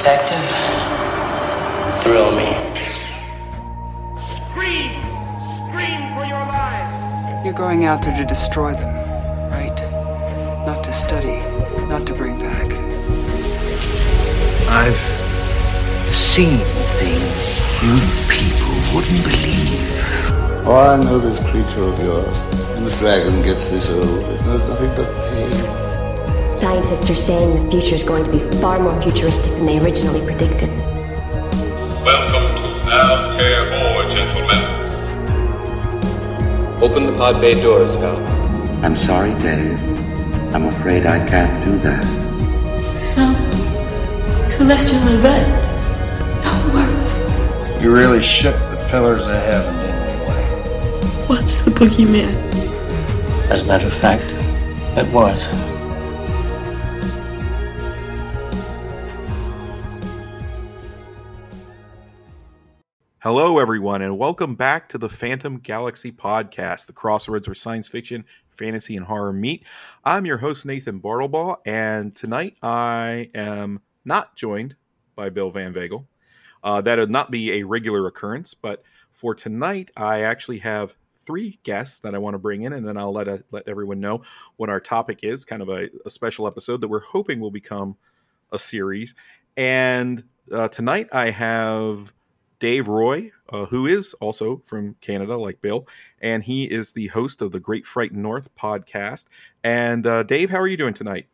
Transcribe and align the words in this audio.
Detective, 0.00 0.46
thrill 2.02 2.30
me. 2.32 2.46
Scream! 4.18 4.96
Scream 5.38 6.14
for 6.14 6.24
your 6.24 6.40
lives! 6.40 7.44
You're 7.44 7.52
going 7.52 7.84
out 7.84 8.00
there 8.00 8.16
to 8.16 8.24
destroy 8.24 8.72
them, 8.72 8.94
right? 9.50 9.76
Not 10.66 10.82
to 10.84 10.92
study, 10.94 11.40
not 11.86 12.06
to 12.06 12.14
bring 12.14 12.38
back. 12.38 12.72
I've 14.70 14.96
seen 16.16 16.56
things 16.96 17.50
you 17.82 18.00
people 18.26 18.96
wouldn't 18.96 19.22
believe. 19.22 20.66
Oh, 20.66 20.96
I 20.96 21.04
know 21.04 21.18
this 21.18 21.38
creature 21.50 21.82
of 21.82 22.02
yours. 22.02 22.38
When 22.72 22.86
the 22.86 22.96
dragon 22.96 23.42
gets 23.42 23.66
this 23.66 23.90
old, 23.90 24.08
it 24.08 24.46
knows 24.46 24.66
nothing 24.66 24.94
but 24.96 25.14
pain. 25.28 25.79
Scientists 26.60 27.08
are 27.08 27.14
saying 27.14 27.64
the 27.64 27.70
future 27.70 27.94
is 27.94 28.02
going 28.02 28.22
to 28.22 28.30
be 28.30 28.40
far 28.60 28.78
more 28.78 29.00
futuristic 29.00 29.50
than 29.52 29.64
they 29.64 29.78
originally 29.78 30.20
predicted. 30.20 30.68
Welcome 32.04 32.52
to 32.84 32.92
Altair 32.92 33.64
gentlemen. 34.14 34.62
Open 36.82 37.06
the 37.06 37.12
pod 37.16 37.40
bay 37.40 37.58
doors, 37.62 37.94
Hal. 37.94 38.18
I'm 38.84 38.94
sorry, 38.94 39.32
Dave. 39.38 39.80
I'm 40.54 40.66
afraid 40.66 41.06
I 41.06 41.24
can't 41.26 41.64
do 41.64 41.78
that. 41.78 42.04
Some 43.00 43.36
celestial 44.50 45.00
event. 45.16 45.48
No 46.44 46.52
words. 46.74 47.82
You 47.82 47.90
really 47.90 48.20
shook 48.20 48.54
the 48.68 48.86
pillars 48.90 49.22
of 49.22 49.32
heaven, 49.32 49.74
didn't 49.80 50.10
you, 50.10 50.24
Blake? 50.26 51.26
What's 51.26 51.64
the 51.64 51.70
boogeyman? 51.70 52.34
As 53.50 53.62
a 53.62 53.64
matter 53.64 53.86
of 53.86 53.94
fact, 53.94 54.24
it 54.98 55.10
was. 55.10 55.48
Hello, 63.32 63.60
everyone, 63.60 64.02
and 64.02 64.18
welcome 64.18 64.56
back 64.56 64.88
to 64.88 64.98
the 64.98 65.08
Phantom 65.08 65.58
Galaxy 65.58 66.10
podcast, 66.10 66.88
the 66.88 66.92
crossroads 66.92 67.46
where 67.46 67.54
science 67.54 67.86
fiction, 67.86 68.24
fantasy, 68.48 68.96
and 68.96 69.06
horror 69.06 69.32
meet. 69.32 69.64
I'm 70.04 70.26
your 70.26 70.38
host, 70.38 70.66
Nathan 70.66 71.00
Bartlebaugh, 71.00 71.58
and 71.64 72.12
tonight 72.12 72.56
I 72.60 73.30
am 73.32 73.82
not 74.04 74.34
joined 74.34 74.74
by 75.14 75.28
Bill 75.28 75.52
Van 75.52 75.72
Vagel. 75.72 76.08
Uh, 76.64 76.80
that 76.80 76.98
would 76.98 77.08
not 77.08 77.30
be 77.30 77.52
a 77.52 77.62
regular 77.62 78.08
occurrence, 78.08 78.52
but 78.52 78.82
for 79.12 79.32
tonight, 79.32 79.92
I 79.96 80.22
actually 80.22 80.58
have 80.58 80.96
three 81.14 81.60
guests 81.62 82.00
that 82.00 82.16
I 82.16 82.18
want 82.18 82.34
to 82.34 82.38
bring 82.38 82.62
in, 82.62 82.72
and 82.72 82.84
then 82.84 82.96
I'll 82.96 83.12
let 83.12 83.28
uh, 83.28 83.38
let 83.52 83.68
everyone 83.68 84.00
know 84.00 84.22
what 84.56 84.70
our 84.70 84.80
topic 84.80 85.20
is. 85.22 85.44
Kind 85.44 85.62
of 85.62 85.68
a, 85.68 85.88
a 86.04 86.10
special 86.10 86.48
episode 86.48 86.80
that 86.80 86.88
we're 86.88 86.98
hoping 86.98 87.38
will 87.38 87.52
become 87.52 87.96
a 88.50 88.58
series. 88.58 89.14
And 89.56 90.24
uh, 90.50 90.66
tonight, 90.66 91.10
I 91.12 91.30
have 91.30 92.12
Dave 92.60 92.86
Roy, 92.88 93.32
uh, 93.48 93.64
who 93.64 93.86
is 93.86 94.14
also 94.14 94.58
from 94.64 94.94
Canada, 95.00 95.36
like 95.36 95.60
Bill, 95.60 95.88
and 96.20 96.42
he 96.42 96.64
is 96.64 96.92
the 96.92 97.08
host 97.08 97.42
of 97.42 97.50
the 97.50 97.58
Great 97.58 97.84
Fright 97.84 98.12
North 98.12 98.54
podcast. 98.54 99.24
And 99.64 100.06
uh, 100.06 100.22
Dave, 100.22 100.50
how 100.50 100.58
are 100.58 100.68
you 100.68 100.76
doing 100.76 100.94
tonight? 100.94 101.26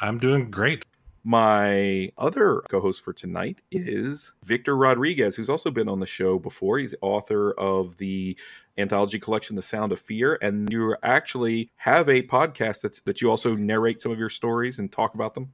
I'm 0.00 0.18
doing 0.18 0.50
great. 0.50 0.86
My 1.24 2.10
other 2.18 2.62
co 2.68 2.80
host 2.80 3.04
for 3.04 3.12
tonight 3.12 3.60
is 3.70 4.32
Victor 4.44 4.76
Rodriguez, 4.76 5.36
who's 5.36 5.50
also 5.50 5.70
been 5.70 5.88
on 5.88 6.00
the 6.00 6.06
show 6.06 6.38
before. 6.38 6.78
He's 6.78 6.94
author 7.00 7.52
of 7.52 7.96
the 7.96 8.36
anthology 8.78 9.20
collection, 9.20 9.54
The 9.54 9.62
Sound 9.62 9.92
of 9.92 10.00
Fear. 10.00 10.38
And 10.42 10.68
you 10.72 10.96
actually 11.02 11.70
have 11.76 12.08
a 12.08 12.22
podcast 12.22 12.80
that's, 12.82 13.00
that 13.00 13.20
you 13.20 13.30
also 13.30 13.54
narrate 13.54 14.00
some 14.00 14.10
of 14.10 14.18
your 14.18 14.30
stories 14.30 14.80
and 14.80 14.90
talk 14.90 15.14
about 15.14 15.34
them. 15.34 15.52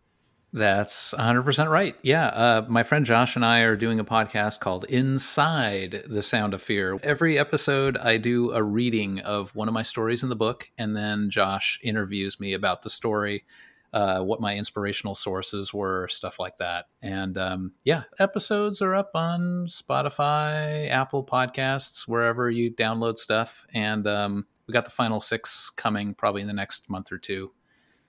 That's 0.53 1.13
100% 1.13 1.69
right. 1.69 1.95
Yeah. 2.03 2.27
Uh, 2.27 2.67
my 2.69 2.83
friend 2.83 3.05
Josh 3.05 3.37
and 3.37 3.45
I 3.45 3.61
are 3.61 3.77
doing 3.77 4.01
a 4.01 4.05
podcast 4.05 4.61
called 4.61 4.85
Inside 4.85 6.05
the 6.07 6.23
Sound 6.23 6.55
of 6.55 6.63
Fear. 6.63 6.99
Every 7.03 7.39
episode, 7.39 7.99
I 7.99 8.17
do 8.17 8.53
a 8.53 8.63
reading 8.63 9.21
of 9.21 9.55
one 9.55 9.69
of 9.69 9.75
my 9.75 9.83
stories 9.83 10.23
in 10.23 10.31
the 10.31 10.37
book, 10.37 10.71
and 10.79 10.97
then 10.97 11.29
Josh 11.29 11.79
interviews 11.83 12.41
me 12.41 12.55
about 12.55 12.83
the 12.83 12.89
story, 12.89 13.45
uh, 13.93 14.23
what 14.23 14.41
my 14.41 14.57
inspirational 14.57 15.15
sources 15.15 15.75
were, 15.75 16.09
stuff 16.09 16.39
like 16.39 16.57
that. 16.59 16.87
And 17.03 17.37
um, 17.37 17.75
yeah, 17.85 18.05
episodes 18.19 18.81
are 18.81 18.95
up 18.95 19.11
on 19.15 19.67
Spotify, 19.69 20.89
Apple 20.89 21.27
Podcasts, 21.27 22.09
wherever 22.09 22.51
you 22.51 22.71
download 22.71 23.19
stuff. 23.19 23.67
And 23.75 24.07
um, 24.07 24.47
we 24.67 24.73
got 24.73 24.87
the 24.87 24.91
final 24.91 25.21
six 25.21 25.69
coming 25.69 26.15
probably 26.15 26.41
in 26.41 26.49
the 26.49 26.55
next 26.55 26.89
month 26.89 27.13
or 27.13 27.19
two. 27.19 27.51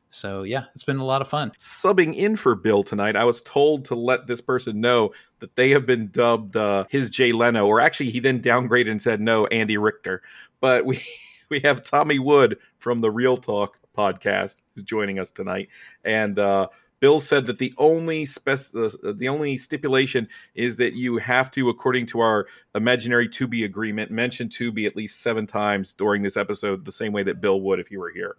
So 0.09 0.43
yeah, 0.43 0.65
it's 0.73 0.83
been 0.83 0.97
a 0.97 1.05
lot 1.05 1.21
of 1.21 1.27
fun. 1.27 1.51
Subbing 1.57 2.15
in 2.15 2.35
for 2.35 2.55
Bill 2.55 2.83
tonight, 2.83 3.15
I 3.15 3.23
was 3.23 3.41
told 3.41 3.85
to 3.85 3.95
let 3.95 4.27
this 4.27 4.41
person 4.41 4.81
know 4.81 5.11
that 5.39 5.55
they 5.55 5.69
have 5.71 5.85
been 5.85 6.09
dubbed 6.09 6.55
uh, 6.55 6.85
his 6.89 7.09
Jay 7.09 7.31
Leno, 7.31 7.67
or 7.67 7.79
actually 7.79 8.09
he 8.09 8.19
then 8.19 8.41
downgraded 8.41 8.89
and 8.89 9.01
said 9.01 9.21
no, 9.21 9.45
Andy 9.47 9.77
Richter. 9.77 10.21
But 10.59 10.85
we 10.85 11.01
we 11.49 11.59
have 11.61 11.83
Tommy 11.83 12.19
Wood 12.19 12.57
from 12.79 12.99
the 12.99 13.11
Real 13.11 13.37
Talk 13.37 13.77
podcast 13.97 14.57
who's 14.73 14.83
joining 14.83 15.19
us 15.19 15.31
tonight, 15.31 15.69
and 16.03 16.39
uh, 16.39 16.67
Bill 16.99 17.19
said 17.19 17.45
that 17.45 17.59
the 17.59 17.73
only 17.77 18.25
spec- 18.25 18.75
uh, 18.75 18.89
the 19.13 19.29
only 19.29 19.57
stipulation 19.57 20.27
is 20.55 20.77
that 20.77 20.93
you 20.93 21.17
have 21.17 21.51
to, 21.51 21.69
according 21.69 22.07
to 22.07 22.19
our 22.19 22.47
imaginary 22.75 23.29
Tubi 23.29 23.63
agreement, 23.63 24.11
mention 24.11 24.49
Tubi 24.49 24.85
at 24.85 24.95
least 24.95 25.21
seven 25.21 25.47
times 25.47 25.93
during 25.93 26.23
this 26.23 26.35
episode, 26.35 26.85
the 26.85 26.91
same 26.91 27.13
way 27.13 27.23
that 27.23 27.41
Bill 27.41 27.61
would 27.61 27.79
if 27.79 27.87
he 27.87 27.97
were 27.97 28.11
here. 28.11 28.35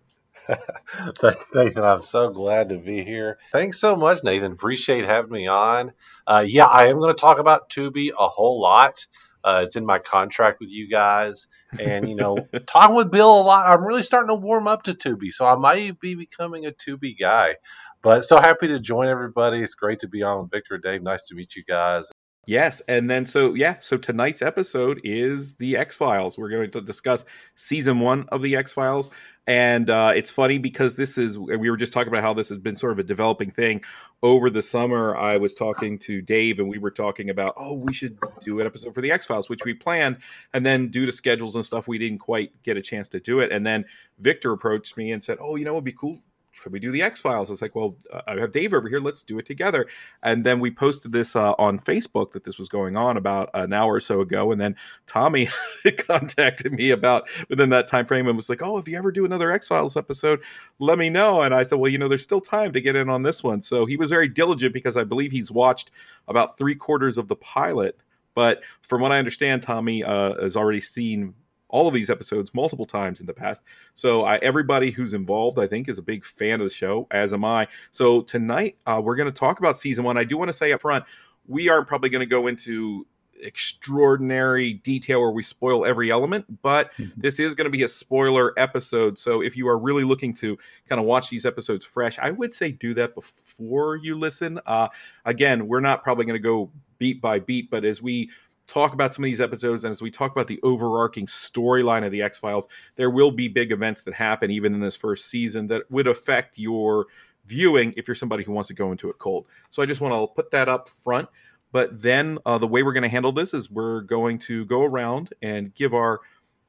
Nathan, 1.55 1.85
I'm 1.85 2.03
so 2.03 2.31
glad 2.31 2.71
to 2.71 2.79
be 2.79 3.05
here. 3.05 3.39
Thanks 3.53 3.81
so 3.81 3.97
much, 3.97 4.25
Nathan. 4.25 4.53
Appreciate 4.53 5.05
having 5.05 5.31
me 5.31 5.47
on. 5.47 5.93
Uh, 6.27 6.45
yeah, 6.47 6.67
I 6.67 6.87
am 6.87 6.99
going 6.99 7.15
to 7.15 7.21
talk 7.21 7.39
about 7.39 7.71
Tubi 7.71 8.11
a 8.19 8.29
whole 8.29 8.61
lot. 8.61 9.07
Uh, 9.43 9.63
it's 9.65 9.77
in 9.77 9.87
my 9.87 9.99
contract 9.99 10.61
with 10.61 10.71
you 10.71 10.89
guys, 10.89 11.49
and 11.81 12.09
you 12.09 12.15
know, 12.15 12.37
talking 12.67 12.97
with 12.97 13.11
Bill 13.11 13.41
a 13.41 13.43
lot. 13.43 13.67
I'm 13.67 13.85
really 13.85 14.03
starting 14.03 14.29
to 14.29 14.35
warm 14.35 14.69
up 14.69 14.85
to 14.85 14.95
Tubi, 14.95 15.33
so 15.33 15.47
I 15.47 15.57
might 15.57 15.99
be 16.01 16.15
becoming 16.15 16.67
a 16.67 16.73
Tubi 16.73 17.19
guy. 17.19 17.57
But 18.03 18.25
so 18.27 18.41
happy 18.41 18.69
to 18.69 18.81
join 18.81 19.09
everybody. 19.09 19.59
It's 19.63 19.75
great 19.75 20.01
to 20.01 20.09
be 20.09 20.23
on 20.23 20.43
with 20.43 20.51
Victor, 20.51 20.79
Dave. 20.79 21.03
Nice 21.03 21.27
to 21.29 21.35
meet 21.35 21.57
you 21.57 21.65
guys. 21.65 22.11
Yes, 22.51 22.83
and 22.89 23.09
then 23.09 23.27
so 23.27 23.55
yeah, 23.55 23.77
so 23.79 23.97
tonight's 23.97 24.43
episode 24.43 25.01
is 25.05 25.55
the 25.55 25.77
X 25.77 25.97
Files. 25.97 26.37
We're 26.37 26.49
going 26.49 26.69
to 26.73 26.81
discuss 26.81 27.25
season 27.55 28.01
one 28.01 28.29
of 28.33 28.43
the 28.43 28.57
X 28.57 28.73
Files, 28.73 29.09
and 29.47 29.89
uh, 29.89 30.15
it's 30.17 30.33
funny 30.33 30.59
because 30.59 30.97
this 30.97 31.17
is 31.17 31.39
we 31.39 31.71
were 31.71 31.77
just 31.77 31.93
talking 31.93 32.13
about 32.13 32.25
how 32.25 32.35
this 32.35 32.49
has 32.49 32.59
been 32.59 32.75
sort 32.75 32.91
of 32.91 32.99
a 32.99 33.05
developing 33.05 33.53
thing 33.53 33.85
over 34.25 34.51
the 34.51 34.63
summer. 34.63 35.17
I 35.17 35.37
was 35.37 35.55
talking 35.55 35.97
to 36.01 36.23
Dave, 36.23 36.59
and 36.59 36.69
we 36.69 36.79
were 36.79 36.91
talking 36.91 37.31
about 37.31 37.55
oh, 37.57 37.75
we 37.75 37.93
should 37.93 38.19
do 38.41 38.59
an 38.59 38.67
episode 38.67 38.95
for 38.95 39.01
the 39.01 39.13
X 39.13 39.27
Files, 39.27 39.49
which 39.49 39.65
we 39.65 39.73
planned, 39.73 40.19
and 40.53 40.67
then 40.67 40.89
due 40.89 41.07
to 41.07 41.13
schedules 41.13 41.55
and 41.55 41.65
stuff, 41.65 41.87
we 41.87 41.99
didn't 41.99 42.19
quite 42.19 42.61
get 42.65 42.77
a 42.77 42.83
chance 42.83 43.09
to 43.11 43.21
do 43.21 43.39
it. 43.39 43.53
And 43.53 43.65
then 43.65 43.85
Victor 44.19 44.51
approached 44.51 44.97
me 44.97 45.13
and 45.13 45.23
said, 45.23 45.39
oh, 45.41 45.55
you 45.55 45.65
know, 45.65 45.75
it'd 45.75 45.85
be 45.85 45.93
cool 45.93 46.19
could 46.61 46.73
we 46.73 46.79
do 46.79 46.93
the 46.93 47.03
X 47.03 47.21
Files? 47.21 47.51
It's 47.51 47.63
like, 47.63 47.75
well, 47.75 47.97
I 48.27 48.39
have 48.39 48.53
Dave 48.53 48.75
over 48.75 48.89
here. 48.89 49.01
Let's 49.01 49.23
do 49.23 49.39
it 49.39 49.47
together. 49.47 49.87
And 50.23 50.45
then 50.45 50.61
we 50.61 50.71
posted 50.71 51.13
this 51.13 51.35
uh, 51.35 51.53
on 51.59 51.79
Facebook 51.79 52.33
that 52.33 52.45
this 52.45 52.59
was 52.59 52.69
going 52.69 52.97
on 52.97 53.17
about 53.17 53.51
an 53.55 53.73
hour 53.73 53.95
or 53.95 54.01
so 54.01 54.21
ago. 54.21 54.53
And 54.53 54.61
then 54.61 54.77
Tommy 55.07 55.49
contacted 55.99 56.73
me 56.73 56.91
about 56.91 57.29
within 57.49 57.71
that 57.71 57.89
time 57.89 58.05
frame 58.05 58.29
and 58.29 58.37
was 58.37 58.49
like, 58.49 58.63
oh, 58.63 58.79
if 58.79 58.87
you 58.87 58.97
ever 58.97 59.11
do 59.11 59.25
another 59.25 59.51
X 59.51 59.69
Files 59.69 59.97
episode, 59.97 60.41
let 60.79 60.99
me 60.99 61.09
know. 61.09 61.43
And 61.43 61.55
I 61.55 61.63
said, 61.63 61.79
well, 61.79 61.91
you 61.91 61.99
know, 61.99 62.09
there's 62.09 62.23
still 62.23 62.41
time 62.41 62.73
to 62.73 62.81
get 62.81 62.97
in 62.97 63.09
on 63.09 63.23
this 63.23 63.43
one. 63.43 63.63
So 63.63 63.87
he 63.87 63.97
was 63.97 64.11
very 64.11 64.29
diligent 64.29 64.75
because 64.75 64.97
I 64.97 65.05
believe 65.05 65.33
he's 65.33 65.51
watched 65.51 65.91
about 66.29 66.59
three 66.59 66.75
quarters 66.75 67.17
of 67.19 67.29
the 67.29 67.37
pilot. 67.37 67.99
But 68.35 68.61
from 68.83 69.01
what 69.01 69.13
I 69.13 69.19
understand, 69.19 69.63
Tommy 69.63 70.05
uh, 70.05 70.41
has 70.41 70.57
already 70.57 70.81
seen 70.81 71.35
all 71.71 71.89
of 71.89 71.95
these 71.95 72.11
episodes 72.11 72.55
multiple 72.55 72.87
times 72.87 73.21
in 73.21 73.27
the 73.27 73.35
past. 73.35 73.63
So 73.95 74.25
I, 74.25 74.37
everybody 74.37 74.91
who's 74.91 75.15
involved, 75.15 75.59
I 75.59 75.67
think, 75.67 75.89
is 75.89 75.99
a 75.99 76.03
big 76.03 76.25
fan 76.25 76.61
of 76.61 76.67
the 76.67 76.75
show, 76.75 77.07
as 77.11 77.33
am 77.33 77.45
I. 77.45 77.69
So 77.93 78.23
tonight 78.23 78.77
uh, 78.87 79.01
we're 79.03 79.17
going 79.17 79.33
to 79.33 79.39
talk 79.39 79.59
about 79.59 79.77
season 79.77 80.05
one. 80.05 80.17
I 80.17 80.25
do 80.25 80.37
want 80.37 80.49
to 80.49 80.53
say 80.53 80.73
up 80.73 80.83
front, 80.83 81.05
we 81.47 81.69
aren't 81.69 81.87
probably 81.87 82.11
going 82.11 82.21
to 82.21 82.27
go 82.27 82.47
into 82.47 83.07
extraordinary 83.43 84.75
detail 84.75 85.21
where 85.21 85.31
we 85.31 85.43
spoil 85.43 85.87
every 85.87 86.11
element, 86.11 86.63
but 86.63 86.93
mm-hmm. 86.95 87.19
this 87.19 87.39
is 87.39 87.55
going 87.55 87.65
to 87.65 87.71
be 87.71 87.83
a 87.83 87.89
spoiler 87.89 88.53
episode. 88.59 89.19
So 89.19 89.43
if 89.43 89.57
you 89.57 89.67
are 89.69 89.79
really 89.79 90.05
looking 90.05 90.35
to 90.35 90.59
kind 90.89 91.01
of 91.01 91.07
watch 91.07 91.31
these 91.31 91.47
episodes 91.47 91.85
fresh, 91.85 92.19
I 92.19 92.31
would 92.31 92.53
say 92.53 92.71
do 92.71 92.95
that 92.95 93.15
before 93.15 93.97
you 93.97 94.19
listen. 94.19 94.61
Uh, 94.67 94.89
again, 95.25 95.67
we're 95.67 95.81
not 95.81 96.03
probably 96.03 96.25
going 96.25 96.35
to 96.35 96.43
go 96.43 96.71
beat 96.99 97.21
by 97.21 97.39
beat, 97.39 97.71
but 97.71 97.85
as 97.85 98.03
we 98.03 98.31
talk 98.71 98.95
about 98.95 99.13
some 99.13 99.25
of 99.25 99.27
these 99.27 99.41
episodes 99.41 99.85
and 99.85 99.91
as 99.91 100.01
we 100.01 100.11
talk 100.11 100.31
about 100.31 100.47
the 100.47 100.61
overarching 100.63 101.27
storyline 101.27 102.07
of 102.07 102.13
the 102.13 102.23
X 102.23 102.39
Files, 102.39 102.69
there 102.95 103.11
will 103.11 103.33
be 103.33 103.49
big 103.49 103.73
events 103.73 104.05
that 104.05 104.15
happen 104.15 104.51
even 104.51 104.73
in 104.75 104.81
this 104.81 104.97
first 104.97 105.27
season 105.27 105.67
that 105.67 105.91
would 105.91 106.07
affect 106.07 106.57
your 106.57 107.07
viewing 107.47 107.93
if 107.97 108.07
you're 108.07 108.15
somebody 108.15 108.45
who 108.45 108.53
wants 108.53 108.69
to 108.69 108.75
go 108.75 108.93
into 108.93 109.11
it 109.11 109.19
cold. 109.19 109.47
So 109.71 109.83
I 109.83 109.87
just 109.87 110.01
want 110.01 110.15
to 110.15 110.33
put 110.35 110.53
that 110.53 110.69
up 110.69 110.89
front. 110.89 111.29
But 111.73 112.01
then 112.01 112.39
uh, 112.47 112.59
the 112.59 112.67
way 112.67 112.83
we're 112.83 112.93
going 112.93 113.03
to 113.03 113.09
handle 113.09 113.33
this 113.33 113.55
is 113.55 113.71
we're 113.71 114.03
going 114.03 114.39
to 114.41 114.65
go 114.65 114.83
around 114.83 115.35
and 115.43 115.75
give 115.75 115.93
our 115.93 116.21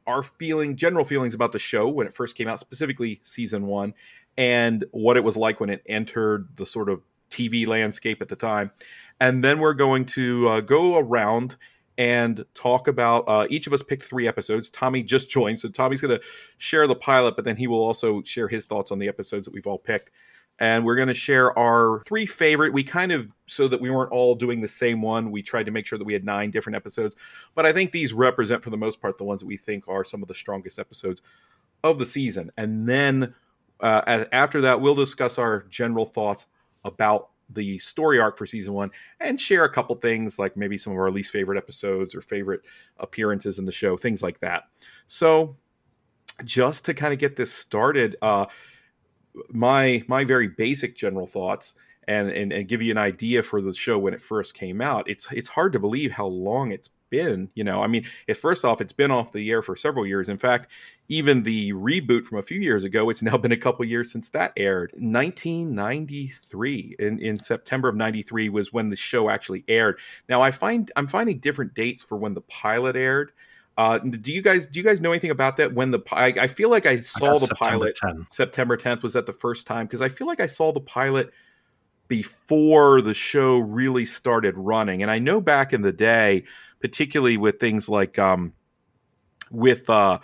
our 0.08 0.24
feeling, 0.24 0.76
general 0.76 1.06
feelings 1.06 1.36
about 1.36 1.52
the 1.52 1.60
show 1.60 1.88
when 1.88 2.08
it 2.08 2.14
first 2.14 2.36
came 2.36 2.48
out, 2.48 2.60
specifically 2.60 3.22
season 3.24 3.68
one, 3.68 3.94
and 4.36 4.84
what 4.92 5.16
it 5.16 5.24
was 5.24 5.38
like 5.38 5.60
when 5.60 5.70
it 5.70 5.84
entered 5.86 6.50
the 6.56 6.66
sort 6.66 6.90
of 6.90 7.02
TV 7.30 7.68
landscape 7.68 8.20
at 8.22 8.28
the 8.28 8.36
time. 8.36 8.72
and 9.20 9.44
then 9.44 9.60
we're 9.60 9.76
going 9.76 10.06
to 10.06 10.50
uh, 10.50 10.62
go 10.62 10.98
around 10.98 11.56
and 12.02 12.44
talk 12.56 12.88
about 12.88 13.24
uh, 13.28 13.46
each 13.52 13.68
of 13.68 13.74
us 13.74 13.84
picked 13.84 14.04
three 14.04 14.28
episodes. 14.28 14.72
Tommy 14.72 15.04
just 15.04 15.30
joined, 15.38 15.60
so 15.60 15.70
Tommy's 15.70 16.02
going 16.02 16.18
to 16.18 16.26
share 16.58 16.88
the 16.88 16.96
pilot, 16.96 17.36
but 17.36 17.46
then 17.46 17.56
he 17.56 17.68
will 17.68 17.84
also 17.84 18.24
share 18.24 18.48
his 18.48 18.66
thoughts 18.66 18.92
on 18.92 18.98
the 18.98 19.08
episodes 19.08 19.46
that 19.46 19.54
we've 19.54 19.68
all 19.68 19.78
picked. 19.78 20.10
And 20.58 20.84
we're 20.84 20.96
going 20.96 21.10
to 21.10 21.14
share 21.14 21.58
our 21.58 22.02
three 22.04 22.26
favorite. 22.26 22.74
We 22.74 22.84
kind 22.84 23.12
of, 23.12 23.28
so 23.46 23.68
that 23.68 23.80
we 23.80 23.92
weren't 23.92 24.12
all 24.12 24.34
doing 24.34 24.62
the 24.62 24.68
same 24.68 25.04
one, 25.04 25.30
we 25.30 25.44
tried 25.44 25.68
to 25.68 25.72
make 25.72 25.86
sure 25.86 26.00
that 26.00 26.06
we 26.06 26.14
had 26.14 26.26
nine 26.26 26.50
different 26.50 26.76
episodes. 26.76 27.16
But 27.54 27.68
I 27.68 27.74
think 27.74 27.92
these 27.92 28.14
represent, 28.14 28.64
for 28.64 28.72
the 28.72 28.78
most 28.78 29.00
part, 29.00 29.20
the 29.20 29.24
ones 29.24 29.42
that 29.42 29.48
we 29.48 29.58
think 29.58 29.88
are 29.88 30.04
some 30.04 30.24
of 30.24 30.28
the 30.28 30.34
strongest 30.34 30.80
episodes 30.80 31.22
of 31.84 32.00
the 32.00 32.06
season. 32.08 32.52
And 32.58 32.90
then 32.90 33.36
uh, 33.80 34.26
after 34.32 34.62
that, 34.62 34.82
we'll 34.82 34.96
discuss 34.96 35.38
our 35.38 35.66
general 35.70 36.06
thoughts 36.06 36.48
about 36.84 37.30
the 37.54 37.78
story 37.80 38.20
arc 38.20 38.38
for 38.38 38.46
season 38.46 38.74
one 38.74 38.92
and 39.20 39.40
share 39.40 39.64
a 39.64 39.72
couple 39.72 39.96
things 39.96 40.40
like 40.40 40.56
maybe 40.58 40.78
some 40.78 40.94
of 40.94 41.00
our 41.00 41.12
least 41.12 41.32
favorite 41.32 41.58
episodes 41.58 42.16
or 42.16 42.22
favorite 42.22 42.62
appearances 42.98 43.60
in 43.60 43.66
the 43.66 43.72
show, 43.72 43.98
things 43.98 44.22
like 44.22 44.40
that. 44.40 44.64
So, 45.08 45.56
just 46.44 46.86
to 46.86 46.94
kind 46.94 47.14
of 47.14 47.20
get 47.20 47.36
this 47.36 47.54
started, 47.54 48.16
uh, 48.22 48.46
my 49.50 50.04
my 50.08 50.24
very 50.24 50.48
basic 50.48 50.96
general 50.96 51.28
thoughts 51.28 51.76
and, 52.08 52.30
and 52.30 52.52
and 52.52 52.68
give 52.68 52.82
you 52.82 52.92
an 52.92 52.98
idea 52.98 53.44
for 53.44 53.62
the 53.62 53.74
show 53.74 53.98
when 53.98 54.14
it 54.14 54.22
first 54.22 54.54
came 54.54 54.82
out. 54.82 55.10
It's 55.10 55.28
it's 55.32 55.50
hard 55.50 55.74
to 55.74 55.80
believe 55.80 56.12
how 56.12 56.28
long 56.28 56.72
it's 56.72 56.90
been. 57.12 57.48
You 57.54 57.64
know, 57.64 57.84
I 57.84 57.88
mean, 57.88 58.08
it, 58.26 58.34
first 58.34 58.66
off, 58.66 58.82
it's 58.82 58.94
been 58.94 59.12
off 59.12 59.32
the 59.32 59.52
air 59.52 59.62
for 59.62 59.76
several 59.76 60.08
years. 60.08 60.30
In 60.30 60.38
fact, 60.38 60.66
even 61.10 61.44
the 61.44 61.74
reboot 61.74 62.26
from 62.26 62.40
a 62.40 62.42
few 62.42 62.60
years 62.60 62.84
ago, 62.84 63.12
it's 63.12 63.22
now 63.24 63.38
been 63.38 63.52
a 63.52 63.58
couple 63.58 63.86
years 63.86 64.12
since 64.12 64.32
that 64.32 64.52
aired. 64.58 64.92
1993, 64.94 66.96
in, 66.98 67.20
in 67.20 67.38
September 67.38 67.88
of 67.88 67.96
93 67.96 68.50
was 68.50 68.74
when 68.74 68.90
the 68.90 68.96
show 68.96 69.30
actually 69.30 69.64
aired. 69.68 70.00
Now, 70.28 70.42
I 70.42 70.50
find 70.50 70.90
I'm 70.96 71.06
finding 71.06 71.38
different 71.38 71.76
dates 71.76 72.04
for 72.04 72.18
when 72.18 72.34
the 72.34 72.42
pilot 72.42 72.96
aired. 72.96 73.32
Uh, 73.78 74.00
do 74.00 74.34
you 74.34 74.42
guys 74.42 74.66
do 74.66 74.80
you 74.80 74.84
guys 74.84 75.00
know 75.00 75.12
anything 75.12 75.32
about 75.32 75.58
that? 75.58 75.74
When 75.74 75.92
the 75.92 76.00
I, 76.12 76.28
I 76.28 76.48
feel 76.48 76.70
like 76.70 76.86
I 76.86 77.00
saw 77.00 77.36
I 77.36 77.38
the 77.38 77.40
September 77.40 77.56
pilot 77.56 77.96
10. 77.96 78.28
September 78.30 78.78
10th 78.78 79.02
was 79.02 79.14
that 79.14 79.26
the 79.26 79.34
first 79.34 79.66
time 79.66 79.86
because 79.86 80.02
I 80.02 80.10
feel 80.10 80.28
like 80.28 80.42
I 80.42 80.48
saw 80.48 80.74
the 80.74 80.82
pilot 80.82 81.32
before 82.10 83.02
the 83.02 83.14
show 83.14 83.60
really 83.60 84.06
started 84.06 84.58
running, 84.58 85.02
and 85.02 85.10
I 85.10 85.20
know 85.20 85.40
back 85.40 85.72
in 85.72 85.82
the 85.82 85.94
day 85.94 86.44
particularly 86.82 87.38
with 87.38 87.60
things 87.60 87.88
like 87.88 88.18
um, 88.20 88.54
with 89.52 89.90
uh, 89.90 90.20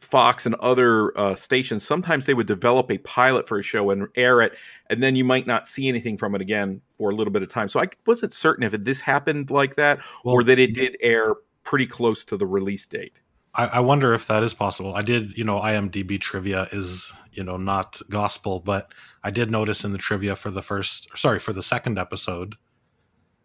Fox 0.00 0.46
and 0.46 0.54
other 0.56 1.16
uh, 1.18 1.34
stations, 1.34 1.84
sometimes 1.84 2.26
they 2.26 2.34
would 2.34 2.46
develop 2.46 2.90
a 2.90 2.98
pilot 2.98 3.48
for 3.48 3.58
a 3.58 3.62
show 3.62 3.90
and 3.90 4.08
air 4.16 4.40
it, 4.40 4.56
and 4.88 5.02
then 5.02 5.16
you 5.16 5.24
might 5.24 5.46
not 5.46 5.66
see 5.66 5.88
anything 5.88 6.16
from 6.16 6.34
it 6.34 6.40
again 6.40 6.80
for 6.92 7.10
a 7.10 7.14
little 7.14 7.32
bit 7.32 7.42
of 7.42 7.48
time. 7.48 7.68
So 7.68 7.80
I 7.80 7.86
wasn't 8.06 8.34
certain 8.34 8.64
if 8.64 8.72
this 8.72 9.00
happened 9.00 9.50
like 9.50 9.76
that 9.76 10.00
well, 10.24 10.36
or 10.36 10.44
that 10.44 10.58
it 10.58 10.74
did 10.74 10.96
air 11.00 11.34
pretty 11.62 11.86
close 11.86 12.24
to 12.24 12.36
the 12.36 12.46
release 12.46 12.86
date. 12.86 13.20
I, 13.54 13.66
I, 13.66 13.80
wonder 13.80 14.14
if 14.14 14.28
that 14.28 14.42
is 14.44 14.54
possible. 14.54 14.94
I 14.94 15.02
did, 15.02 15.36
you 15.36 15.44
know, 15.44 15.58
IMDb 15.58 16.20
trivia 16.20 16.68
is, 16.72 17.12
you 17.32 17.42
know, 17.42 17.56
not 17.56 18.00
gospel, 18.08 18.60
but 18.60 18.92
I 19.24 19.30
did 19.30 19.50
notice 19.50 19.84
in 19.84 19.92
the 19.92 19.98
trivia 19.98 20.36
for 20.36 20.50
the 20.50 20.62
first, 20.62 21.08
sorry, 21.16 21.40
for 21.40 21.52
the 21.52 21.62
second 21.62 21.98
episode 21.98 22.54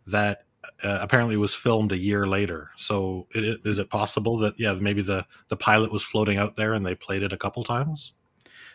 that 0.05 0.44
uh, 0.83 0.99
apparently 1.01 1.37
was 1.37 1.55
filmed 1.55 1.91
a 1.91 1.97
year 1.97 2.27
later. 2.27 2.71
So 2.77 3.27
it, 3.31 3.61
is 3.65 3.79
it 3.79 3.89
possible 3.89 4.37
that 4.39 4.59
yeah 4.59 4.73
maybe 4.73 5.01
the 5.01 5.25
the 5.47 5.57
pilot 5.57 5.91
was 5.91 6.03
floating 6.03 6.37
out 6.37 6.55
there 6.55 6.73
and 6.73 6.85
they 6.85 6.95
played 6.95 7.23
it 7.23 7.33
a 7.33 7.37
couple 7.37 7.63
times? 7.63 8.13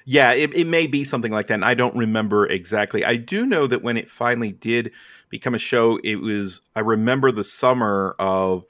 Yeah, 0.05 0.33
it, 0.33 0.55
it 0.55 0.67
may 0.67 0.87
be 0.87 1.05
something 1.05 1.31
like 1.31 1.49
that. 1.49 1.55
And 1.55 1.65
I 1.65 1.75
don't 1.75 1.97
remember 1.97 2.47
exactly. 2.47 3.05
I 3.05 3.17
do 3.17 3.45
know 3.45 3.67
that 3.67 3.83
when 3.83 3.97
it 3.97 4.11
finally 4.11 4.53
did 4.53 4.93
become 5.29 5.55
a 5.55 5.59
show, 5.59 5.99
it 6.03 6.17
was 6.17 6.61
I 6.75 6.81
remember 6.81 7.33
the 7.33 7.45
summer 7.45 8.17
of 8.19 8.65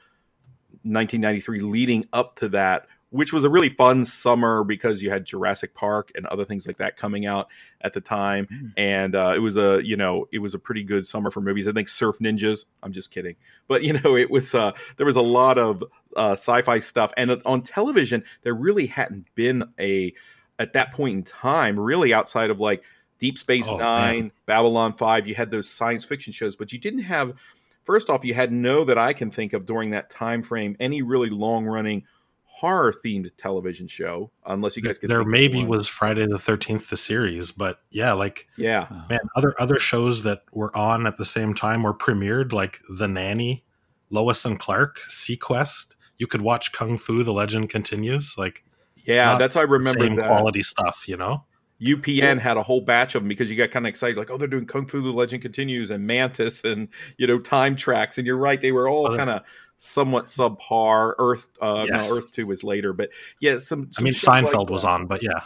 1993 0.83 1.61
leading 1.61 2.05
up 2.13 2.37
to 2.37 2.49
that 2.51 2.87
which 3.11 3.33
was 3.33 3.45
a 3.45 3.51
really 3.51 3.69
fun 3.69 4.05
summer 4.05 4.63
because 4.63 5.03
you 5.03 5.11
had 5.11 5.25
Jurassic 5.25 5.75
Park 5.75 6.13
and 6.15 6.27
other 6.27 6.45
things 6.45 6.67
like 6.67 6.79
that 6.79 6.97
coming 6.97 7.27
out 7.27 7.49
at 7.81 7.93
the 7.93 8.01
time, 8.01 8.47
mm. 8.47 8.73
and 8.77 9.15
uh, 9.15 9.33
it 9.35 9.41
was 9.41 9.57
a 9.57 9.81
you 9.85 9.97
know 9.97 10.27
it 10.33 10.39
was 10.39 10.55
a 10.55 10.59
pretty 10.59 10.85
good 10.85 11.07
summer 11.07 11.31
for 11.31 11.41
movies. 11.41 11.67
I 11.67 11.73
think 11.73 11.89
Surf 11.89 12.19
Ninjas. 12.19 12.65
I'm 12.83 12.93
just 12.93 13.11
kidding, 13.11 13.37
but 13.69 13.83
you 13.83 13.95
know 13.95 14.17
it 14.17 14.31
was 14.31 14.55
uh, 14.55 14.73
there 14.97 15.07
was 15.07 15.17
a 15.17 15.23
lot 15.23 15.59
of 15.59 15.83
uh, 16.17 16.33
sci-fi 16.33 16.79
stuff, 16.79 17.13
and 17.17 17.43
on 17.45 17.63
television 17.63 18.23
there 18.43 18.55
really 18.55 18.87
hadn't 18.87 19.27
been 19.35 19.65
a 19.79 20.15
at 20.59 20.73
that 20.75 20.93
point 20.93 21.17
in 21.17 21.23
time 21.25 21.79
really 21.79 22.15
outside 22.15 22.51
of 22.51 22.61
like 22.61 22.85
Deep 23.19 23.39
Space 23.39 23.69
oh, 23.69 23.77
Nine, 23.77 24.21
man. 24.21 24.33
Babylon 24.47 24.93
Five. 24.93 25.27
You 25.27 25.35
had 25.35 25.51
those 25.51 25.69
science 25.69 26.05
fiction 26.05 26.33
shows, 26.33 26.55
but 26.57 26.73
you 26.73 26.79
didn't 26.79 27.03
have. 27.03 27.35
First 27.83 28.11
off, 28.11 28.25
you 28.25 28.35
had 28.35 28.53
no 28.53 28.85
that 28.85 28.99
I 28.99 29.15
can 29.15 29.31
think 29.31 29.53
of 29.53 29.65
during 29.65 29.91
that 29.91 30.11
time 30.11 30.43
frame 30.43 30.77
any 30.79 31.03
really 31.03 31.31
long 31.31 31.65
running 31.65 32.05
horror 32.53 32.93
themed 32.93 33.31
television 33.39 33.87
show 33.87 34.31
unless 34.47 34.77
you 34.77 34.83
guys 34.83 34.99
could 34.99 35.09
there 35.09 35.25
maybe 35.25 35.65
was 35.65 35.89
friday 35.89 36.27
the 36.27 36.37
13th 36.37 36.89
the 36.91 36.97
series 36.97 37.53
but 37.53 37.79
yeah 37.91 38.13
like 38.13 38.49
yeah. 38.57 38.87
Oh. 38.91 39.05
Man 39.09 39.21
other 39.35 39.55
other 39.59 39.79
shows 39.79 40.25
that 40.25 40.43
were 40.53 40.77
on 40.77 41.07
at 41.07 41.17
the 41.17 41.25
same 41.25 41.55
time 41.55 41.83
were 41.83 41.95
premiered 41.95 42.53
like 42.53 42.81
the 42.91 43.09
nanny 43.09 43.65
lois 44.11 44.45
and 44.45 44.59
clark 44.59 45.01
seaQuest. 45.09 45.95
You 46.19 46.27
could 46.27 46.43
watch 46.43 46.73
kung 46.73 46.99
fu 46.99 47.23
the 47.23 47.33
legend 47.33 47.71
continues 47.71 48.37
like 48.37 48.63
yeah 48.97 49.39
that's 49.39 49.57
i 49.57 49.63
remember 49.63 50.05
same 50.05 50.17
quality 50.17 50.63
stuff 50.63 51.09
you 51.09 51.17
know? 51.17 51.45
UPN 51.81 52.39
had 52.39 52.59
a 52.59 52.63
whole 52.63 52.83
batch 52.83 53.15
of 53.15 53.23
them 53.23 53.29
because 53.29 53.51
you 53.51 53.57
got 53.57 53.71
kind 53.71 53.87
of 53.87 53.89
excited, 53.89 54.19
like, 54.19 54.31
oh, 54.31 54.37
they're 54.37 54.47
doing 54.47 54.67
Kung 54.67 54.85
Fu: 54.85 55.01
The 55.01 55.11
Legend 55.11 55.41
Continues 55.41 55.91
and 55.91 56.07
Mantis 56.07 56.63
and 56.63 56.89
you 57.17 57.27
know 57.27 57.39
Time 57.39 57.75
Trax, 57.75 58.19
and 58.19 58.27
you're 58.27 58.37
right, 58.37 58.61
they 58.61 58.71
were 58.71 58.87
all 58.87 59.17
kind 59.17 59.31
of 59.31 59.43
somewhat 59.81 60.27
subpar. 60.27 61.15
Earth, 61.19 61.49
uh, 61.61 61.87
yes. 61.89 62.09
no, 62.09 62.17
Earth 62.17 62.33
Two 62.33 62.47
was 62.47 62.63
later, 62.63 62.93
but 62.93 63.11
yeah, 63.41 63.57
some. 63.57 63.91
some 63.91 64.03
I 64.03 64.05
mean, 64.05 64.13
Seinfeld 64.13 64.55
like 64.55 64.71
was 64.71 64.85
on, 64.85 65.07
but 65.07 65.23
yeah, 65.23 65.41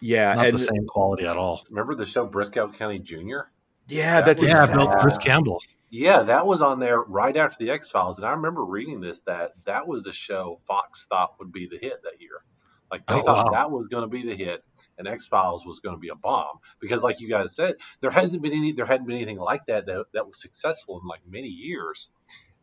yeah, 0.00 0.34
not 0.34 0.46
and, 0.46 0.54
the 0.54 0.58
same 0.58 0.86
quality 0.86 1.26
at 1.26 1.36
all. 1.36 1.64
Remember 1.70 1.96
the 1.96 2.06
show 2.06 2.28
Brisco 2.28 2.76
County 2.76 3.00
Jr. 3.00 3.48
Yeah, 3.88 4.16
that 4.16 4.26
that's 4.26 4.42
was, 4.42 4.50
yeah, 4.50 4.66
Bill 4.66 4.88
Bruce 5.00 5.18
Campbell. 5.18 5.60
Yeah, 5.90 6.22
that 6.22 6.46
was 6.46 6.60
on 6.60 6.78
there 6.78 7.00
right 7.00 7.36
after 7.36 7.56
the 7.64 7.70
X 7.70 7.90
Files, 7.90 8.18
and 8.18 8.26
I 8.26 8.30
remember 8.30 8.64
reading 8.64 9.00
this 9.00 9.20
that 9.22 9.54
that 9.64 9.88
was 9.88 10.02
the 10.02 10.12
show 10.12 10.60
Fox 10.66 11.06
thought 11.08 11.34
would 11.38 11.50
be 11.50 11.66
the 11.66 11.78
hit 11.78 12.02
that 12.04 12.20
year. 12.20 12.42
Like 12.90 13.06
they 13.06 13.14
oh, 13.14 13.22
thought 13.22 13.46
wow. 13.46 13.52
that 13.52 13.70
was 13.70 13.88
going 13.88 14.02
to 14.02 14.08
be 14.08 14.22
the 14.22 14.36
hit, 14.36 14.62
and 14.98 15.08
X 15.08 15.26
Files 15.26 15.64
was 15.64 15.80
going 15.80 15.96
to 15.96 16.00
be 16.00 16.08
a 16.08 16.14
bomb 16.14 16.58
because, 16.80 17.02
like 17.02 17.20
you 17.20 17.28
guys 17.28 17.54
said, 17.54 17.76
there 18.00 18.10
hasn't 18.10 18.42
been 18.42 18.52
any, 18.52 18.72
there 18.72 18.86
hadn't 18.86 19.06
been 19.06 19.16
anything 19.16 19.38
like 19.38 19.64
that 19.66 19.86
that, 19.86 20.06
that 20.12 20.26
was 20.26 20.40
successful 20.40 21.00
in 21.00 21.06
like 21.06 21.20
many 21.26 21.48
years. 21.48 22.10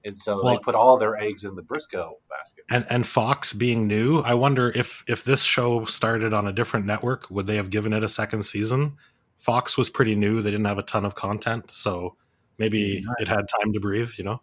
And 0.05 0.15
so 0.15 0.41
well, 0.43 0.53
they 0.53 0.59
put 0.59 0.75
all 0.75 0.97
their 0.97 1.17
eggs 1.17 1.43
in 1.43 1.55
the 1.55 1.63
Brisco 1.63 2.13
basket. 2.29 2.63
And 2.69 2.85
and 2.89 3.07
Fox 3.07 3.53
being 3.53 3.87
new, 3.87 4.19
I 4.19 4.35
wonder 4.35 4.71
if 4.75 5.03
if 5.07 5.23
this 5.23 5.41
show 5.41 5.85
started 5.85 6.31
on 6.31 6.47
a 6.47 6.53
different 6.53 6.85
network, 6.85 7.29
would 7.31 7.47
they 7.47 7.55
have 7.55 7.71
given 7.71 7.91
it 7.91 8.03
a 8.03 8.09
second 8.09 8.43
season? 8.43 8.97
Fox 9.39 9.77
was 9.77 9.89
pretty 9.89 10.15
new; 10.15 10.41
they 10.41 10.51
didn't 10.51 10.65
have 10.65 10.77
a 10.77 10.83
ton 10.83 11.05
of 11.05 11.15
content, 11.15 11.71
so 11.71 12.15
maybe 12.59 13.03
it 13.17 13.27
had 13.27 13.47
time 13.49 13.73
to 13.73 13.79
breathe. 13.79 14.11
You 14.17 14.25
know? 14.25 14.41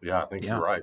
Yeah, 0.00 0.22
I 0.22 0.26
think 0.26 0.44
yeah. 0.44 0.54
you're 0.54 0.64
right. 0.64 0.82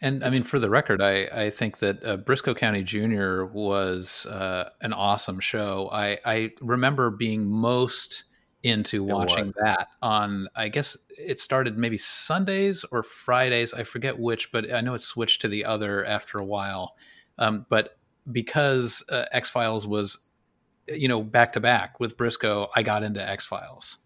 And 0.00 0.22
I 0.24 0.30
mean, 0.30 0.42
for 0.42 0.58
the 0.58 0.68
record, 0.68 1.00
I, 1.00 1.24
I 1.32 1.50
think 1.50 1.78
that 1.78 2.04
uh, 2.04 2.16
Brisco 2.18 2.54
County 2.56 2.82
Jr. 2.82 3.44
was 3.44 4.26
uh, 4.26 4.68
an 4.82 4.92
awesome 4.92 5.40
show. 5.40 5.88
I, 5.90 6.18
I 6.24 6.50
remember 6.60 7.10
being 7.10 7.46
most 7.46 8.24
into 8.62 9.04
watching 9.04 9.52
that 9.60 9.88
on 10.02 10.48
I 10.56 10.68
guess 10.68 10.96
it 11.10 11.38
started 11.38 11.78
maybe 11.78 11.98
Sundays 11.98 12.84
or 12.90 13.02
Fridays. 13.02 13.72
I 13.72 13.84
forget 13.84 14.18
which, 14.18 14.50
but 14.50 14.72
I 14.72 14.80
know 14.80 14.94
it 14.94 15.02
switched 15.02 15.42
to 15.42 15.48
the 15.48 15.64
other 15.64 16.04
after 16.04 16.38
a 16.38 16.44
while. 16.44 16.96
Um, 17.38 17.66
but 17.68 17.98
because 18.30 19.04
uh, 19.10 19.26
X 19.32 19.50
Files 19.50 19.86
was, 19.86 20.26
you 20.88 21.06
know, 21.06 21.22
back 21.22 21.52
to 21.52 21.60
back 21.60 22.00
with 22.00 22.16
Brisco, 22.16 22.68
I 22.74 22.82
got 22.82 23.02
into 23.02 23.26
X 23.26 23.44
Files. 23.44 23.98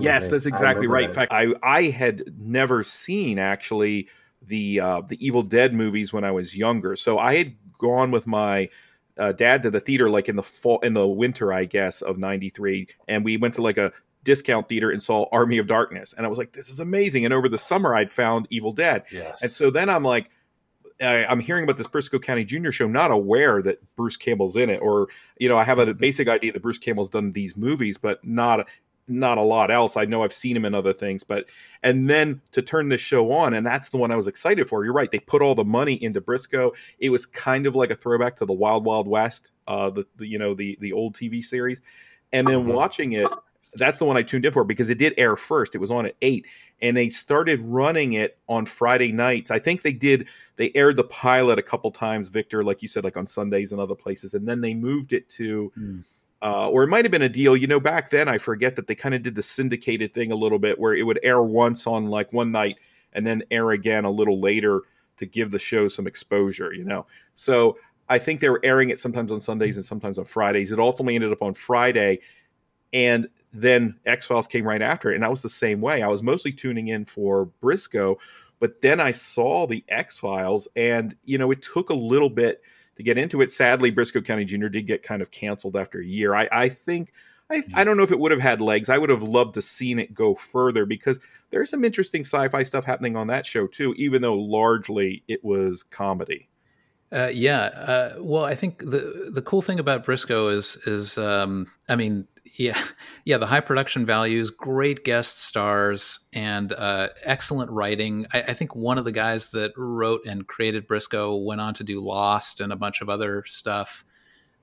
Yes, 0.00 0.28
that's 0.28 0.46
exactly 0.46 0.86
right. 0.86 1.02
That. 1.02 1.10
In 1.10 1.14
fact, 1.14 1.32
I 1.32 1.54
I 1.62 1.82
had 1.84 2.24
never 2.38 2.82
seen 2.82 3.38
actually 3.38 4.08
the 4.42 4.80
uh, 4.80 5.02
the 5.06 5.24
Evil 5.24 5.42
Dead 5.42 5.74
movies 5.74 6.12
when 6.12 6.24
I 6.24 6.30
was 6.30 6.56
younger, 6.56 6.96
so 6.96 7.18
I 7.18 7.36
had 7.36 7.54
gone 7.78 8.10
with 8.10 8.26
my 8.26 8.70
uh, 9.18 9.32
dad 9.32 9.62
to 9.62 9.70
the 9.70 9.80
theater 9.80 10.10
like 10.10 10.28
in 10.28 10.36
the 10.36 10.42
fall 10.42 10.80
in 10.80 10.92
the 10.92 11.06
winter 11.06 11.52
i 11.52 11.64
guess 11.64 12.02
of 12.02 12.18
93 12.18 12.88
and 13.08 13.24
we 13.24 13.36
went 13.36 13.54
to 13.54 13.62
like 13.62 13.78
a 13.78 13.92
discount 14.24 14.68
theater 14.68 14.90
and 14.90 15.02
saw 15.02 15.26
army 15.32 15.58
of 15.58 15.66
darkness 15.66 16.14
and 16.16 16.26
i 16.26 16.28
was 16.28 16.38
like 16.38 16.52
this 16.52 16.68
is 16.68 16.80
amazing 16.80 17.24
and 17.24 17.34
over 17.34 17.48
the 17.48 17.58
summer 17.58 17.94
i'd 17.94 18.10
found 18.10 18.48
evil 18.50 18.72
dead 18.72 19.04
yes. 19.12 19.42
and 19.42 19.52
so 19.52 19.70
then 19.70 19.88
i'm 19.88 20.02
like 20.02 20.30
I, 21.00 21.30
am 21.30 21.40
hearing 21.40 21.64
about 21.64 21.76
this 21.76 21.86
Brisco 21.86 22.22
County 22.22 22.44
Junior 22.44 22.70
show, 22.70 22.86
not 22.86 23.10
aware 23.10 23.62
that 23.62 23.82
Bruce 23.96 24.16
Campbell's 24.16 24.56
in 24.56 24.70
it, 24.70 24.78
or 24.80 25.08
you 25.38 25.48
know, 25.48 25.58
I 25.58 25.64
have 25.64 25.78
a 25.78 25.92
basic 25.94 26.28
idea 26.28 26.52
that 26.52 26.62
Bruce 26.62 26.78
Campbell's 26.78 27.08
done 27.08 27.30
these 27.30 27.56
movies, 27.56 27.98
but 27.98 28.24
not 28.24 28.68
not 29.06 29.38
a 29.38 29.42
lot 29.42 29.70
else. 29.70 29.96
I 29.96 30.04
know 30.04 30.24
I've 30.24 30.32
seen 30.32 30.56
him 30.56 30.64
in 30.64 30.74
other 30.74 30.92
things, 30.92 31.24
but 31.24 31.46
and 31.82 32.08
then 32.08 32.40
to 32.52 32.62
turn 32.62 32.88
this 32.88 33.00
show 33.00 33.30
on, 33.32 33.54
and 33.54 33.66
that's 33.66 33.90
the 33.90 33.96
one 33.96 34.10
I 34.10 34.16
was 34.16 34.26
excited 34.26 34.68
for. 34.68 34.84
You're 34.84 34.94
right; 34.94 35.10
they 35.10 35.20
put 35.20 35.42
all 35.42 35.54
the 35.54 35.64
money 35.64 36.02
into 36.02 36.20
Brisco. 36.20 36.72
It 36.98 37.10
was 37.10 37.26
kind 37.26 37.66
of 37.66 37.76
like 37.76 37.90
a 37.90 37.94
throwback 37.94 38.36
to 38.36 38.46
the 38.46 38.52
Wild 38.52 38.84
Wild 38.84 39.06
West, 39.06 39.50
uh, 39.66 39.90
the, 39.90 40.06
the 40.16 40.26
you 40.26 40.38
know 40.38 40.54
the 40.54 40.78
the 40.80 40.92
old 40.92 41.14
TV 41.14 41.42
series, 41.42 41.80
and 42.32 42.46
then 42.46 42.60
uh-huh. 42.60 42.72
watching 42.72 43.12
it 43.12 43.28
that's 43.76 43.98
the 43.98 44.04
one 44.04 44.16
I 44.16 44.22
tuned 44.22 44.44
in 44.44 44.52
for 44.52 44.64
because 44.64 44.90
it 44.90 44.98
did 44.98 45.14
air 45.16 45.36
first. 45.36 45.74
It 45.74 45.78
was 45.78 45.90
on 45.90 46.06
at 46.06 46.14
eight, 46.22 46.46
and 46.80 46.96
they 46.96 47.08
started 47.08 47.60
running 47.62 48.14
it 48.14 48.38
on 48.48 48.66
Friday 48.66 49.12
nights. 49.12 49.50
I 49.50 49.58
think 49.58 49.82
they 49.82 49.92
did. 49.92 50.28
They 50.56 50.70
aired 50.74 50.96
the 50.96 51.04
pilot 51.04 51.58
a 51.58 51.62
couple 51.62 51.90
times, 51.90 52.28
Victor, 52.28 52.62
like 52.62 52.82
you 52.82 52.88
said, 52.88 53.04
like 53.04 53.16
on 53.16 53.26
Sundays 53.26 53.72
and 53.72 53.80
other 53.80 53.94
places, 53.94 54.34
and 54.34 54.46
then 54.46 54.60
they 54.60 54.74
moved 54.74 55.12
it 55.12 55.28
to. 55.30 55.72
Mm. 55.78 56.04
Uh, 56.44 56.68
or 56.68 56.82
it 56.82 56.88
might 56.88 57.06
have 57.06 57.10
been 57.10 57.22
a 57.22 57.28
deal, 57.28 57.56
you 57.56 57.66
know. 57.66 57.80
Back 57.80 58.10
then, 58.10 58.28
I 58.28 58.36
forget 58.36 58.76
that 58.76 58.86
they 58.86 58.94
kind 58.94 59.14
of 59.14 59.22
did 59.22 59.34
the 59.34 59.42
syndicated 59.42 60.12
thing 60.12 60.30
a 60.30 60.36
little 60.36 60.58
bit, 60.58 60.78
where 60.78 60.94
it 60.94 61.02
would 61.02 61.18
air 61.22 61.42
once 61.42 61.86
on 61.86 62.06
like 62.06 62.34
one 62.34 62.52
night 62.52 62.76
and 63.14 63.26
then 63.26 63.42
air 63.50 63.70
again 63.70 64.04
a 64.04 64.10
little 64.10 64.38
later 64.38 64.82
to 65.16 65.24
give 65.24 65.50
the 65.50 65.58
show 65.58 65.88
some 65.88 66.06
exposure, 66.06 66.74
you 66.74 66.84
know. 66.84 67.06
So 67.34 67.78
I 68.10 68.18
think 68.18 68.40
they 68.40 68.50
were 68.50 68.60
airing 68.62 68.90
it 68.90 68.98
sometimes 68.98 69.32
on 69.32 69.40
Sundays 69.40 69.76
and 69.76 69.86
sometimes 69.86 70.18
on 70.18 70.26
Fridays. 70.26 70.70
It 70.70 70.78
ultimately 70.78 71.14
ended 71.14 71.32
up 71.32 71.40
on 71.40 71.54
Friday, 71.54 72.20
and 72.92 73.26
then 73.54 73.98
X 74.04 74.26
Files 74.26 74.46
came 74.46 74.66
right 74.66 74.82
after 74.82 75.10
it, 75.10 75.14
and 75.14 75.22
that 75.22 75.30
was 75.30 75.40
the 75.40 75.48
same 75.48 75.80
way. 75.80 76.02
I 76.02 76.08
was 76.08 76.22
mostly 76.22 76.52
tuning 76.52 76.88
in 76.88 77.06
for 77.06 77.48
Brisco, 77.62 78.16
but 78.60 78.82
then 78.82 79.00
I 79.00 79.12
saw 79.12 79.66
the 79.66 79.82
X 79.88 80.18
Files, 80.18 80.68
and 80.76 81.16
you 81.24 81.38
know, 81.38 81.50
it 81.52 81.62
took 81.62 81.88
a 81.88 81.94
little 81.94 82.28
bit 82.28 82.60
to 82.96 83.02
get 83.02 83.18
into 83.18 83.40
it. 83.40 83.50
Sadly, 83.50 83.92
Brisco 83.92 84.24
County 84.24 84.44
Jr. 84.44 84.68
did 84.68 84.86
get 84.86 85.02
kind 85.02 85.22
of 85.22 85.30
canceled 85.30 85.76
after 85.76 86.00
a 86.00 86.04
year. 86.04 86.34
I, 86.34 86.48
I 86.50 86.68
think. 86.68 87.12
I, 87.50 87.62
I 87.74 87.84
don't 87.84 87.98
know 87.98 88.02
if 88.02 88.10
it 88.10 88.18
would 88.18 88.32
have 88.32 88.40
had 88.40 88.62
legs. 88.62 88.88
I 88.88 88.96
would 88.96 89.10
have 89.10 89.22
loved 89.22 89.54
to 89.54 89.62
seen 89.62 89.98
it 89.98 90.14
go 90.14 90.34
further 90.34 90.86
because 90.86 91.20
there's 91.50 91.68
some 91.68 91.84
interesting 91.84 92.22
sci-fi 92.22 92.62
stuff 92.62 92.86
happening 92.86 93.16
on 93.16 93.26
that 93.26 93.44
show 93.44 93.66
too, 93.66 93.92
even 93.98 94.22
though 94.22 94.34
largely 94.34 95.22
it 95.28 95.44
was 95.44 95.82
comedy. 95.82 96.48
Uh, 97.12 97.30
yeah. 97.32 97.60
Uh, 97.60 98.14
well, 98.18 98.44
I 98.44 98.54
think 98.54 98.78
the 98.78 99.30
the 99.30 99.42
cool 99.42 99.62
thing 99.62 99.78
about 99.78 100.04
Brisco 100.04 100.52
is 100.52 100.76
is 100.86 101.18
um, 101.18 101.70
I 101.88 101.96
mean, 101.96 102.26
yeah, 102.56 102.82
yeah, 103.24 103.38
the 103.38 103.46
high 103.46 103.60
production 103.60 104.06
values, 104.06 104.50
great 104.50 105.04
guest 105.04 105.42
stars, 105.42 106.20
and 106.32 106.72
uh, 106.72 107.08
excellent 107.22 107.70
writing. 107.70 108.26
I, 108.32 108.42
I, 108.42 108.54
think 108.54 108.74
one 108.74 108.98
of 108.98 109.04
the 109.04 109.12
guys 109.12 109.48
that 109.48 109.72
wrote 109.76 110.20
and 110.26 110.46
created 110.46 110.88
Brisco 110.88 111.44
went 111.44 111.60
on 111.60 111.74
to 111.74 111.84
do 111.84 111.98
Lost 111.98 112.60
and 112.60 112.72
a 112.72 112.76
bunch 112.76 113.00
of 113.00 113.08
other 113.08 113.44
stuff. 113.46 114.04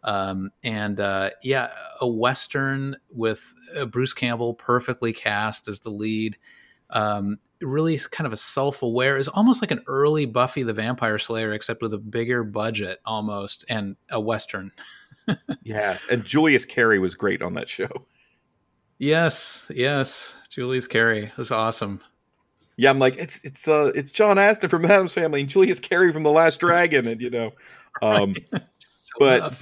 Um, 0.04 0.52
and 0.64 1.00
uh, 1.00 1.32
yeah, 1.44 1.70
a 2.00 2.08
western 2.08 2.98
with 3.12 3.54
uh, 3.78 3.86
Bruce 3.86 4.14
Campbell 4.14 4.56
perfectly 4.56 5.14
cast 5.14 5.68
as 5.68 5.80
the 5.82 5.92
lead. 5.92 6.38
Um, 6.92 7.38
really 7.62 7.98
kind 7.98 8.26
of 8.26 8.34
a 8.34 8.38
self-aware 8.38 9.18
is 9.18 9.28
almost 9.28 9.62
like 9.62 9.72
an 9.72 9.84
early 9.88 10.26
buffy 10.26 10.64
the 10.64 10.74
vampire 10.74 11.20
slayer 11.20 11.54
except 11.54 11.82
with 11.82 11.94
a 11.94 11.98
bigger 11.98 12.44
budget 12.44 13.00
almost 13.06 13.66
and 13.70 13.96
a 14.10 14.20
western. 14.20 14.72
Yeah 15.64 15.98
and 16.10 16.26
julius 16.26 16.66
carry 16.66 17.00
was 17.00 17.16
great 17.16 17.42
on 17.42 17.54
that 17.54 17.70
show. 17.70 17.88
Yes 18.98 19.66
yes 19.70 20.34
julius 20.50 20.88
carry 20.88 21.32
was 21.38 21.52
awesome. 21.52 22.02
Yeah 22.76 22.90
i'm 22.90 23.00
like 23.00 23.16
it's 23.18 23.42
it's 23.46 23.68
uh 23.68 23.92
it's 23.96 24.12
john 24.12 24.38
astin 24.38 24.70
from 24.70 24.84
addams 24.86 25.14
family 25.14 25.42
and 25.42 25.50
julius 25.50 25.80
carry 25.80 26.12
from 26.12 26.24
the 26.24 26.32
last 26.32 26.60
dragon 26.60 27.08
and 27.08 27.22
you 27.22 27.30
know 27.30 27.52
um 28.02 28.36
but 29.20 29.54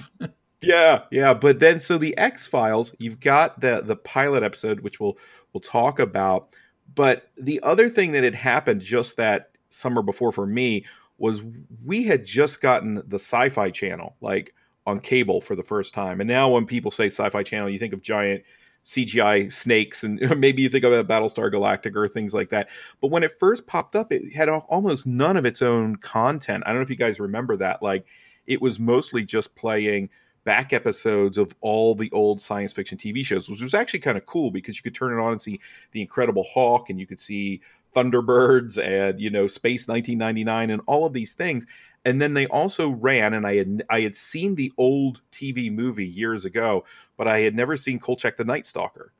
yeah 0.62 1.02
yeah 1.10 1.34
but 1.34 1.60
then 1.60 1.78
so 1.78 1.98
the 1.98 2.16
x 2.16 2.46
files 2.46 2.94
you've 2.98 3.20
got 3.20 3.60
the 3.60 3.82
the 3.82 3.96
pilot 3.96 4.42
episode 4.42 4.80
which 4.80 4.98
we'll 4.98 5.18
we'll 5.52 5.60
talk 5.60 5.98
about 6.00 6.56
but 6.94 7.30
the 7.36 7.60
other 7.62 7.88
thing 7.88 8.12
that 8.12 8.24
had 8.24 8.34
happened 8.34 8.80
just 8.80 9.16
that 9.16 9.50
summer 9.68 10.02
before 10.02 10.32
for 10.32 10.46
me 10.46 10.84
was 11.18 11.42
we 11.84 12.04
had 12.04 12.24
just 12.24 12.60
gotten 12.60 13.02
the 13.06 13.18
sci-fi 13.18 13.70
channel 13.70 14.16
like 14.20 14.54
on 14.86 14.98
cable 15.00 15.40
for 15.40 15.54
the 15.54 15.62
first 15.62 15.94
time. 15.94 16.20
And 16.20 16.28
now 16.28 16.50
when 16.50 16.66
people 16.66 16.90
say 16.90 17.06
sci-fi 17.06 17.42
channel, 17.42 17.68
you 17.68 17.78
think 17.78 17.92
of 17.92 18.02
giant 18.02 18.42
CGI 18.84 19.52
snakes 19.52 20.02
and 20.02 20.18
maybe 20.38 20.62
you 20.62 20.68
think 20.68 20.84
of 20.84 21.06
Battlestar 21.06 21.52
Galactica 21.52 21.96
or 21.96 22.08
things 22.08 22.34
like 22.34 22.48
that. 22.50 22.68
But 23.00 23.10
when 23.10 23.22
it 23.22 23.38
first 23.38 23.66
popped 23.66 23.94
up, 23.94 24.12
it 24.12 24.32
had 24.32 24.48
almost 24.48 25.06
none 25.06 25.36
of 25.36 25.44
its 25.44 25.62
own 25.62 25.96
content. 25.96 26.64
I 26.66 26.70
don't 26.70 26.76
know 26.76 26.82
if 26.82 26.90
you 26.90 26.96
guys 26.96 27.20
remember 27.20 27.56
that. 27.58 27.82
Like 27.82 28.06
it 28.46 28.62
was 28.62 28.78
mostly 28.78 29.24
just 29.24 29.54
playing 29.54 30.08
back 30.44 30.72
episodes 30.72 31.38
of 31.38 31.54
all 31.60 31.94
the 31.94 32.10
old 32.12 32.40
science 32.40 32.72
fiction 32.72 32.96
TV 32.96 33.24
shows, 33.24 33.48
which 33.48 33.60
was 33.60 33.74
actually 33.74 34.00
kind 34.00 34.16
of 34.16 34.26
cool 34.26 34.50
because 34.50 34.76
you 34.76 34.82
could 34.82 34.94
turn 34.94 35.12
it 35.12 35.22
on 35.22 35.32
and 35.32 35.42
see 35.42 35.60
the 35.92 36.00
Incredible 36.00 36.44
Hulk, 36.52 36.90
and 36.90 36.98
you 36.98 37.06
could 37.06 37.20
see 37.20 37.60
Thunderbirds, 37.94 38.82
and 38.82 39.20
you 39.20 39.30
know 39.30 39.46
Space 39.46 39.88
1999, 39.88 40.70
and 40.70 40.82
all 40.86 41.06
of 41.06 41.12
these 41.12 41.34
things. 41.34 41.66
And 42.04 42.20
then 42.22 42.32
they 42.32 42.46
also 42.46 42.90
ran, 42.90 43.34
and 43.34 43.46
I 43.46 43.56
had 43.56 43.82
I 43.90 44.00
had 44.00 44.16
seen 44.16 44.54
the 44.54 44.72
old 44.78 45.20
TV 45.32 45.72
movie 45.72 46.06
years 46.06 46.44
ago, 46.44 46.84
but 47.16 47.28
I 47.28 47.40
had 47.40 47.54
never 47.54 47.76
seen 47.76 47.98
Kolchak 47.98 48.36
the 48.36 48.44
Night 48.44 48.66
Stalker. 48.66 49.12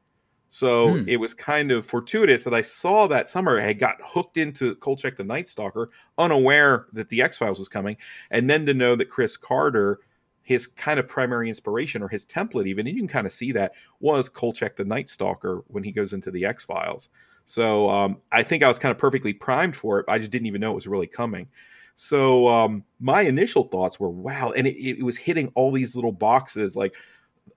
So 0.51 0.97
hmm. 0.97 1.09
it 1.09 1.19
was 1.19 1.33
kind 1.33 1.71
of 1.71 1.87
fortuitous 1.87 2.43
that 2.45 2.55
I 2.55 2.63
saw 2.63 3.07
that 3.07 3.29
summer. 3.29 3.61
I 3.61 3.73
got 3.73 3.99
hooked 4.05 4.37
into 4.37 4.75
Kolchak 4.77 5.17
the 5.17 5.25
Night 5.25 5.49
Stalker, 5.49 5.91
unaware 6.19 6.87
that 6.93 7.09
the 7.09 7.23
X 7.23 7.39
Files 7.39 7.59
was 7.59 7.69
coming, 7.69 7.97
and 8.31 8.51
then 8.51 8.67
to 8.67 8.75
know 8.75 8.97
that 8.97 9.11
Chris 9.11 9.37
Carter 9.37 10.01
his 10.51 10.67
kind 10.67 10.99
of 10.99 11.07
primary 11.07 11.49
inspiration 11.49 12.03
or 12.03 12.09
his 12.09 12.27
template 12.27 12.67
even 12.67 12.85
and 12.89 12.97
you 12.97 13.01
can 13.01 13.09
kind 13.09 13.25
of 13.25 13.33
see 13.33 13.53
that 13.53 13.73
was 14.01 14.29
kolchak 14.29 14.75
the 14.75 14.85
night 14.85 15.09
stalker 15.09 15.63
when 15.69 15.85
he 15.85 15.93
goes 15.93 16.13
into 16.13 16.29
the 16.33 16.45
x 16.45 16.65
files 16.65 17.09
so 17.45 17.89
um, 17.89 18.17
i 18.33 18.43
think 18.43 18.65
i 18.65 18.69
was 18.69 18.77
kind 18.77 18.91
of 18.91 18.99
perfectly 18.99 19.33
primed 19.33 19.77
for 19.77 20.01
it 20.01 20.07
i 20.09 20.19
just 20.19 20.33
didn't 20.33 20.47
even 20.47 20.61
know 20.61 20.73
it 20.73 20.75
was 20.75 20.89
really 20.89 21.07
coming. 21.07 21.47
So 21.97 22.49
um, 22.49 22.83
my 22.99 23.21
initial 23.21 23.65
thoughts 23.65 24.01
were 24.01 24.09
wow 24.09 24.53
and 24.57 24.67
it, 24.67 24.75
it, 24.83 25.03
was 25.03 25.19
hitting 25.19 25.53
all 25.55 25.71
these 25.71 25.95
little 25.95 26.13
boxes 26.13 26.75
like 26.75 26.95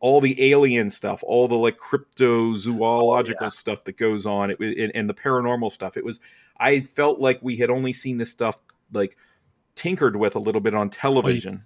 all 0.01 0.19
the 0.19 0.51
alien 0.51 0.89
stuff 0.89 1.23
all 1.25 1.47
the 1.47 1.55
like 1.55 1.77
cryptozoological 1.77 3.35
oh, 3.39 3.45
yeah. 3.45 3.49
stuff 3.49 3.85
that 3.85 3.95
goes 3.95 4.25
on 4.25 4.51
it, 4.51 4.57
it, 4.59 4.91
and 4.93 5.09
the 5.09 5.13
paranormal 5.13 5.71
stuff. 5.71 5.95
It 5.95 6.03
was 6.03 6.19
i 6.57 6.81
felt 6.81 7.21
like 7.21 7.39
we 7.41 7.55
had 7.55 7.69
only 7.69 7.93
seen 7.93 8.17
this 8.17 8.31
stuff 8.31 8.59
like 8.91 9.15
tinkered 9.75 10.17
with 10.17 10.35
a 10.35 10.39
little 10.39 10.61
bit 10.61 10.75
on 10.75 10.89
television 10.89 11.65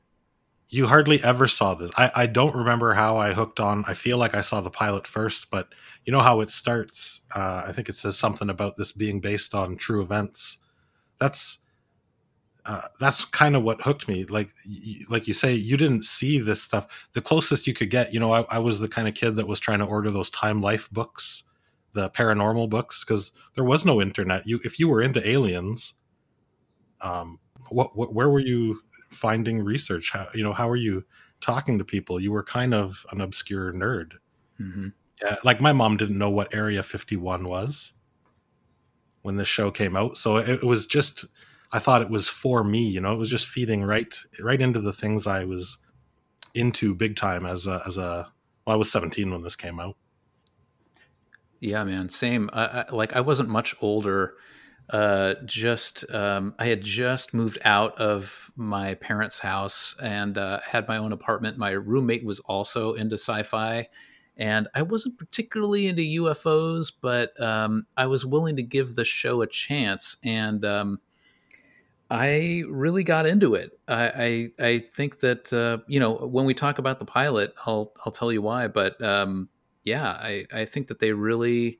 you 0.69 0.87
hardly 0.87 1.23
ever 1.23 1.47
saw 1.47 1.73
this. 1.75 1.91
I, 1.97 2.11
I 2.15 2.25
don't 2.27 2.55
remember 2.55 2.93
how 2.93 3.17
I 3.17 3.33
hooked 3.33 3.59
on. 3.59 3.85
I 3.87 3.93
feel 3.93 4.17
like 4.17 4.35
I 4.35 4.41
saw 4.41 4.61
the 4.61 4.69
pilot 4.69 5.07
first, 5.07 5.49
but 5.49 5.69
you 6.03 6.11
know 6.11 6.19
how 6.19 6.41
it 6.41 6.51
starts. 6.51 7.21
Uh, 7.33 7.63
I 7.67 7.71
think 7.71 7.89
it 7.89 7.95
says 7.95 8.17
something 8.17 8.49
about 8.49 8.75
this 8.75 8.91
being 8.91 9.19
based 9.19 9.55
on 9.55 9.77
true 9.77 10.01
events. 10.01 10.57
That's 11.19 11.59
uh, 12.65 12.81
that's 12.99 13.23
kind 13.23 13.55
of 13.55 13.63
what 13.63 13.81
hooked 13.81 14.09
me. 14.09 14.25
Like 14.25 14.49
like 15.09 15.27
you 15.27 15.33
say, 15.33 15.53
you 15.53 15.77
didn't 15.77 16.03
see 16.03 16.39
this 16.39 16.61
stuff. 16.61 16.87
The 17.13 17.21
closest 17.21 17.65
you 17.65 17.73
could 17.73 17.89
get, 17.89 18.13
you 18.13 18.19
know, 18.19 18.33
I, 18.33 18.41
I 18.49 18.59
was 18.59 18.81
the 18.81 18.89
kind 18.89 19.07
of 19.07 19.13
kid 19.13 19.35
that 19.35 19.47
was 19.47 19.61
trying 19.61 19.79
to 19.79 19.85
order 19.85 20.11
those 20.11 20.29
Time 20.29 20.59
Life 20.59 20.89
books, 20.91 21.43
the 21.93 22.09
paranormal 22.09 22.69
books, 22.69 23.05
because 23.05 23.31
there 23.55 23.63
was 23.63 23.85
no 23.85 24.01
internet. 24.01 24.45
You 24.45 24.59
if 24.65 24.79
you 24.79 24.89
were 24.89 25.01
into 25.01 25.25
aliens, 25.27 25.93
um, 26.99 27.39
what, 27.69 27.95
what 27.95 28.13
where 28.13 28.29
were 28.29 28.41
you 28.41 28.81
finding 29.17 29.63
research? 29.63 30.11
How 30.11 30.27
you 30.33 30.43
know 30.43 30.53
how 30.53 30.69
are 30.69 30.75
you 30.75 31.03
talking 31.41 31.77
to 31.77 31.85
people? 31.85 32.19
You 32.19 32.31
were 32.31 32.43
kind 32.43 32.73
of 32.73 33.05
an 33.11 33.21
obscure 33.21 33.73
nerd. 33.73 34.13
Mm-hmm. 34.61 34.89
Yeah, 35.21 35.37
like 35.43 35.61
my 35.61 35.73
mom 35.73 35.97
didn't 35.97 36.17
know 36.17 36.29
what 36.29 36.53
Area 36.53 36.83
51 36.83 37.47
was 37.47 37.93
when 39.23 39.35
this 39.35 39.47
show 39.47 39.71
came 39.71 39.95
out, 39.95 40.17
so 40.17 40.37
it, 40.37 40.49
it 40.49 40.63
was 40.63 40.85
just 40.85 41.25
I 41.71 41.79
thought 41.79 42.01
it 42.01 42.09
was 42.09 42.29
for 42.29 42.63
me. 42.63 42.87
You 42.87 43.01
know, 43.01 43.13
it 43.13 43.17
was 43.17 43.29
just 43.29 43.47
feeding 43.47 43.83
right 43.83 44.13
right 44.39 44.61
into 44.61 44.79
the 44.79 44.93
things 44.93 45.27
I 45.27 45.43
was 45.45 45.77
into 46.53 46.95
big 46.95 47.15
time 47.15 47.45
as 47.45 47.67
a 47.67 47.81
as 47.85 47.97
a 47.97 48.27
well, 48.65 48.73
I 48.73 48.77
was 48.77 48.91
17 48.91 49.31
when 49.31 49.43
this 49.43 49.55
came 49.55 49.79
out. 49.79 49.95
Yeah, 51.59 51.83
man, 51.85 52.09
same. 52.09 52.49
I, 52.53 52.85
like 52.91 53.15
I 53.15 53.21
wasn't 53.21 53.49
much 53.49 53.75
older 53.81 54.35
uh, 54.89 55.35
just 55.45 56.09
um, 56.13 56.55
I 56.59 56.67
had 56.67 56.81
just 56.81 57.33
moved 57.33 57.59
out 57.65 57.97
of 57.99 58.51
my 58.55 58.93
parents' 58.95 59.39
house 59.39 59.95
and 60.01 60.37
uh, 60.37 60.59
had 60.61 60.87
my 60.87 60.97
own 60.97 61.11
apartment. 61.11 61.57
My 61.57 61.71
roommate 61.71 62.23
was 62.23 62.39
also 62.41 62.93
into 62.93 63.15
sci-fi, 63.15 63.89
and 64.37 64.67
I 64.73 64.83
wasn't 64.83 65.17
particularly 65.17 65.87
into 65.87 66.23
UFOs, 66.23 66.91
but 67.01 67.39
um, 67.41 67.85
I 67.97 68.05
was 68.05 68.25
willing 68.25 68.55
to 68.55 68.63
give 68.63 68.95
the 68.95 69.03
show 69.03 69.41
a 69.41 69.47
chance, 69.47 70.15
and 70.23 70.63
um, 70.63 71.01
I 72.09 72.63
really 72.69 73.03
got 73.03 73.25
into 73.25 73.55
it. 73.55 73.77
I 73.89 74.51
I, 74.59 74.65
I 74.65 74.79
think 74.79 75.19
that 75.19 75.51
uh, 75.51 75.79
you 75.87 75.99
know 75.99 76.13
when 76.13 76.45
we 76.45 76.53
talk 76.53 76.79
about 76.79 76.99
the 76.99 77.05
pilot, 77.05 77.53
I'll 77.65 77.91
I'll 78.05 78.11
tell 78.13 78.31
you 78.31 78.41
why, 78.41 78.69
but 78.69 79.01
um, 79.03 79.49
yeah, 79.83 80.11
I 80.11 80.45
I 80.53 80.63
think 80.63 80.87
that 80.87 80.99
they 80.99 81.11
really 81.11 81.79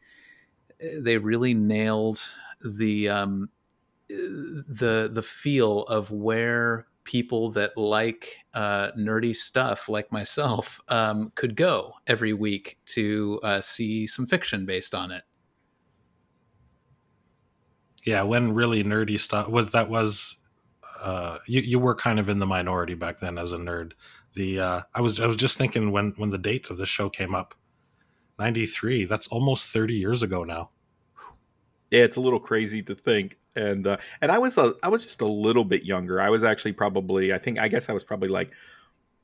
they 0.82 1.18
really 1.18 1.54
nailed 1.54 2.22
the 2.64 3.10
um, 3.10 3.50
the 4.10 5.10
the 5.12 5.24
feel 5.24 5.84
of 5.84 6.12
where 6.12 6.88
people 7.04 7.50
that 7.52 7.76
like 7.78 8.36
uh, 8.54 8.92
nerdy 8.98 9.36
stuff 9.36 9.88
like 9.88 10.12
myself 10.12 10.82
um, 10.90 11.32
could 11.36 11.56
go 11.56 11.94
every 12.06 12.34
week 12.34 12.78
to 12.86 13.40
uh, 13.44 13.62
see 13.62 14.06
some 14.06 14.28
fiction 14.28 14.66
based 14.66 14.94
on 14.94 15.12
it. 15.12 15.24
Yeah, 18.06 18.24
when 18.24 18.54
really 18.54 18.84
nerdy 18.84 19.20
stuff 19.20 19.50
was 19.50 19.72
that 19.72 19.90
was 19.90 20.36
uh, 21.02 21.38
you 21.48 21.62
you 21.62 21.80
were 21.80 21.96
kind 21.96 22.20
of 22.20 22.30
in 22.30 22.40
the 22.40 22.46
minority 22.46 22.94
back 22.94 23.20
then 23.20 23.38
as 23.38 23.54
a 23.54 23.58
nerd. 23.58 23.94
The 24.34 24.60
uh, 24.60 24.82
I 24.94 25.02
was 25.02 25.20
I 25.20 25.26
was 25.28 25.36
just 25.36 25.58
thinking 25.58 25.92
when 25.92 26.14
when 26.18 26.30
the 26.30 26.38
date 26.38 26.70
of 26.70 26.78
the 26.78 26.86
show 26.86 27.10
came 27.10 27.34
up, 27.34 27.54
93. 28.40 29.06
That's 29.06 29.28
almost 29.28 29.68
30 29.68 29.96
years 29.96 30.24
ago 30.24 30.44
now. 30.44 30.72
Yeah, 31.92 32.02
it's 32.02 32.18
a 32.18 32.22
little 32.22 32.40
crazy 32.40 32.82
to 32.84 32.96
think. 32.96 33.38
And 33.56 33.88
uh, 33.88 33.98
and 34.22 34.32
I 34.32 34.38
was 34.38 34.58
a, 34.58 34.76
I 34.84 34.90
was 34.90 35.04
just 35.04 35.22
a 35.22 35.28
little 35.28 35.64
bit 35.64 35.84
younger. 35.84 36.22
I 36.22 36.30
was 36.30 36.44
actually 36.44 36.74
probably 36.74 37.34
I 37.34 37.38
think 37.38 37.60
I 37.60 37.68
guess 37.68 37.90
I 37.90 37.94
was 37.94 38.04
probably 38.04 38.30
like 38.30 38.52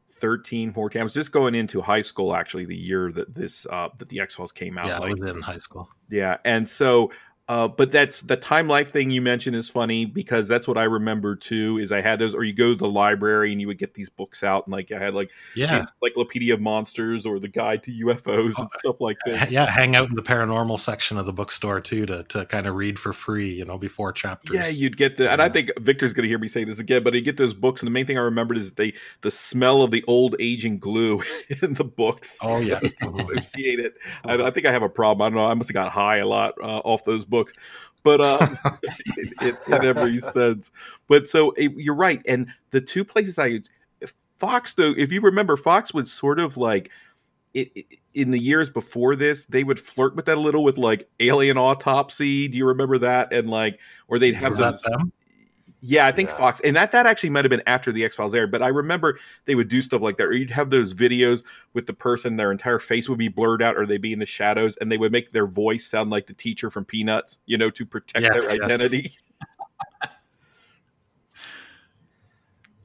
13, 0.10 0.74
14. 0.74 1.00
I 1.00 1.04
was 1.04 1.14
just 1.14 1.32
going 1.32 1.54
into 1.54 1.82
high 1.82 2.02
school 2.02 2.36
actually 2.36 2.66
the 2.66 2.76
year 2.76 3.12
that 3.12 3.36
this 3.36 3.68
uh, 3.70 3.90
that 3.98 4.10
the 4.10 4.20
X 4.20 4.36
Files 4.36 4.52
came 4.52 4.78
out. 4.78 4.88
Yeah, 4.88 5.00
like, 5.00 5.10
I 5.10 5.12
was 5.12 5.24
in 5.24 5.42
high 5.42 5.58
school. 5.58 5.90
Yeah, 6.10 6.38
and 6.46 6.68
so 6.68 7.12
uh, 7.50 7.68
but 7.68 7.92
that's 7.92 8.22
the 8.22 8.38
time 8.38 8.68
life 8.68 8.92
thing 8.92 9.12
you 9.12 9.22
mentioned 9.22 9.56
is 9.56 9.70
funny 9.70 10.06
because 10.06 10.48
that's 10.48 10.68
what 10.68 10.78
I 10.78 10.84
remember 10.84 11.36
too. 11.36 11.78
Is 11.78 11.92
I 11.92 12.00
had 12.00 12.20
those, 12.20 12.34
or 12.34 12.44
you 12.44 12.54
go 12.54 12.70
to 12.70 12.76
the 12.76 12.88
library 12.88 13.52
and 13.52 13.60
you 13.60 13.68
would 13.68 13.78
get 13.78 13.94
these 13.94 14.10
books 14.10 14.44
out, 14.44 14.66
and 14.66 14.72
like 14.72 14.92
I 14.92 15.00
had 15.00 15.14
like 15.14 15.30
Yeah. 15.56 15.86
Encyclopedia 16.04 16.54
of 16.54 16.62
Monsters 16.62 17.26
or 17.26 17.40
the 17.40 17.50
Guide 17.50 17.84
to 17.84 17.92
UFOs 17.92 18.58
and 18.58 18.70
stuff 18.80 19.02
like 19.02 19.18
that. 19.26 19.52
Yeah, 19.52 19.70
hang 19.70 19.96
out 19.96 20.10
in 20.10 20.16
the 20.16 20.24
paranormal 20.24 20.80
section 20.80 21.18
of 21.18 21.26
the 21.26 21.34
bookstore 21.34 21.82
too 21.82 22.06
to, 22.06 22.24
to 22.24 22.46
kind 22.46 22.66
of 22.66 22.76
read 22.76 22.98
for 22.98 23.12
free, 23.12 23.52
you 23.52 23.66
know, 23.66 23.78
before 23.78 24.14
chapters. 24.14 24.56
Yeah, 24.56 24.68
you'd 24.68 24.96
get 24.96 25.18
the, 25.18 25.30
and 25.30 25.42
I 25.42 25.50
think 25.50 25.70
Victor's 25.82 26.14
going 26.14 26.24
to 26.24 26.30
hear 26.30 26.40
me 26.40 26.48
say 26.48 26.64
this 26.64 26.80
again, 26.80 27.04
but 27.04 27.14
you 27.14 27.20
get 27.20 27.36
those 27.36 27.54
books, 27.54 27.82
and 27.82 27.88
the 27.88 27.92
main 27.92 28.06
thing 28.06 28.18
I 28.18 28.22
remembered 28.22 28.58
is 28.58 28.72
they 28.72 28.94
the 29.22 29.32
smell 29.32 29.82
of 29.84 29.92
the 29.92 30.04
old 30.08 30.38
aging 30.40 30.80
glue 30.80 31.22
in 31.62 31.74
the 31.74 31.84
books. 31.84 32.40
Oh 32.42 32.60
yeah, 32.60 32.80
associate 33.02 33.80
it. 33.80 33.96
I, 34.24 34.42
I 34.44 34.52
think 34.52 34.66
I 34.66 34.72
have 34.72 34.84
a 34.84 34.90
problem. 34.90 35.26
I 35.26 35.30
don't 35.30 35.36
know. 35.36 35.46
I 35.46 35.54
must 35.56 35.70
have 35.70 35.74
got 35.74 35.92
high 35.92 36.18
a 36.18 36.28
lot 36.28 36.54
uh, 36.62 36.80
off 36.86 37.04
those 37.04 37.26
books, 37.26 37.43
but 38.04 38.22
um, 38.22 38.58
in, 39.18 39.34
in, 39.50 39.58
in 39.74 39.86
every 39.86 40.20
sense. 40.20 40.72
But 41.08 41.28
so 41.28 41.50
eh, 41.52 41.70
you're 41.76 41.96
right, 41.96 42.22
and 42.28 42.48
the 42.72 42.82
two 42.82 43.04
places 43.06 43.40
I 43.40 43.60
Fox 44.40 44.74
though, 44.74 44.94
if 44.98 45.12
you 45.12 45.22
remember, 45.22 45.56
Fox 45.56 45.94
would 45.94 46.08
sort 46.08 46.40
of 46.40 46.58
like 46.58 46.90
it, 47.54 47.72
it- 47.76 47.86
in 48.14 48.30
the 48.30 48.38
years 48.40 48.70
before 48.70 49.16
this, 49.16 49.46
they 49.46 49.64
would 49.64 49.80
flirt 49.80 50.16
with 50.16 50.26
that 50.26 50.38
a 50.38 50.40
little 50.40 50.64
with 50.64 50.78
like 50.78 51.10
Alien 51.20 51.58
Autopsy. 51.58 52.48
Do 52.48 52.60
you 52.60 52.66
remember 52.68 53.00
that? 53.00 53.34
And 53.34 53.50
like, 53.50 53.80
or 54.08 54.20
they'd 54.20 54.36
have 54.36 54.52
Was 54.52 54.60
those. 54.60 54.82
them? 54.84 55.12
Yeah, 55.86 56.08
I 56.08 56.14
think 56.14 56.30
Fox, 56.30 56.62
and 56.62 56.78
that 56.78 56.94
that 56.94 57.06
actually 57.06 57.30
might 57.30 57.44
have 57.44 57.50
been 57.50 57.62
after 57.68 57.92
the 57.92 58.06
X 58.06 58.16
Files 58.16 58.34
aired. 58.34 58.52
But 58.52 58.62
I 58.62 58.70
remember 58.70 59.20
they 59.44 59.54
would 59.54 59.68
do 59.68 59.82
stuff 59.82 60.02
like 60.02 60.16
that, 60.16 60.28
or 60.28 60.32
you'd 60.32 60.50
have 60.50 60.70
those 60.70 60.94
videos 60.94 61.44
with 61.74 61.88
the 61.88 61.94
person, 61.94 62.38
their 62.38 62.54
entire 62.54 62.80
face 62.80 63.10
would 63.10 63.18
be 63.18 63.28
blurred 63.28 63.62
out, 63.62 63.76
or 63.76 63.86
they'd 63.86 64.02
be 64.02 64.14
in 64.14 64.20
the 64.20 64.26
shadows, 64.26 64.78
and 64.78 64.90
they 64.90 64.98
would 64.98 65.12
make 65.12 65.32
their 65.32 65.46
voice 65.46 65.86
sound 65.86 66.10
like 66.10 66.26
the 66.26 66.34
teacher 66.34 66.72
from 66.72 66.86
Peanuts, 66.86 67.40
you 67.48 67.58
know, 67.58 67.70
to 67.70 67.86
protect 67.86 68.24
Yes, 68.24 68.32
their 68.32 68.56
yes. 68.56 68.64
identity. 68.64 69.12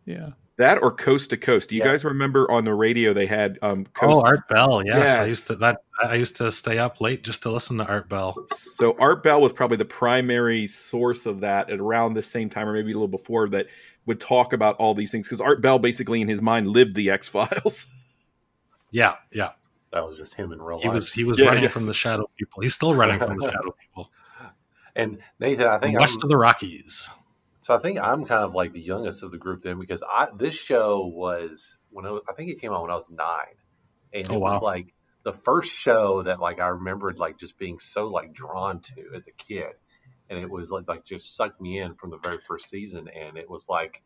Yeah. 0.06 0.30
That 0.58 0.82
or 0.82 0.90
Coast 0.90 1.30
to 1.30 1.36
Coast. 1.36 1.68
Do 1.70 1.76
you 1.76 1.82
guys 1.84 2.04
remember 2.04 2.50
on 2.50 2.64
the 2.64 2.74
radio 2.74 3.12
they 3.12 3.26
had 3.26 3.58
um 3.62 3.84
Coast 3.94 4.16
Oh, 4.16 4.22
Art 4.24 4.48
Bell. 4.48 4.82
Yes, 4.84 5.16
I 5.18 5.26
used 5.26 5.46
to 5.46 5.54
that. 5.56 5.78
I 6.02 6.16
used 6.16 6.36
to 6.36 6.50
stay 6.52 6.78
up 6.78 7.00
late 7.00 7.22
just 7.24 7.42
to 7.42 7.50
listen 7.50 7.78
to 7.78 7.86
Art 7.86 8.08
Bell. 8.08 8.36
So 8.52 8.96
Art 8.98 9.22
Bell 9.22 9.40
was 9.40 9.52
probably 9.52 9.76
the 9.76 9.84
primary 9.84 10.66
source 10.66 11.26
of 11.26 11.40
that 11.40 11.70
at 11.70 11.78
around 11.78 12.14
the 12.14 12.22
same 12.22 12.50
time, 12.50 12.68
or 12.68 12.72
maybe 12.72 12.90
a 12.90 12.94
little 12.94 13.06
before 13.08 13.48
that, 13.50 13.68
would 14.06 14.20
talk 14.20 14.52
about 14.52 14.74
all 14.76 14.94
these 14.94 15.12
things 15.12 15.26
because 15.28 15.40
Art 15.40 15.62
Bell 15.62 15.78
basically 15.78 16.20
in 16.20 16.28
his 16.28 16.42
mind 16.42 16.66
lived 16.68 16.94
the 16.94 17.10
X 17.10 17.28
Files. 17.28 17.86
Yeah, 18.90 19.16
yeah. 19.32 19.50
That 19.92 20.02
was 20.06 20.16
just 20.16 20.32
him 20.34 20.50
in 20.50 20.62
real 20.62 20.78
He 20.78 20.88
life. 20.88 20.94
was 20.94 21.12
he 21.12 21.22
was 21.24 21.38
Yeah, 21.38 21.46
running 21.48 21.64
yeah. 21.64 21.68
from 21.68 21.84
the 21.84 21.92
Shadow 21.92 22.24
People. 22.38 22.62
He's 22.62 22.74
still 22.74 22.94
running 22.94 23.18
from 23.20 23.38
the 23.38 23.50
Shadow 23.50 23.74
People. 23.80 24.10
And 24.96 25.18
Nathan, 25.38 25.66
I 25.66 25.78
think 25.78 25.98
West 26.00 26.20
I'm, 26.22 26.26
of 26.26 26.30
the 26.30 26.38
Rockies. 26.38 27.06
So. 27.68 27.74
I 27.74 27.78
think 27.80 27.98
I'm 27.98 28.24
kind 28.24 28.44
of 28.44 28.54
like 28.54 28.72
the 28.72 28.80
youngest 28.80 29.22
of 29.22 29.30
the 29.30 29.36
group 29.38 29.62
then 29.62 29.78
because 29.78 30.02
I 30.02 30.28
this 30.36 30.54
show 30.54 31.06
was 31.06 31.76
when 31.90 32.06
I, 32.06 32.12
was, 32.12 32.22
I 32.28 32.32
think 32.32 32.50
it 32.50 32.60
came 32.60 32.72
out 32.72 32.80
when 32.80 32.90
I 32.90 32.94
was 32.94 33.10
nine, 33.10 33.56
and 34.14 34.30
Oh, 34.30 34.38
it 34.38 34.40
was 34.40 34.60
wow. 34.60 34.60
like 34.62 34.94
the 35.24 35.34
first 35.34 35.70
show 35.70 36.22
that 36.22 36.40
like 36.40 36.60
I 36.60 36.68
remembered 36.68 37.18
like 37.18 37.38
just 37.38 37.58
being 37.58 37.78
so 37.78 38.06
like 38.06 38.32
drawn 38.32 38.80
to 38.80 39.04
as 39.14 39.26
a 39.26 39.32
kid, 39.32 39.74
and 40.30 40.38
it 40.38 40.50
was 40.50 40.70
like 40.70 40.88
like 40.88 41.04
just 41.04 41.36
sucked 41.36 41.60
me 41.60 41.78
in 41.78 41.94
from 41.94 42.10
the 42.10 42.18
very 42.18 42.38
first 42.48 42.70
season, 42.70 43.08
and 43.08 43.36
it 43.36 43.50
was 43.50 43.66
like 43.68 44.02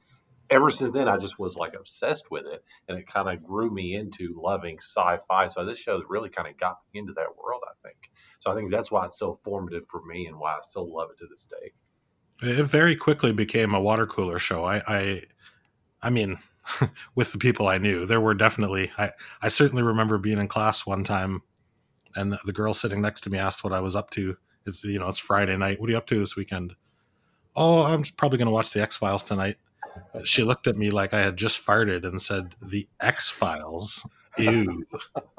ever 0.51 0.71
since 0.71 0.93
then 0.93 1.09
I 1.09 1.17
just 1.19 1.39
was 1.39 1.55
like 1.57 1.75
obsessed 1.79 2.31
with 2.33 2.47
it, 2.47 2.65
and 2.89 2.99
it 2.99 3.07
kind 3.07 3.29
of 3.29 3.45
grew 3.45 3.71
me 3.71 3.95
into 3.95 4.35
loving 4.37 4.79
sci-fi. 4.79 5.47
So 5.47 5.65
this 5.65 5.79
show 5.79 6.03
really 6.09 6.31
kind 6.31 6.49
of 6.49 6.59
got 6.59 6.79
me 6.93 7.01
into 7.01 7.13
that 7.13 7.37
world, 7.43 7.63
I 7.65 7.75
think. 7.87 8.11
So 8.41 8.51
I 8.51 8.57
think 8.57 8.73
that's 8.73 8.91
why 8.91 9.07
it's 9.07 9.19
so 9.19 9.39
formative 9.45 9.85
for 9.89 10.03
me 10.05 10.27
and 10.27 10.39
why 10.39 10.53
I 10.53 10.61
still 10.63 10.93
love 10.93 11.11
it 11.13 11.19
to 11.19 11.27
this 11.31 11.47
day. 11.47 11.73
It 12.43 12.65
very 12.65 12.97
quickly 12.97 13.33
became 13.33 13.75
a 13.75 13.81
water 13.81 14.07
cooler 14.07 14.39
show. 14.39 14.65
I, 14.65 14.83
I, 14.87 15.23
I 16.03 16.11
mean, 16.11 16.39
with 17.15 17.33
the 17.33 17.39
people 17.39 17.69
I 17.69 17.79
knew, 17.79 18.07
there 18.07 18.21
were 18.21 18.35
definitely. 18.35 18.91
I, 18.99 19.11
I 19.41 19.49
certainly 19.49 19.83
remember 19.83 20.19
being 20.19 20.39
in 20.39 20.49
class 20.49 20.87
one 20.87 21.05
time, 21.05 21.43
and 22.17 22.37
the 22.45 22.53
girl 22.53 22.75
sitting 22.75 23.01
next 23.01 23.23
to 23.23 23.31
me 23.31 23.39
asked 23.39 23.65
what 23.65 23.73
I 23.73 23.81
was 23.81 23.97
up 23.97 24.11
to. 24.11 24.37
It's 24.67 24.85
you 24.85 24.99
know 24.99 25.09
it's 25.09 25.19
Friday 25.19 25.57
night. 25.57 25.81
What 25.81 25.89
are 25.89 25.93
you 25.93 25.99
up 25.99 26.07
to 26.09 26.19
this 26.19 26.37
weekend? 26.37 26.75
Oh, 27.55 27.83
I'm 27.83 28.05
probably 28.17 28.39
going 28.39 28.47
to 28.47 28.53
watch 28.53 28.71
the 28.71 28.83
X 28.83 28.97
Files 28.97 29.25
tonight. 29.25 29.57
She 30.25 30.43
looked 30.43 30.67
at 30.67 30.77
me 30.77 30.91
like 30.91 31.13
I 31.13 31.21
had 31.21 31.37
just 31.37 31.65
farted 31.65 32.05
and 32.05 32.21
said, 32.21 32.55
"The 32.61 32.89
X 33.01 33.31
Files." 33.31 34.07
Ew. 34.39 34.87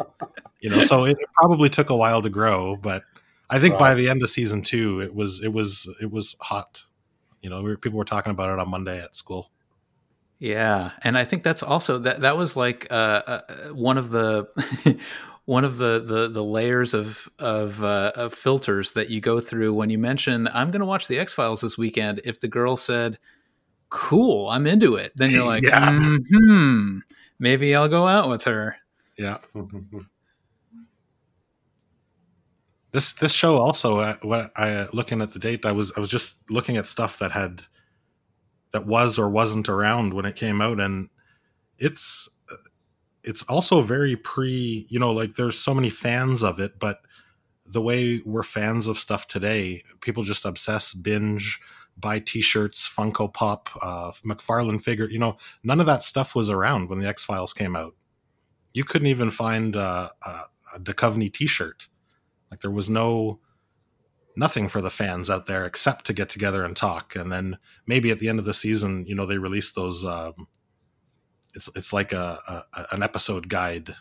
you 0.61 0.69
know, 0.69 0.81
so 0.81 1.05
it 1.05 1.17
probably 1.35 1.69
took 1.69 1.89
a 1.89 1.95
while 1.95 2.21
to 2.21 2.29
grow, 2.29 2.75
but 2.75 3.03
I 3.49 3.59
think 3.59 3.77
by 3.77 3.93
the 3.93 4.09
end 4.09 4.21
of 4.21 4.29
season 4.29 4.61
two, 4.61 5.01
it 5.01 5.13
was 5.13 5.41
it 5.43 5.51
was 5.51 5.87
it 6.01 6.11
was 6.11 6.35
hot. 6.39 6.83
You 7.43 7.49
know, 7.49 7.57
we 7.61 7.69
were, 7.69 7.77
people 7.77 7.99
were 7.99 8.05
talking 8.05 8.31
about 8.31 8.49
it 8.49 8.57
on 8.57 8.69
Monday 8.69 8.99
at 8.99 9.15
school. 9.15 9.51
Yeah, 10.39 10.91
and 11.03 11.17
I 11.17 11.25
think 11.25 11.43
that's 11.43 11.61
also 11.61 11.99
that 11.99 12.21
that 12.21 12.35
was 12.37 12.57
like 12.57 12.87
uh, 12.89 13.21
uh, 13.27 13.41
one 13.73 13.97
of 13.97 14.09
the 14.09 14.47
one 15.45 15.63
of 15.63 15.77
the 15.77 16.03
the, 16.03 16.29
the 16.29 16.43
layers 16.43 16.93
of 16.93 17.29
of, 17.39 17.83
uh, 17.83 18.11
of 18.15 18.33
filters 18.33 18.93
that 18.93 19.09
you 19.09 19.21
go 19.21 19.39
through 19.39 19.73
when 19.73 19.89
you 19.89 19.97
mention 19.97 20.47
I'm 20.47 20.71
going 20.71 20.79
to 20.79 20.85
watch 20.85 21.07
the 21.07 21.19
X 21.19 21.33
Files 21.33 21.61
this 21.61 21.77
weekend. 21.77 22.21
If 22.25 22.39
the 22.39 22.47
girl 22.47 22.75
said, 22.77 23.19
"Cool, 23.89 24.49
I'm 24.49 24.65
into 24.67 24.95
it," 24.95 25.11
then 25.15 25.29
you're 25.29 25.45
like, 25.45 25.63
Yeah. 25.63 25.97
hmm, 25.99 26.99
maybe 27.39 27.75
I'll 27.75 27.89
go 27.89 28.07
out 28.07 28.29
with 28.29 28.43
her. 28.45 28.77
Yeah. 29.17 29.37
This 32.93 33.13
this 33.13 33.33
show 33.33 33.57
also 33.57 33.97
uh, 33.99 34.17
when 34.21 34.51
I 34.55 34.69
uh, 34.69 34.87
looking 34.93 35.21
at 35.21 35.31
the 35.31 35.39
date, 35.39 35.65
I 35.65 35.71
was 35.71 35.91
I 35.97 35.99
was 35.99 36.09
just 36.09 36.49
looking 36.51 36.77
at 36.77 36.85
stuff 36.85 37.17
that 37.19 37.31
had 37.31 37.63
that 38.71 38.85
was 38.85 39.17
or 39.17 39.29
wasn't 39.29 39.67
around 39.67 40.13
when 40.13 40.25
it 40.25 40.35
came 40.35 40.61
out, 40.61 40.79
and 40.79 41.09
it's 41.79 42.29
uh, 42.51 42.55
it's 43.23 43.41
also 43.43 43.81
very 43.81 44.15
pre. 44.15 44.85
You 44.89 44.99
know, 44.99 45.11
like 45.11 45.33
there's 45.33 45.57
so 45.57 45.73
many 45.73 45.89
fans 45.89 46.43
of 46.43 46.59
it, 46.59 46.79
but 46.79 46.99
the 47.65 47.81
way 47.81 48.21
we're 48.25 48.43
fans 48.43 48.87
of 48.87 48.99
stuff 48.99 49.27
today, 49.27 49.83
people 50.01 50.21
just 50.21 50.45
obsess, 50.45 50.93
binge, 50.93 51.59
buy 51.97 52.19
T-shirts, 52.19 52.87
Funko 52.95 53.33
Pop, 53.33 53.69
uh, 53.81 54.11
McFarlane 54.23 54.83
figure. 54.83 55.09
You 55.09 55.17
know, 55.17 55.37
none 55.63 55.79
of 55.79 55.87
that 55.87 56.03
stuff 56.03 56.35
was 56.35 56.49
around 56.51 56.89
when 56.89 56.99
the 56.99 57.07
X 57.07 57.25
Files 57.25 57.53
came 57.53 57.75
out. 57.75 57.95
You 58.73 58.83
couldn't 58.83 59.07
even 59.07 59.31
find 59.31 59.75
uh, 59.75 60.09
a, 60.23 60.29
a 60.75 60.79
Duchovny 60.79 61.33
T-shirt. 61.33 61.87
Like 62.53 62.61
there 62.61 62.69
was 62.69 62.87
no 62.87 63.39
nothing 64.35 64.69
for 64.69 64.79
the 64.79 64.91
fans 64.91 65.27
out 65.27 65.47
there 65.47 65.65
except 65.65 66.05
to 66.05 66.13
get 66.13 66.29
together 66.29 66.63
and 66.63 66.77
talk. 66.77 67.15
And 67.15 67.31
then 67.31 67.57
maybe 67.87 68.11
at 68.11 68.19
the 68.19 68.29
end 68.29 68.37
of 68.37 68.45
the 68.45 68.53
season, 68.53 69.05
you 69.07 69.15
know, 69.15 69.25
they 69.25 69.39
release 69.39 69.71
those. 69.71 70.05
Um, 70.05 70.47
it's 71.55 71.67
it's 71.75 71.91
like 71.91 72.13
a, 72.13 72.63
a 72.75 72.85
an 72.93 73.01
episode 73.01 73.49
guide. 73.49 73.95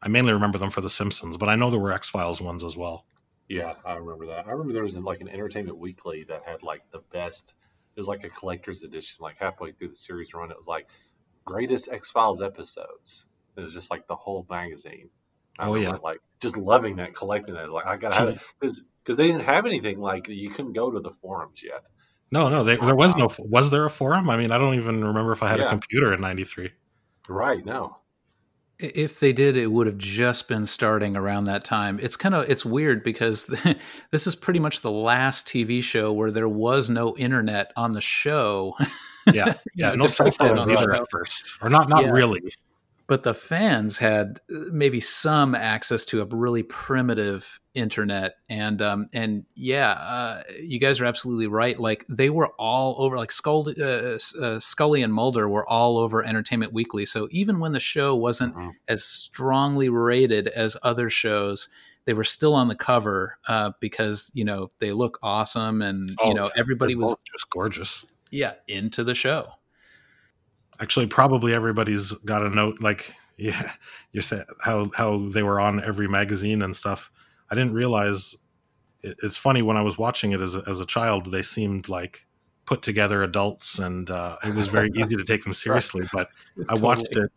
I 0.00 0.06
mainly 0.06 0.32
remember 0.32 0.58
them 0.58 0.70
for 0.70 0.80
The 0.80 0.88
Simpsons, 0.88 1.36
but 1.36 1.48
I 1.48 1.56
know 1.56 1.70
there 1.70 1.80
were 1.80 1.90
X 1.90 2.08
Files 2.08 2.40
ones 2.40 2.62
as 2.62 2.76
well. 2.76 3.04
Yeah, 3.48 3.74
I 3.84 3.94
remember 3.94 4.26
that. 4.26 4.46
I 4.46 4.52
remember 4.52 4.72
there 4.72 4.84
was 4.84 4.96
like 4.96 5.22
an 5.22 5.28
Entertainment 5.28 5.78
Weekly 5.78 6.24
that 6.28 6.42
had 6.46 6.62
like 6.62 6.82
the 6.92 7.02
best. 7.12 7.52
It 7.96 8.00
was 8.00 8.06
like 8.06 8.22
a 8.22 8.28
collector's 8.28 8.84
edition. 8.84 9.16
Like 9.18 9.38
halfway 9.40 9.72
through 9.72 9.88
the 9.88 9.96
series 9.96 10.32
run, 10.34 10.52
it 10.52 10.56
was 10.56 10.68
like 10.68 10.86
greatest 11.44 11.88
X 11.88 12.12
Files 12.12 12.40
episodes. 12.40 13.26
It 13.56 13.60
was 13.60 13.74
just 13.74 13.90
like 13.90 14.06
the 14.06 14.14
whole 14.14 14.46
magazine. 14.48 15.10
I 15.58 15.68
Oh, 15.68 15.74
yeah. 15.74 15.96
like 16.02 16.18
just 16.40 16.56
loving 16.56 16.96
that, 16.96 17.14
collecting 17.14 17.54
that. 17.54 17.70
Like 17.70 17.86
I 17.86 17.96
gotta 17.96 18.16
have 18.18 18.28
it 18.30 18.38
because 18.60 18.82
because 19.04 19.16
they 19.16 19.26
didn't 19.26 19.42
have 19.42 19.66
anything 19.66 19.98
like 20.00 20.28
you 20.28 20.50
couldn't 20.50 20.72
go 20.72 20.90
to 20.90 21.00
the 21.00 21.10
forums 21.20 21.62
yet. 21.62 21.82
No, 22.30 22.48
no, 22.48 22.64
they, 22.64 22.76
there 22.76 22.96
was 22.96 23.14
no. 23.16 23.26
Uh-huh. 23.26 23.42
Was 23.46 23.70
there 23.70 23.84
a 23.84 23.90
forum? 23.90 24.30
I 24.30 24.36
mean, 24.38 24.50
I 24.52 24.58
don't 24.58 24.74
even 24.74 25.04
remember 25.04 25.32
if 25.32 25.42
I 25.42 25.48
had 25.50 25.60
a 25.60 25.68
computer 25.68 26.12
in 26.14 26.20
'93. 26.20 26.70
Right? 27.28 27.64
No. 27.64 27.98
If 28.78 29.20
they 29.20 29.32
did, 29.32 29.56
it 29.56 29.68
would 29.68 29.86
have 29.86 29.98
just 29.98 30.48
been 30.48 30.66
starting 30.66 31.14
around 31.14 31.44
that 31.44 31.62
time. 31.62 32.00
It's 32.02 32.16
kind 32.16 32.34
of 32.34 32.48
it's 32.50 32.64
weird 32.64 33.04
because 33.04 33.44
this 34.10 34.26
is 34.26 34.34
pretty 34.34 34.58
much 34.58 34.80
the 34.80 34.90
last 34.90 35.46
TV 35.46 35.82
show 35.82 36.12
where 36.12 36.30
there 36.32 36.48
was 36.48 36.90
no 36.90 37.16
internet 37.16 37.72
on 37.76 37.92
the 37.92 38.00
show. 38.00 38.76
Yeah, 39.32 39.54
yeah, 39.76 39.94
no 39.94 40.08
cell 40.08 40.32
phones 40.32 40.66
either 40.66 40.92
at 40.94 41.08
first, 41.08 41.52
or 41.62 41.70
not, 41.70 41.88
not 41.88 42.02
Yeah. 42.02 42.10
really. 42.10 42.42
But 43.06 43.22
the 43.24 43.34
fans 43.34 43.98
had 43.98 44.40
uh, 44.54 44.60
maybe 44.72 45.00
some 45.00 45.54
access 45.54 46.04
to 46.06 46.20
a 46.22 46.26
really 46.26 46.62
primitive 46.62 47.60
internet 47.74 48.34
and 48.50 48.82
um 48.82 49.08
and 49.14 49.44
yeah 49.54 49.92
uh, 49.92 50.42
you 50.62 50.78
guys 50.78 51.00
are 51.00 51.06
absolutely 51.06 51.46
right 51.46 51.80
like 51.80 52.04
they 52.08 52.28
were 52.28 52.50
all 52.58 52.94
over 52.98 53.16
like 53.16 53.32
Scully, 53.32 53.74
uh, 53.80 54.18
uh, 54.40 54.60
Scully 54.60 55.02
and 55.02 55.12
Mulder 55.14 55.48
were 55.48 55.66
all 55.68 55.96
over 55.96 56.22
Entertainment 56.24 56.72
Weekly 56.74 57.06
so 57.06 57.28
even 57.30 57.60
when 57.60 57.72
the 57.72 57.80
show 57.80 58.14
wasn't 58.14 58.54
Mhm. 58.54 58.72
as 58.88 59.02
strongly 59.04 59.88
rated 59.88 60.48
as 60.48 60.76
other 60.82 61.08
shows 61.08 61.68
they 62.04 62.12
were 62.14 62.24
still 62.24 62.52
on 62.54 62.68
the 62.68 62.74
cover 62.74 63.38
uh, 63.48 63.70
because 63.80 64.30
you 64.34 64.44
know 64.44 64.68
they 64.80 64.92
look 64.92 65.18
awesome 65.22 65.80
and 65.80 66.14
Oh, 66.20 66.28
you 66.28 66.34
know 66.34 66.50
everybody 66.56 66.94
was 66.94 67.14
just 67.24 67.48
gorgeous. 67.50 68.04
yeah 68.30 68.54
into 68.68 69.02
the 69.04 69.14
show 69.14 69.48
Actually, 70.82 71.06
probably 71.06 71.54
everybody's 71.54 72.12
got 72.12 72.44
a 72.44 72.50
note 72.50 72.80
like 72.80 73.14
yeah, 73.38 73.72
you 74.12 74.20
said 74.20 74.44
how 74.60 74.90
how 74.94 75.28
they 75.28 75.42
were 75.42 75.60
on 75.60 75.82
every 75.82 76.08
magazine 76.08 76.60
and 76.60 76.74
stuff. 76.76 77.10
I 77.50 77.54
didn't 77.54 77.74
realize 77.74 78.34
it, 79.02 79.16
it's 79.22 79.36
funny 79.36 79.62
when 79.62 79.76
I 79.76 79.82
was 79.82 79.96
watching 79.96 80.32
it 80.32 80.40
as 80.40 80.56
a, 80.56 80.62
as 80.66 80.80
a 80.80 80.86
child. 80.86 81.30
They 81.30 81.42
seemed 81.42 81.88
like 81.88 82.26
put 82.66 82.82
together 82.82 83.22
adults, 83.22 83.78
and 83.78 84.10
uh, 84.10 84.36
it 84.44 84.54
was 84.54 84.68
very 84.68 84.90
easy 84.96 85.16
to 85.16 85.24
take 85.24 85.44
them 85.44 85.52
seriously. 85.52 86.02
But 86.12 86.28
I 86.68 86.78
watched 86.78 87.16
it. 87.16 87.30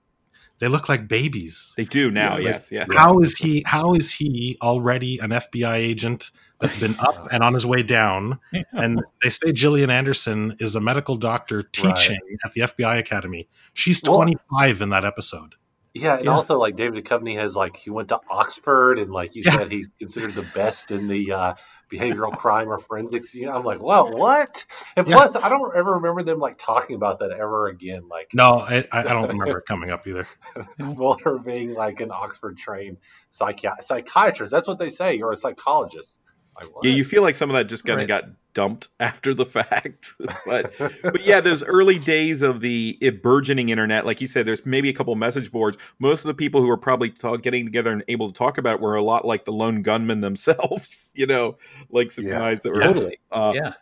They 0.59 0.67
look 0.67 0.87
like 0.87 1.07
babies. 1.07 1.73
They 1.75 1.83
do 1.85 2.09
now. 2.09 2.35
Like, 2.35 2.45
yes. 2.45 2.71
Yeah. 2.71 2.85
How 2.91 3.19
is 3.19 3.35
he? 3.37 3.63
How 3.65 3.93
is 3.93 4.11
he 4.11 4.57
already 4.61 5.19
an 5.19 5.31
FBI 5.31 5.75
agent 5.75 6.31
that's 6.59 6.75
been 6.77 6.95
up 6.99 7.27
and 7.31 7.43
on 7.43 7.53
his 7.53 7.65
way 7.65 7.83
down? 7.83 8.39
And 8.73 9.01
they 9.23 9.29
say 9.29 9.51
Gillian 9.53 9.89
Anderson 9.89 10.55
is 10.59 10.75
a 10.75 10.81
medical 10.81 11.15
doctor 11.17 11.63
teaching 11.63 12.19
at 12.45 12.53
the 12.53 12.61
FBI 12.61 12.97
Academy. 12.99 13.47
She's 13.73 14.01
Well- 14.03 14.15
25 14.17 14.81
in 14.81 14.89
that 14.89 15.05
episode. 15.05 15.55
Yeah, 15.97 16.17
and 16.17 16.25
Yeah. 16.25 16.31
also 16.31 16.57
like 16.59 16.75
David 16.75 17.05
Duchovny 17.05 17.39
has 17.39 17.55
like 17.55 17.77
he 17.77 17.89
went 17.89 18.09
to 18.09 18.19
Oxford 18.29 18.99
and 18.99 19.11
like 19.11 19.33
you 19.33 19.43
Yeah. 19.45 19.53
said 19.55 19.71
he's 19.71 19.89
considered 19.97 20.33
the 20.35 20.45
best 20.53 20.91
in 20.91 21.07
the 21.07 21.31
uh, 21.31 21.53
behavioral 21.89 22.37
crime 22.37 22.67
or 22.69 22.79
forensics. 22.79 23.33
You 23.33 23.45
know, 23.45 23.53
I'm 23.53 23.63
like, 23.63 23.81
well, 23.81 24.11
what? 24.11 24.65
And 24.97 25.07
Yeah. 25.07 25.15
plus, 25.15 25.37
I 25.37 25.47
don't 25.47 25.73
ever 25.73 25.93
remember 25.93 26.21
them 26.23 26.37
like 26.39 26.57
talking 26.57 26.97
about 26.97 27.19
that 27.19 27.31
ever 27.31 27.67
again. 27.67 28.09
Like 28.09 28.31
No, 28.33 28.55
I, 28.55 28.85
I 28.91 28.99
I 28.99 29.03
don't 29.03 29.29
remember 29.29 29.59
it 29.59 29.65
coming 29.67 29.89
up 29.89 30.05
either. 30.05 30.27
Mulder 30.79 31.37
being 31.37 31.73
like 31.73 32.01
an 32.01 32.11
Oxford 32.11 32.57
trained 32.57 32.97
psychi- 33.31 33.81
psychiatrist. 33.85 34.51
That's 34.51 34.67
what 34.67 34.79
they 34.79 34.89
say, 34.89 35.15
You're 35.15 35.31
a 35.31 35.37
psychologist. 35.37 36.17
Like, 36.59 36.73
what? 36.75 36.85
Yeah, 36.85 36.91
you 36.91 37.03
feel 37.03 37.21
like 37.21 37.35
some 37.35 37.49
of 37.49 37.55
that 37.55 37.65
just 37.65 37.85
kind 37.85 37.99
of 37.99 38.09
Right. 38.09 38.23
got 38.23 38.29
dumped 38.53 38.87
after 38.99 39.33
the 39.33 39.45
fact. 39.45 40.13
but 40.45 40.73
but 41.03 41.21
yeah, 41.25 41.41
those 41.41 41.63
early 41.63 41.99
days 41.99 42.41
of 42.41 42.61
the 42.61 42.97
it 43.01 43.21
burgeoning 43.21 43.69
internet, 43.69 44.05
like 44.05 44.21
you 44.21 44.27
said, 44.27 44.45
there's 44.45 44.65
maybe 44.65 44.89
a 44.89 44.93
couple 44.93 45.13
message 45.15 45.51
boards. 45.51 45.77
Most 45.99 46.23
of 46.23 46.27
the 46.27 46.33
people 46.33 46.61
who 46.61 46.67
were 46.67 46.77
probably 46.77 47.09
ta- 47.09 47.37
getting 47.37 47.65
together 47.65 47.91
and 47.91 48.03
able 48.07 48.31
to 48.31 48.37
talk 48.37 48.57
about 48.57 48.75
it 48.75 48.81
were 48.81 48.95
a 48.95 49.03
lot 49.03 49.25
like 49.25 49.45
the 49.45 49.51
lone 49.53 49.81
gunmen 49.81 50.21
themselves. 50.21 51.11
You 51.15 51.27
know, 51.27 51.57
like 51.89 52.11
some 52.11 52.25
Yeah. 52.25 52.39
guys 52.39 52.63
that 52.63 52.71
were 52.73 52.81
Totally. 52.81 53.19
Uh, 53.31 53.53
yeah 53.55 53.73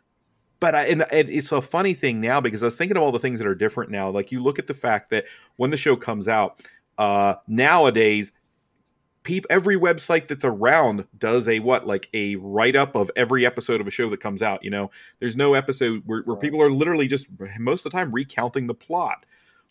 but 0.60 0.76
I, 0.76 0.86
and, 0.86 1.02
and 1.12 1.30
it's 1.30 1.52
a 1.52 1.62
funny 1.62 1.94
thing 1.94 2.22
now 2.22 2.40
because 2.40 2.64
I 2.64 2.68
was 2.68 2.76
thinking 2.76 2.96
of 2.96 3.04
all 3.04 3.12
the 3.12 3.20
things 3.20 3.38
that 3.40 3.48
are 3.50 3.54
different 3.54 3.92
now. 3.92 4.10
Like 4.10 4.32
you 4.32 4.42
look 4.42 4.60
at 4.60 4.68
the 4.68 4.74
fact 4.74 5.10
that 5.10 5.26
when 5.58 5.72
the 5.72 5.76
show 5.76 5.98
comes 5.98 6.30
out, 6.30 6.62
uh, 6.98 7.34
nowadays, 7.50 8.32
peop, 9.24 9.46
every 9.50 9.78
website 9.78 10.28
that's 10.28 10.46
around 10.46 11.06
does 11.18 11.48
a 11.48 11.60
what 11.60 11.88
like 11.88 12.10
a 12.14 12.36
write 12.38 12.76
up 12.76 12.96
of 12.96 13.10
every 13.16 13.46
episode 13.46 13.82
of 13.82 13.88
a 13.88 13.92
show 13.92 14.10
that 14.10 14.20
comes 14.20 14.42
out. 14.42 14.64
You 14.64 14.70
know, 14.70 14.92
there's 15.20 15.36
no 15.36 15.54
episode 15.54 16.04
where, 16.06 16.22
where 16.24 16.38
people 16.38 16.62
are 16.62 16.72
literally 16.72 17.08
just 17.08 17.28
most 17.58 17.86
of 17.86 17.92
the 17.92 17.98
time 17.98 18.12
recounting 18.12 18.68
the 18.68 18.74
plot. 18.74 19.26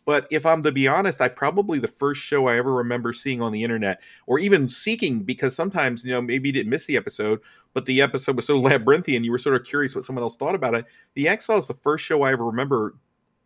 But 0.05 0.27
if 0.31 0.45
I'm 0.45 0.63
to 0.63 0.73
be 0.73 0.89
honest, 0.89 1.21
I 1.21 1.29
probably 1.29 1.79
the 1.79 1.87
first 1.87 2.21
show 2.21 2.49
I 2.49 2.57
ever 2.57 2.73
remember 2.75 3.13
seeing 3.13 3.41
on 3.41 3.53
the 3.53 3.63
internet, 3.63 4.01
or 4.27 4.39
even 4.41 4.69
seeking, 4.69 5.23
because 5.23 5.55
sometimes 5.55 6.05
you 6.05 6.11
know 6.11 6.21
maybe 6.21 6.49
you 6.49 6.53
didn't 6.53 6.71
miss 6.71 6.87
the 6.87 6.97
episode, 6.97 7.41
but 7.73 7.87
the 7.87 8.03
episode 8.03 8.37
was 8.37 8.47
so 8.47 8.59
labyrinthian, 8.61 9.23
you 9.23 9.31
were 9.31 9.39
sort 9.39 9.57
of 9.57 9.65
curious 9.65 9.95
what 9.95 10.05
someone 10.05 10.25
else 10.25 10.37
thought 10.37 10.55
about 10.55 10.75
it. 10.75 10.87
The 11.15 11.29
X 11.29 11.47
Files, 11.47 11.69
the 11.69 11.75
first 11.75 12.05
show 12.05 12.23
I 12.23 12.33
ever 12.33 12.45
remember 12.45 12.95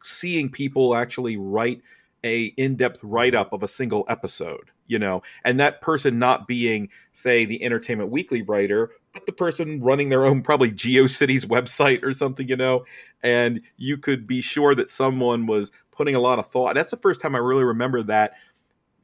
seeing 0.02 0.48
people 0.48 0.94
actually 0.94 1.36
write 1.36 1.82
a 2.24 2.46
in-depth 2.56 3.02
write-up 3.02 3.52
of 3.52 3.62
a 3.62 3.68
single 3.68 4.04
episode 4.08 4.70
you 4.88 4.98
know? 5.00 5.20
And 5.44 5.58
that 5.58 5.80
person 5.80 6.18
not 6.18 6.46
being 6.46 6.88
say 7.12 7.44
the 7.44 7.62
entertainment 7.62 8.10
weekly 8.10 8.42
writer 8.42 8.90
but 9.12 9.26
the 9.26 9.32
person 9.32 9.80
running 9.80 10.10
their 10.10 10.26
own 10.26 10.42
probably 10.42 10.70
geocities 10.70 11.46
website 11.46 12.02
or 12.02 12.12
something 12.12 12.48
you 12.48 12.56
know? 12.56 12.84
And 13.22 13.60
you 13.76 13.96
could 13.96 14.26
be 14.26 14.40
sure 14.40 14.74
that 14.74 14.88
someone 14.88 15.46
was 15.46 15.72
putting 15.90 16.14
a 16.14 16.20
lot 16.20 16.38
of 16.38 16.46
thought. 16.46 16.74
That's 16.74 16.90
the 16.90 16.98
first 16.98 17.20
time 17.20 17.34
i 17.34 17.38
really 17.38 17.64
remember 17.64 18.02
that 18.04 18.34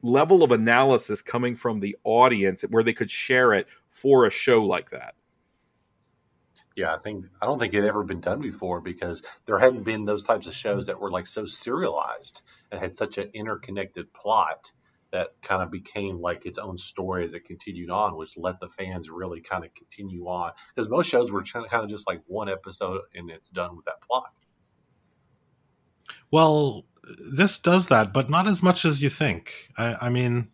level 0.03 0.43
of 0.43 0.51
analysis 0.51 1.21
coming 1.21 1.55
from 1.55 1.79
the 1.79 1.95
audience 2.03 2.63
where 2.69 2.83
they 2.83 2.93
could 2.93 3.09
share 3.09 3.53
it 3.53 3.67
for 3.89 4.25
a 4.25 4.29
show 4.29 4.63
like 4.63 4.89
that 4.89 5.15
Yeah, 6.75 6.93
I 6.93 6.97
think 6.97 7.25
I 7.41 7.45
don't 7.45 7.59
think 7.59 7.73
it 7.73 7.77
had 7.77 7.85
ever 7.85 8.03
been 8.03 8.21
done 8.21 8.41
before 8.41 8.81
because 8.81 9.21
there 9.45 9.59
hadn't 9.59 9.83
been 9.83 10.05
those 10.05 10.23
types 10.23 10.47
of 10.47 10.55
shows 10.55 10.87
that 10.87 10.99
were 10.99 11.11
like 11.11 11.27
so 11.27 11.45
serialized 11.45 12.41
and 12.71 12.79
had 12.79 12.95
such 12.95 13.17
an 13.19 13.29
interconnected 13.33 14.11
plot 14.11 14.71
that 15.11 15.29
kind 15.43 15.61
of 15.61 15.69
became 15.69 16.19
like 16.19 16.47
its 16.47 16.57
own 16.57 16.79
story 16.79 17.23
as 17.23 17.35
it 17.35 17.45
continued 17.45 17.91
on, 17.91 18.17
which 18.17 18.35
let 18.35 18.59
the 18.59 18.67
fans 18.67 19.11
really 19.11 19.41
kind 19.41 19.63
of 19.63 19.73
continue 19.75 20.25
on. 20.25 20.51
Because 20.73 20.89
most 20.89 21.07
shows 21.07 21.31
were 21.31 21.43
kind 21.43 21.67
of 21.71 21.87
just 21.87 22.07
like 22.07 22.21
one 22.25 22.49
episode 22.49 23.01
and 23.13 23.29
it's 23.29 23.49
done 23.49 23.75
with 23.75 23.85
that 23.85 24.01
plot. 24.01 24.33
Well, 26.31 26.87
this 27.03 27.59
does 27.59 27.87
that, 27.87 28.11
but 28.11 28.31
not 28.31 28.47
as 28.47 28.63
much 28.63 28.85
as 28.85 29.03
you 29.03 29.09
think. 29.09 29.69
I, 29.77 29.95
I 30.01 30.09
mean, 30.09 30.49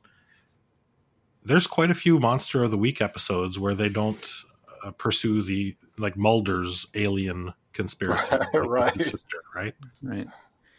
there's 1.41 1.67
quite 1.67 1.89
a 1.89 1.95
few 1.95 2.19
Monster 2.19 2.63
of 2.63 2.71
the 2.71 2.77
Week 2.77 3.01
episodes 3.01 3.57
where 3.57 3.75
they 3.75 3.87
don't 3.87 4.43
uh, 4.83 4.91
pursue 4.91 5.41
the 5.41 5.75
like 5.97 6.15
Mulder's 6.17 6.87
alien 6.95 7.53
conspiracy, 7.73 8.35
Right, 8.53 8.85
with 8.93 8.95
his 8.95 9.11
sister, 9.11 9.37
right? 9.55 9.75
right 10.01 10.27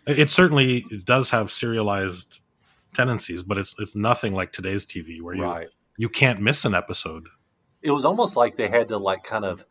It 0.06 0.18
it 0.20 0.30
certainly 0.30 0.84
does 1.04 1.30
have 1.30 1.50
serialized 1.50 2.40
tendencies, 2.94 3.42
but 3.42 3.58
it's 3.58 3.74
it's 3.78 3.94
nothing 3.94 4.34
like 4.34 4.52
today's 4.52 4.86
TV 4.86 5.20
where 5.22 5.34
you 5.34 5.42
Right. 5.44 5.68
you 5.96 6.08
can't 6.08 6.40
miss 6.40 6.64
an 6.64 6.74
episode. 6.74 7.28
It 7.82 7.90
was 7.92 8.04
almost 8.04 8.36
like 8.36 8.56
they 8.56 8.68
had 8.68 8.88
to 8.88 8.98
like 8.98 9.24
kind 9.24 9.44
of 9.44 9.64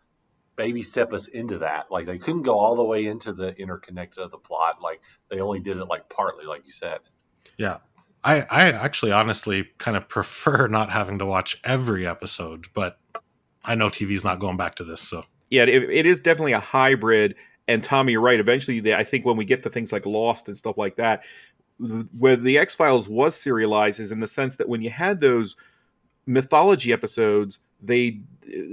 baby 0.55 0.81
step 0.81 1.13
us 1.13 1.27
into 1.27 1.59
that. 1.59 1.91
Like 1.91 2.05
they 2.05 2.17
couldn't 2.17 2.41
go 2.41 2.57
all 2.59 2.75
the 2.75 2.83
way 2.83 3.05
into 3.05 3.31
the 3.33 3.55
interconnected 3.57 4.21
of 4.23 4.31
the 4.31 4.37
plot. 4.37 4.81
Like 4.81 4.99
they 5.29 5.39
only 5.39 5.59
did 5.59 5.77
it 5.77 5.85
like 5.85 6.09
partly, 6.09 6.45
like 6.45 6.65
you 6.65 6.71
said. 6.71 6.99
Yeah. 7.57 7.77
I, 8.23 8.41
I 8.49 8.71
actually 8.71 9.13
honestly 9.13 9.69
kind 9.77 9.95
of 9.95 10.09
prefer 10.09 10.67
not 10.67 10.91
having 10.91 11.19
to 11.19 11.25
watch 11.25 11.61
every 11.63 12.05
episode, 12.05 12.67
but 12.73 12.99
I 13.63 13.75
know 13.75 13.87
TV's 13.87 14.23
not 14.23 14.39
going 14.39 14.57
back 14.57 14.75
to 14.75 14.83
this, 14.83 15.01
so 15.01 15.23
yeah, 15.49 15.63
it, 15.63 15.83
it 15.89 16.05
is 16.05 16.19
definitely 16.19 16.53
a 16.53 16.59
hybrid. 16.59 17.35
And 17.67 17.83
Tommy, 17.83 18.13
you're 18.13 18.21
right. 18.21 18.39
Eventually, 18.39 18.79
they, 18.79 18.95
I 18.95 19.03
think 19.03 19.25
when 19.25 19.37
we 19.37 19.45
get 19.45 19.63
to 19.63 19.69
things 19.69 19.91
like 19.91 20.05
Lost 20.05 20.47
and 20.47 20.57
stuff 20.57 20.77
like 20.77 20.95
that, 20.95 21.23
th- 21.85 22.05
where 22.17 22.35
the 22.35 22.57
X 22.57 22.75
Files 22.75 23.07
was 23.07 23.35
serialized 23.35 23.99
is 23.99 24.11
in 24.11 24.19
the 24.19 24.27
sense 24.27 24.55
that 24.55 24.69
when 24.69 24.81
you 24.81 24.89
had 24.89 25.19
those 25.19 25.55
mythology 26.25 26.93
episodes, 26.93 27.59
they 27.81 28.19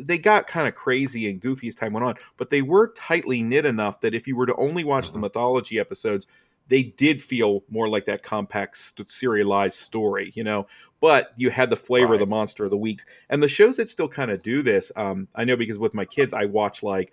they 0.03 0.19
got 0.19 0.47
kind 0.47 0.67
of 0.67 0.75
crazy 0.75 1.29
and 1.31 1.41
goofy 1.41 1.69
as 1.69 1.75
time 1.75 1.93
went 1.93 2.05
on, 2.05 2.15
but 2.37 2.51
they 2.51 2.63
were 2.63 2.93
tightly 2.97 3.43
knit 3.43 3.65
enough 3.67 4.01
that 4.01 4.15
if 4.15 4.27
you 4.27 4.37
were 4.37 4.47
to 4.47 4.55
only 4.57 4.85
watch 4.85 5.09
the 5.09 5.13
mm-hmm. 5.13 5.23
mythology 5.23 5.79
episodes, 5.79 6.27
they 6.69 6.83
did 6.83 7.23
feel 7.23 7.63
more 7.71 7.89
like 7.89 8.05
that 8.07 8.23
compact 8.23 8.77
st- 8.77 9.11
serialized 9.11 9.79
story, 9.79 10.33
you 10.35 10.45
know. 10.45 10.67
But 11.01 11.33
you 11.37 11.51
had 11.51 11.71
the 11.71 11.77
flavor 11.77 12.15
of 12.15 12.21
the 12.21 12.27
monster 12.27 12.65
of 12.65 12.71
the 12.71 12.77
weeks, 12.77 13.05
and 13.29 13.43
the 13.43 13.49
shows 13.49 13.77
that 13.77 13.89
still 13.89 14.09
kind 14.09 14.31
of 14.31 14.43
do 14.43 14.63
this. 14.63 14.91
Um, 14.97 15.29
I 15.35 15.45
know 15.45 15.57
because 15.57 15.79
with 15.79 15.95
my 15.95 16.05
kids, 16.05 16.33
I 16.33 16.47
watch 16.47 16.83
like 16.83 17.13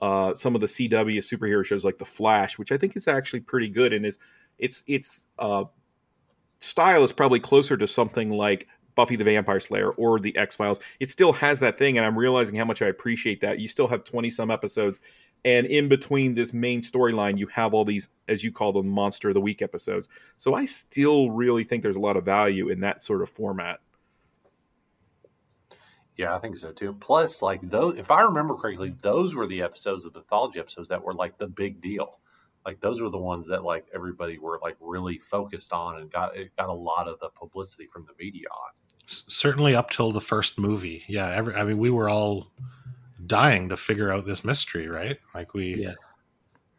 uh, 0.00 0.34
some 0.34 0.54
of 0.54 0.60
the 0.60 0.66
CW 0.66 1.18
superhero 1.18 1.64
shows, 1.64 1.84
like 1.84 1.98
The 1.98 2.04
Flash, 2.04 2.58
which 2.58 2.72
I 2.72 2.76
think 2.76 2.96
is 2.96 3.08
actually 3.08 3.40
pretty 3.40 3.68
good, 3.68 3.92
and 3.92 4.06
is 4.06 4.18
it's 4.58 4.84
it's 4.86 5.26
uh, 5.38 5.64
style 6.60 7.04
is 7.04 7.12
probably 7.12 7.40
closer 7.40 7.76
to 7.76 7.86
something 7.86 8.30
like 8.30 8.68
Buffy 8.94 9.16
the 9.16 9.24
Vampire 9.24 9.60
Slayer 9.60 9.90
or 9.90 10.20
the 10.20 10.36
X 10.36 10.56
Files. 10.56 10.80
It 11.00 11.10
still 11.10 11.32
has 11.32 11.60
that 11.60 11.76
thing, 11.76 11.98
and 11.98 12.06
I'm 12.06 12.18
realizing 12.18 12.54
how 12.54 12.64
much 12.64 12.82
I 12.82 12.86
appreciate 12.86 13.40
that. 13.40 13.58
You 13.58 13.68
still 13.68 13.88
have 13.88 14.04
20 14.04 14.30
some 14.30 14.50
episodes, 14.50 15.00
and 15.44 15.66
in 15.66 15.88
between 15.88 16.34
this 16.34 16.52
main 16.52 16.80
storyline, 16.80 17.38
you 17.38 17.46
have 17.48 17.74
all 17.74 17.84
these, 17.84 18.08
as 18.28 18.42
you 18.42 18.50
call 18.50 18.72
them, 18.72 18.88
Monster 18.88 19.28
of 19.28 19.34
the 19.34 19.40
Week 19.40 19.60
episodes. 19.60 20.08
So 20.38 20.54
I 20.54 20.64
still 20.64 21.30
really 21.30 21.64
think 21.64 21.82
there's 21.82 21.96
a 21.96 22.00
lot 22.00 22.16
of 22.16 22.24
value 22.24 22.70
in 22.70 22.80
that 22.80 23.02
sort 23.02 23.22
of 23.22 23.28
format. 23.28 23.80
Yeah, 26.16 26.34
I 26.34 26.38
think 26.38 26.56
so 26.56 26.70
too. 26.72 26.94
Plus, 27.00 27.42
like 27.42 27.60
those, 27.68 27.98
if 27.98 28.10
I 28.10 28.22
remember 28.22 28.54
correctly, 28.54 28.94
those 29.02 29.34
were 29.34 29.46
the 29.46 29.62
episodes 29.62 30.04
of 30.04 30.12
the 30.12 30.20
mythology 30.20 30.60
episodes 30.60 30.88
that 30.88 31.02
were 31.02 31.14
like 31.14 31.36
the 31.38 31.48
big 31.48 31.80
deal. 31.80 32.20
Like 32.64 32.80
those 32.80 33.02
were 33.02 33.10
the 33.10 33.18
ones 33.18 33.46
that 33.46 33.64
like 33.64 33.86
everybody 33.94 34.38
were 34.38 34.58
like 34.62 34.76
really 34.80 35.18
focused 35.18 35.72
on 35.72 36.00
and 36.00 36.10
got 36.10 36.36
it 36.36 36.56
got 36.56 36.68
a 36.68 36.72
lot 36.72 37.08
of 37.08 37.18
the 37.20 37.28
publicity 37.30 37.86
from 37.92 38.06
the 38.06 38.24
media 38.24 38.46
on. 38.50 38.70
S- 39.06 39.24
certainly 39.28 39.74
up 39.74 39.90
till 39.90 40.12
the 40.12 40.20
first 40.20 40.58
movie. 40.58 41.02
Yeah, 41.06 41.28
every, 41.28 41.54
I 41.54 41.64
mean, 41.64 41.78
we 41.78 41.90
were 41.90 42.08
all 42.08 42.52
dying 43.26 43.68
to 43.68 43.76
figure 43.76 44.10
out 44.10 44.24
this 44.26 44.44
mystery, 44.44 44.88
right? 44.88 45.18
Like 45.34 45.54
we, 45.54 45.74
Yes. 45.76 45.96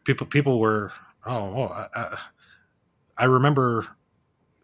people, 0.04 0.28
people 0.28 0.60
were. 0.60 0.92
Oh, 1.26 1.34
oh 1.34 1.64
I, 1.68 1.88
I, 2.00 2.18
I 3.18 3.26
remember 3.26 3.88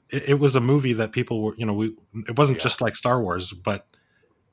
it, 0.09 0.29
it 0.29 0.33
was 0.39 0.55
a 0.55 0.61
movie 0.61 0.93
that 0.93 1.11
people 1.11 1.41
were, 1.41 1.55
you 1.55 1.65
know, 1.65 1.73
we 1.73 1.95
it 2.27 2.37
wasn't 2.37 2.59
Yeah. 2.59 2.63
just 2.63 2.81
like 2.81 2.95
Star 2.95 3.21
Wars, 3.21 3.51
but 3.53 3.87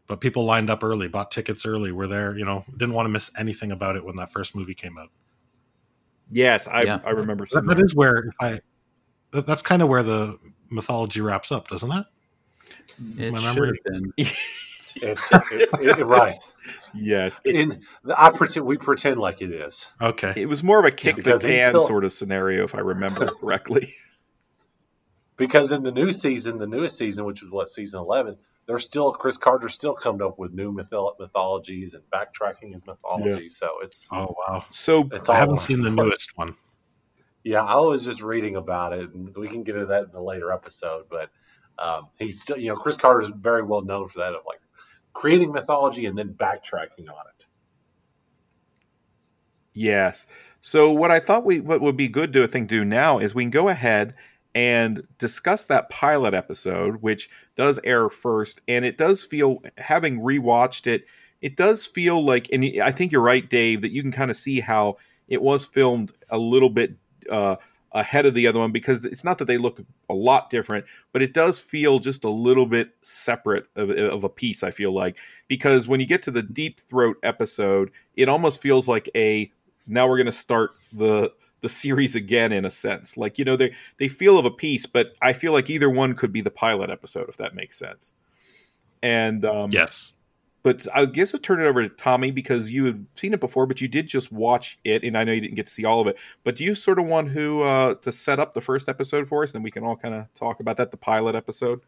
but 0.07 0.21
people 0.23 0.45
lined 0.45 0.71
up 0.71 0.83
early, 0.83 1.07
bought 1.09 1.31
tickets 1.31 1.67
early, 1.67 1.93
were 1.93 2.07
there, 2.07 2.37
you 2.39 2.45
know, 2.47 2.65
didn't 2.79 2.95
want 2.95 3.05
to 3.07 3.11
miss 3.11 3.31
anything 3.39 3.73
about 3.73 3.95
it 3.97 4.05
when 4.05 4.17
that 4.17 4.33
first 4.33 4.57
movie 4.57 4.75
came 4.75 4.97
out. 4.97 5.11
Yes, 6.31 6.67
I 6.67 6.83
Yeah. 6.85 7.01
I 7.05 7.11
remember. 7.11 7.47
That, 7.53 7.67
that 7.67 7.77
that. 7.77 7.85
is 7.85 7.95
where 7.95 8.33
I 8.41 8.61
that, 9.33 9.45
that's 9.45 9.63
kind 9.63 9.83
of 9.83 9.89
where 9.89 10.03
the 10.03 10.39
mythology 10.71 11.21
wraps 11.21 11.53
up, 11.53 11.69
doesn't 11.69 11.91
it? 11.93 12.07
It 13.19 13.33
My 13.33 13.39
should 13.41 13.45
memory- 13.45 13.81
have 13.93 14.03
been. 14.03 14.13
It, 15.03 15.19
it, 15.31 15.99
it- 15.99 16.07
right. 16.07 16.39
Yes, 16.95 17.41
it, 17.45 17.55
In 17.57 17.83
I 18.17 18.31
pretend 18.31 18.67
we 18.67 18.77
pretend 18.77 19.19
like 19.19 19.41
it 19.41 19.51
is 19.51 19.87
Okay. 20.01 20.33
it 20.37 20.47
was 20.47 20.63
more 20.63 20.79
of 20.79 20.85
a 20.85 20.91
kick 20.91 21.17
the 21.17 21.23
Because 21.23 21.43
he's 21.43 21.51
can 21.53 21.71
still- 21.71 21.87
sort 21.87 22.05
of 22.05 22.13
scenario, 22.13 22.65
if 22.65 22.75
I 22.75 22.81
remember 22.81 23.27
correctly. 23.41 23.95
because 25.37 25.73
in 25.73 25.83
the 25.83 25.93
new 25.93 26.13
season, 26.13 26.59
the 26.59 26.67
newest 26.67 26.99
season, 26.99 27.25
which 27.25 27.43
was 27.43 27.51
what 27.51 27.69
season 27.69 28.01
eleven, 28.01 28.37
there's 28.67 28.85
still 28.85 29.13
Chris 29.13 29.37
Carter's 29.37 29.75
still 29.75 29.95
coming 29.95 30.23
up 30.23 30.39
with 30.39 30.53
new 30.53 30.73
mytholo- 30.73 31.15
mythologies 31.19 31.95
and 31.95 32.03
backtracking 32.13 32.73
his 32.73 32.85
mythology. 32.87 33.49
So 33.51 33.69
it's 33.83 34.07
Oh 34.13 34.35
wow. 34.47 34.65
So 34.71 35.09
it's 35.13 35.29
I 35.29 35.37
haven't 35.37 35.59
seen 35.61 35.83
the 35.83 35.91
newest 35.91 36.37
one. 36.37 36.55
Yeah, 37.45 37.63
I 37.63 37.77
was 37.77 38.05
just 38.05 38.21
reading 38.21 38.57
about 38.57 38.93
it, 38.93 39.11
and 39.15 39.35
we 39.37 39.49
can 39.49 39.63
get 39.63 39.77
into 39.77 39.87
that 39.87 40.09
in 40.11 40.15
a 40.15 40.23
later 40.23 40.53
episode. 40.53 41.05
But 41.09 41.31
um, 41.79 42.09
he's 42.19 42.43
still, 42.43 42.59
you 42.59 42.69
know, 42.69 42.75
Chris 42.77 42.97
Carter 42.97 43.23
is 43.23 43.31
very 43.31 43.63
well 43.63 43.83
known 43.83 44.09
for 44.09 44.19
that 44.19 44.35
of 44.35 44.43
like 44.47 44.61
creating 45.19 45.51
mythology 45.51 46.07
and 46.07 46.17
then 46.17 46.29
backtracking 46.29 47.09
on 47.09 47.25
it. 47.37 47.47
Yes. 49.75 50.29
So 50.61 50.93
what 50.93 51.11
I 51.11 51.19
thought 51.19 51.45
we 51.45 51.59
what 51.59 51.81
would 51.81 51.97
be 51.97 52.07
good 52.07 52.33
to 52.35 52.45
I 52.45 52.47
think 52.47 52.69
do 52.69 52.85
now 52.85 53.19
is 53.19 53.35
we 53.35 53.43
can 53.43 53.51
go 53.51 53.69
ahead 53.69 54.15
and 54.55 55.03
discuss 55.19 55.65
that 55.65 55.91
pilot 55.91 56.35
episode, 56.35 57.03
which 57.03 57.31
does 57.57 57.81
air 57.83 58.09
first, 58.09 58.61
and 58.69 58.85
it 58.85 58.97
does 58.97 59.25
feel 59.25 59.61
having 59.77 60.21
rewatched 60.21 60.87
it, 60.87 61.05
it 61.41 61.57
does 61.57 61.85
feel 61.85 62.25
like, 62.25 62.49
and 62.53 62.65
I 62.81 62.93
think 62.93 63.11
you're 63.11 63.21
right, 63.21 63.49
Dave, 63.49 63.83
that 63.83 63.91
you 63.91 64.03
can 64.03 64.13
kind 64.13 64.31
of 64.31 64.37
see 64.37 64.61
how 64.61 64.99
it 65.27 65.43
was 65.43 65.67
filmed 65.67 66.13
a 66.31 66.39
little 66.39 66.71
bit 66.71 66.93
uh, 67.29 67.57
ahead 67.93 68.27
of 68.27 68.35
the 68.35 68.47
other 68.47 68.59
one 68.59 68.73
because 68.73 69.05
it's 69.05 69.25
not 69.25 69.39
that 69.39 69.47
they 69.47 69.59
look 69.59 69.81
a 70.11 70.15
lot 70.15 70.51
different, 70.51 70.85
but 71.13 71.23
it 71.23 71.33
does 71.33 71.59
feel 71.59 71.99
just 71.99 72.25
a 72.25 72.29
little 72.31 72.67
bit 72.67 72.91
separate 73.03 73.67
of, 73.77 73.91
of 73.91 74.25
a 74.25 74.29
piece. 74.29 74.63
I 74.63 74.71
feel 74.71 74.93
like 74.93 75.17
because 75.49 75.89
when 75.89 76.01
you 76.01 76.07
get 76.07 76.23
to 76.25 76.31
the 76.31 76.43
Deep 76.43 76.81
Throat 76.81 77.17
episode, 77.23 77.91
it 78.17 78.29
almost 78.29 78.61
feels 78.61 78.89
like 78.89 79.09
a 79.15 79.51
now 79.87 80.09
we're 80.09 80.19
going 80.19 80.27
to 80.27 80.33
start 80.33 80.73
the 80.93 81.33
the 81.61 81.69
series 81.69 82.15
again 82.15 82.53
in 82.53 82.65
a 82.65 82.71
sense 82.71 83.17
like 83.17 83.37
you 83.37 83.45
know 83.45 83.57
they 83.57 83.75
they 83.97 84.07
feel 84.07 84.39
of 84.39 84.45
a 84.45 84.51
piece 84.51 84.87
but 84.87 85.15
i 85.23 85.33
feel 85.33 85.53
like 85.53 85.69
either 85.69 85.91
one 85.91 86.15
could 86.15 86.33
be 86.33 86.41
the 86.41 86.53
pilot 86.53 86.89
episode 86.89 87.29
if 87.29 87.37
that 87.37 87.53
makes 87.53 87.77
sense 87.77 88.13
and 89.03 89.45
um 89.45 89.73
Yes. 89.73 90.15
But 90.63 90.87
i 90.95 91.05
guess 91.05 91.35
i'll 91.35 91.41
turn 91.41 91.61
it 91.61 91.67
over 91.67 91.83
to 91.83 91.89
tommy 91.95 92.31
because 92.31 92.71
you 92.71 92.85
had 92.85 93.07
seen 93.15 93.33
it 93.33 93.41
before 93.41 93.67
but 93.67 93.81
you 93.81 93.89
did 93.89 94.07
just 94.07 94.33
watch 94.33 94.79
it 94.85 95.05
and 95.05 95.17
i 95.17 95.25
know 95.25 95.33
you 95.33 95.41
didn't 95.41 95.55
get 95.55 95.67
to 95.67 95.73
see 95.73 95.85
all 95.85 96.01
of 96.01 96.07
it. 96.07 96.19
But 96.45 96.57
do 96.57 96.65
you 96.65 96.75
sort 96.75 96.99
of 96.99 97.07
want 97.07 97.29
who 97.29 97.63
uh 97.63 97.95
to 97.97 98.13
set 98.13 98.41
up 98.41 98.55
the 98.55 98.61
first 98.61 98.89
episode 98.89 99.29
for 99.29 99.43
us? 99.43 99.55
And 99.55 99.65
we 99.65 99.71
can 99.71 99.85
all 99.85 99.97
kind 99.97 100.15
of 100.15 100.33
talk 100.35 100.61
about 100.61 100.77
that 100.79 100.91
the 100.91 100.97
pilot 100.97 101.35
episode. 101.35 101.81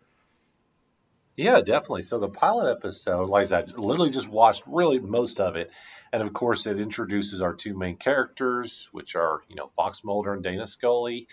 Yeah, 1.36 1.60
definitely. 1.60 2.02
So 2.02 2.18
the 2.18 2.28
pilot 2.28 2.70
episode, 2.70 3.28
like 3.30 3.42
I 3.42 3.46
said, 3.46 3.78
literally 3.78 4.10
just 4.10 4.28
watched 4.28 4.64
really 4.66 4.98
most 4.98 5.40
of 5.40 5.56
it, 5.56 5.70
and 6.12 6.22
of 6.22 6.32
course, 6.32 6.66
it 6.66 6.78
introduces 6.78 7.40
our 7.40 7.54
two 7.54 7.76
main 7.76 7.96
characters, 7.96 8.88
which 8.92 9.16
are 9.16 9.40
you 9.48 9.56
know 9.56 9.70
Fox 9.76 10.04
Mulder 10.04 10.34
and 10.34 10.42
Dana 10.42 10.66
Scully, 10.66 11.28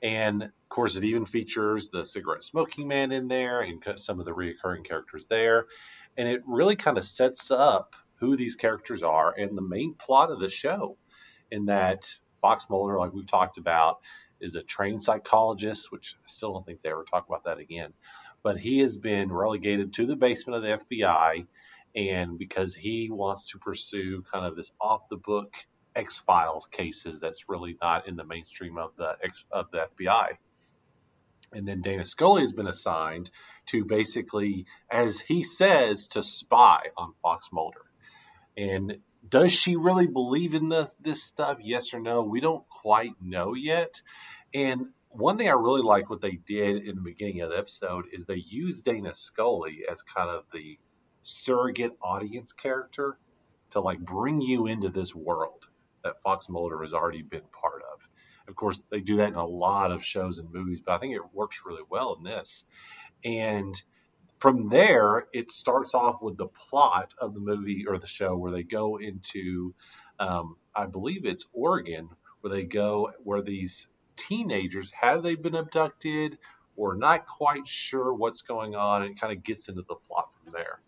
and 0.00 0.42
of 0.42 0.68
course, 0.68 0.94
it 0.96 1.04
even 1.04 1.24
features 1.24 1.88
the 1.88 2.04
cigarette 2.04 2.44
smoking 2.44 2.86
man 2.86 3.10
in 3.10 3.26
there 3.26 3.60
and 3.62 3.82
some 3.96 4.20
of 4.20 4.26
the 4.26 4.32
reoccurring 4.32 4.84
characters 4.84 5.26
there, 5.28 5.66
and 6.18 6.28
it 6.28 6.42
really 6.46 6.76
kind 6.76 6.98
of 6.98 7.04
sets 7.04 7.50
up 7.50 7.94
who 8.16 8.36
these 8.36 8.56
characters 8.56 9.02
are 9.02 9.32
and 9.32 9.56
the 9.56 9.62
main 9.62 9.94
plot 9.94 10.30
of 10.30 10.40
the 10.40 10.50
show. 10.50 10.98
In 11.50 11.66
that 11.66 12.12
Fox 12.42 12.66
Mulder, 12.68 12.98
like 12.98 13.14
we've 13.14 13.26
talked 13.26 13.56
about, 13.56 14.00
is 14.40 14.54
a 14.54 14.62
trained 14.62 15.02
psychologist, 15.02 15.90
which 15.90 16.14
I 16.22 16.26
still 16.26 16.52
don't 16.52 16.66
think 16.66 16.82
they 16.82 16.90
ever 16.90 17.04
talk 17.04 17.26
about 17.26 17.44
that 17.44 17.58
again 17.58 17.94
but 18.42 18.58
he 18.58 18.80
has 18.80 18.96
been 18.96 19.32
relegated 19.32 19.92
to 19.94 20.06
the 20.06 20.16
basement 20.16 20.56
of 20.56 20.62
the 20.62 20.96
FBI. 20.96 21.46
And 21.94 22.38
because 22.38 22.74
he 22.74 23.10
wants 23.10 23.50
to 23.50 23.58
pursue 23.58 24.22
kind 24.30 24.46
of 24.46 24.56
this 24.56 24.72
off 24.80 25.08
the 25.08 25.16
book 25.16 25.54
X 25.96 26.18
Files 26.18 26.66
cases 26.70 27.18
that's 27.20 27.48
really 27.48 27.76
not 27.80 28.06
in 28.06 28.14
the 28.14 28.24
mainstream 28.24 28.78
of 28.78 28.92
the 28.96 29.16
of 29.50 29.70
the 29.72 29.88
FBI. 29.98 30.36
And 31.52 31.66
then 31.66 31.80
Dana 31.80 32.04
Scully 32.04 32.42
has 32.42 32.52
been 32.52 32.66
assigned 32.66 33.30
to 33.66 33.84
basically, 33.84 34.66
as 34.90 35.20
he 35.20 35.42
says, 35.42 36.08
to 36.08 36.22
spy 36.22 36.80
on 36.96 37.14
Fox 37.22 37.48
Mulder. 37.52 37.84
And 38.56 38.98
does 39.26 39.52
she 39.52 39.76
really 39.76 40.06
believe 40.06 40.54
in 40.54 40.68
the, 40.68 40.90
this 41.00 41.22
stuff? 41.22 41.58
Yes 41.60 41.94
or 41.94 42.00
no? 42.00 42.22
We 42.22 42.40
don't 42.40 42.68
quite 42.68 43.14
know 43.20 43.54
yet. 43.54 44.02
And 44.54 44.88
one 45.10 45.38
thing 45.38 45.48
I 45.48 45.52
really 45.52 45.82
like 45.82 46.10
what 46.10 46.20
they 46.20 46.38
did 46.46 46.86
in 46.86 46.96
the 46.96 47.02
beginning 47.02 47.40
of 47.40 47.50
the 47.50 47.58
episode 47.58 48.06
is 48.12 48.24
they 48.24 48.36
used 48.36 48.84
Dana 48.84 49.14
Scully 49.14 49.84
as 49.90 50.02
kind 50.02 50.30
of 50.30 50.44
the 50.52 50.78
surrogate 51.22 51.96
audience 52.02 52.52
character 52.52 53.18
to 53.70 53.80
like 53.80 53.98
bring 53.98 54.40
you 54.40 54.66
into 54.66 54.88
this 54.88 55.14
world 55.14 55.66
that 56.04 56.22
Fox 56.22 56.48
Mulder 56.48 56.82
has 56.82 56.94
already 56.94 57.22
been 57.22 57.42
part 57.60 57.82
of. 57.92 58.08
Of 58.48 58.56
course, 58.56 58.82
they 58.90 59.00
do 59.00 59.16
that 59.18 59.28
in 59.28 59.34
a 59.34 59.46
lot 59.46 59.92
of 59.92 60.04
shows 60.04 60.38
and 60.38 60.52
movies, 60.52 60.80
but 60.84 60.94
I 60.94 60.98
think 60.98 61.14
it 61.14 61.34
works 61.34 61.60
really 61.64 61.82
well 61.88 62.16
in 62.16 62.24
this. 62.24 62.64
And 63.24 63.74
from 64.38 64.68
there, 64.68 65.26
it 65.32 65.50
starts 65.50 65.94
off 65.94 66.22
with 66.22 66.36
the 66.36 66.48
plot 66.48 67.12
of 67.18 67.34
the 67.34 67.40
movie 67.40 67.86
or 67.86 67.98
the 67.98 68.06
show 68.06 68.36
where 68.36 68.52
they 68.52 68.62
go 68.62 68.98
into, 68.98 69.74
um, 70.18 70.56
I 70.74 70.86
believe 70.86 71.24
it's 71.26 71.46
Oregon, 71.52 72.08
where 72.40 72.52
they 72.52 72.64
go 72.64 73.12
where 73.24 73.42
these 73.42 73.88
teenagers 74.16 74.92
have 74.92 75.22
they 75.22 75.34
been 75.34 75.54
abducted 75.54 76.38
or 76.76 76.96
not 76.96 77.26
quite 77.26 77.66
sure 77.66 78.14
what's 78.14 78.42
going 78.42 78.74
on 78.74 79.02
and 79.02 79.20
kind 79.20 79.36
of 79.36 79.44
gets 79.44 79.68
into 79.68 79.82
the 79.82 79.94
plot 79.94 80.28
from 80.42 80.52
there 80.52 80.80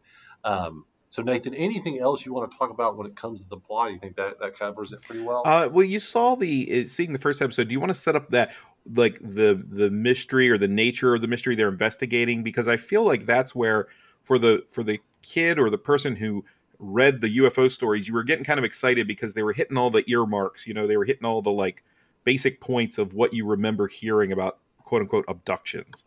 um, 0.44 0.84
so 1.10 1.22
nathan 1.22 1.54
anything 1.54 2.00
else 2.00 2.24
you 2.24 2.32
want 2.32 2.50
to 2.50 2.56
talk 2.56 2.70
about 2.70 2.96
when 2.96 3.06
it 3.06 3.14
comes 3.14 3.42
to 3.42 3.48
the 3.48 3.56
plot 3.58 3.92
you 3.92 3.98
think 3.98 4.16
that 4.16 4.38
that 4.40 4.58
covers 4.58 4.92
it 4.92 5.02
pretty 5.02 5.22
well 5.22 5.42
Uh, 5.44 5.68
well, 5.70 5.84
you 5.84 6.00
saw 6.00 6.34
the 6.34 6.86
seeing 6.86 7.12
the 7.12 7.18
first 7.18 7.42
episode. 7.42 7.68
Do 7.68 7.72
you 7.72 7.80
want 7.80 7.90
to 7.90 7.94
set 7.94 8.16
up 8.16 8.30
that 8.30 8.52
like 8.94 9.18
the 9.20 9.62
the 9.68 9.90
mystery 9.90 10.50
or 10.50 10.58
the 10.58 10.68
nature 10.68 11.14
of 11.14 11.20
the 11.20 11.28
mystery 11.28 11.54
they're 11.54 11.68
investigating? 11.68 12.42
Because 12.42 12.68
I 12.68 12.76
feel 12.76 13.04
like 13.04 13.26
that's 13.26 13.54
where 13.54 13.88
for 14.22 14.38
the 14.38 14.64
for 14.70 14.82
the 14.82 15.00
kid 15.22 15.58
or 15.58 15.70
the 15.70 15.78
person 15.78 16.16
who 16.16 16.44
read 16.78 17.20
the 17.20 17.38
UFO 17.38 17.70
stories, 17.70 18.08
you 18.08 18.14
were 18.14 18.24
getting 18.24 18.44
kind 18.44 18.58
of 18.58 18.64
excited 18.64 19.06
because 19.06 19.34
they 19.34 19.42
were 19.42 19.52
hitting 19.52 19.76
all 19.76 19.90
the 19.90 20.04
earmarks. 20.08 20.66
You 20.66 20.74
know, 20.74 20.86
they 20.86 20.96
were 20.96 21.04
hitting 21.04 21.24
all 21.24 21.42
the 21.42 21.52
like 21.52 21.84
basic 22.24 22.60
points 22.60 22.98
of 22.98 23.14
what 23.14 23.34
you 23.34 23.46
remember 23.46 23.86
hearing 23.86 24.32
about 24.32 24.58
quote 24.78 25.02
unquote 25.02 25.24
abductions. 25.28 26.04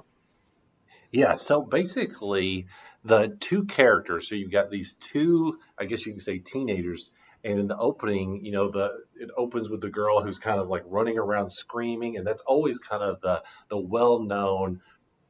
Yeah, 1.11 1.35
so 1.35 1.61
basically, 1.61 2.65
the 3.03 3.35
two 3.39 3.65
characters. 3.65 4.27
So 4.27 4.35
you've 4.35 4.51
got 4.51 4.69
these 4.69 4.95
two, 4.95 5.59
I 5.77 5.85
guess 5.85 6.05
you 6.05 6.13
can 6.13 6.19
say, 6.19 6.39
teenagers. 6.39 7.09
And 7.43 7.59
in 7.59 7.67
the 7.67 7.77
opening, 7.77 8.45
you 8.45 8.53
know, 8.53 8.69
the 8.69 9.03
it 9.15 9.29
opens 9.35 9.69
with 9.69 9.81
the 9.81 9.89
girl 9.89 10.21
who's 10.21 10.39
kind 10.39 10.61
of 10.61 10.69
like 10.69 10.83
running 10.85 11.17
around 11.17 11.49
screaming, 11.49 12.15
and 12.15 12.25
that's 12.25 12.41
always 12.41 12.79
kind 12.79 13.03
of 13.03 13.19
the 13.19 13.43
the 13.67 13.77
well 13.77 14.19
known 14.21 14.79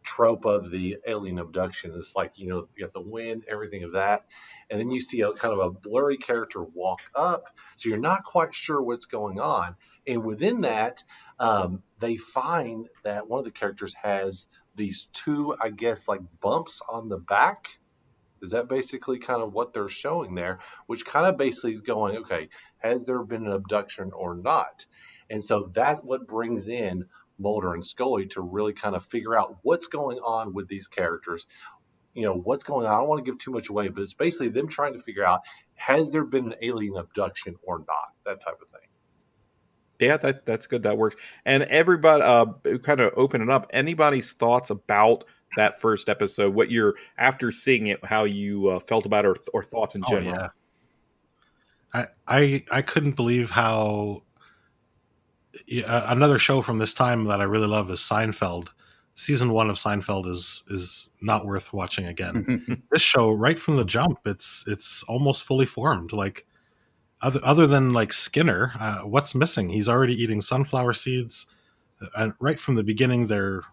trope 0.04 0.46
of 0.46 0.70
the 0.70 0.98
alien 1.08 1.40
abduction. 1.40 1.92
It's 1.96 2.16
like 2.16 2.38
you 2.38 2.50
know, 2.50 2.68
you 2.76 2.86
got 2.86 2.94
the 2.94 3.02
wind, 3.02 3.46
everything 3.50 3.84
of 3.84 3.94
that, 3.94 4.26
and 4.70 4.80
then 4.80 4.92
you 4.92 5.02
see 5.02 5.22
a 5.22 5.32
kind 5.32 5.54
of 5.54 5.60
a 5.60 5.72
blurry 5.72 6.18
character 6.18 6.62
walk 6.64 7.00
up, 7.16 7.46
so 7.78 7.90
you're 7.90 7.98
not 7.98 8.24
quite 8.24 8.54
sure 8.54 8.80
what's 8.80 9.08
going 9.08 9.40
on. 9.40 9.76
And 10.06 10.24
within 10.24 10.62
that, 10.62 11.04
um, 11.40 11.82
they 12.00 12.18
find 12.18 12.90
that 13.04 13.28
one 13.28 13.40
of 13.40 13.46
the 13.46 13.52
characters 13.52 13.96
has 14.04 14.48
these 14.76 15.08
two, 15.14 15.56
I 15.62 15.70
guess, 15.70 16.08
like 16.08 16.22
bumps 16.42 16.82
on 16.88 17.10
the 17.10 17.18
back. 17.18 17.68
Is 18.42 18.52
that 18.52 18.68
basically 18.68 19.20
kind 19.20 19.42
of 19.42 19.54
what 19.54 19.74
they're 19.74 19.90
showing 19.90 20.36
there? 20.36 20.60
Which 20.88 21.06
kind 21.06 21.28
of 21.28 21.38
basically 21.38 21.74
is 21.74 21.82
going, 21.82 22.18
okay, 22.18 22.50
has 22.80 23.06
there 23.06 23.24
been 23.24 23.46
an 23.46 23.54
abduction 23.54 24.12
or 24.12 24.36
not? 24.36 24.86
And 25.30 25.44
so 25.44 25.70
that's 25.74 26.02
what 26.02 26.28
brings 26.28 26.68
in 26.68 27.06
Mulder 27.40 27.74
and 27.74 27.86
Scully 27.86 28.28
to 28.28 28.42
really 28.42 28.74
kind 28.74 28.96
of 28.96 29.06
figure 29.06 29.38
out 29.38 29.58
what's 29.62 29.88
going 29.88 30.18
on 30.20 30.54
with 30.54 30.68
these 30.68 30.88
characters. 30.88 31.48
You 32.14 32.24
know, 32.24 32.36
what's 32.36 32.64
going 32.64 32.86
on. 32.86 32.94
I 32.94 32.98
don't 32.98 33.08
want 33.08 33.26
to 33.26 33.32
give 33.32 33.40
too 33.40 33.52
much 33.52 33.70
away, 33.70 33.88
but 33.88 34.02
it's 34.04 34.14
basically 34.14 34.50
them 34.50 34.68
trying 34.68 34.94
to 34.94 35.00
figure 35.00 35.26
out 35.26 35.42
has 35.76 36.12
there 36.12 36.26
been 36.26 36.52
an 36.52 36.56
alien 36.62 36.98
abduction 36.98 37.56
or 37.64 37.80
not? 37.80 38.12
That 38.26 38.42
type 38.42 38.62
of 38.62 38.70
thing. 38.70 38.88
Yeah, 40.06 40.18
that 40.18 40.46
that's 40.46 40.68
good. 40.68 40.84
That 40.84 40.98
works. 40.98 41.16
And 41.46 41.64
everybody, 41.64 42.24
uh, 42.24 42.46
kind 42.80 43.00
of 43.00 43.14
open 43.16 43.42
it 43.42 43.50
up. 43.50 43.68
Anybody's 43.74 44.34
thoughts 44.34 44.70
about 44.70 45.24
that 45.56 45.80
first 45.80 46.10
episode? 46.10 46.54
What 46.54 46.72
you're 46.72 46.96
after 47.18 47.52
seeing 47.52 47.88
it, 47.88 48.04
how 48.06 48.24
you 48.24 48.70
uh, 48.70 48.80
felt 48.80 49.06
about 49.06 49.26
it, 49.26 49.30
or, 49.30 49.36
or 49.54 49.64
thoughts 49.64 49.96
in 49.96 50.04
Oh, 50.08 50.10
general? 50.10 50.36
yeah. 50.36 50.48
I 51.94 52.06
I 52.28 52.64
I 52.72 52.82
couldn't 52.82 53.16
believe 53.16 53.52
how 53.52 54.24
yeah, 55.68 56.12
another 56.12 56.40
show 56.40 56.62
from 56.62 56.80
this 56.80 56.94
time 56.94 57.26
that 57.26 57.40
I 57.40 57.44
really 57.44 57.68
love 57.68 57.92
is 57.92 58.00
Seinfeld. 58.00 58.70
season 59.16 59.52
one 59.52 59.70
of 59.70 59.76
Seinfeld 59.76 60.26
is 60.26 60.64
is 60.70 61.10
not 61.22 61.46
worth 61.46 61.72
watching 61.74 62.08
again. 62.08 62.84
this 62.92 63.02
show, 63.04 63.32
right 63.32 63.60
from 63.60 63.76
the 63.76 63.86
jump, 63.86 64.20
it's 64.26 64.64
it's 64.68 65.04
almost 65.04 65.44
fully 65.44 65.68
formed. 65.68 66.12
Like 66.14 66.48
other 67.24 67.40
other 67.44 67.66
than 67.66 67.94
like 67.94 68.14
Skinner, 68.14 68.74
uh, 68.80 69.00
what's 69.00 69.34
missing? 69.34 69.70
He's 69.70 69.90
already 69.90 70.14
eating 70.14 70.42
sunflower 70.42 70.94
seeds, 70.94 71.48
uh, 72.02 72.08
and 72.18 72.34
right 72.40 72.60
from 72.60 72.76
the 72.76 72.84
beginning, 72.84 73.28
they're 73.28 73.64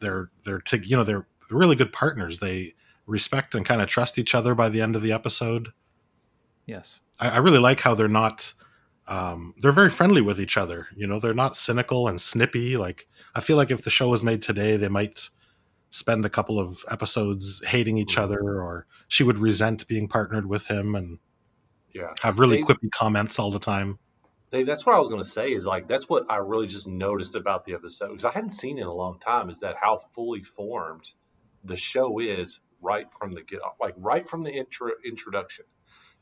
they're 0.00 0.30
they're 0.44 0.60
you 0.82 0.96
know 0.96 1.04
they're 1.04 1.26
really 1.50 1.76
good 1.76 1.92
partners. 1.92 2.40
They 2.40 2.74
respect 3.06 3.54
and 3.54 3.64
kind 3.64 3.80
of 3.80 3.88
trust 3.88 4.18
each 4.18 4.34
other 4.34 4.54
by 4.54 4.68
the 4.68 4.82
end 4.82 4.96
of 4.96 5.02
the 5.02 5.12
episode. 5.12 5.68
Yes, 6.66 7.00
I, 7.18 7.30
I 7.30 7.36
really 7.38 7.58
like 7.58 7.80
how 7.80 7.94
they're 7.94 8.08
not. 8.08 8.52
Um, 9.06 9.54
they're 9.58 9.72
very 9.72 9.90
friendly 9.90 10.20
with 10.20 10.40
each 10.40 10.56
other. 10.56 10.88
You 10.94 11.06
know, 11.06 11.18
they're 11.18 11.34
not 11.34 11.56
cynical 11.56 12.08
and 12.08 12.20
snippy. 12.20 12.76
Like 12.76 13.06
I 13.34 13.40
feel 13.40 13.56
like 13.56 13.70
if 13.70 13.84
the 13.84 13.90
show 13.90 14.08
was 14.08 14.22
made 14.22 14.42
today, 14.42 14.76
they 14.76 14.88
might 14.88 15.30
spend 15.90 16.24
a 16.24 16.30
couple 16.30 16.58
of 16.58 16.84
episodes 16.90 17.64
hating 17.64 17.96
each 17.96 18.18
other, 18.18 18.40
or 18.40 18.86
she 19.08 19.22
would 19.22 19.38
resent 19.38 19.86
being 19.86 20.08
partnered 20.08 20.46
with 20.46 20.66
him 20.66 20.94
and 20.96 21.18
Yeah. 21.92 22.12
have 22.20 22.38
really 22.38 22.62
quippy 22.62 22.90
comments 22.90 23.38
all 23.38 23.50
the 23.50 23.58
time. 23.58 23.98
Dave, 24.52 24.66
that's 24.66 24.84
what 24.84 24.96
I 24.96 24.98
was 24.98 25.08
going 25.08 25.22
to 25.22 25.28
say. 25.28 25.52
Is 25.52 25.64
like 25.64 25.86
that's 25.88 26.08
what 26.08 26.26
I 26.28 26.36
really 26.36 26.66
just 26.66 26.88
noticed 26.88 27.36
about 27.36 27.64
the 27.64 27.74
episode 27.74 28.08
because 28.08 28.24
I 28.24 28.32
hadn't 28.32 28.50
seen 28.50 28.78
it 28.78 28.82
in 28.82 28.86
a 28.86 28.94
long 28.94 29.18
time. 29.18 29.48
Is 29.48 29.60
that 29.60 29.76
how 29.80 30.00
fully 30.14 30.42
formed 30.42 31.10
the 31.64 31.76
show 31.76 32.18
is 32.18 32.60
right 32.80 33.06
from 33.18 33.34
the 33.34 33.42
get, 33.42 33.60
like 33.80 33.94
right 33.96 34.28
from 34.28 34.42
the 34.42 34.50
intro 34.50 34.90
introduction, 35.04 35.66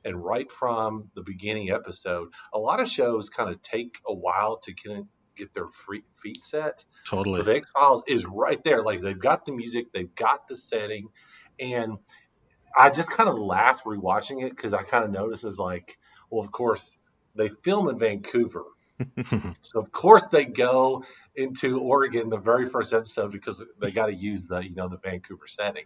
and 0.04 0.22
right 0.22 0.50
from 0.50 1.10
the 1.14 1.22
beginning 1.22 1.70
episode. 1.70 2.28
A 2.52 2.58
lot 2.58 2.80
of 2.80 2.88
shows 2.88 3.30
kind 3.30 3.50
of 3.50 3.60
take 3.60 3.98
a 4.06 4.14
while 4.14 4.58
to 4.58 4.72
get, 4.72 5.04
get 5.36 5.54
their 5.54 5.68
free, 5.68 6.02
feet 6.22 6.44
set. 6.44 6.84
Totally. 7.06 7.40
But 7.40 7.46
the 7.46 7.56
X 7.56 7.70
Files 7.70 8.02
is 8.06 8.26
right 8.26 8.62
there. 8.62 8.82
Like 8.82 9.00
they've 9.00 9.18
got 9.18 9.46
the 9.46 9.52
music, 9.52 9.86
they've 9.92 10.14
got 10.14 10.48
the 10.48 10.56
setting, 10.56 11.08
and 11.58 11.98
I 12.76 12.90
just 12.90 13.10
kind 13.10 13.28
of 13.28 13.38
laughed 13.38 13.84
rewatching 13.84 14.44
it 14.44 14.50
because 14.50 14.74
I 14.74 14.82
kind 14.82 15.04
of 15.04 15.10
noticed 15.10 15.44
as 15.44 15.58
like, 15.58 15.98
well, 16.30 16.44
of 16.44 16.52
course 16.52 16.96
they 17.34 17.48
film 17.48 17.88
in 17.88 17.98
Vancouver, 17.98 18.64
so 19.60 19.80
of 19.80 19.92
course 19.92 20.26
they 20.28 20.44
go 20.44 21.04
into 21.36 21.80
Oregon 21.80 22.28
the 22.28 22.38
very 22.38 22.68
first 22.68 22.92
episode 22.92 23.32
because 23.32 23.62
they 23.80 23.90
got 23.90 24.06
to 24.06 24.14
use 24.14 24.46
the 24.46 24.58
you 24.58 24.74
know 24.74 24.88
the 24.88 24.98
Vancouver 24.98 25.46
setting. 25.46 25.84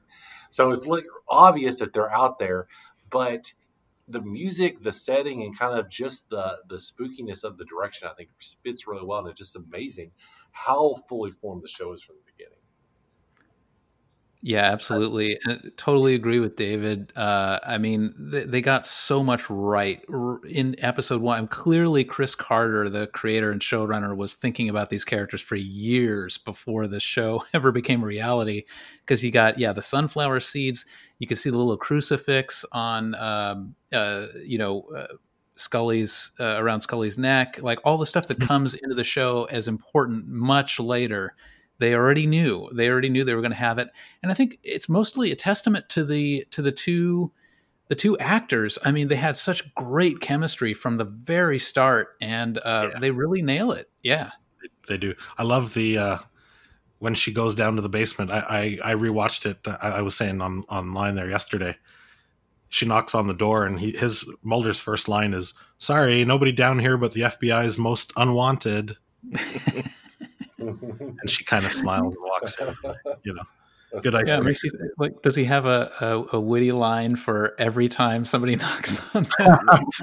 So 0.51 0.71
it's 0.71 0.87
like 0.87 1.05
obvious 1.29 1.79
that 1.81 1.93
they're 1.93 2.13
out 2.13 2.39
there, 2.39 2.69
but 3.11 3.53
the 4.09 4.21
music, 4.23 4.83
the 4.83 4.93
setting, 4.93 5.43
and 5.43 5.59
kind 5.59 5.79
of 5.79 5.89
just 5.89 6.29
the 6.31 6.59
the 6.69 6.77
spookiness 6.77 7.45
of 7.45 7.59
the 7.59 7.65
direction, 7.65 8.09
I 8.09 8.15
think 8.15 8.31
fits 8.65 8.87
really 8.87 9.05
well, 9.05 9.21
and 9.21 9.29
it's 9.29 9.39
just 9.39 9.57
amazing 9.57 10.11
how 10.53 10.97
fully 11.09 11.33
formed 11.33 11.63
the 11.63 11.69
show 11.69 11.93
is 11.93 12.03
from 12.03 12.17
the 12.17 12.23
beginning. 12.32 12.32
Yeah, 14.45 14.65
absolutely. 14.65 15.39
And 15.45 15.71
totally 15.77 16.15
agree 16.15 16.41
with 16.41 16.57
David. 16.57 17.13
Uh, 17.15 17.61
I 17.65 17.79
mean, 17.79 18.13
they, 18.19 18.43
they 18.43 18.61
got 18.61 18.85
so 18.87 19.23
much 19.23 19.49
right 19.49 20.03
in 20.49 20.75
episode 20.79 21.23
one. 21.23 21.47
Clearly, 21.47 22.03
Chris 22.03 22.35
Carter, 22.35 22.89
the 22.91 23.07
creator 23.07 23.53
and 23.53 23.61
showrunner, 23.61 24.17
was 24.17 24.35
thinking 24.35 24.69
about 24.69 24.91
these 24.91 25.05
characters 25.05 25.41
for 25.41 25.55
years 25.55 26.39
before 26.39 26.89
the 26.89 26.99
show 26.99 27.45
ever 27.55 27.71
became 27.71 28.05
reality. 28.05 28.65
Because 29.07 29.23
you 29.23 29.31
got, 29.31 29.61
yeah, 29.61 29.73
the 29.73 29.83
sunflower 29.83 30.41
seeds. 30.41 30.87
You 31.21 31.29
can 31.29 31.37
see 31.37 31.51
the 31.51 31.57
little 31.59 31.77
crucifix 31.77 32.65
on, 32.73 33.15
um, 33.15 33.77
uh, 33.93 34.27
you 34.45 34.59
know, 34.59 34.83
uh, 34.97 35.07
Scully's 35.55 36.33
uh, 36.41 36.57
around 36.59 36.81
Scully's 36.81 37.17
neck. 37.17 37.61
Like 37.63 37.79
all 37.85 37.97
the 37.97 38.07
stuff 38.07 38.27
that 38.27 38.41
comes 38.41 38.75
into 38.75 38.97
the 38.97 39.05
show 39.05 39.45
as 39.53 39.69
important 39.69 40.27
much 40.27 40.81
later 40.81 41.35
they 41.79 41.95
already 41.95 42.27
knew 42.27 42.69
they 42.75 42.89
already 42.89 43.09
knew 43.09 43.25
they 43.25 43.35
were 43.35 43.41
going 43.41 43.51
to 43.53 43.57
have 43.57 43.79
it 43.79 43.89
and 44.23 44.31
i 44.31 44.35
think 44.35 44.59
it's 44.63 44.89
mostly 44.89 45.33
a 45.33 45.37
testament 45.37 45.89
to 45.89 46.05
the 46.05 46.45
to 46.51 46.63
the 46.63 46.73
two 46.73 47.33
the 47.89 47.95
two 47.95 48.19
actors 48.19 48.79
i 48.85 48.91
mean 48.91 49.09
they 49.09 49.17
had 49.17 49.37
such 49.37 49.75
great 49.75 50.21
chemistry 50.21 50.75
from 50.75 50.97
the 50.97 51.05
very 51.05 51.59
start 51.59 52.17
and 52.21 52.59
uh, 52.59 52.91
they 53.01 53.11
really 53.11 53.43
nail 53.43 53.73
it 53.73 53.91
yeah 54.03 54.31
They 54.89 54.97
do. 54.99 55.15
I 55.39 55.43
love 55.43 55.75
the 55.75 55.99
uh, 55.99 56.19
when 56.99 57.15
she 57.15 57.33
goes 57.33 57.55
down 57.55 57.77
to 57.77 57.83
the 57.83 57.89
basement. 57.89 58.31
I 58.31 58.79
I, 58.85 58.93
I 58.93 58.95
rewatched 58.95 59.47
it. 59.47 59.59
I, 59.67 59.99
I 59.99 60.03
was 60.03 60.15
saying 60.15 60.41
on 60.41 60.65
online 60.69 61.15
there 61.15 61.31
yesterday. 61.31 61.77
She 62.69 62.87
knocks 62.87 63.15
on 63.15 63.27
the 63.27 63.35
door, 63.35 63.67
and 63.67 63.79
he 63.79 63.91
his 63.93 64.25
Mulder's 64.43 64.79
first 64.79 65.09
line 65.09 65.35
is, 65.35 65.55
"Sorry, 65.79 66.25
nobody 66.25 66.53
down 66.53 66.79
here 66.79 66.97
but 66.97 67.13
the 67.13 67.23
FBI's 67.23 67.79
most 67.79 68.13
unwanted." 68.17 68.97
and 70.69 71.31
she 71.31 71.45
kind 71.45 71.65
of 71.65 71.73
smiles 71.73 72.15
and 72.15 72.23
walks 72.23 72.59
in. 72.59 72.75
You 73.25 73.35
know, 73.35 74.01
good 74.01 74.15
yeah, 74.27 74.41
makes 74.41 74.65
you 74.65 74.71
think, 74.71 74.93
like 74.99 75.23
does 75.23 75.37
he 75.37 75.45
have 75.45 75.67
a, 75.67 75.91
a, 76.01 76.37
a 76.37 76.41
witty 76.41 76.73
line 76.73 77.17
for 77.17 77.55
every 77.59 77.89
time 77.89 78.25
somebody 78.25 78.57
knocks 78.65 79.01
on 79.15 79.25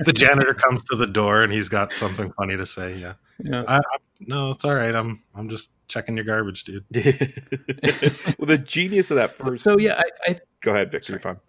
the 0.06 0.14
janitor 0.14 0.54
comes 0.54 0.84
to 0.86 0.96
the 0.96 1.08
door, 1.08 1.44
and 1.44 1.52
he's 1.52 1.70
got 1.70 1.94
something 1.94 2.32
funny 2.34 2.58
to 2.58 2.66
say. 2.66 2.96
Yeah, 2.96 3.14
Yeah. 3.40 3.64
I, 3.68 3.78
I, 3.78 3.82
no, 4.22 4.52
it's 4.52 4.66
all 4.66 4.76
right. 4.76 4.94
I'm 4.94 5.24
I'm 5.36 5.50
just 5.50 5.72
checking 5.88 6.16
your 6.16 6.26
garbage, 6.26 6.66
dude. 6.66 6.86
well, 6.94 8.48
the 8.48 8.62
genius 8.64 9.12
of 9.12 9.16
that 9.16 9.36
first. 9.36 9.64
so 9.64 9.80
yeah 9.80 10.00
i, 10.00 10.32
I 10.32 10.40
Go 10.62 10.72
ahead, 10.72 10.92
Victor. 10.92 11.14
You're 11.14 11.20
fine. 11.20 11.40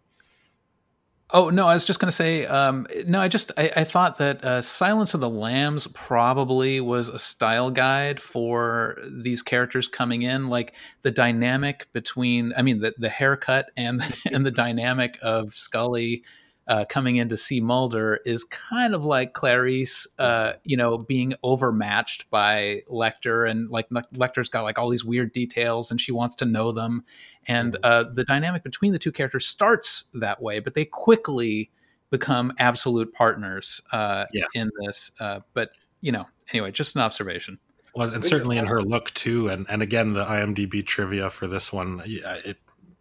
Oh 1.33 1.51
no, 1.51 1.67
I 1.67 1.75
was 1.75 1.85
just 1.85 2.01
going 2.01 2.09
to 2.09 2.17
say. 2.17 2.45
Um, 2.47 2.87
no, 3.07 3.21
I 3.21 3.29
just 3.29 3.53
I, 3.57 3.71
I 3.77 3.85
thought 3.85 4.19
that 4.19 4.45
uh, 4.45 4.63
Silence 4.63 5.15
of 5.15 5.21
the 5.21 5.31
Lambs 5.31 5.87
probably 5.89 6.81
was 6.81 7.09
a 7.09 7.19
style 7.19 7.71
guide 7.71 8.21
for 8.21 8.99
these 9.09 9.43
characters 9.43 9.87
coming 9.87 10.23
in, 10.23 10.49
like 10.49 10.75
the 11.03 11.11
dynamic 11.11 11.87
between. 11.93 12.53
I 12.57 12.63
mean, 12.63 12.81
the 12.81 12.95
the 12.99 13.09
haircut 13.09 13.71
and 13.77 14.03
and 14.33 14.45
the 14.45 14.51
dynamic 14.51 15.19
of 15.23 15.55
Scully. 15.55 16.25
Uh, 16.71 16.85
coming 16.85 17.17
in 17.17 17.29
to 17.29 17.37
see 17.37 17.61
Mulder 17.61 18.21
is 18.25 18.45
kind 18.45 18.95
of 18.95 19.05
like 19.05 19.33
Clarice, 19.33 20.07
uh, 20.21 20.53
you 20.63 20.77
know, 20.77 20.97
being 20.97 21.35
overmatched 21.43 22.31
by 22.31 22.83
Lecter, 22.89 23.51
and 23.51 23.69
like 23.71 23.89
Lecter's 23.91 24.49
got 24.49 24.63
like 24.63 24.79
all 24.79 24.89
these 24.89 25.05
weird 25.05 25.33
details, 25.33 25.91
and 25.91 26.01
she 26.01 26.13
wants 26.13 26.37
to 26.37 26.45
know 26.45 26.71
them, 26.71 27.05
and 27.49 27.77
uh, 27.83 28.05
the 28.05 28.23
dynamic 28.23 28.63
between 28.63 28.93
the 28.93 29.01
two 29.01 29.11
characters 29.11 29.49
starts 29.49 30.05
that 30.15 30.41
way, 30.41 30.61
but 30.61 30.75
they 30.75 30.85
quickly 30.85 31.73
become 32.11 32.53
absolute 32.61 33.13
partners 33.13 33.81
uh, 33.93 34.27
Yeah. 34.33 34.45
in 34.55 34.71
this. 34.85 35.11
Uh, 35.19 35.41
but 35.55 35.73
you 36.01 36.13
know, 36.13 36.29
anyway, 36.53 36.71
just 36.71 36.95
an 36.95 37.03
observation. 37.03 37.59
Well, 37.97 38.15
and 38.15 38.25
certainly 38.25 38.59
in 38.59 38.67
her 38.67 38.81
look 38.81 39.13
too, 39.15 39.49
and 39.49 39.67
and 39.69 39.83
again 39.83 40.13
the 40.13 40.25
IMDb 40.25 40.87
trivia 40.87 41.31
for 41.31 41.49
this 41.49 41.73
one, 41.73 42.01
yeah, 42.07 42.37
it 42.45 42.59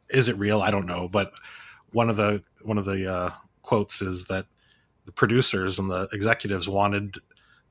is 0.09 0.27
it 0.27 0.37
real? 0.37 0.59
I 0.63 0.71
don't 0.71 0.87
know, 0.87 1.07
but 1.07 1.33
one 1.91 2.09
of 2.09 2.15
the 2.15 2.43
one 2.63 2.79
of 2.79 2.85
the 2.85 3.13
uh, 3.13 3.29
quotes 3.69 4.01
is 4.01 4.25
that 4.25 4.47
the 5.05 5.11
producers 5.11 5.77
and 5.77 5.91
the 5.91 6.09
executives 6.11 6.67
wanted 6.67 7.17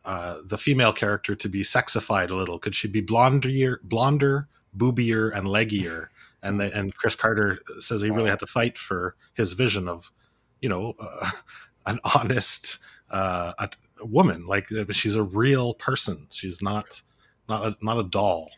uh, 0.05 0.39
the 0.45 0.57
female 0.57 0.93
character 0.93 1.35
to 1.35 1.49
be 1.49 1.63
sexified 1.63 2.31
a 2.31 2.37
little. 2.37 2.61
Could 2.61 2.77
she 2.77 2.87
be 2.87 3.01
blonder, 3.01 3.81
blonder, 3.83 4.47
boobier, 4.73 5.29
and 5.37 5.49
leggier? 5.49 6.07
And 6.41 6.63
and 6.63 6.95
Chris 6.95 7.17
Carter 7.17 7.59
says 7.81 8.01
he 8.01 8.13
really 8.13 8.31
had 8.31 8.39
to 8.39 8.47
fight 8.47 8.79
for 8.79 9.17
his 9.35 9.55
vision 9.55 9.89
of, 9.89 10.13
you 10.61 10.69
know, 10.69 10.95
uh, 11.01 11.31
an 11.87 11.99
honest 12.15 12.79
uh, 13.11 13.53
a 13.59 14.07
woman. 14.07 14.47
Like 14.47 14.71
uh, 14.71 14.85
she's 14.93 15.17
a 15.17 15.23
real 15.25 15.75
person. 15.75 16.29
She's 16.31 16.63
not 16.63 17.03
not 17.49 17.67
a, 17.67 17.77
not 17.83 17.99
a 17.99 18.05
doll. 18.05 18.51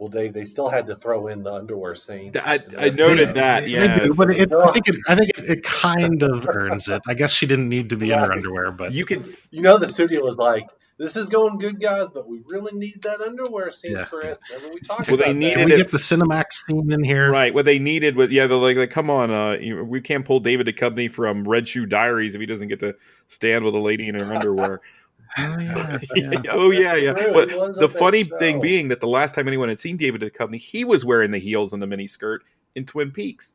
Well, 0.00 0.08
Dave, 0.08 0.32
they 0.32 0.44
still 0.44 0.70
had 0.70 0.86
to 0.86 0.96
throw 0.96 1.26
in 1.26 1.42
the 1.42 1.52
underwear 1.52 1.94
scene. 1.94 2.32
I, 2.34 2.58
I 2.78 2.88
noted 2.88 3.34
that. 3.34 3.64
They 3.64 3.72
Yeah, 3.72 4.08
but 4.16 4.30
it, 4.30 4.50
I 4.50 4.72
think 4.72 4.88
it, 4.88 4.96
I 5.06 5.14
think 5.14 5.30
it, 5.36 5.50
it 5.50 5.62
kind 5.62 6.22
of 6.22 6.48
earns 6.48 6.88
it. 6.88 7.02
I 7.06 7.12
guess 7.12 7.30
she 7.30 7.46
didn't 7.46 7.68
need 7.68 7.90
to 7.90 7.96
be 7.96 8.10
in 8.10 8.18
her 8.18 8.32
underwear, 8.32 8.72
but 8.72 8.94
you 8.94 9.04
can. 9.04 9.22
You 9.50 9.60
know, 9.60 9.76
the 9.76 9.88
studio 9.88 10.22
was 10.22 10.38
like, 10.38 10.66
"This 10.96 11.16
is 11.16 11.28
going 11.28 11.58
good, 11.58 11.82
guys, 11.82 12.06
but 12.14 12.26
we 12.26 12.40
really 12.46 12.72
need 12.78 13.02
that 13.02 13.20
underwear 13.20 13.70
scene 13.72 13.92
Yeah, 13.92 14.06
for 14.06 14.22
it." 14.22 14.38
Remember 14.50 14.74
we 14.74 14.80
talked 14.80 15.08
Well, 15.08 15.18
they 15.18 15.24
about 15.24 15.36
needed 15.36 15.58
Can 15.58 15.68
we 15.68 15.76
get 15.76 15.90
the 15.90 15.98
Cinemax 15.98 16.52
scene 16.52 16.90
in 16.90 17.04
here? 17.04 17.30
Right. 17.30 17.52
What 17.52 17.66
they 17.66 17.78
needed 17.78 18.16
with 18.16 18.32
yeah, 18.32 18.46
they're 18.46 18.56
like, 18.56 18.78
like 18.78 18.90
come 18.90 19.10
on, 19.10 19.30
uh, 19.30 19.58
you, 19.60 19.84
we 19.84 20.00
can't 20.00 20.24
pull 20.24 20.40
David 20.40 20.66
Duchovny 20.66 21.10
from 21.10 21.44
Red 21.44 21.68
Shoe 21.68 21.84
Diaries 21.84 22.34
if 22.34 22.40
he 22.40 22.46
doesn't 22.46 22.68
get 22.68 22.80
to 22.80 22.96
stand 23.26 23.66
with 23.66 23.74
a 23.74 23.78
lady 23.78 24.08
in 24.08 24.14
her 24.14 24.34
underwear. 24.34 24.80
Oh 25.38 25.58
yeah, 25.60 25.98
yeah. 26.14 26.40
oh 26.50 26.70
yeah, 26.70 26.94
yeah. 26.94 27.12
But 27.12 27.48
the 27.48 27.60
on 27.60 27.72
that 27.72 27.88
funny 27.90 28.24
show. 28.24 28.38
thing 28.38 28.60
being 28.60 28.88
that 28.88 29.00
the 29.00 29.08
last 29.08 29.34
time 29.34 29.46
anyone 29.46 29.68
had 29.68 29.80
seen 29.80 29.96
David 29.96 30.20
Duchovny, 30.20 30.58
he 30.58 30.84
was 30.84 31.04
wearing 31.04 31.30
the 31.30 31.38
heels 31.38 31.72
and 31.72 31.80
the 31.82 31.86
mini 31.86 32.06
skirt 32.06 32.42
in 32.74 32.86
Twin 32.86 33.10
Peaks, 33.10 33.52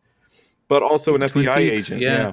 but 0.68 0.84
also 0.84 1.16
an 1.16 1.28
Twin 1.28 1.46
FBI 1.46 1.56
Peaks, 1.56 1.88
agent. 1.88 2.02
yeah. 2.02 2.18
Yeah. 2.18 2.32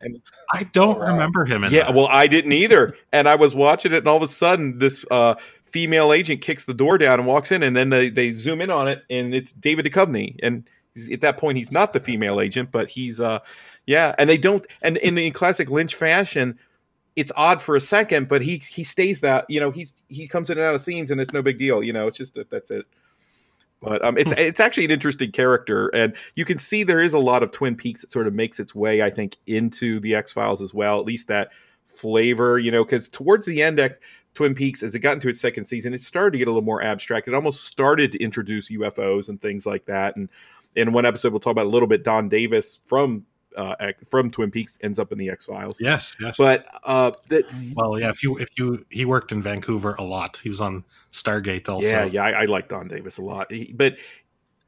And 0.00 0.20
I 0.52 0.64
don't 0.64 0.98
remember 0.98 1.44
him 1.46 1.64
in 1.64 1.72
yeah, 1.72 1.84
that. 1.84 1.94
well, 1.94 2.08
I 2.08 2.26
didn't 2.26 2.52
either. 2.52 2.94
and 3.12 3.28
I 3.28 3.36
was 3.36 3.54
watching 3.54 3.92
it, 3.92 3.98
and 3.98 4.08
all 4.08 4.18
of 4.18 4.22
a 4.22 4.28
sudden, 4.28 4.78
this 4.78 5.04
uh, 5.10 5.34
female 5.64 6.12
agent 6.12 6.42
kicks 6.42 6.64
the 6.66 6.74
door 6.74 6.98
down 6.98 7.18
and 7.18 7.26
walks 7.26 7.50
in, 7.50 7.62
and 7.62 7.74
then 7.74 7.88
they, 7.88 8.10
they 8.10 8.32
zoom 8.32 8.60
in 8.60 8.70
on 8.70 8.86
it, 8.86 9.02
and 9.08 9.34
it's 9.34 9.52
David 9.52 9.86
Duchovny. 9.86 10.36
And 10.42 10.68
at 11.10 11.22
that 11.22 11.38
point, 11.38 11.56
he's 11.56 11.72
not 11.72 11.94
the 11.94 12.00
female 12.00 12.40
agent, 12.40 12.70
but 12.70 12.90
he's, 12.90 13.18
uh, 13.18 13.38
yeah. 13.86 14.14
And 14.18 14.28
they 14.28 14.36
don't, 14.36 14.66
and 14.82 14.98
in 14.98 15.14
the 15.14 15.30
classic 15.30 15.70
Lynch 15.70 15.94
fashion, 15.94 16.58
it's 17.16 17.32
odd 17.36 17.60
for 17.60 17.76
a 17.76 17.80
second, 17.80 18.28
but 18.28 18.42
he 18.42 18.58
he 18.58 18.84
stays 18.84 19.20
that, 19.20 19.44
you 19.48 19.60
know, 19.60 19.70
he's 19.70 19.94
he 20.08 20.26
comes 20.26 20.50
in 20.50 20.58
and 20.58 20.66
out 20.66 20.74
of 20.74 20.80
scenes, 20.80 21.10
and 21.10 21.20
it's 21.20 21.32
no 21.32 21.42
big 21.42 21.58
deal, 21.58 21.82
you 21.82 21.92
know. 21.92 22.06
It's 22.06 22.18
just 22.18 22.34
that 22.34 22.50
that's 22.50 22.70
it. 22.70 22.86
But 23.80 24.04
um, 24.04 24.16
it's 24.16 24.32
it's 24.36 24.60
actually 24.60 24.86
an 24.86 24.90
interesting 24.90 25.30
character, 25.30 25.88
and 25.88 26.14
you 26.34 26.44
can 26.44 26.58
see 26.58 26.82
there 26.82 27.02
is 27.02 27.12
a 27.12 27.18
lot 27.18 27.42
of 27.42 27.50
Twin 27.50 27.76
Peaks 27.76 28.00
that 28.00 28.10
sort 28.10 28.26
of 28.26 28.34
makes 28.34 28.58
its 28.58 28.74
way, 28.74 29.02
I 29.02 29.10
think, 29.10 29.36
into 29.46 30.00
the 30.00 30.14
X 30.14 30.32
Files 30.32 30.62
as 30.62 30.72
well. 30.72 30.98
At 30.98 31.06
least 31.06 31.28
that 31.28 31.50
flavor, 31.86 32.58
you 32.58 32.70
know, 32.70 32.84
because 32.84 33.08
towards 33.08 33.46
the 33.46 33.62
end, 33.62 33.78
X, 33.78 33.98
Twin 34.34 34.54
Peaks, 34.54 34.82
as 34.82 34.94
it 34.94 35.00
got 35.00 35.14
into 35.14 35.28
its 35.28 35.40
second 35.40 35.66
season, 35.66 35.94
it 35.94 36.02
started 36.02 36.32
to 36.32 36.38
get 36.38 36.48
a 36.48 36.50
little 36.50 36.62
more 36.62 36.82
abstract. 36.82 37.28
It 37.28 37.34
almost 37.34 37.64
started 37.64 38.10
to 38.12 38.22
introduce 38.22 38.70
UFOs 38.70 39.28
and 39.28 39.40
things 39.40 39.66
like 39.66 39.84
that. 39.84 40.16
And 40.16 40.28
in 40.74 40.92
one 40.92 41.06
episode, 41.06 41.32
we'll 41.32 41.40
talk 41.40 41.52
about 41.52 41.66
a 41.66 41.68
little 41.68 41.88
bit. 41.88 42.02
Don 42.02 42.28
Davis 42.28 42.80
from 42.86 43.24
uh, 43.56 43.92
from 44.06 44.30
Twin 44.30 44.50
Peaks 44.50 44.78
ends 44.82 44.98
up 44.98 45.12
in 45.12 45.18
the 45.18 45.30
X 45.30 45.46
Files. 45.46 45.78
Yes, 45.80 46.16
yes. 46.20 46.36
But 46.36 46.66
uh, 46.84 47.12
that's 47.28 47.74
well, 47.76 47.98
yeah. 47.98 48.10
If 48.10 48.22
you 48.22 48.36
if 48.38 48.48
you 48.56 48.84
he 48.90 49.04
worked 49.04 49.32
in 49.32 49.42
Vancouver 49.42 49.94
a 49.98 50.04
lot. 50.04 50.38
He 50.42 50.48
was 50.48 50.60
on 50.60 50.84
Stargate 51.12 51.68
also. 51.68 51.88
Yeah, 51.88 52.04
yeah. 52.04 52.24
I, 52.24 52.42
I 52.42 52.44
like 52.46 52.68
Don 52.68 52.88
Davis 52.88 53.18
a 53.18 53.22
lot. 53.22 53.50
He, 53.52 53.72
but 53.72 53.96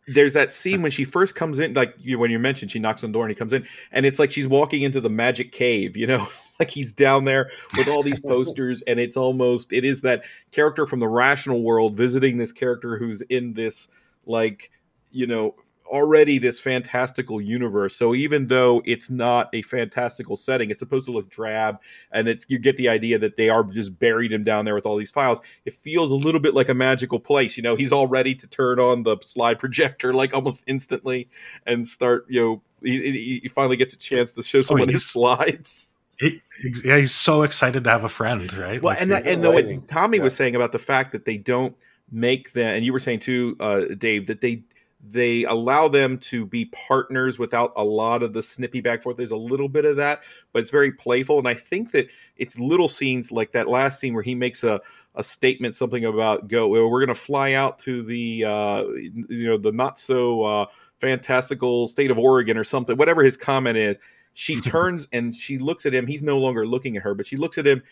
there's 0.06 0.34
that 0.34 0.52
scene 0.52 0.82
when 0.82 0.92
she 0.92 1.04
first 1.04 1.34
comes 1.34 1.58
in, 1.58 1.72
like 1.72 1.94
you, 1.98 2.18
when 2.18 2.30
you 2.30 2.38
mentioned, 2.38 2.70
she 2.70 2.78
knocks 2.78 3.02
on 3.02 3.10
the 3.10 3.14
door 3.14 3.24
and 3.24 3.30
he 3.30 3.34
comes 3.34 3.52
in, 3.52 3.66
and 3.90 4.06
it's 4.06 4.18
like 4.18 4.30
she's 4.30 4.46
walking 4.46 4.82
into 4.82 5.00
the 5.00 5.10
magic 5.10 5.52
cave. 5.52 5.96
You 5.96 6.06
know, 6.06 6.28
like 6.60 6.70
he's 6.70 6.92
down 6.92 7.24
there 7.24 7.50
with 7.76 7.88
all 7.88 8.02
these 8.02 8.20
posters, 8.20 8.82
and 8.82 9.00
it's 9.00 9.16
almost 9.16 9.72
it 9.72 9.84
is 9.84 10.02
that 10.02 10.22
character 10.52 10.86
from 10.86 11.00
the 11.00 11.08
rational 11.08 11.62
world 11.62 11.96
visiting 11.96 12.36
this 12.36 12.52
character 12.52 12.96
who's 12.96 13.20
in 13.22 13.52
this 13.54 13.88
like 14.26 14.70
you 15.10 15.26
know 15.26 15.54
already 15.86 16.38
this 16.38 16.60
fantastical 16.60 17.40
universe. 17.40 17.96
So 17.96 18.14
even 18.14 18.48
though 18.48 18.82
it's 18.84 19.10
not 19.10 19.48
a 19.52 19.62
fantastical 19.62 20.36
setting, 20.36 20.70
it's 20.70 20.80
supposed 20.80 21.06
to 21.06 21.12
look 21.12 21.28
drab, 21.28 21.78
and 22.12 22.28
it's 22.28 22.46
you 22.48 22.58
get 22.58 22.76
the 22.76 22.88
idea 22.88 23.18
that 23.18 23.36
they 23.36 23.48
are 23.48 23.64
just 23.64 23.98
buried 23.98 24.32
him 24.32 24.44
down 24.44 24.64
there 24.64 24.74
with 24.74 24.86
all 24.86 24.96
these 24.96 25.10
files. 25.10 25.38
It 25.64 25.74
feels 25.74 26.10
a 26.10 26.14
little 26.14 26.40
bit 26.40 26.54
like 26.54 26.68
a 26.68 26.74
magical 26.74 27.20
place. 27.20 27.56
You 27.56 27.62
know, 27.62 27.76
he's 27.76 27.92
all 27.92 28.06
ready 28.06 28.34
to 28.34 28.46
turn 28.46 28.78
on 28.78 29.02
the 29.02 29.16
slide 29.22 29.58
projector 29.58 30.14
like 30.14 30.34
almost 30.34 30.64
instantly 30.66 31.28
and 31.66 31.86
start. 31.86 32.26
You 32.28 32.40
know, 32.40 32.62
he, 32.82 33.40
he 33.42 33.48
finally 33.48 33.76
gets 33.76 33.94
a 33.94 33.98
chance 33.98 34.32
to 34.32 34.42
show 34.42 34.62
someone 34.62 34.88
oh, 34.88 34.92
his 34.92 35.06
slides. 35.06 35.96
He, 36.18 36.40
yeah, 36.84 36.96
he's 36.96 37.14
so 37.14 37.42
excited 37.42 37.84
to 37.84 37.90
have 37.90 38.04
a 38.04 38.08
friend, 38.08 38.52
right? 38.54 38.80
Well, 38.80 38.94
like, 38.94 39.02
and 39.02 39.12
and 39.12 39.44
what 39.44 39.88
Tommy 39.88 40.16
yeah. 40.16 40.24
was 40.24 40.34
saying 40.34 40.56
about 40.56 40.72
the 40.72 40.78
fact 40.78 41.12
that 41.12 41.26
they 41.26 41.36
don't 41.36 41.76
make 42.10 42.52
them, 42.52 42.74
and 42.74 42.84
you 42.84 42.92
were 42.92 42.98
saying 42.98 43.20
too, 43.20 43.56
uh, 43.60 43.80
Dave, 43.98 44.26
that 44.28 44.40
they 44.40 44.62
they 45.08 45.44
allow 45.44 45.88
them 45.88 46.18
to 46.18 46.46
be 46.46 46.66
partners 46.66 47.38
without 47.38 47.72
a 47.76 47.84
lot 47.84 48.22
of 48.22 48.32
the 48.32 48.42
snippy 48.42 48.80
back 48.80 48.94
and 48.94 49.04
forth. 49.04 49.16
There's 49.16 49.30
a 49.30 49.36
little 49.36 49.68
bit 49.68 49.84
of 49.84 49.96
that, 49.96 50.22
but 50.52 50.60
it's 50.60 50.70
very 50.70 50.92
playful. 50.92 51.38
And 51.38 51.46
I 51.46 51.54
think 51.54 51.92
that 51.92 52.08
it's 52.36 52.58
little 52.58 52.88
scenes 52.88 53.30
like 53.30 53.52
that 53.52 53.68
last 53.68 54.00
scene 54.00 54.14
where 54.14 54.22
he 54.22 54.34
makes 54.34 54.64
a, 54.64 54.80
a 55.14 55.22
statement, 55.22 55.74
something 55.74 56.04
about 56.04 56.48
go, 56.48 56.68
we're 56.68 56.88
going 56.88 57.08
to 57.08 57.14
fly 57.14 57.52
out 57.52 57.78
to 57.80 58.02
the, 58.02 58.44
uh, 58.44 58.82
you 59.28 59.46
know, 59.46 59.56
the 59.56 59.72
not 59.72 59.98
so 59.98 60.42
uh, 60.42 60.66
fantastical 61.00 61.88
state 61.88 62.10
of 62.10 62.18
Oregon 62.18 62.56
or 62.56 62.64
something, 62.64 62.96
whatever 62.96 63.22
his 63.22 63.36
comment 63.36 63.76
is. 63.76 63.98
She 64.34 64.60
turns 64.60 65.06
and 65.12 65.34
she 65.34 65.58
looks 65.58 65.86
at 65.86 65.94
him. 65.94 66.06
He's 66.06 66.22
no 66.22 66.38
longer 66.38 66.66
looking 66.66 66.96
at 66.96 67.02
her, 67.02 67.14
but 67.14 67.26
she 67.26 67.36
looks 67.36 67.58
at 67.58 67.66
him 67.66 67.82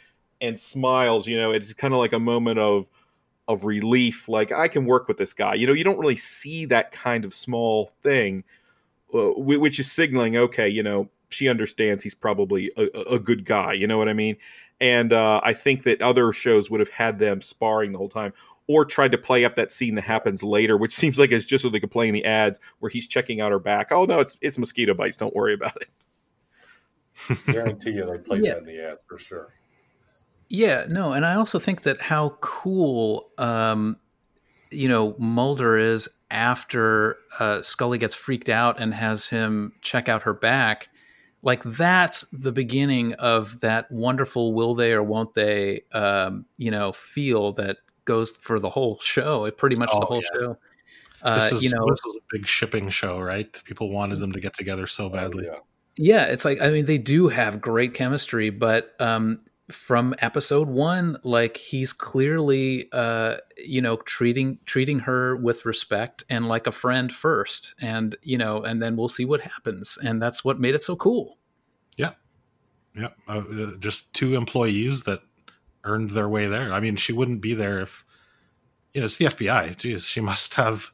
and 0.41 0.59
smiles. 0.59 1.27
You 1.27 1.37
know, 1.37 1.53
it's 1.53 1.73
kind 1.75 1.95
of 1.95 2.01
like 2.01 2.13
a 2.13 2.19
moment 2.19 2.59
of, 2.59 2.89
of 3.49 3.65
relief 3.65 4.29
like 4.29 4.53
i 4.53 4.69
can 4.69 4.85
work 4.87 5.09
with 5.09 5.17
this 5.17 5.33
guy. 5.33 5.55
You 5.55 5.67
know 5.67 5.73
you 5.73 5.85
don't 5.85 5.99
really 5.99 6.17
see 6.17 6.65
that 6.67 6.93
kind 6.93 7.25
of 7.25 7.35
small 7.35 7.93
thing 8.03 8.45
uh, 9.13 9.33
which 9.37 9.79
is 9.79 9.91
signaling 9.91 10.37
okay 10.37 10.69
you 10.69 10.83
know 10.83 11.09
she 11.29 11.49
understands 11.49 12.03
he's 12.03 12.15
probably 12.15 12.71
a, 12.77 13.15
a 13.15 13.19
good 13.19 13.45
guy. 13.45 13.73
You 13.73 13.87
know 13.87 13.99
what 13.99 14.09
i 14.09 14.13
mean? 14.13 14.37
And 14.81 15.13
uh, 15.13 15.41
i 15.45 15.53
think 15.53 15.83
that 15.85 16.01
other 16.01 16.33
shows 16.33 16.71
would 16.71 16.81
have 16.81 16.89
had 16.89 17.19
them 17.19 17.41
sparring 17.41 17.93
the 17.93 17.99
whole 17.99 18.09
time 18.09 18.33
or 18.67 18.87
tried 18.87 19.13
to 19.13 19.19
play 19.19 19.45
up 19.45 19.57
that 19.57 19.71
scene 19.71 19.95
that 19.97 20.05
happens 20.05 20.43
later 20.43 20.77
which 20.79 20.93
seems 20.95 21.19
like 21.19 21.31
it's 21.31 21.45
just 21.45 21.63
so 21.63 21.69
they 21.69 21.81
could 21.81 21.91
play 21.91 22.09
in 22.09 22.15
the 22.15 22.25
ads 22.25 22.61
where 22.79 22.91
he's 22.91 23.07
checking 23.07 23.41
out 23.41 23.53
her 23.53 23.59
back. 23.59 23.93
Oh 23.93 24.05
no 24.07 24.21
it's 24.21 24.39
it's 24.41 24.59
mosquito 24.59 24.95
bites. 24.95 25.19
Don't 25.19 25.35
worry 25.35 25.55
about 25.55 25.77
it. 25.83 25.89
Guarantee 27.47 27.91
you 27.91 28.07
they 28.11 28.19
played 28.19 28.45
yeah. 28.45 28.55
that 28.55 28.59
in 28.61 28.65
the 28.65 28.91
ads 28.91 29.01
for 29.07 29.19
sure 29.19 29.53
yeah, 30.49 30.87
no, 30.89 31.13
and 31.13 31.25
I 31.25 31.35
also 31.35 31.59
think 31.59 31.83
that 31.83 32.01
how 32.01 32.37
cool, 32.41 33.31
um, 33.39 33.97
you 34.71 34.89
know, 34.89 35.15
Mulder 35.19 35.79
is 35.79 36.09
after 36.31 37.17
uh, 37.39 37.63
Scully 37.63 37.99
gets 37.99 38.15
freaked 38.15 38.49
out 38.49 38.81
and 38.81 38.93
has 38.95 39.29
him 39.29 39.73
check 39.81 40.09
out 40.09 40.23
her 40.23 40.35
back. 40.35 40.89
Like 41.43 41.63
that's 41.63 42.23
the 42.33 42.53
beginning 42.53 43.15
of 43.15 43.61
that 43.61 43.91
wonderful 43.91 44.55
will 44.55 44.75
they 44.75 44.93
or 44.93 45.03
won't 45.03 45.35
they, 45.35 45.83
um, 45.93 46.47
you 46.57 46.71
know, 46.71 46.93
feel 46.93 47.53
that 47.53 47.79
goes 48.05 48.31
for 48.37 48.59
the 48.59 48.71
whole 48.71 48.99
show. 49.01 49.45
It 49.45 49.57
pretty 49.57 49.77
much 49.77 49.91
oh, 49.93 50.01
the 50.01 50.07
whole 50.07 50.23
yeah. 50.23 50.41
show. 50.41 50.59
Uh, 51.23 51.37
this 51.37 51.53
is, 51.53 51.63
you 51.63 51.71
know, 51.71 51.87
this 51.89 52.01
was 52.05 52.17
a 52.17 52.21
big 52.31 52.47
shipping 52.47 52.89
show, 52.89 53.21
right? 53.21 53.63
People 53.65 53.91
wanted 53.91 54.21
them 54.21 54.33
to 54.33 54.41
get 54.41 54.55
together 54.55 54.87
so 54.87 55.07
oh, 55.07 55.11
badly. 55.11 55.49
Oh, 55.49 55.61
yeah. 55.97 56.19
yeah, 56.19 56.25
it's 56.27 56.45
like 56.45 56.61
I 56.61 56.71
mean 56.71 56.87
they 56.87 56.99
do 56.99 57.29
have 57.29 57.61
great 57.61 57.95
chemistry, 57.95 58.51
but 58.51 58.95
um, 59.01 59.41
from 59.71 60.15
episode 60.19 60.69
one 60.69 61.17
like 61.23 61.57
he's 61.57 61.93
clearly 61.93 62.87
uh 62.93 63.37
you 63.57 63.81
know 63.81 63.97
treating 63.97 64.59
treating 64.67 64.99
her 64.99 65.37
with 65.37 65.65
respect 65.65 66.23
and 66.29 66.49
like 66.49 66.67
a 66.67 66.73
friend 66.73 67.15
first 67.15 67.75
and 67.81 68.15
you 68.23 68.37
know 68.37 68.63
and 68.63 68.83
then 68.83 68.95
we'll 68.95 69.09
see 69.09 69.25
what 69.25 69.41
happens. 69.41 69.97
And 70.03 70.21
that's 70.21 70.45
what 70.45 70.61
made 70.61 70.75
it 70.75 70.85
so 70.85 70.97
cool. 70.97 71.39
Yeah. 71.97 72.11
Yeah. 72.95 73.09
Uh, 73.27 73.43
uh 73.51 73.77
just 73.79 74.13
two 74.13 74.35
employees 74.35 75.05
that 75.05 75.21
earned 75.85 76.11
their 76.11 76.29
way 76.29 76.47
there. 76.47 76.73
I 76.73 76.81
mean 76.81 76.97
she 76.97 77.15
wouldn't 77.15 77.41
be 77.41 77.55
there 77.55 77.81
if 77.81 78.05
you 78.93 79.01
know 79.01 79.07
it's 79.07 79.17
the 79.17 79.27
fbi 79.27 79.75
Jeez, 79.77 80.07
she 80.07 80.21
must 80.21 80.55
have 80.55 80.91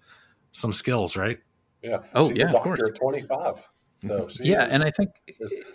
some 0.52 0.72
skills 0.72 1.16
right? 1.16 1.40
Yeah. 1.82 1.98
Oh 2.14 2.28
she's 2.28 2.38
yeah 2.38 2.52
of 2.52 2.62
course. 2.62 2.80
25 3.00 3.68
so 4.02 4.28
yeah 4.40 4.66
and 4.70 4.82
i 4.82 4.90
think 4.90 5.10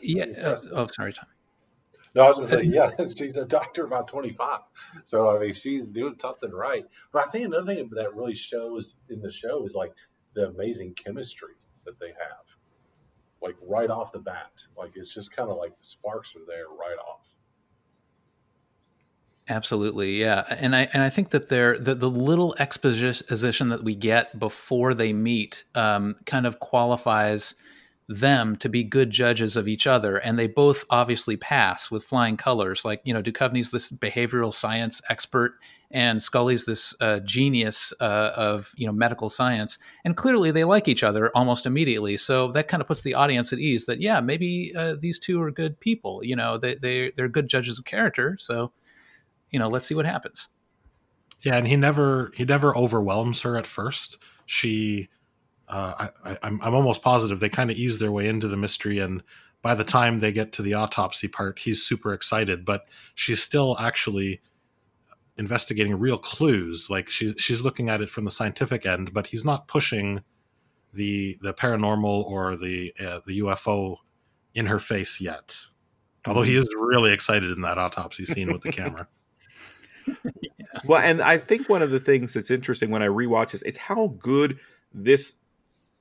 yeah 0.01 0.25
uh, 0.43 0.57
oh 0.71 0.87
sorry 0.87 1.13
tom 1.13 1.27
no, 2.15 2.23
I 2.23 2.27
was 2.27 2.37
just 2.37 2.49
saying, 2.49 2.71
yeah, 2.71 2.91
she's 3.17 3.35
a 3.35 3.45
doctor 3.45 3.85
about 3.85 4.07
25. 4.07 4.61
So, 5.03 5.35
I 5.35 5.39
mean, 5.39 5.53
she's 5.53 5.87
doing 5.87 6.15
something 6.17 6.51
right. 6.51 6.85
But 7.11 7.27
I 7.27 7.31
think 7.31 7.45
another 7.45 7.75
thing 7.75 7.89
that 7.91 8.15
really 8.15 8.35
shows 8.35 8.95
in 9.09 9.21
the 9.21 9.31
show 9.31 9.65
is 9.65 9.75
like 9.75 9.91
the 10.33 10.47
amazing 10.47 10.93
chemistry 10.93 11.55
that 11.85 11.99
they 11.99 12.07
have. 12.07 12.45
Like 13.41 13.55
right 13.61 13.89
off 13.89 14.13
the 14.13 14.19
bat. 14.19 14.63
Like 14.77 14.91
it's 14.95 15.13
just 15.13 15.35
kind 15.35 15.49
of 15.49 15.57
like 15.57 15.77
the 15.77 15.83
sparks 15.83 16.35
are 16.35 16.45
there 16.47 16.67
right 16.69 16.97
off. 16.97 17.27
Absolutely, 19.47 20.19
yeah, 20.19 20.43
and 20.49 20.75
I 20.75 20.89
and 20.91 21.03
I 21.03 21.11
think 21.11 21.29
that 21.29 21.49
they're 21.49 21.77
the, 21.77 21.93
the 21.93 22.09
little 22.09 22.55
exposition 22.57 23.69
that 23.69 23.83
we 23.83 23.93
get 23.93 24.39
before 24.39 24.95
they 24.95 25.13
meet 25.13 25.65
um, 25.75 26.15
kind 26.25 26.47
of 26.47 26.59
qualifies 26.59 27.53
them 28.07 28.55
to 28.57 28.69
be 28.69 28.83
good 28.83 29.09
judges 29.09 29.57
of 29.57 29.67
each 29.67 29.87
other 29.87 30.17
and 30.17 30.37
they 30.37 30.47
both 30.47 30.85
obviously 30.91 31.35
pass 31.35 31.89
with 31.89 32.03
flying 32.03 32.37
colors. 32.37 32.85
Like 32.85 33.01
you 33.03 33.13
know 33.13 33.23
Duchovny's 33.23 33.71
this 33.71 33.91
behavioral 33.91 34.53
science 34.53 35.01
expert 35.09 35.55
and 35.89 36.21
Scully's 36.21 36.65
this 36.65 36.93
uh, 37.01 37.19
genius 37.21 37.93
uh, 37.99 38.31
of 38.35 38.71
you 38.75 38.85
know 38.85 38.93
medical 38.93 39.29
science 39.29 39.79
and 40.03 40.15
clearly 40.15 40.51
they 40.51 40.63
like 40.63 40.87
each 40.87 41.03
other 41.03 41.31
almost 41.35 41.65
immediately. 41.65 42.15
So 42.17 42.51
that 42.51 42.67
kind 42.67 42.81
of 42.81 42.87
puts 42.87 43.01
the 43.01 43.15
audience 43.15 43.51
at 43.51 43.59
ease 43.59 43.85
that 43.85 44.01
yeah 44.01 44.19
maybe 44.19 44.71
uh, 44.75 44.95
these 44.99 45.19
two 45.19 45.41
are 45.41 45.51
good 45.51 45.79
people 45.79 46.23
you 46.23 46.35
know 46.35 46.59
they, 46.59 46.75
they 46.75 47.11
they're 47.17 47.27
good 47.27 47.47
judges 47.47 47.79
of 47.79 47.85
character. 47.85 48.37
So 48.39 48.71
you 49.49 49.57
know 49.57 49.67
let's 49.67 49.87
see 49.87 49.95
what 49.95 50.05
happens. 50.05 50.49
Yeah 51.41 51.55
and 51.55 51.67
he 51.67 51.75
never 51.75 52.31
he 52.35 52.45
never 52.45 52.77
overwhelms 52.77 53.41
her 53.41 53.57
at 53.57 53.65
first. 53.65 54.19
She 54.45 55.09
uh, 55.67 56.09
I, 56.23 56.29
am 56.29 56.37
I'm, 56.43 56.61
I'm 56.61 56.75
almost 56.75 57.01
positive 57.01 57.39
they 57.39 57.49
kind 57.49 57.71
of 57.71 57.77
ease 57.77 57.99
their 57.99 58.11
way 58.11 58.27
into 58.27 58.47
the 58.47 58.57
mystery, 58.57 58.99
and 58.99 59.23
by 59.61 59.75
the 59.75 59.83
time 59.83 60.19
they 60.19 60.31
get 60.31 60.51
to 60.53 60.61
the 60.61 60.75
autopsy 60.75 61.27
part, 61.27 61.59
he's 61.59 61.83
super 61.83 62.13
excited. 62.13 62.65
But 62.65 62.85
she's 63.15 63.41
still 63.41 63.75
actually 63.79 64.41
investigating 65.37 65.97
real 65.97 66.17
clues. 66.17 66.89
Like 66.89 67.09
she's 67.09 67.33
she's 67.37 67.61
looking 67.61 67.89
at 67.89 68.01
it 68.01 68.09
from 68.09 68.25
the 68.25 68.31
scientific 68.31 68.85
end, 68.85 69.13
but 69.13 69.27
he's 69.27 69.45
not 69.45 69.67
pushing 69.67 70.21
the 70.93 71.37
the 71.41 71.53
paranormal 71.53 72.25
or 72.25 72.55
the 72.55 72.93
uh, 72.99 73.21
the 73.25 73.39
UFO 73.39 73.97
in 74.53 74.67
her 74.67 74.79
face 74.79 75.19
yet. 75.19 75.57
Although 76.27 76.41
he 76.41 76.55
is 76.55 76.67
really 76.75 77.11
excited 77.11 77.51
in 77.51 77.61
that 77.61 77.77
autopsy 77.77 78.25
scene 78.25 78.51
with 78.51 78.63
the 78.63 78.71
camera. 78.71 79.07
yeah. 80.07 80.13
Well, 80.83 80.99
and 80.99 81.21
I 81.21 81.37
think 81.37 81.69
one 81.69 81.81
of 81.81 81.91
the 81.91 82.01
things 82.01 82.33
that's 82.33 82.51
interesting 82.51 82.91
when 82.91 83.01
I 83.01 83.07
rewatch 83.07 83.51
this, 83.51 83.61
it's 83.61 83.77
how 83.77 84.07
good 84.19 84.59
this 84.93 85.35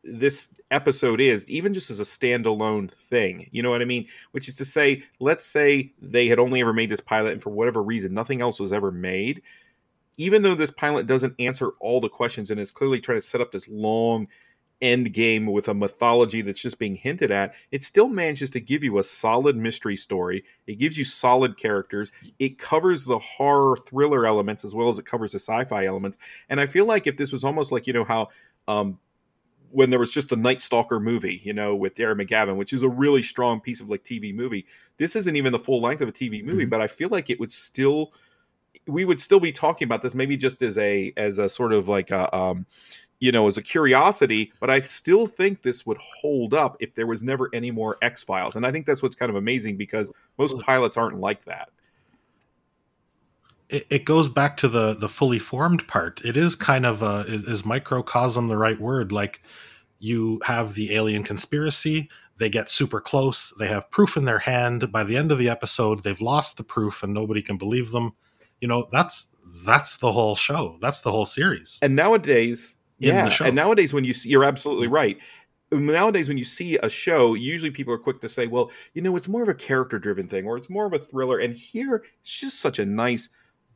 this 0.05 0.49
episode 0.71 1.21
is, 1.21 1.49
even 1.49 1.75
just 1.75 1.91
as 1.91 2.01
a 2.01 2.05
standalone 2.05 2.91
thing. 2.91 3.49
You 3.51 3.63
know 3.63 3.71
what 3.71 3.83
I 3.83 3.87
mean? 3.87 4.07
Which 4.33 4.49
is 4.49 4.57
to 4.57 4.65
say, 4.65 5.03
let's 5.21 5.45
say 5.45 5.93
they 6.01 6.29
had 6.29 6.39
only 6.39 6.61
ever 6.61 6.73
made 6.73 6.91
this 6.91 7.01
pilot, 7.01 7.33
and 7.33 7.43
for 7.43 7.51
whatever 7.51 7.83
reason, 7.83 8.15
nothing 8.15 8.43
else 8.43 8.61
was 8.61 8.73
ever 8.73 8.91
made. 8.91 9.43
Even 10.17 10.43
though 10.43 10.55
this 10.55 10.71
pilot 10.71 11.07
doesn't 11.07 11.35
answer 11.39 11.71
all 11.81 12.01
the 12.01 12.09
questions 12.09 12.51
and 12.51 12.61
is 12.61 12.71
clearly 12.71 13.01
trying 13.01 13.19
to 13.19 13.27
set 13.27 13.41
up 13.41 13.51
this 13.51 13.69
long 13.69 14.29
end 14.81 15.13
game 15.13 15.47
with 15.47 15.69
a 15.69 15.75
mythology 15.75 16.43
that's 16.43 16.61
just 16.61 16.79
being 16.79 16.95
hinted 16.95 17.31
at, 17.31 17.55
it 17.71 17.83
still 17.83 18.09
manages 18.09 18.51
to 18.51 18.61
give 18.61 18.85
you 18.85 18.99
a 18.99 19.05
solid 19.05 19.57
mystery 19.57 19.97
story. 19.97 20.45
It 20.67 20.79
gives 20.79 20.99
you 20.99 21.05
solid 21.05 21.57
characters. 21.57 22.13
It 22.39 22.59
covers 22.59 23.05
the 23.05 23.19
horror 23.19 23.77
thriller 23.77 24.27
elements 24.27 24.65
as 24.65 24.75
well 24.75 24.89
as 24.89 24.99
it 24.99 25.07
covers 25.07 25.33
the 25.33 25.39
sci-fi 25.39 25.87
elements. 25.87 26.19
And 26.49 26.61
I 26.61 26.67
feel 26.67 26.85
like 26.85 27.07
if 27.07 27.17
this 27.17 27.33
was 27.33 27.45
almost 27.45 27.73
like 27.73 27.87
you 27.87 27.93
know 27.93 28.05
how 28.05 28.29
um, 28.69 28.99
when 29.75 29.91
there 29.91 29.99
was 29.99 30.13
just 30.13 30.29
the 30.29 30.37
Night 30.37 30.61
Stalker 30.61 31.01
movie, 31.01 31.41
you 31.43 31.53
know, 31.53 31.75
with 31.75 31.95
Darren 31.95 32.23
McGavin, 32.23 32.57
which 32.57 32.73
is 32.73 32.83
a 32.83 32.89
really 32.89 33.23
strong 33.23 33.61
piece 33.61 33.81
of 33.81 33.91
like 33.91 34.05
TV 34.05 34.33
movie. 34.33 34.67
This 34.99 35.17
isn't 35.17 35.35
even 35.35 35.53
the 35.53 35.59
full 35.59 35.81
length 35.81 36.01
of 36.01 36.09
a 36.09 36.13
TV 36.13 36.45
movie, 36.45 36.63
mm-hmm. 36.63 36.71
but 36.71 36.81
I 36.81 36.87
feel 36.87 37.09
like 37.09 37.29
it 37.29 37.41
would 37.41 37.51
still 37.51 38.13
we 38.87 39.05
would 39.05 39.21
still 39.21 39.41
be 39.41 39.53
talking 39.53 39.87
about 39.87 40.03
this 40.03 40.15
maybe 40.15 40.37
just 40.37 40.63
as 40.63 40.79
a 40.79 41.13
as 41.17 41.39
a 41.39 41.49
sort 41.49 41.73
of 41.73 41.89
like 41.89 42.11
a 42.11 42.35
um 42.37 42.67
you 43.21 43.33
know 43.33 43.47
as 43.47 43.57
a 43.57 43.63
curiosity 43.63 44.53
but 44.59 44.69
i 44.69 44.81
still 44.81 45.27
think 45.27 45.63
this 45.63 45.87
would 45.87 45.97
hold 45.99 46.53
up 46.53 46.77
if 46.81 46.95
there 46.95 47.07
was 47.07 47.23
never 47.23 47.49
any 47.55 47.71
more 47.71 47.97
x 48.03 48.25
files 48.25 48.57
and 48.57 48.67
i 48.67 48.73
think 48.73 48.85
that's 48.85 49.03
what's 49.03 49.15
kind 49.15 49.31
of 49.31 49.37
amazing 49.37 49.77
because 49.77 50.11
most 50.39 50.59
pilots 50.59 50.97
aren't 50.97 51.19
like 51.19 51.45
that 51.45 51.71
it, 53.69 53.87
it 53.91 54.05
goes 54.05 54.29
back 54.29 54.57
to 54.59 54.69
the 54.69 54.95
the 54.95 55.09
fully 55.09 55.39
formed 55.39 55.87
part. 55.89 56.25
It 56.25 56.37
is 56.37 56.57
kind 56.57 56.87
of 56.87 57.03
a 57.03 57.25
is, 57.27 57.45
is 57.45 57.65
microcosm 57.65 58.49
the 58.49 58.59
right 58.59 58.81
word? 58.81 59.13
Like 59.13 59.43
you 59.99 60.41
have 60.45 60.75
the 60.75 60.95
alien 60.95 61.23
conspiracy 61.23 62.09
they 62.39 62.49
get 62.49 62.69
super 62.69 63.01
close 63.01 63.55
they 63.59 63.69
have 63.69 63.91
proof 63.91 64.17
in 64.17 64.25
their 64.25 64.41
hand. 64.41 64.91
By 64.91 65.05
the 65.05 65.17
end 65.17 65.33
of 65.33 65.39
the 65.39 65.49
episode 65.49 66.03
they've 66.03 66.21
lost 66.21 66.57
the 66.57 66.65
proof 66.65 67.03
and 67.03 67.15
nobody 67.15 67.43
can 67.43 67.57
believe 67.57 67.91
them. 67.91 68.13
You 68.61 68.69
know 68.69 68.89
that's 68.93 69.35
that's 69.65 69.99
the 69.99 70.13
whole 70.13 70.37
show. 70.37 70.79
That's 70.81 71.01
the 71.01 71.11
whole 71.11 71.25
series. 71.25 71.79
And 71.83 71.97
nowadays 71.97 72.77
yeah 72.99 73.29
and 73.43 73.57
nowadays 73.57 73.93
when 73.93 74.05
you 74.05 74.15
see 74.15 74.29
you're 74.29 74.45
absolutely 74.45 74.87
mm-hmm. 74.87 74.95
right. 74.95 75.19
Nowadays 75.73 76.29
when 76.29 76.39
you 76.39 76.45
see 76.45 76.77
a 76.79 76.89
show 76.89 77.35
usually 77.35 77.71
people 77.71 77.93
are 77.93 77.99
quick 77.99 78.21
to 78.21 78.29
say 78.29 78.47
well 78.47 78.71
you 78.93 79.03
know 79.03 79.17
it's 79.17 79.29
more 79.29 79.43
of 79.43 79.49
a 79.49 79.55
character 79.55 79.99
driven 79.99 80.29
thing 80.29 80.47
or 80.47 80.57
it's 80.57 80.71
more 80.71 80.87
of 80.87 80.93
a 80.93 80.99
thriller. 80.99 81.39
And 81.39 81.55
here 81.55 82.05
it's 82.23 82.39
just 82.39 82.61
such 82.61 82.79
a 82.79 82.85
nice 82.85 83.29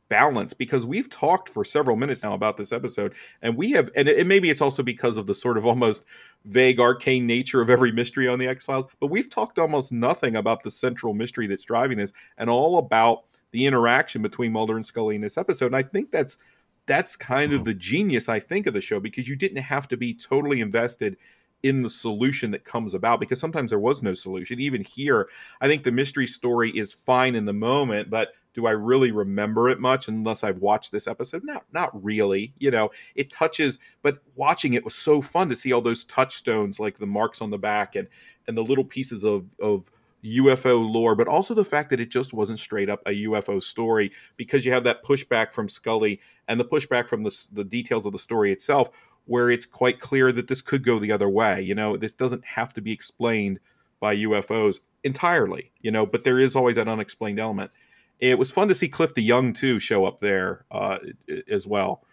balance 0.09 0.53
because 0.53 0.85
we've 0.85 1.09
talked 1.09 1.47
for 1.47 1.63
several 1.63 1.95
minutes 1.95 2.23
now 2.23 2.33
about 2.33 2.57
this 2.57 2.71
episode 2.71 3.13
and 3.41 3.55
we 3.55 3.71
have 3.71 3.89
and, 3.95 4.09
it, 4.09 4.25
maybe 4.25 4.49
it's 4.49 4.61
also 4.61 4.83
because 4.83 5.17
of 5.17 5.27
the 5.27 5.33
sort 5.33 5.57
of 5.57 5.65
almost 5.65 6.03
vague 6.45 6.79
arcane 6.79 7.27
nature 7.27 7.61
of 7.61 7.69
every 7.69 7.91
mystery 7.91 8.27
on 8.27 8.39
the 8.39 8.47
x-files 8.47 8.87
but 8.99 9.07
we've 9.07 9.29
talked 9.29 9.59
almost 9.59 9.91
nothing 9.91 10.35
about 10.35 10.63
the 10.63 10.71
central 10.71 11.13
mystery 11.13 11.45
that's 11.45 11.63
driving 11.63 11.97
this 11.97 12.11
and 12.37 12.49
all 12.49 12.79
about 12.79 13.25
the 13.51 13.65
interaction 13.65 14.21
between 14.21 14.51
Mulder 14.51 14.75
and 14.75 14.85
Scully 14.85 15.15
in 15.15 15.21
this 15.21 15.37
episode. 15.37 15.67
And 15.67 15.75
I 15.75 15.83
think 15.83 16.11
that's 16.11 16.37
that's 16.85 17.15
kind 17.15 17.53
of 17.53 17.59
mm-hmm. 17.59 17.65
the 17.65 17.73
genius 17.75 18.29
I 18.29 18.39
think 18.39 18.65
of 18.65 18.73
the 18.73 18.81
show 18.81 18.99
because 18.99 19.27
you 19.27 19.35
didn't 19.35 19.61
have 19.61 19.87
to 19.89 19.97
be 19.97 20.13
totally 20.13 20.61
invested 20.61 21.17
in 21.63 21.83
the 21.83 21.89
solution 21.89 22.51
that 22.51 22.63
comes 22.63 22.93
about 22.93 23.19
because 23.19 23.39
sometimes 23.39 23.71
there 23.71 23.79
was 23.79 24.01
no 24.01 24.13
solution. 24.13 24.59
Even 24.59 24.83
here, 24.83 25.29
I 25.61 25.67
think 25.67 25.83
the 25.83 25.91
mystery 25.91 26.27
story 26.27 26.71
is 26.71 26.93
fine 26.93 27.35
in 27.35 27.45
the 27.45 27.53
moment, 27.53 28.09
but 28.09 28.29
do 28.53 28.65
I 28.65 28.71
really 28.71 29.11
remember 29.11 29.69
it 29.69 29.79
much 29.79 30.07
unless 30.07 30.43
I've 30.43 30.59
watched 30.59 30.91
this 30.91 31.07
episode? 31.07 31.43
Not 31.43 31.65
not 31.71 32.03
really. 32.03 32.53
You 32.59 32.71
know, 32.71 32.89
it 33.15 33.31
touches, 33.31 33.77
but 34.01 34.19
watching 34.35 34.73
it 34.73 34.83
was 34.83 34.95
so 34.95 35.21
fun 35.21 35.49
to 35.49 35.55
see 35.55 35.71
all 35.71 35.81
those 35.81 36.05
touchstones 36.05 36.79
like 36.79 36.97
the 36.97 37.05
marks 37.05 37.41
on 37.41 37.49
the 37.49 37.57
back 37.57 37.95
and 37.95 38.07
and 38.47 38.57
the 38.57 38.63
little 38.63 38.85
pieces 38.85 39.23
of 39.23 39.45
of 39.61 39.91
UFO 40.23 40.91
lore, 40.91 41.15
but 41.15 41.27
also 41.27 41.53
the 41.53 41.63
fact 41.63 41.89
that 41.89 41.99
it 41.99 42.09
just 42.09 42.33
wasn't 42.33 42.59
straight 42.59 42.89
up 42.89 43.01
a 43.05 43.23
UFO 43.23 43.61
story 43.61 44.11
because 44.35 44.65
you 44.65 44.71
have 44.71 44.83
that 44.83 45.03
pushback 45.03 45.53
from 45.53 45.69
Scully 45.69 46.19
and 46.47 46.59
the 46.59 46.65
pushback 46.65 47.07
from 47.07 47.23
the, 47.23 47.47
the 47.53 47.63
details 47.63 48.05
of 48.05 48.11
the 48.11 48.19
story 48.19 48.51
itself, 48.51 48.89
where 49.29 49.51
it's 49.51 49.65
quite 49.65 49.99
clear 49.99 50.31
that 50.31 50.47
this 50.47 50.61
could 50.61 50.83
go 50.83 50.97
the 50.97 51.11
other 51.11 51.29
way. 51.29 51.61
You 51.61 51.75
know, 51.75 51.95
this 51.95 52.15
doesn't 52.15 52.43
have 52.45 52.73
to 52.73 52.81
be 52.81 52.91
explained 52.91 53.59
by 53.99 54.15
UFOs 54.15 54.79
entirely, 55.03 55.71
you 55.81 55.91
know, 55.91 56.05
but 56.05 56.23
there 56.23 56.39
is 56.39 56.55
always 56.55 56.75
that 56.77 56.87
unexplained 56.87 57.39
element. 57.39 57.69
It 58.19 58.39
was 58.39 58.51
fun 58.51 58.67
to 58.69 58.75
see 58.75 58.89
Cliff 58.89 59.13
DeYoung 59.13 59.55
too 59.55 59.79
show 59.79 60.03
up 60.05 60.19
there 60.19 60.65
uh, 60.71 60.97
as 61.49 61.67
well. 61.67 62.03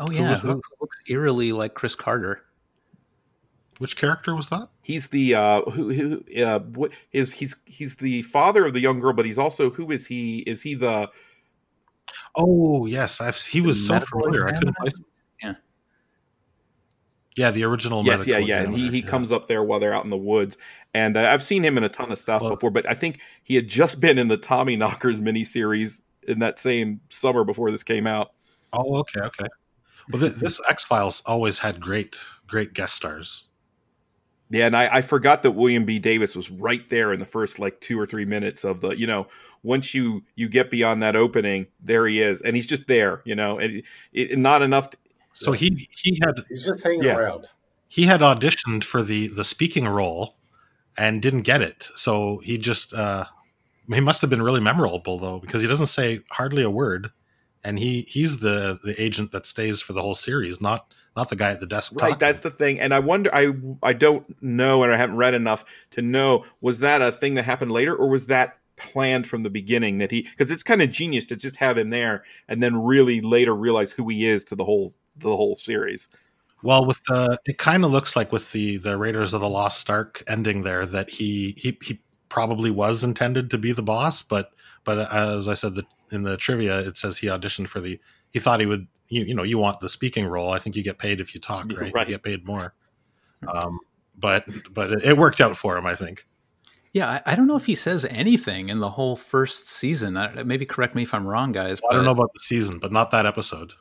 Oh 0.00 0.10
yeah, 0.10 0.34
who, 0.34 0.52
who 0.52 0.62
looks 0.80 0.98
eerily 1.06 1.52
like 1.52 1.74
Chris 1.74 1.94
Carter. 1.94 2.42
Which 3.78 3.96
character 3.96 4.34
was 4.34 4.48
that? 4.48 4.68
He's 4.82 5.08
the 5.08 5.34
uh 5.34 5.62
who 5.70 5.92
who 5.92 6.42
uh 6.42 6.60
what 6.60 6.92
is 7.12 7.30
he's 7.32 7.54
he's 7.66 7.96
the 7.96 8.22
father 8.22 8.64
of 8.64 8.72
the 8.72 8.80
young 8.80 8.98
girl, 8.98 9.12
but 9.12 9.24
he's 9.26 9.38
also 9.38 9.70
who 9.70 9.92
is 9.92 10.06
he? 10.06 10.38
Is 10.40 10.62
he 10.62 10.74
the 10.74 11.10
Oh 12.34 12.86
yes, 12.86 13.20
I've 13.20 13.36
he 13.36 13.60
was 13.60 13.86
so 13.86 14.00
familiar. 14.00 14.48
I 14.48 14.52
couldn't 14.52 14.76
place 14.76 14.98
him. 14.98 15.04
Yeah. 17.36 17.50
The 17.50 17.64
original. 17.64 18.04
Yes, 18.04 18.26
yeah, 18.26 18.38
yeah. 18.38 18.62
And 18.62 18.76
he, 18.76 18.90
he 18.90 18.98
yeah. 19.00 19.06
comes 19.06 19.32
up 19.32 19.46
there 19.46 19.62
while 19.62 19.80
they're 19.80 19.94
out 19.94 20.04
in 20.04 20.10
the 20.10 20.16
woods, 20.16 20.56
and 20.92 21.16
uh, 21.16 21.28
I've 21.30 21.42
seen 21.42 21.64
him 21.64 21.76
in 21.76 21.84
a 21.84 21.88
ton 21.88 22.12
of 22.12 22.18
stuff 22.18 22.42
well, 22.42 22.50
before. 22.50 22.70
But 22.70 22.88
I 22.88 22.94
think 22.94 23.20
he 23.42 23.54
had 23.54 23.68
just 23.68 24.00
been 24.00 24.18
in 24.18 24.28
the 24.28 24.38
Tommyknockers 24.38 25.20
miniseries 25.20 26.00
in 26.26 26.38
that 26.40 26.58
same 26.58 27.00
summer 27.10 27.44
before 27.44 27.70
this 27.70 27.82
came 27.82 28.06
out. 28.06 28.32
Oh, 28.72 28.96
okay, 28.96 29.20
okay. 29.20 29.46
Well, 30.10 30.20
th- 30.20 30.34
this 30.34 30.60
X 30.68 30.84
Files 30.84 31.22
always 31.26 31.58
had 31.58 31.80
great, 31.80 32.18
great 32.46 32.74
guest 32.74 32.94
stars. 32.94 33.48
Yeah, 34.50 34.66
and 34.66 34.76
I, 34.76 34.96
I, 34.96 35.00
forgot 35.00 35.42
that 35.42 35.52
William 35.52 35.84
B. 35.84 35.98
Davis 35.98 36.36
was 36.36 36.50
right 36.50 36.86
there 36.90 37.12
in 37.12 37.18
the 37.18 37.26
first 37.26 37.58
like 37.58 37.80
two 37.80 37.98
or 37.98 38.06
three 38.06 38.26
minutes 38.26 38.62
of 38.62 38.82
the, 38.82 38.90
you 38.90 39.06
know, 39.06 39.26
once 39.62 39.94
you 39.94 40.22
you 40.36 40.48
get 40.48 40.70
beyond 40.70 41.02
that 41.02 41.16
opening, 41.16 41.66
there 41.80 42.06
he 42.06 42.20
is, 42.20 42.42
and 42.42 42.54
he's 42.54 42.66
just 42.66 42.86
there, 42.86 43.22
you 43.24 43.34
know, 43.34 43.58
and 43.58 43.76
it, 43.76 43.84
it, 44.12 44.38
not 44.38 44.62
enough. 44.62 44.90
To, 45.34 45.44
so 45.44 45.52
he 45.52 45.88
he 45.96 46.18
had 46.22 46.44
he's 46.48 46.64
just 46.64 46.82
hanging 46.82 47.02
yeah. 47.02 47.16
around. 47.16 47.48
He 47.88 48.04
had 48.04 48.20
auditioned 48.20 48.84
for 48.84 49.02
the 49.02 49.28
the 49.28 49.44
speaking 49.44 49.86
role 49.86 50.36
and 50.96 51.20
didn't 51.20 51.42
get 51.42 51.62
it, 51.62 51.88
so 51.96 52.40
he 52.44 52.58
just 52.58 52.94
uh 52.94 53.24
he 53.92 54.00
must 54.00 54.20
have 54.20 54.30
been 54.30 54.42
really 54.42 54.60
memorable 54.60 55.18
though 55.18 55.38
because 55.38 55.62
he 55.62 55.68
doesn't 55.68 55.86
say 55.86 56.20
hardly 56.30 56.62
a 56.62 56.70
word, 56.70 57.10
and 57.62 57.78
he 57.78 58.02
he's 58.02 58.38
the 58.38 58.78
the 58.82 59.00
agent 59.02 59.32
that 59.32 59.46
stays 59.46 59.80
for 59.80 59.92
the 59.92 60.02
whole 60.02 60.14
series, 60.14 60.60
not 60.60 60.92
not 61.16 61.30
the 61.30 61.36
guy 61.36 61.50
at 61.50 61.60
the 61.60 61.66
desk. 61.66 61.92
Right, 61.94 62.10
talking. 62.10 62.18
that's 62.18 62.40
the 62.40 62.50
thing. 62.50 62.80
And 62.80 62.92
I 62.92 62.98
wonder, 62.98 63.34
I 63.34 63.52
I 63.82 63.92
don't 63.92 64.40
know, 64.42 64.82
and 64.82 64.92
I 64.92 64.96
haven't 64.96 65.16
read 65.16 65.34
enough 65.34 65.64
to 65.92 66.02
know 66.02 66.44
was 66.60 66.80
that 66.80 67.02
a 67.02 67.12
thing 67.12 67.34
that 67.34 67.44
happened 67.44 67.72
later, 67.72 67.94
or 67.94 68.08
was 68.08 68.26
that 68.26 68.58
planned 68.76 69.26
from 69.26 69.42
the 69.42 69.50
beginning 69.50 69.98
that 69.98 70.10
he? 70.10 70.22
Because 70.22 70.50
it's 70.50 70.62
kind 70.62 70.82
of 70.82 70.90
genius 70.90 71.24
to 71.26 71.36
just 71.36 71.56
have 71.56 71.78
him 71.78 71.90
there 71.90 72.24
and 72.48 72.62
then 72.62 72.82
really 72.82 73.20
later 73.20 73.54
realize 73.54 73.92
who 73.92 74.08
he 74.08 74.26
is 74.26 74.44
to 74.46 74.56
the 74.56 74.64
whole 74.64 74.92
the 75.16 75.36
whole 75.36 75.54
series. 75.54 76.08
Well, 76.62 76.86
with 76.86 77.02
the 77.04 77.38
it 77.44 77.58
kind 77.58 77.84
of 77.84 77.90
looks 77.90 78.16
like 78.16 78.32
with 78.32 78.52
the 78.52 78.78
the 78.78 78.96
Raiders 78.96 79.34
of 79.34 79.42
the 79.42 79.48
Lost 79.48 79.90
Ark 79.90 80.22
ending 80.26 80.62
there 80.62 80.86
that 80.86 81.10
he 81.10 81.54
he 81.58 81.76
he 81.82 82.00
probably 82.30 82.70
was 82.70 83.04
intended 83.04 83.50
to 83.50 83.58
be 83.58 83.72
the 83.72 83.82
boss, 83.82 84.22
but 84.22 84.50
but 84.84 85.12
as 85.12 85.46
I 85.46 85.54
said 85.54 85.74
the, 85.74 85.84
in 86.10 86.22
the 86.22 86.36
trivia, 86.36 86.80
it 86.80 86.96
says 86.96 87.18
he 87.18 87.26
auditioned 87.26 87.68
for 87.68 87.80
the 87.80 88.00
he 88.32 88.38
thought 88.38 88.60
he 88.60 88.66
would 88.66 88.86
you 89.08 89.24
you 89.24 89.34
know 89.34 89.42
you 89.42 89.58
want 89.58 89.80
the 89.80 89.90
speaking 89.90 90.26
role. 90.26 90.50
I 90.52 90.58
think 90.58 90.74
you 90.74 90.82
get 90.82 90.98
paid 90.98 91.20
if 91.20 91.34
you 91.34 91.40
talk, 91.40 91.70
right? 91.72 91.92
right. 91.92 92.08
You 92.08 92.14
get 92.14 92.22
paid 92.22 92.46
more. 92.46 92.74
Um, 93.46 93.78
but 94.16 94.46
but 94.72 95.04
it 95.04 95.18
worked 95.18 95.42
out 95.42 95.58
for 95.58 95.76
him, 95.76 95.84
I 95.84 95.94
think. 95.94 96.26
Yeah, 96.94 97.10
I, 97.26 97.32
I, 97.32 97.34
don't 97.34 97.48
know 97.48 97.56
if 97.56 97.66
he 97.66 97.74
says 97.74 98.04
anything 98.04 98.68
in 98.68 98.78
the 98.78 98.90
whole 98.90 99.16
first 99.16 99.68
season. 99.68 100.16
I, 100.16 100.44
maybe 100.44 100.64
correct 100.64 100.94
me 100.94 101.02
if 101.02 101.12
I'm 101.12 101.26
wrong, 101.26 101.50
guys. 101.50 101.80
Well, 101.82 101.90
I 101.90 101.96
don't 101.96 102.04
know 102.04 102.12
about 102.12 102.32
the 102.34 102.40
season, 102.40 102.78
but 102.78 102.92
not 102.92 103.10
that 103.10 103.26
episode 103.26 103.72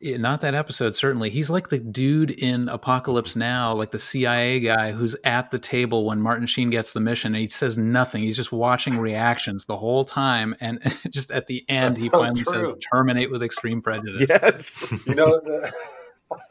yeah, 0.00 0.16
not 0.16 0.40
that 0.40 0.54
episode 0.54 0.94
certainly 0.94 1.28
he's 1.28 1.50
like 1.50 1.68
the 1.68 1.78
dude 1.78 2.30
in 2.30 2.68
apocalypse 2.68 3.36
now 3.36 3.72
like 3.74 3.90
the 3.90 3.98
cia 3.98 4.58
guy 4.58 4.92
who's 4.92 5.14
at 5.24 5.50
the 5.50 5.58
table 5.58 6.06
when 6.06 6.20
martin 6.20 6.46
sheen 6.46 6.70
gets 6.70 6.92
the 6.92 7.00
mission 7.00 7.34
and 7.34 7.42
he 7.42 7.48
says 7.48 7.76
nothing 7.76 8.22
he's 8.22 8.36
just 8.36 8.50
watching 8.52 8.98
reactions 8.98 9.66
the 9.66 9.76
whole 9.76 10.04
time 10.04 10.54
and 10.60 10.80
just 11.10 11.30
at 11.30 11.46
the 11.46 11.64
end 11.68 11.94
That's 11.94 12.04
he 12.04 12.10
so 12.10 12.18
finally 12.18 12.42
true. 12.42 12.74
says 12.74 12.84
terminate 12.90 13.30
with 13.30 13.42
extreme 13.42 13.82
prejudice 13.82 14.26
yes 14.28 14.84
you 15.06 15.14
know 15.14 15.38
the... 15.40 15.72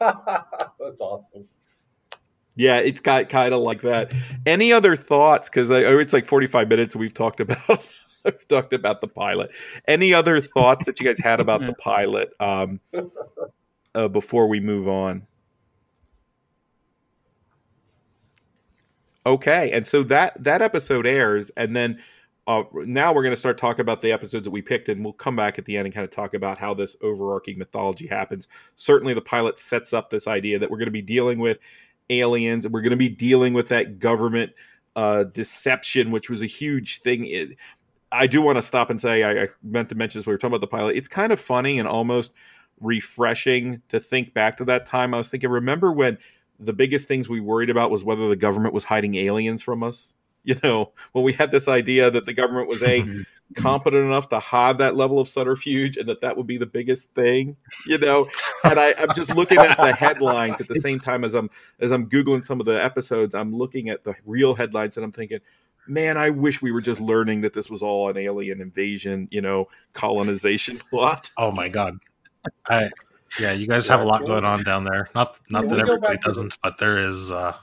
That's 0.78 1.00
awesome 1.00 1.48
yeah, 2.56 2.78
it's 2.78 3.00
got 3.00 3.28
kind 3.28 3.54
of 3.54 3.60
like 3.60 3.80
that. 3.82 4.12
Any 4.44 4.72
other 4.72 4.96
thoughts? 4.96 5.48
Because 5.48 5.70
it's 5.70 6.12
like 6.12 6.26
45 6.26 6.68
minutes 6.68 6.96
we've 6.96 7.14
talked 7.14 7.40
about 7.40 7.88
I've 8.24 8.46
talked 8.48 8.72
about 8.72 9.00
the 9.00 9.08
pilot. 9.08 9.50
Any 9.86 10.14
other 10.14 10.40
thoughts 10.40 10.86
that 10.86 11.00
you 11.00 11.06
guys 11.06 11.18
had 11.18 11.40
about 11.40 11.60
the 11.60 11.74
pilot 11.78 12.30
um, 12.40 12.80
uh, 13.94 14.08
before 14.08 14.46
we 14.46 14.60
move 14.60 14.88
on? 14.88 15.26
Okay, 19.26 19.70
and 19.72 19.86
so 19.86 20.02
that 20.04 20.42
that 20.42 20.62
episode 20.62 21.06
airs, 21.06 21.50
and 21.56 21.76
then 21.76 21.96
uh, 22.46 22.62
now 22.72 23.12
we're 23.12 23.22
going 23.22 23.34
to 23.34 23.38
start 23.38 23.58
talking 23.58 23.82
about 23.82 24.00
the 24.00 24.12
episodes 24.12 24.44
that 24.44 24.50
we 24.50 24.62
picked, 24.62 24.88
and 24.88 25.04
we'll 25.04 25.12
come 25.12 25.36
back 25.36 25.58
at 25.58 25.66
the 25.66 25.76
end 25.76 25.86
and 25.86 25.94
kind 25.94 26.04
of 26.04 26.10
talk 26.10 26.32
about 26.32 26.56
how 26.56 26.72
this 26.72 26.96
overarching 27.02 27.58
mythology 27.58 28.06
happens. 28.06 28.48
Certainly, 28.76 29.14
the 29.14 29.20
pilot 29.20 29.58
sets 29.58 29.92
up 29.92 30.08
this 30.08 30.26
idea 30.26 30.58
that 30.58 30.70
we're 30.70 30.78
going 30.78 30.86
to 30.86 30.92
be 30.92 31.02
dealing 31.02 31.38
with 31.38 31.58
aliens, 32.08 32.64
and 32.64 32.72
we're 32.72 32.80
going 32.80 32.90
to 32.90 32.96
be 32.96 33.10
dealing 33.10 33.52
with 33.52 33.68
that 33.68 33.98
government 33.98 34.52
uh, 34.96 35.24
deception, 35.24 36.10
which 36.10 36.30
was 36.30 36.42
a 36.42 36.46
huge 36.46 37.00
thing. 37.00 37.26
It, 37.26 37.56
I 38.12 38.26
do 38.26 38.42
want 38.42 38.56
to 38.56 38.62
stop 38.62 38.90
and 38.90 39.00
say 39.00 39.22
I, 39.22 39.44
I 39.44 39.48
meant 39.62 39.88
to 39.90 39.94
mention 39.94 40.18
this. 40.18 40.26
We 40.26 40.32
were 40.32 40.38
talking 40.38 40.54
about 40.54 40.60
the 40.60 40.66
pilot. 40.66 40.96
It's 40.96 41.08
kind 41.08 41.32
of 41.32 41.40
funny 41.40 41.78
and 41.78 41.86
almost 41.86 42.32
refreshing 42.80 43.82
to 43.88 44.00
think 44.00 44.34
back 44.34 44.56
to 44.56 44.64
that 44.66 44.86
time. 44.86 45.14
I 45.14 45.18
was 45.18 45.28
thinking, 45.28 45.50
remember 45.50 45.92
when 45.92 46.18
the 46.58 46.72
biggest 46.72 47.08
things 47.08 47.28
we 47.28 47.40
worried 47.40 47.70
about 47.70 47.90
was 47.90 48.04
whether 48.04 48.28
the 48.28 48.36
government 48.36 48.74
was 48.74 48.84
hiding 48.84 49.14
aliens 49.16 49.62
from 49.62 49.82
us. 49.82 50.14
You 50.42 50.56
know, 50.64 50.92
when 51.12 51.22
we 51.22 51.34
had 51.34 51.50
this 51.50 51.68
idea 51.68 52.10
that 52.10 52.24
the 52.24 52.32
government 52.32 52.66
was 52.66 52.82
a 52.82 53.04
competent 53.56 54.06
enough 54.06 54.30
to 54.30 54.40
have 54.40 54.78
that 54.78 54.96
level 54.96 55.20
of 55.20 55.28
subterfuge 55.28 55.98
and 55.98 56.08
that 56.08 56.22
that 56.22 56.34
would 56.34 56.46
be 56.46 56.56
the 56.56 56.64
biggest 56.64 57.12
thing, 57.14 57.58
you 57.86 57.98
know. 57.98 58.26
And 58.64 58.80
I, 58.80 58.94
I'm 58.96 59.12
just 59.14 59.34
looking 59.34 59.58
at 59.58 59.76
the 59.76 59.92
headlines 59.98 60.58
at 60.58 60.66
the 60.66 60.76
same 60.76 60.98
time 60.98 61.24
as 61.24 61.34
I'm 61.34 61.50
as 61.78 61.92
I'm 61.92 62.08
googling 62.08 62.42
some 62.42 62.58
of 62.58 62.64
the 62.64 62.82
episodes. 62.82 63.34
I'm 63.34 63.54
looking 63.54 63.90
at 63.90 64.02
the 64.02 64.14
real 64.24 64.54
headlines 64.54 64.96
and 64.96 65.04
I'm 65.04 65.12
thinking, 65.12 65.40
man, 65.90 66.16
I 66.16 66.30
wish 66.30 66.62
we 66.62 66.72
were 66.72 66.80
just 66.80 67.00
learning 67.00 67.40
that 67.42 67.52
this 67.52 67.68
was 67.68 67.82
all 67.82 68.08
an 68.08 68.16
alien 68.16 68.60
invasion, 68.60 69.28
you 69.30 69.42
know, 69.42 69.68
colonization 69.92 70.78
plot. 70.90 71.30
Oh 71.36 71.50
my 71.50 71.68
god, 71.68 71.98
I 72.68 72.90
yeah, 73.38 73.52
you 73.52 73.66
guys 73.66 73.86
have 73.88 74.00
a 74.00 74.04
lot 74.04 74.24
going 74.24 74.44
on 74.44 74.62
down 74.62 74.84
there. 74.84 75.10
Not 75.14 75.38
not 75.50 75.68
that 75.68 75.78
everybody 75.78 76.18
doesn't, 76.18 76.56
but 76.62 76.78
there 76.78 76.98
is. 76.98 77.30
uh 77.30 77.54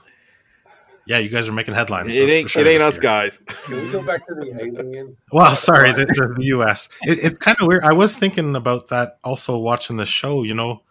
yeah, 1.06 1.16
you 1.16 1.30
guys 1.30 1.48
are 1.48 1.52
making 1.52 1.72
headlines. 1.72 2.14
It 2.14 2.28
ain't, 2.28 2.50
sure 2.50 2.60
it 2.60 2.68
ain't 2.68 2.82
us 2.82 2.96
year. 2.96 3.00
guys. 3.00 3.38
Can 3.46 3.82
we 3.82 3.90
go 3.90 4.02
back 4.02 4.26
to 4.26 4.34
the 4.34 4.54
alien? 4.60 5.16
Well, 5.32 5.56
sorry, 5.56 5.90
the, 5.92 6.04
the, 6.04 6.34
the 6.36 6.44
U.S. 6.48 6.90
It, 7.00 7.24
it's 7.24 7.38
kind 7.38 7.56
of 7.58 7.66
weird. 7.66 7.82
I 7.82 7.94
was 7.94 8.14
thinking 8.14 8.54
about 8.54 8.88
that 8.88 9.18
also 9.24 9.56
watching 9.56 9.96
the 9.96 10.04
show. 10.04 10.42
You 10.42 10.52
know, 10.52 10.82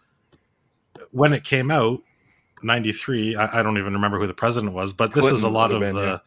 when 1.12 1.32
it 1.32 1.44
came 1.44 1.70
out, 1.70 2.00
'93. 2.64 3.36
I, 3.36 3.60
I, 3.60 3.62
don't 3.62 3.78
even 3.78 3.92
remember 3.92 4.18
who 4.18 4.26
the 4.26 4.34
president 4.34 4.72
was, 4.72 4.92
but 4.92 5.12
this 5.12 5.20
Clinton 5.20 5.36
is 5.36 5.44
a 5.44 5.48
lot 5.48 5.70
of 5.70 5.82
been, 5.82 5.94
the 5.94 6.02
yeah. 6.02 6.18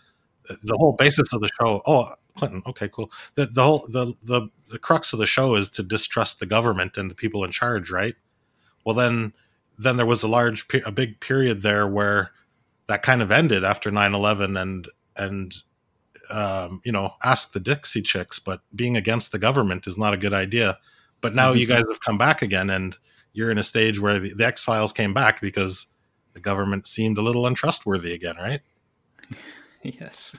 The 0.48 0.78
whole 0.78 0.94
basis 0.94 1.32
of 1.34 1.42
the 1.42 1.50
show. 1.60 1.82
Oh, 1.86 2.10
Clinton. 2.36 2.64
Okay, 2.66 2.90
cool. 2.90 3.12
The 3.36 3.46
the 3.46 3.64
whole 3.64 3.86
the 3.88 4.14
the 4.28 4.50
the 4.72 4.80
crux 4.80 5.14
of 5.14 5.20
the 5.20 5.26
show 5.26 5.56
is 5.56 5.70
to 5.72 5.84
distrust 5.84 6.40
the 6.40 6.46
government 6.46 6.98
and 6.98 7.12
the 7.12 7.16
people 7.16 7.44
in 7.44 7.52
charge, 7.52 7.92
right? 7.92 8.16
Well, 8.86 8.96
then 8.96 9.34
then 9.78 9.98
there 9.98 10.06
was 10.06 10.24
a 10.24 10.28
large 10.28 10.66
a 10.86 10.92
big 10.92 11.20
period 11.20 11.62
there 11.62 11.88
where 11.88 12.32
that 12.88 13.04
kind 13.04 13.22
of 13.22 13.32
ended 13.32 13.64
after 13.64 13.90
9-11 13.90 14.62
and 14.62 14.88
and 15.16 15.56
um, 16.30 16.82
you 16.84 16.92
know 16.92 17.14
ask 17.24 17.52
the 17.52 17.60
dixie 17.60 18.02
chicks 18.02 18.40
but 18.40 18.62
being 18.76 18.96
against 18.96 19.32
the 19.32 19.40
government 19.40 19.88
is 19.88 19.98
not 19.98 20.14
a 20.14 20.18
good 20.18 20.34
idea 20.34 20.78
but 21.20 21.36
now 21.36 21.50
mm-hmm. 21.50 21.60
you 21.60 21.68
guys 21.68 21.86
have 21.90 22.00
come 22.02 22.18
back 22.18 22.42
again 22.42 22.70
and 22.70 22.98
you're 23.34 23.52
in 23.52 23.58
a 23.58 23.64
stage 23.64 24.00
where 24.00 24.20
the, 24.20 24.34
the 24.34 24.46
x 24.46 24.64
files 24.64 24.94
came 24.94 25.14
back 25.14 25.42
because 25.42 25.88
the 26.34 26.40
government 26.40 26.88
seemed 26.88 27.18
a 27.18 27.22
little 27.22 27.48
untrustworthy 27.48 28.14
again 28.14 28.36
right 28.38 28.62
yes 30.00 30.36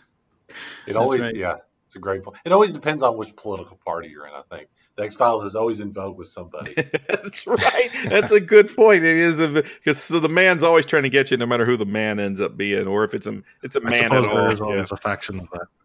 it 0.86 0.96
always 0.96 1.20
right. 1.20 1.36
yeah 1.36 1.56
it's 1.86 1.96
a 1.96 1.98
great 1.98 2.22
point 2.22 2.36
it 2.44 2.52
always 2.52 2.72
depends 2.72 3.02
on 3.02 3.16
which 3.16 3.34
political 3.36 3.78
party 3.84 4.08
you're 4.08 4.26
in 4.26 4.32
i 4.32 4.42
think 4.54 4.68
the 4.96 5.04
X 5.04 5.14
Files 5.14 5.44
is 5.44 5.56
always 5.56 5.80
in 5.80 5.92
vogue 5.92 6.18
with 6.18 6.28
somebody. 6.28 6.74
That's 7.08 7.46
right. 7.46 7.90
That's 8.06 8.30
a 8.30 8.40
good 8.40 8.74
point. 8.74 9.04
It 9.04 9.16
is 9.16 9.40
because 9.40 10.02
so 10.02 10.20
the 10.20 10.28
man's 10.28 10.62
always 10.62 10.84
trying 10.84 11.04
to 11.04 11.08
get 11.08 11.30
you, 11.30 11.36
no 11.36 11.46
matter 11.46 11.64
who 11.64 11.76
the 11.76 11.86
man 11.86 12.20
ends 12.20 12.40
up 12.40 12.56
being, 12.56 12.86
or 12.86 13.04
if 13.04 13.14
it's 13.14 13.26
a 13.26 13.40
it's 13.62 13.76
a 13.76 13.80
I 13.86 13.90
man 13.90 14.04
at 14.04 14.12
all. 14.12 14.34
There 14.34 14.50
is 14.50 14.60
always 14.60 14.90
yeah. 14.90 14.94
a 14.94 14.96
faction 14.98 15.40
of 15.40 15.50
that. 15.50 15.66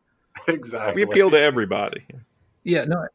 Exactly. 0.50 0.96
We 0.96 1.02
appeal 1.02 1.30
to 1.32 1.40
everybody. 1.40 2.06
Yeah. 2.64 2.86
No. 2.86 3.06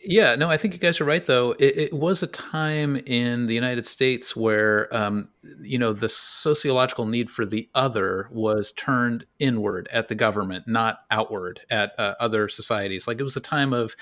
Yeah, 0.00 0.36
no, 0.36 0.48
I 0.48 0.56
think 0.56 0.74
you 0.74 0.80
guys 0.80 1.00
are 1.00 1.04
right. 1.04 1.24
Though 1.26 1.52
it, 1.58 1.76
it 1.76 1.92
was 1.92 2.22
a 2.22 2.28
time 2.28 2.96
in 3.06 3.46
the 3.46 3.54
United 3.54 3.84
States 3.84 4.36
where, 4.36 4.94
um, 4.96 5.28
you 5.60 5.76
know, 5.76 5.92
the 5.92 6.08
sociological 6.08 7.04
need 7.06 7.30
for 7.30 7.44
the 7.44 7.68
other 7.74 8.28
was 8.30 8.70
turned 8.72 9.26
inward 9.40 9.88
at 9.92 10.06
the 10.08 10.14
government, 10.14 10.68
not 10.68 11.00
outward 11.10 11.60
at 11.70 11.98
uh, 11.98 12.14
other 12.20 12.48
societies. 12.48 13.08
Like 13.08 13.18
it 13.18 13.24
was 13.24 13.36
a 13.36 13.40
time 13.40 13.72
of 13.72 13.96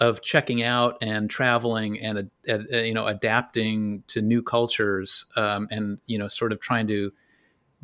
of 0.00 0.22
checking 0.22 0.62
out 0.62 0.96
and 1.02 1.28
traveling 1.28 1.98
and 1.98 2.30
uh, 2.48 2.58
you 2.70 2.94
know 2.94 3.06
adapting 3.08 4.04
to 4.06 4.22
new 4.22 4.42
cultures 4.42 5.24
um, 5.34 5.66
and 5.72 5.98
you 6.06 6.18
know 6.18 6.28
sort 6.28 6.52
of 6.52 6.60
trying 6.60 6.86
to 6.86 7.10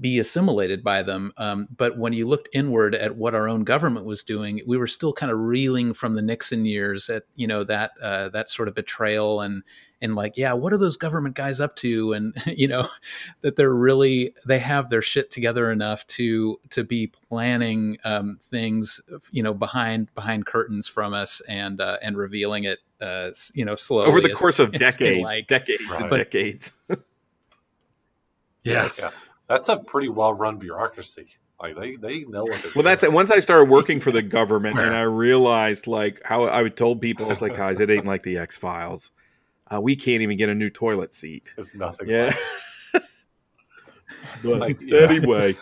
be 0.01 0.19
assimilated 0.19 0.83
by 0.83 1.03
them. 1.03 1.33
Um, 1.37 1.69
but 1.77 1.99
when 1.99 2.13
you 2.13 2.27
looked 2.27 2.49
inward 2.53 2.95
at 2.95 3.17
what 3.17 3.35
our 3.35 3.49
own 3.49 3.65
government 3.65 4.07
was 4.07 4.23
doing, 4.23 4.61
we 4.67 4.77
were 4.77 4.87
still 4.87 5.13
kind 5.13 5.31
of 5.31 5.39
reeling 5.39 5.95
from 5.95 6.15
the 6.15 6.23
Nixon 6.23 6.65
years 6.65 7.09
at 7.09 7.25
you 7.37 7.47
know 7.47 7.65
that 7.65 7.93
uh, 8.03 8.29
that 8.31 8.51
sort 8.51 8.69
of 8.69 8.75
betrayal 8.75 9.41
and 9.41 9.63
and 10.05 10.15
like 10.15 10.37
yeah 10.37 10.53
what 10.53 10.73
are 10.73 10.79
those 10.79 10.97
government 10.97 11.35
guys 11.35 11.61
up 11.61 11.77
to 11.77 12.13
and 12.13 12.35
you 12.47 12.69
know 12.69 12.87
that 13.41 13.57
they're 13.57 13.75
really 13.75 14.35
they 14.47 14.59
have 14.59 14.91
their 14.91 15.03
shit 15.03 15.31
together 15.31 15.71
enough 15.71 16.07
to 16.07 16.61
to 16.71 16.85
be 16.85 17.07
planning 17.07 17.97
um, 18.05 18.39
things 18.43 19.01
you 19.31 19.43
know 19.43 19.55
behind 19.55 20.15
behind 20.15 20.47
curtains 20.47 20.87
from 20.87 21.15
us 21.15 21.41
and 21.49 21.81
uh, 21.81 21.97
and 22.03 22.17
revealing 22.17 22.65
it 22.65 22.81
uh, 23.01 23.31
you 23.55 23.65
know 23.65 23.75
slowly 23.75 24.07
over 24.07 24.21
the 24.21 24.35
course 24.35 24.59
of 24.59 24.71
decades 24.73 25.23
like. 25.23 25.47
decades 25.47 25.83
right. 25.89 26.11
decades 26.11 26.73
yes 28.65 28.99
yeah. 29.01 29.11
That's 29.49 29.69
a 29.69 29.77
pretty 29.77 30.09
well 30.09 30.35
run 30.35 30.59
bureaucracy 30.59 31.27
like 31.61 31.77
they, 31.77 31.97
they 31.97 32.25
know 32.25 32.43
what 32.43 32.53
they're 32.55 32.63
well 32.63 32.73
doing. 32.75 32.85
that's 32.85 33.03
it 33.03 33.13
once 33.13 33.31
i 33.31 33.41
started 33.41 33.71
working 33.71 34.01
for 34.01 34.11
the 34.11 34.23
government 34.39 34.79
and 34.79 34.95
i 34.95 35.03
realized 35.03 35.87
like 35.87 36.21
how 36.25 36.45
i 36.49 36.69
told 36.69 37.01
people 37.01 37.31
it's 37.31 37.43
like 37.43 37.57
guys 37.57 37.81
it 37.81 37.91
ain't 37.91 38.07
like 38.07 38.23
the 38.23 38.39
x-files 38.39 39.11
uh, 39.71 39.81
we 39.81 39.97
can't 39.97 40.23
even 40.23 40.37
get 40.37 40.49
a 40.49 40.55
new 40.55 40.71
toilet 40.71 41.13
seat. 41.13 41.53
It's 41.57 41.75
nothing. 41.75 42.09
Yeah. 42.09 42.35
but 42.93 44.59
like, 44.59 44.81
yeah. 44.81 45.01
anyway, 45.01 45.57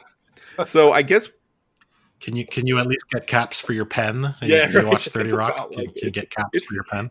so 0.64 0.92
I 0.92 1.02
guess 1.02 1.28
can 2.20 2.36
you 2.36 2.44
can 2.44 2.66
you 2.66 2.78
at 2.78 2.86
least 2.86 3.08
get 3.10 3.26
caps 3.26 3.60
for 3.60 3.72
your 3.72 3.84
pen? 3.84 4.34
Yeah, 4.42 4.68
you, 4.72 4.80
you 4.80 4.88
watch 4.88 5.06
Thirty 5.08 5.32
Rock. 5.32 5.70
Can, 5.70 5.86
can, 5.86 5.94
you 5.96 6.10
get 6.10 6.30
caps 6.30 6.66
for 6.66 6.74
your 6.74 6.84
pen? 6.84 7.10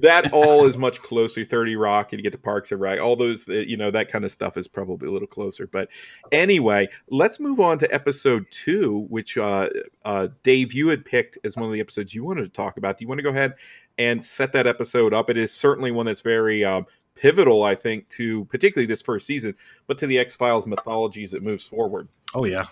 That 0.00 0.30
all 0.32 0.66
is 0.66 0.76
much 0.76 1.00
closer. 1.02 1.44
Thirty 1.44 1.76
Rock, 1.76 2.12
and 2.12 2.18
you 2.18 2.22
get 2.22 2.32
to 2.32 2.38
Parks 2.38 2.72
and 2.72 2.80
Rec. 2.80 3.00
All 3.00 3.16
those, 3.16 3.48
uh, 3.48 3.54
you 3.54 3.76
know, 3.76 3.90
that 3.90 4.08
kind 4.08 4.24
of 4.24 4.32
stuff 4.32 4.56
is 4.56 4.68
probably 4.68 5.08
a 5.08 5.12
little 5.12 5.28
closer. 5.28 5.66
But 5.66 5.88
anyway, 6.32 6.88
let's 7.08 7.40
move 7.40 7.60
on 7.60 7.78
to 7.78 7.94
episode 7.94 8.46
two, 8.50 9.06
which 9.08 9.36
uh, 9.36 9.68
uh, 10.04 10.28
Dave 10.42 10.72
you 10.72 10.88
had 10.88 11.04
picked 11.04 11.38
as 11.44 11.56
one 11.56 11.66
of 11.66 11.72
the 11.72 11.80
episodes 11.80 12.14
you 12.14 12.24
wanted 12.24 12.42
to 12.42 12.48
talk 12.48 12.76
about. 12.76 12.98
Do 12.98 13.04
you 13.04 13.08
want 13.08 13.18
to 13.18 13.24
go 13.24 13.30
ahead 13.30 13.54
and 14.00 14.24
set 14.24 14.52
that 14.52 14.66
episode 14.66 15.12
up. 15.12 15.28
It 15.28 15.36
is 15.36 15.52
certainly 15.52 15.92
one 15.92 16.06
that's 16.06 16.22
very 16.22 16.64
um, 16.64 16.86
pivotal, 17.14 17.64
I 17.64 17.74
think, 17.74 18.08
to 18.10 18.46
particularly 18.46 18.86
this 18.86 19.02
first 19.02 19.26
season, 19.26 19.54
but 19.86 19.98
to 19.98 20.06
the 20.06 20.18
X 20.18 20.34
Files 20.34 20.66
mythology 20.66 21.22
as 21.22 21.34
it 21.34 21.42
moves 21.42 21.66
forward. 21.66 22.08
Oh 22.34 22.46
yeah, 22.46 22.66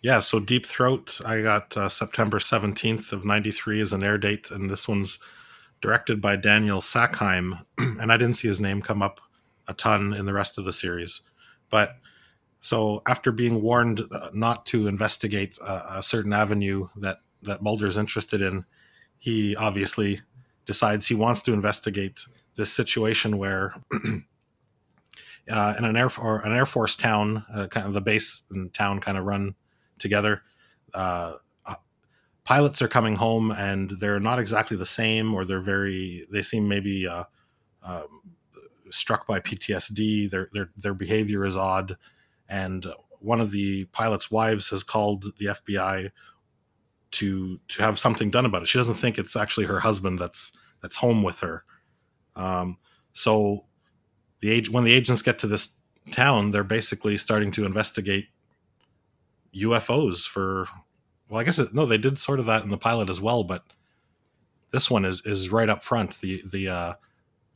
yeah. 0.00 0.20
So 0.20 0.38
Deep 0.38 0.64
Throat, 0.64 1.20
I 1.26 1.42
got 1.42 1.76
uh, 1.76 1.88
September 1.88 2.38
seventeenth 2.38 3.12
of 3.12 3.24
'93 3.24 3.80
as 3.80 3.92
an 3.92 4.04
air 4.04 4.16
date, 4.16 4.52
and 4.52 4.70
this 4.70 4.86
one's 4.86 5.18
directed 5.80 6.20
by 6.20 6.36
Daniel 6.36 6.80
Sackheim, 6.80 7.64
and 7.78 8.12
I 8.12 8.16
didn't 8.16 8.36
see 8.36 8.48
his 8.48 8.60
name 8.60 8.82
come 8.82 9.02
up 9.02 9.20
a 9.66 9.74
ton 9.74 10.14
in 10.14 10.26
the 10.26 10.32
rest 10.32 10.58
of 10.58 10.64
the 10.64 10.72
series, 10.72 11.22
but. 11.70 11.96
So 12.60 13.02
after 13.06 13.30
being 13.30 13.62
warned 13.62 14.02
uh, 14.10 14.30
not 14.34 14.66
to 14.66 14.88
investigate 14.88 15.56
a 15.64 16.02
certain 16.02 16.32
avenue 16.32 16.88
that 16.96 17.18
that 17.42 17.62
Mulder's 17.62 17.96
interested 17.96 18.42
in, 18.42 18.64
he 19.18 19.54
obviously 19.54 20.20
decides 20.66 21.06
he 21.06 21.14
wants 21.14 21.40
to 21.42 21.52
investigate 21.52 22.24
this 22.54 22.72
situation 22.72 23.38
where 23.38 23.74
uh, 25.50 25.74
in 25.78 25.84
an 25.84 25.96
air 25.96 26.10
or 26.20 26.40
an 26.40 26.52
air 26.52 26.66
force 26.66 26.96
town, 26.96 27.44
uh, 27.54 27.66
kind 27.68 27.86
of 27.86 27.94
the 27.94 28.00
base 28.00 28.42
and 28.50 28.72
town 28.74 29.00
kind 29.00 29.16
of 29.16 29.24
run 29.24 29.54
together. 29.98 30.42
Uh, 30.92 30.96
uh, 30.96 31.36
pilots 32.48 32.80
are 32.80 32.88
coming 32.88 33.14
home 33.14 33.50
and 33.50 33.90
they're 34.00 34.18
not 34.18 34.38
exactly 34.38 34.74
the 34.74 34.86
same, 34.86 35.34
or 35.34 35.44
they're 35.44 35.60
very. 35.60 36.26
They 36.32 36.40
seem 36.40 36.66
maybe 36.66 37.06
uh, 37.06 37.24
um, 37.82 38.22
struck 38.88 39.26
by 39.26 39.38
PTSD. 39.38 40.30
Their 40.30 40.48
their 40.54 40.70
their 40.74 40.94
behavior 40.94 41.44
is 41.44 41.58
odd, 41.58 41.98
and 42.48 42.86
one 43.18 43.42
of 43.42 43.50
the 43.50 43.84
pilot's 43.92 44.30
wives 44.30 44.70
has 44.70 44.82
called 44.82 45.26
the 45.36 45.46
FBI 45.46 46.10
to 47.10 47.60
to 47.68 47.82
have 47.82 47.98
something 47.98 48.30
done 48.30 48.46
about 48.46 48.62
it. 48.62 48.68
She 48.68 48.78
doesn't 48.78 48.94
think 48.94 49.18
it's 49.18 49.36
actually 49.36 49.66
her 49.66 49.80
husband 49.80 50.18
that's 50.18 50.50
that's 50.80 50.96
home 50.96 51.22
with 51.22 51.40
her. 51.40 51.64
Um, 52.34 52.78
so 53.12 53.66
the 54.40 54.50
age 54.50 54.70
when 54.70 54.84
the 54.84 54.94
agents 54.94 55.20
get 55.20 55.38
to 55.40 55.46
this 55.46 55.74
town, 56.12 56.52
they're 56.52 56.64
basically 56.64 57.18
starting 57.18 57.52
to 57.52 57.66
investigate 57.66 58.28
UFOs 59.54 60.26
for. 60.26 60.66
Well, 61.28 61.40
I 61.40 61.44
guess 61.44 61.58
it, 61.58 61.74
no, 61.74 61.86
they 61.86 61.98
did 61.98 62.18
sort 62.18 62.40
of 62.40 62.46
that 62.46 62.62
in 62.62 62.70
the 62.70 62.78
pilot 62.78 63.10
as 63.10 63.20
well, 63.20 63.44
but 63.44 63.62
this 64.70 64.90
one 64.90 65.04
is 65.04 65.22
is 65.24 65.50
right 65.50 65.68
up 65.68 65.84
front. 65.84 66.20
The 66.20 66.42
the 66.50 66.68
uh, 66.68 66.94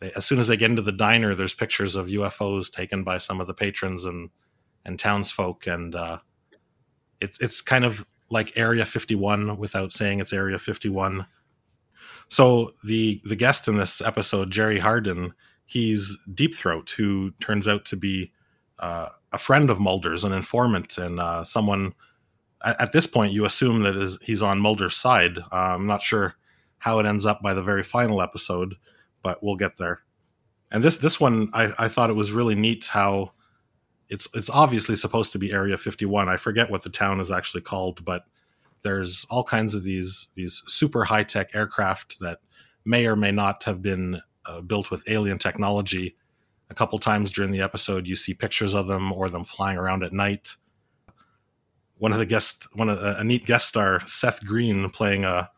they, 0.00 0.12
as 0.12 0.24
soon 0.24 0.38
as 0.38 0.48
they 0.48 0.56
get 0.56 0.70
into 0.70 0.82
the 0.82 0.92
diner, 0.92 1.34
there's 1.34 1.54
pictures 1.54 1.96
of 1.96 2.08
UFOs 2.08 2.70
taken 2.70 3.04
by 3.04 3.18
some 3.18 3.40
of 3.40 3.46
the 3.46 3.54
patrons 3.54 4.04
and 4.04 4.30
and 4.84 4.98
townsfolk, 4.98 5.66
and 5.66 5.94
uh, 5.94 6.18
it's 7.20 7.40
it's 7.40 7.60
kind 7.60 7.84
of 7.84 8.04
like 8.30 8.56
Area 8.56 8.84
51 8.84 9.58
without 9.58 9.92
saying 9.92 10.20
it's 10.20 10.32
Area 10.32 10.58
51. 10.58 11.26
So 12.28 12.72
the 12.84 13.20
the 13.24 13.36
guest 13.36 13.68
in 13.68 13.76
this 13.76 14.00
episode, 14.00 14.50
Jerry 14.50 14.78
Hardin, 14.78 15.34
he's 15.66 16.18
Deep 16.32 16.54
Throat, 16.54 16.90
who 16.90 17.32
turns 17.40 17.68
out 17.68 17.84
to 17.86 17.96
be 17.96 18.32
uh, 18.78 19.08
a 19.32 19.38
friend 19.38 19.70
of 19.70 19.78
Mulder's, 19.78 20.24
an 20.24 20.32
informant, 20.32 20.98
and 20.98 21.20
uh, 21.20 21.44
someone. 21.44 21.94
At, 22.64 22.92
this 22.92 23.06
point, 23.06 23.32
you 23.32 23.44
assume 23.44 23.82
that 23.82 23.96
is 23.96 24.18
he's 24.22 24.42
on 24.42 24.60
Mulder's 24.60 24.96
side. 24.96 25.38
Uh, 25.38 25.74
I'm 25.74 25.86
not 25.86 26.02
sure 26.02 26.34
how 26.78 26.98
it 26.98 27.06
ends 27.06 27.26
up 27.26 27.42
by 27.42 27.54
the 27.54 27.62
very 27.62 27.82
final 27.82 28.22
episode, 28.22 28.76
but 29.22 29.42
we'll 29.42 29.56
get 29.56 29.76
there. 29.78 30.00
And 30.70 30.82
this 30.82 30.96
this 30.96 31.20
one, 31.20 31.50
I, 31.52 31.72
I 31.78 31.88
thought 31.88 32.10
it 32.10 32.16
was 32.16 32.32
really 32.32 32.54
neat 32.54 32.86
how 32.86 33.32
it's 34.08 34.28
it's 34.34 34.50
obviously 34.50 34.96
supposed 34.96 35.32
to 35.32 35.38
be 35.38 35.52
Area 35.52 35.76
51. 35.76 36.28
I 36.28 36.36
forget 36.36 36.70
what 36.70 36.82
the 36.82 36.90
town 36.90 37.20
is 37.20 37.30
actually 37.30 37.62
called, 37.62 38.04
but 38.04 38.24
there's 38.82 39.26
all 39.30 39.44
kinds 39.44 39.74
of 39.74 39.82
these 39.82 40.28
these 40.34 40.62
super 40.66 41.04
high 41.04 41.24
tech 41.24 41.54
aircraft 41.54 42.20
that 42.20 42.38
may 42.84 43.06
or 43.06 43.16
may 43.16 43.32
not 43.32 43.64
have 43.64 43.80
been 43.80 44.20
uh, 44.46 44.60
built 44.60 44.90
with 44.90 45.08
alien 45.08 45.38
technology. 45.38 46.16
A 46.70 46.74
couple 46.74 46.98
times 46.98 47.30
during 47.30 47.52
the 47.52 47.60
episode, 47.60 48.06
you 48.06 48.16
see 48.16 48.34
pictures 48.34 48.74
of 48.74 48.86
them 48.86 49.12
or 49.12 49.28
them 49.28 49.44
flying 49.44 49.78
around 49.78 50.02
at 50.02 50.12
night. 50.12 50.56
One 52.02 52.12
of 52.12 52.18
the 52.18 52.26
guest, 52.26 52.66
one 52.72 52.88
of 52.88 53.00
the, 53.00 53.16
a 53.20 53.22
neat 53.22 53.46
guest 53.46 53.68
star, 53.68 54.00
Seth 54.08 54.44
Green, 54.44 54.90
playing 54.90 55.24
a 55.24 55.48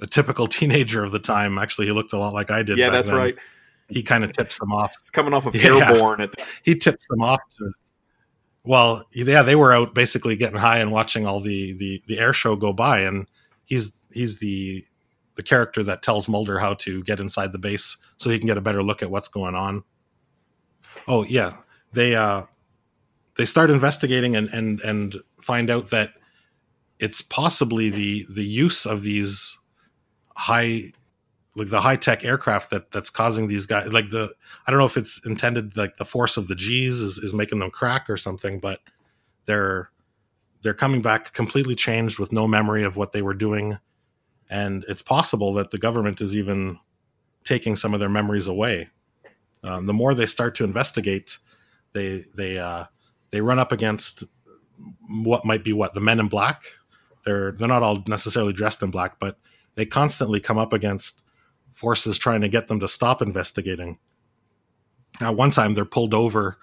a 0.00 0.06
typical 0.06 0.46
teenager 0.58 1.02
of 1.02 1.10
the 1.10 1.18
time. 1.18 1.58
Actually, 1.58 1.88
he 1.88 1.92
looked 1.92 2.12
a 2.12 2.16
lot 2.16 2.32
like 2.32 2.52
I 2.52 2.62
did. 2.62 2.78
Yeah, 2.78 2.90
that's 2.90 3.08
then. 3.08 3.18
right. 3.18 3.36
He 3.88 4.04
kind 4.04 4.22
of 4.22 4.32
tips 4.34 4.60
them 4.60 4.72
off. 4.72 4.94
It's 5.00 5.10
coming 5.10 5.34
off 5.34 5.44
of 5.44 5.56
yeah. 5.56 5.90
Airborne. 5.90 6.28
he 6.62 6.76
tips 6.76 7.08
them 7.08 7.22
off 7.22 7.40
to. 7.58 7.72
Well, 8.62 9.04
yeah, 9.10 9.42
they 9.42 9.56
were 9.56 9.72
out 9.72 9.96
basically 9.96 10.36
getting 10.36 10.58
high 10.58 10.78
and 10.78 10.92
watching 10.92 11.26
all 11.26 11.40
the 11.40 11.72
the 11.72 12.00
the 12.06 12.20
air 12.20 12.32
show 12.32 12.54
go 12.54 12.72
by, 12.72 13.00
and 13.00 13.26
he's 13.64 14.00
he's 14.12 14.38
the 14.38 14.84
the 15.34 15.42
character 15.42 15.82
that 15.82 16.04
tells 16.04 16.28
Mulder 16.28 16.60
how 16.60 16.74
to 16.74 17.02
get 17.02 17.18
inside 17.18 17.50
the 17.50 17.58
base 17.58 17.96
so 18.16 18.30
he 18.30 18.38
can 18.38 18.46
get 18.46 18.56
a 18.56 18.60
better 18.60 18.84
look 18.84 19.02
at 19.02 19.10
what's 19.10 19.26
going 19.26 19.56
on. 19.56 19.82
Oh 21.08 21.24
yeah, 21.24 21.54
they 21.92 22.14
uh 22.14 22.44
they 23.36 23.44
start 23.44 23.70
investigating 23.70 24.36
and 24.36 24.48
and 24.50 24.80
and 24.82 25.16
find 25.44 25.70
out 25.70 25.90
that 25.90 26.14
it's 26.98 27.20
possibly 27.20 27.90
the 27.90 28.26
the 28.30 28.44
use 28.44 28.86
of 28.86 29.02
these 29.02 29.58
high 30.36 30.92
like 31.54 31.68
the 31.68 31.80
high 31.80 31.96
tech 31.96 32.24
aircraft 32.24 32.70
that 32.70 32.90
that's 32.92 33.10
causing 33.10 33.46
these 33.46 33.66
guys 33.66 33.92
like 33.92 34.10
the 34.10 34.32
I 34.66 34.70
don't 34.70 34.78
know 34.78 34.86
if 34.86 34.96
it's 34.96 35.20
intended 35.26 35.76
like 35.76 35.96
the 35.96 36.04
force 36.04 36.36
of 36.36 36.48
the 36.48 36.54
G's 36.54 37.00
is, 37.00 37.18
is 37.18 37.34
making 37.34 37.58
them 37.58 37.70
crack 37.70 38.08
or 38.08 38.16
something, 38.16 38.58
but 38.58 38.80
they're 39.46 39.90
they're 40.62 40.74
coming 40.74 41.02
back 41.02 41.32
completely 41.32 41.74
changed 41.74 42.18
with 42.18 42.32
no 42.32 42.46
memory 42.46 42.84
of 42.84 42.96
what 42.96 43.12
they 43.12 43.22
were 43.22 43.34
doing. 43.34 43.78
And 44.48 44.84
it's 44.88 45.02
possible 45.02 45.54
that 45.54 45.70
the 45.70 45.78
government 45.78 46.20
is 46.20 46.36
even 46.36 46.78
taking 47.44 47.74
some 47.74 47.94
of 47.94 48.00
their 48.00 48.08
memories 48.08 48.48
away. 48.48 48.90
Um, 49.64 49.86
the 49.86 49.92
more 49.92 50.14
they 50.14 50.26
start 50.26 50.54
to 50.56 50.64
investigate, 50.64 51.38
they 51.92 52.24
they 52.36 52.58
uh, 52.58 52.84
they 53.30 53.40
run 53.40 53.58
up 53.58 53.72
against 53.72 54.24
what 55.08 55.44
might 55.44 55.64
be 55.64 55.72
what 55.72 55.94
the 55.94 56.00
men 56.00 56.20
in 56.20 56.28
black. 56.28 56.62
They're 57.24 57.52
they're 57.52 57.68
not 57.68 57.82
all 57.82 58.02
necessarily 58.06 58.52
dressed 58.52 58.82
in 58.82 58.90
black, 58.90 59.18
but 59.18 59.38
they 59.74 59.86
constantly 59.86 60.40
come 60.40 60.58
up 60.58 60.72
against 60.72 61.22
forces 61.74 62.18
trying 62.18 62.40
to 62.42 62.48
get 62.48 62.68
them 62.68 62.80
to 62.80 62.88
stop 62.88 63.22
investigating. 63.22 63.98
Now, 65.20 65.32
one 65.32 65.50
time 65.50 65.74
they're 65.74 65.84
pulled 65.84 66.14
over. 66.14 66.58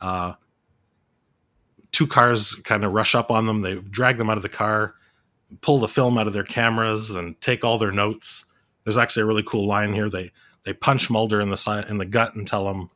Uh, 0.00 0.34
two 1.92 2.06
cars 2.06 2.54
kind 2.64 2.84
of 2.84 2.92
rush 2.92 3.14
up 3.14 3.30
on 3.30 3.46
them. 3.46 3.62
They 3.62 3.76
drag 3.76 4.18
them 4.18 4.30
out 4.30 4.36
of 4.36 4.42
the 4.42 4.48
car, 4.48 4.94
pull 5.60 5.78
the 5.78 5.88
film 5.88 6.18
out 6.18 6.26
of 6.26 6.32
their 6.32 6.44
cameras, 6.44 7.14
and 7.14 7.40
take 7.40 7.64
all 7.64 7.78
their 7.78 7.92
notes. 7.92 8.44
There's 8.84 8.96
actually 8.96 9.22
a 9.22 9.26
really 9.26 9.42
cool 9.42 9.66
line 9.66 9.92
here. 9.92 10.08
They 10.08 10.30
they 10.64 10.72
punch 10.72 11.10
Mulder 11.10 11.40
in 11.40 11.50
the 11.50 11.56
side 11.56 11.86
in 11.88 11.98
the 11.98 12.06
gut 12.06 12.34
and 12.34 12.46
tell 12.46 12.70
him 12.70 12.90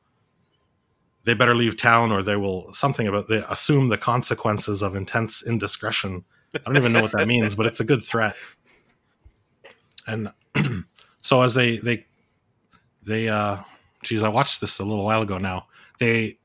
they 1.24 1.34
better 1.34 1.54
leave 1.54 1.76
town 1.76 2.10
or 2.10 2.22
they 2.22 2.36
will 2.36 2.72
something 2.72 3.06
about 3.06 3.28
they 3.28 3.44
assume 3.48 3.88
the 3.88 3.98
consequences 3.98 4.82
of 4.82 4.96
intense 4.96 5.42
indiscretion. 5.42 6.24
I 6.54 6.58
don't 6.58 6.76
even 6.76 6.92
know 6.92 7.02
what 7.02 7.12
that 7.12 7.28
means, 7.28 7.54
but 7.54 7.66
it's 7.66 7.80
a 7.80 7.84
good 7.84 8.02
threat. 8.02 8.34
And 10.06 10.32
so 11.22 11.42
as 11.42 11.54
they 11.54 11.78
they 11.78 12.06
they 13.04 13.28
uh 13.28 13.58
geez 14.02 14.22
i 14.22 14.28
watched 14.28 14.60
this 14.60 14.78
a 14.78 14.84
little 14.84 15.04
while 15.04 15.22
ago 15.22 15.38
now. 15.38 15.66
They 15.98 16.38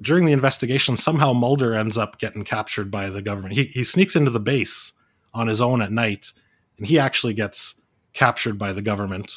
during 0.00 0.24
the 0.24 0.32
investigation 0.32 0.96
somehow 0.96 1.32
mulder 1.32 1.74
ends 1.74 1.98
up 1.98 2.18
getting 2.18 2.44
captured 2.44 2.90
by 2.90 3.10
the 3.10 3.22
government. 3.22 3.54
He, 3.54 3.64
he 3.64 3.84
sneaks 3.84 4.16
into 4.16 4.30
the 4.30 4.40
base 4.40 4.92
on 5.32 5.46
his 5.46 5.60
own 5.60 5.82
at 5.82 5.92
night 5.92 6.32
and 6.78 6.86
he 6.86 6.98
actually 6.98 7.34
gets 7.34 7.74
captured 8.12 8.58
by 8.58 8.72
the 8.72 8.82
government. 8.82 9.32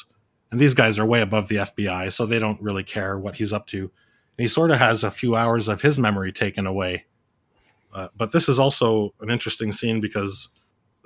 And 0.50 0.58
these 0.58 0.74
guys 0.74 0.98
are 0.98 1.04
way 1.04 1.20
above 1.20 1.48
the 1.48 1.56
fbi 1.56 2.10
so 2.10 2.24
they 2.24 2.38
don't 2.38 2.60
really 2.62 2.82
care 2.82 3.18
what 3.18 3.36
he's 3.36 3.52
up 3.52 3.66
to 3.68 3.90
and 4.38 4.44
he 4.44 4.48
sort 4.48 4.70
of 4.70 4.78
has 4.78 5.04
a 5.04 5.10
few 5.10 5.36
hours 5.36 5.68
of 5.68 5.82
his 5.82 5.98
memory 5.98 6.32
taken 6.32 6.66
away 6.66 7.04
uh, 7.94 8.08
but 8.16 8.32
this 8.32 8.48
is 8.48 8.58
also 8.58 9.14
an 9.20 9.30
interesting 9.30 9.72
scene 9.72 10.00
because 10.00 10.48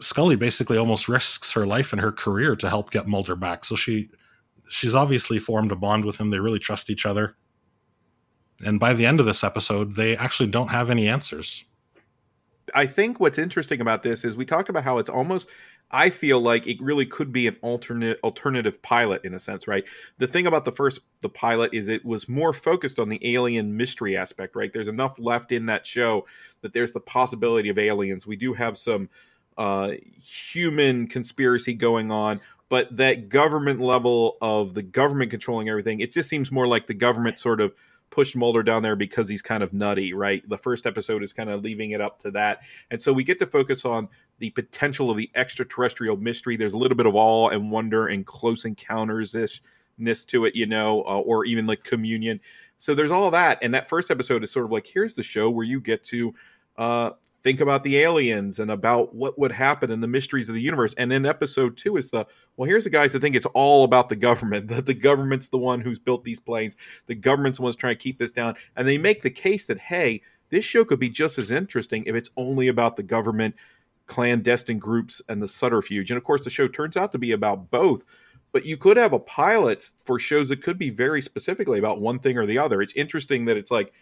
Scully 0.00 0.36
basically 0.36 0.78
almost 0.78 1.08
risks 1.08 1.52
her 1.52 1.66
life 1.66 1.92
and 1.92 2.00
her 2.00 2.12
career 2.12 2.56
to 2.56 2.68
help 2.68 2.90
get 2.90 3.06
Mulder 3.06 3.36
back. 3.36 3.64
So 3.64 3.76
she 3.76 4.10
she's 4.68 4.94
obviously 4.94 5.38
formed 5.38 5.70
a 5.70 5.76
bond 5.76 6.04
with 6.04 6.18
him. 6.18 6.30
They 6.30 6.38
really 6.38 6.58
trust 6.58 6.90
each 6.90 7.06
other. 7.06 7.36
And 8.64 8.80
by 8.80 8.94
the 8.94 9.06
end 9.06 9.20
of 9.20 9.26
this 9.26 9.44
episode, 9.44 9.94
they 9.94 10.16
actually 10.16 10.50
don't 10.50 10.68
have 10.68 10.90
any 10.90 11.08
answers. 11.08 11.64
I 12.74 12.86
think 12.86 13.20
what's 13.20 13.38
interesting 13.38 13.80
about 13.80 14.02
this 14.02 14.24
is 14.24 14.36
we 14.36 14.44
talked 14.44 14.68
about 14.68 14.84
how 14.84 14.98
it's 14.98 15.08
almost 15.08 15.48
I 15.92 16.10
feel 16.10 16.40
like 16.40 16.66
it 16.66 16.80
really 16.80 17.04
could 17.04 17.32
be 17.32 17.46
an 17.46 17.56
alternate 17.60 18.18
alternative 18.24 18.82
pilot 18.82 19.24
in 19.24 19.34
a 19.34 19.40
sense, 19.40 19.68
right? 19.68 19.84
The 20.18 20.26
thing 20.26 20.46
about 20.46 20.64
the 20.64 20.72
first 20.72 21.00
the 21.20 21.28
pilot 21.28 21.74
is 21.74 21.88
it 21.88 22.04
was 22.04 22.28
more 22.28 22.52
focused 22.52 22.98
on 22.98 23.08
the 23.08 23.20
alien 23.34 23.76
mystery 23.76 24.16
aspect, 24.16 24.56
right? 24.56 24.72
There's 24.72 24.88
enough 24.88 25.18
left 25.18 25.52
in 25.52 25.66
that 25.66 25.86
show 25.86 26.26
that 26.62 26.72
there's 26.72 26.92
the 26.92 27.00
possibility 27.00 27.68
of 27.68 27.78
aliens. 27.78 28.26
We 28.26 28.36
do 28.36 28.54
have 28.54 28.78
some 28.78 29.10
uh, 29.58 29.92
human 30.16 31.06
conspiracy 31.08 31.74
going 31.74 32.10
on, 32.10 32.40
but 32.68 32.96
that 32.96 33.28
government 33.28 33.80
level 33.80 34.38
of 34.40 34.72
the 34.72 34.82
government 34.82 35.30
controlling 35.30 35.68
everything, 35.68 36.00
it 36.00 36.10
just 36.10 36.28
seems 36.28 36.50
more 36.50 36.66
like 36.66 36.86
the 36.86 36.94
government 36.94 37.38
sort 37.38 37.60
of 37.60 37.74
pushed 38.12 38.36
Mulder 38.36 38.62
down 38.62 38.82
there 38.82 38.94
because 38.94 39.28
he's 39.28 39.42
kind 39.42 39.62
of 39.62 39.72
nutty, 39.72 40.12
right? 40.12 40.46
The 40.48 40.58
first 40.58 40.86
episode 40.86 41.22
is 41.24 41.32
kind 41.32 41.50
of 41.50 41.62
leaving 41.62 41.90
it 41.90 42.00
up 42.00 42.18
to 42.20 42.30
that. 42.32 42.60
And 42.90 43.02
so 43.02 43.12
we 43.12 43.24
get 43.24 43.40
to 43.40 43.46
focus 43.46 43.84
on 43.84 44.08
the 44.42 44.50
potential 44.50 45.08
of 45.08 45.16
the 45.16 45.30
extraterrestrial 45.36 46.16
mystery. 46.16 46.56
There's 46.56 46.72
a 46.72 46.76
little 46.76 46.96
bit 46.96 47.06
of 47.06 47.14
awe 47.14 47.50
and 47.50 47.70
wonder 47.70 48.08
and 48.08 48.26
close 48.26 48.64
encounters 48.64 49.36
ness 49.98 50.24
to 50.24 50.46
it, 50.46 50.56
you 50.56 50.66
know, 50.66 51.02
uh, 51.02 51.20
or 51.20 51.44
even 51.44 51.64
like 51.64 51.84
communion. 51.84 52.40
So 52.76 52.92
there's 52.92 53.12
all 53.12 53.30
that. 53.30 53.60
And 53.62 53.72
that 53.72 53.88
first 53.88 54.10
episode 54.10 54.42
is 54.42 54.50
sort 54.50 54.64
of 54.64 54.72
like, 54.72 54.84
here's 54.84 55.14
the 55.14 55.22
show 55.22 55.48
where 55.48 55.64
you 55.64 55.80
get 55.80 56.02
to 56.06 56.34
uh, 56.76 57.10
think 57.44 57.60
about 57.60 57.84
the 57.84 57.98
aliens 57.98 58.58
and 58.58 58.72
about 58.72 59.14
what 59.14 59.38
would 59.38 59.52
happen 59.52 59.92
and 59.92 60.02
the 60.02 60.08
mysteries 60.08 60.48
of 60.48 60.56
the 60.56 60.60
universe. 60.60 60.92
And 60.98 61.08
then 61.08 61.24
episode 61.24 61.76
two 61.76 61.96
is 61.96 62.08
the 62.08 62.26
well, 62.56 62.68
here's 62.68 62.82
the 62.82 62.90
guys 62.90 63.12
that 63.12 63.20
think 63.20 63.36
it's 63.36 63.46
all 63.54 63.84
about 63.84 64.08
the 64.08 64.16
government, 64.16 64.66
that 64.70 64.86
the 64.86 64.94
government's 64.94 65.50
the 65.50 65.58
one 65.58 65.80
who's 65.80 66.00
built 66.00 66.24
these 66.24 66.40
planes, 66.40 66.76
the 67.06 67.14
government's 67.14 67.58
the 67.58 67.62
one's 67.62 67.76
trying 67.76 67.94
to 67.94 68.02
keep 68.02 68.18
this 68.18 68.32
down. 68.32 68.56
And 68.74 68.88
they 68.88 68.98
make 68.98 69.22
the 69.22 69.30
case 69.30 69.66
that, 69.66 69.78
hey, 69.78 70.20
this 70.50 70.64
show 70.64 70.84
could 70.84 70.98
be 70.98 71.08
just 71.08 71.38
as 71.38 71.52
interesting 71.52 72.02
if 72.06 72.16
it's 72.16 72.30
only 72.36 72.66
about 72.66 72.96
the 72.96 73.02
government, 73.04 73.54
clandestine 74.12 74.78
groups, 74.78 75.22
and 75.30 75.42
the 75.42 75.48
subterfuge. 75.48 76.10
And 76.10 76.18
of 76.18 76.24
course, 76.24 76.44
the 76.44 76.50
show 76.50 76.68
turns 76.68 76.98
out 76.98 77.12
to 77.12 77.18
be 77.18 77.32
about 77.32 77.70
both. 77.70 78.04
But 78.52 78.66
you 78.66 78.76
could 78.76 78.98
have 78.98 79.14
a 79.14 79.18
pilot 79.18 79.88
for 80.04 80.18
shows 80.18 80.50
that 80.50 80.62
could 80.62 80.76
be 80.76 80.90
very 80.90 81.22
specifically 81.22 81.78
about 81.78 82.02
one 82.02 82.18
thing 82.18 82.36
or 82.36 82.44
the 82.44 82.58
other. 82.58 82.82
It's 82.82 82.92
interesting 82.92 83.46
that 83.46 83.56
it's 83.56 83.70
like, 83.70 83.94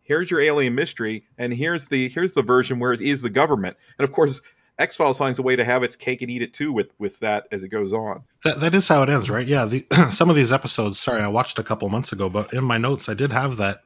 here's 0.00 0.30
your 0.30 0.40
alien 0.40 0.74
mystery, 0.74 1.26
and 1.36 1.52
here's 1.52 1.84
the 1.84 2.08
here's 2.08 2.32
the 2.32 2.40
version 2.40 2.78
where 2.78 2.94
it 2.94 3.02
is 3.02 3.20
the 3.20 3.28
government. 3.28 3.76
And 3.98 4.08
of 4.08 4.14
course, 4.14 4.40
X 4.78 4.96
Files 4.96 5.18
finds 5.18 5.38
a 5.38 5.42
way 5.42 5.54
to 5.54 5.64
have 5.66 5.82
its 5.82 5.96
cake 5.96 6.22
and 6.22 6.30
eat 6.30 6.40
it 6.40 6.54
too 6.54 6.72
with 6.72 6.94
with 6.98 7.18
that 7.20 7.46
as 7.52 7.62
it 7.62 7.68
goes 7.68 7.92
on. 7.92 8.22
That 8.44 8.60
that 8.60 8.74
is 8.74 8.88
how 8.88 9.02
it 9.02 9.10
ends, 9.10 9.28
right? 9.28 9.46
Yeah. 9.46 9.66
The, 9.66 9.84
some 10.10 10.30
of 10.30 10.36
these 10.36 10.50
episodes, 10.50 10.98
sorry, 10.98 11.20
I 11.20 11.28
watched 11.28 11.58
a 11.58 11.62
couple 11.62 11.86
months 11.90 12.10
ago, 12.10 12.30
but 12.30 12.54
in 12.54 12.64
my 12.64 12.78
notes 12.78 13.10
I 13.10 13.14
did 13.14 13.32
have 13.32 13.58
that. 13.58 13.82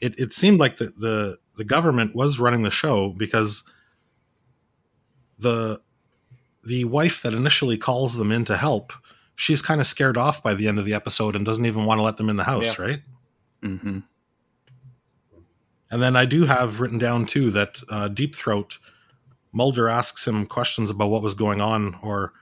It 0.00 0.18
it 0.18 0.32
seemed 0.32 0.58
like 0.58 0.78
the 0.78 0.86
the 0.96 1.38
the 1.56 1.64
government 1.64 2.16
was 2.16 2.40
running 2.40 2.62
the 2.62 2.70
show 2.70 3.10
because 3.10 3.62
the 5.40 5.80
the 6.64 6.84
wife 6.84 7.22
that 7.22 7.32
initially 7.32 7.76
calls 7.76 8.16
them 8.16 8.30
in 8.30 8.44
to 8.44 8.56
help, 8.56 8.92
she's 9.34 9.62
kind 9.62 9.80
of 9.80 9.86
scared 9.86 10.18
off 10.18 10.42
by 10.42 10.54
the 10.54 10.68
end 10.68 10.78
of 10.78 10.84
the 10.84 10.94
episode 10.94 11.34
and 11.34 11.44
doesn't 11.44 11.66
even 11.66 11.86
want 11.86 11.98
to 11.98 12.02
let 12.02 12.18
them 12.18 12.28
in 12.28 12.36
the 12.36 12.44
house, 12.44 12.78
yeah. 12.78 12.84
right? 12.84 13.02
Mm-hmm. 13.62 13.98
And 15.90 16.02
then 16.02 16.16
I 16.16 16.24
do 16.24 16.44
have 16.44 16.80
written 16.80 16.98
down 16.98 17.26
too 17.26 17.50
that 17.50 17.80
uh, 17.88 18.08
Deep 18.08 18.34
Throat, 18.34 18.78
Mulder 19.52 19.88
asks 19.88 20.26
him 20.26 20.46
questions 20.46 20.90
about 20.90 21.10
what 21.10 21.22
was 21.22 21.34
going 21.34 21.60
on, 21.60 21.98
or 22.02 22.32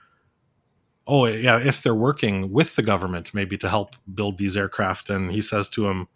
oh 1.07 1.25
yeah, 1.25 1.59
if 1.59 1.81
they're 1.81 1.95
working 1.95 2.51
with 2.51 2.75
the 2.75 2.83
government 2.83 3.33
maybe 3.33 3.57
to 3.57 3.69
help 3.69 3.95
build 4.13 4.37
these 4.37 4.55
aircraft, 4.55 5.09
and 5.09 5.31
he 5.31 5.41
says 5.41 5.69
to 5.71 5.87
him, 5.87 6.07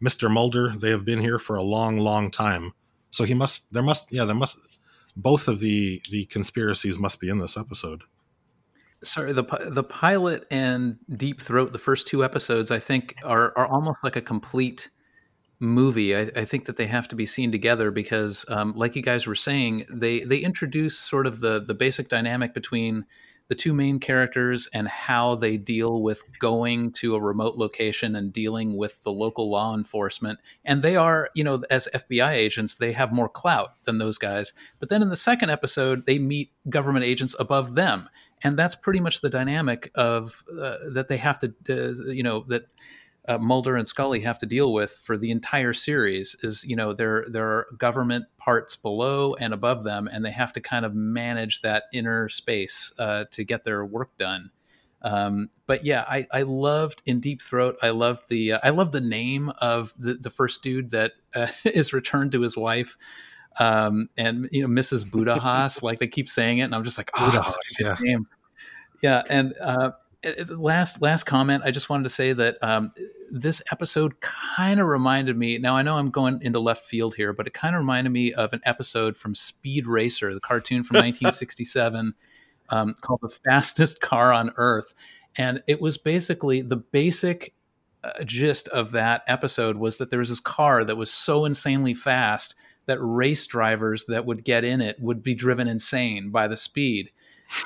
"Mister 0.00 0.28
Mulder, 0.28 0.70
they 0.70 0.90
have 0.90 1.04
been 1.04 1.20
here 1.20 1.38
for 1.38 1.56
a 1.56 1.62
long, 1.62 1.98
long 1.98 2.30
time." 2.30 2.72
So 3.10 3.24
he 3.24 3.34
must, 3.34 3.72
there 3.72 3.82
must, 3.82 4.12
yeah, 4.12 4.24
there 4.24 4.36
must, 4.36 4.56
both 5.16 5.48
of 5.48 5.60
the 5.60 6.02
the 6.10 6.26
conspiracies 6.26 6.98
must 6.98 7.20
be 7.20 7.28
in 7.28 7.38
this 7.38 7.56
episode. 7.56 8.02
Sorry, 9.02 9.32
the 9.32 9.44
the 9.70 9.84
pilot 9.84 10.46
and 10.50 10.98
Deep 11.16 11.40
Throat, 11.40 11.72
the 11.72 11.78
first 11.78 12.06
two 12.06 12.24
episodes, 12.24 12.70
I 12.70 12.78
think 12.78 13.14
are 13.24 13.56
are 13.56 13.66
almost 13.66 14.00
like 14.02 14.16
a 14.16 14.20
complete 14.20 14.90
movie, 15.60 16.16
I, 16.16 16.30
I, 16.34 16.44
think 16.46 16.64
that 16.64 16.78
they 16.78 16.86
have 16.86 17.06
to 17.08 17.14
be 17.14 17.26
seen 17.26 17.52
together 17.52 17.90
because, 17.90 18.46
um, 18.48 18.72
like 18.74 18.96
you 18.96 19.02
guys 19.02 19.26
were 19.26 19.34
saying, 19.34 19.84
they 19.92 20.20
they 20.20 20.38
introduce 20.38 20.98
sort 20.98 21.26
of 21.26 21.40
the 21.40 21.60
the 21.60 21.74
basic 21.74 22.08
dynamic 22.08 22.54
between 22.54 23.04
the 23.50 23.56
two 23.56 23.72
main 23.72 23.98
characters 23.98 24.68
and 24.72 24.86
how 24.86 25.34
they 25.34 25.56
deal 25.56 26.02
with 26.02 26.22
going 26.38 26.92
to 26.92 27.16
a 27.16 27.20
remote 27.20 27.56
location 27.56 28.14
and 28.14 28.32
dealing 28.32 28.76
with 28.76 29.02
the 29.02 29.10
local 29.10 29.50
law 29.50 29.74
enforcement. 29.74 30.38
And 30.64 30.82
they 30.82 30.94
are, 30.94 31.28
you 31.34 31.42
know, 31.42 31.60
as 31.68 31.88
FBI 31.92 32.30
agents, 32.30 32.76
they 32.76 32.92
have 32.92 33.10
more 33.10 33.28
clout 33.28 33.70
than 33.86 33.98
those 33.98 34.18
guys. 34.18 34.52
But 34.78 34.88
then 34.88 35.02
in 35.02 35.08
the 35.08 35.16
second 35.16 35.50
episode, 35.50 36.06
they 36.06 36.20
meet 36.20 36.52
government 36.68 37.04
agents 37.04 37.34
above 37.40 37.74
them. 37.74 38.08
And 38.40 38.56
that's 38.56 38.76
pretty 38.76 39.00
much 39.00 39.20
the 39.20 39.28
dynamic 39.28 39.90
of 39.96 40.44
uh, 40.48 40.76
that 40.92 41.08
they 41.08 41.16
have 41.16 41.40
to, 41.40 41.52
uh, 41.68 42.12
you 42.12 42.22
know, 42.22 42.44
that 42.46 42.66
uh, 43.28 43.38
Mulder 43.38 43.76
and 43.76 43.86
Scully 43.86 44.20
have 44.20 44.38
to 44.38 44.46
deal 44.46 44.72
with 44.72 44.92
for 45.04 45.16
the 45.18 45.30
entire 45.30 45.72
series 45.72 46.36
is 46.42 46.64
you 46.64 46.74
know 46.74 46.92
there 46.92 47.26
there 47.28 47.46
are 47.46 47.66
government 47.76 48.26
parts 48.38 48.76
below 48.76 49.34
and 49.34 49.52
above 49.52 49.84
them, 49.84 50.08
and 50.10 50.24
they 50.24 50.30
have 50.30 50.52
to 50.54 50.60
kind 50.60 50.84
of 50.84 50.94
manage 50.94 51.60
that 51.60 51.84
inner 51.92 52.28
space 52.28 52.92
uh, 52.98 53.24
to 53.32 53.44
get 53.44 53.64
their 53.64 53.84
work 53.84 54.16
done. 54.16 54.50
Um, 55.02 55.50
but 55.66 55.84
yeah, 55.84 56.04
I, 56.06 56.26
I 56.32 56.42
loved 56.42 57.02
in 57.06 57.20
Deep 57.20 57.40
Throat. 57.42 57.76
I 57.82 57.90
loved 57.90 58.28
the 58.28 58.52
uh, 58.54 58.60
I 58.62 58.70
love 58.70 58.92
the 58.92 59.00
name 59.00 59.52
of 59.60 59.94
the, 59.98 60.14
the 60.14 60.30
first 60.30 60.62
dude 60.62 60.90
that 60.90 61.12
uh, 61.34 61.48
is 61.64 61.92
returned 61.92 62.32
to 62.32 62.40
his 62.40 62.56
wife. 62.56 62.96
Um, 63.58 64.08
and 64.16 64.48
you 64.52 64.62
know 64.62 64.68
Mrs. 64.68 65.04
Budahas, 65.04 65.82
like 65.82 65.98
they 65.98 66.08
keep 66.08 66.28
saying 66.28 66.58
it, 66.58 66.64
and 66.64 66.74
I'm 66.74 66.84
just 66.84 66.98
like, 66.98 67.10
oh, 67.14 67.30
Budahas, 67.30 67.54
yeah. 67.78 67.96
name. 68.00 68.26
Yeah, 69.02 69.22
and 69.28 69.54
uh, 69.60 69.92
last 70.48 71.00
last 71.00 71.24
comment 71.24 71.62
i 71.64 71.70
just 71.70 71.88
wanted 71.88 72.02
to 72.02 72.10
say 72.10 72.34
that 72.34 72.58
um, 72.62 72.90
this 73.30 73.62
episode 73.72 74.20
kind 74.20 74.78
of 74.78 74.86
reminded 74.86 75.36
me 75.36 75.56
now 75.56 75.76
i 75.76 75.82
know 75.82 75.96
i'm 75.96 76.10
going 76.10 76.38
into 76.42 76.60
left 76.60 76.84
field 76.84 77.14
here 77.14 77.32
but 77.32 77.46
it 77.46 77.54
kind 77.54 77.74
of 77.74 77.80
reminded 77.80 78.10
me 78.10 78.32
of 78.34 78.52
an 78.52 78.60
episode 78.64 79.16
from 79.16 79.34
speed 79.34 79.86
racer 79.86 80.34
the 80.34 80.40
cartoon 80.40 80.84
from 80.84 80.96
1967 80.96 82.14
um, 82.70 82.94
called 83.00 83.20
the 83.22 83.28
fastest 83.28 84.00
car 84.00 84.32
on 84.32 84.52
earth. 84.56 84.94
And 85.36 85.62
it 85.66 85.80
was 85.80 85.96
basically 85.96 86.62
the 86.62 86.76
basic 86.76 87.54
uh, 88.02 88.24
gist 88.24 88.68
of 88.68 88.92
that 88.92 89.22
episode 89.26 89.76
was 89.76 89.98
that 89.98 90.10
there 90.10 90.18
was 90.18 90.30
this 90.30 90.40
car 90.40 90.84
that 90.84 90.96
was 90.96 91.12
so 91.12 91.44
insanely 91.44 91.94
fast 91.94 92.54
that 92.86 92.98
race 93.00 93.46
drivers 93.46 94.06
that 94.06 94.24
would 94.24 94.44
get 94.44 94.64
in 94.64 94.80
it 94.80 94.98
would 95.00 95.22
be 95.22 95.34
driven 95.34 95.68
insane 95.68 96.30
by 96.30 96.48
the 96.48 96.56
speed 96.56 97.12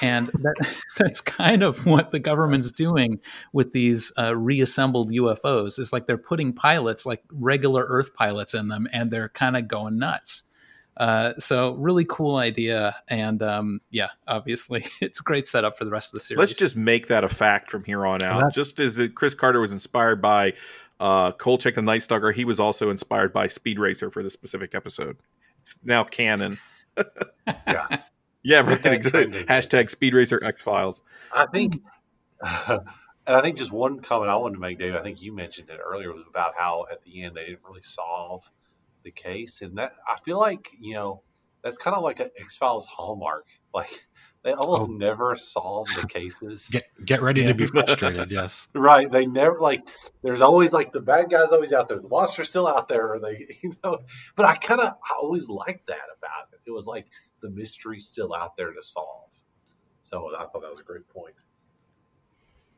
and 0.01 0.29
that, 0.29 0.77
that's 0.99 1.21
kind 1.21 1.63
of 1.63 1.87
what 1.87 2.11
the 2.11 2.19
government's 2.19 2.71
doing 2.71 3.21
with 3.53 3.73
these 3.73 4.13
uh, 4.19 4.37
reassembled 4.37 5.11
UFOs. 5.13 5.79
Is 5.79 5.93
like 5.93 6.07
they're 6.07 6.19
putting 6.19 6.53
pilots, 6.53 7.07
like 7.07 7.23
regular 7.31 7.85
Earth 7.87 8.15
pilots, 8.15 8.55
in 8.55 8.69
them, 8.69 8.89
and 8.93 9.11
they're 9.11 9.29
kind 9.29 9.57
of 9.57 9.69
going 9.69 9.99
nuts. 9.99 10.43
Uh, 10.97 11.33
so 11.39 11.75
really 11.75 12.05
cool 12.05 12.37
idea, 12.37 12.95
and 13.09 13.43
um, 13.43 13.81
yeah, 13.91 14.09
obviously 14.29 14.87
it's 15.01 15.21
a 15.21 15.23
great 15.23 15.49
setup 15.49 15.77
for 15.77 15.85
the 15.85 15.91
rest 15.91 16.13
of 16.13 16.19
the 16.19 16.25
series. 16.25 16.39
Let's 16.39 16.55
just 16.55 16.77
make 16.77 17.09
that 17.09 17.25
a 17.25 17.29
fact 17.29 17.71
from 17.71 17.85
here 17.85 18.07
on 18.07 18.23
out. 18.23 18.53
just 18.53 18.79
as 18.79 19.01
Chris 19.15 19.35
Carter 19.35 19.61
was 19.61 19.73
inspired 19.73 20.23
by 20.23 20.55
uh, 21.01 21.33
Kolchak 21.33 21.75
the 21.75 21.83
Night 21.83 22.03
Stalker, 22.03 22.31
he 22.31 22.45
was 22.45 22.61
also 22.61 22.91
inspired 22.91 23.33
by 23.33 23.49
Speed 23.49 23.79
Racer 23.79 24.11
for 24.11 24.23
this 24.23 24.33
specific 24.33 24.75
episode. 24.75 25.17
It's 25.61 25.81
now 25.85 26.05
canon. 26.05 26.59
yeah. 27.67 28.03
Yeah, 28.45 28.61
right. 28.61 28.85
Exactly. 28.85 29.45
Hashtag 29.45 29.91
Speed 29.91 30.15
Racer 30.15 30.39
X 30.45 30.63
Files. 30.63 31.03
I 31.33 31.47
think, 31.47 31.83
and 32.43 32.83
I 33.27 33.41
think 33.41 33.57
just 33.57 33.73
one 33.73 34.01
comment 34.01 34.31
I 34.31 34.37
wanted 34.37 34.57
to 34.57 34.61
make, 34.61 34.79
Dave. 34.79 34.95
I 34.95 35.03
think 35.03 35.23
you 35.23 35.33
mentioned 35.33 35.71
it 35.71 35.81
earlier 35.85 36.13
was 36.13 36.25
about 36.29 36.53
how 36.57 36.85
at 36.93 37.03
the 37.03 37.23
end 37.23 37.35
they 37.35 37.47
didn't 37.47 37.65
really 37.67 37.83
solve 37.83 38.45
the 39.03 39.11
case, 39.11 39.61
and 39.63 39.79
that 39.79 39.93
I 40.07 40.21
feel 40.25 40.39
like 40.39 40.69
you 40.79 40.95
know 40.95 41.23
that's 41.63 41.79
kind 41.79 41.97
of 41.97 42.03
like 42.03 42.21
an 42.21 42.31
X 42.39 42.57
Files 42.57 42.87
hallmark. 42.87 43.47
Like 43.75 44.07
they 44.45 44.53
almost 44.53 44.89
oh. 44.89 44.95
never 44.95 45.35
solve 45.35 45.89
the 46.01 46.07
cases. 46.07 46.65
Get 46.71 46.85
get 47.05 47.23
ready 47.23 47.41
yeah. 47.41 47.49
to 47.49 47.55
be 47.55 47.67
frustrated. 47.67 48.31
yes, 48.31 48.69
right. 48.73 49.11
They 49.11 49.27
never 49.27 49.59
like. 49.59 49.81
There's 50.23 50.43
always 50.43 50.73
like 50.73 50.93
the 50.93 51.01
bad 51.01 51.29
guys 51.29 51.51
always 51.51 51.73
out 51.73 51.89
there. 51.89 51.99
The 51.99 52.07
monster's 52.07 52.51
still 52.51 52.69
out 52.69 52.87
there. 52.87 53.15
Or 53.15 53.19
they, 53.19 53.49
you 53.65 53.75
know. 53.83 53.99
But 54.37 54.47
I 54.47 54.55
kind 54.55 54.81
of 54.81 54.89
I 54.89 55.15
always 55.21 55.49
liked 55.49 55.89
that 55.89 56.07
about 56.17 56.51
it. 56.53 56.61
It 56.67 56.71
was 56.71 56.87
like 56.87 57.07
the 57.45 57.51
mystery 57.51 57.99
still 57.99 58.35
out 58.35 58.57
there 58.57 58.73
to 58.73 58.83
solve. 58.83 59.29
So 60.01 60.31
I 60.35 60.47
thought 60.47 60.63
that 60.63 60.71
was 60.71 60.81
a 60.81 60.83
great 60.83 61.07
point. 61.09 61.35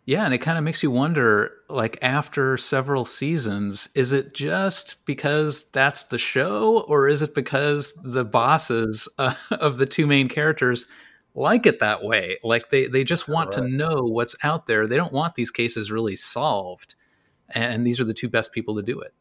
Yeah, 0.07 0.25
and 0.25 0.35
it 0.35 0.39
kind 0.39 0.59
of 0.59 0.65
makes 0.65 0.83
you 0.83 0.91
wonder 0.91 1.53
like 1.69 1.99
after 2.03 2.57
several 2.57 3.05
seasons, 3.05 3.89
is 3.95 4.13
it 4.13 4.35
just 4.35 5.05
because 5.05 5.65
that's 5.73 6.05
the 6.05 6.19
show 6.19 6.85
or 6.89 7.09
is 7.09 7.23
it 7.23 7.35
because 7.35 7.93
the 8.05 8.25
bosses 8.25 9.09
uh, 9.19 9.35
of 9.51 9.79
the 9.79 9.87
two 9.87 10.07
main 10.07 10.29
characters 10.29 10.87
like 11.35 11.67
it 11.67 11.81
that 11.81 12.03
way? 12.03 12.39
Like 12.43 12.71
they 12.71 12.87
they 12.87 13.05
just 13.05 13.29
want 13.29 13.57
right. 13.57 13.65
to 13.65 13.69
know 13.69 14.03
what's 14.03 14.37
out 14.43 14.67
there. 14.67 14.87
They 14.87 14.97
don't 14.97 15.13
want 15.13 15.35
these 15.35 15.51
cases 15.51 15.91
really 15.91 16.17
solved. 16.17 16.95
And 17.51 17.87
these 17.87 18.01
are 18.01 18.05
the 18.05 18.15
two 18.15 18.29
best 18.29 18.53
people 18.53 18.75
to 18.77 18.83
do 18.83 19.01
it. 19.01 19.15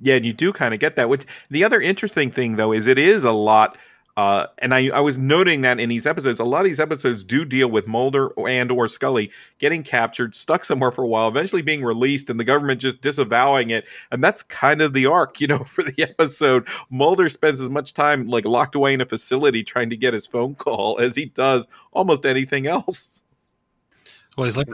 Yeah, 0.00 0.16
and 0.16 0.24
you 0.24 0.32
do 0.32 0.52
kind 0.52 0.72
of 0.72 0.80
get 0.80 0.96
that. 0.96 1.10
Which 1.10 1.26
the 1.50 1.64
other 1.64 1.80
interesting 1.80 2.30
thing 2.30 2.56
though 2.56 2.72
is 2.72 2.86
it 2.86 2.98
is 2.98 3.24
a 3.24 3.32
lot 3.32 3.76
uh, 4.20 4.46
and 4.58 4.74
I, 4.74 4.88
I 4.88 5.00
was 5.00 5.16
noting 5.16 5.62
that 5.62 5.80
in 5.80 5.88
these 5.88 6.06
episodes, 6.06 6.40
a 6.40 6.44
lot 6.44 6.58
of 6.58 6.66
these 6.66 6.78
episodes 6.78 7.24
do 7.24 7.42
deal 7.46 7.68
with 7.68 7.86
Mulder 7.86 8.28
and 8.46 8.70
or 8.70 8.86
Scully 8.86 9.30
getting 9.58 9.82
captured, 9.82 10.36
stuck 10.36 10.66
somewhere 10.66 10.90
for 10.90 11.02
a 11.02 11.06
while, 11.06 11.26
eventually 11.26 11.62
being 11.62 11.82
released, 11.82 12.28
and 12.28 12.38
the 12.38 12.44
government 12.44 12.82
just 12.82 13.00
disavowing 13.00 13.70
it. 13.70 13.86
And 14.12 14.22
that's 14.22 14.42
kind 14.42 14.82
of 14.82 14.92
the 14.92 15.06
arc, 15.06 15.40
you 15.40 15.46
know, 15.46 15.58
for 15.64 15.82
the 15.82 16.02
episode. 16.02 16.68
Mulder 16.90 17.30
spends 17.30 17.62
as 17.62 17.70
much 17.70 17.94
time 17.94 18.28
like 18.28 18.44
locked 18.44 18.74
away 18.74 18.92
in 18.92 19.00
a 19.00 19.06
facility 19.06 19.64
trying 19.64 19.88
to 19.88 19.96
get 19.96 20.12
his 20.12 20.26
phone 20.26 20.54
call 20.54 21.00
as 21.00 21.16
he 21.16 21.24
does 21.24 21.66
almost 21.92 22.26
anything 22.26 22.66
else. 22.66 23.24
Well, 24.36 24.44
he's 24.44 24.58
like 24.58 24.68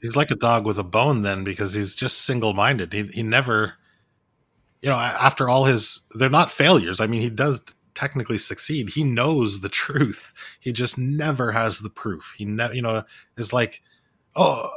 he's 0.00 0.16
like 0.16 0.30
a 0.30 0.36
dog 0.36 0.64
with 0.64 0.78
a 0.78 0.84
bone 0.84 1.20
then 1.20 1.44
because 1.44 1.74
he's 1.74 1.94
just 1.94 2.22
single 2.22 2.54
minded. 2.54 2.94
He 2.94 3.02
he 3.08 3.22
never, 3.22 3.74
you 4.80 4.88
know, 4.88 4.96
after 4.96 5.50
all 5.50 5.66
his 5.66 6.00
they're 6.14 6.30
not 6.30 6.50
failures. 6.50 6.98
I 6.98 7.06
mean, 7.06 7.20
he 7.20 7.28
does 7.28 7.62
technically 7.96 8.38
succeed. 8.38 8.90
He 8.90 9.02
knows 9.02 9.60
the 9.60 9.68
truth. 9.68 10.32
He 10.60 10.72
just 10.72 10.96
never 10.96 11.50
has 11.50 11.80
the 11.80 11.90
proof. 11.90 12.34
He 12.36 12.44
never, 12.44 12.74
you 12.74 12.82
know, 12.82 13.02
is 13.36 13.52
like, 13.52 13.82
oh 14.36 14.70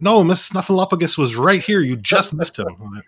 no, 0.00 0.22
Miss 0.24 0.50
Snuffleupagus 0.50 1.16
was 1.16 1.36
right 1.36 1.62
here. 1.62 1.80
You 1.80 1.96
just 1.96 2.34
missed 2.34 2.58
him. 2.58 3.02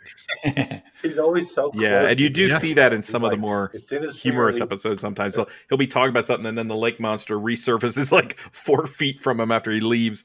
He's 1.02 1.18
always 1.18 1.52
so 1.52 1.70
close. 1.70 1.82
yeah, 1.82 2.08
and 2.08 2.18
you 2.18 2.28
do 2.28 2.48
see 2.48 2.74
that 2.74 2.92
in 2.92 3.02
some 3.02 3.24
of 3.24 3.30
the 3.30 3.36
more 3.36 3.72
humorous 4.14 4.60
episodes. 4.60 5.00
Sometimes 5.00 5.34
so 5.34 5.46
he'll 5.68 5.78
be 5.78 5.86
talking 5.86 6.10
about 6.10 6.26
something, 6.26 6.46
and 6.46 6.56
then 6.56 6.68
the 6.68 6.76
lake 6.76 7.00
monster 7.00 7.38
resurfaces 7.38 8.12
like 8.12 8.36
four 8.38 8.86
feet 8.86 9.18
from 9.18 9.40
him 9.40 9.50
after 9.52 9.70
he 9.70 9.80
leaves. 9.80 10.24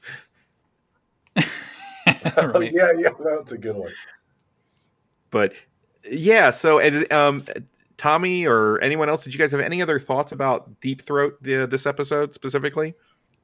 right. 1.36 2.72
yeah, 2.72 2.92
yeah, 2.96 3.10
that's 3.24 3.52
a 3.52 3.58
good 3.58 3.76
one. 3.76 3.92
But 5.30 5.54
yeah, 6.10 6.50
so 6.50 6.78
and 6.78 7.10
um, 7.12 7.44
Tommy 7.96 8.46
or 8.46 8.78
anyone 8.80 9.08
else, 9.08 9.24
did 9.24 9.34
you 9.34 9.38
guys 9.38 9.52
have 9.52 9.60
any 9.60 9.82
other 9.82 9.98
thoughts 9.98 10.32
about 10.32 10.80
Deep 10.80 11.02
Throat 11.02 11.36
the, 11.42 11.66
this 11.66 11.86
episode 11.86 12.34
specifically? 12.34 12.94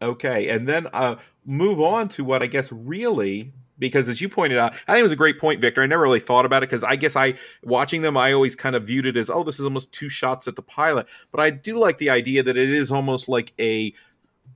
Okay, 0.01 0.49
and 0.49 0.69
then 0.69 0.87
uh, 0.93 1.17
move 1.45 1.81
on 1.81 2.09
to 2.09 2.25
what 2.25 2.43
I 2.43 2.47
guess 2.47 2.71
really 2.71 3.53
because 3.79 4.09
as 4.09 4.21
you 4.21 4.29
pointed 4.29 4.59
out, 4.59 4.73
I 4.87 4.93
think 4.93 5.01
it 5.01 5.05
was 5.05 5.13
a 5.13 5.17
great 5.17 5.39
point, 5.39 5.61
Victor. 5.61 5.83
I 5.83 5.87
never 5.87 6.03
really 6.03 6.21
thought 6.21 6.45
about 6.45 6.63
it 6.63 6.69
because 6.69 6.85
I 6.85 6.97
guess 6.97 7.17
I 7.17 7.35
watching 7.63 8.03
them, 8.03 8.17
I 8.17 8.33
always 8.33 8.57
kind 8.57 8.75
of 8.75 8.85
viewed 8.85 9.07
it 9.07 9.17
as, 9.17 9.31
oh, 9.31 9.45
this 9.45 9.59
is 9.59 9.65
almost 9.65 9.93
two 9.93 10.09
shots 10.09 10.49
at 10.49 10.57
the 10.57 10.63
pilot. 10.63 11.07
But 11.31 11.41
I 11.41 11.51
do 11.51 11.79
like 11.79 11.99
the 11.99 12.11
idea 12.11 12.43
that 12.43 12.57
it 12.57 12.71
is 12.71 12.91
almost 12.91 13.29
like 13.29 13.53
a 13.59 13.93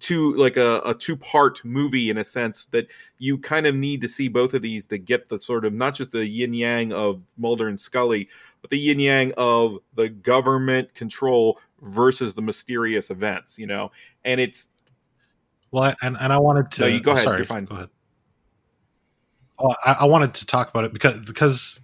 two 0.00 0.34
like 0.34 0.56
a, 0.56 0.80
a 0.84 0.94
two 0.94 1.16
part 1.16 1.64
movie 1.64 2.10
in 2.10 2.18
a 2.18 2.24
sense 2.24 2.66
that 2.66 2.88
you 3.18 3.38
kind 3.38 3.66
of 3.66 3.74
need 3.74 4.00
to 4.00 4.08
see 4.08 4.26
both 4.26 4.54
of 4.54 4.62
these 4.62 4.86
to 4.86 4.98
get 4.98 5.28
the 5.28 5.38
sort 5.38 5.64
of 5.64 5.72
not 5.72 5.94
just 5.94 6.10
the 6.10 6.26
yin 6.26 6.54
yang 6.54 6.92
of 6.92 7.22
Mulder 7.36 7.68
and 7.68 7.80
Scully, 7.80 8.28
but 8.62 8.70
the 8.70 8.78
yin 8.78 8.98
yang 8.98 9.32
of 9.36 9.78
the 9.94 10.08
government 10.08 10.94
control 10.94 11.58
versus 11.82 12.32
the 12.32 12.42
mysterious 12.42 13.10
events, 13.10 13.58
you 13.58 13.66
know. 13.66 13.90
And 14.24 14.40
it's 14.40 14.68
well, 15.70 15.92
and 16.02 16.16
and 16.18 16.32
I 16.32 16.38
wanted 16.38 16.70
to. 16.72 16.82
No, 16.82 16.86
you 16.86 17.00
go 17.00 17.12
ahead. 17.12 17.24
Sorry, 17.24 17.38
You're 17.38 17.44
fine. 17.44 17.64
Go 17.66 17.74
ahead. 17.74 17.88
I, 19.84 19.96
I, 20.00 20.04
wanted 20.06 20.34
to 20.34 20.46
talk 20.46 20.70
about 20.70 20.84
it 20.84 20.92
because 20.92 21.24
because 21.26 21.80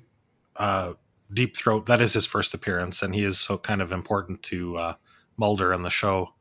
uh, 0.57 0.95
Deep 1.33 1.57
Throat 1.57 1.87
that 1.87 2.01
is 2.01 2.13
his 2.13 2.27
first 2.27 2.55
appearance, 2.55 3.03
and 3.03 3.15
he 3.15 3.25
is 3.25 3.39
so 3.39 3.59
kind 3.59 3.83
of 3.83 3.93
important 3.93 4.43
to 4.45 4.77
uh, 4.77 4.95
Mulder 5.37 5.73
and 5.73 5.85
the 5.85 5.91
show. 5.91 6.35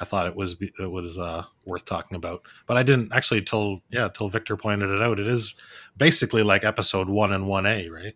I 0.00 0.04
thought 0.04 0.26
it 0.26 0.34
was 0.34 0.56
it 0.60 0.90
was 0.90 1.18
uh, 1.18 1.44
worth 1.64 1.84
talking 1.84 2.16
about, 2.16 2.42
but 2.66 2.76
I 2.76 2.82
didn't 2.82 3.12
actually 3.12 3.42
till 3.42 3.82
yeah 3.88 4.08
till 4.08 4.28
Victor 4.28 4.56
pointed 4.56 4.90
it 4.90 5.02
out. 5.02 5.20
It 5.20 5.26
is 5.26 5.54
basically 5.96 6.42
like 6.42 6.64
episode 6.64 7.08
one 7.08 7.32
and 7.32 7.46
one 7.46 7.66
A, 7.66 7.88
right? 7.88 8.14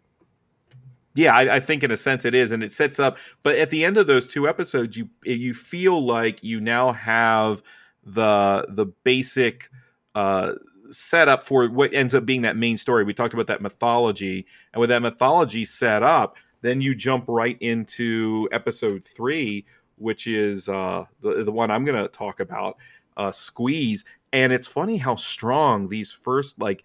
Yeah, 1.17 1.35
I, 1.35 1.57
I, 1.57 1.61
think 1.61 1.83
in 1.83 1.91
a 1.91 1.97
sense 1.97 2.25
it 2.25 2.35
is, 2.35 2.53
and 2.53 2.63
it 2.63 2.73
sets 2.73 3.01
up. 3.01 3.17
But 3.43 3.57
at 3.57 3.71
the 3.71 3.85
end 3.85 3.97
of 3.97 4.07
those 4.07 4.27
two 4.27 4.47
episodes, 4.49 4.97
you 4.97 5.09
you 5.25 5.55
feel 5.55 6.05
like 6.05 6.43
you 6.45 6.61
now 6.61 6.93
have 6.93 7.63
the 8.05 8.67
the 8.69 8.87
basic 9.05 9.71
uh, 10.15 10.53
setup 10.91 11.43
for 11.43 11.69
what 11.69 11.95
ends 11.95 12.15
up 12.15 12.27
being 12.27 12.43
that 12.43 12.57
main 12.57 12.77
story. 12.77 13.03
We 13.05 13.15
talked 13.15 13.35
about 13.35 13.47
that 13.49 13.63
mythology, 13.63 14.47
and 14.73 14.81
with 14.81 14.91
that 14.91 15.03
mythology 15.03 15.65
set 15.65 16.03
up, 16.03 16.37
then 16.63 16.81
you 16.83 16.95
jump 16.95 17.25
right 17.29 17.57
into 17.61 18.49
episode 18.53 19.05
three, 19.05 19.65
which 19.97 20.27
is 20.27 20.69
uh, 20.69 21.07
the 21.23 21.45
the 21.45 21.53
one 21.53 21.71
I'm 21.71 21.85
going 21.85 22.03
to 22.03 22.09
talk 22.09 22.41
about. 22.41 22.77
uh, 23.17 23.33
Squeeze, 23.33 24.05
and 24.33 24.53
it's 24.53 24.69
funny 24.69 24.99
how 24.99 25.15
strong 25.17 25.89
these 25.89 26.13
first 26.13 26.59
like 26.61 26.85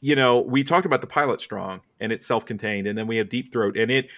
you 0.00 0.14
know 0.14 0.40
we 0.40 0.62
talked 0.62 0.86
about 0.86 1.00
the 1.00 1.06
pilot 1.06 1.40
strong 1.40 1.80
and 2.00 2.12
it's 2.12 2.26
self-contained 2.26 2.86
and 2.86 2.96
then 2.96 3.06
we 3.06 3.16
have 3.16 3.28
deep 3.28 3.52
throat 3.52 3.76
and 3.76 3.90
it 3.90 4.08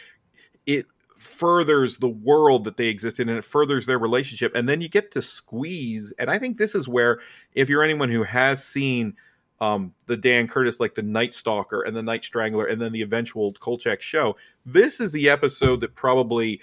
it 0.67 0.87
furthers 1.21 1.99
the 1.99 2.09
world 2.09 2.65
that 2.65 2.79
they 2.79 2.87
exist 2.87 3.21
in 3.21 3.29
and 3.29 3.37
it 3.37 3.45
furthers 3.45 3.85
their 3.85 3.99
relationship. 3.99 4.55
And 4.55 4.67
then 4.67 4.81
you 4.81 4.89
get 4.89 5.11
to 5.13 5.23
squeeze 5.23 6.15
and 6.19 6.31
i 6.31 6.39
think 6.39 6.57
this 6.57 6.75
is 6.75 6.89
where 6.89 7.21
if 7.53 7.69
you're 7.69 7.83
anyone 7.83 8.09
who 8.09 8.23
has 8.23 8.65
seen 8.65 9.15
um, 9.61 9.93
the 10.07 10.17
dan 10.17 10.49
curtis 10.49 10.81
like 10.81 10.95
the 10.95 11.03
night 11.03 11.35
stalker 11.35 11.83
and 11.83 11.95
the 11.95 12.03
night 12.03 12.25
strangler 12.25 12.65
and 12.65 12.81
then 12.81 12.93
the 12.93 13.03
eventual 13.03 13.53
kolchak 13.53 14.01
show 14.01 14.35
this 14.65 15.01
is 15.01 15.13
the 15.13 15.29
episode 15.29 15.81
that 15.81 15.95
probably 15.95 16.63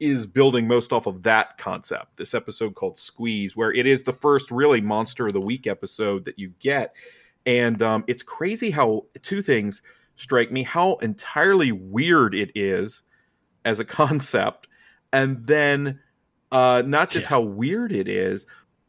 is 0.00 0.26
building 0.26 0.68
most 0.68 0.92
off 0.92 1.06
of 1.06 1.22
that 1.22 1.56
concept 1.56 2.16
this 2.16 2.34
episode 2.34 2.74
called 2.74 2.98
squeeze 2.98 3.56
where 3.56 3.72
it 3.72 3.86
is 3.86 4.04
the 4.04 4.12
first 4.12 4.50
really 4.50 4.82
monster 4.82 5.28
of 5.28 5.32
the 5.32 5.40
week 5.40 5.66
episode 5.66 6.26
that 6.26 6.38
you 6.38 6.52
get 6.60 6.94
and 7.46 7.80
um, 7.80 8.04
it's 8.06 8.22
crazy 8.22 8.70
how 8.70 9.06
two 9.22 9.40
things 9.40 9.80
strike 10.16 10.50
me 10.50 10.62
how 10.62 10.94
entirely 10.96 11.72
weird 11.72 12.34
it 12.34 12.50
is 12.54 13.02
as 13.64 13.80
a 13.80 13.84
concept 13.84 14.68
and 15.12 15.46
then 15.46 16.00
uh, 16.52 16.82
not 16.84 17.10
just 17.10 17.24
yeah. 17.24 17.30
how 17.30 17.40
weird 17.40 17.92
it 17.92 18.08
is 18.08 18.46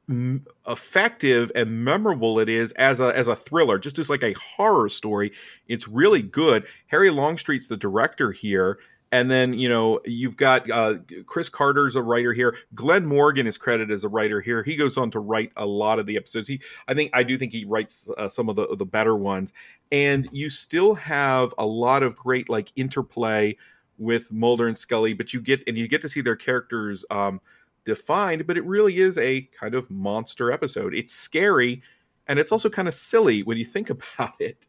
m- 0.10 0.46
effective 0.68 1.52
and 1.56 1.84
memorable 1.84 2.40
it 2.40 2.50
is 2.50 2.72
as 2.74 3.00
a 3.00 3.16
as 3.16 3.28
a 3.28 3.36
thriller 3.36 3.78
just 3.78 4.00
as 4.00 4.10
like 4.10 4.24
a 4.24 4.34
horror 4.34 4.90
story 4.90 5.32
it's 5.68 5.88
really 5.88 6.22
good 6.22 6.66
harry 6.88 7.10
longstreet's 7.10 7.68
the 7.68 7.78
director 7.78 8.32
here 8.32 8.80
and 9.12 9.32
then 9.32 9.54
you 9.54 9.70
know 9.70 10.00
you've 10.06 10.38
got 10.38 10.70
uh, 10.70 10.96
Chris 11.26 11.50
Carter's 11.50 11.96
a 11.96 12.02
writer 12.02 12.34
here. 12.34 12.56
Glenn 12.76 13.06
Morgan 13.06 13.48
is 13.48 13.58
credited 13.58 13.92
as 13.92 14.04
a 14.04 14.10
writer 14.10 14.42
here. 14.42 14.64
He 14.64 14.76
goes 14.76 14.98
on 14.98 15.12
to 15.12 15.20
write 15.20 15.52
a 15.56 15.66
lot 15.66 16.00
of 16.00 16.06
the 16.06 16.18
episodes. 16.18 16.48
He, 16.48 16.62
I 16.88 16.94
think, 16.94 17.12
I 17.14 17.24
do 17.24 17.38
think 17.38 17.54
he 17.54 17.66
writes 17.66 18.10
uh, 18.18 18.28
some 18.28 18.50
of 18.50 18.56
the 18.56 18.76
the 18.76 18.86
better 18.86 19.16
ones. 19.16 19.54
And 19.92 20.28
you 20.32 20.50
still 20.50 20.96
have 20.96 21.54
a 21.58 21.66
lot 21.66 22.04
of 22.04 22.16
great 22.16 22.50
like 22.50 22.72
interplay 22.76 23.56
with 23.98 24.32
Mulder 24.32 24.68
and 24.68 24.78
Scully, 24.78 25.14
but 25.14 25.34
you 25.34 25.42
get 25.42 25.64
and 25.68 25.78
you 25.78 25.88
get 25.88 26.02
to 26.02 26.10
see 26.10 26.22
their 26.22 26.36
characters 26.36 27.06
um, 27.10 27.40
defined. 27.86 28.46
But 28.46 28.58
it 28.58 28.66
really 28.66 28.98
is 28.98 29.18
a 29.18 29.42
kind 29.58 29.74
of 29.74 29.90
monster 29.90 30.52
episode. 30.52 30.94
It's 30.94 31.14
scary, 31.14 31.82
and 32.28 32.40
it's 32.40 32.52
also 32.52 32.70
kind 32.70 32.90
of 32.90 32.94
silly 32.94 33.44
when 33.44 33.58
you 33.58 33.66
think 33.66 33.90
about 33.92 34.36
it. 34.40 34.68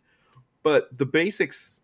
But 0.63 0.97
the 0.97 1.07
basics 1.07 1.83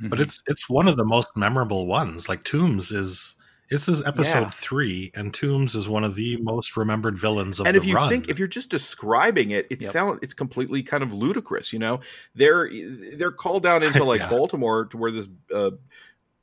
but 0.00 0.10
mm-hmm. 0.10 0.22
it's 0.22 0.42
it's 0.46 0.68
one 0.68 0.88
of 0.88 0.96
the 0.96 1.04
most 1.04 1.36
memorable 1.36 1.86
ones. 1.86 2.28
Like 2.28 2.44
Tooms 2.44 2.92
is 2.92 3.34
this 3.70 3.88
is 3.88 4.06
episode 4.06 4.40
yeah. 4.42 4.50
three, 4.50 5.10
and 5.14 5.32
Tooms 5.34 5.74
is 5.74 5.88
one 5.88 6.04
of 6.04 6.14
the 6.14 6.38
most 6.38 6.76
remembered 6.76 7.18
villains 7.18 7.60
of 7.60 7.66
and 7.66 7.74
the 7.74 7.80
if 7.80 7.86
you 7.86 7.96
run. 7.96 8.08
think 8.08 8.28
if 8.28 8.38
you're 8.38 8.48
just 8.48 8.70
describing 8.70 9.50
it, 9.50 9.66
it 9.70 9.82
yep. 9.82 9.90
sound 9.90 10.18
it's 10.22 10.34
completely 10.34 10.82
kind 10.82 11.02
of 11.02 11.12
ludicrous. 11.12 11.72
You 11.72 11.78
know, 11.78 12.00
they're 12.34 12.70
they're 13.16 13.32
called 13.32 13.62
down 13.62 13.82
into 13.82 14.04
like 14.04 14.20
yeah. 14.20 14.30
Baltimore 14.30 14.86
to 14.86 14.96
where 14.96 15.10
this. 15.10 15.28
Uh, 15.54 15.72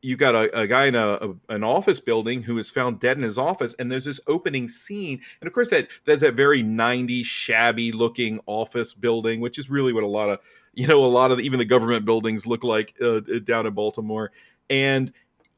you 0.02 0.16
got 0.16 0.36
a, 0.36 0.60
a 0.60 0.68
guy 0.68 0.86
in 0.86 0.94
a, 0.94 1.14
a, 1.14 1.36
an 1.50 1.64
office 1.64 2.00
building 2.00 2.44
who 2.44 2.60
is 2.60 2.70
found 2.70 3.00
dead 3.00 3.18
in 3.18 3.24
his 3.24 3.40
office, 3.40 3.74
and 3.80 3.92
there's 3.92 4.06
this 4.06 4.20
opening 4.28 4.70
scene, 4.70 5.20
and 5.42 5.48
of 5.48 5.54
course 5.54 5.72
that 5.72 5.88
that's 6.06 6.22
that 6.22 6.36
very 6.36 6.64
'90s 6.64 7.26
shabby 7.26 7.92
looking 7.92 8.40
office 8.46 8.94
building, 8.94 9.42
which 9.42 9.58
is 9.58 9.68
really 9.68 9.94
what 9.94 10.04
a 10.04 10.08
lot 10.08 10.30
of 10.30 10.40
you 10.76 10.88
know 10.88 11.04
a 11.04 11.08
lot 11.08 11.32
of 11.32 11.38
the, 11.38 11.44
even 11.44 11.60
the 11.60 11.66
government 11.66 12.06
buildings 12.06 12.46
look 12.46 12.64
like 12.64 12.96
uh, 13.02 13.22
down 13.44 13.66
in 13.66 13.74
Baltimore, 13.74 14.32
and 14.70 15.12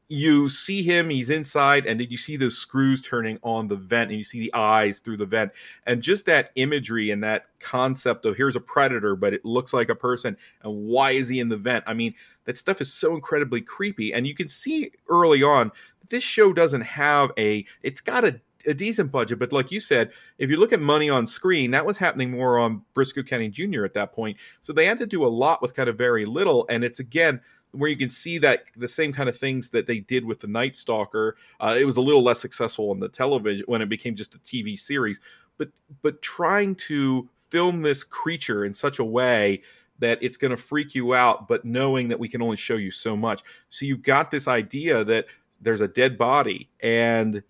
you 0.08 0.48
see 0.48 0.82
him 0.82 1.10
he's 1.10 1.28
inside 1.28 1.84
and 1.84 2.00
then 2.00 2.08
you 2.10 2.16
see 2.16 2.36
those 2.36 2.56
screws 2.56 3.02
turning 3.02 3.38
on 3.42 3.68
the 3.68 3.76
vent 3.76 4.08
and 4.08 4.16
you 4.16 4.24
see 4.24 4.40
the 4.40 4.54
eyes 4.54 5.00
through 5.00 5.18
the 5.18 5.26
vent. 5.26 5.52
And 5.86 6.02
just 6.02 6.24
that 6.26 6.50
imagery 6.54 7.10
and 7.10 7.22
that 7.24 7.46
concept 7.60 8.24
of 8.24 8.34
here's 8.34 8.56
a 8.56 8.60
predator 8.60 9.14
but 9.16 9.34
it 9.34 9.44
looks 9.44 9.74
like 9.74 9.90
a 9.90 9.94
person 9.94 10.36
and 10.62 10.86
why 10.86 11.10
is 11.10 11.28
he 11.28 11.40
in 11.40 11.48
the 11.48 11.58
vent? 11.58 11.84
I 11.86 11.92
mean 11.92 12.14
that 12.44 12.56
stuff 12.56 12.80
is 12.80 12.92
so 12.92 13.14
incredibly 13.14 13.60
creepy. 13.60 14.14
And 14.14 14.26
you 14.26 14.34
can 14.34 14.48
see 14.48 14.90
early 15.10 15.42
on 15.42 15.70
this 16.08 16.24
show 16.24 16.54
doesn't 16.54 16.80
have 16.80 17.30
a 17.38 17.66
it's 17.82 18.00
got 18.00 18.24
a 18.24 18.40
a 18.66 18.74
decent 18.74 19.12
budget, 19.12 19.38
but 19.38 19.52
like 19.52 19.70
you 19.70 19.80
said, 19.80 20.12
if 20.38 20.50
you 20.50 20.56
look 20.56 20.72
at 20.72 20.80
money 20.80 21.08
on 21.08 21.26
screen, 21.26 21.70
that 21.70 21.86
was 21.86 21.96
happening 21.96 22.30
more 22.30 22.58
on 22.58 22.82
Brisco 22.94 23.26
County 23.26 23.48
Jr. 23.48 23.84
at 23.84 23.94
that 23.94 24.12
point. 24.12 24.36
So 24.60 24.72
they 24.72 24.86
had 24.86 24.98
to 24.98 25.06
do 25.06 25.24
a 25.24 25.28
lot 25.28 25.62
with 25.62 25.74
kind 25.74 25.88
of 25.88 25.96
very 25.96 26.24
little, 26.24 26.66
and 26.68 26.82
it's 26.82 27.00
again 27.00 27.40
where 27.72 27.90
you 27.90 27.96
can 27.96 28.08
see 28.08 28.38
that 28.38 28.64
the 28.76 28.88
same 28.88 29.12
kind 29.12 29.28
of 29.28 29.36
things 29.36 29.68
that 29.70 29.86
they 29.86 30.00
did 30.00 30.24
with 30.24 30.40
the 30.40 30.46
Night 30.46 30.74
Stalker. 30.74 31.36
Uh, 31.60 31.76
it 31.78 31.84
was 31.84 31.98
a 31.98 32.00
little 32.00 32.22
less 32.22 32.40
successful 32.40 32.90
on 32.90 32.98
the 32.98 33.08
television 33.08 33.64
when 33.68 33.82
it 33.82 33.88
became 33.88 34.14
just 34.14 34.34
a 34.34 34.38
TV 34.38 34.78
series, 34.78 35.20
but 35.58 35.68
but 36.02 36.20
trying 36.22 36.74
to 36.74 37.28
film 37.50 37.82
this 37.82 38.04
creature 38.04 38.64
in 38.64 38.74
such 38.74 38.98
a 38.98 39.04
way 39.04 39.62
that 39.98 40.18
it's 40.22 40.36
going 40.36 40.50
to 40.50 40.56
freak 40.56 40.94
you 40.94 41.14
out, 41.14 41.48
but 41.48 41.64
knowing 41.64 42.08
that 42.08 42.18
we 42.18 42.28
can 42.28 42.40
only 42.40 42.56
show 42.56 42.76
you 42.76 42.90
so 42.90 43.16
much. 43.16 43.42
So 43.68 43.84
you've 43.84 44.02
got 44.02 44.30
this 44.30 44.46
idea 44.46 45.02
that 45.04 45.26
there's 45.60 45.80
a 45.80 45.88
dead 45.88 46.16
body 46.16 46.68
and 46.80 47.42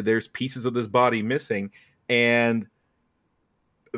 there's 0.00 0.28
pieces 0.28 0.64
of 0.64 0.74
this 0.74 0.88
body 0.88 1.22
missing, 1.22 1.70
and 2.08 2.66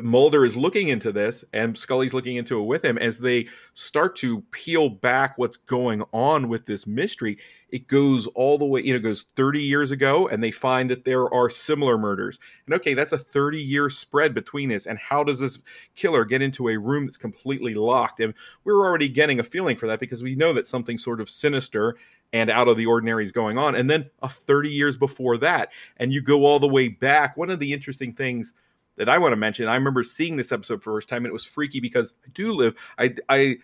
Mulder 0.01 0.45
is 0.45 0.55
looking 0.55 0.89
into 0.89 1.11
this, 1.11 1.43
and 1.53 1.77
Scully's 1.77 2.13
looking 2.13 2.35
into 2.35 2.59
it 2.59 2.65
with 2.65 2.83
him 2.83 2.97
as 2.97 3.17
they 3.17 3.47
start 3.73 4.15
to 4.17 4.41
peel 4.51 4.89
back 4.89 5.37
what's 5.37 5.57
going 5.57 6.03
on 6.13 6.49
with 6.49 6.65
this 6.65 6.85
mystery. 6.85 7.37
It 7.69 7.87
goes 7.87 8.27
all 8.27 8.57
the 8.57 8.65
way, 8.65 8.81
you 8.81 8.93
know, 8.93 8.99
goes 8.99 9.25
30 9.35 9.61
years 9.61 9.91
ago, 9.91 10.27
and 10.27 10.43
they 10.43 10.51
find 10.51 10.89
that 10.89 11.03
there 11.03 11.33
are 11.33 11.49
similar 11.49 11.97
murders. 11.97 12.39
And 12.65 12.75
okay, 12.75 12.93
that's 12.93 13.11
a 13.11 13.17
30 13.17 13.59
year 13.59 13.89
spread 13.89 14.33
between 14.33 14.69
this. 14.69 14.85
And 14.85 14.99
how 14.99 15.23
does 15.23 15.39
this 15.39 15.59
killer 15.95 16.25
get 16.25 16.41
into 16.41 16.69
a 16.69 16.77
room 16.77 17.05
that's 17.05 17.17
completely 17.17 17.73
locked? 17.73 18.19
And 18.19 18.33
we're 18.63 18.85
already 18.85 19.09
getting 19.09 19.39
a 19.39 19.43
feeling 19.43 19.75
for 19.75 19.87
that 19.87 19.99
because 19.99 20.23
we 20.23 20.35
know 20.35 20.53
that 20.53 20.67
something 20.67 20.97
sort 20.97 21.21
of 21.21 21.29
sinister 21.29 21.97
and 22.33 22.49
out 22.49 22.67
of 22.67 22.77
the 22.77 22.85
ordinary 22.85 23.23
is 23.23 23.31
going 23.31 23.57
on. 23.57 23.75
And 23.75 23.89
then 23.89 24.09
a 24.21 24.29
30 24.29 24.69
years 24.69 24.97
before 24.97 25.37
that, 25.37 25.69
and 25.97 26.11
you 26.11 26.21
go 26.21 26.45
all 26.45 26.59
the 26.59 26.67
way 26.67 26.89
back. 26.89 27.37
One 27.37 27.49
of 27.49 27.59
the 27.59 27.73
interesting 27.73 28.11
things 28.11 28.53
that 28.97 29.07
I 29.07 29.17
want 29.17 29.31
to 29.31 29.37
mention. 29.37 29.67
I 29.67 29.75
remember 29.75 30.03
seeing 30.03 30.35
this 30.35 30.51
episode 30.51 30.83
for 30.83 30.91
the 30.91 30.97
first 30.97 31.09
time, 31.09 31.19
and 31.19 31.27
it 31.27 31.33
was 31.33 31.45
freaky 31.45 31.79
because 31.79 32.13
I 32.25 32.29
do 32.33 32.51
live. 32.51 32.75
I 32.97 33.15
I 33.29 33.57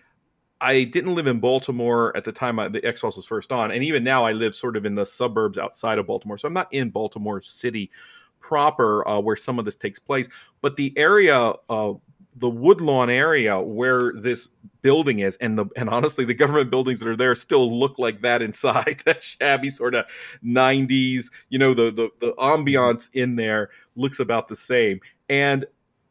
I 0.61 0.84
didn't 0.86 1.16
live 1.16 1.28
in 1.28 1.39
Baltimore 1.39 2.16
at 2.16 2.24
the 2.24 2.32
time 2.32 2.55
the 2.72 2.86
X 2.86 3.01
Files 3.01 3.18
was 3.18 3.26
first 3.26 3.51
on, 3.51 3.72
and 3.72 3.84
even 3.84 4.03
now 4.03 4.24
I 4.24 4.32
live 4.32 4.55
sort 4.55 4.78
of 4.78 4.86
in 4.86 4.95
the 4.95 5.05
suburbs 5.05 5.57
outside 5.57 5.97
of 5.97 6.07
Baltimore, 6.07 6.38
so 6.38 6.47
I'm 6.47 6.53
not 6.53 6.72
in 6.72 6.89
Baltimore 6.89 7.41
City 7.41 7.91
proper 8.39 9.07
uh, 9.07 9.20
where 9.20 9.36
some 9.36 9.57
of 9.57 9.66
this 9.66 9.76
takes 9.76 9.99
place, 9.99 10.30
but 10.61 10.76
the 10.76 10.93
area. 10.97 11.53
Uh, 11.70 11.93
the 12.36 12.49
Woodlawn 12.49 13.09
area 13.09 13.59
where 13.59 14.13
this 14.13 14.49
building 14.81 15.19
is, 15.19 15.38
and 15.38 15.57
the 15.57 15.65
and 15.75 15.89
honestly, 15.89 16.25
the 16.25 16.34
government 16.34 16.69
buildings 16.69 16.99
that 16.99 17.07
are 17.07 17.15
there 17.15 17.36
still 17.36 17.79
look 17.79 17.99
like 17.99 18.21
that 18.21 18.41
inside. 18.41 19.01
that 19.05 19.23
shabby 19.23 19.69
sort 19.69 19.95
of 19.95 20.05
'90s, 20.43 21.31
you 21.49 21.59
know, 21.59 21.73
the 21.73 21.91
the 21.91 22.09
the 22.19 22.34
ambiance 22.34 23.09
in 23.13 23.36
there 23.36 23.69
looks 23.95 24.19
about 24.19 24.47
the 24.47 24.55
same. 24.55 24.99
And 25.29 25.65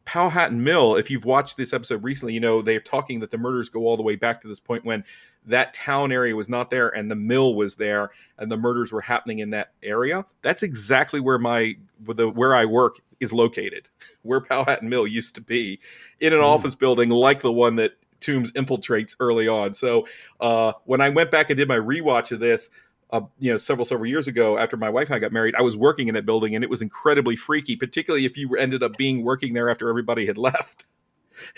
Powhatan 0.05 0.63
Mill, 0.63 0.95
if 0.95 1.09
you've 1.09 1.25
watched 1.25 1.55
this 1.57 1.73
episode 1.73 2.03
recently, 2.03 2.33
you 2.33 2.39
know 2.39 2.61
they're 2.61 2.79
talking 2.79 3.19
that 3.21 3.31
the 3.31 3.37
murders 3.37 3.69
go 3.69 3.81
all 3.81 3.97
the 3.97 4.03
way 4.03 4.15
back 4.15 4.41
to 4.41 4.47
this 4.47 4.59
point 4.59 4.83
when 4.83 5.03
that 5.45 5.73
town 5.73 6.11
area 6.11 6.35
was 6.35 6.49
not 6.49 6.69
there 6.69 6.89
and 6.89 7.11
the 7.11 7.15
mill 7.15 7.55
was 7.55 7.75
there 7.75 8.11
and 8.37 8.49
the 8.49 8.57
murders 8.57 8.91
were 8.91 9.01
happening 9.01 9.39
in 9.39 9.49
that 9.51 9.71
area. 9.81 10.25
That's 10.41 10.63
exactly 10.63 11.19
where 11.19 11.37
my 11.37 11.75
the 12.05 12.29
where 12.29 12.55
I 12.55 12.65
work 12.65 12.99
is 13.23 13.33
located, 13.33 13.87
where 14.21 14.41
Powhatan 14.41 14.89
Mill 14.89 15.07
used 15.07 15.35
to 15.35 15.41
be, 15.41 15.79
in 16.19 16.33
an 16.33 16.39
mm. 16.39 16.43
office 16.43 16.75
building 16.75 17.09
like 17.09 17.41
the 17.41 17.51
one 17.51 17.75
that 17.77 17.93
Tooms 18.19 18.51
infiltrates 18.53 19.15
early 19.19 19.47
on. 19.47 19.73
So 19.73 20.07
uh, 20.39 20.73
when 20.85 21.01
I 21.01 21.09
went 21.09 21.29
back 21.29 21.49
and 21.49 21.57
did 21.57 21.67
my 21.67 21.77
rewatch 21.77 22.31
of 22.31 22.39
this, 22.39 22.69
uh, 23.11 23.21
you 23.39 23.51
know, 23.51 23.57
several 23.57 23.85
several 23.85 24.07
years 24.07 24.27
ago, 24.27 24.57
after 24.57 24.75
my 24.75 24.89
wife 24.89 25.09
and 25.09 25.15
I 25.15 25.19
got 25.19 25.31
married, 25.31 25.55
I 25.55 25.61
was 25.61 25.77
working 25.77 26.07
in 26.07 26.15
that 26.15 26.25
building, 26.25 26.55
and 26.55 26.63
it 26.63 26.69
was 26.69 26.81
incredibly 26.81 27.35
freaky, 27.35 27.75
particularly 27.75 28.25
if 28.25 28.37
you 28.37 28.55
ended 28.55 28.81
up 28.81 28.97
being 28.97 29.23
working 29.23 29.53
there 29.53 29.69
after 29.69 29.87
everybody 29.87 30.25
had 30.25 30.37
left. 30.49 30.85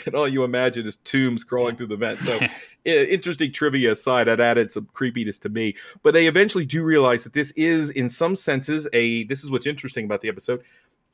and 0.06 0.16
all 0.16 0.28
you 0.28 0.44
imagine 0.44 0.86
is 0.86 0.98
Tooms 0.98 1.44
crawling 1.44 1.76
through 1.76 1.88
the 1.88 1.96
vent. 1.96 2.20
So, 2.20 2.40
interesting 2.86 3.52
trivia 3.52 3.92
aside, 3.92 4.26
that 4.26 4.40
added 4.40 4.72
some 4.72 4.88
creepiness 4.94 5.40
to 5.40 5.50
me. 5.50 5.76
But 6.04 6.14
they 6.14 6.28
eventually 6.28 6.66
do 6.66 6.84
realize 6.84 7.24
that 7.24 7.34
this 7.34 7.52
is, 7.52 7.90
in 7.90 8.10
some 8.10 8.36
senses, 8.36 8.88
a. 8.92 9.24
This 9.26 9.44
is 9.44 9.50
what's 9.52 9.68
interesting 9.68 10.06
about 10.06 10.22
the 10.22 10.30
episode. 10.30 10.64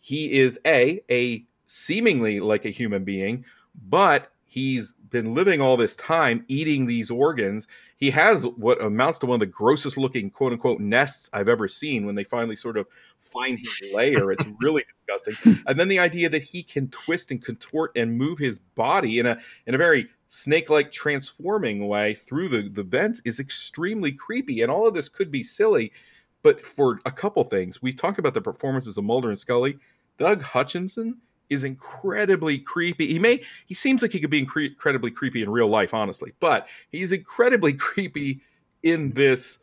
He 0.01 0.39
is 0.39 0.59
a 0.65 1.01
a 1.09 1.45
seemingly 1.67 2.41
like 2.41 2.65
a 2.65 2.69
human 2.69 3.05
being, 3.05 3.45
but 3.87 4.31
he's 4.45 4.93
been 5.09 5.33
living 5.33 5.61
all 5.61 5.77
this 5.77 5.95
time 5.95 6.43
eating 6.49 6.85
these 6.85 7.09
organs 7.09 7.67
he 8.01 8.09
has 8.09 8.47
what 8.57 8.83
amounts 8.83 9.19
to 9.19 9.27
one 9.27 9.35
of 9.35 9.39
the 9.41 9.45
grossest 9.45 9.95
looking 9.95 10.31
quote 10.31 10.53
unquote 10.53 10.79
nests 10.81 11.29
I've 11.33 11.47
ever 11.47 11.67
seen 11.67 12.07
when 12.07 12.15
they 12.15 12.23
finally 12.23 12.55
sort 12.55 12.75
of 12.75 12.87
find 13.19 13.59
his 13.59 13.79
lair. 13.93 14.31
It's 14.31 14.43
really 14.59 14.83
disgusting. 15.07 15.63
And 15.67 15.79
then 15.79 15.87
the 15.87 15.99
idea 15.99 16.27
that 16.29 16.41
he 16.41 16.63
can 16.63 16.89
twist 16.89 17.29
and 17.29 17.45
contort 17.45 17.91
and 17.95 18.17
move 18.17 18.39
his 18.39 18.57
body 18.57 19.19
in 19.19 19.27
a 19.27 19.37
in 19.67 19.75
a 19.75 19.77
very 19.77 20.09
snake-like 20.29 20.91
transforming 20.91 21.87
way 21.87 22.15
through 22.15 22.49
the, 22.49 22.69
the 22.69 22.81
vents 22.81 23.21
is 23.23 23.39
extremely 23.39 24.11
creepy. 24.11 24.63
And 24.63 24.71
all 24.71 24.87
of 24.87 24.95
this 24.95 25.07
could 25.07 25.29
be 25.29 25.43
silly, 25.43 25.91
but 26.43 26.61
for 26.61 26.99
a 27.05 27.11
couple 27.11 27.43
things. 27.43 27.81
We 27.81 27.93
talked 27.93 28.19
about 28.19 28.33
the 28.33 28.41
performances 28.41 28.97
of 28.97 29.03
Mulder 29.03 29.29
and 29.29 29.39
Scully. 29.39 29.77
Doug 30.17 30.41
Hutchison 30.41 31.19
is 31.49 31.63
incredibly 31.63 32.59
creepy. 32.59 33.07
He 33.07 33.19
may 33.19 33.41
he 33.65 33.73
seems 33.73 34.01
like 34.01 34.11
he 34.11 34.19
could 34.19 34.29
be 34.29 34.45
incre- 34.45 34.69
incredibly 34.69 35.11
creepy 35.11 35.43
in 35.43 35.49
real 35.49 35.67
life, 35.67 35.93
honestly, 35.93 36.33
but 36.39 36.67
he's 36.89 37.11
incredibly 37.11 37.73
creepy 37.77 38.41
in 38.83 39.11
this 39.11 39.59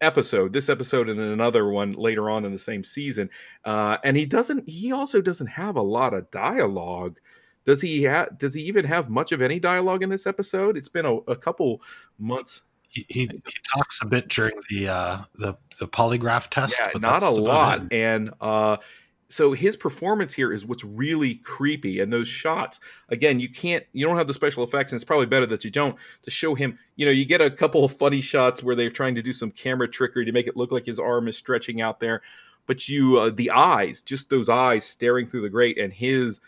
episode 0.00 0.52
this 0.52 0.70
episode 0.70 1.10
and 1.10 1.20
another 1.20 1.68
one 1.68 1.92
later 1.92 2.30
on 2.30 2.46
in 2.46 2.52
the 2.52 2.58
same 2.58 2.82
season 2.82 3.28
uh 3.66 3.98
and 4.02 4.16
he 4.16 4.24
doesn't 4.24 4.66
he 4.66 4.92
also 4.92 5.20
doesn't 5.20 5.46
have 5.46 5.76
a 5.76 5.82
lot 5.82 6.14
of 6.14 6.30
dialogue 6.30 7.18
does 7.66 7.82
he 7.82 8.02
have 8.02 8.38
does 8.38 8.54
he 8.54 8.62
even 8.62 8.82
have 8.82 9.10
much 9.10 9.30
of 9.30 9.42
any 9.42 9.60
dialogue 9.60 10.02
in 10.02 10.08
this 10.08 10.26
episode 10.26 10.78
it's 10.78 10.88
been 10.88 11.04
a, 11.04 11.16
a 11.28 11.36
couple 11.36 11.82
months 12.18 12.62
he, 12.90 13.06
he, 13.08 13.20
he 13.20 13.54
talks 13.74 14.00
a 14.02 14.06
bit 14.06 14.28
during 14.28 14.54
the 14.68 14.88
uh 14.88 15.18
the 15.36 15.54
the 15.78 15.88
polygraph 15.88 16.48
test 16.48 16.76
yeah, 16.78 16.90
but 16.92 17.00
not 17.00 17.22
a 17.22 17.30
lot. 17.30 17.82
it. 17.84 17.92
and 17.92 18.30
uh 18.40 18.76
so 19.28 19.52
his 19.52 19.76
performance 19.76 20.34
here 20.34 20.52
is 20.52 20.66
what's 20.66 20.82
really 20.82 21.36
creepy. 21.36 22.00
And 22.00 22.12
those 22.12 22.26
shots 22.28 22.80
again 23.08 23.40
you 23.40 23.48
can't 23.48 23.84
you 23.92 24.04
don't 24.04 24.16
have 24.16 24.26
the 24.26 24.34
special 24.34 24.64
effects 24.64 24.92
and 24.92 24.98
it's 24.98 25.04
probably 25.04 25.26
better 25.26 25.46
that 25.46 25.64
you 25.64 25.70
don't 25.70 25.96
to 26.22 26.30
show 26.30 26.54
him 26.54 26.78
you 26.96 27.06
know 27.06 27.12
you 27.12 27.24
get 27.24 27.40
a 27.40 27.50
couple 27.50 27.84
of 27.84 27.96
funny 27.96 28.20
shots 28.20 28.62
where 28.62 28.74
they're 28.74 28.90
trying 28.90 29.14
to 29.14 29.22
do 29.22 29.32
some 29.32 29.52
camera 29.52 29.88
trickery 29.88 30.24
to 30.24 30.32
make 30.32 30.48
it 30.48 30.56
look 30.56 30.72
like 30.72 30.84
his 30.84 30.98
arm 30.98 31.28
is 31.28 31.36
stretching 31.36 31.80
out 31.80 32.00
there. 32.00 32.22
But 32.66 32.88
you 32.88 33.18
uh, 33.18 33.30
the 33.30 33.50
eyes 33.50 34.02
just 34.02 34.30
those 34.30 34.48
eyes 34.48 34.84
staring 34.84 35.26
through 35.26 35.42
the 35.42 35.48
grate 35.48 35.78
and 35.78 35.92
his 35.92 36.40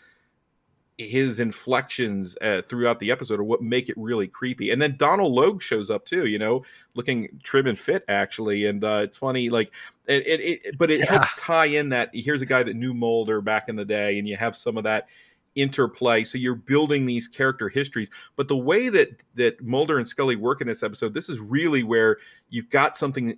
his 0.97 1.39
inflections 1.39 2.37
uh, 2.41 2.61
throughout 2.61 2.99
the 2.99 3.11
episode 3.11 3.39
are 3.39 3.43
what 3.43 3.61
make 3.61 3.89
it 3.89 3.95
really 3.97 4.27
creepy. 4.27 4.69
And 4.71 4.81
then 4.81 4.95
Donald 4.97 5.33
Logue 5.33 5.61
shows 5.61 5.89
up 5.89 6.05
too, 6.05 6.27
you 6.27 6.37
know, 6.37 6.63
looking 6.93 7.29
trim 7.43 7.67
and 7.67 7.77
fit 7.77 8.03
actually. 8.07 8.65
And 8.65 8.83
uh, 8.83 9.01
it's 9.03 9.17
funny, 9.17 9.49
like 9.49 9.71
it, 10.07 10.25
it, 10.27 10.39
it 10.65 10.77
but 10.77 10.91
it 10.91 10.99
Yeah. 10.99 11.11
helps 11.11 11.33
tie 11.39 11.65
in 11.65 11.89
that 11.89 12.11
here's 12.13 12.41
a 12.41 12.45
guy 12.45 12.63
that 12.63 12.75
knew 12.75 12.93
Mulder 12.93 13.41
back 13.41 13.69
in 13.69 13.75
the 13.75 13.85
day, 13.85 14.19
and 14.19 14.27
you 14.27 14.37
have 14.37 14.55
some 14.55 14.77
of 14.77 14.83
that 14.83 15.07
interplay. 15.55 16.23
So 16.23 16.37
you're 16.37 16.55
building 16.55 17.05
these 17.05 17.27
character 17.27 17.69
histories. 17.69 18.09
But 18.35 18.47
the 18.47 18.57
way 18.57 18.89
that 18.89 19.23
that 19.35 19.61
Mulder 19.61 19.97
and 19.97 20.07
Scully 20.07 20.35
work 20.35 20.61
in 20.61 20.67
this 20.67 20.83
episode, 20.83 21.13
this 21.13 21.29
is 21.29 21.39
really 21.39 21.83
where 21.83 22.17
you've 22.49 22.69
got 22.69 22.97
something 22.97 23.37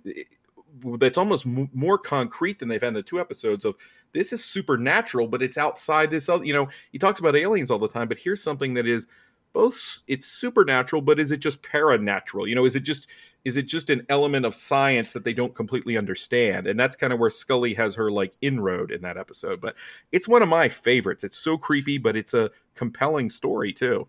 that's 0.98 1.18
almost 1.18 1.46
m- 1.46 1.70
more 1.72 1.98
concrete 1.98 2.58
than 2.58 2.68
they've 2.68 2.80
had 2.80 2.88
in 2.88 2.94
the 2.94 3.02
two 3.02 3.20
episodes 3.20 3.64
of 3.64 3.74
this 4.12 4.32
is 4.32 4.44
supernatural, 4.44 5.28
but 5.28 5.42
it's 5.42 5.58
outside 5.58 6.10
this 6.10 6.28
other. 6.28 6.44
You 6.44 6.54
know, 6.54 6.68
he 6.92 6.98
talks 6.98 7.20
about 7.20 7.36
aliens 7.36 7.70
all 7.70 7.78
the 7.78 7.88
time, 7.88 8.08
but 8.08 8.18
here's 8.18 8.42
something 8.42 8.74
that 8.74 8.86
is 8.86 9.06
both. 9.52 10.02
It's 10.06 10.26
supernatural, 10.26 11.02
but 11.02 11.20
is 11.20 11.30
it 11.30 11.38
just 11.38 11.62
paranatural? 11.62 12.48
You 12.48 12.54
know, 12.54 12.64
is 12.64 12.76
it 12.76 12.80
just 12.80 13.08
is 13.44 13.56
it 13.56 13.68
just 13.68 13.90
an 13.90 14.04
element 14.08 14.44
of 14.44 14.56
science 14.56 15.12
that 15.12 15.22
they 15.22 15.32
don't 15.32 15.54
completely 15.54 15.96
understand? 15.96 16.66
And 16.66 16.78
that's 16.78 16.96
kind 16.96 17.12
of 17.12 17.20
where 17.20 17.30
Scully 17.30 17.74
has 17.74 17.94
her 17.94 18.10
like 18.10 18.34
inroad 18.40 18.90
in 18.90 19.02
that 19.02 19.16
episode. 19.16 19.60
But 19.60 19.76
it's 20.10 20.26
one 20.26 20.42
of 20.42 20.48
my 20.48 20.68
favorites. 20.68 21.22
It's 21.22 21.38
so 21.38 21.56
creepy, 21.56 21.96
but 21.96 22.16
it's 22.16 22.34
a 22.34 22.50
compelling 22.74 23.30
story 23.30 23.72
too. 23.72 24.08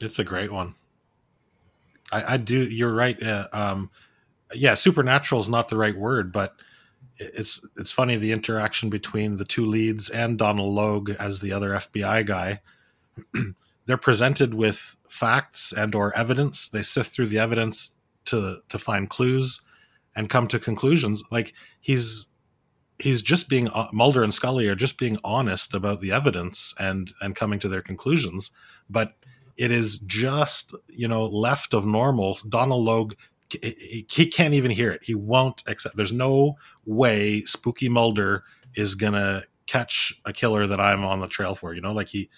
It's 0.00 0.18
a 0.18 0.24
great 0.24 0.50
one. 0.50 0.74
I, 2.10 2.34
I 2.34 2.36
do. 2.38 2.62
You're 2.62 2.94
right. 2.94 3.22
Uh, 3.22 3.48
um, 3.52 3.90
yeah, 4.54 4.74
supernatural 4.74 5.40
is 5.40 5.48
not 5.48 5.68
the 5.68 5.76
right 5.76 5.96
word, 5.96 6.32
but 6.32 6.54
it's 7.18 7.60
it's 7.76 7.92
funny 7.92 8.16
the 8.16 8.32
interaction 8.32 8.90
between 8.90 9.36
the 9.36 9.44
two 9.44 9.66
leads 9.66 10.08
and 10.08 10.38
Donald 10.38 10.72
Logue 10.72 11.10
as 11.18 11.40
the 11.40 11.52
other 11.52 11.70
FBI 11.70 12.24
guy. 12.26 12.60
They're 13.86 13.96
presented 13.96 14.54
with 14.54 14.96
facts 15.08 15.72
and 15.72 15.94
or 15.94 16.16
evidence. 16.16 16.68
They 16.68 16.82
sift 16.82 17.12
through 17.12 17.26
the 17.26 17.38
evidence 17.38 17.94
to 18.26 18.60
to 18.68 18.78
find 18.78 19.10
clues 19.10 19.60
and 20.16 20.30
come 20.30 20.48
to 20.48 20.58
conclusions. 20.58 21.22
Like 21.30 21.54
he's 21.80 22.26
he's 22.98 23.22
just 23.22 23.48
being 23.48 23.68
uh, 23.68 23.88
Mulder 23.92 24.22
and 24.22 24.34
Scully 24.34 24.68
are 24.68 24.74
just 24.74 24.98
being 24.98 25.18
honest 25.24 25.74
about 25.74 26.00
the 26.00 26.12
evidence 26.12 26.74
and 26.78 27.12
and 27.20 27.34
coming 27.34 27.58
to 27.60 27.68
their 27.68 27.82
conclusions, 27.82 28.50
but 28.88 29.14
it 29.56 29.70
is 29.70 29.98
just 30.00 30.74
you 30.88 31.08
know 31.08 31.24
left 31.24 31.74
of 31.74 31.84
normal. 31.86 32.38
Donald 32.48 32.84
Logue 32.84 33.14
he 33.50 34.26
can't 34.26 34.54
even 34.54 34.70
hear 34.70 34.90
it. 34.90 35.02
He 35.02 35.14
won't 35.14 35.62
accept. 35.66 35.96
There's 35.96 36.12
no 36.12 36.56
way 36.84 37.42
Spooky 37.42 37.88
Mulder 37.88 38.44
is 38.74 38.94
gonna 38.94 39.44
catch 39.66 40.20
a 40.24 40.32
killer 40.32 40.66
that 40.66 40.80
I'm 40.80 41.04
on 41.04 41.20
the 41.20 41.28
trail 41.28 41.54
for. 41.54 41.74
You 41.74 41.80
know, 41.80 41.92
like 41.92 42.08
he 42.08 42.30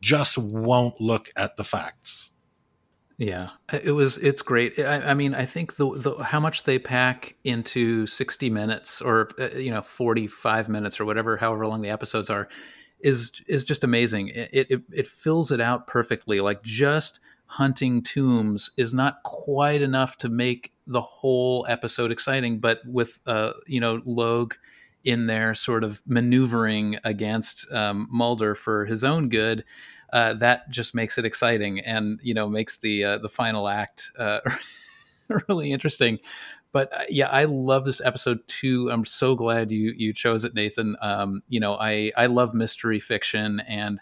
just 0.00 0.38
won't 0.38 1.00
look 1.00 1.30
at 1.36 1.56
the 1.56 1.64
facts. 1.64 2.32
Yeah, 3.16 3.50
it 3.72 3.92
was. 3.92 4.18
It's 4.18 4.42
great. 4.42 4.78
I, 4.78 4.96
I 5.00 5.14
mean, 5.14 5.34
I 5.34 5.44
think 5.44 5.76
the, 5.76 5.88
the 5.96 6.22
how 6.22 6.40
much 6.40 6.64
they 6.64 6.80
pack 6.80 7.36
into 7.44 8.06
sixty 8.06 8.50
minutes, 8.50 9.00
or 9.00 9.30
uh, 9.38 9.56
you 9.56 9.70
know, 9.70 9.82
forty 9.82 10.26
five 10.26 10.68
minutes, 10.68 10.98
or 10.98 11.04
whatever, 11.04 11.36
however 11.36 11.66
long 11.66 11.80
the 11.80 11.90
episodes 11.90 12.28
are, 12.28 12.48
is 12.98 13.30
is 13.46 13.64
just 13.64 13.84
amazing. 13.84 14.28
It 14.28 14.66
it, 14.68 14.82
it 14.92 15.06
fills 15.06 15.52
it 15.52 15.60
out 15.60 15.86
perfectly. 15.86 16.40
Like 16.40 16.62
just 16.62 17.20
hunting 17.46 18.02
Tooms 18.02 18.70
is 18.76 18.92
not 18.92 19.22
quite 19.22 19.82
enough 19.82 20.16
to 20.18 20.28
make 20.28 20.72
the 20.86 21.00
whole 21.00 21.64
episode 21.68 22.10
exciting, 22.10 22.58
but 22.58 22.80
with 22.86 23.18
uh, 23.26 23.52
you 23.66 23.80
know, 23.80 24.02
Logue 24.04 24.54
in 25.04 25.26
there, 25.26 25.54
sort 25.54 25.84
of 25.84 26.00
maneuvering 26.06 26.98
against 27.04 27.70
um, 27.72 28.08
Mulder 28.10 28.54
for 28.54 28.86
his 28.86 29.04
own 29.04 29.28
good 29.28 29.64
uh, 30.14 30.32
that 30.34 30.70
just 30.70 30.94
makes 30.94 31.18
it 31.18 31.24
exciting 31.24 31.80
and 31.80 32.20
you 32.22 32.32
know 32.32 32.48
makes 32.48 32.76
the 32.78 33.04
uh, 33.04 33.18
the 33.18 33.28
final 33.28 33.68
act 33.68 34.12
uh, 34.16 34.38
really 35.48 35.72
interesting. 35.72 36.20
But 36.70 36.92
uh, 36.92 37.04
yeah, 37.08 37.28
I 37.28 37.44
love 37.44 37.84
this 37.84 38.00
episode 38.00 38.38
too. 38.46 38.90
I'm 38.90 39.04
so 39.04 39.34
glad 39.34 39.72
you 39.72 39.92
you 39.96 40.12
chose 40.14 40.44
it, 40.44 40.54
Nathan. 40.54 40.96
Um, 41.02 41.42
you 41.48 41.58
know, 41.58 41.76
I 41.78 42.12
I 42.16 42.26
love 42.26 42.54
mystery 42.54 43.00
fiction, 43.00 43.60
and 43.60 44.00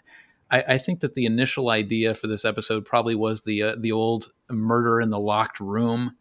I, 0.51 0.63
I 0.69 0.77
think 0.77 1.01
that 1.01 1.15
the 1.15 1.25
initial 1.25 1.69
idea 1.69 2.15
for 2.15 2.27
this 2.27 2.45
episode 2.45 2.85
probably 2.85 3.15
was 3.15 3.41
the 3.41 3.63
uh, 3.63 3.75
the 3.77 3.91
old 3.91 4.31
murder 4.49 5.01
in 5.01 5.09
the 5.09 5.19
locked 5.19 5.59
room. 5.59 6.15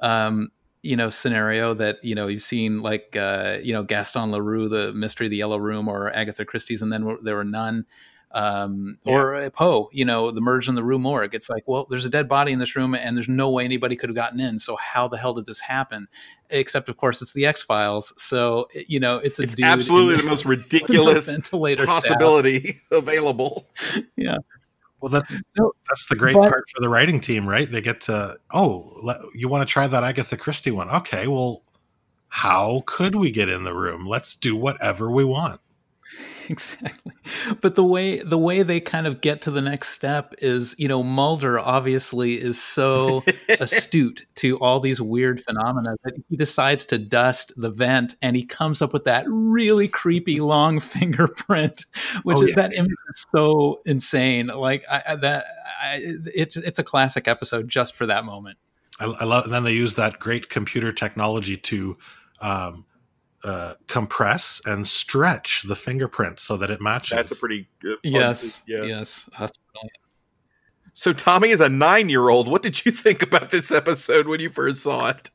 Um, 0.00 0.50
you 0.82 0.96
know 0.96 1.10
scenario 1.10 1.74
that 1.74 2.02
you 2.02 2.14
know 2.14 2.28
you've 2.28 2.42
seen 2.42 2.82
like 2.82 3.16
uh 3.16 3.58
you 3.62 3.72
know 3.72 3.82
gaston 3.82 4.30
leroux 4.30 4.68
the 4.68 4.92
mystery 4.92 5.26
of 5.26 5.30
the 5.30 5.36
yellow 5.36 5.58
room 5.58 5.88
or 5.88 6.14
agatha 6.14 6.44
christie's 6.44 6.82
and 6.82 6.92
then 6.92 7.18
there 7.22 7.34
were 7.34 7.44
none 7.44 7.84
um, 8.32 8.98
or 9.06 9.36
uh, 9.36 9.50
Poe, 9.50 9.88
you 9.92 10.04
know, 10.04 10.30
the 10.30 10.40
merge 10.40 10.68
in 10.68 10.74
the 10.74 10.84
Rue 10.84 10.98
Morgue. 10.98 11.34
It's 11.34 11.48
like, 11.48 11.64
well, 11.66 11.86
there's 11.88 12.04
a 12.04 12.10
dead 12.10 12.28
body 12.28 12.52
in 12.52 12.58
this 12.58 12.76
room, 12.76 12.94
and 12.94 13.16
there's 13.16 13.28
no 13.28 13.50
way 13.50 13.64
anybody 13.64 13.96
could 13.96 14.10
have 14.10 14.16
gotten 14.16 14.40
in. 14.40 14.58
So 14.58 14.76
how 14.76 15.08
the 15.08 15.16
hell 15.16 15.34
did 15.34 15.46
this 15.46 15.60
happen? 15.60 16.08
Except, 16.50 16.88
of 16.88 16.96
course, 16.96 17.22
it's 17.22 17.32
the 17.32 17.46
X 17.46 17.62
Files. 17.62 18.12
So 18.16 18.68
you 18.86 19.00
know, 19.00 19.16
it's 19.16 19.38
a 19.38 19.42
It's 19.42 19.54
dude 19.54 19.64
absolutely 19.66 20.14
in 20.18 20.20
the 20.20 20.26
most 20.26 20.44
ridiculous 20.44 21.26
ventilator 21.26 21.86
shaft. 21.86 22.06
possibility 22.08 22.80
available. 22.90 23.66
Yeah. 24.16 24.36
Well, 25.00 25.10
that's 25.10 25.36
that's 25.88 26.06
the 26.08 26.16
great 26.16 26.34
but- 26.34 26.48
part 26.50 26.64
for 26.74 26.80
the 26.80 26.88
writing 26.88 27.20
team, 27.20 27.48
right? 27.48 27.70
They 27.70 27.80
get 27.80 28.00
to 28.02 28.36
oh, 28.52 28.98
let, 29.02 29.20
you 29.34 29.48
want 29.48 29.66
to 29.66 29.72
try 29.72 29.86
that 29.86 30.04
Agatha 30.04 30.36
Christie 30.36 30.72
one? 30.72 30.90
Okay, 30.90 31.28
well, 31.28 31.62
how 32.28 32.82
could 32.86 33.14
we 33.14 33.30
get 33.30 33.48
in 33.48 33.64
the 33.64 33.74
room? 33.74 34.06
Let's 34.06 34.36
do 34.36 34.56
whatever 34.56 35.10
we 35.10 35.24
want. 35.24 35.60
exactly 36.50 37.12
but 37.60 37.74
the 37.74 37.84
way 37.84 38.18
the 38.20 38.38
way 38.38 38.62
they 38.62 38.80
kind 38.80 39.06
of 39.06 39.20
get 39.20 39.42
to 39.42 39.50
the 39.50 39.60
next 39.60 39.90
step 39.90 40.34
is 40.38 40.74
you 40.78 40.88
know 40.88 41.02
mulder 41.02 41.58
obviously 41.58 42.40
is 42.40 42.60
so 42.60 43.22
astute 43.60 44.26
to 44.34 44.58
all 44.58 44.80
these 44.80 45.00
weird 45.00 45.40
phenomena 45.40 45.94
that 46.04 46.14
he 46.28 46.36
decides 46.36 46.86
to 46.86 46.98
dust 46.98 47.52
the 47.56 47.70
vent 47.70 48.16
and 48.22 48.34
he 48.36 48.44
comes 48.44 48.80
up 48.80 48.92
with 48.92 49.04
that 49.04 49.24
really 49.28 49.88
creepy 49.88 50.40
long 50.40 50.80
fingerprint 50.80 51.84
which 52.22 52.38
Oh, 52.38 52.42
is 52.42 52.50
yeah. 52.50 52.56
that 52.56 52.74
image 52.74 52.90
is 53.10 53.26
so 53.30 53.80
insane 53.84 54.46
like 54.46 54.84
I, 54.90 55.02
I 55.08 55.16
that 55.16 55.44
I, 55.82 56.00
it, 56.34 56.56
it's 56.56 56.78
a 56.78 56.84
classic 56.84 57.28
episode 57.28 57.68
just 57.68 57.94
for 57.94 58.06
that 58.06 58.24
moment 58.24 58.58
I, 59.00 59.04
I 59.20 59.24
love. 59.24 59.44
And 59.44 59.52
then 59.52 59.64
they 59.64 59.72
use 59.72 59.94
that 59.94 60.18
great 60.18 60.48
computer 60.48 60.92
technology 60.92 61.56
to 61.56 61.96
um, 62.40 62.84
uh, 63.44 63.74
compress 63.86 64.60
and 64.64 64.86
stretch 64.86 65.62
the 65.62 65.76
fingerprint 65.76 66.40
so 66.40 66.56
that 66.56 66.70
it 66.70 66.80
matches. 66.80 67.10
That's 67.10 67.32
a 67.32 67.36
pretty 67.36 67.68
good. 67.80 67.98
fun 68.02 68.12
yes 68.12 68.62
yeah. 68.66 68.82
yes 68.84 69.28
that's 69.38 69.58
brilliant. 69.72 69.98
So 70.94 71.12
Tommy 71.12 71.50
is 71.50 71.60
a 71.60 71.68
nine-year-old. 71.68 72.48
What 72.48 72.62
did 72.62 72.84
you 72.84 72.90
think 72.92 73.22
about 73.22 73.52
this 73.52 73.70
episode 73.70 74.26
when 74.26 74.40
you 74.40 74.50
first 74.50 74.82
saw 74.82 75.10
it? 75.10 75.30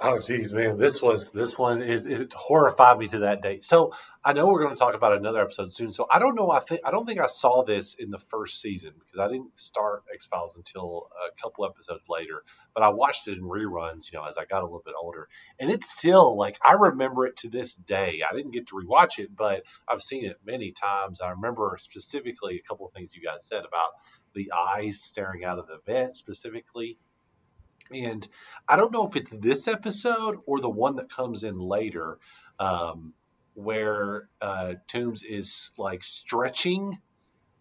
Oh, 0.00 0.20
geez, 0.20 0.52
man, 0.52 0.78
this 0.78 1.02
was 1.02 1.32
this 1.32 1.58
one. 1.58 1.82
It, 1.82 2.06
it 2.06 2.32
horrified 2.32 2.98
me 2.98 3.08
to 3.08 3.18
that 3.20 3.42
day. 3.42 3.58
So 3.58 3.94
I 4.24 4.32
know 4.32 4.46
we're 4.46 4.62
going 4.62 4.74
to 4.74 4.78
talk 4.78 4.94
about 4.94 5.16
another 5.16 5.40
episode 5.40 5.72
soon. 5.72 5.90
So 5.90 6.06
I 6.08 6.20
don't 6.20 6.36
know. 6.36 6.52
I 6.52 6.60
think 6.60 6.82
I 6.84 6.92
don't 6.92 7.04
think 7.04 7.18
I 7.18 7.26
saw 7.26 7.64
this 7.64 7.94
in 7.94 8.10
the 8.10 8.20
first 8.30 8.60
season 8.60 8.92
because 8.96 9.18
I 9.18 9.26
didn't 9.26 9.58
start 9.58 10.04
X 10.14 10.24
Files 10.26 10.54
until 10.54 11.08
a 11.16 11.42
couple 11.42 11.64
episodes 11.64 12.04
later. 12.08 12.44
But 12.74 12.84
I 12.84 12.90
watched 12.90 13.26
it 13.26 13.38
in 13.38 13.42
reruns, 13.42 14.12
you 14.12 14.18
know, 14.18 14.24
as 14.24 14.38
I 14.38 14.44
got 14.44 14.62
a 14.62 14.66
little 14.66 14.84
bit 14.84 14.94
older, 15.02 15.28
and 15.58 15.68
it's 15.68 15.90
still 15.90 16.36
like 16.36 16.58
I 16.64 16.74
remember 16.74 17.26
it 17.26 17.36
to 17.38 17.50
this 17.50 17.74
day. 17.74 18.20
I 18.30 18.36
didn't 18.36 18.52
get 18.52 18.68
to 18.68 18.76
rewatch 18.76 19.18
it, 19.18 19.34
but 19.36 19.64
I've 19.88 20.02
seen 20.02 20.24
it 20.26 20.36
many 20.46 20.70
times. 20.70 21.20
I 21.20 21.30
remember 21.30 21.76
specifically 21.76 22.62
a 22.64 22.68
couple 22.68 22.86
of 22.86 22.92
things 22.92 23.10
you 23.16 23.26
guys 23.26 23.46
said 23.46 23.64
about 23.66 23.90
the 24.34 24.52
eyes 24.76 25.00
staring 25.02 25.44
out 25.44 25.58
of 25.58 25.66
the 25.66 25.80
vent 25.84 26.16
specifically. 26.16 26.98
And 27.92 28.26
I 28.68 28.76
don't 28.76 28.92
know 28.92 29.06
if 29.06 29.16
it's 29.16 29.30
this 29.30 29.68
episode 29.68 30.38
or 30.46 30.60
the 30.60 30.70
one 30.70 30.96
that 30.96 31.10
comes 31.10 31.44
in 31.44 31.58
later, 31.58 32.18
um, 32.58 33.14
where 33.54 34.28
uh, 34.40 34.74
Tooms 34.86 35.22
is 35.24 35.72
like 35.78 36.04
stretching 36.04 36.98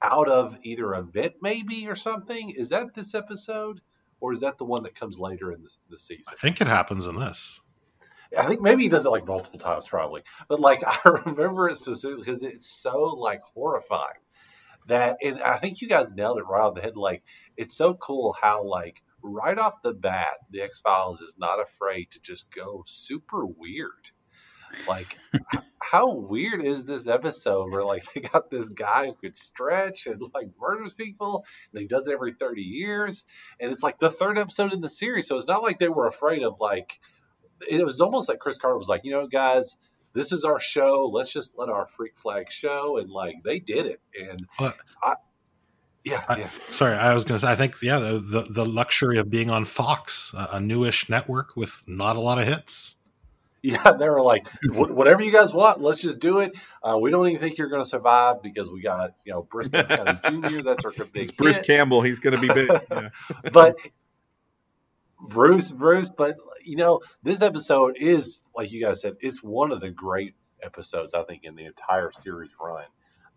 out 0.01 0.29
of 0.29 0.57
either 0.63 0.93
a 0.93 1.01
vent, 1.01 1.35
maybe 1.41 1.87
or 1.87 1.95
something. 1.95 2.51
Is 2.51 2.69
that 2.69 2.93
this 2.93 3.15
episode, 3.15 3.81
or 4.19 4.33
is 4.33 4.41
that 4.41 4.57
the 4.57 4.65
one 4.65 4.83
that 4.83 4.95
comes 4.95 5.17
later 5.17 5.51
in 5.51 5.63
the, 5.63 5.69
the 5.89 5.99
season? 5.99 6.25
I 6.31 6.35
think 6.35 6.61
it 6.61 6.67
happens 6.67 7.07
in 7.07 7.15
this. 7.15 7.59
I 8.37 8.47
think 8.47 8.61
maybe 8.61 8.83
he 8.83 8.89
does 8.89 9.05
it 9.05 9.09
like 9.09 9.25
multiple 9.25 9.59
times, 9.59 9.87
probably. 9.87 10.23
But 10.47 10.59
like 10.59 10.83
I 10.85 11.21
remember 11.25 11.69
it 11.69 11.77
specifically 11.77 12.23
because 12.25 12.43
it's 12.43 12.67
so 12.69 13.03
like 13.03 13.41
horrifying 13.53 14.21
that, 14.87 15.17
and 15.23 15.41
I 15.41 15.57
think 15.57 15.81
you 15.81 15.87
guys 15.87 16.13
nailed 16.13 16.39
it 16.39 16.47
right 16.47 16.65
on 16.65 16.73
the 16.73 16.81
head. 16.81 16.97
Like 16.97 17.23
it's 17.55 17.75
so 17.75 17.93
cool 17.93 18.35
how 18.39 18.63
like 18.63 19.01
right 19.21 19.57
off 19.57 19.81
the 19.81 19.93
bat, 19.93 20.37
the 20.51 20.61
X 20.61 20.79
Files 20.79 21.21
is 21.21 21.35
not 21.37 21.59
afraid 21.59 22.11
to 22.11 22.19
just 22.19 22.47
go 22.53 22.83
super 22.85 23.45
weird. 23.45 24.11
Like, 24.87 25.17
how 25.79 26.13
weird 26.13 26.63
is 26.63 26.85
this 26.85 27.07
episode 27.07 27.71
where 27.71 27.83
like 27.83 28.03
they 28.13 28.21
got 28.21 28.49
this 28.49 28.67
guy 28.69 29.07
who 29.07 29.13
could 29.13 29.37
stretch 29.37 30.05
and 30.05 30.21
like 30.33 30.49
murders 30.59 30.93
people, 30.93 31.45
and 31.71 31.81
he 31.81 31.87
does 31.87 32.07
it 32.07 32.13
every 32.13 32.33
thirty 32.33 32.63
years, 32.63 33.23
and 33.59 33.71
it's 33.71 33.83
like 33.83 33.99
the 33.99 34.11
third 34.11 34.37
episode 34.37 34.73
in 34.73 34.81
the 34.81 34.89
series, 34.89 35.27
so 35.27 35.37
it's 35.37 35.47
not 35.47 35.63
like 35.63 35.79
they 35.79 35.89
were 35.89 36.07
afraid 36.07 36.43
of 36.43 36.59
like. 36.59 36.99
It 37.67 37.83
was 37.83 38.01
almost 38.01 38.29
like 38.29 38.37
Chris 38.37 38.59
Carter 38.59 38.77
was 38.77 38.87
like, 38.87 39.01
you 39.03 39.11
know, 39.11 39.25
guys, 39.25 39.75
this 40.13 40.31
is 40.31 40.43
our 40.43 40.59
show. 40.59 41.09
Let's 41.11 41.31
just 41.31 41.57
let 41.57 41.69
our 41.69 41.87
freak 41.87 42.19
flag 42.19 42.51
show, 42.51 42.97
and 42.97 43.09
like 43.09 43.37
they 43.43 43.57
did 43.59 43.87
it, 43.87 44.01
and 44.19 44.47
I, 45.01 45.15
yeah, 46.11 46.23
I, 46.27 46.43
sorry, 46.45 46.95
I 46.95 47.13
was 47.13 47.23
going 47.23 47.39
to 47.39 47.45
say. 47.45 47.51
I 47.51 47.55
think 47.55 47.75
yeah, 47.81 47.99
the, 47.99 48.19
the 48.19 48.41
the 48.49 48.65
luxury 48.65 49.17
of 49.17 49.29
being 49.29 49.49
on 49.49 49.65
Fox, 49.65 50.33
a, 50.33 50.49
a 50.53 50.59
newish 50.59 51.09
network 51.09 51.55
with 51.55 51.83
not 51.87 52.15
a 52.15 52.19
lot 52.19 52.39
of 52.39 52.47
hits. 52.47 52.95
Yeah, 53.61 53.91
they 53.99 54.07
were 54.07 54.21
like, 54.21 54.47
whatever 54.71 55.23
you 55.23 55.31
guys 55.31 55.51
want, 55.53 55.81
let's 55.81 56.01
just 56.01 56.19
do 56.19 56.39
it. 56.39 56.55
Uh, 56.81 56.97
we 57.01 57.11
don't 57.11 57.27
even 57.27 57.39
think 57.41 57.57
you're 57.57 57.69
going 57.69 57.83
to 57.83 57.89
survive 57.89 58.41
because 58.41 58.69
we 58.69 58.81
got, 58.81 59.15
you 59.25 59.33
know, 59.33 59.43
Brisco 59.43 59.87
County 59.87 60.49
Jr. 60.49 60.61
That's 60.61 60.85
our 60.85 60.91
big 60.91 61.23
It's 61.23 61.31
Bruce 61.31 61.57
hit. 61.57 61.65
Campbell. 61.67 62.01
He's 62.01 62.19
going 62.19 62.35
to 62.35 62.41
be 62.41 62.47
big. 62.53 62.69
Yeah. 62.91 63.09
but 63.51 63.75
Bruce, 65.19 65.71
Bruce, 65.71 66.09
but 66.09 66.37
you 66.63 66.77
know, 66.77 67.01
this 67.23 67.41
episode 67.41 67.97
is 67.99 68.41
like 68.55 68.71
you 68.71 68.81
guys 68.81 69.01
said, 69.01 69.17
it's 69.19 69.43
one 69.43 69.71
of 69.71 69.81
the 69.81 69.89
great 69.89 70.35
episodes 70.61 71.13
I 71.13 71.23
think 71.23 71.43
in 71.43 71.55
the 71.55 71.65
entire 71.65 72.11
series 72.11 72.51
run, 72.61 72.85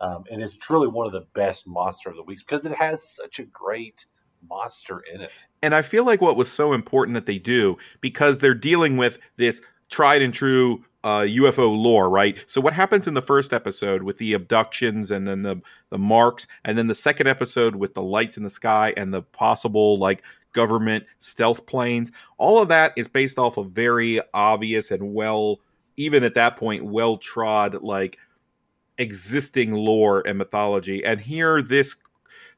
um, 0.00 0.24
and 0.30 0.42
it's 0.42 0.56
truly 0.56 0.88
one 0.88 1.06
of 1.06 1.12
the 1.12 1.26
best 1.34 1.66
monster 1.66 2.10
of 2.10 2.16
the 2.16 2.22
weeks 2.22 2.42
because 2.42 2.64
it 2.64 2.72
has 2.72 3.08
such 3.08 3.38
a 3.38 3.44
great 3.44 4.06
monster 4.48 5.02
in 5.12 5.20
it. 5.20 5.32
And 5.62 5.74
I 5.74 5.82
feel 5.82 6.04
like 6.04 6.20
what 6.20 6.36
was 6.36 6.50
so 6.50 6.72
important 6.72 7.14
that 7.14 7.26
they 7.26 7.38
do 7.38 7.76
because 8.00 8.38
they're 8.38 8.54
dealing 8.54 8.96
with 8.96 9.18
this 9.36 9.60
tried 9.90 10.22
and 10.22 10.32
true 10.32 10.84
uh, 11.02 11.20
UFO 11.20 11.76
lore, 11.76 12.08
right? 12.08 12.42
So 12.46 12.60
what 12.60 12.74
happens 12.74 13.08
in 13.08 13.14
the 13.14 13.22
first 13.22 13.52
episode 13.52 14.02
with 14.02 14.18
the 14.18 14.34
abductions 14.34 15.10
and 15.10 15.26
then 15.26 15.42
the 15.42 15.60
the 15.90 15.98
marks, 15.98 16.46
and 16.64 16.76
then 16.76 16.86
the 16.86 16.94
second 16.94 17.26
episode 17.26 17.76
with 17.76 17.94
the 17.94 18.02
lights 18.02 18.36
in 18.36 18.42
the 18.42 18.50
sky 18.50 18.92
and 18.96 19.12
the 19.12 19.22
possible 19.22 19.98
like 19.98 20.22
government 20.52 21.04
stealth 21.18 21.64
planes, 21.66 22.12
all 22.38 22.60
of 22.60 22.68
that 22.68 22.92
is 22.96 23.08
based 23.08 23.38
off 23.38 23.56
of 23.56 23.70
very 23.70 24.20
obvious 24.34 24.90
and 24.90 25.14
well, 25.14 25.60
even 25.96 26.22
at 26.22 26.34
that 26.34 26.56
point, 26.56 26.84
well 26.84 27.16
trod 27.16 27.82
like 27.82 28.18
existing 29.00 29.72
lore 29.72 30.22
and 30.26 30.38
mythology. 30.38 31.04
And 31.04 31.18
here, 31.18 31.62
this 31.62 31.96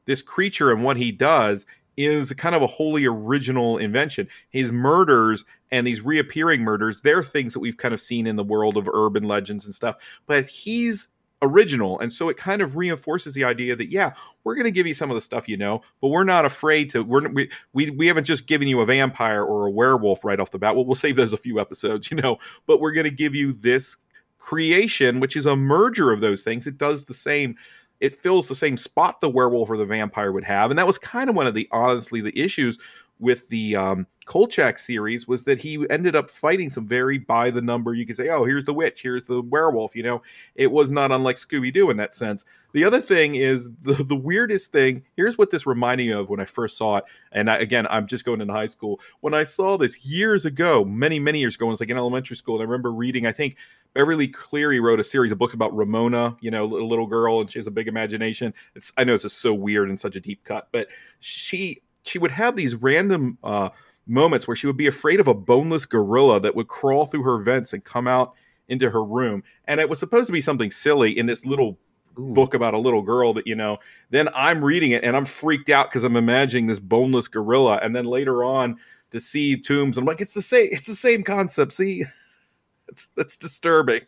this 0.05 0.21
creature 0.21 0.71
and 0.71 0.83
what 0.83 0.97
he 0.97 1.11
does 1.11 1.65
is 1.95 2.33
kind 2.33 2.55
of 2.55 2.61
a 2.61 2.67
wholly 2.67 3.05
original 3.05 3.77
invention. 3.77 4.27
His 4.49 4.71
murders 4.71 5.45
and 5.71 5.87
these 5.87 6.01
reappearing 6.01 6.61
murders, 6.61 7.01
they're 7.01 7.23
things 7.23 7.53
that 7.53 7.59
we've 7.59 7.77
kind 7.77 7.93
of 7.93 8.01
seen 8.01 8.27
in 8.27 8.35
the 8.35 8.43
world 8.43 8.77
of 8.77 8.89
urban 8.91 9.23
legends 9.23 9.65
and 9.65 9.73
stuff, 9.73 9.95
but 10.27 10.45
he's 10.45 11.07
original. 11.41 11.99
And 11.99 12.11
so 12.11 12.29
it 12.29 12.37
kind 12.37 12.61
of 12.61 12.75
reinforces 12.75 13.33
the 13.33 13.43
idea 13.43 13.75
that, 13.75 13.91
yeah, 13.91 14.13
we're 14.43 14.55
going 14.55 14.65
to 14.65 14.71
give 14.71 14.87
you 14.87 14.93
some 14.93 15.11
of 15.11 15.15
the 15.15 15.21
stuff 15.21 15.47
you 15.47 15.57
know, 15.57 15.81
but 16.01 16.07
we're 16.07 16.23
not 16.23 16.45
afraid 16.45 16.89
to, 16.91 17.03
we're, 17.03 17.27
we, 17.29 17.51
we, 17.73 17.89
we 17.91 18.07
haven't 18.07 18.25
just 18.25 18.47
given 18.47 18.67
you 18.67 18.81
a 18.81 18.85
vampire 18.85 19.43
or 19.43 19.67
a 19.67 19.71
werewolf 19.71 20.23
right 20.23 20.39
off 20.39 20.51
the 20.51 20.59
bat. 20.59 20.75
Well, 20.75 20.85
we'll 20.85 20.95
save 20.95 21.15
those 21.15 21.33
a 21.33 21.37
few 21.37 21.59
episodes, 21.59 22.09
you 22.11 22.17
know, 22.17 22.37
but 22.65 22.81
we're 22.81 22.93
going 22.93 23.05
to 23.05 23.11
give 23.11 23.35
you 23.35 23.53
this 23.53 23.97
creation, 24.43 25.21
which 25.21 25.37
is 25.37 25.45
a 25.45 25.55
merger 25.55 26.11
of 26.11 26.19
those 26.19 26.43
things. 26.43 26.67
It 26.67 26.77
does 26.77 27.05
the 27.05 27.13
same 27.13 27.55
it 28.01 28.11
fills 28.11 28.47
the 28.47 28.55
same 28.55 28.75
spot 28.75 29.21
the 29.21 29.29
werewolf 29.29 29.69
or 29.69 29.77
the 29.77 29.85
vampire 29.85 30.33
would 30.33 30.43
have 30.43 30.69
and 30.69 30.77
that 30.77 30.85
was 30.85 30.97
kind 30.97 31.29
of 31.29 31.35
one 31.37 31.47
of 31.47 31.53
the 31.53 31.69
honestly 31.71 32.19
the 32.19 32.37
issues 32.37 32.77
with 33.19 33.47
the 33.47 33.77
um, 33.77 34.05
Kolchak 34.25 34.77
series 34.77 35.27
was 35.27 35.43
that 35.43 35.59
he 35.59 35.85
ended 35.89 36.15
up 36.15 36.29
fighting 36.29 36.69
some 36.69 36.87
very 36.87 37.17
by 37.17 37.51
the 37.51 37.61
number. 37.61 37.93
You 37.93 38.05
could 38.05 38.15
say, 38.15 38.29
oh, 38.29 38.45
here's 38.45 38.65
the 38.65 38.73
witch, 38.73 39.01
here's 39.01 39.23
the 39.23 39.41
werewolf. 39.41 39.95
You 39.95 40.03
know, 40.03 40.21
it 40.55 40.71
was 40.71 40.91
not 40.91 41.11
unlike 41.11 41.35
Scooby 41.35 41.73
Doo 41.73 41.89
in 41.89 41.97
that 41.97 42.15
sense. 42.15 42.45
The 42.73 42.83
other 42.83 43.01
thing 43.01 43.35
is 43.35 43.71
the, 43.81 44.03
the 44.03 44.15
weirdest 44.15 44.71
thing. 44.71 45.03
Here's 45.15 45.37
what 45.37 45.51
this 45.51 45.65
reminded 45.65 46.07
me 46.07 46.13
of 46.13 46.29
when 46.29 46.39
I 46.39 46.45
first 46.45 46.77
saw 46.77 46.97
it. 46.97 47.05
And 47.31 47.49
I, 47.49 47.57
again, 47.57 47.85
I'm 47.89 48.07
just 48.07 48.25
going 48.25 48.41
into 48.41 48.53
high 48.53 48.65
school. 48.65 48.99
When 49.21 49.33
I 49.33 49.43
saw 49.43 49.77
this 49.77 50.05
years 50.05 50.45
ago, 50.45 50.83
many, 50.83 51.19
many 51.19 51.39
years 51.39 51.55
ago, 51.55 51.65
when 51.65 51.71
I 51.71 51.73
was 51.73 51.79
like 51.79 51.89
in 51.89 51.97
elementary 51.97 52.35
school, 52.35 52.55
and 52.55 52.61
I 52.61 52.65
remember 52.65 52.91
reading, 52.91 53.25
I 53.27 53.31
think 53.31 53.57
Beverly 53.93 54.27
Cleary 54.27 54.79
wrote 54.79 54.99
a 54.99 55.03
series 55.03 55.31
of 55.31 55.37
books 55.37 55.53
about 55.53 55.75
Ramona, 55.75 56.35
you 56.41 56.49
know, 56.49 56.65
a 56.65 56.83
little 56.83 57.05
girl, 57.05 57.41
and 57.41 57.51
she 57.51 57.59
has 57.59 57.67
a 57.67 57.71
big 57.71 57.87
imagination. 57.87 58.53
It's 58.75 58.91
I 58.97 59.03
know 59.03 59.13
it's 59.13 59.23
just 59.23 59.39
so 59.39 59.53
weird 59.53 59.89
and 59.89 59.99
such 59.99 60.15
a 60.15 60.19
deep 60.19 60.43
cut, 60.43 60.67
but 60.71 60.87
she 61.19 61.81
she 62.03 62.19
would 62.19 62.31
have 62.31 62.55
these 62.55 62.75
random 62.75 63.37
uh, 63.43 63.69
moments 64.05 64.47
where 64.47 64.55
she 64.55 64.67
would 64.67 64.77
be 64.77 64.87
afraid 64.87 65.19
of 65.19 65.27
a 65.27 65.33
boneless 65.33 65.85
gorilla 65.85 66.39
that 66.41 66.55
would 66.55 66.67
crawl 66.67 67.05
through 67.05 67.23
her 67.23 67.37
vents 67.39 67.73
and 67.73 67.83
come 67.83 68.07
out 68.07 68.33
into 68.67 68.89
her 68.89 69.03
room. 69.03 69.43
And 69.65 69.79
it 69.79 69.89
was 69.89 69.99
supposed 69.99 70.27
to 70.27 70.33
be 70.33 70.41
something 70.41 70.71
silly 70.71 71.17
in 71.17 71.25
this 71.25 71.45
little 71.45 71.77
Ooh. 72.19 72.33
book 72.33 72.53
about 72.53 72.73
a 72.73 72.79
little 72.79 73.01
girl 73.01 73.33
that, 73.33 73.47
you 73.47 73.55
know, 73.55 73.77
then 74.09 74.29
I'm 74.33 74.63
reading 74.63 74.91
it 74.91 75.03
and 75.03 75.15
I'm 75.15 75.25
freaked 75.25 75.69
out 75.69 75.89
because 75.89 76.03
I'm 76.03 76.15
imagining 76.15 76.67
this 76.67 76.79
boneless 76.79 77.27
gorilla. 77.27 77.79
And 77.81 77.95
then 77.95 78.05
later 78.05 78.43
on 78.43 78.77
to 79.11 79.19
see 79.19 79.57
Tooms, 79.57 79.97
I'm 79.97 80.05
like, 80.05 80.21
it's 80.21 80.33
the 80.33 80.41
same, 80.41 80.69
it's 80.71 80.87
the 80.87 80.95
same 80.95 81.21
concept. 81.21 81.73
See, 81.73 82.03
it's, 82.87 83.09
that's 83.15 83.37
disturbing. 83.37 84.01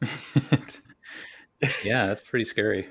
yeah, 1.84 2.06
that's 2.06 2.22
pretty 2.22 2.44
scary. 2.44 2.88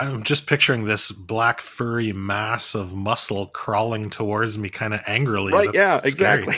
I'm 0.00 0.22
just 0.22 0.46
picturing 0.46 0.84
this 0.84 1.12
black 1.12 1.60
furry 1.60 2.12
mass 2.12 2.74
of 2.74 2.94
muscle 2.94 3.46
crawling 3.48 4.10
towards 4.10 4.58
me 4.58 4.68
kind 4.68 4.94
of 4.94 5.00
angrily. 5.06 5.52
Right, 5.52 5.66
That's 5.66 5.76
yeah, 5.76 5.98
scary. 5.98 6.42
exactly. 6.42 6.56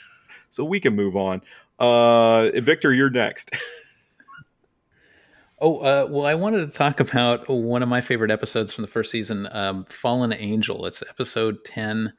so 0.50 0.64
we 0.64 0.80
can 0.80 0.94
move 0.94 1.16
on. 1.16 1.40
Uh 1.78 2.50
Victor, 2.60 2.92
you're 2.92 3.10
next. 3.10 3.50
oh, 5.60 5.78
uh, 5.78 6.06
well, 6.08 6.26
I 6.26 6.34
wanted 6.34 6.70
to 6.70 6.76
talk 6.76 7.00
about 7.00 7.48
one 7.48 7.82
of 7.82 7.88
my 7.88 8.00
favorite 8.00 8.30
episodes 8.30 8.72
from 8.72 8.82
the 8.82 8.88
first 8.88 9.10
season, 9.10 9.48
um, 9.52 9.84
Fallen 9.88 10.32
Angel. 10.32 10.86
It's 10.86 11.02
episode 11.08 11.64
10. 11.64 12.12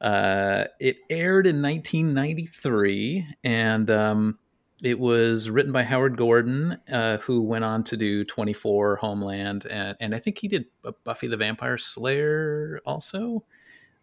Uh, 0.00 0.64
it 0.80 0.98
aired 1.10 1.46
in 1.46 1.62
1993, 1.62 3.26
and 3.44 3.90
um, 3.90 4.38
it 4.82 4.98
was 4.98 5.48
written 5.48 5.70
by 5.70 5.84
Howard 5.84 6.16
Gordon, 6.16 6.78
uh, 6.92 7.18
who 7.18 7.42
went 7.42 7.64
on 7.64 7.84
to 7.84 7.96
do 7.96 8.24
24, 8.24 8.96
Homeland, 8.96 9.64
and, 9.66 9.96
and 10.00 10.14
I 10.14 10.18
think 10.18 10.38
he 10.38 10.48
did 10.48 10.66
Buffy 11.04 11.28
the 11.28 11.36
Vampire 11.36 11.78
Slayer 11.78 12.80
also. 12.84 13.44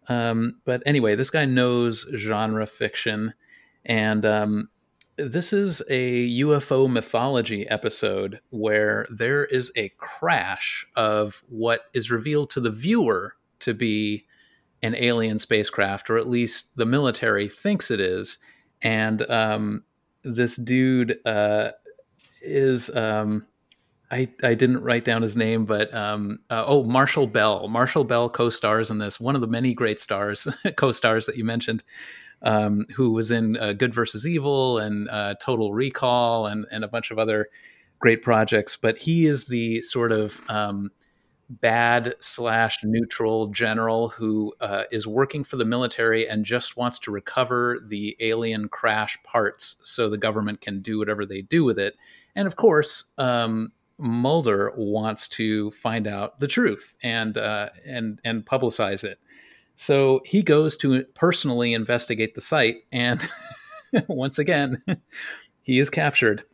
Um, 0.08 0.56
but 0.64 0.82
anyway, 0.86 1.14
this 1.14 1.28
guy 1.28 1.44
knows 1.44 2.06
genre 2.16 2.66
fiction, 2.66 3.34
and 3.84 4.24
um, 4.24 4.70
this 5.18 5.52
is 5.52 5.82
a 5.90 6.30
UFO 6.40 6.90
mythology 6.90 7.68
episode 7.68 8.40
where 8.48 9.06
there 9.10 9.44
is 9.44 9.70
a 9.76 9.90
crash 9.98 10.86
of 10.96 11.44
what 11.48 11.82
is 11.92 12.10
revealed 12.10 12.48
to 12.50 12.60
the 12.60 12.70
viewer 12.70 13.36
to 13.60 13.74
be 13.74 14.26
an 14.82 14.94
alien 14.96 15.38
spacecraft, 15.38 16.08
or 16.08 16.16
at 16.16 16.28
least 16.28 16.74
the 16.76 16.86
military 16.86 17.48
thinks 17.48 17.90
it 17.90 18.00
is. 18.00 18.38
And 18.80 19.30
um, 19.30 19.84
this 20.22 20.56
dude 20.56 21.18
uh, 21.24 21.70
is 22.42 22.94
um, 22.94 23.46
I 24.10 24.28
I 24.42 24.54
didn't 24.54 24.82
write 24.82 25.04
down 25.04 25.22
his 25.22 25.36
name, 25.36 25.66
but 25.66 25.92
um, 25.94 26.40
uh, 26.50 26.64
oh 26.66 26.84
Marshall 26.84 27.26
Bell. 27.26 27.68
Marshall 27.68 28.04
Bell 28.04 28.28
co-stars 28.28 28.90
in 28.90 28.98
this. 28.98 29.20
One 29.20 29.34
of 29.34 29.40
the 29.40 29.46
many 29.46 29.74
great 29.74 30.00
stars 30.00 30.48
co-stars 30.76 31.26
that 31.26 31.36
you 31.36 31.44
mentioned, 31.44 31.84
um, 32.42 32.86
who 32.96 33.12
was 33.12 33.30
in 33.30 33.56
uh, 33.56 33.72
Good 33.72 33.94
versus 33.94 34.26
Evil 34.26 34.78
and 34.78 35.08
uh, 35.08 35.34
Total 35.40 35.72
Recall 35.72 36.46
and 36.46 36.66
and 36.70 36.84
a 36.84 36.88
bunch 36.88 37.10
of 37.10 37.18
other 37.18 37.46
great 37.98 38.22
projects. 38.22 38.76
But 38.76 38.98
he 38.98 39.26
is 39.26 39.46
the 39.46 39.82
sort 39.82 40.12
of 40.12 40.40
um, 40.48 40.90
bad 41.50 42.14
slash 42.20 42.78
neutral 42.84 43.48
general 43.48 44.08
who 44.08 44.54
uh, 44.60 44.84
is 44.92 45.06
working 45.06 45.42
for 45.42 45.56
the 45.56 45.64
military 45.64 46.28
and 46.28 46.44
just 46.44 46.76
wants 46.76 46.98
to 47.00 47.10
recover 47.10 47.80
the 47.84 48.16
alien 48.20 48.68
crash 48.68 49.18
parts 49.24 49.76
so 49.82 50.08
the 50.08 50.16
government 50.16 50.60
can 50.60 50.80
do 50.80 50.98
whatever 50.98 51.26
they 51.26 51.42
do 51.42 51.64
with 51.64 51.78
it. 51.78 51.96
And 52.36 52.46
of 52.46 52.56
course, 52.56 53.06
um, 53.18 53.72
Mulder 53.98 54.72
wants 54.76 55.28
to 55.28 55.70
find 55.72 56.06
out 56.06 56.40
the 56.40 56.48
truth 56.48 56.94
and 57.02 57.36
uh, 57.36 57.68
and 57.84 58.18
and 58.24 58.46
publicize 58.46 59.04
it. 59.04 59.18
So 59.76 60.20
he 60.24 60.42
goes 60.42 60.76
to 60.78 61.04
personally 61.14 61.74
investigate 61.74 62.34
the 62.34 62.40
site, 62.40 62.76
and 62.92 63.22
once 64.08 64.38
again, 64.38 64.82
he 65.62 65.78
is 65.78 65.90
captured. 65.90 66.44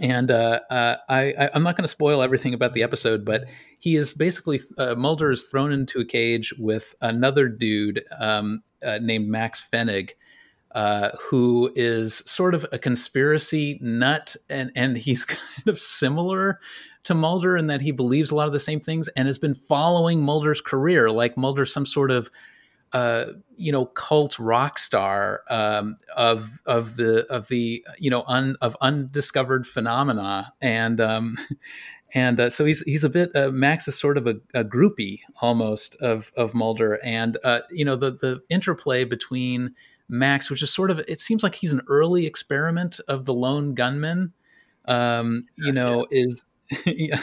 And 0.00 0.30
uh, 0.30 0.60
uh, 0.70 0.96
I, 1.08 1.50
am 1.52 1.62
not 1.62 1.76
going 1.76 1.84
to 1.84 1.88
spoil 1.88 2.22
everything 2.22 2.54
about 2.54 2.72
the 2.72 2.82
episode, 2.82 3.24
but 3.24 3.44
he 3.78 3.96
is 3.96 4.14
basically 4.14 4.60
uh, 4.78 4.94
Mulder 4.94 5.30
is 5.30 5.42
thrown 5.42 5.72
into 5.72 6.00
a 6.00 6.04
cage 6.04 6.54
with 6.58 6.94
another 7.02 7.48
dude 7.48 8.02
um, 8.18 8.62
uh, 8.82 8.98
named 9.02 9.28
Max 9.28 9.62
Fennig, 9.72 10.12
uh, 10.74 11.10
who 11.20 11.70
is 11.76 12.16
sort 12.26 12.54
of 12.54 12.64
a 12.72 12.78
conspiracy 12.78 13.78
nut, 13.82 14.36
and 14.48 14.72
and 14.74 14.96
he's 14.96 15.24
kind 15.26 15.68
of 15.68 15.78
similar 15.78 16.60
to 17.04 17.14
Mulder 17.14 17.56
in 17.56 17.66
that 17.66 17.82
he 17.82 17.92
believes 17.92 18.30
a 18.30 18.34
lot 18.34 18.46
of 18.46 18.52
the 18.54 18.60
same 18.60 18.80
things 18.80 19.08
and 19.08 19.26
has 19.26 19.38
been 19.38 19.54
following 19.54 20.22
Mulder's 20.22 20.62
career, 20.62 21.10
like 21.10 21.36
Mulder's 21.36 21.72
some 21.72 21.86
sort 21.86 22.10
of 22.10 22.30
uh, 22.92 23.26
you 23.56 23.70
know 23.70 23.86
cult 23.86 24.38
rock 24.38 24.78
star 24.78 25.42
um, 25.48 25.96
of 26.16 26.60
of 26.66 26.96
the 26.96 27.26
of 27.26 27.48
the 27.48 27.84
you 27.98 28.10
know 28.10 28.24
un, 28.26 28.56
of 28.60 28.76
undiscovered 28.80 29.66
phenomena 29.66 30.52
and 30.60 31.00
um, 31.00 31.38
and 32.14 32.40
uh, 32.40 32.50
so 32.50 32.64
he's 32.64 32.82
he's 32.82 33.04
a 33.04 33.08
bit 33.08 33.34
uh, 33.36 33.50
Max 33.50 33.86
is 33.86 33.98
sort 33.98 34.18
of 34.18 34.26
a, 34.26 34.36
a 34.54 34.64
groupie 34.64 35.20
almost 35.40 35.94
of 36.02 36.32
of 36.36 36.54
Mulder 36.54 36.98
and 37.04 37.38
uh, 37.44 37.60
you 37.70 37.84
know 37.84 37.96
the 37.96 38.10
the 38.10 38.40
interplay 38.48 39.04
between 39.04 39.74
Max 40.08 40.50
which 40.50 40.62
is 40.62 40.72
sort 40.72 40.90
of 40.90 41.00
it 41.06 41.20
seems 41.20 41.42
like 41.42 41.54
he's 41.54 41.72
an 41.72 41.82
early 41.88 42.26
experiment 42.26 42.98
of 43.06 43.24
the 43.24 43.34
lone 43.34 43.74
gunman 43.74 44.32
um, 44.86 45.44
you 45.56 45.72
know 45.72 46.06
yeah. 46.10 46.22
is 46.24 46.44
yeah, 46.86 47.20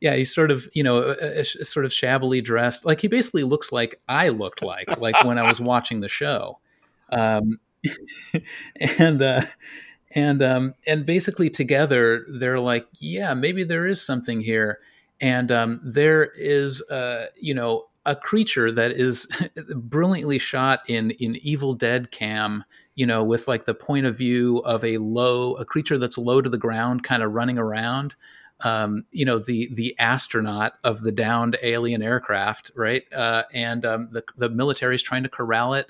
yeah, 0.00 0.14
he's 0.14 0.34
sort 0.34 0.50
of 0.50 0.68
you 0.72 0.82
know 0.82 1.14
sort 1.44 1.84
of 1.84 1.92
shabbily 1.92 2.40
dressed. 2.40 2.84
Like 2.84 3.00
he 3.00 3.08
basically 3.08 3.44
looks 3.44 3.72
like 3.72 4.00
I 4.08 4.28
looked 4.28 4.62
like 4.62 4.98
like 4.98 5.22
when 5.24 5.38
I 5.38 5.46
was 5.46 5.60
watching 5.72 6.00
the 6.00 6.08
show, 6.08 6.58
um, 7.10 7.58
and 8.98 9.22
uh, 9.22 9.42
and 10.14 10.42
um, 10.42 10.74
and 10.86 11.06
basically 11.06 11.48
together 11.50 12.26
they're 12.28 12.60
like, 12.60 12.86
yeah, 12.98 13.34
maybe 13.34 13.64
there 13.64 13.86
is 13.86 14.02
something 14.02 14.40
here, 14.40 14.80
and 15.20 15.50
um, 15.50 15.80
there 15.82 16.30
is 16.34 16.82
uh, 16.90 17.26
you 17.36 17.54
know 17.54 17.86
a 18.04 18.16
creature 18.16 18.70
that 18.72 18.90
is 18.90 19.26
brilliantly 19.76 20.38
shot 20.38 20.80
in 20.86 21.12
in 21.12 21.36
Evil 21.36 21.74
Dead 21.74 22.10
cam 22.10 22.64
you 22.94 23.06
know, 23.06 23.24
with 23.24 23.48
like 23.48 23.64
the 23.64 23.74
point 23.74 24.04
of 24.04 24.18
view 24.18 24.58
of 24.58 24.84
a 24.84 24.98
low, 24.98 25.54
a 25.54 25.64
creature 25.64 25.96
that's 25.96 26.18
low 26.18 26.42
to 26.42 26.50
the 26.50 26.58
ground, 26.58 27.02
kind 27.02 27.22
of 27.22 27.32
running 27.32 27.58
around 27.58 28.14
um, 28.62 29.04
you 29.10 29.24
know 29.24 29.38
the 29.38 29.68
the 29.72 29.94
astronaut 29.98 30.74
of 30.84 31.02
the 31.02 31.12
downed 31.12 31.56
alien 31.62 32.02
aircraft, 32.02 32.70
right? 32.74 33.02
Uh, 33.12 33.44
and 33.52 33.84
um, 33.84 34.08
the 34.12 34.24
the 34.36 34.48
military 34.50 34.94
is 34.94 35.02
trying 35.02 35.24
to 35.24 35.28
corral 35.28 35.74
it, 35.74 35.86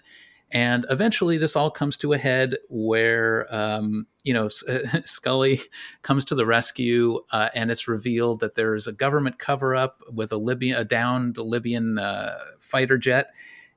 and 0.51 0.87
eventually 0.91 1.39
this 1.39 1.57
all 1.57 1.71
comes 1.71 1.97
to 1.99 2.13
a 2.13 2.19
head 2.19 2.57
where 2.69 3.47
um, 3.51 4.07
you 4.25 4.33
know 4.33 4.49
Scully 5.05 5.61
comes 6.03 6.25
to 6.27 6.35
the 6.35 6.47
rescue, 6.47 7.21
uh, 7.33 7.51
and 7.55 7.71
it's 7.71 7.89
revealed 7.89 8.41
that 8.41 8.55
there 8.55 8.75
is 8.75 8.87
a 8.87 8.93
government 8.93 9.39
cover 9.39 9.77
up 9.77 10.01
with 10.11 10.33
a 10.33 10.39
Libyan 10.39 10.79
a 10.79 10.85
downed 10.85 11.37
Libyan 11.37 11.99
uh, 11.99 12.39
fighter 12.61 12.97
jet, 12.97 13.29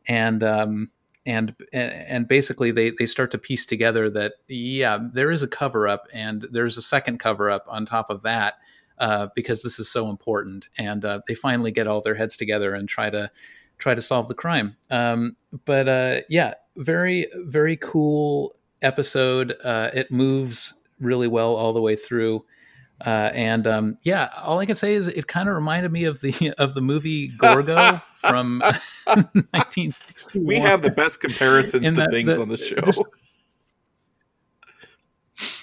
and 0.08 0.42
um, 0.42 0.90
and 1.26 1.56
and 1.74 2.28
basically 2.28 2.72
they 2.72 2.92
they 2.92 3.06
start 3.06 3.32
to 3.32 3.38
piece 3.38 3.66
together 3.66 4.10
that 4.10 4.34
yeah 4.48 5.00
there 5.12 5.32
is 5.32 5.42
a 5.42 5.48
cover 5.48 5.88
up 5.88 6.08
and 6.14 6.48
there's 6.52 6.78
a 6.78 6.82
second 6.82 7.20
cover 7.20 7.50
up 7.50 7.66
on 7.68 7.86
top 7.86 8.10
of 8.10 8.22
that 8.22 8.56
uh, 8.98 9.28
because 9.36 9.62
this 9.62 9.80
is 9.80 9.90
so 9.90 10.10
important. 10.10 10.70
And 10.78 11.04
uh, 11.04 11.22
they 11.28 11.36
finally 11.36 11.72
get 11.72 11.88
all 11.88 12.02
their 12.02 12.16
heads 12.16 12.38
together 12.38 12.74
and 12.74 12.88
try 12.88 13.10
to 13.10 13.32
try 13.78 13.94
to 13.94 14.02
solve 14.02 14.28
the 14.28 14.36
crime. 14.36 14.76
Um, 14.90 15.36
but 15.66 15.88
uh, 15.88 16.22
yeah, 16.30 16.54
very 16.78 17.28
very 17.36 17.78
cool 17.78 18.56
episode. 18.82 19.56
Uh, 19.64 19.92
it 19.94 20.12
moves 20.12 20.74
really 21.00 21.28
well 21.28 21.56
all 21.56 21.74
the 21.74 21.82
way 21.82 21.96
through. 21.96 22.46
Uh, 23.06 23.30
and 23.34 23.68
um, 23.68 23.98
yeah, 24.04 24.30
all 24.42 24.60
I 24.60 24.66
can 24.66 24.76
say 24.76 24.94
is 24.94 25.08
it 25.08 25.28
kind 25.28 25.50
of 25.50 25.56
reminded 25.56 25.92
me 25.92 26.06
of 26.06 26.22
the 26.22 26.54
of 26.58 26.74
the 26.74 26.82
movie 26.82 27.28
Gorgo 27.28 28.02
from 28.18 28.60
1960. 29.06 30.40
We 30.40 30.60
have 30.60 30.82
the 30.82 30.92
best 30.92 31.20
comparisons 31.20 31.92
to 31.92 32.08
things 32.10 32.36
the, 32.36 32.42
on 32.42 32.50
the 32.50 32.58
show. 32.58 32.78
Just, 32.78 33.02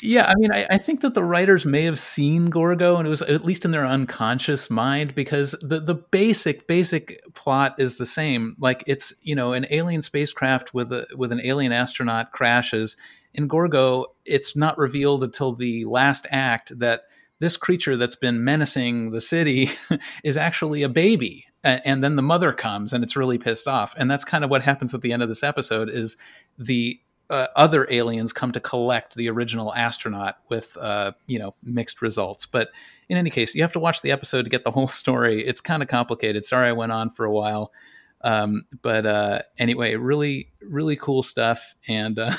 yeah, 0.03 0.27
I 0.27 0.35
mean, 0.35 0.51
I, 0.51 0.67
I, 0.69 0.79
think 0.79 1.01
that 1.03 1.15
the 1.15 1.23
writers 1.23 1.65
may 1.65 1.83
have 1.83 1.99
seen 1.99 2.51
Gorgo, 2.51 2.97
and 2.97 3.07
it 3.07 3.11
was 3.11 3.23
at 3.23 3.45
least 3.45 3.65
in 3.65 3.71
their 3.71 3.87
unconscious 3.87 4.69
mind 4.69 5.15
because 5.15 5.55
the 5.63 5.79
the 5.79 5.95
basic 5.95 6.67
basic 6.67 7.23
plot 7.35 7.77
is 7.79 7.97
the 7.97 8.07
same. 8.07 8.57
Like 8.59 8.83
it's 8.89 9.15
you 9.23 9.37
know 9.37 9.53
an 9.53 9.65
alien 9.71 10.03
spacecraft 10.03 10.75
with 10.75 10.93
a 10.93 11.07
with 11.17 11.31
an 11.31 11.41
alien 11.45 11.71
astronaut 11.71 12.33
crashes. 12.33 12.97
In 13.33 13.47
Gorgo, 13.47 14.07
it's 14.25 14.57
not 14.57 14.77
revealed 14.77 15.23
until 15.23 15.53
the 15.53 15.85
last 15.85 16.27
act 16.31 16.77
that 16.81 17.03
this 17.39 17.57
creature 17.57 17.97
that's 17.97 18.17
been 18.17 18.43
menacing 18.45 19.13
the 19.13 19.21
city 19.21 19.71
is 20.25 20.37
actually 20.37 20.83
a 20.83 20.89
baby 20.89 21.47
and 21.65 22.03
then 22.03 22.17
the 22.17 22.23
mother 22.23 22.53
comes 22.53 22.93
and 22.93 23.05
it's 23.05 23.17
really 23.17 23.39
pissed 23.39 23.69
off 23.69 23.95
and 23.97 24.11
that's 24.11 24.25
kind 24.25 24.43
of 24.43 24.51
what 24.51 24.63
happens 24.63 24.95
at 24.95 25.01
the 25.01 25.13
end 25.13 25.23
of 25.23 25.29
this 25.29 25.45
episode 25.45 25.89
is 25.89 26.17
the 26.59 27.01
uh, 27.33 27.49
other 27.57 27.87
aliens 27.91 28.33
come 28.33 28.53
to 28.53 28.61
collect 28.61 29.15
the 29.15 29.29
original 29.29 29.75
astronaut 29.75 30.37
with 30.51 30.77
uh, 30.81 31.13
you 31.27 31.39
know 31.39 31.55
mixed 31.63 32.03
results. 32.03 32.47
But 32.47 32.69
in 33.09 33.17
any 33.17 33.31
case, 33.31 33.55
you 33.55 33.63
have 33.63 33.73
to 33.73 33.81
watch 33.81 34.03
the 34.03 34.13
episode 34.13 34.45
to 34.45 34.51
get 34.51 34.65
the 34.65 34.71
whole 34.71 34.89
story. 35.03 35.45
It's 35.45 35.61
kind 35.61 35.83
of 35.83 35.89
complicated. 35.89 36.45
Sorry, 36.45 36.69
I 36.69 36.73
went 36.73 36.93
on 36.93 37.11
for 37.11 37.25
a 37.25 37.33
while, 37.33 37.73
um, 38.21 38.67
but 38.83 39.07
uh, 39.07 39.43
anyway, 39.59 39.97
really 39.97 40.53
really 40.61 40.97
cool 40.97 41.23
stuff 41.23 41.75
and. 41.89 42.21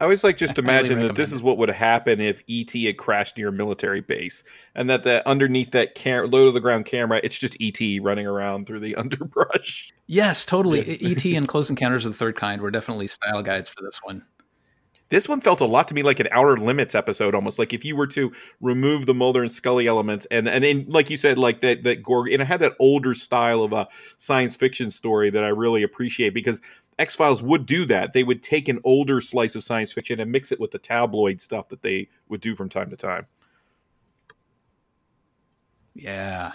Uh, 0.00 0.02
I 0.02 0.04
always 0.04 0.24
like 0.24 0.36
just 0.36 0.58
imagine 0.58 1.00
that 1.00 1.14
this 1.14 1.32
is 1.32 1.42
what 1.42 1.58
would 1.58 1.68
happen 1.68 2.20
if 2.20 2.42
ET 2.48 2.70
had 2.72 2.96
crashed 2.96 3.36
near 3.36 3.48
a 3.48 3.52
military 3.52 4.00
base, 4.00 4.44
and 4.74 4.88
that 4.90 5.04
that 5.04 5.26
underneath 5.26 5.72
that 5.72 5.94
cam- 5.94 6.30
low 6.30 6.46
to 6.46 6.52
the 6.52 6.60
ground 6.60 6.86
camera, 6.86 7.20
it's 7.22 7.38
just 7.38 7.56
ET 7.60 7.80
running 8.02 8.26
around 8.26 8.66
through 8.66 8.80
the 8.80 8.94
underbrush. 8.96 9.92
Yes, 10.06 10.44
totally. 10.44 10.80
ET 11.02 11.24
and 11.36 11.48
Close 11.48 11.70
Encounters 11.70 12.06
of 12.06 12.12
the 12.12 12.18
Third 12.18 12.36
Kind 12.36 12.62
were 12.62 12.70
definitely 12.70 13.06
style 13.06 13.42
guides 13.42 13.68
for 13.68 13.82
this 13.82 14.00
one. 14.02 14.24
This 15.08 15.28
one 15.28 15.40
felt 15.40 15.60
a 15.60 15.66
lot 15.66 15.86
to 15.88 15.94
me 15.94 16.02
like 16.02 16.18
an 16.18 16.26
Outer 16.32 16.56
Limits 16.56 16.96
episode, 16.96 17.34
almost 17.34 17.60
like 17.60 17.72
if 17.72 17.84
you 17.84 17.94
were 17.94 18.08
to 18.08 18.32
remove 18.60 19.06
the 19.06 19.14
Mulder 19.14 19.42
and 19.42 19.52
Scully 19.52 19.86
elements, 19.86 20.26
and 20.32 20.48
and 20.48 20.64
in, 20.64 20.84
like 20.88 21.10
you 21.10 21.16
said, 21.16 21.38
like 21.38 21.60
that 21.60 21.84
that 21.84 22.02
Gorg, 22.02 22.32
and 22.32 22.42
it 22.42 22.46
had 22.46 22.60
that 22.60 22.74
older 22.80 23.14
style 23.14 23.62
of 23.62 23.72
a 23.72 23.86
science 24.18 24.56
fiction 24.56 24.90
story 24.90 25.30
that 25.30 25.44
I 25.44 25.48
really 25.48 25.84
appreciate 25.84 26.34
because 26.34 26.60
X 26.98 27.14
Files 27.14 27.42
would 27.42 27.66
do 27.66 27.84
that. 27.86 28.12
They 28.12 28.24
would 28.24 28.42
take 28.42 28.68
an 28.68 28.80
older 28.84 29.20
slice 29.20 29.54
of 29.54 29.62
science 29.62 29.92
fiction 29.92 30.20
and 30.20 30.32
mix 30.32 30.50
it 30.50 30.60
with 30.60 30.70
the 30.70 30.78
tabloid 30.78 31.40
stuff 31.40 31.68
that 31.68 31.82
they 31.82 32.08
would 32.28 32.40
do 32.40 32.54
from 32.54 32.68
time 32.68 32.90
to 32.90 32.96
time. 32.96 33.26
Yeah. 35.94 36.52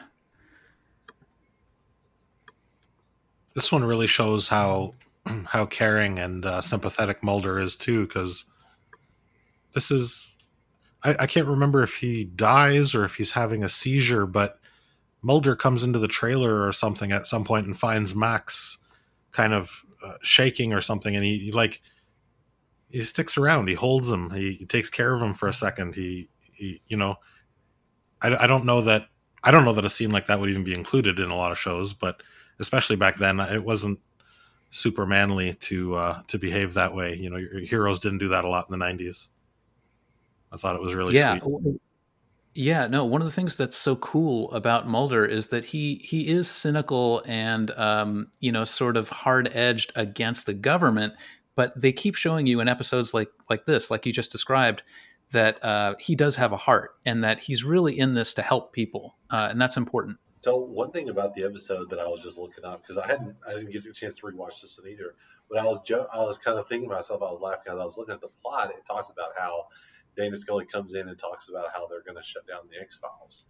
This 3.53 3.71
one 3.71 3.83
really 3.83 4.07
shows 4.07 4.47
how 4.47 4.95
how 5.45 5.65
caring 5.65 6.17
and 6.19 6.45
uh, 6.45 6.61
sympathetic 6.61 7.23
Mulder 7.23 7.59
is 7.59 7.75
too, 7.75 8.07
because 8.07 8.45
this 9.73 9.91
is 9.91 10.37
I, 11.03 11.15
I 11.19 11.27
can't 11.27 11.47
remember 11.47 11.83
if 11.83 11.95
he 11.95 12.25
dies 12.25 12.95
or 12.95 13.03
if 13.05 13.15
he's 13.15 13.31
having 13.31 13.63
a 13.63 13.69
seizure, 13.69 14.25
but 14.25 14.59
Mulder 15.21 15.55
comes 15.55 15.83
into 15.83 15.99
the 15.99 16.07
trailer 16.07 16.65
or 16.65 16.71
something 16.71 17.11
at 17.11 17.27
some 17.27 17.43
point 17.43 17.67
and 17.67 17.77
finds 17.77 18.15
Max 18.15 18.77
kind 19.31 19.53
of 19.53 19.85
uh, 20.03 20.13
shaking 20.21 20.73
or 20.73 20.81
something, 20.81 21.15
and 21.15 21.25
he, 21.25 21.37
he, 21.39 21.51
like 21.51 21.81
he 22.89 23.01
sticks 23.01 23.37
around. 23.37 23.67
He 23.67 23.73
holds 23.73 24.09
him. 24.09 24.29
He, 24.29 24.53
he, 24.53 24.65
takes 24.65 24.89
care 24.89 25.13
of 25.13 25.21
him 25.21 25.33
for 25.33 25.47
a 25.47 25.53
second. 25.53 25.95
He, 25.95 26.29
he 26.53 26.81
you 26.87 26.97
know, 26.97 27.15
I, 28.21 28.43
I 28.43 28.47
don't 28.47 28.65
know 28.65 28.81
that 28.81 29.07
I 29.43 29.51
don't 29.51 29.65
know 29.65 29.73
that 29.73 29.85
a 29.85 29.89
scene 29.89 30.11
like 30.11 30.25
that 30.25 30.39
would 30.39 30.49
even 30.49 30.63
be 30.63 30.73
included 30.73 31.19
in 31.19 31.29
a 31.29 31.35
lot 31.35 31.51
of 31.51 31.57
shows, 31.57 31.93
but 31.93 32.21
especially 32.59 32.95
back 32.95 33.17
then, 33.17 33.39
it 33.39 33.63
wasn't 33.63 33.99
super 34.69 35.05
manly 35.05 35.53
to 35.55 35.95
uh, 35.95 36.21
to 36.27 36.37
behave 36.37 36.73
that 36.75 36.95
way. 36.95 37.15
You 37.15 37.29
know, 37.29 37.37
your, 37.37 37.59
heroes 37.59 37.99
didn't 37.99 38.19
do 38.19 38.29
that 38.29 38.45
a 38.45 38.49
lot 38.49 38.67
in 38.69 38.77
the 38.77 38.85
'90s. 38.85 39.29
I 40.51 40.57
thought 40.57 40.75
it 40.75 40.81
was 40.81 40.93
really 40.93 41.15
yeah. 41.15 41.39
Sweet. 41.39 41.81
Yeah, 42.53 42.87
no. 42.87 43.05
One 43.05 43.21
of 43.21 43.25
the 43.25 43.31
things 43.31 43.55
that's 43.55 43.77
so 43.77 43.95
cool 43.97 44.51
about 44.51 44.87
Mulder 44.87 45.25
is 45.25 45.47
that 45.47 45.63
he 45.63 45.95
he 46.03 46.27
is 46.27 46.49
cynical 46.49 47.23
and 47.25 47.71
um, 47.71 48.27
you 48.41 48.51
know 48.51 48.65
sort 48.65 48.97
of 48.97 49.07
hard 49.07 49.49
edged 49.53 49.93
against 49.95 50.45
the 50.45 50.53
government, 50.53 51.13
but 51.55 51.79
they 51.79 51.93
keep 51.93 52.15
showing 52.15 52.47
you 52.47 52.59
in 52.59 52.67
episodes 52.67 53.13
like 53.13 53.29
like 53.49 53.65
this, 53.65 53.89
like 53.89 54.05
you 54.05 54.11
just 54.11 54.33
described, 54.33 54.83
that 55.31 55.63
uh, 55.63 55.95
he 55.97 56.13
does 56.13 56.35
have 56.35 56.51
a 56.51 56.57
heart 56.57 56.95
and 57.05 57.23
that 57.23 57.39
he's 57.39 57.63
really 57.63 57.97
in 57.97 58.15
this 58.15 58.33
to 58.33 58.41
help 58.41 58.73
people, 58.73 59.15
uh, 59.29 59.47
and 59.49 59.61
that's 59.61 59.77
important. 59.77 60.17
So 60.39 60.57
one 60.57 60.91
thing 60.91 61.07
about 61.07 61.35
the 61.35 61.43
episode 61.43 61.89
that 61.91 61.99
I 61.99 62.07
was 62.07 62.19
just 62.21 62.37
looking 62.37 62.65
up 62.65 62.81
because 62.81 62.97
I 62.97 63.07
hadn't 63.07 63.35
I 63.47 63.53
didn't 63.53 63.71
get 63.71 63.85
a 63.85 63.93
chance 63.93 64.15
to 64.17 64.23
rewatch 64.23 64.61
this 64.61 64.77
one 64.77 64.91
either, 64.91 65.15
but 65.49 65.59
I 65.59 65.63
was 65.63 65.79
jo- 65.81 66.07
I 66.13 66.17
was 66.17 66.37
kind 66.37 66.59
of 66.59 66.67
thinking 66.67 66.89
to 66.89 66.95
myself 66.95 67.21
I 67.21 67.31
was 67.31 67.39
laughing 67.39 67.71
as 67.71 67.79
I 67.79 67.83
was 67.83 67.97
looking 67.97 68.13
at 68.13 68.21
the 68.21 68.29
plot. 68.41 68.71
It 68.71 68.83
talks 68.85 69.09
about 69.09 69.29
how 69.37 69.67
Dana 70.17 70.35
Scully 70.35 70.65
comes 70.65 70.93
in 70.93 71.07
and 71.07 71.17
talks 71.17 71.49
about 71.49 71.67
how 71.73 71.87
they're 71.87 72.03
going 72.03 72.17
to 72.17 72.23
shut 72.23 72.47
down 72.47 72.61
the 72.69 72.79
X 72.79 72.97
Files. 72.97 73.45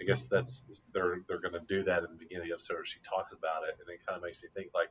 I 0.00 0.04
guess 0.04 0.26
that's 0.26 0.62
they're 0.92 1.18
they're 1.28 1.40
going 1.40 1.54
to 1.54 1.64
do 1.66 1.82
that 1.84 2.04
in 2.04 2.10
the 2.10 2.16
beginning 2.16 2.42
of 2.42 2.48
the 2.48 2.54
episode. 2.54 2.86
She 2.86 3.00
talks 3.00 3.32
about 3.32 3.64
it, 3.68 3.76
and 3.80 3.88
it 3.88 4.06
kind 4.06 4.16
of 4.16 4.22
makes 4.22 4.42
me 4.42 4.48
think 4.54 4.70
like, 4.74 4.90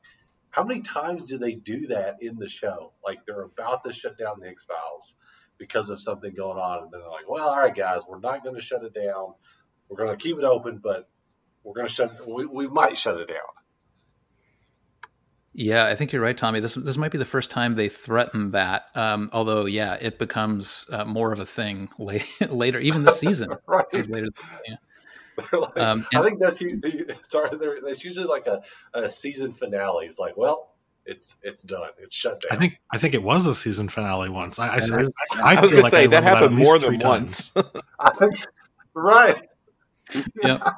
how 0.49 0.63
many 0.63 0.81
times 0.81 1.29
do 1.29 1.37
they 1.37 1.53
do 1.53 1.87
that 1.87 2.21
in 2.21 2.37
the 2.37 2.49
show? 2.49 2.91
Like 3.05 3.19
they're 3.25 3.41
about 3.43 3.83
to 3.85 3.93
shut 3.93 4.17
down 4.17 4.39
the 4.41 4.47
X 4.47 4.63
Files, 4.63 5.15
because 5.57 5.89
of 5.89 5.99
something 5.99 6.33
going 6.33 6.57
on, 6.57 6.83
and 6.83 6.91
then 6.91 7.01
they're 7.01 7.09
like, 7.09 7.29
"Well, 7.29 7.49
all 7.49 7.57
right, 7.57 7.73
guys, 7.73 8.01
we're 8.07 8.19
not 8.19 8.43
going 8.43 8.55
to 8.55 8.61
shut 8.61 8.83
it 8.83 8.93
down. 8.93 9.33
We're 9.89 9.97
going 9.97 10.17
to 10.17 10.21
keep 10.21 10.37
it 10.37 10.43
open, 10.43 10.79
but 10.83 11.09
we're 11.63 11.73
going 11.73 11.87
to 11.87 11.93
shut. 11.93 12.27
We, 12.27 12.45
we 12.45 12.67
might 12.67 12.97
shut 12.97 13.19
it 13.19 13.27
down." 13.27 13.56
Yeah, 15.59 15.87
I 15.87 15.95
think 15.95 16.13
you're 16.13 16.21
right, 16.21 16.37
Tommy. 16.37 16.59
This 16.59 16.75
this 16.75 16.97
might 16.97 17.11
be 17.11 17.17
the 17.17 17.25
first 17.25 17.49
time 17.49 17.73
they 17.73 17.89
threaten 17.89 18.51
that. 18.51 18.89
Um, 18.93 19.31
although, 19.33 19.65
yeah, 19.65 19.97
it 19.99 20.19
becomes 20.19 20.85
uh, 20.91 21.03
more 21.03 21.33
of 21.33 21.39
a 21.39 21.47
thing 21.47 21.89
later, 21.97 22.25
later 22.49 22.79
even 22.79 23.01
this 23.01 23.19
season. 23.19 23.49
right. 23.65 23.91
Later, 23.91 24.27
yeah. 24.67 24.75
like, 25.51 25.79
um, 25.79 26.05
I 26.13 26.21
think 26.21 26.39
that's 26.39 26.61
sorry. 27.27 27.49
That's 27.83 28.03
usually 28.03 28.27
like 28.27 28.45
a, 28.45 28.61
a 28.93 29.09
season 29.09 29.51
finale. 29.51 30.05
It's 30.05 30.19
like, 30.19 30.37
well, 30.37 30.75
it's 31.07 31.37
it's 31.41 31.63
done. 31.63 31.89
It's 31.97 32.15
shut 32.15 32.39
down. 32.41 32.55
I 32.55 32.61
think 32.61 32.79
I 32.91 32.99
think 32.99 33.15
it 33.15 33.23
was 33.23 33.47
a 33.47 33.55
season 33.55 33.89
finale 33.89 34.29
once. 34.29 34.59
I 34.59 34.67
I, 34.67 34.75
I, 34.75 34.77
I, 34.77 35.55
I 35.55 35.61
was 35.61 35.71
gonna 35.71 35.81
like 35.81 35.89
say 35.89 36.05
that 36.05 36.21
happened 36.21 36.55
more 36.55 36.77
than 36.77 36.99
once. 36.99 37.51
I 37.99 38.11
think 38.11 38.45
right. 38.93 39.41
Yeah. 40.43 40.71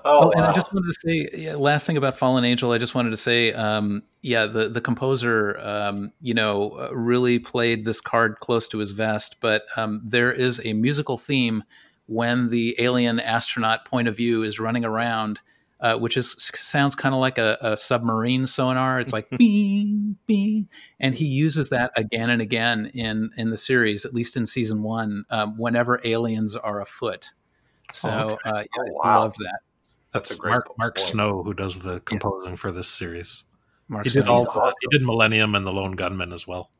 Oh, 0.04 0.26
oh, 0.26 0.30
and 0.30 0.42
wow. 0.42 0.50
I 0.50 0.52
just 0.52 0.72
wanted 0.72 0.92
to 0.92 1.00
say, 1.00 1.28
yeah, 1.34 1.54
last 1.56 1.86
thing 1.86 1.96
about 1.96 2.18
Fallen 2.18 2.44
Angel, 2.44 2.72
I 2.72 2.78
just 2.78 2.94
wanted 2.94 3.10
to 3.10 3.16
say, 3.16 3.52
um, 3.52 4.02
yeah, 4.22 4.46
the 4.46 4.68
the 4.68 4.80
composer, 4.80 5.58
um, 5.60 6.12
you 6.20 6.34
know, 6.34 6.72
uh, 6.72 6.94
really 6.94 7.38
played 7.38 7.84
this 7.84 8.00
card 8.00 8.38
close 8.40 8.68
to 8.68 8.78
his 8.78 8.90
vest. 8.90 9.36
But 9.40 9.64
um, 9.76 10.02
there 10.04 10.32
is 10.32 10.60
a 10.64 10.72
musical 10.72 11.16
theme 11.16 11.64
when 12.06 12.50
the 12.50 12.76
alien 12.78 13.20
astronaut 13.20 13.84
point 13.84 14.08
of 14.08 14.16
view 14.16 14.42
is 14.42 14.60
running 14.60 14.84
around, 14.84 15.40
uh, 15.80 15.96
which 15.96 16.16
is 16.16 16.32
sounds 16.54 16.94
kind 16.94 17.14
of 17.14 17.20
like 17.20 17.38
a, 17.38 17.56
a, 17.60 17.76
submarine 17.76 18.46
sonar. 18.46 19.00
It's 19.00 19.12
like 19.12 19.28
bing 19.38 20.16
bing, 20.26 20.68
and 21.00 21.14
he 21.14 21.26
uses 21.26 21.70
that 21.70 21.92
again 21.96 22.30
and 22.30 22.42
again 22.42 22.90
in 22.94 23.30
in 23.36 23.50
the 23.50 23.58
series, 23.58 24.04
at 24.04 24.14
least 24.14 24.36
in 24.36 24.46
season 24.46 24.82
one, 24.82 25.24
um, 25.30 25.56
whenever 25.58 26.00
aliens 26.04 26.56
are 26.56 26.80
afoot. 26.80 27.30
So 27.92 28.10
oh, 28.10 28.28
okay. 28.32 28.50
uh, 28.50 28.58
yeah, 28.62 28.64
oh, 28.78 28.92
wow. 28.92 29.00
I 29.04 29.16
loved 29.18 29.36
that. 29.40 29.60
That's, 30.14 30.28
That's 30.30 30.42
Mark 30.44 30.68
Mark 30.78 30.98
Snow 31.00 31.42
who 31.42 31.52
does 31.52 31.80
the 31.80 31.98
composing 32.00 32.50
yeah. 32.50 32.56
for 32.56 32.70
this 32.70 32.88
series. 32.88 33.44
Mark 33.88 34.04
he 34.04 34.10
did 34.10 34.28
all 34.28 34.46
awesome. 34.46 34.72
he 34.80 34.98
did 34.98 35.04
Millennium 35.04 35.56
and 35.56 35.66
the 35.66 35.72
Lone 35.72 35.92
Gunman 35.92 36.32
as 36.32 36.46
well. 36.46 36.70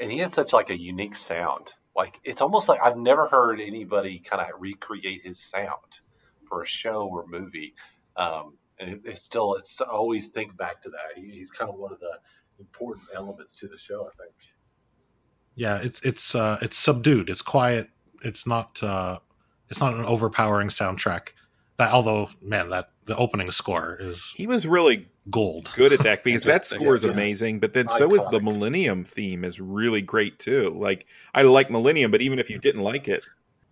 And 0.00 0.10
he 0.10 0.18
has 0.18 0.32
such 0.32 0.54
like 0.54 0.70
a 0.70 0.80
unique 0.80 1.14
sound. 1.14 1.72
Like 1.94 2.18
it's 2.24 2.40
almost 2.40 2.70
like 2.70 2.80
I've 2.82 2.96
never 2.96 3.28
heard 3.28 3.60
anybody 3.60 4.18
kind 4.18 4.40
of 4.40 4.48
recreate 4.58 5.20
his 5.24 5.38
sound 5.38 6.00
for 6.48 6.62
a 6.62 6.66
show 6.66 7.06
or 7.06 7.26
movie. 7.26 7.74
Um, 8.16 8.56
and 8.80 8.94
it, 8.94 9.00
it's 9.04 9.22
still 9.22 9.54
it's 9.56 9.82
always 9.82 10.28
think 10.28 10.56
back 10.56 10.82
to 10.82 10.88
that. 10.88 11.22
He, 11.22 11.30
he's 11.32 11.50
kind 11.50 11.70
of 11.70 11.76
one 11.76 11.92
of 11.92 12.00
the 12.00 12.18
important 12.58 13.08
elements 13.14 13.54
to 13.56 13.68
the 13.68 13.76
show, 13.76 14.06
I 14.06 14.22
think. 14.22 14.34
Yeah, 15.54 15.80
it's 15.82 16.00
it's 16.00 16.34
uh, 16.34 16.58
it's 16.62 16.78
subdued. 16.78 17.28
It's 17.28 17.42
quiet. 17.42 17.90
It's 18.24 18.46
not 18.46 18.82
uh, 18.82 19.18
it's 19.68 19.80
not 19.80 19.92
an 19.92 20.06
overpowering 20.06 20.68
soundtrack. 20.68 21.28
That 21.82 21.92
although 21.92 22.28
man, 22.40 22.70
that 22.70 22.90
the 23.06 23.16
opening 23.16 23.50
score 23.50 23.96
is 23.98 24.32
he 24.36 24.46
was 24.46 24.68
really 24.68 25.08
gold. 25.30 25.68
good 25.74 25.92
at 25.92 25.98
that 26.00 26.22
because 26.24 26.44
that 26.44 26.64
score 26.64 26.94
is 26.94 27.02
amazing 27.02 27.58
but 27.58 27.72
then 27.72 27.88
so 27.88 28.14
is 28.14 28.22
the 28.30 28.38
millennium 28.38 29.04
theme 29.04 29.44
is 29.44 29.58
really 29.58 30.00
great 30.00 30.38
too. 30.38 30.72
Like 30.78 31.06
i 31.34 31.42
like 31.42 31.70
millennium 31.72 32.12
but 32.12 32.22
even 32.22 32.38
if 32.38 32.48
you 32.48 32.58
didn't 32.60 32.82
like 32.82 33.08
it, 33.08 33.24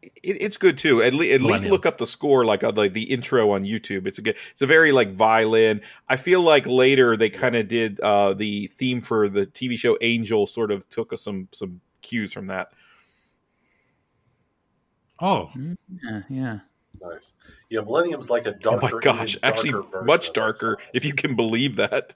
it 0.02 0.42
it's 0.42 0.56
good 0.56 0.76
too. 0.76 1.04
At, 1.04 1.14
le- 1.14 1.26
at 1.26 1.40
least 1.40 1.66
look 1.66 1.86
up 1.86 1.98
the 1.98 2.06
score 2.06 2.44
like 2.44 2.64
uh, 2.64 2.72
like 2.74 2.94
the 2.94 3.04
intro 3.04 3.52
on 3.52 3.62
youtube. 3.62 4.08
It's 4.08 4.18
a 4.18 4.22
good 4.22 4.36
it's 4.50 4.62
a 4.62 4.66
very 4.66 4.90
like 4.90 5.14
violin. 5.14 5.80
I 6.08 6.16
feel 6.16 6.42
like 6.42 6.66
later 6.66 7.16
they 7.16 7.30
kind 7.30 7.54
of 7.54 7.68
did 7.68 8.00
uh 8.00 8.34
the 8.34 8.66
theme 8.66 9.00
for 9.00 9.28
the 9.28 9.46
tv 9.46 9.78
show 9.78 9.96
angel 10.00 10.48
sort 10.48 10.72
of 10.72 10.88
took 10.90 11.16
some 11.16 11.46
some 11.52 11.80
cues 12.02 12.32
from 12.32 12.48
that. 12.48 12.72
Oh. 15.20 15.52
Yeah 16.02 16.22
yeah 16.28 16.58
Nice. 17.00 17.32
Yeah, 17.70 17.80
Millennium's 17.80 18.28
like 18.28 18.46
a 18.46 18.52
darker. 18.52 18.86
Oh 18.86 18.90
my 18.94 19.00
gosh, 19.00 19.36
actually, 19.42 19.72
much 20.04 20.32
darker, 20.32 20.78
if 20.92 21.04
you 21.04 21.14
can 21.14 21.34
believe 21.34 21.76
that. 21.76 22.14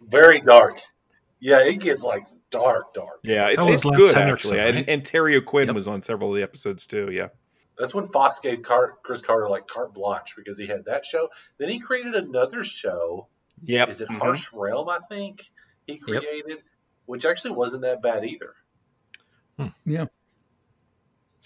Very 0.00 0.40
dark. 0.40 0.78
Yeah, 1.40 1.60
it 1.64 1.80
gets 1.80 2.02
like 2.02 2.26
dark, 2.50 2.94
dark. 2.94 3.20
Yeah, 3.22 3.48
it's, 3.48 3.62
it's 3.62 3.82
good 3.82 4.14
Henriksen, 4.14 4.56
actually. 4.56 4.58
Right? 4.58 4.74
And, 4.76 4.88
and 4.88 5.04
Terry 5.04 5.36
O'Quinn 5.36 5.66
yep. 5.66 5.74
was 5.74 5.88
on 5.88 6.02
several 6.02 6.30
of 6.30 6.36
the 6.36 6.42
episodes 6.42 6.86
too. 6.86 7.10
Yeah. 7.10 7.28
That's 7.78 7.94
when 7.94 8.08
Fox 8.08 8.40
gave 8.40 8.62
Car- 8.62 8.94
Chris 9.02 9.20
Carter 9.20 9.48
like 9.48 9.66
carte 9.66 9.92
blanche 9.92 10.34
because 10.36 10.58
he 10.58 10.66
had 10.66 10.84
that 10.86 11.04
show. 11.04 11.28
Then 11.58 11.68
he 11.68 11.78
created 11.78 12.14
another 12.14 12.64
show. 12.64 13.28
Yeah. 13.62 13.86
Is 13.86 14.00
it 14.00 14.08
mm-hmm. 14.08 14.18
Harsh 14.18 14.52
Realm? 14.52 14.88
I 14.88 15.00
think 15.10 15.50
he 15.86 15.98
created, 15.98 16.44
yep. 16.48 16.58
which 17.04 17.24
actually 17.24 17.52
wasn't 17.52 17.82
that 17.82 18.00
bad 18.00 18.24
either. 18.24 18.54
Hmm. 19.58 19.68
Yeah. 19.84 20.06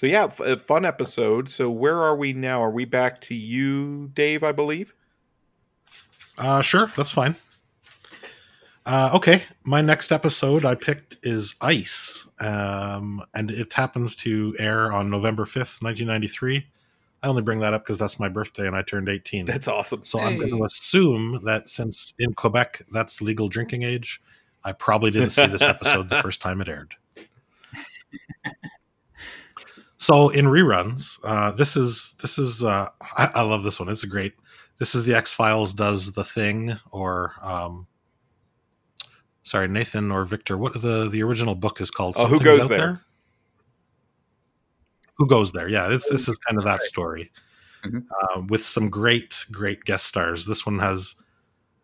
So 0.00 0.06
yeah, 0.06 0.24
f- 0.24 0.62
fun 0.62 0.86
episode. 0.86 1.50
So 1.50 1.70
where 1.70 1.98
are 1.98 2.16
we 2.16 2.32
now? 2.32 2.62
Are 2.62 2.70
we 2.70 2.86
back 2.86 3.20
to 3.20 3.34
you, 3.34 4.10
Dave? 4.14 4.42
I 4.42 4.50
believe. 4.50 4.94
Uh, 6.38 6.62
sure, 6.62 6.90
that's 6.96 7.12
fine. 7.12 7.36
Uh, 8.86 9.10
okay, 9.12 9.42
my 9.62 9.82
next 9.82 10.10
episode 10.10 10.64
I 10.64 10.74
picked 10.74 11.18
is 11.22 11.54
Ice, 11.60 12.26
um, 12.38 13.22
and 13.34 13.50
it 13.50 13.74
happens 13.74 14.16
to 14.16 14.56
air 14.58 14.90
on 14.90 15.10
November 15.10 15.44
fifth, 15.44 15.82
nineteen 15.82 16.06
ninety 16.06 16.28
three. 16.28 16.66
I 17.22 17.28
only 17.28 17.42
bring 17.42 17.60
that 17.60 17.74
up 17.74 17.84
because 17.84 17.98
that's 17.98 18.18
my 18.18 18.30
birthday 18.30 18.66
and 18.66 18.74
I 18.74 18.80
turned 18.80 19.10
eighteen. 19.10 19.44
That's 19.44 19.68
awesome. 19.68 20.06
So 20.06 20.18
hey. 20.18 20.28
I'm 20.28 20.38
going 20.38 20.56
to 20.56 20.64
assume 20.64 21.42
that 21.44 21.68
since 21.68 22.14
in 22.18 22.32
Quebec 22.32 22.86
that's 22.90 23.20
legal 23.20 23.50
drinking 23.50 23.82
age, 23.82 24.22
I 24.64 24.72
probably 24.72 25.10
didn't 25.10 25.28
see 25.28 25.44
this 25.44 25.60
episode 25.60 26.08
the 26.08 26.22
first 26.22 26.40
time 26.40 26.62
it 26.62 26.70
aired. 26.70 26.94
So 30.00 30.30
in 30.30 30.46
reruns, 30.46 31.18
uh, 31.24 31.50
this 31.50 31.76
is 31.76 32.14
this 32.22 32.38
is 32.38 32.64
uh, 32.64 32.88
I, 33.18 33.30
I, 33.34 33.42
love 33.42 33.64
this 33.64 33.78
one. 33.78 33.90
It's 33.90 34.02
a 34.02 34.06
great. 34.06 34.32
This 34.78 34.94
is 34.94 35.04
the 35.04 35.14
X 35.14 35.34
Files 35.34 35.74
does 35.74 36.12
the 36.12 36.24
thing, 36.24 36.78
or 36.90 37.34
um, 37.42 37.86
sorry, 39.42 39.68
Nathan 39.68 40.10
or 40.10 40.24
Victor. 40.24 40.56
What 40.56 40.80
the 40.80 41.10
the 41.10 41.22
original 41.22 41.54
book 41.54 41.82
is 41.82 41.90
called? 41.90 42.14
Oh, 42.16 42.26
who 42.28 42.40
goes 42.40 42.66
there? 42.66 42.78
there? 42.78 43.00
Who 45.18 45.26
goes 45.26 45.52
there? 45.52 45.68
Yeah, 45.68 45.88
this 45.88 46.08
this 46.08 46.28
is 46.30 46.38
kind 46.38 46.56
of 46.56 46.64
that 46.64 46.82
story 46.82 47.30
mm-hmm. 47.84 47.98
uh, 47.98 48.40
with 48.48 48.64
some 48.64 48.88
great 48.88 49.44
great 49.52 49.84
guest 49.84 50.06
stars. 50.06 50.46
This 50.46 50.64
one 50.64 50.78
has. 50.78 51.14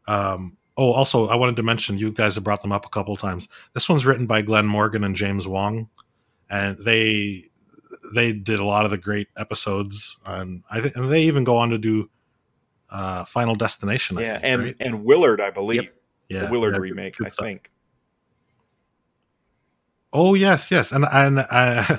Um, 0.08 0.56
oh, 0.78 0.92
also, 0.92 1.28
I 1.28 1.36
wanted 1.36 1.56
to 1.56 1.62
mention 1.62 1.98
you 1.98 2.12
guys 2.12 2.36
have 2.36 2.44
brought 2.44 2.62
them 2.62 2.72
up 2.72 2.86
a 2.86 2.88
couple 2.88 3.14
times. 3.16 3.46
This 3.74 3.90
one's 3.90 4.06
written 4.06 4.26
by 4.26 4.40
Glenn 4.40 4.66
Morgan 4.66 5.04
and 5.04 5.14
James 5.14 5.46
Wong, 5.46 5.90
and 6.48 6.78
they 6.78 7.50
they 8.14 8.32
did 8.32 8.58
a 8.58 8.64
lot 8.64 8.84
of 8.84 8.90
the 8.90 8.98
great 8.98 9.28
episodes, 9.36 10.18
and 10.24 10.62
I 10.70 10.80
think 10.80 10.96
and 10.96 11.10
they 11.10 11.22
even 11.24 11.44
go 11.44 11.58
on 11.58 11.70
to 11.70 11.78
do 11.78 12.10
uh, 12.90 13.24
Final 13.24 13.54
Destination. 13.54 14.18
Yeah, 14.18 14.34
think, 14.34 14.44
and 14.44 14.62
right? 14.62 14.76
and 14.80 15.04
Willard, 15.04 15.40
I 15.40 15.50
believe. 15.50 15.82
Yep. 15.82 15.92
Yeah, 16.28 16.44
the 16.46 16.50
Willard 16.50 16.74
yeah, 16.74 16.80
remake, 16.80 17.16
I 17.24 17.28
think. 17.28 17.70
Oh 20.12 20.34
yes, 20.34 20.70
yes, 20.70 20.92
and 20.92 21.04
and 21.12 21.40
uh, 21.50 21.98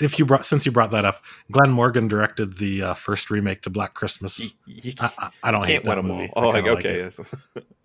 if 0.00 0.18
you 0.18 0.24
brought 0.24 0.46
since 0.46 0.64
you 0.64 0.72
brought 0.72 0.92
that 0.92 1.04
up, 1.04 1.22
Glenn 1.50 1.70
Morgan 1.70 2.06
directed 2.06 2.56
the 2.56 2.82
uh, 2.82 2.94
first 2.94 3.30
remake 3.30 3.62
to 3.62 3.70
Black 3.70 3.94
Christmas. 3.94 4.38
You, 4.38 4.50
you 4.66 4.92
I, 5.00 5.30
I, 5.42 5.50
don't 5.50 5.66
hate 5.66 5.84
that 5.84 6.04
movie. 6.04 6.30
All. 6.34 6.46
Oh, 6.46 6.48
like, 6.50 6.66
okay, 6.66 7.02
like 7.02 7.18
yes. 7.18 7.20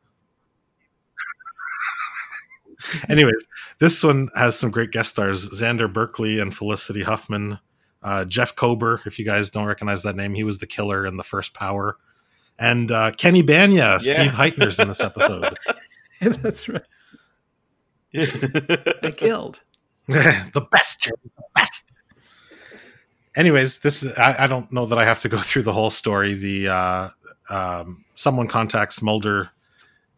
Anyways, 3.10 3.48
this 3.80 4.04
one 4.04 4.30
has 4.36 4.58
some 4.58 4.72
great 4.72 4.92
guest 4.92 5.12
stars: 5.12 5.48
Xander 5.50 5.92
Berkeley 5.92 6.40
and 6.40 6.56
Felicity 6.56 7.04
Huffman. 7.04 7.60
Uh, 8.02 8.26
Jeff 8.26 8.56
Kober, 8.56 9.02
if 9.06 9.18
you 9.18 9.24
guys 9.24 9.50
don't 9.50 9.66
recognize 9.66 10.04
that 10.04 10.16
name, 10.16 10.34
he 10.34 10.44
was 10.44 10.58
the 10.58 10.68
killer 10.68 11.06
in 11.06 11.16
the 11.18 11.24
first 11.24 11.54
Power. 11.54 11.98
And 12.60 12.92
uh, 12.92 13.12
Kenny 13.12 13.42
Bania, 13.42 13.76
yeah. 13.76 13.98
Steve 13.98 14.32
Hytner's 14.32 14.80
in 14.80 14.88
this 14.88 15.02
episode. 15.02 15.58
That's 16.22 16.70
right. 16.70 16.82
I 18.16 19.14
killed. 19.16 19.62
the 20.08 20.68
best, 20.72 21.02
Jerry, 21.02 21.16
the 21.24 21.44
best. 21.56 21.86
Anyways, 23.36 23.80
this 23.80 24.06
I, 24.18 24.36
I, 24.40 24.48
don't 24.48 24.72
know 24.72 24.86
that 24.86 24.98
I 24.98 25.06
have 25.06 25.22
to 25.22 25.30
go 25.30 25.40
through 25.40 25.64
the 25.64 25.74
whole 25.74 25.90
story. 25.90 26.36
The 26.36 26.68
uh, 26.68 27.10
um, 27.50 28.06
someone 28.14 28.48
contacts 28.48 29.02
Mulder, 29.02 29.50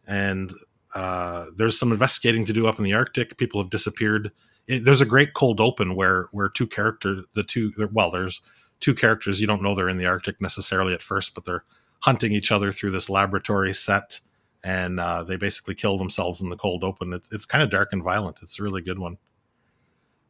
and 0.06 0.52
uh, 0.96 1.50
there's 1.54 1.78
some 1.78 1.92
investigating 1.92 2.46
to 2.46 2.54
do 2.54 2.66
up 2.66 2.78
in 2.78 2.84
the 2.84 2.94
Arctic. 2.94 3.36
People 3.36 3.60
have 3.60 3.68
disappeared. 3.68 4.32
It, 4.66 4.82
there's 4.86 5.02
a 5.02 5.06
great 5.06 5.34
cold 5.34 5.60
open 5.60 5.94
where 5.94 6.28
where 6.32 6.48
two 6.48 6.66
characters, 6.66 7.22
the 7.34 7.42
two 7.42 7.70
well, 7.92 8.10
there's 8.10 8.40
two 8.80 8.94
characters 8.94 9.38
you 9.38 9.46
don't 9.46 9.60
know 9.60 9.74
they're 9.74 9.90
in 9.90 9.98
the 9.98 10.06
Arctic 10.06 10.40
necessarily 10.40 10.94
at 10.94 11.02
first, 11.02 11.34
but 11.34 11.44
they're 11.44 11.64
hunting 12.00 12.32
each 12.32 12.50
other 12.50 12.72
through 12.72 12.92
this 12.92 13.10
laboratory 13.10 13.74
set, 13.74 14.20
and 14.64 14.98
uh, 14.98 15.22
they 15.22 15.36
basically 15.36 15.74
kill 15.74 15.98
themselves 15.98 16.40
in 16.40 16.48
the 16.48 16.56
cold 16.56 16.82
open. 16.82 17.12
It's 17.12 17.30
it's 17.30 17.44
kind 17.44 17.62
of 17.62 17.68
dark 17.68 17.92
and 17.92 18.02
violent. 18.02 18.38
It's 18.40 18.58
a 18.58 18.62
really 18.62 18.80
good 18.80 18.98
one. 18.98 19.18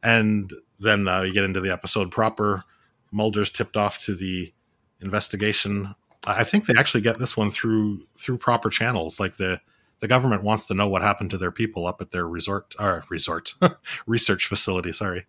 And 0.03 0.51
then 0.81 1.07
uh, 1.07 1.21
you 1.21 1.33
get 1.33 1.45
into 1.45 1.61
the 1.61 1.71
episode 1.71 2.11
proper. 2.11 2.65
Mulder's 3.13 3.51
tipped 3.51 3.77
off 3.77 3.99
to 3.99 4.15
the 4.15 4.53
investigation. 4.99 5.95
I 6.25 6.43
think 6.43 6.65
they 6.65 6.73
actually 6.77 7.01
get 7.01 7.19
this 7.19 7.37
one 7.37 7.51
through 7.51 8.05
through 8.17 8.39
proper 8.39 8.69
channels, 8.69 9.17
like 9.17 9.37
the 9.37 9.61
the 9.99 10.07
government 10.07 10.43
wants 10.43 10.67
to 10.67 10.73
know 10.73 10.87
what 10.87 11.01
happened 11.01 11.31
to 11.31 11.37
their 11.37 11.51
people 11.51 11.87
up 11.87 12.01
at 12.01 12.11
their 12.11 12.27
resort 12.27 12.75
or 12.79 13.03
resort 13.09 13.55
research 14.07 14.47
facility. 14.47 14.91
Sorry. 14.91 15.25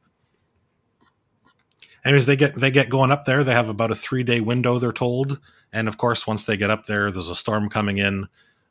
Anyways, 2.05 2.27
they 2.27 2.37
get 2.37 2.55
they 2.55 2.71
get 2.71 2.89
going 2.89 3.11
up 3.11 3.25
there. 3.25 3.43
They 3.45 3.53
have 3.53 3.69
about 3.69 3.91
a 3.91 3.97
three 3.97 4.23
day 4.23 4.41
window, 4.41 4.79
they're 4.79 4.93
told, 4.93 5.41
and 5.73 5.89
of 5.89 5.99
course, 5.99 6.27
once 6.27 6.45
they 6.45 6.57
get 6.57 6.71
up 6.71 6.87
there, 6.87 7.11
there's 7.11 7.31
a 7.31 7.35
storm 7.35 7.69
coming 7.69 7.99
in. 7.99 8.29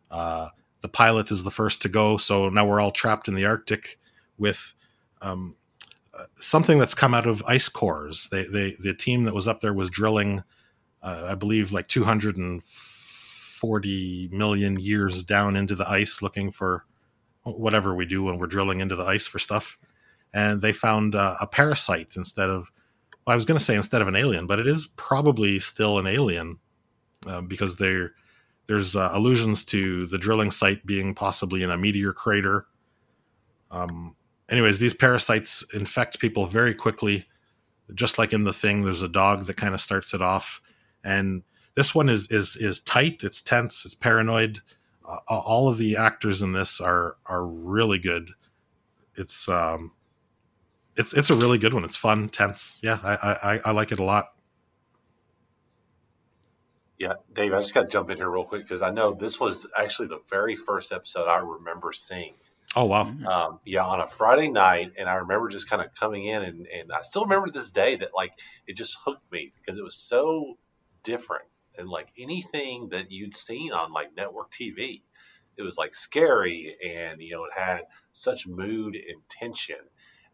Uh, 0.09 0.49
the 0.81 0.87
pilot 0.87 1.31
is 1.31 1.43
the 1.43 1.51
first 1.51 1.81
to 1.81 1.89
go, 1.89 2.17
so 2.17 2.49
now 2.49 2.65
we're 2.65 2.79
all 2.79 2.91
trapped 2.91 3.27
in 3.27 3.35
the 3.35 3.45
Arctic 3.45 3.99
with 4.37 4.75
um, 5.21 5.55
uh, 6.13 6.25
something 6.35 6.79
that's 6.79 6.93
come 6.93 7.13
out 7.13 7.27
of 7.27 7.43
ice 7.47 7.69
cores. 7.69 8.29
They, 8.29 8.43
they 8.43 8.75
the 8.79 8.93
team 8.93 9.25
that 9.25 9.33
was 9.33 9.47
up 9.47 9.61
there 9.61 9.73
was 9.73 9.89
drilling, 9.89 10.43
uh, 11.01 11.27
I 11.29 11.35
believe, 11.35 11.71
like 11.71 11.87
240 13.57 14.29
million 14.31 14.79
years 14.79 15.23
down 15.23 15.55
into 15.55 15.75
the 15.75 15.89
ice, 15.89 16.21
looking 16.21 16.51
for 16.51 16.85
whatever 17.43 17.95
we 17.95 18.05
do 18.05 18.23
when 18.23 18.37
we're 18.37 18.47
drilling 18.47 18.81
into 18.81 18.95
the 18.95 19.03
ice 19.03 19.27
for 19.27 19.39
stuff. 19.39 19.77
And 20.33 20.61
they 20.61 20.73
found 20.73 21.15
uh, 21.15 21.35
a 21.41 21.47
parasite 21.47 22.15
instead 22.15 22.49
of, 22.49 22.71
well, 23.25 23.33
I 23.33 23.35
was 23.35 23.45
going 23.45 23.57
to 23.57 23.63
say 23.63 23.75
instead 23.75 24.01
of 24.01 24.07
an 24.07 24.15
alien, 24.15 24.45
but 24.45 24.59
it 24.59 24.67
is 24.67 24.87
probably 24.95 25.59
still 25.59 25.99
an 25.99 26.07
alien 26.07 26.59
um, 27.25 27.47
because 27.47 27.77
there's 27.77 28.95
uh, 28.95 29.09
allusions 29.13 29.63
to 29.65 30.05
the 30.07 30.17
drilling 30.17 30.51
site 30.51 30.85
being 30.85 31.15
possibly 31.15 31.63
in 31.63 31.71
a 31.71 31.77
meteor 31.77 32.13
crater. 32.13 32.65
Um, 33.71 34.15
anyways, 34.49 34.79
these 34.79 34.93
parasites 34.93 35.65
infect 35.73 36.19
people 36.19 36.45
very 36.47 36.73
quickly. 36.73 37.25
Just 37.95 38.17
like 38.17 38.33
in 38.33 38.43
the 38.43 38.53
thing, 38.53 38.83
there's 38.83 39.01
a 39.01 39.07
dog 39.07 39.45
that 39.45 39.55
kind 39.55 39.73
of 39.73 39.79
starts 39.79 40.13
it 40.13 40.21
off, 40.21 40.61
and 41.05 41.41
this 41.77 41.93
one 41.93 42.09
is 42.09 42.29
is 42.31 42.55
is 42.55 42.81
tight. 42.81 43.23
It's 43.23 43.39
tense. 43.39 43.85
It's 43.85 43.93
paranoid. 43.93 44.61
Uh, 45.07 45.19
all 45.29 45.69
of 45.69 45.77
the 45.77 45.95
actors 45.95 46.41
in 46.41 46.51
this 46.51 46.81
are 46.81 47.17
are 47.27 47.45
really 47.45 47.99
good. 47.99 48.31
It's 49.15 49.47
um, 49.47 49.93
it's 50.95 51.13
it's 51.13 51.29
a 51.29 51.35
really 51.35 51.59
good 51.59 51.75
one. 51.75 51.83
It's 51.83 51.95
fun, 51.95 52.29
tense. 52.29 52.79
Yeah, 52.81 52.97
I 53.03 53.13
I, 53.53 53.59
I 53.65 53.71
like 53.71 53.91
it 53.91 53.99
a 53.99 54.03
lot. 54.03 54.33
Yeah, 56.97 57.13
Dave, 57.31 57.53
I 57.53 57.59
just 57.59 57.75
got 57.75 57.83
to 57.83 57.87
jump 57.89 58.09
in 58.09 58.17
here 58.17 58.27
real 58.27 58.43
quick 58.43 58.63
because 58.63 58.81
I 58.81 58.89
know 58.89 59.13
this 59.13 59.39
was 59.39 59.67
actually 59.77 60.07
the 60.07 60.21
very 60.31 60.55
first 60.55 60.91
episode 60.91 61.27
I 61.27 61.37
remember 61.37 61.93
seeing. 61.93 62.33
Oh 62.75 62.85
wow! 62.85 63.01
Um, 63.03 63.59
yeah, 63.65 63.85
on 63.85 64.01
a 64.01 64.07
Friday 64.07 64.49
night, 64.49 64.93
and 64.97 65.07
I 65.07 65.17
remember 65.17 65.47
just 65.49 65.69
kind 65.69 65.83
of 65.83 65.93
coming 65.93 66.25
in, 66.25 66.41
and, 66.41 66.65
and 66.65 66.91
I 66.91 67.03
still 67.03 67.25
remember 67.25 67.51
this 67.51 67.69
day 67.69 67.97
that 67.97 68.15
like 68.15 68.31
it 68.65 68.75
just 68.75 68.97
hooked 69.05 69.31
me 69.31 69.53
because 69.61 69.77
it 69.77 69.83
was 69.83 69.93
so 69.95 70.57
different 71.03 71.45
than 71.77 71.87
like 71.87 72.07
anything 72.17 72.89
that 72.89 73.11
you'd 73.11 73.35
seen 73.35 73.71
on 73.71 73.93
like 73.93 74.15
network 74.15 74.51
TV. 74.51 75.03
It 75.57 75.63
was 75.63 75.77
like 75.77 75.95
scary, 75.95 76.75
and 76.85 77.21
you 77.21 77.35
know 77.35 77.45
it 77.45 77.53
had 77.55 77.81
such 78.11 78.47
mood 78.47 78.95
and 78.95 79.21
tension. 79.29 79.77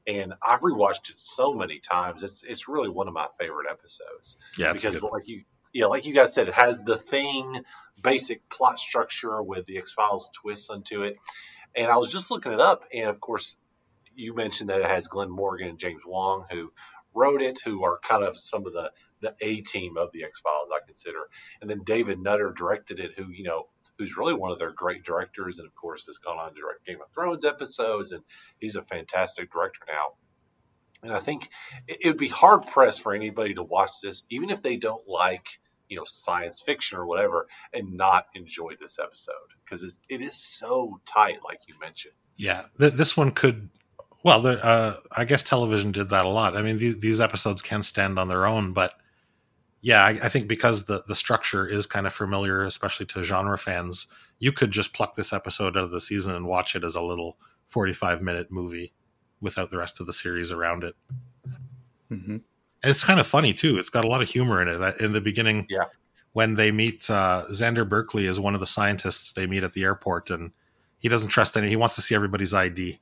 And 0.06 0.34
I've 0.46 0.60
rewatched 0.60 1.12
it 1.12 1.16
so 1.18 1.54
many 1.54 1.80
times. 1.80 2.24
It's 2.24 2.44
it's 2.44 2.68
really 2.68 2.90
one 2.90 3.08
of 3.08 3.14
my 3.14 3.28
favorite 3.40 3.68
episodes. 3.70 4.38
Yeah, 4.58 4.74
because 4.74 5.02
like 5.02 5.28
you 5.28 5.44
yeah, 5.74 5.86
like 5.86 6.06
you 6.06 6.14
guys 6.14 6.34
said, 6.34 6.48
it 6.48 6.54
has 6.54 6.82
the 6.84 6.98
thing 6.98 7.64
basic 8.02 8.50
plot 8.50 8.80
structure 8.80 9.42
with 9.42 9.66
the 9.66 9.78
X 9.78 9.94
Files 9.94 10.30
twists 10.42 10.70
onto 10.70 11.04
it. 11.04 11.18
And 11.76 11.90
I 11.90 11.98
was 11.98 12.12
just 12.12 12.30
looking 12.30 12.52
it 12.52 12.60
up, 12.60 12.84
and 12.94 13.10
of 13.10 13.20
course, 13.20 13.56
you 14.14 14.36
mentioned 14.36 14.70
that 14.70 14.82
it 14.82 14.90
has 14.90 15.08
Glenn 15.08 15.32
Morgan 15.32 15.70
and 15.70 15.80
James 15.80 16.02
Wong 16.06 16.46
who 16.52 16.72
wrote 17.16 17.42
it, 17.42 17.60
who 17.64 17.84
are 17.84 18.00
kind 18.00 18.24
of 18.24 18.38
some 18.38 18.68
of 18.68 18.74
the 18.74 18.92
the 19.24 19.34
A 19.42 19.62
team 19.62 19.98
of 19.98 20.12
the 20.14 20.24
X 20.24 20.40
Files, 20.40 20.70
I 20.72 20.86
consider. 20.86 21.20
And 21.62 21.70
then 21.70 21.82
David 21.84 22.20
Nutter 22.20 22.54
directed 22.56 23.00
it, 23.00 23.14
who 23.18 23.30
you 23.30 23.44
know, 23.44 23.68
who's 23.98 24.18
really 24.18 24.34
one 24.34 24.52
of 24.52 24.60
their 24.60 24.72
great 24.72 25.04
directors, 25.04 25.58
and 25.58 25.68
of 25.68 25.74
course 25.74 26.06
has 26.06 26.20
gone 26.20 26.38
on 26.38 26.54
to 26.54 26.62
direct 26.62 26.86
Game 26.86 27.00
of 27.02 27.12
Thrones 27.14 27.46
episodes, 27.46 28.12
and 28.12 28.24
he's 28.60 28.76
a 28.76 28.84
fantastic 28.84 29.52
director 29.52 29.82
now. 29.88 30.14
And 31.02 31.12
I 31.12 31.20
think 31.20 31.50
it 31.88 32.06
would 32.06 32.18
be 32.18 32.30
hard 32.30 32.68
pressed 32.68 33.02
for 33.02 33.14
anybody 33.14 33.56
to 33.56 33.64
watch 33.64 33.92
this, 34.02 34.24
even 34.30 34.50
if 34.50 34.62
they 34.62 34.78
don't 34.78 35.08
like 35.08 35.48
you 35.90 35.98
know 35.98 36.06
science 36.06 36.62
fiction 36.66 36.98
or 36.98 37.06
whatever 37.06 37.48
and 37.74 37.94
not 37.94 38.26
enjoy 38.36 38.74
this 38.80 39.00
episode. 39.00 39.34
Because 39.64 39.98
it 40.10 40.22
is 40.22 40.36
so 40.36 41.00
tight 41.06 41.40
like 41.46 41.60
you 41.68 41.76
mentioned. 41.80 42.14
Yeah. 42.36 42.66
Th- 42.80 42.94
this 42.94 43.16
one 43.16 43.32
could 43.32 43.70
well 44.24 44.46
uh, 44.48 44.96
i 45.12 45.26
guess 45.26 45.44
television 45.44 45.92
did 45.92 46.10
that 46.10 46.26
a 46.26 46.30
lot. 46.30 46.58
I 46.58 46.62
mean 46.62 46.80
th- 46.80 47.00
these 47.00 47.22
episodes 47.22 47.62
can 47.62 47.84
stand 47.84 48.18
on 48.18 48.28
their 48.28 48.46
own 48.46 48.74
but 48.74 48.94
yeah 49.84 50.04
I, 50.04 50.10
I, 50.10 50.30
think 50.30 50.48
because 50.48 50.86
the, 50.86 51.04
the 51.08 51.14
structure 51.16 51.68
is 51.68 51.86
kind 51.86 52.08
of 52.08 52.14
familiar 52.14 52.66
especially 52.66 53.06
to 53.08 53.22
genre 53.22 53.58
fans 53.58 54.08
you 54.40 54.52
could 54.52 54.72
just 54.72 54.94
pluck 54.94 55.14
this 55.14 55.32
episode 55.32 55.78
out 55.78 55.84
of 55.84 55.92
the 55.92 56.02
season 56.02 56.36
and 56.36 56.48
watch 56.48 56.76
it 56.76 56.84
as 56.84 56.96
a 56.96 57.02
little 57.02 57.38
45 57.70 58.24
minute 58.24 58.52
movie 58.52 58.94
without 59.40 59.70
the 59.70 59.78
rest 59.78 60.00
of 60.00 60.08
the 60.08 60.14
series 60.14 60.52
around 60.52 60.84
it 60.84 60.96
mm-hmm 62.10 62.38
and 62.84 62.90
it's 62.90 63.04
kind 63.04 63.20
of 63.20 63.26
funny 63.26 63.54
too. 63.54 63.80
It's 63.80 63.90
got 63.90 64.04
a 64.04 64.08
lot 64.08 64.22
of 64.22 64.30
humor 64.30 64.62
in 64.62 64.68
it. 64.68 65.02
In 65.02 65.14
the 65.14 65.22
beginning, 65.22 65.66
yeah, 65.70 65.86
when 66.34 66.56
they 66.56 66.72
meet 66.72 67.10
uh, 67.10 67.46
Xander 67.50 67.88
Berkeley 67.88 68.28
is 68.28 68.40
one 68.40 68.54
of 68.54 68.60
the 68.60 68.68
scientists 68.68 69.32
they 69.32 69.48
meet 69.48 69.64
at 69.64 69.72
the 69.72 69.84
airport, 69.84 70.30
and 70.30 70.52
he 71.00 71.08
doesn't 71.08 71.30
trust 71.30 71.56
any. 71.56 71.70
He 71.70 71.78
wants 71.78 71.96
to 71.96 72.02
see 72.02 72.14
everybody's 72.14 72.54
ID. 72.54 73.00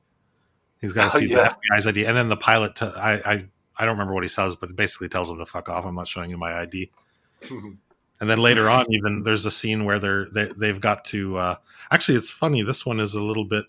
He's 0.80 0.92
got 0.92 1.10
to 1.10 1.16
oh, 1.16 1.20
see 1.20 1.28
yeah. 1.28 1.48
the 1.48 1.76
FBI's 1.76 1.86
ID, 1.88 2.06
and 2.06 2.16
then 2.16 2.28
the 2.28 2.36
pilot. 2.36 2.76
T- 2.76 2.86
I, 2.86 3.14
I 3.14 3.44
I 3.82 3.84
don't 3.84 3.94
remember 3.94 4.14
what 4.14 4.22
he 4.22 4.28
says, 4.28 4.54
but 4.54 4.70
it 4.70 4.76
basically 4.76 5.08
tells 5.08 5.28
him 5.28 5.38
to 5.38 5.46
fuck 5.46 5.68
off. 5.68 5.84
I'm 5.84 5.96
not 5.96 6.06
showing 6.06 6.30
you 6.30 6.38
my 6.38 6.54
ID. 6.60 6.88
and 7.50 8.30
then 8.30 8.38
later 8.38 8.70
on, 8.70 8.86
even 8.90 9.24
there's 9.24 9.44
a 9.44 9.50
scene 9.50 9.84
where 9.84 9.98
they're 9.98 10.26
they, 10.26 10.44
they've 10.56 10.80
got 10.80 11.04
to. 11.06 11.36
Uh, 11.36 11.56
actually, 11.90 12.16
it's 12.16 12.30
funny. 12.30 12.62
This 12.62 12.86
one 12.86 13.00
is 13.00 13.16
a 13.16 13.20
little 13.20 13.44
bit 13.44 13.64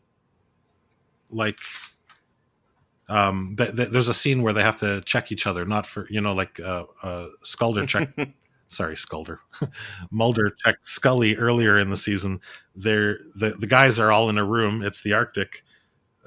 like 1.32 1.58
um, 3.10 3.56
th- 3.58 3.76
th- 3.76 3.90
there's 3.90 4.08
a 4.08 4.14
scene 4.14 4.44
where 4.44 4.54
they 4.54 4.62
have 4.62 4.78
to 4.78 5.02
check 5.02 5.32
each 5.32 5.48
other, 5.48 5.66
not 5.66 5.88
for 5.88 6.06
you 6.12 6.22
know 6.22 6.34
like 6.34 6.60
uh, 6.60 6.86
uh, 7.02 7.30
Sculder 7.42 7.88
check. 7.88 8.10
sorry, 8.68 8.96
Sculder. 8.96 9.40
Mulder 10.12 10.52
checked 10.64 10.86
Scully 10.86 11.36
earlier 11.36 11.80
in 11.80 11.90
the 11.90 11.98
season. 11.98 12.40
They're 12.76 13.18
the 13.36 13.56
the 13.60 13.68
guys 13.68 14.00
are 14.00 14.12
all 14.12 14.30
in 14.30 14.38
a 14.38 14.46
room. 14.46 14.84
It's 14.84 15.02
the 15.02 15.14
Arctic. 15.14 15.64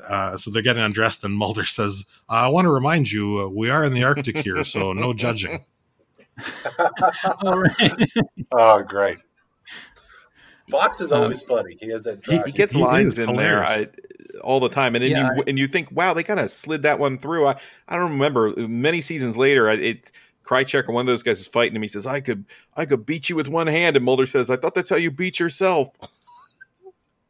Uh, 0.06 0.36
so 0.36 0.50
they're 0.50 0.62
getting 0.62 0.82
undressed, 0.82 1.24
and 1.24 1.34
Mulder 1.34 1.64
says, 1.66 2.06
"I 2.28 2.48
want 2.48 2.66
to 2.66 2.70
remind 2.70 3.10
you, 3.10 3.40
uh, 3.40 3.48
we 3.48 3.70
are 3.70 3.84
in 3.84 3.92
the 3.92 4.04
Arctic 4.04 4.38
here, 4.38 4.64
so 4.64 4.92
no 4.92 5.12
judging." 5.12 5.64
oh, 8.52 8.82
great! 8.82 9.18
Fox 10.70 11.00
is 11.00 11.12
always 11.12 11.42
um, 11.42 11.48
funny. 11.48 11.78
He 11.80 11.88
has 11.88 12.02
that. 12.02 12.24
He, 12.26 12.38
he, 12.44 12.52
gets 12.52 12.74
he 12.74 12.82
lines 12.82 13.18
in 13.18 13.28
hilarious. 13.28 13.70
there. 13.70 13.88
I, 14.34 14.40
all 14.40 14.60
the 14.60 14.68
time, 14.68 14.94
and 14.94 15.02
then 15.02 15.10
yeah, 15.10 15.34
you 15.34 15.40
I, 15.40 15.44
and 15.46 15.58
you 15.58 15.66
think, 15.66 15.90
wow, 15.92 16.12
they 16.12 16.22
kind 16.22 16.40
of 16.40 16.52
slid 16.52 16.82
that 16.82 16.98
one 16.98 17.18
through. 17.18 17.46
I 17.46 17.58
I 17.88 17.96
don't 17.96 18.12
remember 18.12 18.54
many 18.56 19.00
seasons 19.00 19.36
later. 19.36 19.70
It 19.70 20.10
Krychek 20.46 20.88
or 20.88 20.92
one 20.92 21.02
of 21.02 21.06
those 21.06 21.22
guys 21.22 21.40
is 21.40 21.48
fighting 21.48 21.74
him. 21.74 21.82
He 21.82 21.88
says, 21.88 22.06
"I 22.06 22.20
could 22.20 22.44
I 22.76 22.86
could 22.86 23.04
beat 23.04 23.28
you 23.28 23.36
with 23.36 23.48
one 23.48 23.66
hand," 23.66 23.96
and 23.96 24.04
Mulder 24.04 24.26
says, 24.26 24.50
"I 24.50 24.56
thought 24.56 24.74
that's 24.74 24.90
how 24.90 24.96
you 24.96 25.10
beat 25.10 25.40
yourself." 25.40 25.90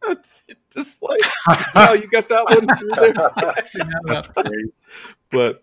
Just 0.73 1.03
like, 1.03 1.21
wow, 1.75 1.93
you 1.93 2.07
got 2.09 2.29
that 2.29 2.45
one. 2.45 4.05
that's 4.07 4.29
great. 4.29 4.67
But. 5.31 5.63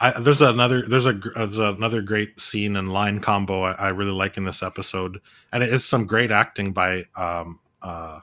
I, 0.00 0.18
there's 0.18 0.40
another 0.40 0.84
there's 0.84 1.06
a 1.06 1.12
there's 1.12 1.58
another 1.58 2.02
great 2.02 2.40
scene 2.40 2.74
and 2.74 2.90
line 2.90 3.20
combo 3.20 3.62
I, 3.62 3.72
I, 3.72 3.88
really 3.90 4.10
like 4.10 4.36
in 4.36 4.44
this 4.44 4.60
episode, 4.60 5.20
and 5.52 5.62
it 5.62 5.72
is 5.72 5.84
some 5.84 6.06
great 6.06 6.32
acting 6.32 6.72
by 6.72 7.04
um, 7.14 7.60
uh, 7.82 8.18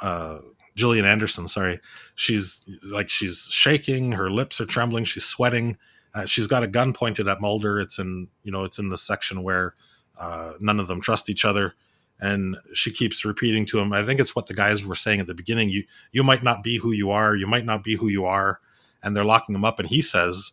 uh, 0.00 0.38
Gillian 0.74 1.06
Anderson. 1.06 1.48
Sorry, 1.48 1.80
she's 2.14 2.62
like 2.82 3.08
she's 3.08 3.48
shaking, 3.50 4.12
her 4.12 4.30
lips 4.30 4.60
are 4.60 4.66
trembling, 4.66 5.04
she's 5.04 5.24
sweating. 5.24 5.78
Uh, 6.14 6.26
she's 6.26 6.46
got 6.46 6.62
a 6.62 6.68
gun 6.68 6.92
pointed 6.92 7.26
at 7.26 7.40
Mulder. 7.40 7.80
It's 7.80 7.98
in 7.98 8.28
you 8.42 8.52
know 8.52 8.64
it's 8.64 8.78
in 8.78 8.90
the 8.90 8.98
section 8.98 9.42
where 9.42 9.74
uh, 10.18 10.52
none 10.60 10.80
of 10.80 10.88
them 10.88 11.00
trust 11.00 11.30
each 11.30 11.44
other, 11.44 11.74
and 12.20 12.56
she 12.72 12.90
keeps 12.90 13.24
repeating 13.24 13.66
to 13.66 13.78
him. 13.78 13.92
I 13.92 14.04
think 14.04 14.20
it's 14.20 14.34
what 14.34 14.46
the 14.46 14.54
guys 14.54 14.84
were 14.84 14.94
saying 14.94 15.20
at 15.20 15.26
the 15.26 15.34
beginning. 15.34 15.70
You 15.70 15.84
you 16.12 16.22
might 16.22 16.42
not 16.42 16.62
be 16.62 16.78
who 16.78 16.92
you 16.92 17.10
are. 17.10 17.34
You 17.34 17.46
might 17.46 17.64
not 17.64 17.84
be 17.84 17.96
who 17.96 18.08
you 18.08 18.24
are, 18.24 18.60
and 19.02 19.16
they're 19.16 19.24
locking 19.24 19.54
him 19.54 19.64
up. 19.64 19.78
And 19.78 19.88
he 19.88 20.00
says, 20.00 20.52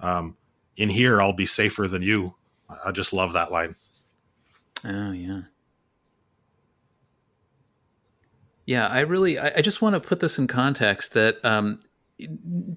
um, 0.00 0.36
"In 0.76 0.88
here, 0.88 1.20
I'll 1.20 1.32
be 1.32 1.46
safer 1.46 1.86
than 1.88 2.02
you." 2.02 2.34
I 2.84 2.92
just 2.92 3.12
love 3.12 3.32
that 3.34 3.52
line. 3.52 3.76
Oh 4.84 5.12
yeah. 5.12 5.42
Yeah, 8.64 8.86
I 8.86 9.00
really, 9.00 9.38
I, 9.38 9.52
I 9.56 9.60
just 9.60 9.82
want 9.82 9.94
to 9.94 10.00
put 10.00 10.20
this 10.20 10.38
in 10.38 10.46
context 10.46 11.14
that 11.14 11.44
um, 11.44 11.80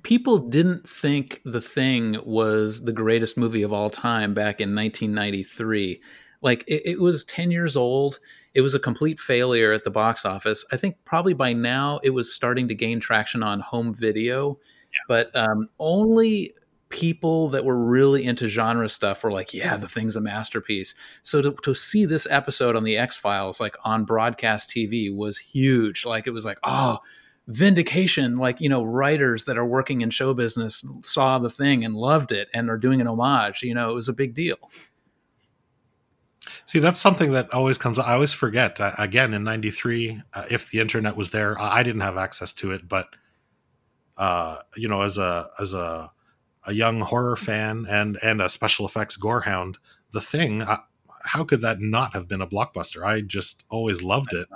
people 0.03 0.39
didn't 0.39 0.89
think 0.89 1.41
The 1.45 1.61
Thing 1.61 2.17
was 2.25 2.83
the 2.83 2.91
greatest 2.91 3.37
movie 3.37 3.61
of 3.61 3.71
all 3.71 3.89
time 3.89 4.33
back 4.33 4.59
in 4.59 4.75
1993. 4.75 6.01
Like, 6.45 6.63
it, 6.67 6.83
it 6.85 7.01
was 7.01 7.25
10 7.25 7.51
years 7.51 7.75
old. 7.75 8.19
It 8.53 8.61
was 8.61 8.73
a 8.73 8.79
complete 8.79 9.19
failure 9.19 9.73
at 9.73 9.83
the 9.83 9.91
box 9.91 10.23
office. 10.23 10.63
I 10.71 10.77
think 10.77 10.95
probably 11.03 11.33
by 11.33 11.51
now 11.51 11.99
it 12.03 12.11
was 12.11 12.33
starting 12.33 12.69
to 12.69 12.75
gain 12.75 13.01
traction 13.01 13.43
on 13.43 13.59
home 13.59 13.93
video, 13.93 14.57
yeah. 14.93 14.99
but 15.09 15.35
um, 15.35 15.67
only 15.79 16.53
people 16.89 17.49
that 17.49 17.65
were 17.65 17.77
really 17.77 18.23
into 18.23 18.47
genre 18.47 18.87
stuff 18.87 19.23
were 19.23 19.31
like, 19.31 19.53
yeah, 19.53 19.75
the 19.75 19.87
thing's 19.87 20.15
a 20.15 20.21
masterpiece. 20.21 20.95
So 21.23 21.41
to, 21.41 21.51
to 21.63 21.75
see 21.75 22.05
this 22.05 22.27
episode 22.29 22.77
on 22.77 22.85
the 22.85 22.97
X 22.97 23.17
Files, 23.17 23.59
like 23.59 23.75
on 23.83 24.05
broadcast 24.05 24.69
TV, 24.69 25.13
was 25.13 25.37
huge. 25.37 26.05
Like 26.05 26.27
it 26.27 26.31
was 26.31 26.45
like, 26.45 26.59
oh, 26.63 26.99
vindication. 27.47 28.37
Like, 28.37 28.61
you 28.61 28.69
know, 28.69 28.83
writers 28.83 29.45
that 29.45 29.57
are 29.57 29.65
working 29.65 30.01
in 30.01 30.09
show 30.09 30.33
business 30.33 30.85
saw 31.01 31.39
the 31.39 31.49
thing 31.49 31.83
and 31.83 31.95
loved 31.95 32.31
it 32.31 32.49
and 32.53 32.69
are 32.69 32.77
doing 32.77 33.01
an 33.01 33.07
homage. 33.07 33.61
You 33.63 33.73
know, 33.73 33.91
it 33.91 33.95
was 33.95 34.09
a 34.09 34.13
big 34.13 34.33
deal. 34.33 34.57
See, 36.65 36.79
that's 36.79 36.99
something 36.99 37.31
that 37.31 37.53
always 37.53 37.77
comes. 37.77 37.99
I 37.99 38.13
always 38.13 38.33
forget. 38.33 38.79
Uh, 38.79 38.93
again, 38.97 39.33
in 39.33 39.43
'93, 39.43 40.21
uh, 40.33 40.45
if 40.49 40.69
the 40.71 40.79
internet 40.79 41.15
was 41.15 41.31
there, 41.31 41.59
I 41.59 41.83
didn't 41.83 42.01
have 42.01 42.17
access 42.17 42.53
to 42.53 42.71
it, 42.71 42.87
but 42.87 43.07
uh, 44.17 44.57
you 44.75 44.87
know, 44.87 45.01
as 45.01 45.17
a 45.17 45.49
as 45.59 45.73
a 45.73 46.11
a 46.65 46.73
young 46.73 47.01
horror 47.01 47.35
fan 47.35 47.85
and 47.89 48.17
and 48.23 48.41
a 48.41 48.49
special 48.49 48.85
effects 48.85 49.17
gorehound, 49.17 49.75
the 50.11 50.21
thing. 50.21 50.63
I, 50.63 50.79
how 51.27 51.43
could 51.43 51.61
that 51.61 51.81
not 51.81 52.13
have 52.13 52.27
been 52.27 52.41
a 52.41 52.47
blockbuster? 52.47 53.03
I 53.03 53.21
just 53.21 53.65
always 53.69 54.03
loved 54.03 54.31
it, 54.33 54.47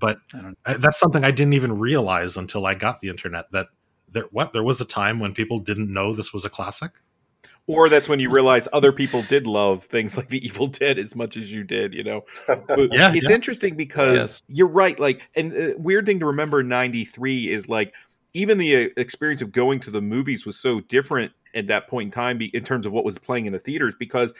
but 0.00 0.18
that's 0.64 0.98
something 0.98 1.24
I 1.24 1.30
didn't 1.30 1.54
even 1.54 1.78
realize 1.78 2.36
until 2.36 2.66
I 2.66 2.74
got 2.74 2.98
the 2.98 3.08
internet. 3.08 3.50
That 3.52 3.68
there 4.08 4.24
what 4.32 4.52
there 4.52 4.64
was 4.64 4.80
a 4.80 4.84
time 4.84 5.20
when 5.20 5.34
people 5.34 5.60
didn't 5.60 5.92
know 5.92 6.12
this 6.12 6.32
was 6.32 6.44
a 6.44 6.50
classic 6.50 6.92
or 7.66 7.88
that's 7.88 8.08
when 8.08 8.20
you 8.20 8.30
realize 8.30 8.68
other 8.72 8.92
people 8.92 9.22
did 9.22 9.46
love 9.46 9.84
things 9.84 10.16
like 10.16 10.28
the 10.28 10.44
evil 10.44 10.66
dead 10.66 10.98
as 10.98 11.14
much 11.14 11.36
as 11.36 11.50
you 11.50 11.64
did 11.64 11.92
you 11.94 12.04
know 12.04 12.24
but 12.46 12.68
yeah 12.92 13.12
it's 13.12 13.28
yeah. 13.28 13.34
interesting 13.34 13.76
because 13.76 14.16
yes. 14.16 14.42
you're 14.48 14.66
right 14.66 14.98
like 14.98 15.22
and 15.34 15.56
uh, 15.56 15.74
weird 15.78 16.06
thing 16.06 16.18
to 16.18 16.26
remember 16.26 16.62
93 16.62 17.50
is 17.50 17.68
like 17.68 17.92
even 18.34 18.58
the 18.58 18.76
uh, 18.76 18.88
experience 18.96 19.40
of 19.40 19.52
going 19.52 19.80
to 19.80 19.90
the 19.90 20.00
movies 20.00 20.44
was 20.44 20.58
so 20.58 20.80
different 20.80 21.32
at 21.54 21.66
that 21.66 21.88
point 21.88 22.08
in 22.08 22.10
time 22.10 22.40
in 22.40 22.64
terms 22.64 22.86
of 22.86 22.92
what 22.92 23.04
was 23.04 23.18
playing 23.18 23.46
in 23.46 23.52
the 23.52 23.58
theaters 23.58 23.94
because 23.98 24.32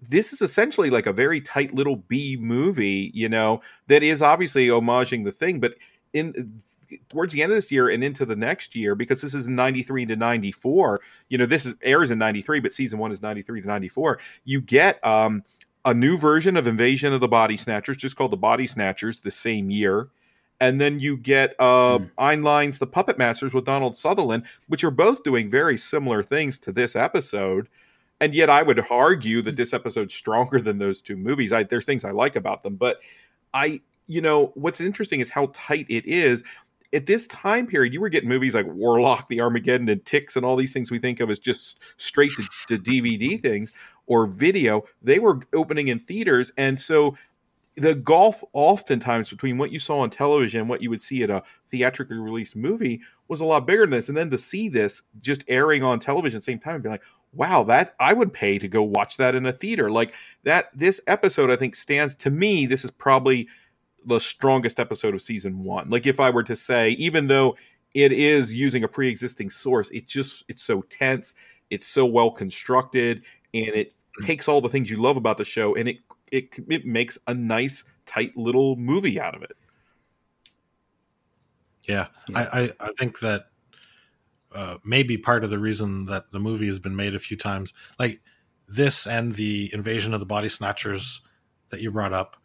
this 0.00 0.32
is 0.32 0.42
essentially 0.42 0.90
like 0.90 1.06
a 1.06 1.12
very 1.12 1.40
tight 1.40 1.74
little 1.74 1.96
B 1.96 2.36
movie, 2.40 3.10
you 3.14 3.28
know, 3.28 3.60
that 3.88 4.02
is 4.02 4.22
obviously 4.22 4.68
homaging 4.68 5.24
the 5.24 5.32
thing, 5.32 5.58
but 5.58 5.74
in 6.12 6.60
towards 7.08 7.32
the 7.32 7.42
end 7.42 7.52
of 7.52 7.56
this 7.56 7.70
year 7.70 7.88
and 7.88 8.02
into 8.02 8.24
the 8.24 8.36
next 8.36 8.74
year 8.74 8.94
because 8.94 9.20
this 9.20 9.34
is 9.34 9.46
93 9.48 10.06
to 10.06 10.16
94 10.16 11.00
you 11.28 11.38
know 11.38 11.46
this 11.46 11.66
is 11.66 11.74
airs 11.82 12.10
in 12.10 12.18
93 12.18 12.60
but 12.60 12.72
season 12.72 12.98
one 12.98 13.12
is 13.12 13.20
93 13.20 13.60
to 13.60 13.66
94 13.66 14.18
you 14.44 14.60
get 14.60 15.04
um 15.04 15.42
a 15.88 15.94
new 15.94 16.18
version 16.18 16.56
of 16.56 16.66
invasion 16.66 17.12
of 17.12 17.20
the 17.20 17.28
body 17.28 17.56
snatchers 17.56 17.96
just 17.96 18.16
called 18.16 18.30
the 18.30 18.36
body 18.36 18.66
snatchers 18.66 19.20
the 19.20 19.30
same 19.30 19.70
year. 19.70 20.08
And 20.60 20.80
then 20.80 20.98
you 20.98 21.16
get 21.16 21.54
uh 21.58 21.98
mm. 21.98 22.10
Heinlein's 22.18 22.78
the 22.78 22.86
puppet 22.86 23.16
masters 23.16 23.54
with 23.54 23.64
donald 23.64 23.96
sutherland 23.96 24.44
which 24.66 24.84
are 24.84 24.90
both 24.90 25.22
doing 25.22 25.48
very 25.48 25.78
similar 25.78 26.22
things 26.22 26.58
to 26.60 26.72
this 26.72 26.94
episode. 26.96 27.68
And 28.20 28.34
yet 28.34 28.50
i 28.50 28.62
would 28.62 28.84
argue 28.90 29.40
that 29.42 29.56
this 29.56 29.72
episode's 29.72 30.14
stronger 30.14 30.60
than 30.60 30.78
those 30.78 31.00
two 31.00 31.16
movies. 31.16 31.52
I, 31.52 31.62
there's 31.62 31.86
things 31.86 32.04
i 32.04 32.10
like 32.10 32.36
about 32.36 32.62
them 32.62 32.76
but 32.76 32.98
i 33.54 33.80
you 34.08 34.20
know 34.20 34.52
what's 34.56 34.80
interesting 34.80 35.20
is 35.20 35.30
how 35.30 35.50
tight 35.54 35.86
it 35.88 36.04
is 36.06 36.42
at 36.92 37.06
this 37.06 37.26
time 37.26 37.66
period, 37.66 37.92
you 37.92 38.00
were 38.00 38.08
getting 38.08 38.28
movies 38.28 38.54
like 38.54 38.66
Warlock, 38.66 39.28
The 39.28 39.40
Armageddon, 39.40 39.88
and 39.88 40.04
Ticks, 40.04 40.36
and 40.36 40.44
all 40.44 40.56
these 40.56 40.72
things 40.72 40.90
we 40.90 40.98
think 40.98 41.20
of 41.20 41.30
as 41.30 41.38
just 41.38 41.80
straight 41.96 42.32
to, 42.32 42.76
to 42.76 42.82
DVD 42.82 43.40
things 43.40 43.72
or 44.06 44.26
video. 44.26 44.84
They 45.02 45.18
were 45.18 45.40
opening 45.52 45.88
in 45.88 45.98
theaters, 45.98 46.50
and 46.56 46.80
so 46.80 47.16
the 47.76 47.94
gulf 47.94 48.42
oftentimes 48.54 49.30
between 49.30 49.58
what 49.58 49.70
you 49.70 49.78
saw 49.78 50.00
on 50.00 50.10
television 50.10 50.60
and 50.60 50.68
what 50.68 50.82
you 50.82 50.90
would 50.90 51.02
see 51.02 51.22
at 51.22 51.30
a 51.30 51.42
theatrically 51.68 52.16
released 52.16 52.56
movie 52.56 53.00
was 53.28 53.40
a 53.40 53.44
lot 53.44 53.66
bigger 53.66 53.82
than 53.82 53.90
this. 53.90 54.08
And 54.08 54.16
then 54.16 54.30
to 54.30 54.38
see 54.38 54.68
this 54.68 55.02
just 55.20 55.44
airing 55.46 55.82
on 55.82 56.00
television 56.00 56.38
at 56.38 56.40
the 56.40 56.44
same 56.44 56.58
time 56.58 56.74
and 56.74 56.82
be 56.82 56.88
like, 56.88 57.02
wow, 57.34 57.62
that 57.64 57.94
I 58.00 58.14
would 58.14 58.32
pay 58.32 58.58
to 58.58 58.68
go 58.68 58.82
watch 58.82 59.16
that 59.18 59.34
in 59.34 59.46
a 59.46 59.52
theater. 59.52 59.90
Like 59.90 60.14
that 60.44 60.70
this 60.74 61.00
episode 61.06 61.50
I 61.50 61.56
think 61.56 61.76
stands 61.76 62.14
to 62.16 62.30
me, 62.30 62.66
this 62.66 62.84
is 62.84 62.90
probably 62.90 63.46
the 64.08 64.18
strongest 64.18 64.80
episode 64.80 65.14
of 65.14 65.22
season 65.22 65.62
one. 65.62 65.88
Like 65.90 66.06
if 66.06 66.20
I 66.20 66.30
were 66.30 66.42
to 66.42 66.56
say, 66.56 66.90
even 66.90 67.28
though 67.28 67.56
it 67.94 68.12
is 68.12 68.54
using 68.54 68.84
a 68.84 68.88
pre-existing 68.88 69.50
source, 69.50 69.90
it 69.90 70.06
just 70.06 70.44
it's 70.48 70.62
so 70.62 70.82
tense, 70.82 71.34
it's 71.70 71.86
so 71.86 72.04
well 72.04 72.30
constructed, 72.30 73.22
and 73.54 73.68
it 73.68 73.94
mm. 74.20 74.26
takes 74.26 74.48
all 74.48 74.60
the 74.60 74.68
things 74.68 74.90
you 74.90 75.00
love 75.00 75.16
about 75.16 75.36
the 75.36 75.44
show 75.44 75.74
and 75.74 75.88
it 75.88 75.98
it 76.32 76.48
it 76.68 76.84
makes 76.84 77.18
a 77.26 77.34
nice 77.34 77.84
tight 78.06 78.36
little 78.36 78.76
movie 78.76 79.20
out 79.20 79.34
of 79.34 79.42
it. 79.42 79.56
Yeah, 81.84 82.06
yeah. 82.28 82.48
I, 82.52 82.60
I, 82.60 82.70
I 82.80 82.92
think 82.98 83.20
that 83.20 83.46
uh, 84.52 84.78
maybe 84.84 85.16
part 85.16 85.44
of 85.44 85.50
the 85.50 85.58
reason 85.58 86.04
that 86.06 86.30
the 86.32 86.40
movie 86.40 86.66
has 86.66 86.78
been 86.78 86.96
made 86.96 87.14
a 87.14 87.18
few 87.18 87.36
times, 87.36 87.72
like 87.98 88.20
this 88.68 89.06
and 89.06 89.34
the 89.34 89.70
invasion 89.72 90.12
of 90.12 90.20
the 90.20 90.26
body 90.26 90.48
snatchers 90.48 91.22
that 91.70 91.80
you 91.80 91.90
brought 91.90 92.12
up, 92.12 92.36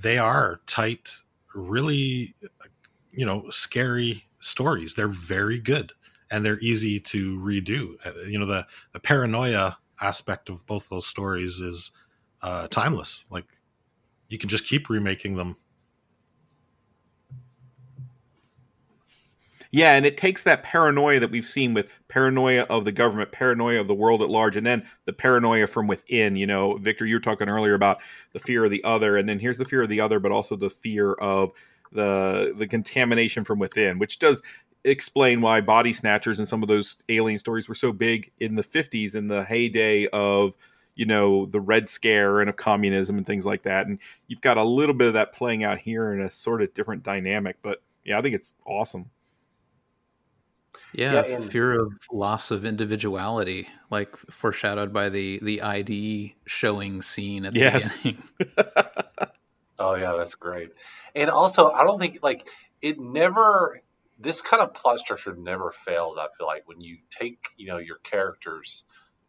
they 0.00 0.18
are 0.18 0.60
tight, 0.66 1.10
really, 1.54 2.34
you 3.12 3.26
know, 3.26 3.48
scary 3.50 4.24
stories. 4.38 4.94
They're 4.94 5.08
very 5.08 5.58
good 5.58 5.92
and 6.30 6.44
they're 6.44 6.60
easy 6.60 7.00
to 7.00 7.38
redo. 7.38 7.94
Uh, 8.06 8.12
you 8.26 8.38
know, 8.38 8.46
the 8.46 8.66
the 8.92 9.00
paranoia 9.00 9.78
aspect 10.00 10.48
of 10.48 10.64
both 10.66 10.88
those 10.88 11.06
stories 11.06 11.60
is 11.60 11.90
uh, 12.42 12.68
timeless. 12.68 13.24
Like 13.30 13.46
you 14.28 14.38
can 14.38 14.48
just 14.48 14.66
keep 14.66 14.88
remaking 14.88 15.36
them 15.36 15.56
Yeah, 19.70 19.94
and 19.94 20.06
it 20.06 20.16
takes 20.16 20.44
that 20.44 20.62
paranoia 20.62 21.20
that 21.20 21.30
we've 21.30 21.44
seen 21.44 21.74
with 21.74 21.92
paranoia 22.08 22.62
of 22.62 22.84
the 22.86 22.92
government, 22.92 23.32
paranoia 23.32 23.80
of 23.80 23.86
the 23.86 23.94
world 23.94 24.22
at 24.22 24.30
large, 24.30 24.56
and 24.56 24.66
then 24.66 24.86
the 25.04 25.12
paranoia 25.12 25.66
from 25.66 25.86
within. 25.86 26.36
You 26.36 26.46
know, 26.46 26.78
Victor, 26.78 27.04
you 27.04 27.16
were 27.16 27.20
talking 27.20 27.48
earlier 27.48 27.74
about 27.74 27.98
the 28.32 28.38
fear 28.38 28.64
of 28.64 28.70
the 28.70 28.82
other, 28.84 29.16
and 29.18 29.28
then 29.28 29.38
here's 29.38 29.58
the 29.58 29.66
fear 29.66 29.82
of 29.82 29.90
the 29.90 30.00
other, 30.00 30.20
but 30.20 30.32
also 30.32 30.56
the 30.56 30.70
fear 30.70 31.12
of 31.14 31.52
the 31.92 32.54
the 32.56 32.66
contamination 32.66 33.44
from 33.44 33.58
within, 33.58 33.98
which 33.98 34.18
does 34.18 34.42
explain 34.84 35.40
why 35.40 35.60
body 35.60 35.92
snatchers 35.92 36.38
and 36.38 36.48
some 36.48 36.62
of 36.62 36.68
those 36.68 36.96
alien 37.08 37.38
stories 37.38 37.68
were 37.68 37.74
so 37.74 37.92
big 37.92 38.30
in 38.40 38.54
the 38.54 38.62
50s 38.62 39.16
in 39.16 39.28
the 39.28 39.44
heyday 39.44 40.06
of 40.12 40.56
you 40.94 41.04
know 41.04 41.46
the 41.46 41.60
red 41.60 41.88
scare 41.88 42.40
and 42.40 42.48
of 42.48 42.56
communism 42.56 43.16
and 43.18 43.26
things 43.26 43.44
like 43.44 43.62
that 43.64 43.86
and 43.86 43.98
you've 44.28 44.40
got 44.40 44.56
a 44.56 44.62
little 44.62 44.94
bit 44.94 45.08
of 45.08 45.14
that 45.14 45.34
playing 45.34 45.64
out 45.64 45.78
here 45.78 46.12
in 46.12 46.20
a 46.20 46.30
sort 46.30 46.62
of 46.62 46.72
different 46.74 47.02
dynamic 47.02 47.56
but 47.60 47.82
yeah 48.04 48.18
i 48.18 48.22
think 48.22 48.34
it's 48.36 48.54
awesome 48.64 49.10
yeah, 50.92 51.12
yeah 51.12 51.36
and, 51.36 51.50
fear 51.50 51.80
of 51.80 51.92
loss 52.10 52.50
of 52.50 52.64
individuality, 52.64 53.68
like 53.90 54.16
foreshadowed 54.30 54.92
by 54.92 55.08
the 55.08 55.38
the 55.42 55.62
ID 55.62 56.34
showing 56.46 57.02
scene 57.02 57.46
at 57.46 57.52
the 57.52 57.58
yes. 57.58 58.02
beginning. 58.02 58.28
oh 59.78 59.94
yeah, 59.94 60.14
that's 60.16 60.34
great. 60.34 60.70
And 61.14 61.30
also, 61.30 61.70
I 61.70 61.84
don't 61.84 61.98
think 61.98 62.22
like 62.22 62.48
it 62.80 62.98
never. 62.98 63.82
This 64.20 64.42
kind 64.42 64.60
of 64.60 64.74
plot 64.74 64.98
structure 64.98 65.36
never 65.36 65.70
fails. 65.70 66.16
I 66.18 66.26
feel 66.36 66.46
like 66.46 66.66
when 66.66 66.80
you 66.80 66.98
take 67.10 67.38
you 67.56 67.68
know 67.68 67.78
your 67.78 67.98
characters 67.98 68.84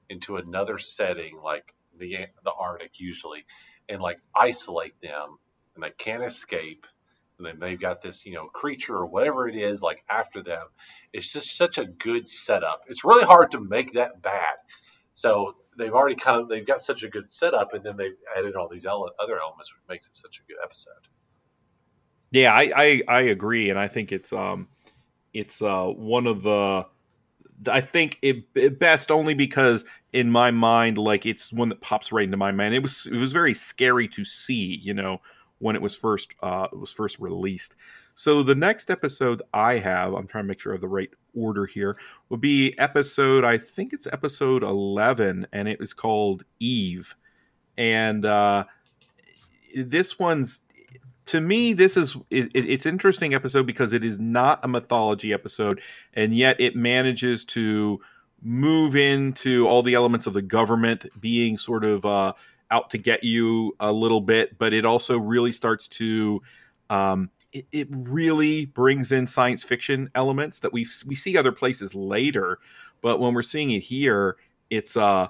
into 0.09 0.37
another 0.37 0.77
setting, 0.77 1.39
like 1.43 1.73
the 1.97 2.27
the 2.43 2.51
Arctic 2.51 2.99
usually, 2.99 3.45
and 3.87 4.01
like 4.01 4.19
isolate 4.35 4.99
them, 5.01 5.37
and 5.75 5.83
they 5.83 5.91
can't 5.91 6.23
escape 6.23 6.85
and 7.39 7.47
then 7.47 7.59
they've 7.59 7.79
got 7.79 8.01
this 8.01 8.25
you 8.25 8.33
know 8.33 8.47
creature 8.47 8.95
or 8.95 9.07
whatever 9.07 9.47
it 9.47 9.55
is 9.55 9.81
like 9.81 10.03
after 10.09 10.43
them. 10.43 10.67
It's 11.11 11.31
just 11.31 11.55
such 11.55 11.77
a 11.77 11.85
good 11.85 12.29
setup. 12.29 12.81
It's 12.87 13.03
really 13.03 13.25
hard 13.25 13.51
to 13.51 13.59
make 13.59 13.93
that 13.93 14.21
bad. 14.21 14.55
So 15.13 15.55
they've 15.77 15.93
already 15.93 16.15
kind 16.15 16.41
of 16.41 16.49
they've 16.49 16.67
got 16.67 16.81
such 16.81 17.03
a 17.03 17.09
good 17.09 17.33
setup 17.33 17.73
and 17.73 17.83
then 17.83 17.97
they've 17.97 18.17
added 18.37 18.55
all 18.55 18.67
these 18.69 18.85
ele- 18.85 19.11
other 19.19 19.39
elements 19.41 19.73
which 19.73 19.81
makes 19.89 20.07
it 20.07 20.15
such 20.15 20.39
a 20.39 20.47
good 20.47 20.57
episode. 20.63 20.93
Yeah 22.31 22.53
I, 22.53 22.71
I 22.75 23.01
i 23.07 23.21
agree 23.21 23.71
and 23.71 23.79
i 23.79 23.87
think 23.87 24.11
it's 24.11 24.31
um 24.31 24.67
it's 25.33 25.63
uh 25.63 25.85
one 25.85 26.27
of 26.27 26.43
the 26.43 26.85
I 27.67 27.81
think 27.81 28.17
it, 28.21 28.45
it, 28.55 28.79
best 28.79 29.11
only 29.11 29.33
because 29.33 29.83
in 30.13 30.31
my 30.31 30.51
mind, 30.51 30.97
like 30.97 31.25
it's 31.25 31.51
one 31.51 31.69
that 31.69 31.81
pops 31.81 32.11
right 32.11 32.23
into 32.23 32.37
my 32.37 32.51
mind. 32.51 32.73
It 32.73 32.81
was 32.81 33.05
it 33.05 33.17
was 33.17 33.33
very 33.33 33.53
scary 33.53 34.07
to 34.09 34.23
see, 34.23 34.79
you 34.81 34.93
know, 34.93 35.21
when 35.59 35.75
it 35.75 35.81
was 35.81 35.95
first 35.95 36.33
uh, 36.41 36.67
it 36.71 36.79
was 36.79 36.91
first 36.91 37.19
released. 37.19 37.75
So 38.15 38.43
the 38.43 38.55
next 38.55 38.89
episode 38.89 39.41
I 39.53 39.75
have, 39.75 40.13
I'm 40.13 40.27
trying 40.27 40.43
to 40.43 40.47
make 40.47 40.59
sure 40.59 40.73
of 40.73 40.81
the 40.81 40.87
right 40.89 41.09
order 41.33 41.65
here, 41.65 41.97
would 42.29 42.41
be 42.41 42.77
episode 42.77 43.43
I 43.45 43.57
think 43.57 43.93
it's 43.93 44.07
episode 44.07 44.63
11, 44.63 45.47
and 45.53 45.67
it 45.67 45.79
is 45.79 45.93
called 45.93 46.43
Eve, 46.59 47.15
and 47.77 48.25
uh, 48.25 48.65
this 49.75 50.17
one's 50.19 50.61
to 51.25 51.39
me 51.41 51.73
this 51.73 51.95
is 51.95 52.17
it, 52.31 52.49
it's 52.55 52.87
interesting 52.87 53.35
episode 53.35 53.67
because 53.67 53.93
it 53.93 54.03
is 54.03 54.19
not 54.19 54.59
a 54.63 54.67
mythology 54.67 55.31
episode, 55.31 55.81
and 56.13 56.35
yet 56.35 56.59
it 56.59 56.75
manages 56.75 57.45
to 57.45 57.99
move 58.41 58.95
into 58.95 59.67
all 59.67 59.83
the 59.83 59.93
elements 59.93 60.25
of 60.25 60.33
the 60.33 60.41
government 60.41 61.05
being 61.19 61.57
sort 61.57 61.83
of 61.83 62.05
uh, 62.05 62.33
out 62.71 62.89
to 62.91 62.97
get 62.97 63.23
you 63.23 63.75
a 63.79 63.91
little 63.91 64.21
bit, 64.21 64.57
but 64.57 64.73
it 64.73 64.85
also 64.85 65.17
really 65.17 65.51
starts 65.51 65.87
to 65.87 66.41
um, 66.89 67.29
it, 67.53 67.65
it, 67.71 67.87
really 67.91 68.65
brings 68.65 69.11
in 69.11 69.25
science 69.25 69.63
fiction 69.63 70.09
elements 70.15 70.59
that 70.59 70.71
we 70.71 70.85
we 71.05 71.15
see 71.15 71.37
other 71.37 71.51
places 71.51 71.95
later, 71.95 72.59
but 73.01 73.19
when 73.19 73.33
we're 73.33 73.41
seeing 73.41 73.71
it 73.71 73.81
here, 73.81 74.37
it's 74.69 74.95
uh 74.97 75.27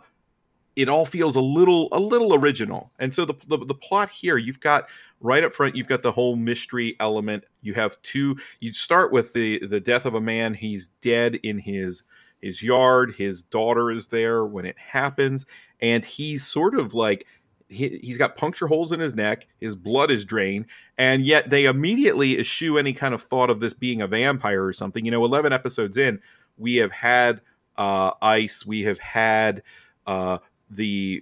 it 0.76 0.88
all 0.88 1.06
feels 1.06 1.36
a 1.36 1.42
little 1.42 1.90
a 1.92 2.00
little 2.00 2.34
original. 2.34 2.92
And 3.00 3.14
so 3.14 3.26
the, 3.26 3.36
the 3.48 3.58
the 3.58 3.76
plot 3.76 4.10
here, 4.10 4.38
you've 4.38 4.60
got 4.60 4.90
right 5.22 5.44
up 5.44 5.54
front, 5.54 5.76
you've 5.76 5.88
got 5.88 6.02
the 6.02 6.12
whole 6.12 6.36
mystery 6.36 6.96
element. 7.00 7.44
You 7.62 7.74
have 7.74 8.02
two. 8.02 8.38
You 8.60 8.74
start 8.74 9.12
with 9.12 9.34
the 9.34 9.66
the 9.68 9.80
death 9.80 10.06
of 10.06 10.16
a 10.16 10.22
man. 10.22 10.54
He's 10.54 10.90
dead 11.02 11.36
in 11.44 11.60
his 11.60 12.04
his 12.42 12.62
yard. 12.64 13.14
His 13.16 13.44
daughter 13.44 13.92
is 13.92 14.08
there 14.08 14.46
when 14.46 14.66
it 14.66 14.78
happens, 14.78 15.46
and 15.82 16.04
he's 16.06 16.46
sort 16.46 16.76
of 16.76 16.94
like 16.94 17.26
he, 17.68 18.00
he's 18.02 18.18
got 18.18 18.36
puncture 18.36 18.68
holes 18.68 18.92
in 18.92 19.00
his 19.00 19.16
neck. 19.16 19.48
His 19.60 19.76
blood 19.76 20.12
is 20.12 20.26
drained, 20.26 20.66
and 20.98 21.26
yet 21.26 21.50
they 21.50 21.66
immediately 21.66 22.40
eschew 22.40 22.78
any 22.78 22.94
kind 22.94 23.14
of 23.14 23.22
thought 23.22 23.50
of 23.50 23.60
this 23.60 23.74
being 23.74 24.02
a 24.02 24.08
vampire 24.08 24.66
or 24.66 24.74
something. 24.74 25.06
You 25.06 25.12
know, 25.12 25.24
eleven 25.26 25.54
episodes 25.54 25.98
in, 25.98 26.20
we 26.58 26.76
have 26.78 26.92
had 26.92 27.42
uh, 27.78 28.12
ice. 28.22 28.66
We 28.66 28.84
have 28.84 29.00
had. 29.00 29.64
Uh, 30.08 30.40
the 30.72 31.22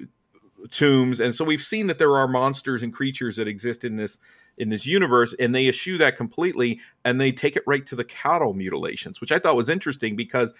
Tooms 0.71 1.19
and 1.19 1.35
so 1.35 1.45
we've 1.45 1.63
seen 1.63 1.85
that 1.87 1.99
there 1.99 2.17
are 2.17 2.27
monsters 2.27 2.81
and 2.81 2.91
creatures 2.91 3.35
that 3.35 3.47
exist 3.47 3.83
in 3.83 3.95
this 3.95 4.19
in 4.57 4.69
this 4.69 4.87
universe 4.87 5.35
and 5.39 5.53
they 5.53 5.67
eschew 5.67 5.99
that 5.99 6.17
completely 6.17 6.79
and 7.05 7.21
they 7.21 7.31
take 7.31 7.55
it 7.55 7.63
right 7.67 7.85
to 7.85 7.95
the 7.95 8.03
cattle 8.03 8.55
mutilations 8.55 9.21
which 9.21 9.31
i 9.31 9.37
thought 9.37 9.55
was 9.55 9.69
interesting 9.69 10.15
because 10.15 10.55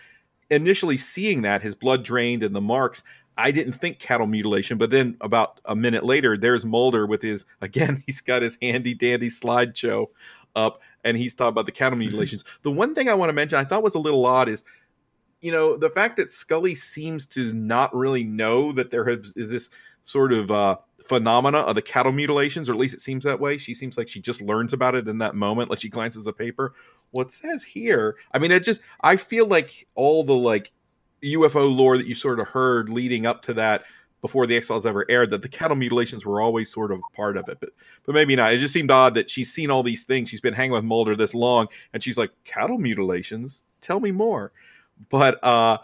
initially 0.50 0.98
seeing 0.98 1.42
that 1.42 1.62
his 1.62 1.76
blood 1.76 2.04
drained 2.04 2.44
and 2.44 2.56
the 2.56 2.62
marks 2.62 3.04
i 3.38 3.52
didn't 3.52 3.74
think 3.74 4.00
cattle 4.00 4.28
mutilation 4.28 4.78
but 4.78 4.90
then 4.90 5.18
about 5.22 5.60
a 5.66 5.76
minute 5.76 6.04
later 6.04 6.38
there's 6.38 6.66
mulder 6.66 7.06
with 7.06 7.22
his 7.22 7.46
again 7.62 8.02
he's 8.06 8.22
got 8.22 8.42
his 8.42 8.58
handy 8.62 8.94
dandy 8.94 9.30
slideshow 9.30 10.08
up 10.56 10.82
and 11.04 11.18
he's 11.18 11.36
talking 11.36 11.50
about 11.50 11.66
the 11.68 11.72
cattle 11.72 11.98
mutilations. 12.00 12.44
The 12.62 12.72
one 12.72 12.96
thing 12.96 13.10
i 13.10 13.14
want 13.14 13.30
to 13.30 13.34
mention 13.34 13.60
i 13.60 13.64
thought 13.64 13.84
was 13.84 13.96
a 13.96 14.00
little 14.00 14.26
odd 14.26 14.50
is 14.50 14.64
you 15.42 15.52
know, 15.52 15.78
the 15.78 15.90
fact 15.90 16.18
that 16.18 16.32
Scully 16.32 16.76
seems 16.76 17.26
to 17.28 17.54
not 17.54 17.96
really 17.96 18.24
know 18.24 18.72
that 18.72 18.92
there 18.92 19.08
is 19.08 19.34
this 19.36 19.70
sort 20.04 20.34
of 20.34 20.52
uh, 20.52 20.78
phenomena 21.08 21.60
of 21.60 21.76
the 21.76 21.82
cattle 21.82 22.12
mutilations, 22.12 22.70
or 22.70 22.74
at 22.74 22.80
least 22.80 22.94
it 22.94 23.02
seems 23.02 23.24
that 23.24 23.40
way. 23.40 23.58
She 23.58 23.74
seems 23.74 23.98
like 23.98 24.08
she 24.08 24.22
just 24.22 24.42
learns 24.42 24.74
about 24.74 24.96
it 24.96 25.08
in 25.08 25.18
that 25.20 25.36
moment, 25.36 25.70
like 25.70 25.80
she 25.80 25.90
glances 25.90 26.28
a 26.28 26.34
paper. 26.34 26.74
What 27.12 27.32
says 27.32 27.64
here? 27.64 28.18
I 28.34 28.40
mean, 28.40 28.52
it 28.52 28.64
just 28.64 28.82
I 29.02 29.16
feel 29.16 29.48
like 29.48 29.88
all 29.96 30.24
the 30.24 30.36
like 30.36 30.72
UFO 31.24 31.74
lore 31.76 31.98
that 31.98 32.08
you 32.08 32.16
sort 32.16 32.40
of 32.40 32.48
heard 32.48 32.90
leading 32.90 33.26
up 33.26 33.42
to 33.44 33.54
that 33.56 33.84
before 34.22 34.48
the 34.48 34.58
X 34.58 34.68
Files 34.68 34.86
ever 34.86 35.06
aired, 35.10 35.30
that 35.30 35.42
the 35.42 35.50
cattle 35.50 35.78
mutilations 35.78 36.26
were 36.26 36.42
always 36.42 36.72
sort 36.72 36.92
of 36.92 37.00
part 37.14 37.38
of 37.38 37.48
it, 37.50 37.60
but 37.60 37.70
but 38.06 38.16
maybe 38.16 38.36
not. 38.36 38.54
It 38.54 38.58
just 38.58 38.74
seemed 38.74 38.92
odd 38.92 39.14
that 39.14 39.30
she's 39.30 39.52
seen 39.52 39.70
all 39.70 39.84
these 39.84 40.06
things. 40.06 40.30
She's 40.30 40.42
been 40.42 40.54
hanging 40.54 40.74
with 40.74 40.84
Mulder 40.84 41.16
this 41.16 41.34
long, 41.34 41.68
and 41.94 42.02
she's 42.02 42.18
like, 42.18 42.32
cattle 42.44 42.78
mutilations. 42.78 43.64
Tell 43.82 44.00
me 44.00 44.12
more 44.12 44.52
but 45.10 45.44
uh 45.44 45.78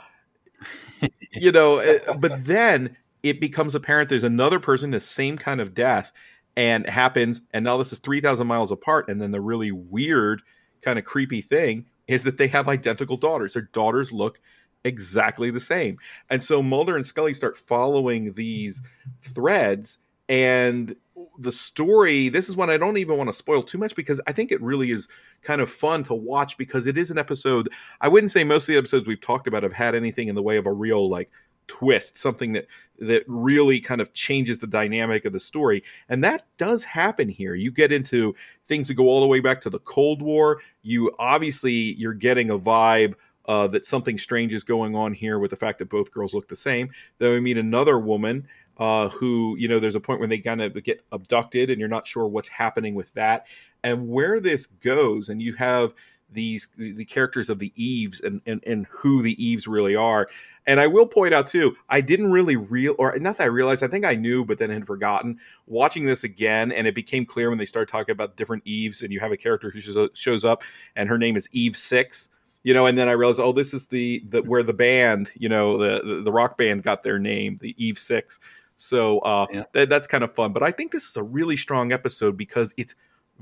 you 1.32 1.52
know 1.52 1.78
eh, 1.80 2.00
but 2.20 2.44
then 2.46 2.96
it 3.24 3.40
becomes 3.40 3.74
apparent 3.74 4.10
there's 4.10 4.24
another 4.24 4.60
person 4.60 4.92
the 4.92 5.00
same 5.00 5.38
kind 5.38 5.60
of 5.60 5.74
death 5.74 6.12
and 6.56 6.88
happens 6.88 7.42
and 7.54 7.64
now 7.66 7.78
this 7.78 7.92
is 7.92 8.00
3000 8.00 8.46
miles 8.46 8.72
apart 8.72 9.10
and 9.10 9.22
then 9.22 9.32
the 9.32 9.42
really 9.42 9.72
weird 9.72 10.42
kind 10.84 11.00
of 11.00 11.06
creepy 11.06 11.42
thing 11.42 11.86
is 12.08 12.24
that 12.24 12.38
they 12.38 12.48
have 12.48 12.68
identical 12.68 13.18
daughters. 13.18 13.54
Their 13.54 13.70
daughters 13.74 14.12
look 14.12 14.40
exactly 14.84 15.50
the 15.50 15.60
same. 15.60 15.98
And 16.30 16.44
so 16.44 16.62
mulder 16.62 16.96
and 16.96 17.06
scully 17.06 17.34
start 17.34 17.58
following 17.58 18.34
these 18.34 18.82
threads 19.22 20.00
and 20.30 20.96
the 21.40 21.52
story 21.52 22.30
this 22.30 22.48
is 22.48 22.56
one 22.56 22.70
i 22.70 22.78
don't 22.78 22.98
even 22.98 23.18
want 23.18 23.28
to 23.28 23.34
spoil 23.34 23.62
too 23.62 23.78
much 23.78 23.94
because 23.94 24.22
i 24.26 24.32
think 24.32 24.52
it 24.52 24.62
really 24.62 24.90
is 24.90 25.08
kind 25.42 25.60
of 25.60 25.70
fun 25.70 26.02
to 26.04 26.14
watch 26.14 26.58
because 26.58 26.88
it 26.88 26.98
is 26.98 27.12
an 27.12 27.18
episode 27.18 27.70
i 28.02 28.08
wouldn't 28.08 28.32
say 28.32 28.44
most 28.44 28.64
of 28.64 28.74
the 28.74 28.78
episodes 28.78 29.06
we've 29.06 29.20
talked 29.20 29.48
about 29.48 29.64
have 29.64 29.74
had 29.74 29.96
anything 29.96 30.30
in 30.30 30.36
the 30.36 30.42
way 30.42 30.56
of 30.56 30.66
a 30.66 30.72
real 30.72 31.10
like 31.10 31.30
twist 31.68 32.18
something 32.18 32.54
that 32.54 32.68
that 33.00 33.24
really 33.28 33.80
kind 33.80 34.02
of 34.02 34.14
changes 34.14 34.60
the 34.60 34.68
dynamic 34.68 35.26
of 35.26 35.34
the 35.34 35.40
story. 35.40 35.84
And 36.10 36.24
that 36.24 36.44
does 36.58 36.84
happen 36.84 37.28
here. 37.28 37.56
You 37.56 37.72
get 37.72 37.92
into 37.92 38.36
things 38.66 38.88
that 38.88 38.94
go 38.94 39.06
all 39.06 39.22
the 39.22 39.28
way 39.28 39.40
back 39.40 39.62
to 39.62 39.70
the 39.70 39.80
cold 39.80 40.22
war. 40.22 40.62
You 40.84 41.14
obviously 41.20 41.74
you're 41.74 42.14
getting 42.14 42.50
a 42.50 42.60
vibe 42.60 43.16
uh, 43.46 43.68
that 43.68 43.86
something 43.86 44.18
strange 44.18 44.54
is 44.54 44.64
going 44.64 44.96
on 44.96 45.14
here 45.14 45.40
with 45.40 45.52
the 45.52 45.58
fact 45.58 45.80
that 45.80 45.90
both 45.90 46.12
girls 46.12 46.34
look 46.34 46.48
the 46.48 46.56
same. 46.56 46.92
Then 47.18 47.32
we 47.32 47.40
meet 47.42 47.58
another 47.58 48.00
woman 48.00 48.48
uh, 48.78 49.10
who 49.10 49.56
you 49.58 49.68
know 49.68 49.80
there's 49.80 49.96
a 49.96 50.00
point 50.00 50.20
when 50.20 50.30
they 50.30 50.40
kind 50.40 50.62
of 50.62 50.82
get 50.84 51.04
abducted 51.12 51.70
and 51.70 51.80
you're 51.80 51.90
not 51.90 52.08
sure 52.08 52.26
what's 52.28 52.50
happening 52.50 52.96
with 52.96 53.14
that. 53.14 53.48
And 53.84 54.08
where 54.08 54.40
this 54.40 54.66
goes 54.66 55.30
and 55.30 55.42
you 55.42 55.54
have 55.54 55.94
these 56.32 56.68
the 56.78 57.06
characters 57.06 57.50
of 57.50 57.60
the 57.60 57.72
eves 57.76 58.22
and, 58.22 58.42
and 58.46 58.64
and 58.66 58.88
who 58.90 59.22
the 59.22 59.44
eves 59.44 59.68
really 59.68 59.96
are 59.96 60.28
and 60.68 60.80
i 60.80 60.88
will 60.88 61.08
point 61.08 61.34
out 61.34 61.48
too 61.48 61.76
i 61.90 62.00
didn't 62.02 62.32
really 62.32 62.56
real 62.56 62.96
or 63.00 63.18
not 63.20 63.38
that 63.38 63.44
i 63.44 63.48
realized 63.48 63.84
i 63.84 63.88
think 63.88 64.06
i 64.06 64.16
knew 64.16 64.44
but 64.46 64.58
then 64.58 64.70
had 64.70 64.86
forgotten 64.86 65.38
watching 65.68 66.04
this 66.04 66.24
again 66.24 66.72
and 66.72 66.88
it 66.88 66.96
became 66.96 67.26
clear 67.26 67.50
when 67.50 67.58
they 67.58 67.66
started 67.66 67.92
talking 67.92 68.12
about 68.12 68.36
different 68.38 68.64
eves 68.66 69.02
and 69.02 69.12
you 69.12 69.20
have 69.20 69.32
a 69.32 69.38
character 69.38 69.70
who 69.70 70.10
shows 70.14 70.46
up 70.46 70.64
and 70.96 71.10
her 71.10 71.18
name 71.18 71.36
is 71.36 71.50
eve 71.52 71.78
six 71.78 72.30
you 72.64 72.74
know 72.74 72.86
and 72.86 72.98
then 72.98 73.08
i 73.08 73.12
realized 73.12 73.40
oh 73.40 73.52
this 73.52 73.74
is 73.74 73.86
the, 73.88 74.24
the 74.30 74.42
where 74.44 74.64
the 74.64 74.74
band 74.74 75.32
you 75.36 75.50
know 75.50 75.78
the 75.78 76.22
the 76.24 76.32
rock 76.32 76.58
band 76.58 76.84
got 76.84 77.04
their 77.04 77.20
name 77.20 77.58
the 77.62 77.76
eve 77.84 78.00
six 78.00 78.40
so 78.84 79.20
uh, 79.20 79.46
yeah. 79.52 79.64
th- 79.74 79.90
that's 79.90 80.08
kind 80.08 80.24
of 80.24 80.34
fun. 80.34 80.54
But 80.54 80.64
I 80.64 80.72
think 80.72 80.92
this 80.92 81.06
is 81.06 81.16
a 81.16 81.24
really 81.24 81.58
strong 81.58 81.92
episode 81.92 82.38
because 82.38 82.74
it's 82.78 82.96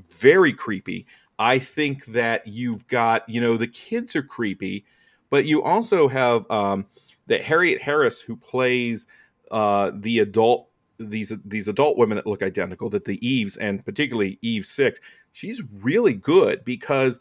very 0.10 0.54
creepy. 0.54 1.06
I 1.40 1.58
think 1.58 2.06
that 2.06 2.46
you've 2.46 2.88
got, 2.88 3.28
you 3.28 3.42
know, 3.42 3.58
the 3.58 3.68
kids 3.68 4.16
are 4.16 4.22
creepy, 4.22 4.86
but 5.30 5.46
you 5.46 5.64
also 5.64 6.08
have 6.08 6.50
um, 6.52 6.86
that 7.28 7.44
Harriet 7.44 7.82
Harris 7.82 8.22
who 8.22 8.36
plays 8.36 9.08
uh, 9.52 9.92
the 9.96 10.20
adult 10.20 10.68
these 10.98 11.34
these 11.46 11.68
adult 11.68 11.98
women 11.98 12.16
that 12.16 12.28
look 12.28 12.44
identical 12.44 12.90
that 12.90 13.06
the 13.06 13.26
Eves 13.28 13.58
and 13.58 13.84
particularly 13.84 14.38
Eve 14.42 14.66
Six. 14.66 15.00
She's 15.34 15.62
really 15.82 16.14
good 16.14 16.64
because 16.66 17.20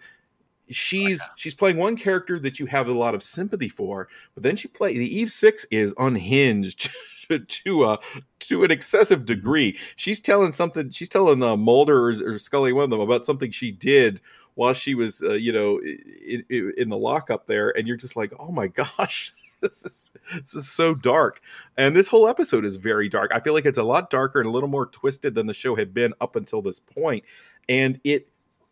she's 0.69 1.23
she's 1.37 1.55
playing 1.55 1.77
one 1.77 1.97
character 1.97 2.39
that 2.41 2.59
you 2.59 2.67
have 2.67 2.89
a 2.89 2.93
lot 2.93 3.15
of 3.15 3.23
sympathy 3.23 3.69
for, 3.69 4.09
but 4.35 4.43
then 4.43 4.57
she 4.57 4.69
play 4.69 4.97
the 4.97 5.17
Eve 5.19 5.33
Six 5.33 5.67
is 5.71 5.95
unhinged. 5.99 6.91
to 7.47 7.85
uh 7.85 7.97
to 8.41 8.65
an 8.65 8.73
excessive 8.73 9.25
degree. 9.25 9.79
She's 9.95 10.19
telling 10.19 10.51
something. 10.51 10.91
She's 10.91 11.09
telling 11.09 11.43
uh, 11.43 11.57
Mulder 11.57 12.11
or, 12.11 12.33
or 12.33 12.39
Scully, 12.39 12.73
one 12.73 12.85
of 12.85 12.91
them, 12.91 13.01
about 13.01 13.25
something 13.25 13.53
she 13.53 13.71
did 13.71 14.21
while 14.55 14.73
she 14.73 14.95
was, 14.95 15.23
uh, 15.23 15.35
you 15.35 15.53
know, 15.53 15.81
in, 15.81 16.73
in, 16.77 16.89
the 16.89 16.97
lockup 16.97 17.47
there, 17.47 17.71
and 17.71 17.87
you're 17.87 17.97
just 17.97 18.17
like, 18.17 18.33
oh 18.39 18.53
my 18.53 18.67
gosh. 18.67 19.33
This 19.71 19.85
is 19.85 20.11
this 20.33 20.55
is 20.55 20.69
so 20.71 20.95
dark, 20.95 21.41
and 21.77 21.95
this 21.95 22.09
whole 22.09 22.29
episode 22.29 22.65
is 22.65 22.77
very 22.77 23.09
dark. 23.09 23.31
I 23.35 23.41
feel 23.41 23.53
like 23.53 23.67
it's 23.67 23.79
a 23.79 23.83
lot 23.83 24.09
darker 24.11 24.41
and 24.41 24.49
a 24.49 24.53
little 24.53 24.69
more 24.69 24.87
twisted 24.87 25.35
than 25.35 25.47
the 25.47 25.55
show 25.55 25.75
had 25.75 25.93
been 25.93 26.15
up 26.21 26.37
until 26.37 26.63
this 26.63 26.81
point, 26.81 27.25
and 27.69 28.01
it 28.05 28.29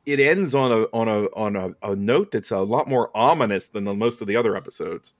it 0.06 0.20
ends 0.20 0.54
on 0.54 0.72
a 0.72 0.82
on 0.94 1.08
a 1.08 1.24
on 1.34 1.56
a, 1.56 1.70
a 1.82 1.94
note 1.94 2.30
that's 2.30 2.50
a 2.50 2.60
lot 2.60 2.88
more 2.88 3.10
ominous 3.14 3.68
than 3.68 3.84
the, 3.84 3.92
most 3.92 4.22
of 4.22 4.26
the 4.26 4.36
other 4.36 4.56
episodes. 4.56 5.12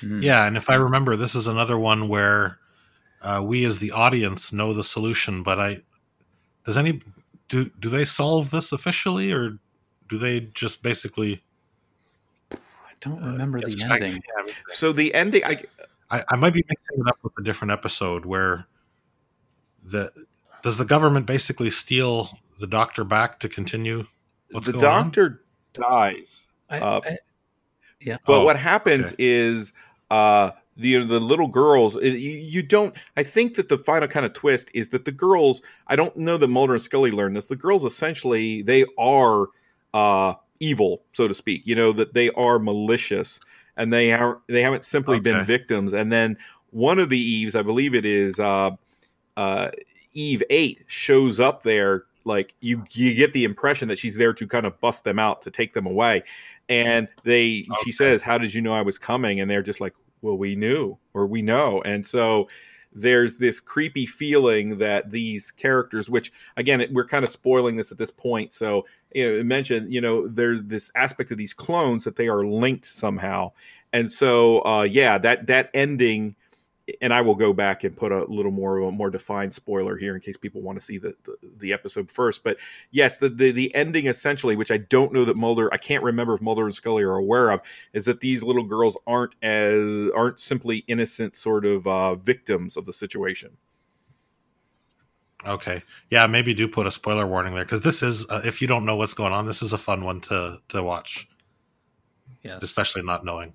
Mm. 0.00 0.22
Yeah, 0.22 0.46
and 0.46 0.56
if 0.56 0.70
I 0.70 0.74
remember, 0.74 1.16
this 1.16 1.34
is 1.34 1.48
another 1.48 1.78
one 1.78 2.08
where 2.08 2.58
uh, 3.22 3.42
we 3.44 3.64
as 3.64 3.78
the 3.78 3.90
audience 3.90 4.52
know 4.52 4.72
the 4.72 4.84
solution, 4.84 5.42
but 5.42 5.58
I 5.58 5.82
does 6.64 6.76
any 6.76 7.02
do 7.48 7.70
do 7.80 7.88
they 7.88 8.04
solve 8.04 8.50
this 8.50 8.70
officially 8.72 9.32
or 9.32 9.58
do 10.08 10.18
they 10.18 10.40
just 10.40 10.82
basically? 10.82 11.42
I 13.04 13.08
don't 13.08 13.24
remember 13.24 13.58
uh, 13.58 13.62
the 13.62 13.88
ending. 13.90 14.22
So 14.68 14.92
the 14.92 15.14
ending, 15.14 15.44
I, 15.44 15.62
I, 16.10 16.22
I 16.28 16.36
might 16.36 16.54
be 16.54 16.64
mixing 16.68 17.00
it 17.00 17.08
up 17.08 17.18
with 17.22 17.32
a 17.38 17.42
different 17.42 17.72
episode 17.72 18.24
where 18.24 18.66
the 19.82 20.12
does 20.62 20.78
the 20.78 20.84
government 20.84 21.26
basically 21.26 21.70
steal 21.70 22.30
the 22.60 22.66
doctor 22.66 23.04
back 23.04 23.40
to 23.40 23.48
continue? 23.48 24.06
What's 24.52 24.66
the 24.66 24.74
doctor 24.74 25.40
on? 25.76 26.12
dies. 26.12 26.44
I, 26.70 26.78
uh, 26.78 27.00
I, 27.04 27.18
yeah. 28.00 28.18
But 28.24 28.40
oh, 28.40 28.44
what 28.44 28.56
happens 28.56 29.12
okay. 29.12 29.24
is 29.24 29.72
uh, 30.10 30.52
the 30.76 31.04
the 31.04 31.20
little 31.20 31.48
girls 31.48 31.96
you, 31.96 32.10
you, 32.10 32.62
don't 32.62 32.94
i 33.16 33.22
think 33.22 33.56
that 33.56 33.68
the 33.68 33.76
final 33.76 34.08
kind 34.08 34.24
of 34.24 34.32
twist 34.32 34.70
is 34.72 34.88
that 34.88 35.04
the 35.04 35.12
girls 35.12 35.60
i 35.88 35.96
don't 35.96 36.16
know 36.16 36.38
that 36.38 36.48
mulder 36.48 36.72
and 36.72 36.82
scully 36.82 37.10
learned 37.10 37.36
this 37.36 37.48
the 37.48 37.56
girls 37.56 37.84
essentially 37.84 38.62
they 38.62 38.86
are 38.98 39.48
uh 39.92 40.34
evil 40.62 41.02
so 41.12 41.26
to 41.26 41.34
speak 41.34 41.66
you 41.66 41.74
know 41.74 41.92
that 41.92 42.14
they 42.14 42.30
are 42.30 42.58
malicious 42.60 43.40
and 43.76 43.92
they 43.92 44.12
are 44.12 44.40
they 44.48 44.62
haven't 44.62 44.84
simply 44.84 45.16
okay. 45.16 45.32
been 45.32 45.44
victims 45.44 45.92
and 45.92 46.12
then 46.12 46.36
one 46.70 47.00
of 47.00 47.08
the 47.08 47.18
eves 47.18 47.56
i 47.56 47.62
believe 47.62 47.96
it 47.96 48.04
is 48.04 48.38
uh 48.38 48.70
uh 49.36 49.68
eve 50.12 50.42
8 50.48 50.84
shows 50.86 51.40
up 51.40 51.64
there 51.64 52.04
like 52.24 52.54
you 52.60 52.84
you 52.92 53.12
get 53.12 53.32
the 53.32 53.42
impression 53.42 53.88
that 53.88 53.98
she's 53.98 54.14
there 54.14 54.32
to 54.32 54.46
kind 54.46 54.64
of 54.64 54.80
bust 54.80 55.02
them 55.02 55.18
out 55.18 55.42
to 55.42 55.50
take 55.50 55.74
them 55.74 55.84
away 55.86 56.22
and 56.68 57.08
they 57.24 57.66
okay. 57.68 57.80
she 57.84 57.90
says 57.90 58.22
how 58.22 58.38
did 58.38 58.54
you 58.54 58.62
know 58.62 58.72
i 58.72 58.82
was 58.82 58.98
coming 58.98 59.40
and 59.40 59.50
they're 59.50 59.62
just 59.62 59.80
like 59.80 59.94
well 60.20 60.38
we 60.38 60.54
knew 60.54 60.96
or 61.12 61.26
we 61.26 61.42
know 61.42 61.82
and 61.82 62.06
so 62.06 62.48
there's 62.94 63.38
this 63.38 63.60
creepy 63.60 64.06
feeling 64.06 64.78
that 64.78 65.10
these 65.10 65.50
characters 65.50 66.10
which 66.10 66.32
again 66.56 66.86
we're 66.92 67.06
kind 67.06 67.24
of 67.24 67.30
spoiling 67.30 67.76
this 67.76 67.90
at 67.90 67.98
this 67.98 68.10
point 68.10 68.52
so 68.52 68.84
you 69.14 69.30
know 69.30 69.42
mentioned 69.42 69.92
you 69.92 70.00
know 70.00 70.28
there's 70.28 70.62
this 70.64 70.90
aspect 70.94 71.30
of 71.30 71.38
these 71.38 71.54
clones 71.54 72.04
that 72.04 72.16
they 72.16 72.28
are 72.28 72.44
linked 72.44 72.86
somehow. 72.86 73.52
And 73.92 74.10
so 74.12 74.64
uh, 74.64 74.82
yeah, 74.82 75.18
that 75.18 75.46
that 75.48 75.70
ending 75.74 76.34
and 77.00 77.12
I 77.12 77.20
will 77.20 77.34
go 77.34 77.52
back 77.52 77.84
and 77.84 77.96
put 77.96 78.10
a 78.12 78.24
little 78.24 78.50
more 78.50 78.78
of 78.78 78.88
a 78.88 78.92
more 78.92 79.10
defined 79.10 79.52
spoiler 79.52 79.96
here 79.96 80.14
in 80.14 80.20
case 80.20 80.36
people 80.36 80.62
want 80.62 80.78
to 80.78 80.84
see 80.84 80.98
the, 80.98 81.14
the, 81.22 81.36
the 81.58 81.72
episode 81.72 82.10
first. 82.10 82.42
But 82.42 82.56
yes, 82.90 83.18
the, 83.18 83.28
the 83.28 83.52
the 83.52 83.74
ending 83.74 84.06
essentially, 84.06 84.56
which 84.56 84.70
I 84.70 84.78
don't 84.78 85.12
know 85.12 85.24
that 85.24 85.36
Mulder, 85.36 85.72
I 85.72 85.76
can't 85.76 86.02
remember 86.02 86.34
if 86.34 86.40
Mulder 86.40 86.64
and 86.64 86.74
Scully 86.74 87.04
are 87.04 87.14
aware 87.14 87.50
of, 87.50 87.60
is 87.92 88.04
that 88.06 88.20
these 88.20 88.42
little 88.42 88.64
girls 88.64 88.98
aren't 89.06 89.34
as 89.42 90.10
aren't 90.14 90.40
simply 90.40 90.78
innocent 90.88 91.34
sort 91.34 91.64
of 91.64 91.86
uh, 91.86 92.16
victims 92.16 92.76
of 92.76 92.84
the 92.84 92.92
situation. 92.92 93.56
Okay, 95.46 95.82
yeah, 96.10 96.26
maybe 96.26 96.54
do 96.54 96.68
put 96.68 96.86
a 96.86 96.90
spoiler 96.90 97.26
warning 97.26 97.54
there 97.54 97.64
because 97.64 97.80
this 97.80 98.02
is 98.02 98.28
uh, 98.28 98.42
if 98.44 98.60
you 98.60 98.68
don't 98.68 98.84
know 98.84 98.96
what's 98.96 99.14
going 99.14 99.32
on, 99.32 99.46
this 99.46 99.62
is 99.62 99.72
a 99.72 99.78
fun 99.78 100.04
one 100.04 100.20
to 100.22 100.60
to 100.68 100.82
watch. 100.82 101.28
Yes, 102.42 102.62
especially 102.62 103.02
not 103.02 103.24
knowing. 103.24 103.54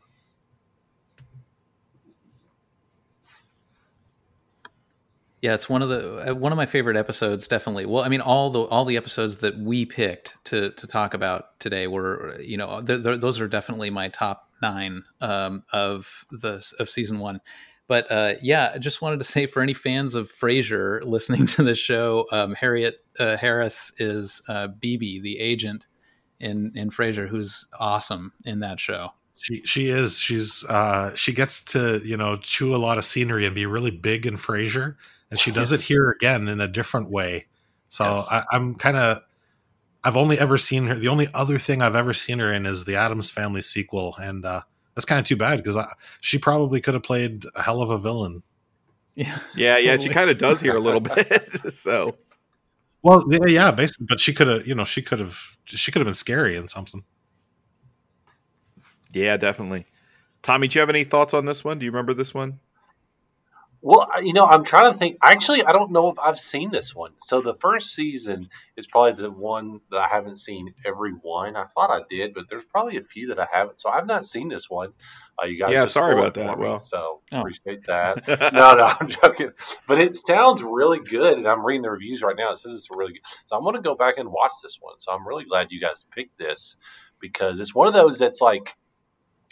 Yeah, 5.41 5.53
it's 5.53 5.69
one 5.69 5.83
of 5.83 5.89
the 5.89 6.31
uh, 6.31 6.35
one 6.35 6.51
of 6.51 6.57
my 6.57 6.65
favorite 6.65 6.97
episodes. 6.97 7.47
Definitely. 7.47 7.85
Well, 7.85 8.03
I 8.03 8.09
mean, 8.09 8.21
all 8.21 8.49
the 8.49 8.61
all 8.61 8.85
the 8.85 8.97
episodes 8.97 9.37
that 9.39 9.57
we 9.59 9.85
picked 9.85 10.35
to 10.45 10.71
to 10.71 10.87
talk 10.87 11.13
about 11.13 11.59
today 11.59 11.85
were, 11.85 12.39
you 12.41 12.57
know, 12.57 12.81
th- 12.81 13.03
those 13.03 13.39
are 13.39 13.47
definitely 13.47 13.91
my 13.91 14.07
top 14.09 14.49
nine 14.63 15.03
um, 15.21 15.63
of 15.71 16.25
the 16.31 16.65
of 16.79 16.89
season 16.89 17.19
one. 17.19 17.39
But 17.87 18.11
uh, 18.11 18.33
yeah, 18.41 18.71
I 18.73 18.79
just 18.79 19.01
wanted 19.01 19.19
to 19.19 19.25
say 19.25 19.45
for 19.45 19.61
any 19.61 19.73
fans 19.73 20.15
of 20.15 20.31
Frasier 20.31 21.03
listening 21.03 21.45
to 21.47 21.63
the 21.63 21.75
show, 21.75 22.25
um, 22.31 22.55
Harriet 22.55 23.05
uh, 23.19 23.37
Harris 23.37 23.91
is 23.99 24.41
uh, 24.49 24.69
BB, 24.81 25.21
the 25.21 25.39
agent 25.39 25.85
in 26.39 26.71
in 26.73 26.89
Frasier, 26.89 27.29
who's 27.29 27.65
awesome 27.79 28.33
in 28.43 28.59
that 28.61 28.79
show. 28.79 29.09
She 29.35 29.61
she 29.65 29.89
is. 29.89 30.17
She's 30.17 30.63
uh, 30.65 31.13
she 31.13 31.31
gets 31.31 31.63
to 31.65 32.01
you 32.03 32.17
know 32.17 32.37
chew 32.37 32.75
a 32.75 32.77
lot 32.77 32.97
of 32.97 33.05
scenery 33.05 33.45
and 33.45 33.53
be 33.53 33.67
really 33.67 33.91
big 33.91 34.25
in 34.25 34.35
Frasier 34.35 34.95
and 35.29 35.39
she 35.39 35.51
does 35.51 35.71
yes. 35.71 35.81
it 35.81 35.83
here 35.83 36.09
again 36.09 36.47
in 36.47 36.61
a 36.61 36.67
different 36.67 37.11
way. 37.11 37.47
So 37.89 38.03
yes. 38.03 38.27
I, 38.29 38.43
I'm 38.51 38.75
kind 38.75 38.97
of 38.97 39.21
I've 40.03 40.17
only 40.17 40.39
ever 40.39 40.57
seen 40.57 40.87
her. 40.87 40.95
The 40.95 41.09
only 41.09 41.27
other 41.33 41.57
thing 41.57 41.81
I've 41.81 41.95
ever 41.95 42.13
seen 42.13 42.39
her 42.39 42.51
in 42.51 42.65
is 42.65 42.85
the 42.85 42.95
Addams 42.95 43.29
Family 43.29 43.61
sequel, 43.61 44.15
and 44.17 44.45
uh, 44.45 44.61
that's 44.95 45.05
kind 45.05 45.19
of 45.19 45.25
too 45.25 45.35
bad 45.35 45.61
because 45.61 45.77
she 46.21 46.37
probably 46.37 46.79
could 46.79 46.93
have 46.93 47.03
played 47.03 47.45
a 47.55 47.61
hell 47.61 47.81
of 47.81 47.89
a 47.89 47.97
villain. 47.97 48.43
Yeah, 49.15 49.39
yeah, 49.55 49.71
totally. 49.71 49.87
yeah. 49.87 49.97
She 49.97 50.09
kind 50.09 50.29
of 50.29 50.37
does 50.37 50.61
here 50.61 50.75
a 50.75 50.79
little 50.79 50.99
bit. 51.15 51.27
so, 51.73 52.15
well, 53.01 53.23
yeah, 53.47 53.71
basically, 53.71 54.05
but 54.07 54.19
she 54.19 54.33
could 54.33 54.47
have, 54.47 54.67
you 54.67 54.75
know, 54.75 54.85
she 54.85 55.01
could 55.01 55.19
have, 55.19 55.57
she 55.65 55.91
could 55.91 55.99
have 55.99 56.07
been 56.07 56.13
scary 56.13 56.55
in 56.55 56.67
something. 56.67 57.03
Yeah, 59.11 59.37
definitely. 59.37 59.85
Tommy, 60.41 60.67
do 60.67 60.77
you 60.77 60.81
have 60.81 60.89
any 60.89 61.03
thoughts 61.03 61.33
on 61.33 61.45
this 61.45 61.63
one? 61.63 61.79
Do 61.79 61.85
you 61.85 61.91
remember 61.91 62.13
this 62.13 62.33
one? 62.33 62.59
Well, 63.81 64.09
you 64.23 64.33
know, 64.33 64.45
I'm 64.45 64.63
trying 64.63 64.91
to 64.91 64.97
think. 64.97 65.17
Actually, 65.21 65.63
I 65.63 65.71
don't 65.71 65.91
know 65.91 66.09
if 66.09 66.17
I've 66.17 66.39
seen 66.39 66.71
this 66.71 66.95
one. 66.95 67.11
So 67.25 67.41
the 67.41 67.53
first 67.53 67.93
season 67.93 68.49
is 68.75 68.87
probably 68.87 69.21
the 69.21 69.29
one 69.29 69.81
that 69.91 69.99
I 69.99 70.07
haven't 70.07 70.37
seen 70.37 70.73
every 70.83 71.11
one. 71.11 71.55
I 71.55 71.65
thought 71.65 71.91
I 71.91 72.01
did, 72.09 72.33
but 72.33 72.45
there's 72.49 72.65
probably 72.65 72.97
a 72.97 73.03
few 73.03 73.27
that 73.27 73.39
I 73.39 73.47
haven't. 73.51 73.79
So 73.79 73.89
I've 73.89 74.07
not 74.07 74.25
seen 74.25 74.49
this 74.49 74.69
one. 74.69 74.93
Uh, 75.41 75.45
you 75.45 75.59
guys, 75.59 75.71
yeah, 75.71 75.85
sorry 75.85 76.13
about 76.13 76.33
that. 76.33 76.57
Well, 76.57 76.79
so 76.79 77.21
oh. 77.31 77.39
appreciate 77.39 77.83
that. 77.85 78.27
no, 78.27 78.75
no, 78.75 78.93
I'm 78.99 79.09
joking. 79.09 79.51
But 79.87 80.01
it 80.01 80.17
sounds 80.17 80.63
really 80.63 80.99
good, 80.99 81.37
and 81.37 81.47
I'm 81.47 81.63
reading 81.63 81.83
the 81.83 81.91
reviews 81.91 82.23
right 82.23 82.35
now. 82.35 82.53
It 82.53 82.59
says 82.59 82.73
it's 82.73 82.89
really 82.89 83.13
good. 83.13 83.21
So 83.45 83.55
I'm 83.55 83.63
going 83.63 83.75
to 83.75 83.81
go 83.81 83.95
back 83.95 84.17
and 84.17 84.29
watch 84.29 84.53
this 84.63 84.79
one. 84.81 84.99
So 84.99 85.11
I'm 85.11 85.27
really 85.27 85.45
glad 85.45 85.71
you 85.71 85.79
guys 85.79 86.05
picked 86.11 86.39
this 86.39 86.77
because 87.19 87.59
it's 87.59 87.75
one 87.75 87.87
of 87.87 87.93
those 87.93 88.17
that's 88.17 88.41
like 88.41 88.75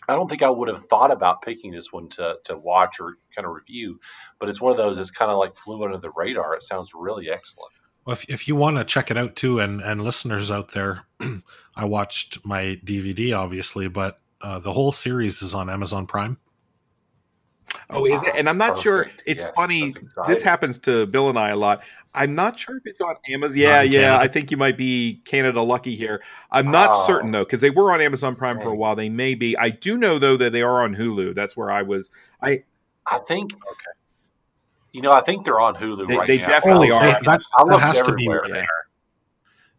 I 0.07 0.15
don't 0.15 0.29
think 0.29 0.43
I 0.43 0.49
would 0.49 0.67
have 0.67 0.85
thought 0.85 1.11
about 1.11 1.41
picking 1.41 1.71
this 1.71 1.91
one 1.91 2.09
to, 2.09 2.37
to 2.45 2.57
watch 2.57 2.99
or 2.99 3.17
kind 3.35 3.45
of 3.45 3.53
review, 3.53 3.99
but 4.39 4.49
it's 4.49 4.61
one 4.61 4.71
of 4.71 4.77
those 4.77 4.97
that's 4.97 5.11
kind 5.11 5.31
of 5.31 5.37
like 5.37 5.55
flew 5.55 5.83
under 5.83 5.97
the 5.97 6.11
radar. 6.11 6.53
It 6.55 6.63
sounds 6.63 6.91
really 6.93 7.29
excellent. 7.29 7.71
Well, 8.05 8.13
if, 8.13 8.25
if 8.29 8.47
you 8.47 8.55
want 8.55 8.77
to 8.77 8.83
check 8.83 9.09
it 9.09 9.17
out 9.17 9.35
too, 9.35 9.59
and, 9.59 9.81
and 9.81 10.03
listeners 10.03 10.51
out 10.51 10.71
there, 10.71 11.01
I 11.75 11.85
watched 11.85 12.45
my 12.45 12.79
DVD, 12.85 13.35
obviously, 13.35 13.87
but 13.87 14.19
uh, 14.41 14.59
the 14.59 14.71
whole 14.71 14.91
series 14.91 15.41
is 15.41 15.53
on 15.53 15.69
Amazon 15.69 16.05
Prime. 16.05 16.37
Oh, 17.89 18.05
is 18.05 18.23
it? 18.23 18.33
And 18.35 18.47
I'm 18.47 18.57
not 18.57 18.75
Perfect. 18.75 18.83
sure. 18.83 19.07
It's 19.25 19.43
yes, 19.43 19.51
funny. 19.55 19.93
This 20.27 20.41
happens 20.41 20.79
to 20.79 21.07
Bill 21.07 21.29
and 21.29 21.37
I 21.37 21.49
a 21.49 21.55
lot. 21.55 21.83
I'm 22.15 22.33
not 22.33 22.57
sure 22.57 22.77
if 22.77 22.83
it's 22.85 23.01
on 23.01 23.15
Amazon. 23.29 23.57
Yeah, 23.57 23.81
yeah. 23.81 23.99
Canada. 23.99 24.23
I 24.23 24.27
think 24.27 24.51
you 24.51 24.57
might 24.57 24.77
be 24.77 25.21
Canada 25.25 25.61
lucky 25.61 25.95
here. 25.95 26.23
I'm 26.51 26.71
not 26.71 26.91
oh. 26.93 27.05
certain 27.05 27.31
though, 27.31 27.43
because 27.43 27.61
they 27.61 27.69
were 27.69 27.91
on 27.93 28.01
Amazon 28.01 28.35
Prime 28.35 28.59
for 28.59 28.69
a 28.69 28.75
while. 28.75 28.95
They 28.95 29.09
may 29.09 29.35
be. 29.35 29.57
I 29.57 29.69
do 29.69 29.97
know 29.97 30.17
though 30.17 30.37
that 30.37 30.51
they 30.51 30.61
are 30.61 30.83
on 30.83 30.95
Hulu. 30.95 31.35
That's 31.35 31.55
where 31.55 31.71
I 31.71 31.81
was. 31.81 32.09
I 32.41 32.63
I 33.05 33.19
think. 33.19 33.53
Okay. 33.53 33.91
You 34.93 35.01
know, 35.01 35.11
I 35.11 35.19
think 35.19 35.43
they're 35.43 35.59
on 35.59 35.75
Hulu 35.75 36.07
they, 36.07 36.15
right 36.15 36.27
they 36.27 36.37
now. 36.37 36.47
definitely 36.47 36.91
oh, 36.91 36.95
are. 36.95 37.03
They, 37.03 37.11
that, 37.25 37.43
that 37.67 37.79
has 37.79 38.01
to 38.03 38.13
be 38.13 38.29
right 38.29 38.41
there. 38.49 38.67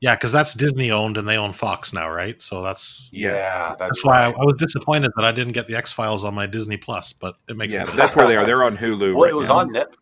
Yeah, 0.00 0.14
because 0.14 0.30
that's 0.30 0.52
Disney 0.52 0.90
owned 0.90 1.16
and 1.16 1.26
they 1.26 1.38
own 1.38 1.54
Fox 1.54 1.94
now, 1.94 2.10
right? 2.10 2.40
So 2.42 2.62
that's 2.62 3.08
yeah, 3.12 3.74
that's, 3.78 3.90
that's 3.90 4.04
why 4.04 4.24
I, 4.24 4.30
I, 4.30 4.44
was 4.44 4.56
disappointed 4.58 5.10
that 5.16 5.24
I 5.24 5.32
didn't 5.32 5.54
get 5.54 5.66
the 5.66 5.74
X 5.74 5.90
Files 5.90 6.22
on 6.22 6.34
my 6.34 6.46
Disney 6.46 6.76
Plus, 6.76 7.14
but 7.14 7.36
it 7.48 7.56
makes 7.56 7.72
yeah, 7.72 7.86
that's 7.86 8.14
where 8.14 8.26
they 8.26 8.36
are. 8.36 8.44
They're 8.44 8.62
on 8.62 8.76
Hulu. 8.76 9.14
Well, 9.14 9.24
right 9.24 9.30
it 9.30 9.36
was 9.36 9.48
now. 9.48 9.58
on 9.58 9.72
Net. 9.72 9.96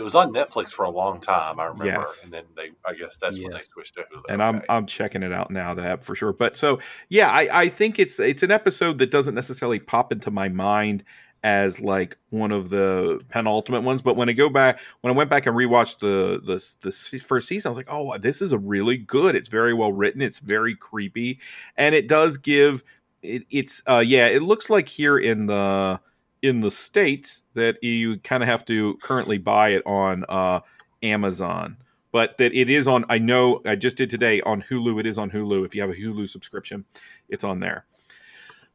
It 0.00 0.02
was 0.02 0.14
on 0.14 0.32
Netflix 0.32 0.72
for 0.72 0.86
a 0.86 0.90
long 0.90 1.20
time, 1.20 1.60
I 1.60 1.66
remember, 1.66 2.06
yes. 2.06 2.24
and 2.24 2.32
then 2.32 2.44
they, 2.56 2.70
I 2.86 2.94
guess 2.94 3.18
that's 3.18 3.36
yes. 3.36 3.44
when 3.44 3.52
they 3.52 3.62
switched 3.62 3.96
to 3.96 4.00
Hulu. 4.00 4.22
And 4.30 4.40
okay. 4.40 4.58
I'm 4.58 4.62
I'm 4.70 4.86
checking 4.86 5.22
it 5.22 5.30
out 5.30 5.50
now, 5.50 5.74
that 5.74 6.02
for 6.02 6.14
sure. 6.14 6.32
But 6.32 6.56
so 6.56 6.78
yeah, 7.10 7.30
I 7.30 7.64
I 7.64 7.68
think 7.68 7.98
it's 7.98 8.18
it's 8.18 8.42
an 8.42 8.50
episode 8.50 8.96
that 8.96 9.10
doesn't 9.10 9.34
necessarily 9.34 9.78
pop 9.78 10.10
into 10.10 10.30
my 10.30 10.48
mind 10.48 11.04
as 11.42 11.82
like 11.82 12.16
one 12.30 12.50
of 12.50 12.70
the 12.70 13.20
penultimate 13.28 13.82
ones. 13.82 14.00
But 14.00 14.16
when 14.16 14.30
I 14.30 14.32
go 14.32 14.48
back, 14.48 14.80
when 15.02 15.12
I 15.12 15.16
went 15.16 15.28
back 15.28 15.44
and 15.44 15.54
rewatched 15.54 15.98
the 15.98 16.40
the 16.46 16.64
this 16.80 17.22
first 17.22 17.46
season, 17.46 17.68
I 17.68 17.70
was 17.70 17.76
like, 17.76 17.90
oh, 17.90 18.16
this 18.16 18.40
is 18.40 18.52
a 18.52 18.58
really 18.58 18.96
good. 18.96 19.36
It's 19.36 19.48
very 19.48 19.74
well 19.74 19.92
written. 19.92 20.22
It's 20.22 20.38
very 20.38 20.74
creepy, 20.74 21.40
and 21.76 21.94
it 21.94 22.08
does 22.08 22.38
give. 22.38 22.84
It, 23.22 23.44
it's 23.50 23.82
uh 23.86 23.98
yeah, 23.98 24.28
it 24.28 24.40
looks 24.40 24.70
like 24.70 24.88
here 24.88 25.18
in 25.18 25.44
the 25.44 26.00
in 26.42 26.60
the 26.60 26.70
states 26.70 27.42
that 27.54 27.82
you 27.82 28.18
kind 28.20 28.42
of 28.42 28.48
have 28.48 28.64
to 28.66 28.96
currently 29.02 29.38
buy 29.38 29.70
it 29.70 29.82
on 29.86 30.24
uh 30.28 30.60
Amazon. 31.02 31.76
But 32.12 32.38
that 32.38 32.52
it 32.52 32.68
is 32.68 32.88
on, 32.88 33.04
I 33.08 33.18
know 33.18 33.62
I 33.64 33.76
just 33.76 33.96
did 33.96 34.10
today 34.10 34.40
on 34.40 34.62
Hulu. 34.62 34.98
It 34.98 35.06
is 35.06 35.16
on 35.16 35.30
Hulu. 35.30 35.64
If 35.64 35.74
you 35.74 35.80
have 35.80 35.90
a 35.90 35.94
Hulu 35.94 36.28
subscription, 36.28 36.84
it's 37.28 37.44
on 37.44 37.60
there. 37.60 37.86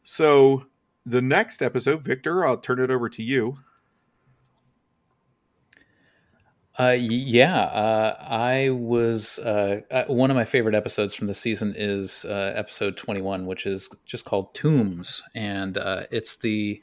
So 0.03 0.65
the 1.05 1.21
next 1.21 1.61
episode, 1.61 2.01
Victor, 2.01 2.45
I'll 2.45 2.57
turn 2.57 2.79
it 2.79 2.89
over 2.89 3.09
to 3.09 3.23
you. 3.23 3.57
Uh, 6.77 6.95
yeah, 6.99 7.61
uh, 7.61 8.17
I 8.19 8.69
was 8.69 9.39
uh, 9.39 9.81
uh, 9.91 10.05
one 10.05 10.29
of 10.29 10.35
my 10.35 10.43
favorite 10.43 10.75
episodes 10.75 11.13
from 11.13 11.27
the 11.27 11.33
season 11.33 11.73
is 11.77 12.25
uh, 12.25 12.51
episode 12.53 12.97
21, 12.97 13.45
which 13.45 13.65
is 13.65 13.89
just 14.05 14.25
called 14.25 14.53
Tooms, 14.53 15.23
and 15.33 15.77
uh, 15.77 16.03
it's 16.11 16.35
the 16.35 16.81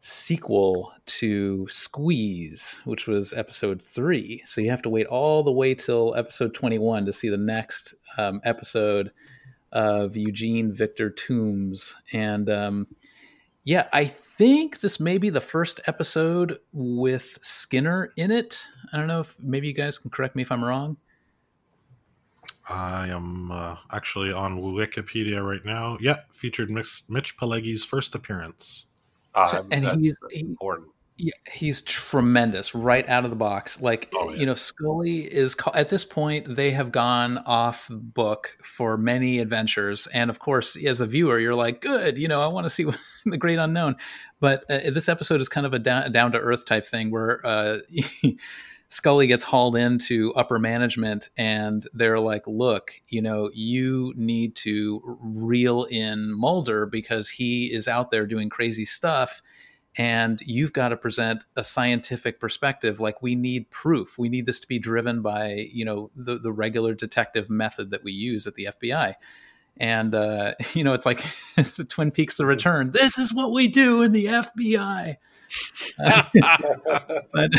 sequel 0.00 0.92
to 1.06 1.66
Squeeze, 1.68 2.80
which 2.84 3.06
was 3.06 3.32
episode 3.32 3.82
three. 3.82 4.42
So 4.46 4.60
you 4.60 4.70
have 4.70 4.82
to 4.82 4.88
wait 4.88 5.06
all 5.06 5.42
the 5.42 5.52
way 5.52 5.74
till 5.74 6.14
episode 6.16 6.54
21 6.54 7.06
to 7.06 7.12
see 7.12 7.28
the 7.28 7.36
next 7.36 7.94
um, 8.16 8.40
episode 8.44 9.10
of 9.72 10.16
Eugene 10.16 10.72
Victor 10.72 11.10
Tooms, 11.10 11.94
and 12.12 12.48
um, 12.48 12.86
yeah, 13.68 13.86
I 13.92 14.06
think 14.06 14.80
this 14.80 14.98
may 14.98 15.18
be 15.18 15.28
the 15.28 15.42
first 15.42 15.80
episode 15.86 16.58
with 16.72 17.38
Skinner 17.42 18.14
in 18.16 18.30
it. 18.30 18.64
I 18.94 18.96
don't 18.96 19.08
know 19.08 19.20
if 19.20 19.36
maybe 19.38 19.66
you 19.66 19.74
guys 19.74 19.98
can 19.98 20.10
correct 20.10 20.34
me 20.34 20.40
if 20.40 20.50
I'm 20.50 20.64
wrong. 20.64 20.96
I 22.66 23.08
am 23.08 23.50
uh, 23.50 23.76
actually 23.92 24.32
on 24.32 24.58
Wikipedia 24.58 25.46
right 25.46 25.62
now. 25.66 25.98
Yeah, 26.00 26.20
featured 26.32 26.70
Mitch, 26.70 27.36
Pileggi's 27.36 27.84
first 27.84 28.14
appearance. 28.14 28.86
So, 29.46 29.66
and 29.70 29.84
he's 30.02 30.16
he, 30.30 30.40
important. 30.40 30.88
Yeah, 31.20 31.32
he's 31.50 31.82
tremendous 31.82 32.76
right 32.76 33.08
out 33.08 33.24
of 33.24 33.30
the 33.30 33.36
box. 33.36 33.80
Like 33.80 34.08
oh, 34.14 34.30
yeah. 34.30 34.36
you 34.36 34.46
know, 34.46 34.54
Scully 34.54 35.20
is 35.20 35.56
at 35.74 35.88
this 35.88 36.04
point 36.04 36.54
they 36.54 36.70
have 36.70 36.92
gone 36.92 37.38
off 37.38 37.88
book 37.90 38.56
for 38.62 38.96
many 38.96 39.40
adventures, 39.40 40.06
and 40.08 40.30
of 40.30 40.38
course, 40.38 40.76
as 40.76 41.00
a 41.00 41.06
viewer, 41.06 41.40
you're 41.40 41.56
like, 41.56 41.80
good, 41.80 42.18
you 42.18 42.28
know, 42.28 42.40
I 42.40 42.46
want 42.46 42.66
to 42.66 42.70
see 42.70 42.86
the 43.26 43.36
Great 43.36 43.58
Unknown. 43.58 43.96
But 44.38 44.64
uh, 44.70 44.90
this 44.90 45.08
episode 45.08 45.40
is 45.40 45.48
kind 45.48 45.66
of 45.66 45.74
a 45.74 45.80
down, 45.80 46.12
down 46.12 46.32
to 46.32 46.38
earth 46.38 46.64
type 46.66 46.86
thing 46.86 47.10
where 47.10 47.44
uh, 47.44 47.78
Scully 48.90 49.26
gets 49.26 49.44
hauled 49.44 49.76
into 49.76 50.32
upper 50.34 50.58
management, 50.58 51.28
and 51.36 51.86
they're 51.92 52.20
like, 52.20 52.46
look, 52.46 52.92
you 53.08 53.20
know, 53.20 53.50
you 53.52 54.14
need 54.16 54.56
to 54.56 55.18
reel 55.20 55.84
in 55.84 56.32
Mulder 56.32 56.86
because 56.86 57.28
he 57.28 57.66
is 57.66 57.86
out 57.86 58.10
there 58.10 58.26
doing 58.26 58.48
crazy 58.48 58.84
stuff 58.84 59.42
and 59.96 60.40
you've 60.42 60.72
got 60.72 60.90
to 60.90 60.96
present 60.96 61.44
a 61.56 61.64
scientific 61.64 62.38
perspective 62.38 63.00
like 63.00 63.22
we 63.22 63.34
need 63.34 63.68
proof 63.70 64.18
we 64.18 64.28
need 64.28 64.44
this 64.44 64.60
to 64.60 64.68
be 64.68 64.78
driven 64.78 65.22
by 65.22 65.66
you 65.72 65.82
know 65.82 66.10
the, 66.14 66.38
the 66.38 66.52
regular 66.52 66.94
detective 66.94 67.48
method 67.48 67.90
that 67.90 68.04
we 68.04 68.12
use 68.12 68.46
at 68.46 68.54
the 68.54 68.68
fbi 68.70 69.14
and 69.80 70.14
uh, 70.14 70.54
you 70.74 70.84
know 70.84 70.92
it's 70.92 71.06
like 71.06 71.24
the 71.56 71.84
Twin 71.84 72.10
Peaks: 72.10 72.36
The 72.36 72.46
Return. 72.46 72.90
This 72.92 73.18
is 73.18 73.32
what 73.32 73.52
we 73.52 73.68
do 73.68 74.02
in 74.02 74.12
the 74.12 74.26
FBI. 74.26 75.16
but 77.32 77.50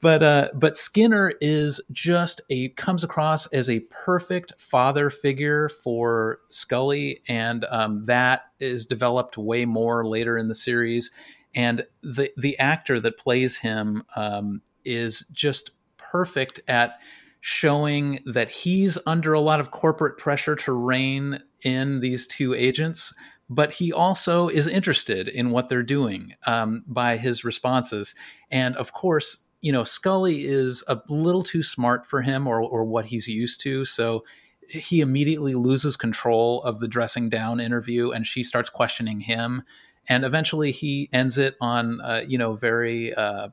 but 0.00 0.22
uh, 0.22 0.48
but 0.54 0.76
Skinner 0.76 1.32
is 1.40 1.80
just 1.92 2.40
a 2.50 2.70
comes 2.70 3.04
across 3.04 3.46
as 3.52 3.70
a 3.70 3.80
perfect 3.90 4.52
father 4.58 5.10
figure 5.10 5.68
for 5.68 6.40
Scully, 6.50 7.20
and 7.28 7.64
um, 7.70 8.04
that 8.06 8.42
is 8.60 8.86
developed 8.86 9.38
way 9.38 9.64
more 9.64 10.06
later 10.06 10.36
in 10.36 10.48
the 10.48 10.54
series. 10.54 11.10
And 11.54 11.84
the 12.02 12.30
the 12.36 12.58
actor 12.58 12.98
that 13.00 13.18
plays 13.18 13.56
him 13.58 14.04
um, 14.16 14.62
is 14.84 15.24
just 15.32 15.70
perfect 15.96 16.60
at 16.68 16.98
showing 17.40 18.20
that 18.24 18.48
he's 18.48 18.96
under 19.04 19.32
a 19.32 19.40
lot 19.40 19.60
of 19.60 19.72
corporate 19.72 20.16
pressure 20.16 20.54
to 20.54 20.72
rein 20.72 21.42
in 21.64 22.00
these 22.00 22.26
two 22.26 22.54
agents, 22.54 23.12
but 23.54 23.72
he 23.72 23.92
also 23.92 24.48
is 24.48 24.66
interested 24.66 25.28
in 25.28 25.50
what 25.50 25.68
they're 25.68 25.82
doing 25.82 26.34
um, 26.46 26.84
by 26.86 27.16
his 27.18 27.44
responses. 27.44 28.14
And 28.50 28.74
of 28.76 28.92
course, 28.92 29.44
you 29.60 29.72
know, 29.72 29.84
Scully 29.84 30.44
is 30.44 30.82
a 30.88 31.00
little 31.08 31.42
too 31.42 31.62
smart 31.62 32.06
for 32.06 32.22
him 32.22 32.46
or, 32.46 32.60
or 32.60 32.84
what 32.84 33.06
he's 33.06 33.28
used 33.28 33.60
to. 33.60 33.84
So 33.84 34.24
he 34.68 35.00
immediately 35.00 35.54
loses 35.54 35.96
control 35.96 36.62
of 36.62 36.80
the 36.80 36.88
dressing 36.88 37.28
down 37.28 37.60
interview 37.60 38.10
and 38.10 38.26
she 38.26 38.42
starts 38.42 38.70
questioning 38.70 39.20
him. 39.20 39.62
And 40.08 40.24
eventually 40.24 40.72
he 40.72 41.10
ends 41.12 41.36
it 41.36 41.56
on, 41.60 42.00
uh, 42.00 42.22
you 42.26 42.38
know, 42.38 42.54
very 42.54 43.14
uh, 43.14 43.48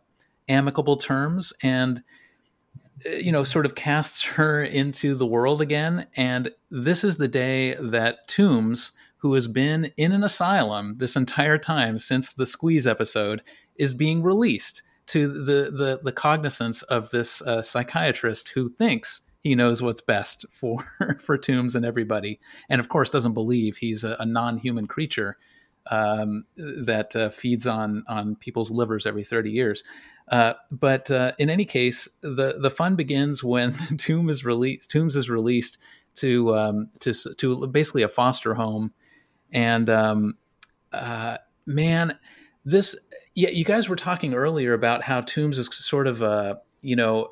amicable 0.48 0.96
terms. 0.96 1.52
And 1.62 2.04
uh, 3.06 3.12
you 3.12 3.32
know, 3.32 3.44
sort 3.44 3.66
of 3.66 3.76
casts 3.76 4.24
her 4.24 4.64
into 4.64 5.16
the 5.16 5.28
world 5.28 5.62
again. 5.62 6.08
And 6.16 6.52
this 6.72 7.04
is 7.04 7.18
the 7.18 7.28
day 7.28 7.76
that 7.80 8.28
Tooms, 8.28 8.94
who 9.20 9.34
has 9.34 9.48
been 9.48 9.92
in 9.98 10.12
an 10.12 10.24
asylum 10.24 10.96
this 10.98 11.16
entire 11.16 11.58
time 11.58 12.00
since 12.00 12.34
the 12.34 12.46
Squeeze 12.46 12.88
episode, 12.88 13.42
is 13.76 13.94
being 13.94 14.22
released 14.24 14.82
to 15.08 15.28
the 15.28 15.72
the, 15.72 16.00
the 16.04 16.12
cognizance 16.12 16.82
of 16.84 17.10
this 17.12 17.42
uh, 17.42 17.62
psychiatrist 17.62 18.50
who 18.50 18.70
thinks 18.70 19.22
he 19.42 19.56
knows 19.56 19.82
what's 19.82 20.02
best 20.02 20.46
for 20.52 20.84
for 21.24 21.38
Tooms 21.38 21.76
and 21.76 21.86
everybody, 21.86 22.40
and 22.70 22.80
of 22.80 22.90
course 22.90 23.10
doesn't 23.10 23.34
believe 23.34 23.78
he's 23.78 24.04
a, 24.04 24.16
a 24.20 24.26
non-human 24.26 24.88
creature 24.88 25.38
um, 25.92 26.46
that 26.58 27.16
uh, 27.16 27.30
feeds 27.30 27.66
on 27.66 28.04
on 28.08 28.36
people's 28.36 28.72
livers 28.72 29.06
every 29.06 29.24
thirty 29.24 29.52
years. 29.52 29.84
Uh, 30.30 30.54
but 30.70 31.10
uh, 31.10 31.32
in 31.40 31.50
any 31.50 31.66
case, 31.66 32.08
the 32.22 32.58
the 32.60 32.70
fun 32.70 32.96
begins 32.96 33.44
when 33.44 33.74
Tomb 33.98 34.30
is 34.30 34.46
released. 34.46 34.90
Tooms 34.90 35.16
is 35.16 35.30
released 35.30 35.78
to 36.16 36.56
um, 36.56 36.90
to 37.00 37.14
to 37.38 37.68
basically 37.68 38.04
a 38.04 38.10
foster 38.10 38.54
home, 38.54 38.94
and 39.52 39.90
um, 39.90 40.38
uh, 40.92 41.38
man, 41.66 42.18
this 42.66 42.96
yeah, 43.36 43.50
you 43.50 43.64
guys 43.64 43.88
were 43.88 43.96
talking 43.96 44.34
earlier 44.34 44.74
about 44.74 45.04
how 45.04 45.22
Tooms 45.22 45.58
is 45.58 45.68
sort 45.74 46.08
of 46.08 46.22
a 46.22 46.60
you 46.82 46.96
know 46.96 47.30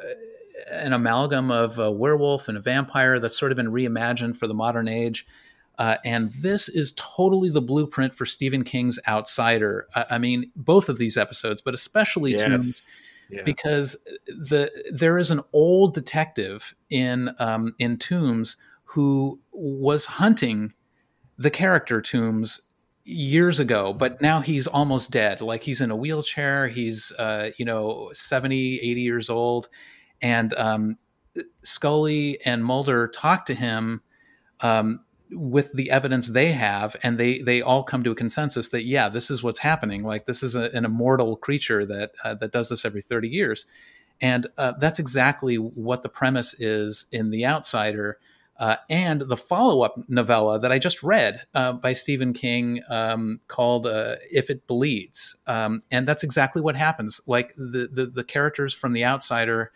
an 0.69 0.94
amalgam 0.94 1.52
of 1.52 1.77
a 1.77 1.91
werewolf 1.91 2.48
and 2.48 2.57
a 2.57 2.61
vampire 2.61 3.19
that's 3.19 3.38
sort 3.38 3.52
of 3.52 3.56
been 3.56 3.72
reimagined 3.72 4.38
for 4.38 4.48
the 4.48 4.53
modern 4.53 4.88
age. 4.88 5.26
Uh, 5.77 5.98
and 6.03 6.34
this 6.34 6.68
is 6.69 6.94
totally 6.95 7.49
the 7.49 7.61
blueprint 7.61 8.15
for 8.15 8.26
Stephen 8.26 8.64
King's 8.64 8.98
Outsider. 9.07 9.88
I, 9.95 10.06
I 10.11 10.18
mean, 10.18 10.52
both 10.56 10.89
of 10.89 10.98
these 10.98 11.18
episodes, 11.18 11.61
but 11.61 11.76
especially 11.76 12.31
yes. 12.31 12.41
Tooms, 12.41 12.91
yeah. 13.30 13.44
because 13.44 13.95
the 14.27 14.72
there 14.91 15.18
is 15.19 15.30
an 15.30 15.41
old 15.53 15.94
detective 15.94 16.73
in 16.89 17.30
um, 17.39 17.76
in 17.77 17.98
Tooms 17.98 18.57
who 18.85 19.39
was 19.52 20.06
hunting 20.06 20.73
the 21.38 21.51
character 21.51 22.01
Tooms 22.01 22.61
years 23.03 23.57
ago 23.57 23.93
but 23.93 24.22
now 24.22 24.41
he's 24.41 24.68
almost 24.68 25.11
dead. 25.11 25.39
Like 25.39 25.64
he's 25.64 25.80
in 25.80 25.91
a 25.91 25.95
wheelchair. 25.95 26.68
He's 26.68 27.11
uh, 27.18 27.51
you 27.57 27.65
know 27.65 28.11
70 28.14 28.80
80 28.80 29.01
years 29.01 29.30
old. 29.30 29.69
And 30.22 30.53
um, 30.55 30.97
scully 31.64 32.39
and 32.45 32.65
mulder 32.65 33.07
talk 33.07 33.45
to 33.45 33.53
him 33.53 34.01
um, 34.61 35.01
with 35.31 35.73
the 35.73 35.91
evidence 35.91 36.27
they 36.27 36.51
have 36.51 36.95
and 37.03 37.18
they 37.18 37.39
they 37.39 37.61
all 37.61 37.84
come 37.84 38.03
to 38.03 38.11
a 38.11 38.15
consensus 38.15 38.69
that 38.69 38.84
yeah 38.84 39.09
this 39.09 39.30
is 39.30 39.43
what's 39.43 39.59
happening. 39.59 40.03
Like 40.03 40.26
this 40.26 40.43
is 40.43 40.55
a, 40.55 40.72
an 40.73 40.85
immortal 40.85 41.38
creature 41.38 41.85
that 41.85 42.11
uh, 42.23 42.34
that 42.35 42.51
does 42.51 42.69
this 42.69 42.85
every 42.85 43.01
30 43.01 43.30
years. 43.30 43.65
And 44.19 44.47
uh, 44.57 44.73
that's 44.80 44.99
exactly 44.99 45.55
what 45.55 46.01
the 46.01 46.09
premise 46.09 46.55
is 46.59 47.05
in 47.11 47.30
the 47.30 47.45
outsider 47.45 48.18
uh, 48.60 48.78
and 48.90 49.22
the 49.22 49.38
follow-up 49.38 49.96
novella 50.08 50.60
that 50.60 50.72
i 50.72 50.80
just 50.80 51.04
read 51.04 51.42
uh, 51.54 51.74
by 51.74 51.94
stephen 51.94 52.34
king 52.34 52.82
um, 52.90 53.40
called 53.48 53.86
uh, 53.86 54.16
if 54.32 54.50
it 54.50 54.66
bleeds. 54.68 55.36
Um, 55.48 55.82
and 55.92 56.08
that's 56.08 56.24
exactly 56.24 56.62
what 56.62 56.76
happens. 56.76 57.20
Like 57.28 57.54
the, 57.58 57.90
the 57.92 58.06
the 58.06 58.24
characters 58.24 58.74
from 58.74 58.94
the 58.94 59.06
outsider 59.06 59.72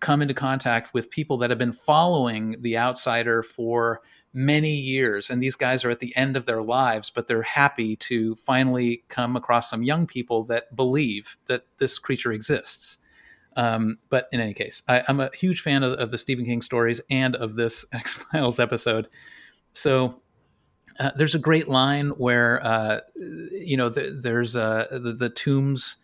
come 0.00 0.22
into 0.22 0.34
contact 0.34 0.92
with 0.94 1.10
people 1.10 1.36
that 1.38 1.50
have 1.50 1.58
been 1.58 1.72
following 1.72 2.56
the 2.60 2.76
outsider 2.76 3.42
for 3.42 4.00
many 4.34 4.74
years. 4.74 5.30
And 5.30 5.42
these 5.42 5.54
guys 5.54 5.84
are 5.84 5.90
at 5.90 6.00
the 6.00 6.14
end 6.16 6.36
of 6.36 6.46
their 6.46 6.62
lives 6.62 7.10
but 7.10 7.26
they're 7.26 7.42
happy 7.42 7.96
to 7.96 8.34
finally 8.36 9.04
come 9.08 9.36
across 9.36 9.70
some 9.70 9.82
young 9.82 10.06
people 10.06 10.44
that 10.44 10.74
believe 10.74 11.36
that 11.46 11.66
this 11.78 11.98
creature 11.98 12.32
exists 12.32 12.98
um, 13.56 13.98
but 14.08 14.28
in 14.32 14.40
any 14.40 14.54
case 14.54 14.82
I, 14.88 15.02
am 15.08 15.20
a 15.20 15.30
huge 15.34 15.60
fan 15.60 15.82
of, 15.82 15.92
of, 15.94 16.10
the 16.10 16.18
stephen 16.18 16.44
king 16.44 16.62
stories 16.62 17.00
and 17.10 17.36
of 17.36 17.56
this 17.56 17.84
x-files 17.92 18.58
episode. 18.58 19.08
So 19.74 20.22
uh, 20.98 21.10
there's 21.16 21.34
a 21.34 21.38
great 21.38 21.68
line 21.68 22.10
where 22.10 22.64
uh, 22.64 23.00
you 23.16 23.76
know 23.76 23.90
th- 23.90 24.12
there's 24.16 24.56
uh, 24.56 24.86
the, 24.90 25.12
the 25.12 25.30
Tooms 25.30 25.96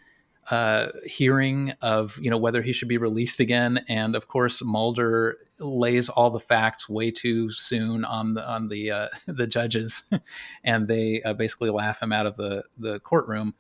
uh, 0.50 0.88
hearing 1.04 1.72
of 1.82 2.18
you 2.20 2.30
know 2.30 2.38
whether 2.38 2.62
he 2.62 2.72
should 2.72 2.88
be 2.88 2.98
released 2.98 3.40
again, 3.40 3.84
and 3.88 4.16
of 4.16 4.28
course 4.28 4.62
Mulder 4.62 5.38
lays 5.58 6.08
all 6.08 6.30
the 6.30 6.40
facts 6.40 6.88
way 6.88 7.10
too 7.10 7.50
soon 7.50 8.04
on 8.04 8.34
the 8.34 8.48
on 8.48 8.68
the 8.68 8.90
uh, 8.90 9.08
the 9.26 9.46
judges, 9.46 10.04
and 10.64 10.88
they 10.88 11.22
uh, 11.22 11.34
basically 11.34 11.70
laugh 11.70 12.00
him 12.00 12.12
out 12.12 12.26
of 12.26 12.36
the 12.36 12.64
the 12.78 13.00
courtroom. 13.00 13.54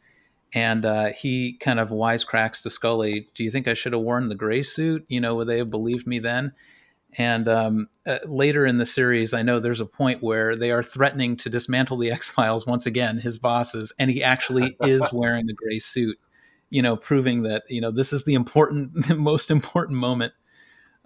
And 0.54 0.84
uh, 0.84 1.06
he 1.12 1.54
kind 1.54 1.78
of 1.78 1.90
wisecracks 1.90 2.62
to 2.62 2.70
Scully, 2.70 3.28
"Do 3.34 3.44
you 3.44 3.50
think 3.50 3.68
I 3.68 3.74
should 3.74 3.92
have 3.92 4.02
worn 4.02 4.28
the 4.28 4.34
gray 4.34 4.62
suit? 4.62 5.04
You 5.08 5.20
know, 5.20 5.34
would 5.34 5.48
they 5.48 5.58
have 5.58 5.70
believed 5.70 6.06
me 6.06 6.18
then?" 6.18 6.52
And 7.16 7.48
um, 7.48 7.88
uh, 8.06 8.18
later 8.26 8.66
in 8.66 8.78
the 8.78 8.86
series, 8.86 9.32
I 9.34 9.42
know 9.42 9.60
there's 9.60 9.80
a 9.80 9.86
point 9.86 10.22
where 10.22 10.56
they 10.56 10.70
are 10.70 10.82
threatening 10.82 11.36
to 11.38 11.50
dismantle 11.50 11.98
the 11.98 12.10
X 12.12 12.28
Files 12.28 12.66
once 12.66 12.86
again, 12.86 13.18
his 13.18 13.36
bosses, 13.38 13.92
and 13.98 14.10
he 14.10 14.22
actually 14.22 14.76
is 14.80 15.02
wearing 15.12 15.48
a 15.50 15.54
gray 15.54 15.78
suit 15.78 16.18
you 16.70 16.82
know, 16.82 16.96
proving 16.96 17.42
that 17.42 17.64
you 17.68 17.80
know 17.80 17.90
this 17.90 18.12
is 18.12 18.24
the 18.24 18.34
important, 18.34 18.92
the 19.08 19.14
most 19.14 19.50
important 19.50 19.98
moment. 19.98 20.32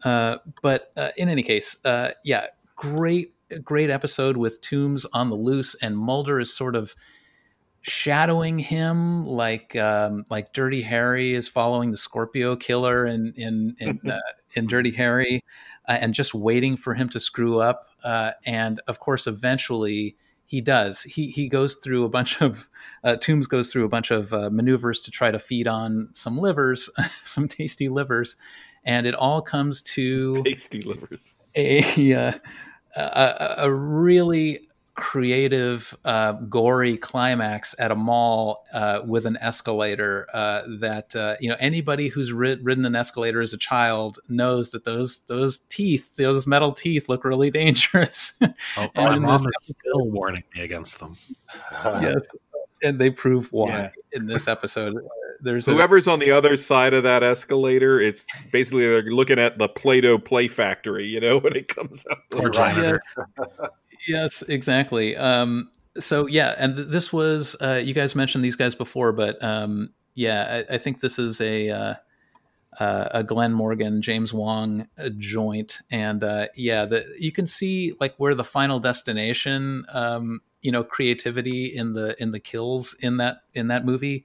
Uh, 0.05 0.39
but 0.63 0.91
uh, 0.97 1.11
in 1.17 1.29
any 1.29 1.43
case, 1.43 1.77
uh, 1.85 2.11
yeah, 2.25 2.47
great, 2.77 3.35
great 3.63 3.91
episode 3.91 4.37
with 4.37 4.61
Tooms 4.61 5.07
on 5.13 5.31
the 5.31 5.37
loose, 5.37 5.77
and 5.81 5.97
Mulder 5.97 6.41
is 6.41 6.55
sort 6.55 6.75
of 6.75 6.95
shadowing 7.83 8.59
him, 8.59 9.27
like 9.27 9.77
um, 9.77 10.25
like 10.31 10.53
Dirty 10.53 10.83
Harry 10.83 11.35
is 11.35 11.49
following 11.49 11.91
the 11.91 11.97
Scorpio 11.97 12.57
killer 12.57 13.07
in 13.07 13.33
in 13.37 13.77
in, 13.79 14.01
uh, 14.11 14.21
in 14.55 14.67
Dirty 14.67 14.93
Harry, 14.93 15.45
uh, 15.89 15.99
and 16.01 16.15
just 16.15 16.35
waiting 16.35 16.77
for 16.77 16.95
him 16.95 17.09
to 17.11 17.21
screw 17.21 17.61
up. 17.61 17.89
Uh, 18.03 18.33
and 18.47 18.81
of 18.87 19.01
course, 19.01 19.27
eventually 19.27 20.17
he 20.47 20.61
does. 20.61 21.03
He 21.03 21.29
he 21.31 21.49
goes 21.49 21.77
through 21.77 22.05
a 22.05 22.09
bunch 22.09 22.41
of 22.41 22.71
uh, 23.05 23.17
Tooms 23.17 23.47
goes 23.47 23.73
through 23.73 23.85
a 23.85 23.89
bunch 23.89 24.11
of 24.11 24.33
uh, 24.33 24.51
maneuvers 24.51 25.01
to 25.03 25.11
try 25.11 25.31
to 25.31 25.39
feed 25.39 25.67
on 25.67 26.09
some 26.13 26.39
livers, 26.39 26.89
some 27.25 27.49
tasty 27.49 27.89
livers, 27.89 28.37
and 28.85 29.07
it 29.07 29.15
all 29.15 29.43
comes 29.43 29.83
to 29.83 30.35
tasty 30.45 30.83
livers. 30.83 31.37
A 31.57 32.15
uh, 32.15 32.33
a, 32.97 33.55
a 33.59 33.73
really 33.73 34.69
creative, 34.95 35.97
uh, 36.05 36.33
gory 36.33 36.97
climax 36.97 37.75
at 37.79 37.91
a 37.91 37.97
mall 37.97 38.65
uh, 38.75 39.01
with 39.07 39.27
an 39.27 39.39
escalator. 39.41 40.27
Uh, 40.35 40.63
that 40.81 41.15
uh, 41.17 41.37
you 41.41 41.49
know 41.49 41.57
anybody 41.59 42.09
who's 42.09 42.33
rid- 42.33 42.65
ridden 42.65 42.85
an 42.85 42.95
escalator 42.95 43.41
as 43.41 43.53
a 43.53 43.59
child 43.59 44.19
knows 44.29 44.71
that 44.71 44.85
those 44.85 45.21
those 45.27 45.61
teeth, 45.69 46.17
those 46.17 46.47
metal 46.47 46.73
teeth, 46.73 47.09
look 47.09 47.25
really 47.25 47.51
dangerous. 47.51 48.39
Oh, 48.77 48.89
my 48.95 49.19
mom 49.19 49.47
is 49.47 49.75
still 49.79 50.07
warning 50.09 50.43
me 50.55 50.63
against 50.63 50.99
them. 50.99 51.17
yes, 51.85 52.27
and 52.83 52.99
they 52.99 53.11
prove 53.11 53.53
why 53.53 53.69
yeah. 53.69 53.89
in 54.13 54.27
this 54.27 54.49
episode. 54.49 54.95
There's 55.41 55.67
whoever's 55.67 56.07
a, 56.07 56.13
on 56.13 56.19
the 56.19 56.31
other 56.31 56.57
side 56.57 56.95
of 56.95 57.03
that 57.03 57.23
escalator. 57.23 58.01
It's 58.01 58.27
basically 58.51 58.87
they're 58.87 59.03
looking 59.03 59.39
at 59.39 59.59
the 59.59 59.69
Play-Doh 59.69 60.19
play 60.19 60.49
factory. 60.49 61.07
You 61.07 61.21
know 61.21 61.39
when 61.41 61.57
it 61.57 61.69
comes 61.69 62.05
up. 62.11 62.25
Poor 62.31 62.51
janitor 62.51 63.01
yes, 64.07 64.43
exactly. 64.43 65.17
Um, 65.17 65.71
so 65.99 66.27
yeah, 66.27 66.55
and 66.59 66.77
th- 66.77 66.89
this 66.89 67.13
was 67.13 67.57
uh, 67.61 67.81
you 67.83 67.95
guys 67.95 68.15
mentioned 68.15 68.45
these 68.45 68.57
guys 68.57 68.75
before, 68.75 69.13
but 69.13 69.43
um, 69.43 69.91
yeah, 70.15 70.65
I, 70.71 70.75
I, 70.75 70.79
think 70.79 71.01
this 71.01 71.19
is 71.19 71.41
a 71.41 71.71
uh, 71.71 71.95
uh, 72.81 73.09
a 73.13 73.25
Glenn 73.25 73.53
Morgan, 73.53 74.03
James 74.03 74.33
Wong 74.33 74.89
uh, 74.99 75.11
joint, 75.19 75.81
and 75.91 76.25
uh, 76.25 76.49
yeah, 76.57 76.85
the 76.85 77.05
you 77.19 77.33
can 77.33 77.47
see 77.47 77.95
like 78.01 78.15
where 78.17 78.35
the 78.35 78.45
Final 78.45 78.79
Destination, 78.79 79.85
um, 79.93 80.41
you 80.63 80.73
know, 80.73 80.85
creativity 80.85 81.67
in 81.67 81.93
the 81.93 82.21
in 82.21 82.31
the 82.31 82.41
kills 82.41 82.95
in 83.01 83.19
that 83.19 83.39
in 83.55 83.69
that 83.69 83.85
movie, 83.85 84.25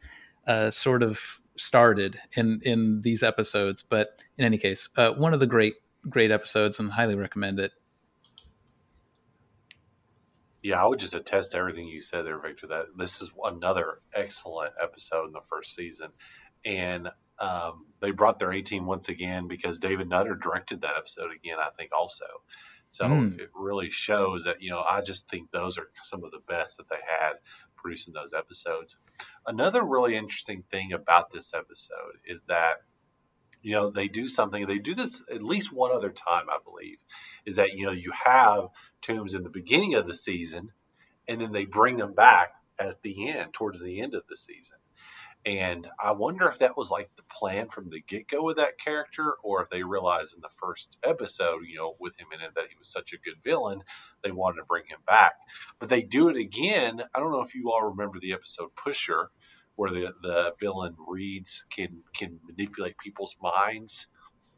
sort 0.69 1.03
of 1.03 1.39
started 1.57 2.19
in 2.35 2.61
in 2.63 3.01
these 3.01 3.23
episodes. 3.23 3.81
But 3.81 4.21
in 4.37 4.45
any 4.45 4.57
case, 4.57 4.89
one 4.95 5.33
of 5.33 5.39
the 5.39 5.47
great 5.47 5.75
great 6.09 6.31
episodes, 6.31 6.79
and 6.79 6.91
highly 6.91 7.15
recommend 7.15 7.59
it. 7.59 7.73
Yeah, 10.67 10.83
I 10.83 10.85
would 10.85 10.99
just 10.99 11.13
attest 11.13 11.53
to 11.53 11.59
everything 11.59 11.87
you 11.87 12.01
said 12.01 12.25
there, 12.25 12.37
Victor. 12.37 12.67
That 12.67 12.87
this 12.97 13.21
is 13.21 13.31
another 13.41 13.99
excellent 14.13 14.73
episode 14.83 15.27
in 15.27 15.31
the 15.31 15.39
first 15.49 15.73
season, 15.73 16.09
and 16.65 17.07
um, 17.39 17.85
they 18.01 18.11
brought 18.11 18.37
their 18.37 18.51
18 18.51 18.85
once 18.85 19.07
again 19.07 19.47
because 19.47 19.79
David 19.79 20.09
Nutter 20.09 20.35
directed 20.35 20.81
that 20.81 20.97
episode 20.97 21.31
again. 21.33 21.55
I 21.57 21.69
think 21.77 21.91
also, 21.97 22.25
so 22.91 23.05
mm. 23.05 23.39
it 23.39 23.49
really 23.55 23.89
shows 23.89 24.43
that 24.43 24.61
you 24.61 24.71
know 24.71 24.83
I 24.83 24.99
just 24.99 25.29
think 25.29 25.51
those 25.51 25.77
are 25.77 25.87
some 26.03 26.25
of 26.25 26.31
the 26.31 26.41
best 26.49 26.75
that 26.75 26.89
they 26.89 26.99
had 27.17 27.35
producing 27.77 28.13
those 28.13 28.33
episodes. 28.37 28.97
Another 29.45 29.81
really 29.81 30.17
interesting 30.17 30.65
thing 30.69 30.91
about 30.91 31.31
this 31.31 31.53
episode 31.53 32.19
is 32.25 32.41
that 32.49 32.81
you 33.61 33.73
know 33.73 33.89
they 33.89 34.07
do 34.07 34.27
something 34.27 34.65
they 34.65 34.79
do 34.79 34.95
this 34.95 35.21
at 35.31 35.43
least 35.43 35.71
one 35.71 35.91
other 35.91 36.09
time 36.11 36.45
i 36.49 36.57
believe 36.63 36.97
is 37.45 37.57
that 37.57 37.73
you 37.73 37.85
know 37.85 37.91
you 37.91 38.11
have 38.11 38.67
Tooms 39.01 39.33
in 39.33 39.43
the 39.43 39.49
beginning 39.49 39.95
of 39.95 40.07
the 40.07 40.15
season 40.15 40.71
and 41.27 41.41
then 41.41 41.51
they 41.51 41.65
bring 41.65 41.97
them 41.97 42.13
back 42.13 42.49
at 42.79 43.01
the 43.01 43.29
end 43.29 43.53
towards 43.53 43.81
the 43.81 44.01
end 44.01 44.15
of 44.15 44.23
the 44.29 44.37
season 44.37 44.77
and 45.45 45.87
I 45.97 46.11
wonder 46.11 46.49
if 46.49 46.59
that 46.59 46.75
was 46.75 46.91
like 46.91 47.09
the 47.15 47.23
plan 47.23 47.69
from 47.69 47.89
the 47.89 48.01
get 48.01 48.27
go 48.27 48.43
with 48.43 48.57
that 48.57 48.77
character, 48.77 49.33
or 49.41 49.63
if 49.63 49.69
they 49.69 49.81
realized 49.81 50.35
in 50.35 50.41
the 50.41 50.49
first 50.59 50.97
episode, 51.05 51.61
you 51.65 51.77
know, 51.77 51.95
with 52.01 52.19
him 52.19 52.27
in 52.33 52.41
it, 52.41 52.53
that 52.55 52.67
he 52.69 52.75
was 52.77 52.91
such 52.91 53.13
a 53.13 53.17
good 53.17 53.41
villain, 53.45 53.81
they 54.23 54.31
wanted 54.31 54.57
to 54.57 54.65
bring 54.65 54.83
him 54.87 54.99
back. 55.07 55.35
But 55.79 55.87
they 55.87 56.01
do 56.01 56.27
it 56.27 56.35
again. 56.35 57.01
I 57.15 57.19
don't 57.19 57.31
know 57.31 57.43
if 57.43 57.55
you 57.55 57.71
all 57.71 57.91
remember 57.91 58.19
the 58.19 58.33
episode 58.33 58.75
Pusher, 58.75 59.29
where 59.77 59.91
the, 59.91 60.13
the 60.21 60.53
villain 60.59 60.95
reads 61.07 61.63
can 61.69 62.01
can 62.13 62.39
manipulate 62.45 62.97
people's 62.97 63.35
minds 63.41 64.07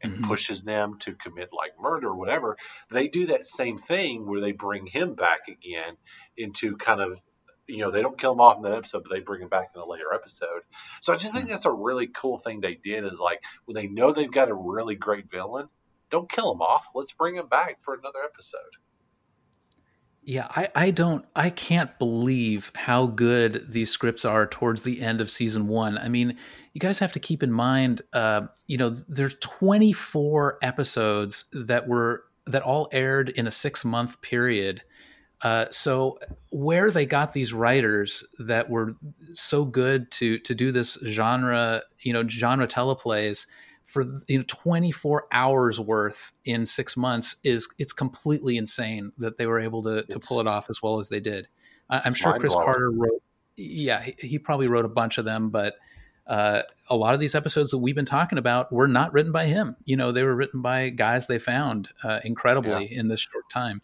and 0.02 0.14
mm-hmm. 0.14 0.24
pushes 0.24 0.62
them 0.62 0.98
to 0.98 1.12
commit 1.12 1.50
like 1.52 1.72
murder 1.78 2.08
or 2.08 2.16
whatever. 2.16 2.56
They 2.90 3.08
do 3.08 3.28
that 3.28 3.46
same 3.46 3.76
thing 3.78 4.26
where 4.26 4.40
they 4.40 4.52
bring 4.52 4.86
him 4.86 5.14
back 5.14 5.40
again 5.46 5.96
into 6.36 6.76
kind 6.76 7.02
of 7.02 7.20
you 7.68 7.78
know 7.78 7.90
they 7.90 8.00
don't 8.00 8.18
kill 8.18 8.32
him 8.32 8.40
off 8.40 8.56
in 8.56 8.62
that 8.62 8.72
episode, 8.72 9.04
but 9.04 9.14
they 9.14 9.20
bring 9.20 9.42
him 9.42 9.48
back 9.48 9.68
in 9.74 9.80
a 9.80 9.86
later 9.86 10.12
episode. 10.12 10.62
So 11.02 11.12
I 11.12 11.16
just 11.16 11.32
think 11.34 11.44
hmm. 11.44 11.52
that's 11.52 11.66
a 11.66 11.72
really 11.72 12.06
cool 12.06 12.38
thing 12.38 12.60
they 12.60 12.74
did. 12.74 13.04
Is 13.04 13.20
like 13.20 13.44
when 13.66 13.74
they 13.74 13.88
know 13.88 14.12
they've 14.12 14.32
got 14.32 14.48
a 14.48 14.54
really 14.54 14.96
great 14.96 15.30
villain, 15.30 15.68
don't 16.10 16.30
kill 16.30 16.50
him 16.50 16.62
off. 16.62 16.86
Let's 16.94 17.12
bring 17.12 17.36
him 17.36 17.46
back 17.46 17.84
for 17.84 17.94
another 17.94 18.20
episode. 18.24 18.60
Yeah, 20.22 20.46
I, 20.50 20.68
I 20.74 20.90
don't, 20.90 21.24
I 21.34 21.50
can't 21.50 21.98
believe 21.98 22.70
how 22.74 23.06
good 23.06 23.66
these 23.70 23.90
scripts 23.90 24.24
are 24.24 24.46
towards 24.46 24.82
the 24.82 25.00
end 25.00 25.20
of 25.20 25.30
season 25.30 25.66
one. 25.66 25.96
I 25.98 26.08
mean, 26.08 26.36
you 26.74 26.80
guys 26.80 26.98
have 26.98 27.12
to 27.12 27.20
keep 27.20 27.42
in 27.42 27.50
mind, 27.50 28.02
uh, 28.12 28.42
you 28.66 28.76
know, 28.76 28.90
there's 28.90 29.34
24 29.40 30.58
episodes 30.62 31.46
that 31.52 31.88
were 31.88 32.24
that 32.46 32.62
all 32.62 32.88
aired 32.92 33.28
in 33.30 33.46
a 33.46 33.52
six 33.52 33.84
month 33.84 34.20
period 34.20 34.82
uh, 35.42 35.66
so 35.70 36.18
where 36.50 36.90
they 36.90 37.06
got 37.06 37.32
these 37.32 37.52
writers 37.52 38.24
that 38.38 38.68
were 38.68 38.94
so 39.32 39.64
good 39.64 40.10
to 40.10 40.38
to 40.40 40.54
do 40.54 40.70
this 40.70 40.98
genre, 41.06 41.82
you 42.00 42.12
know, 42.12 42.26
genre 42.28 42.66
teleplays 42.66 43.46
for 43.90 44.04
you 44.28 44.38
know 44.38 44.44
24 44.46 45.26
hours 45.32 45.80
worth 45.80 46.32
in 46.44 46.64
six 46.64 46.96
months 46.96 47.36
is 47.42 47.68
it's 47.78 47.92
completely 47.92 48.56
insane 48.56 49.12
that 49.18 49.36
they 49.36 49.46
were 49.46 49.58
able 49.58 49.82
to 49.82 50.02
to 50.04 50.20
pull 50.20 50.40
it 50.40 50.46
off 50.46 50.70
as 50.70 50.80
well 50.82 51.00
as 51.00 51.08
they 51.08 51.20
did. 51.20 51.48
I, 51.88 52.06
am 52.06 52.14
sure 52.14 52.38
Chris 52.38 52.54
Carter 52.54 52.90
wrote, 52.90 53.20
yeah, 53.56 54.00
he, 54.00 54.14
he, 54.18 54.38
probably 54.38 54.68
wrote 54.68 54.84
a 54.84 54.90
bunch 54.90 55.18
of 55.18 55.24
them, 55.24 55.50
but. 55.50 55.74
Uh, 56.26 56.62
a 56.88 56.94
lot 56.94 57.12
of 57.12 57.18
these 57.18 57.34
episodes 57.34 57.72
that 57.72 57.78
we've 57.78 57.96
been 57.96 58.04
talking 58.04 58.38
about 58.38 58.72
were 58.72 58.86
not 58.86 59.12
written 59.12 59.32
by 59.32 59.46
him. 59.46 59.74
You 59.84 59.96
know, 59.96 60.12
they 60.12 60.22
were 60.22 60.36
written 60.36 60.62
by 60.62 60.90
guys 60.90 61.26
they 61.26 61.40
found 61.40 61.88
uh, 62.04 62.20
incredibly 62.24 62.86
yeah. 62.86 63.00
in 63.00 63.08
this 63.08 63.18
short 63.20 63.50
time. 63.50 63.82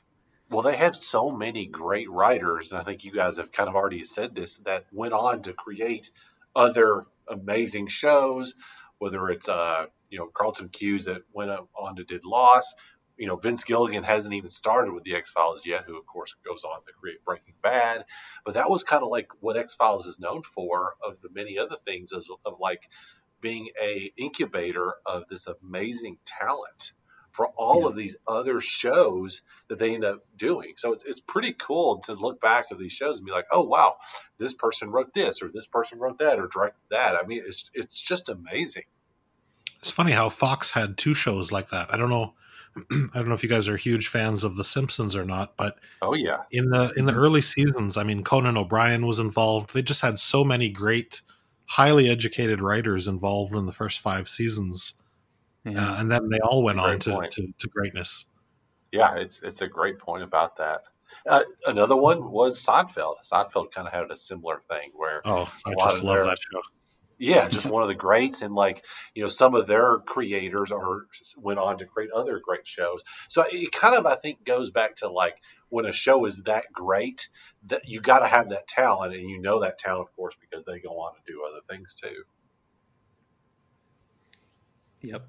Well, 0.49 0.63
they 0.63 0.77
have 0.77 0.95
so 0.95 1.33
many 1.33 1.67
great 1.67 2.09
writers, 2.09 2.71
and 2.71 2.81
I 2.81 2.85
think 2.85 3.03
you 3.03 3.11
guys 3.11 3.39
have 3.39 3.51
kind 3.51 3.69
of 3.69 3.75
already 3.75 4.05
said 4.05 4.37
this, 4.37 4.59
that 4.59 4.85
went 4.93 5.13
on 5.13 5.43
to 5.43 5.55
create 5.55 6.13
other 6.55 7.03
amazing 7.27 7.89
shows, 7.89 8.55
whether 8.99 9.29
it's 9.29 9.49
uh, 9.49 9.87
you 10.11 10.19
know, 10.19 10.27
Carlton 10.27 10.69
Cuse 10.69 11.07
that 11.07 11.23
went 11.33 11.51
on 11.51 11.97
to 11.97 12.05
did 12.05 12.25
Lost. 12.25 12.75
You 13.17 13.27
know, 13.27 13.37
Vince 13.37 13.65
Gilligan 13.65 14.05
hasn't 14.05 14.35
even 14.35 14.51
started 14.51 14.93
with 14.93 15.05
the 15.05 15.15
X 15.15 15.31
Files 15.31 15.63
yet, 15.65 15.85
who 15.87 15.97
of 15.97 16.07
course 16.07 16.35
goes 16.47 16.65
on 16.65 16.85
to 16.85 16.93
create 17.01 17.25
Breaking 17.25 17.55
Bad. 17.63 18.05
But 18.45 18.55
that 18.55 18.69
was 18.69 18.85
kind 18.85 19.03
of 19.03 19.09
like 19.09 19.29
what 19.41 19.57
X 19.57 19.75
Files 19.75 20.07
is 20.07 20.21
known 20.21 20.43
for, 20.43 20.95
of 21.03 21.21
the 21.23 21.31
many 21.33 21.59
other 21.59 21.77
things, 21.87 22.13
of, 22.13 22.25
of 22.45 22.61
like 22.61 22.89
being 23.41 23.71
a 23.83 24.13
incubator 24.17 24.95
of 25.07 25.25
this 25.31 25.47
amazing 25.47 26.19
talent 26.27 26.93
for 27.37 27.49
all 27.49 27.83
yeah. 27.83 27.89
of 27.89 27.97
these 27.97 28.17
other 28.27 28.63
shows 28.63 29.43
that 29.69 29.79
they 29.79 29.95
end 29.95 30.05
up 30.05 30.25
doing. 30.37 30.73
So 30.79 30.95
it's, 30.95 31.05
it's 31.05 31.21
pretty 31.21 31.53
cool 31.53 31.99
to 32.07 32.15
look 32.15 32.41
back 32.41 32.67
at 32.71 32.79
these 32.79 32.95
shows 32.95 33.19
and 33.19 33.27
be 33.27 33.33
like, 33.33 33.45
oh 33.53 33.63
wow, 33.63 33.97
this 34.39 34.55
person 34.55 34.91
wrote 34.91 35.13
this 35.13 35.43
or 35.43 35.51
this 35.53 35.67
person 35.67 35.99
wrote 35.99 36.19
that 36.19 36.39
or 36.39 36.49
directed 36.49 36.81
that. 36.91 37.15
I 37.15 37.27
mean, 37.27 37.43
it's 37.47 37.71
it's 37.75 38.01
just 38.01 38.31
amazing. 38.31 38.85
It's 39.87 39.95
funny 39.95 40.13
how 40.13 40.29
Fox 40.29 40.71
had 40.71 40.99
two 40.99 41.15
shows 41.15 41.53
like 41.53 41.71
that. 41.71 41.93
I 41.93 41.97
don't 41.97 42.11
know. 42.11 42.35
I 42.91 43.09
don't 43.15 43.29
know 43.29 43.35
if 43.35 43.43
you 43.43 43.49
guys 43.49 43.69
are 43.69 43.77
huge 43.77 44.09
fans 44.09 44.45
of 44.45 44.57
The 44.57 44.65
Simpsons 44.65 45.17
or 45.17 45.25
not, 45.25 45.57
but 45.57 45.79
oh 46.03 46.15
yeah, 46.15 46.43
in 46.51 46.71
the 46.71 46.93
in 46.97 47.07
the 47.07 47.15
early 47.15 47.41
seasons, 47.41 47.97
I 47.97 48.03
mean, 48.03 48.23
Conan 48.23 48.57
O'Brien 48.57 49.07
was 49.07 49.19
involved. 49.19 49.73
They 49.73 49.83
just 49.83 50.03
had 50.03 50.19
so 50.19 50.45
many 50.45 50.69
great, 50.69 51.23
highly 51.65 52.11
educated 52.11 52.61
writers 52.61 53.09
involved 53.09 53.55
in 53.55 53.67
the 53.67 53.73
first 53.73 54.01
five 54.01 54.29
seasons 54.29 54.95
yeah. 55.67 55.93
Uh, 55.93 56.01
and 56.01 56.11
then 56.11 56.29
they 56.29 56.39
all 56.39 56.63
went 56.63 56.79
on 56.79 56.99
to, 57.01 57.29
to, 57.31 57.55
to, 57.59 57.69
greatness. 57.69 58.27
Yeah, 58.93 59.17
it's 59.17 59.41
it's 59.43 59.63
a 59.63 59.67
great 59.67 59.99
point 59.99 60.23
about 60.23 60.57
that. 60.59 60.83
Uh, 61.29 61.43
another 61.67 61.97
one 61.97 62.31
was 62.31 62.65
Seinfeld. 62.65 63.17
Seinfeld 63.25 63.73
kind 63.73 63.89
of 63.89 63.93
had 63.93 64.11
a 64.11 64.17
similar 64.17 64.63
thing 64.71 64.93
where 64.95 65.23
oh, 65.25 65.53
I 65.67 65.75
just 65.75 66.03
love 66.03 66.17
their, 66.17 66.25
that 66.25 66.39
show. 66.41 66.61
Yeah, 67.19 67.49
just 67.49 67.65
one 67.67 67.83
of 67.83 67.89
the 67.89 67.95
greats, 67.95 68.43
and 68.43 68.55
like 68.55 68.85
you 69.15 69.23
know, 69.23 69.29
some 69.29 69.55
of 69.55 69.67
their 69.67 69.99
creators 69.99 70.71
are 70.71 71.07
went 71.37 71.59
on 71.59 71.79
to 71.79 71.87
create 71.87 72.11
other 72.13 72.41
great 72.41 72.67
shows. 72.67 73.03
So 73.29 73.43
it 73.51 73.73
kind 73.73 73.95
of 73.97 74.05
I 74.07 74.17
think 74.17 74.45
goes 74.45 74.71
back 74.71 74.97
to 74.97 75.09
like 75.09 75.37
when 75.71 75.87
a 75.87 75.93
show 75.93 76.27
is 76.27 76.43
that 76.45 76.65
great 76.73 77.29
that 77.67 77.89
you 77.89 78.01
got 78.01 78.19
to 78.21 78.29
have 78.29 78.51
that 78.51 78.69
talent, 78.69 79.15
and 79.15 79.29
you 79.31 79.41
know 79.41 79.61
that 79.61 79.79
talent, 79.79 80.09
of 80.09 80.17
course, 80.17 80.35
because 80.41 80.65
they 80.67 80.79
go 80.81 80.91
on 81.01 81.15
to 81.15 81.33
do 81.33 81.43
other 81.45 81.61
things 81.71 81.95
too. 81.95 82.25
Yep. 85.03 85.27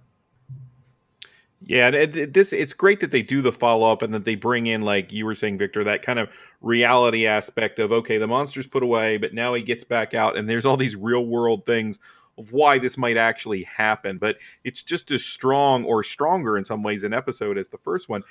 Yeah, 1.62 1.88
and 1.88 2.34
this 2.34 2.54
it's 2.54 2.74
great 2.74 3.00
that 3.00 3.10
they 3.12 3.24
do 3.24 3.42
the 3.42 3.52
follow 3.52 3.92
up 3.92 4.04
and 4.04 4.14
that 4.14 4.26
they 4.26 4.36
bring 4.36 4.68
in 4.68 4.82
like 4.82 5.12
you 5.12 5.26
were 5.26 5.34
saying, 5.34 5.58
Victor, 5.58 5.84
that 5.84 6.04
kind 6.04 6.20
of 6.20 6.30
reality 6.62 7.26
aspect 7.26 7.80
of 7.80 7.92
okay, 7.92 8.18
the 8.20 8.28
monster's 8.28 8.68
put 8.68 8.84
away, 8.84 9.18
but 9.18 9.34
now 9.34 9.54
he 9.56 9.64
gets 9.64 9.84
back 9.84 10.14
out, 10.14 10.38
and 10.38 10.48
there's 10.48 10.66
all 10.66 10.78
these 10.78 10.96
real 10.96 11.26
world 11.26 11.66
things 11.66 12.00
of 12.38 12.52
why 12.52 12.78
this 12.78 12.98
might 12.98 13.18
actually 13.18 13.64
happen. 13.64 14.20
But 14.20 14.38
it's 14.64 14.84
just 14.84 15.10
as 15.12 15.26
strong 15.26 15.84
or 15.84 16.04
stronger 16.04 16.58
in 16.58 16.66
some 16.66 16.84
ways 16.84 17.04
an 17.04 17.14
episode 17.14 17.58
as 17.58 17.70
the 17.70 17.80
first 17.80 18.08
one. 18.08 18.22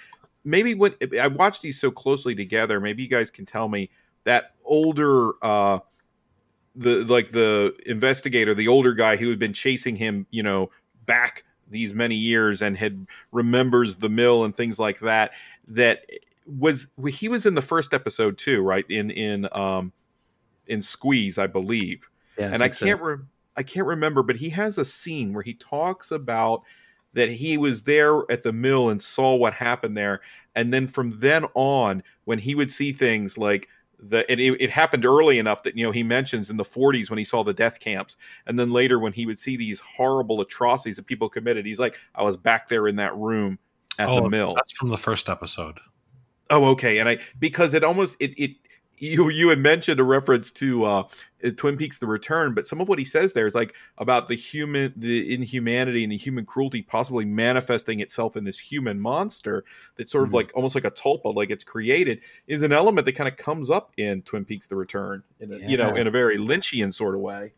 Maybe 0.45 0.77
when 0.77 0.95
I 1.21 1.27
watched 1.27 1.63
these 1.63 1.81
so 1.81 1.91
closely 1.91 2.37
together, 2.37 2.79
maybe 2.79 3.03
you 3.03 3.09
guys 3.09 3.33
can 3.33 3.45
tell 3.45 3.69
me 3.69 3.91
that 4.23 4.55
older 4.65 5.33
uh 5.43 5.81
the 6.77 7.05
like 7.05 7.31
the 7.31 7.75
investigator, 7.87 8.55
the 8.55 8.69
older 8.69 8.95
guy 8.95 9.17
who 9.17 9.31
had 9.31 9.41
been 9.41 9.53
chasing 9.53 9.97
him, 9.97 10.27
you 10.31 10.45
know, 10.45 10.71
back 11.07 11.43
these 11.71 11.95
many 11.95 12.15
years 12.15 12.63
and 12.63 12.77
had 12.77 13.07
remembers 13.33 13.97
the 13.97 14.09
mill 14.09 14.45
and 14.45 14.55
things 14.55 14.79
like 14.79 15.01
that 15.01 15.33
that 15.69 16.07
was 16.59 16.89
he 17.09 17.29
was 17.29 17.47
in 17.47 17.55
the 17.55 17.63
first 17.63 17.93
episode 17.93 18.39
too 18.39 18.63
right? 18.63 18.85
In 18.89 19.11
in 19.11 19.49
um 19.53 19.93
in 20.67 20.83
squeeze 20.83 21.39
i 21.39 21.47
believe. 21.47 22.09
Yeah, 22.39 22.51
and 22.53 22.63
i, 22.63 22.67
I 22.67 22.69
can't 22.69 23.01
so. 23.01 23.05
re- 23.05 23.25
i 23.57 23.63
can't 23.63 23.87
remember 23.87 24.23
but 24.23 24.37
he 24.37 24.51
has 24.51 24.79
a 24.79 24.85
scene 24.85 25.33
where 25.33 25.43
he 25.43 25.55
talks 25.55 26.11
about 26.11 26.63
that 27.17 27.31
he 27.31 27.57
was 27.57 27.83
there 27.85 28.31
at 28.31 28.43
the 28.43 28.53
mill 28.53 28.91
and 28.91 29.03
saw 29.03 29.35
what 29.35 29.55
happened 29.55 29.97
there. 29.97 30.21
And 30.55 30.73
then 30.73 30.87
from 30.87 31.13
then 31.13 31.47
on 31.55 32.03
when 32.27 32.39
he 32.39 32.55
would 32.55 32.71
see 32.71 32.93
things 32.93 33.39
like 33.39 33.69
the 33.99 34.31
it, 34.31 34.41
it 34.41 34.71
happened 34.71 35.05
early 35.05 35.39
enough 35.39 35.63
that 35.63 35.77
you 35.77 35.85
know 35.85 35.91
he 35.91 36.03
mentions 36.03 36.51
in 36.51 36.57
the 36.57 36.65
40s 36.65 37.09
when 37.09 37.19
he 37.19 37.25
saw 37.25 37.43
the 37.43 37.55
death 37.55 37.81
camps 37.81 38.17
and 38.47 38.59
then 38.59 38.71
later 38.71 38.99
when 38.99 39.13
he 39.13 39.25
would 39.25 39.39
see 39.39 39.57
these 39.57 39.81
horrible 39.81 40.43
atrocities 40.43 40.97
that 40.97 41.07
people 41.07 41.31
committed 41.31 41.65
he's 41.65 41.81
like 41.81 41.97
i 42.15 42.23
was 42.23 42.37
back 42.37 42.69
there 42.69 42.89
in 42.89 42.97
that 42.97 43.17
room 43.17 43.59
at 43.99 44.09
oh, 44.09 44.23
the 44.23 44.29
mill. 44.29 44.55
that's 44.55 44.73
from 44.73 44.89
the 44.89 44.99
first 44.99 45.29
episode. 45.29 45.81
Oh 46.49 46.67
okay. 46.67 46.99
And 46.99 47.09
i 47.09 47.19
because 47.39 47.75
it 47.75 47.83
almost 47.83 48.17
it 48.21 48.39
it 48.39 48.57
you 48.99 49.29
you 49.31 49.49
had 49.49 49.59
mentioned 49.59 50.01
a 50.01 50.05
reference 50.05 50.51
to 50.53 50.85
uh, 50.85 51.03
Twin 51.57 51.77
Peaks: 51.77 51.99
The 51.99 52.07
Return, 52.07 52.55
but 52.55 52.67
some 52.67 52.81
of 52.81 52.89
what 52.89 52.99
he 52.99 53.05
says 53.05 53.33
there 53.33 53.47
is 53.47 53.55
like 53.55 53.75
about 53.99 54.29
the 54.29 54.35
human, 54.35 54.93
the 54.97 55.35
inhumanity 55.35 56.03
and 56.03 56.13
the 56.13 56.17
human 56.17 56.45
cruelty 56.45 56.83
possibly 56.83 57.25
manifesting 57.25 58.01
itself 58.01 58.37
in 58.37 58.45
this 58.45 58.59
human 58.59 59.01
monster 59.01 59.65
that's 59.97 60.13
sort 60.13 60.25
of 60.25 60.29
Mm-hmm. 60.29 60.37
like 60.37 60.53
almost 60.55 60.75
like 60.75 60.85
a 60.85 60.91
tulpa, 60.91 61.35
like 61.35 61.51
it's 61.51 61.65
created, 61.65 62.21
is 62.47 62.63
an 62.63 62.73
element 62.73 63.05
that 63.05 63.13
kind 63.13 63.29
of 63.29 63.37
comes 63.37 63.71
up 63.71 63.93
in 63.97 64.23
Twin 64.23 64.45
Peaks: 64.45 64.67
The 64.69 64.77
Return, 64.77 65.23
in 65.41 65.53
a, 65.53 65.59
you 65.59 65.77
know, 65.77 65.95
in 65.95 66.07
a 66.07 66.11
very 66.11 66.39
Lynchian 66.39 66.93
sort 66.93 67.15
of 67.15 67.21
way. 67.21 67.53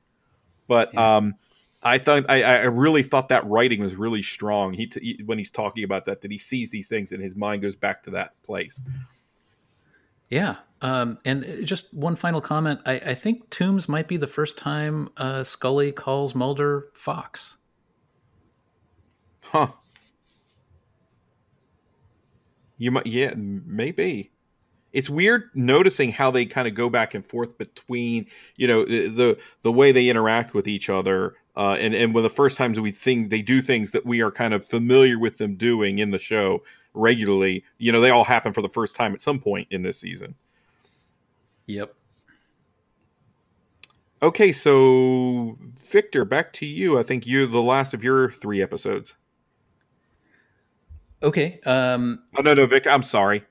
But 0.66 0.97
um, 0.98 1.35
I 1.82 1.98
thought 1.98 2.28
I, 2.28 2.43
I 2.43 2.65
really 2.65 3.02
thought 3.02 3.28
that 3.28 3.47
writing 3.47 3.81
was 3.81 3.94
really 3.94 4.23
strong. 4.23 4.73
He, 4.74 4.86
t- 4.86 5.16
he 5.16 5.23
when 5.24 5.39
he's 5.39 5.51
talking 5.51 5.85
about 5.85 6.05
that, 6.06 6.20
that 6.23 6.31
he 6.31 6.39
sees 6.39 6.70
these 6.70 6.89
things 6.89 7.12
and 7.12 7.23
his 7.23 7.36
mind 7.36 7.62
goes 7.62 7.77
back 7.77 8.02
to 8.05 8.10
that 8.10 8.32
place. 8.44 8.82
Yeah. 10.31 10.57
Um, 10.81 11.19
and 11.25 11.67
just 11.67 11.93
one 11.93 12.17
final 12.17 12.41
comment. 12.41 12.81
I, 12.87 12.95
I 12.95 13.15
think 13.15 13.51
Tooms 13.51 13.89
might 13.89 14.07
be 14.07 14.17
the 14.17 14.27
first 14.27 14.57
time 14.59 15.09
uh, 15.17 15.43
Scully 15.43 15.93
calls 15.93 16.35
Mulder 16.35 16.89
Fox. 16.95 17.57
Huh. 19.43 19.69
You 22.77 22.93
might, 22.93 23.07
yeah, 23.07 23.35
maybe. 23.37 24.31
It's 24.93 25.11
weird 25.11 25.51
noticing 25.55 26.13
how 26.13 26.31
they 26.31 26.47
kind 26.47 26.69
of 26.69 26.75
go 26.75 26.89
back 26.89 27.13
and 27.13 27.27
forth 27.27 27.59
between, 27.59 28.27
you 28.57 28.69
know, 28.69 28.85
the 28.85 29.09
the, 29.09 29.39
the 29.63 29.73
way 29.73 29.93
they 29.93 30.09
interact 30.09 30.55
with 30.55 30.67
each 30.69 30.89
other, 30.89 31.35
uh, 31.57 31.73
and 31.73 31.95
and 31.95 32.15
when 32.15 32.23
the 32.23 32.31
first 32.31 32.57
times 32.57 32.81
we 32.81 32.93
think 32.93 33.29
they 33.29 33.43
do 33.43 33.61
things 33.61 33.91
that 33.91 34.07
we 34.07 34.23
are 34.23 34.31
kind 34.31 34.55
of 34.55 34.65
familiar 34.65 35.19
with 35.19 35.39
them 35.39 35.57
doing 35.57 35.99
in 35.99 36.11
the 36.11 36.19
show 36.19 36.63
regularly, 36.94 37.65
you 37.78 37.93
know, 37.93 38.01
they 38.01 38.10
all 38.10 38.24
happen 38.24 38.52
for 38.52 38.62
the 38.62 38.69
first 38.69 38.97
time 38.97 39.15
at 39.15 39.20
some 39.20 39.39
point 39.40 39.69
in 39.70 39.82
this 39.82 39.98
season. 39.98 40.35
Yep. 41.66 41.94
Okay, 44.20 44.52
so 44.52 45.56
Victor, 45.90 46.24
back 46.24 46.52
to 46.55 46.66
you. 46.66 46.98
I 46.98 47.02
think 47.02 47.27
you're 47.27 47.47
the 47.47 47.62
last 47.62 47.94
of 47.94 48.02
your 48.02 48.32
three 48.32 48.60
episodes. 48.62 49.15
Okay. 51.23 51.60
Um, 51.66 52.24
Oh 52.36 52.43
no, 52.43 52.55
no, 52.55 52.66
Victor. 52.66 52.90
I'm 52.90 53.02
sorry. 53.02 53.44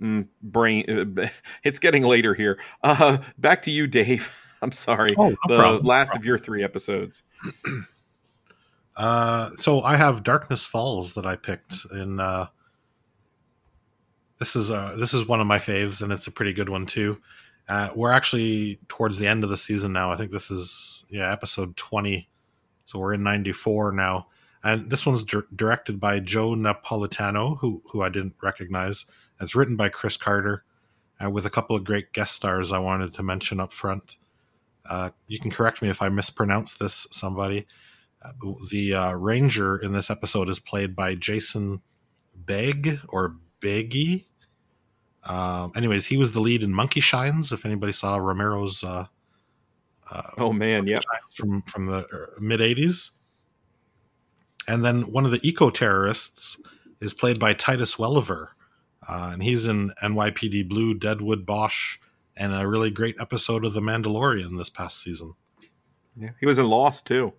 Mm, 0.00 0.28
brain. 0.42 1.16
uh, 1.18 1.28
It's 1.64 1.78
getting 1.78 2.02
later 2.02 2.34
here. 2.34 2.58
Uh, 2.82 3.18
back 3.38 3.62
to 3.62 3.70
you, 3.70 3.86
Dave. 3.86 4.30
I'm 4.62 4.72
sorry. 4.72 5.14
Oh, 5.18 5.30
no 5.30 5.36
the 5.48 5.58
problem, 5.58 5.82
no 5.82 5.88
last 5.88 6.14
of 6.16 6.24
your 6.24 6.38
three 6.38 6.62
episodes. 6.62 7.22
Uh, 8.96 9.50
so 9.56 9.82
I 9.82 9.94
have 9.96 10.22
Darkness 10.22 10.64
Falls 10.64 11.12
that 11.14 11.26
I 11.26 11.36
picked 11.36 11.84
in. 11.92 12.18
Uh, 12.18 12.46
this 14.38 14.56
is 14.56 14.70
uh, 14.70 14.94
this 14.98 15.14
is 15.14 15.26
one 15.26 15.40
of 15.40 15.46
my 15.46 15.58
faves, 15.58 16.02
and 16.02 16.12
it's 16.12 16.26
a 16.26 16.32
pretty 16.32 16.52
good 16.52 16.68
one 16.68 16.86
too. 16.86 17.20
Uh, 17.68 17.90
we're 17.94 18.12
actually 18.12 18.78
towards 18.88 19.18
the 19.18 19.26
end 19.26 19.44
of 19.44 19.50
the 19.50 19.56
season 19.56 19.92
now. 19.92 20.12
I 20.12 20.16
think 20.16 20.30
this 20.30 20.50
is 20.50 21.04
yeah 21.08 21.32
episode 21.32 21.76
twenty, 21.76 22.28
so 22.84 22.98
we're 22.98 23.14
in 23.14 23.22
ninety 23.22 23.52
four 23.52 23.92
now. 23.92 24.26
And 24.64 24.90
this 24.90 25.06
one's 25.06 25.22
dir- 25.22 25.46
directed 25.54 26.00
by 26.00 26.18
Joe 26.20 26.50
Napolitano, 26.50 27.58
who 27.58 27.82
who 27.90 28.02
I 28.02 28.08
didn't 28.08 28.34
recognize. 28.42 29.06
It's 29.40 29.54
written 29.54 29.76
by 29.76 29.90
Chris 29.90 30.16
Carter, 30.16 30.64
uh, 31.22 31.30
with 31.30 31.46
a 31.46 31.50
couple 31.50 31.76
of 31.76 31.84
great 31.84 32.12
guest 32.12 32.34
stars 32.34 32.72
I 32.72 32.78
wanted 32.78 33.12
to 33.14 33.22
mention 33.22 33.60
up 33.60 33.72
front. 33.72 34.16
Uh, 34.88 35.10
you 35.26 35.38
can 35.38 35.50
correct 35.50 35.82
me 35.82 35.88
if 35.88 36.00
I 36.00 36.08
mispronounce 36.08 36.74
this, 36.74 37.06
somebody. 37.10 37.66
Uh, 38.22 38.32
the 38.70 38.94
uh, 38.94 39.12
ranger 39.12 39.76
in 39.76 39.92
this 39.92 40.10
episode 40.10 40.48
is 40.48 40.58
played 40.58 40.96
by 40.96 41.14
Jason 41.14 41.82
Begg 42.34 43.00
or 43.08 43.36
Beggy. 43.66 44.24
Um, 45.24 45.72
anyways, 45.74 46.06
he 46.06 46.16
was 46.16 46.32
the 46.32 46.40
lead 46.40 46.62
in 46.62 46.72
Monkey 46.72 47.00
Shines. 47.00 47.50
If 47.50 47.66
anybody 47.66 47.92
saw 47.92 48.16
Romero's 48.16 48.84
uh, 48.84 49.06
uh, 50.10 50.22
Oh 50.38 50.52
man, 50.52 50.86
yep. 50.86 51.02
from 51.34 51.62
from 51.62 51.86
the 51.86 52.06
mid 52.38 52.60
'80s, 52.60 53.10
and 54.68 54.84
then 54.84 55.10
one 55.10 55.24
of 55.24 55.32
the 55.32 55.40
eco 55.42 55.70
terrorists 55.70 56.60
is 57.00 57.12
played 57.12 57.40
by 57.40 57.54
Titus 57.54 57.98
Welliver, 57.98 58.50
uh, 59.08 59.30
and 59.32 59.42
he's 59.42 59.66
in 59.66 59.92
NYPD 60.02 60.68
Blue, 60.68 60.94
Deadwood 60.94 61.44
Bosch, 61.44 61.98
and 62.36 62.54
a 62.54 62.66
really 62.66 62.90
great 62.90 63.16
episode 63.20 63.64
of 63.64 63.72
The 63.72 63.80
Mandalorian 63.80 64.56
this 64.58 64.70
past 64.70 65.02
season. 65.02 65.34
Yeah, 66.16 66.30
he 66.38 66.46
was 66.46 66.58
in 66.58 66.68
Lost 66.68 67.06
too. 67.06 67.32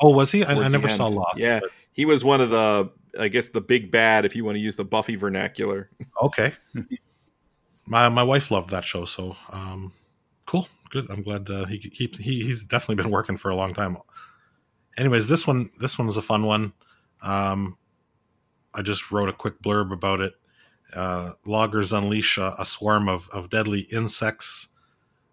Oh, 0.00 0.10
was 0.10 0.32
he? 0.32 0.44
I, 0.44 0.54
I 0.54 0.68
never 0.68 0.88
saw 0.88 1.06
Lost. 1.06 1.38
Yeah, 1.38 1.60
he 1.92 2.04
was 2.06 2.24
one 2.24 2.40
of 2.40 2.50
the, 2.50 2.90
I 3.18 3.28
guess, 3.28 3.48
the 3.48 3.60
big 3.60 3.90
bad, 3.90 4.24
if 4.24 4.36
you 4.36 4.44
want 4.44 4.56
to 4.56 4.60
use 4.60 4.76
the 4.76 4.84
Buffy 4.84 5.16
vernacular. 5.16 5.90
Okay. 6.22 6.52
my 7.86 8.08
my 8.08 8.22
wife 8.22 8.50
loved 8.50 8.70
that 8.70 8.84
show, 8.84 9.04
so 9.04 9.36
um, 9.50 9.92
cool, 10.46 10.68
good. 10.90 11.10
I'm 11.10 11.22
glad 11.22 11.48
uh, 11.50 11.64
he 11.64 11.78
keeps 11.78 12.18
he, 12.18 12.44
he's 12.44 12.64
definitely 12.64 13.02
been 13.02 13.10
working 13.10 13.36
for 13.36 13.50
a 13.50 13.56
long 13.56 13.74
time. 13.74 13.96
Anyways, 14.98 15.28
this 15.28 15.46
one 15.46 15.70
this 15.78 15.98
one 15.98 16.06
was 16.06 16.16
a 16.16 16.22
fun 16.22 16.44
one. 16.44 16.72
Um, 17.22 17.76
I 18.74 18.82
just 18.82 19.10
wrote 19.10 19.28
a 19.28 19.32
quick 19.32 19.60
blurb 19.62 19.92
about 19.92 20.20
it. 20.20 20.34
Uh, 20.94 21.32
loggers 21.44 21.92
unleash 21.92 22.38
a, 22.38 22.54
a 22.58 22.64
swarm 22.64 23.08
of, 23.08 23.28
of 23.32 23.50
deadly 23.50 23.80
insects 23.92 24.68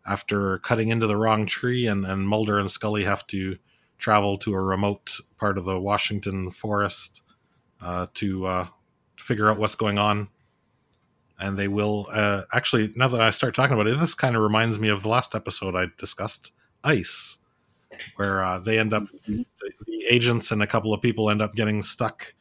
after 0.06 0.60
cutting 0.60 0.90
into 0.90 1.08
the 1.08 1.18
wrong 1.18 1.45
tree, 1.45 1.88
and, 1.88 2.06
and 2.06 2.28
Mulder 2.28 2.60
and 2.60 2.72
Scully 2.72 3.04
have 3.04 3.28
to 3.28 3.58
travel 3.98 4.38
to 4.38 4.54
a 4.54 4.62
remote 4.62 5.20
part 5.38 5.58
of 5.58 5.66
the 5.66 5.80
Washington 5.80 6.52
forest 6.52 7.22
uh, 7.82 8.08
to 8.16 8.45
uh, 8.45 8.68
figure 9.18 9.49
out 9.49 9.58
what's 9.58 9.76
going 9.76 9.98
on. 9.98 10.30
And 11.40 11.58
they 11.58 11.68
will 11.68 12.08
uh, 12.12 12.44
actually. 12.52 12.91
Now 12.95 13.08
that 13.10 13.22
I 13.22 13.30
start 13.30 13.54
talking 13.54 13.76
about 13.76 13.88
it, 13.88 13.99
this 13.99 14.16
kind 14.16 14.36
of 14.36 14.41
reminds 14.41 14.80
me 14.80 14.90
of 14.90 15.04
the 15.04 15.10
last 15.10 15.36
episode 15.36 15.76
I 15.76 15.86
discussed, 15.99 16.52
Ice, 16.84 17.38
where 18.16 18.44
uh, 18.44 18.58
they 18.58 18.80
end 18.80 18.91
up 18.91 19.04
the, 19.28 19.45
the 19.86 20.06
agents 20.10 20.49
and 20.49 20.64
a 20.64 20.68
couple 20.68 20.95
of 20.95 21.02
people 21.02 21.30
end 21.30 21.44
up 21.44 21.54
getting 21.54 21.84
stuck 21.84 22.34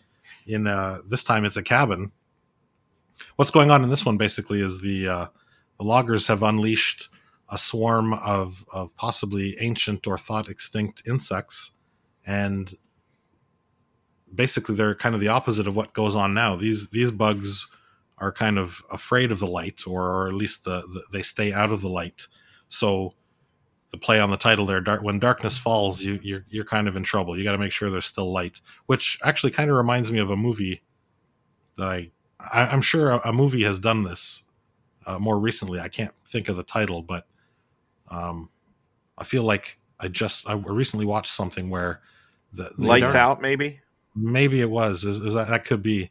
in. 0.46 0.66
Uh, 0.66 1.00
this 1.06 1.24
time, 1.24 1.44
it's 1.44 1.58
a 1.58 1.62
cabin. 1.62 2.10
What's 3.36 3.50
going 3.50 3.70
on 3.70 3.82
in 3.82 3.90
this 3.90 4.06
one 4.06 4.16
basically 4.16 4.62
is 4.62 4.80
the 4.80 5.08
uh, 5.08 5.26
the 5.78 5.84
loggers 5.84 6.26
have 6.28 6.42
unleashed 6.42 7.10
a 7.50 7.58
swarm 7.58 8.14
of, 8.14 8.64
of 8.72 8.94
possibly 8.96 9.56
ancient 9.60 10.06
or 10.06 10.18
thought 10.18 10.48
extinct 10.48 11.02
insects, 11.06 11.72
and 12.26 12.74
basically 14.34 14.74
they're 14.74 14.94
kind 14.94 15.14
of 15.14 15.20
the 15.20 15.28
opposite 15.28 15.66
of 15.66 15.76
what 15.76 15.92
goes 15.92 16.14
on 16.16 16.34
now. 16.34 16.56
These 16.56 16.88
these 16.88 17.10
bugs 17.10 17.66
are 18.18 18.32
kind 18.32 18.58
of 18.58 18.82
afraid 18.90 19.30
of 19.30 19.40
the 19.40 19.46
light, 19.46 19.86
or, 19.86 20.26
at 20.26 20.34
least 20.34 20.64
the, 20.64 20.80
the, 20.80 21.02
they 21.12 21.22
stay 21.22 21.52
out 21.52 21.70
of 21.70 21.82
the 21.82 21.88
light. 21.88 22.26
So 22.68 23.12
the 23.90 23.98
play 23.98 24.20
on 24.20 24.30
the 24.30 24.38
title 24.38 24.64
there, 24.64 24.80
dark, 24.80 25.02
when 25.02 25.18
darkness 25.18 25.58
falls, 25.58 26.02
you 26.02 26.18
you're, 26.22 26.44
you're 26.48 26.64
kind 26.64 26.88
of 26.88 26.96
in 26.96 27.02
trouble. 27.02 27.36
You 27.36 27.44
got 27.44 27.52
to 27.52 27.58
make 27.58 27.72
sure 27.72 27.90
there's 27.90 28.06
still 28.06 28.32
light, 28.32 28.60
which 28.86 29.18
actually 29.22 29.52
kind 29.52 29.70
of 29.70 29.76
reminds 29.76 30.10
me 30.10 30.18
of 30.18 30.30
a 30.30 30.36
movie 30.36 30.82
that 31.76 31.88
I, 31.88 32.10
I 32.40 32.62
I'm 32.66 32.82
sure 32.82 33.10
a, 33.12 33.28
a 33.28 33.32
movie 33.32 33.62
has 33.64 33.78
done 33.78 34.02
this 34.02 34.42
uh, 35.06 35.18
more 35.18 35.38
recently. 35.38 35.78
I 35.78 35.88
can't 35.88 36.12
think 36.26 36.48
of 36.48 36.56
the 36.56 36.64
title, 36.64 37.02
but 37.02 37.26
um, 38.08 38.48
I 39.18 39.24
feel 39.24 39.42
like 39.42 39.78
I 40.00 40.08
just 40.08 40.48
I 40.48 40.54
recently 40.54 41.06
watched 41.06 41.32
something 41.32 41.70
where 41.70 42.00
the, 42.52 42.70
the 42.76 42.86
Lights 42.86 43.12
dark- 43.12 43.16
out, 43.16 43.42
maybe. 43.42 43.80
Maybe 44.16 44.60
it 44.60 44.70
was. 44.70 45.04
Is, 45.04 45.20
is 45.20 45.34
that 45.34 45.48
that 45.48 45.64
could 45.64 45.82
be? 45.82 46.10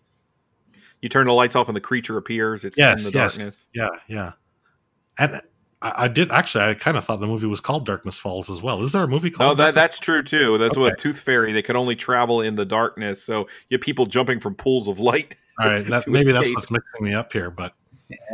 You 1.01 1.09
turn 1.09 1.27
the 1.27 1.33
lights 1.33 1.55
off 1.55 1.67
and 1.67 1.75
the 1.75 1.81
creature 1.81 2.17
appears. 2.17 2.63
It's 2.63 2.77
yes, 2.77 3.05
in 3.05 3.11
the 3.11 3.17
yes, 3.17 3.37
darkness. 3.37 3.67
yeah, 3.73 3.89
yeah. 4.07 4.31
And 5.17 5.41
I, 5.81 6.05
I 6.05 6.07
did 6.07 6.31
actually. 6.31 6.63
I 6.65 6.73
kind 6.73 6.97
of 6.97 7.05
thought 7.05 7.19
the 7.19 7.27
movie 7.27 7.47
was 7.47 7.61
called 7.61 7.85
Darkness 7.85 8.17
Falls 8.17 8.49
as 8.49 8.61
well. 8.61 8.81
Is 8.81 8.91
there 8.91 9.03
a 9.03 9.07
movie 9.07 9.29
called? 9.29 9.51
Oh, 9.51 9.63
that 9.63 9.75
that's 9.75 9.99
true 9.99 10.23
too. 10.23 10.57
That's 10.57 10.77
what 10.77 10.97
Tooth 10.97 11.19
Fairy. 11.19 11.53
They 11.53 11.61
could 11.61 11.75
only 11.75 11.95
travel 11.95 12.41
in 12.41 12.55
the 12.55 12.65
darkness, 12.65 13.23
so 13.23 13.47
you 13.69 13.77
have 13.77 13.81
people 13.81 14.05
jumping 14.05 14.39
from 14.39 14.55
pools 14.55 14.87
of 14.87 14.99
light. 14.99 15.35
All 15.59 15.69
right, 15.69 15.85
that, 15.89 16.03
to 16.03 16.09
maybe 16.09 16.31
that's 16.31 16.49
what's 16.53 16.71
mixing 16.71 17.05
me 17.05 17.13
up 17.13 17.31
here. 17.31 17.49
But 17.49 17.73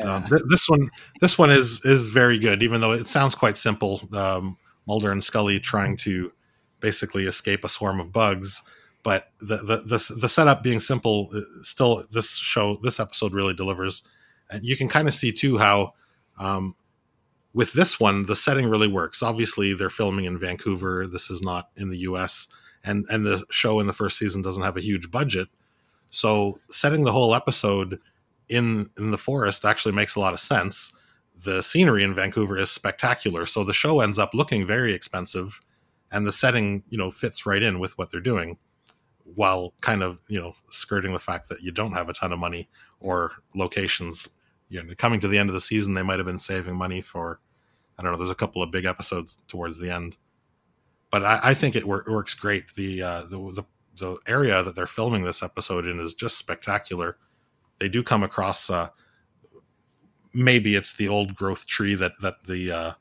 um, 0.04 0.26
th- 0.28 0.42
this 0.50 0.70
one, 0.70 0.90
this 1.20 1.38
one 1.38 1.52
is 1.52 1.84
is 1.86 2.10
very 2.10 2.40
good, 2.40 2.64
even 2.64 2.82
though 2.82 2.94
it 2.94 3.08
sounds 3.08 3.36
quite 3.36 3.58
simple. 3.58 4.02
Um, 4.14 4.58
Mulder 4.88 5.12
and 5.12 5.24
Scully 5.24 5.60
trying 5.60 5.98
to 5.98 6.32
basically 6.80 7.28
escape 7.28 7.64
a 7.64 7.70
swarm 7.70 8.00
of 8.00 8.12
bugs, 8.12 8.64
but 9.04 9.32
the 9.40 9.58
the 9.58 9.78
the, 9.78 10.18
the 10.22 10.30
setup 10.30 10.64
being 10.64 10.80
simple, 10.80 11.30
uh, 11.36 11.42
still 11.62 12.04
this 12.12 12.38
show 12.38 12.78
this 12.82 13.00
episode 13.00 13.34
really 13.34 13.54
delivers, 13.54 14.04
and 14.50 14.66
you 14.66 14.78
can 14.78 14.88
kind 14.88 15.08
of 15.08 15.14
see 15.14 15.32
too 15.32 15.58
how. 15.58 15.94
Um, 16.40 16.76
with 17.54 17.74
this 17.74 18.00
one, 18.00 18.26
the 18.28 18.36
setting 18.36 18.70
really 18.70 18.88
works. 18.88 19.22
Obviously, 19.22 19.74
they're 19.74 19.90
filming 19.90 20.24
in 20.24 20.40
Vancouver. 20.40 21.06
This 21.06 21.30
is 21.30 21.42
not 21.42 21.70
in 21.76 21.90
the 21.90 21.98
U.S. 22.00 22.48
and 22.84 23.06
and 23.10 23.26
the 23.26 23.44
show 23.50 23.80
in 23.80 23.88
the 23.88 23.94
first 23.94 24.18
season 24.18 24.42
doesn't 24.42 24.64
have 24.64 24.78
a 24.78 24.82
huge 24.82 25.12
budget, 25.12 25.50
so 26.10 26.60
setting 26.70 27.04
the 27.04 27.12
whole 27.12 27.36
episode 27.36 28.00
in 28.48 28.90
in 28.98 29.12
the 29.12 29.18
forest 29.18 29.66
actually 29.66 29.94
makes 29.94 30.16
a 30.16 30.20
lot 30.20 30.34
of 30.34 30.40
sense. 30.40 30.94
The 31.44 31.62
scenery 31.64 32.04
in 32.04 32.14
Vancouver 32.14 32.60
is 32.60 32.70
spectacular, 32.70 33.46
so 33.46 33.64
the 33.64 33.74
show 33.74 34.02
ends 34.02 34.20
up 34.20 34.34
looking 34.34 34.68
very 34.68 34.94
expensive, 34.94 35.60
and 36.12 36.28
the 36.28 36.32
setting 36.32 36.84
you 36.90 36.98
know 36.98 37.12
fits 37.12 37.46
right 37.46 37.62
in 37.62 37.80
with 37.80 37.98
what 37.98 38.12
they're 38.12 38.22
doing, 38.22 38.58
while 39.36 39.74
kind 39.82 40.04
of 40.04 40.20
you 40.28 40.40
know 40.40 40.54
skirting 40.70 41.14
the 41.14 41.20
fact 41.20 41.50
that 41.50 41.62
you 41.62 41.72
don't 41.72 41.94
have 41.94 42.10
a 42.10 42.14
ton 42.14 42.34
of 42.34 42.40
money 42.40 42.70
or 43.00 43.32
locations 43.56 44.30
you 44.72 44.82
know, 44.82 44.94
coming 44.96 45.20
to 45.20 45.28
the 45.28 45.38
end 45.38 45.50
of 45.50 45.54
the 45.54 45.62
season, 45.62 45.94
they 45.94 46.02
might 46.02 46.18
have 46.18 46.26
been 46.26 46.38
saving 46.38 46.76
money 46.76 47.02
for. 47.02 47.40
I 48.00 48.04
don't 48.04 48.14
know. 48.14 48.18
There's 48.18 48.32
a 48.32 48.36
couple 48.36 48.64
of 48.64 48.72
big 48.72 48.86
episodes 48.86 49.38
towards 49.48 49.78
the 49.78 49.92
end, 49.92 50.16
but 51.12 51.24
I, 51.24 51.40
I 51.44 51.54
think 51.54 51.76
it 51.76 51.86
wor- 51.86 52.06
works 52.08 52.34
great. 52.34 52.74
The, 52.74 53.04
uh, 53.04 53.22
the 53.24 53.38
the 53.38 53.64
the 53.98 54.18
area 54.26 54.64
that 54.64 54.74
they're 54.74 54.88
filming 54.88 55.24
this 55.24 55.44
episode 55.44 55.86
in 55.86 56.00
is 56.00 56.14
just 56.14 56.38
spectacular. 56.38 57.18
They 57.80 57.90
do 57.90 58.02
come 58.02 58.24
across. 58.24 58.70
Uh, 58.70 58.90
maybe 60.34 60.76
it's 60.76 60.94
the 60.94 61.10
old 61.10 61.36
growth 61.36 61.68
tree 61.68 61.96
that 61.96 62.14
that 62.22 62.46
the 62.46 62.72
uh, 62.72 62.94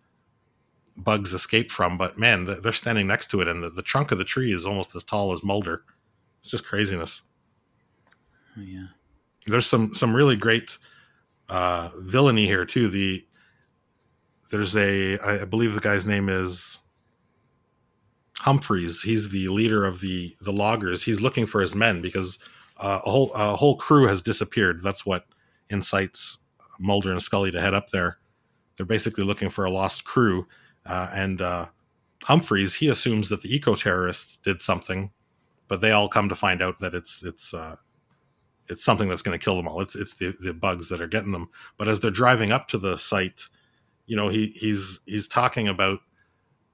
bugs 0.96 1.32
escape 1.32 1.70
from, 1.70 1.96
but 1.96 2.18
man, 2.18 2.44
they're 2.60 2.72
standing 2.72 3.06
next 3.06 3.28
to 3.30 3.40
it, 3.40 3.48
and 3.48 3.62
the, 3.62 3.70
the 3.70 3.82
trunk 3.82 4.10
of 4.10 4.18
the 4.18 4.24
tree 4.24 4.52
is 4.52 4.66
almost 4.66 4.94
as 4.96 5.04
tall 5.04 5.32
as 5.32 5.44
Mulder. 5.44 5.84
It's 6.40 6.50
just 6.50 6.64
craziness. 6.64 7.22
Oh, 8.56 8.62
yeah. 8.62 8.86
There's 9.46 9.66
some 9.66 9.94
some 9.94 10.14
really 10.14 10.36
great 10.36 10.76
uh, 11.48 11.90
villainy 11.96 12.46
here 12.46 12.64
too. 12.64 12.88
The 12.88 13.26
there's 14.50 14.76
a 14.76 15.18
I 15.18 15.44
believe 15.44 15.74
the 15.74 15.80
guy's 15.80 16.06
name 16.06 16.28
is 16.28 16.78
Humphreys. 18.38 19.02
He's 19.02 19.28
the 19.28 19.48
leader 19.48 19.84
of 19.84 20.00
the 20.00 20.34
the 20.40 20.52
loggers. 20.52 21.02
He's 21.02 21.20
looking 21.20 21.46
for 21.46 21.60
his 21.60 21.74
men 21.74 22.00
because 22.00 22.38
uh, 22.78 23.00
a 23.04 23.10
whole 23.10 23.32
a 23.34 23.56
whole 23.56 23.76
crew 23.76 24.06
has 24.06 24.22
disappeared. 24.22 24.82
That's 24.82 25.04
what 25.04 25.26
incites 25.68 26.38
Mulder 26.78 27.12
and 27.12 27.22
Scully 27.22 27.50
to 27.50 27.60
head 27.60 27.74
up 27.74 27.90
there. 27.90 28.18
They're 28.76 28.86
basically 28.86 29.24
looking 29.24 29.50
for 29.50 29.64
a 29.64 29.70
lost 29.70 30.04
crew, 30.04 30.46
uh, 30.86 31.10
and 31.12 31.42
uh, 31.42 31.66
Humphreys 32.24 32.74
he 32.74 32.88
assumes 32.88 33.28
that 33.28 33.42
the 33.42 33.54
eco 33.54 33.74
terrorists 33.74 34.36
did 34.38 34.62
something, 34.62 35.10
but 35.70 35.80
they 35.80 35.92
all 35.92 36.08
come 36.08 36.28
to 36.28 36.34
find 36.34 36.60
out 36.60 36.80
that 36.80 36.94
it's 36.94 37.22
it's 37.22 37.54
uh, 37.54 37.76
it's 38.68 38.84
something 38.84 39.08
that's 39.08 39.22
going 39.22 39.38
to 39.38 39.42
kill 39.42 39.56
them 39.56 39.68
all. 39.68 39.80
It's 39.80 39.94
it's 39.94 40.14
the, 40.14 40.34
the 40.40 40.52
bugs 40.52 40.88
that 40.90 41.00
are 41.00 41.06
getting 41.06 41.32
them. 41.32 41.48
But 41.78 41.88
as 41.88 42.00
they're 42.00 42.10
driving 42.10 42.50
up 42.50 42.68
to 42.68 42.78
the 42.78 42.98
site, 42.98 43.44
you 44.06 44.16
know 44.16 44.28
he 44.28 44.48
he's 44.48 44.98
he's 45.06 45.28
talking 45.28 45.68
about 45.68 46.00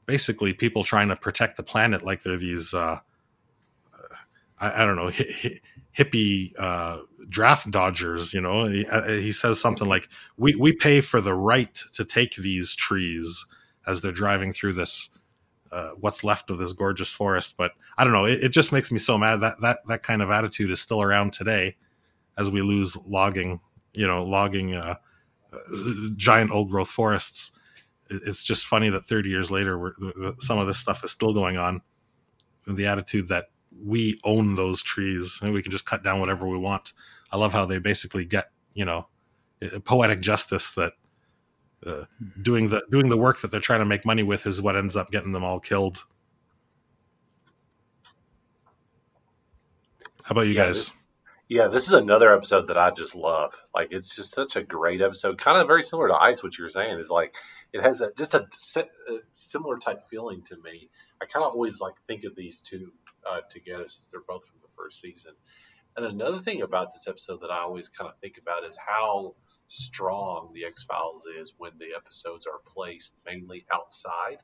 basically 0.06 0.54
people 0.54 0.82
trying 0.82 1.08
to 1.08 1.16
protect 1.16 1.58
the 1.58 1.62
planet 1.62 2.02
like 2.02 2.22
they're 2.22 2.38
these 2.38 2.72
uh, 2.72 2.98
I, 4.58 4.82
I, 4.82 4.86
don't 4.86 4.96
know 4.96 5.10
hi, 5.10 5.60
hippie 5.96 6.52
uh, 6.58 7.00
draft 7.28 7.70
dodgers. 7.70 8.32
You 8.32 8.40
know, 8.40 8.64
he, 8.64 8.86
uh, 8.86 9.08
he 9.08 9.32
says 9.32 9.60
something 9.60 9.86
like 9.86 10.08
we 10.38 10.54
we 10.54 10.72
pay 10.72 11.02
for 11.02 11.20
the 11.20 11.34
right 11.34 11.74
to 11.92 12.04
take 12.04 12.36
these 12.36 12.74
trees 12.74 13.44
as 13.86 14.00
they're 14.00 14.10
driving 14.10 14.52
through 14.52 14.72
this. 14.72 15.10
Uh, 15.72 15.90
what's 16.00 16.22
left 16.22 16.50
of 16.50 16.58
this 16.58 16.72
gorgeous 16.72 17.10
forest, 17.10 17.56
but 17.56 17.72
I 17.98 18.04
don't 18.04 18.12
know. 18.12 18.24
It, 18.24 18.44
it 18.44 18.48
just 18.50 18.72
makes 18.72 18.92
me 18.92 18.98
so 18.98 19.18
mad 19.18 19.36
that 19.40 19.60
that 19.62 19.78
that 19.88 20.02
kind 20.02 20.22
of 20.22 20.30
attitude 20.30 20.70
is 20.70 20.80
still 20.80 21.02
around 21.02 21.32
today, 21.32 21.76
as 22.38 22.50
we 22.50 22.62
lose 22.62 22.96
logging, 23.06 23.60
you 23.92 24.06
know, 24.06 24.24
logging 24.24 24.74
uh, 24.74 24.96
uh, 25.52 25.58
giant 26.16 26.50
old 26.50 26.70
growth 26.70 26.90
forests. 26.90 27.52
It's 28.08 28.44
just 28.44 28.66
funny 28.66 28.88
that 28.90 29.04
30 29.04 29.28
years 29.28 29.50
later, 29.50 29.92
some 30.38 30.58
of 30.58 30.68
this 30.68 30.78
stuff 30.78 31.02
is 31.02 31.10
still 31.10 31.34
going 31.34 31.56
on. 31.56 31.82
The 32.68 32.86
attitude 32.86 33.26
that 33.28 33.46
we 33.84 34.18
own 34.24 34.54
those 34.54 34.82
trees 34.82 35.40
and 35.42 35.52
we 35.52 35.62
can 35.62 35.72
just 35.72 35.86
cut 35.86 36.04
down 36.04 36.20
whatever 36.20 36.46
we 36.46 36.58
want. 36.58 36.92
I 37.32 37.36
love 37.36 37.52
how 37.52 37.66
they 37.66 37.78
basically 37.78 38.24
get, 38.24 38.50
you 38.74 38.84
know, 38.84 39.08
poetic 39.84 40.20
justice 40.20 40.74
that 40.74 40.92
uh, 41.84 42.04
doing 42.40 42.68
the 42.68 42.82
doing 42.90 43.08
the 43.08 43.16
work 43.16 43.40
that 43.40 43.50
they're 43.50 43.60
trying 43.60 43.80
to 43.80 43.86
make 43.86 44.06
money 44.06 44.22
with 44.22 44.46
is 44.46 44.62
what 44.62 44.76
ends 44.76 44.96
up 44.96 45.10
getting 45.10 45.32
them 45.32 45.44
all 45.44 45.60
killed. 45.60 46.04
How 50.24 50.32
about 50.32 50.42
you 50.42 50.54
yeah, 50.54 50.66
guys? 50.66 50.86
This, 50.86 50.92
yeah, 51.48 51.68
this 51.68 51.86
is 51.86 51.92
another 51.92 52.34
episode 52.34 52.68
that 52.68 52.76
I 52.76 52.90
just 52.90 53.14
love. 53.14 53.54
Like, 53.72 53.92
it's 53.92 54.14
just 54.14 54.34
such 54.34 54.56
a 54.56 54.62
great 54.62 55.00
episode. 55.00 55.38
Kind 55.38 55.58
of 55.58 55.68
very 55.68 55.84
similar 55.84 56.08
to 56.08 56.14
Ice. 56.14 56.42
What 56.42 56.58
you 56.58 56.64
were 56.64 56.70
saying 56.70 56.98
is 56.98 57.08
like 57.08 57.32
it 57.72 57.82
has 57.82 58.00
a, 58.00 58.10
just 58.16 58.34
a, 58.34 58.46
a, 58.76 59.18
similar 59.32 59.78
type 59.78 60.08
feeling 60.08 60.42
to 60.46 60.56
me. 60.56 60.88
I 61.20 61.26
kind 61.26 61.44
of 61.44 61.52
always 61.52 61.78
like 61.78 61.94
think 62.06 62.24
of 62.24 62.34
these 62.34 62.60
two 62.60 62.92
uh, 63.28 63.40
together 63.48 63.84
since 63.88 64.06
they're 64.10 64.20
both 64.26 64.46
from 64.46 64.58
the 64.62 64.68
first 64.76 65.00
season. 65.00 65.32
And 65.96 66.06
another 66.06 66.40
thing 66.40 66.62
about 66.62 66.92
this 66.92 67.06
episode 67.06 67.40
that 67.42 67.50
I 67.50 67.60
always 67.60 67.88
kind 67.88 68.10
of 68.10 68.18
think 68.18 68.38
about 68.38 68.64
is 68.64 68.76
how 68.76 69.34
strong 69.68 70.52
the 70.54 70.64
X 70.64 70.84
Files 70.84 71.26
is 71.40 71.52
when 71.56 71.72
the 71.78 71.96
episodes 71.96 72.46
are 72.46 72.60
placed 72.74 73.14
mainly 73.24 73.66
outside. 73.72 74.38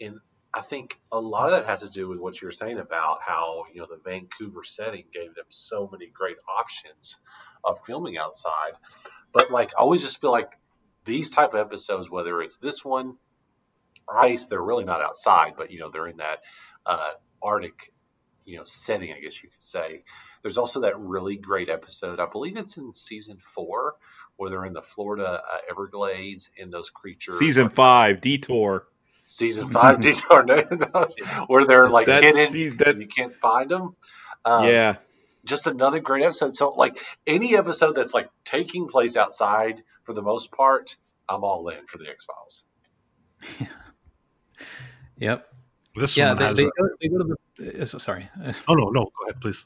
And 0.00 0.20
I 0.52 0.62
think 0.62 0.98
a 1.12 1.20
lot 1.20 1.46
of 1.46 1.52
that 1.52 1.66
has 1.66 1.80
to 1.80 1.90
do 1.90 2.08
with 2.08 2.18
what 2.18 2.40
you 2.40 2.48
were 2.48 2.52
saying 2.52 2.78
about 2.78 3.18
how 3.26 3.64
you 3.72 3.80
know 3.80 3.86
the 3.86 4.00
Vancouver 4.02 4.64
setting 4.64 5.04
gave 5.12 5.34
them 5.34 5.44
so 5.48 5.88
many 5.90 6.06
great 6.06 6.36
options 6.58 7.18
of 7.64 7.84
filming 7.84 8.16
outside. 8.16 8.72
But 9.32 9.50
like, 9.50 9.72
I 9.76 9.80
always 9.80 10.02
just 10.02 10.20
feel 10.20 10.32
like 10.32 10.50
these 11.04 11.30
type 11.30 11.54
of 11.54 11.60
episodes, 11.60 12.10
whether 12.10 12.40
it's 12.42 12.56
this 12.56 12.84
one, 12.84 13.16
Ice, 14.08 14.46
they're 14.46 14.62
really 14.62 14.84
not 14.84 15.02
outside, 15.02 15.54
but 15.56 15.70
you 15.70 15.80
know 15.80 15.90
they're 15.90 16.08
in 16.08 16.18
that 16.18 16.40
uh, 16.86 17.10
Arctic, 17.42 17.92
you 18.44 18.56
know, 18.56 18.64
setting, 18.64 19.12
I 19.12 19.20
guess 19.20 19.42
you 19.42 19.50
could 19.50 19.62
say. 19.62 20.04
There's 20.42 20.58
also 20.58 20.80
that 20.80 20.98
really 20.98 21.36
great 21.36 21.68
episode, 21.68 22.20
I 22.20 22.26
believe 22.26 22.56
it's 22.56 22.76
in 22.76 22.94
season 22.94 23.38
four, 23.38 23.94
where 24.36 24.50
they're 24.50 24.64
in 24.64 24.72
the 24.72 24.82
Florida 24.82 25.42
uh, 25.42 25.58
Everglades 25.70 26.50
and 26.58 26.72
those 26.72 26.90
creatures. 26.90 27.38
Season 27.38 27.68
five, 27.68 28.20
Detour. 28.20 28.86
Season 29.26 29.68
five, 29.68 30.00
Detour, 30.00 30.46
where 31.46 31.64
they're 31.64 31.88
like 31.88 32.06
that, 32.06 32.24
hidden, 32.24 32.46
see, 32.46 32.70
that, 32.70 32.98
you 32.98 33.06
can't 33.06 33.34
find 33.36 33.70
them. 33.70 33.96
Um, 34.44 34.66
yeah, 34.66 34.96
just 35.44 35.66
another 35.66 36.00
great 36.00 36.24
episode. 36.24 36.56
So, 36.56 36.70
like 36.70 37.02
any 37.26 37.56
episode 37.56 37.94
that's 37.94 38.14
like 38.14 38.30
taking 38.44 38.88
place 38.88 39.16
outside, 39.16 39.82
for 40.04 40.12
the 40.12 40.22
most 40.22 40.52
part, 40.52 40.96
I'm 41.28 41.44
all 41.44 41.68
in 41.68 41.86
for 41.86 41.98
the 41.98 42.08
X 42.08 42.24
Files. 42.24 42.64
Yeah. 43.60 43.66
yep. 45.18 45.48
This 45.94 46.16
yeah, 46.16 46.28
one 46.28 46.38
they, 46.38 46.44
has 46.44 46.56
they, 46.56 46.62
a- 46.64 46.66
go, 46.66 46.88
they 47.00 47.08
go 47.08 47.18
to 47.18 47.36
the. 47.58 47.82
Uh, 47.82 47.84
sorry. 47.86 48.28
Oh 48.68 48.74
no, 48.74 48.90
no, 48.90 49.04
go 49.04 49.24
ahead, 49.24 49.40
please. 49.40 49.64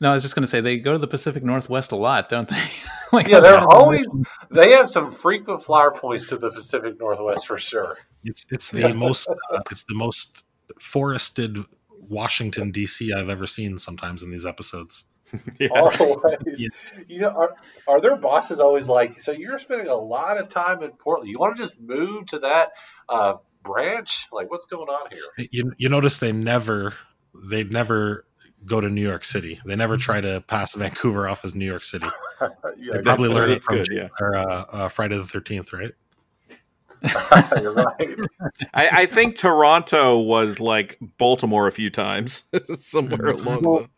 No, 0.00 0.10
I 0.10 0.14
was 0.14 0.22
just 0.22 0.34
going 0.34 0.44
to 0.44 0.46
say 0.46 0.60
they 0.60 0.78
go 0.78 0.92
to 0.92 0.98
the 0.98 1.08
Pacific 1.08 1.42
Northwest 1.42 1.90
a 1.90 1.96
lot, 1.96 2.28
don't 2.28 2.48
they? 2.48 2.62
like 3.12 3.28
Yeah, 3.28 3.40
they're 3.40 3.56
I've 3.58 3.66
always 3.68 4.06
they 4.50 4.72
have 4.72 4.88
some 4.88 5.10
frequent 5.10 5.62
flyer 5.62 5.90
points 5.90 6.28
to 6.28 6.36
the 6.36 6.50
Pacific 6.50 6.98
Northwest 7.00 7.46
for 7.46 7.58
sure. 7.58 7.98
It's 8.24 8.46
it's 8.50 8.70
the 8.70 8.92
most 8.94 9.28
uh, 9.28 9.60
it's 9.70 9.84
the 9.88 9.94
most 9.94 10.44
forested 10.80 11.58
Washington 11.88 12.70
D.C. 12.70 13.12
I've 13.12 13.28
ever 13.28 13.46
seen. 13.46 13.78
Sometimes 13.78 14.22
in 14.22 14.30
these 14.30 14.46
episodes. 14.46 15.04
Always. 15.70 16.70
You 17.06 17.20
know, 17.20 17.28
are, 17.28 17.54
are 17.86 18.00
their 18.00 18.16
bosses 18.16 18.60
always 18.60 18.88
like, 18.88 19.18
so 19.18 19.32
you're 19.32 19.58
spending 19.58 19.88
a 19.88 19.94
lot 19.94 20.38
of 20.38 20.48
time 20.48 20.82
in 20.82 20.92
Portland. 20.92 21.30
You 21.30 21.38
want 21.38 21.56
to 21.56 21.62
just 21.62 21.78
move 21.78 22.26
to 22.26 22.38
that 22.38 22.70
uh, 23.10 23.34
branch? 23.62 24.26
Like, 24.32 24.50
what's 24.50 24.64
going 24.64 24.88
on 24.88 25.10
here? 25.10 25.48
You 25.50 25.72
you 25.76 25.88
notice 25.88 26.18
they 26.18 26.32
never 26.32 26.94
they 27.34 27.64
never 27.64 28.24
go 28.68 28.80
to 28.80 28.88
New 28.90 29.02
York 29.02 29.24
City. 29.24 29.60
They 29.64 29.74
never 29.76 29.96
try 29.96 30.20
to 30.20 30.42
pass 30.46 30.74
Vancouver 30.74 31.28
off 31.28 31.44
as 31.44 31.54
New 31.54 31.66
York 31.66 31.84
City. 31.84 32.06
Yeah, 32.76 32.92
they 32.92 33.02
probably 33.02 33.30
learned 33.30 33.50
it 33.50 33.64
from 33.64 33.78
good, 33.78 33.88
yeah. 33.90 34.08
or, 34.20 34.36
uh, 34.36 34.44
uh, 34.70 34.88
Friday 34.88 35.16
the 35.16 35.24
Thirteenth, 35.24 35.72
right? 35.72 35.90
You're 37.60 37.72
right. 37.72 38.16
I, 38.74 38.88
I 39.02 39.06
think 39.06 39.34
Toronto 39.34 40.20
was 40.20 40.60
like 40.60 40.98
Baltimore 41.18 41.66
a 41.66 41.72
few 41.72 41.90
times, 41.90 42.44
somewhere 42.76 43.30
along 43.30 43.62
Well, 43.64 43.78
the. 43.80 43.88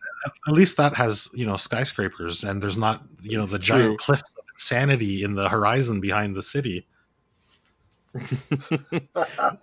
At 0.49 0.55
least 0.55 0.79
that 0.79 0.95
has 0.95 1.29
you 1.35 1.45
know 1.45 1.57
skyscrapers, 1.59 2.43
and 2.45 2.63
there's 2.63 2.79
not 2.79 3.03
you 3.21 3.37
know 3.37 3.43
It's 3.43 3.53
the 3.53 3.59
true. 3.59 3.79
giant 3.79 3.99
cliffs 3.99 4.23
of 4.39 4.45
insanity 4.55 5.23
in 5.23 5.35
the 5.35 5.51
horizon 5.51 6.01
behind 6.01 6.35
the 6.35 6.43
city. 6.43 6.87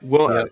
Well, 0.01 0.33
yeah. 0.33 0.43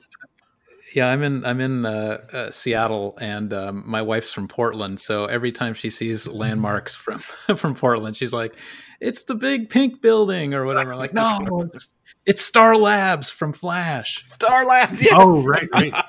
Yeah, 0.95 1.09
I'm 1.09 1.23
in 1.23 1.45
I'm 1.45 1.59
in 1.59 1.85
uh, 1.85 2.22
uh, 2.31 2.51
Seattle, 2.51 3.17
and 3.19 3.51
um, 3.51 3.84
my 3.85 4.01
wife's 4.01 4.31
from 4.31 4.47
Portland. 4.47 5.01
So 5.01 5.26
every 5.26 5.51
time 5.51 5.73
she 5.73 5.89
sees 5.89 6.26
landmarks 6.41 6.95
from 6.95 7.19
from 7.57 7.76
Portland, 7.76 8.15
she's 8.15 8.31
like, 8.31 8.55
"It's 9.01 9.23
the 9.23 9.35
big 9.35 9.69
pink 9.69 10.01
building" 10.01 10.53
or 10.53 10.65
whatever. 10.65 10.93
I'm 10.93 10.97
like, 10.97 11.13
no, 11.13 11.63
it's 11.63 11.93
it's 12.26 12.41
Star 12.41 12.77
Labs 12.77 13.30
from 13.30 13.51
Flash. 13.51 14.23
Star 14.23 14.65
Labs. 14.65 15.03
Yes. 15.03 15.13
Oh, 15.13 15.43
right, 15.43 15.67
right. 15.73 16.05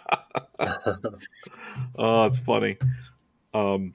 oh, 1.96 2.26
it's 2.26 2.38
funny. 2.38 2.78
Um, 3.52 3.92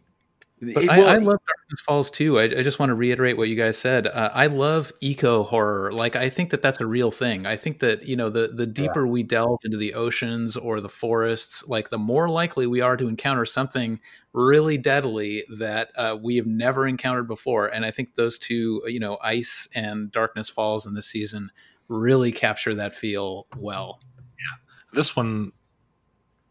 But 0.61 0.83
it- 0.83 0.89
I, 0.91 0.99
well, 0.99 1.07
I 1.09 1.15
love 1.17 1.39
Darkness 1.47 1.81
Falls 1.85 2.11
too. 2.11 2.39
I, 2.39 2.43
I 2.43 2.61
just 2.63 2.77
want 2.77 2.91
to 2.91 2.95
reiterate 2.95 3.35
what 3.35 3.49
you 3.49 3.55
guys 3.55 3.77
said. 3.79 4.05
Uh, 4.05 4.29
I 4.33 4.45
love 4.45 4.91
eco 5.01 5.41
horror. 5.43 5.91
Like 5.91 6.15
I 6.15 6.29
think 6.29 6.51
that 6.51 6.61
that's 6.61 6.79
a 6.79 6.85
real 6.85 7.09
thing. 7.09 7.47
I 7.47 7.55
think 7.55 7.79
that 7.79 8.05
you 8.05 8.15
know 8.15 8.29
the 8.29 8.49
the 8.49 8.67
deeper 8.67 9.07
we 9.07 9.23
delve 9.23 9.59
into 9.63 9.77
the 9.77 9.95
oceans 9.95 10.55
or 10.55 10.79
the 10.79 10.89
forests, 10.89 11.67
like 11.67 11.89
the 11.89 11.97
more 11.97 12.29
likely 12.29 12.67
we 12.67 12.79
are 12.81 12.95
to 12.95 13.07
encounter 13.07 13.45
something 13.45 13.99
really 14.33 14.77
deadly 14.77 15.43
that 15.57 15.89
uh, 15.97 16.15
we 16.21 16.35
have 16.38 16.45
never 16.45 16.88
encountered 16.88 17.27
before. 17.27 17.67
And 17.67 17.83
I 17.83 17.91
think 17.91 18.15
those 18.15 18.38
two, 18.38 18.81
you 18.85 18.99
know, 18.99 19.17
Ice 19.23 19.67
and 19.73 20.11
Darkness 20.11 20.49
Falls 20.49 20.85
in 20.85 20.93
this 20.93 21.07
season 21.07 21.49
really 21.88 22.31
capture 22.31 22.75
that 22.75 22.93
feel 22.93 23.47
well. 23.57 23.99
Yeah, 24.38 24.57
this 24.93 25.15
one 25.15 25.51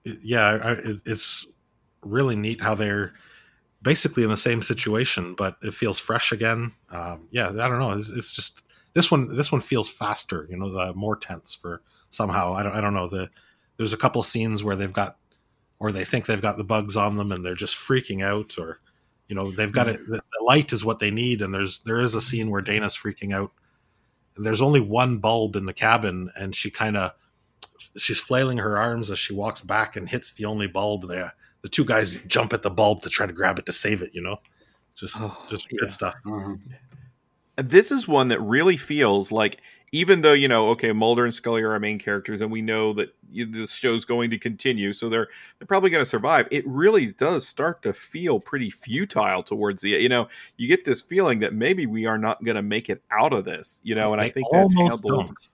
yeah 0.04 0.58
I, 0.62 0.70
it, 0.72 1.00
it's 1.06 1.46
really 2.02 2.34
neat 2.34 2.60
how 2.60 2.74
they're 2.74 3.12
basically 3.82 4.23
in 4.23 4.31
the 4.31 4.36
same 4.36 4.62
situation, 4.62 5.35
but 5.35 5.57
it 5.62 5.74
feels 5.74 5.98
fresh 5.98 6.32
again. 6.32 6.73
Um, 6.90 7.28
yeah, 7.31 7.48
I 7.48 7.69
don't 7.69 7.78
know. 7.78 7.93
It's, 7.93 8.09
it's, 8.09 8.32
just 8.32 8.62
this 8.94 9.11
one. 9.11 9.35
This 9.35 9.52
one 9.52 9.61
feels 9.61 9.89
faster. 9.89 10.47
You 10.51 10.57
know, 10.57 10.70
the 10.70 10.94
more 10.94 11.16
tense 11.16 11.55
for 11.55 11.82
somehow. 12.11 12.55
I 12.55 12.62
don't. 12.62 12.73
I 12.73 12.81
don't 12.81 12.94
know. 12.94 13.09
The 13.09 13.31
there's 13.77 13.93
a 13.93 13.98
couple 13.98 14.23
scenes 14.23 14.62
where 14.62 14.77
they've 14.77 14.93
got, 14.93 15.16
or 15.78 15.93
they 15.93 16.05
think 16.05 16.27
they've 16.27 16.40
got 16.40 16.57
the 16.59 16.65
bugs 16.65 16.97
on 16.97 17.16
them, 17.16 17.32
and 17.32 17.44
they're 17.44 17.55
just 17.55 17.77
freaking 17.77 18.23
out, 18.23 18.59
or 18.59 18.81
you 19.28 19.36
know, 19.36 19.51
they've 19.51 19.73
got 19.73 19.89
it. 19.89 19.98
The, 20.07 20.16
the 20.16 20.44
light 20.44 20.73
is 20.73 20.85
what 20.85 20.98
they 20.98 21.11
need, 21.11 21.43
and 21.43 21.55
there's 21.55 21.81
there 21.81 22.01
is 22.01 22.15
a 22.15 22.20
scene 22.20 22.51
where 22.51 22.62
Dana's 22.62 22.97
freaking 22.97 23.35
out. 23.35 23.52
And 24.36 24.47
there's 24.47 24.62
only 24.62 24.81
one 24.81 25.19
bulb 25.19 25.57
in 25.57 25.66
the 25.66 25.74
cabin, 25.74 26.31
and 26.36 26.55
she 26.55 26.70
kind 26.70 26.97
of 26.97 27.12
she's 27.97 28.20
flailing 28.20 28.59
her 28.59 28.77
arms 28.77 29.11
as 29.11 29.19
she 29.19 29.32
walks 29.32 29.62
back 29.62 29.97
and 29.97 30.09
hits 30.09 30.32
the 30.32 30.44
only 30.44 30.66
bulb 30.66 31.09
there 31.09 31.35
the 31.62 31.68
two 31.68 31.84
guys 31.84 32.18
jump 32.26 32.52
at 32.52 32.62
the 32.62 32.70
bulb 32.70 33.02
to 33.02 33.10
try 33.10 33.26
to 33.26 33.32
grab 33.32 33.58
it 33.58 33.66
to 33.66 33.72
save 33.72 34.02
it. 34.02 34.14
You 34.14 34.22
know, 34.22 34.36
just 34.94 35.16
oh, 35.18 35.36
just 35.50 35.68
good 35.68 35.90
stuff. 35.90 36.14
Mm-hmm. 36.24 36.54
This 37.56 37.90
is 37.90 38.08
one 38.08 38.28
that 38.28 38.40
really 38.40 38.76
feels 38.76 39.30
like, 39.30 39.60
even 39.92 40.22
though 40.22 40.32
you 40.32 40.48
know, 40.48 40.68
okay, 40.68 40.92
Mulder 40.92 41.24
and 41.24 41.34
Scully 41.34 41.62
are 41.62 41.72
our 41.72 41.80
main 41.80 41.98
characters, 41.98 42.40
and 42.40 42.50
we 42.50 42.62
know 42.62 42.92
that 42.94 43.14
you, 43.30 43.44
this 43.44 43.72
show's 43.72 44.04
going 44.04 44.30
to 44.30 44.38
continue, 44.38 44.92
so 44.92 45.08
they're 45.08 45.28
they're 45.58 45.66
probably 45.66 45.90
going 45.90 46.02
to 46.02 46.08
survive. 46.08 46.48
It 46.50 46.66
really 46.66 47.06
does 47.06 47.46
start 47.46 47.82
to 47.82 47.92
feel 47.92 48.40
pretty 48.40 48.70
futile 48.70 49.42
towards 49.42 49.82
the. 49.82 49.90
You 49.90 50.08
know, 50.08 50.28
you 50.56 50.68
get 50.68 50.84
this 50.84 51.02
feeling 51.02 51.40
that 51.40 51.52
maybe 51.52 51.86
we 51.86 52.06
are 52.06 52.18
not 52.18 52.42
going 52.44 52.56
to 52.56 52.62
make 52.62 52.88
it 52.88 53.02
out 53.10 53.32
of 53.34 53.44
this. 53.44 53.80
You 53.84 53.94
know, 53.94 54.12
and 54.12 54.20
I 54.20 54.28
think 54.28 54.46
that's 54.50 54.74
handled. 54.74 55.02
Don't 55.02 55.48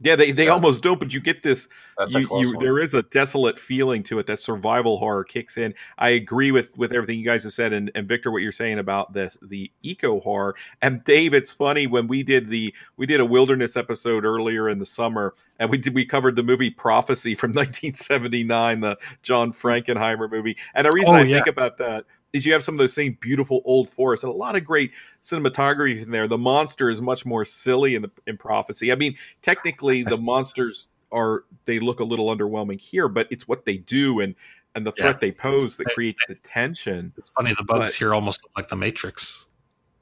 yeah, 0.00 0.16
they, 0.16 0.32
they 0.32 0.46
yeah. 0.46 0.50
almost 0.50 0.82
don't, 0.82 0.98
but 0.98 1.14
you 1.14 1.20
get 1.20 1.42
this. 1.42 1.68
You, 2.08 2.28
you 2.38 2.58
there 2.58 2.80
is 2.80 2.94
a 2.94 3.04
desolate 3.04 3.58
feeling 3.58 4.02
to 4.04 4.18
it 4.18 4.26
that 4.26 4.40
survival 4.40 4.98
horror 4.98 5.22
kicks 5.22 5.56
in. 5.56 5.72
I 5.98 6.10
agree 6.10 6.50
with 6.50 6.76
with 6.76 6.92
everything 6.92 7.18
you 7.18 7.24
guys 7.24 7.44
have 7.44 7.52
said, 7.52 7.72
and, 7.72 7.90
and 7.94 8.08
Victor, 8.08 8.32
what 8.32 8.42
you're 8.42 8.52
saying 8.52 8.80
about 8.80 9.12
this 9.12 9.38
the 9.42 9.70
eco 9.82 10.18
horror. 10.18 10.56
And 10.82 11.02
Dave, 11.04 11.32
it's 11.32 11.52
funny 11.52 11.86
when 11.86 12.08
we 12.08 12.24
did 12.24 12.48
the 12.48 12.74
we 12.96 13.06
did 13.06 13.20
a 13.20 13.24
wilderness 13.24 13.76
episode 13.76 14.24
earlier 14.24 14.68
in 14.68 14.78
the 14.78 14.86
summer, 14.86 15.34
and 15.60 15.70
we 15.70 15.78
did 15.78 15.94
we 15.94 16.04
covered 16.04 16.34
the 16.34 16.42
movie 16.42 16.70
Prophecy 16.70 17.34
from 17.36 17.50
1979, 17.54 18.80
the 18.80 18.98
John 19.22 19.52
Frankenheimer 19.52 20.28
movie. 20.30 20.56
And 20.74 20.86
the 20.86 20.92
reason 20.92 21.14
oh, 21.14 21.18
I 21.18 21.22
yeah. 21.22 21.36
think 21.36 21.46
about 21.46 21.78
that 21.78 22.04
is 22.34 22.44
you 22.44 22.52
have 22.52 22.62
some 22.62 22.74
of 22.74 22.78
those 22.78 22.92
same 22.92 23.16
beautiful 23.20 23.62
old 23.64 23.88
forests 23.88 24.24
and 24.24 24.30
a 24.32 24.36
lot 24.36 24.56
of 24.56 24.64
great 24.64 24.92
cinematography 25.22 26.02
in 26.02 26.10
there. 26.10 26.28
The 26.28 26.36
monster 26.36 26.90
is 26.90 27.00
much 27.00 27.24
more 27.24 27.44
silly 27.44 27.94
in 27.94 28.02
the 28.02 28.10
in 28.26 28.36
prophecy. 28.36 28.92
I 28.92 28.96
mean, 28.96 29.16
technically 29.40 30.02
the 30.02 30.18
monsters 30.18 30.88
are 31.12 31.44
they 31.64 31.78
look 31.78 32.00
a 32.00 32.04
little 32.04 32.26
underwhelming 32.26 32.80
here, 32.80 33.08
but 33.08 33.28
it's 33.30 33.48
what 33.48 33.64
they 33.64 33.78
do 33.78 34.20
and 34.20 34.34
and 34.74 34.84
the 34.84 34.92
threat 34.92 35.16
yeah. 35.16 35.20
they 35.20 35.32
pose 35.32 35.76
that 35.76 35.86
creates 35.94 36.24
the 36.26 36.34
tension. 36.34 37.12
It's 37.16 37.30
funny 37.30 37.54
the 37.56 37.62
bugs 37.62 37.92
but, 37.92 37.94
here 37.94 38.12
almost 38.12 38.42
look 38.42 38.50
like 38.56 38.68
the 38.68 38.76
Matrix. 38.76 39.46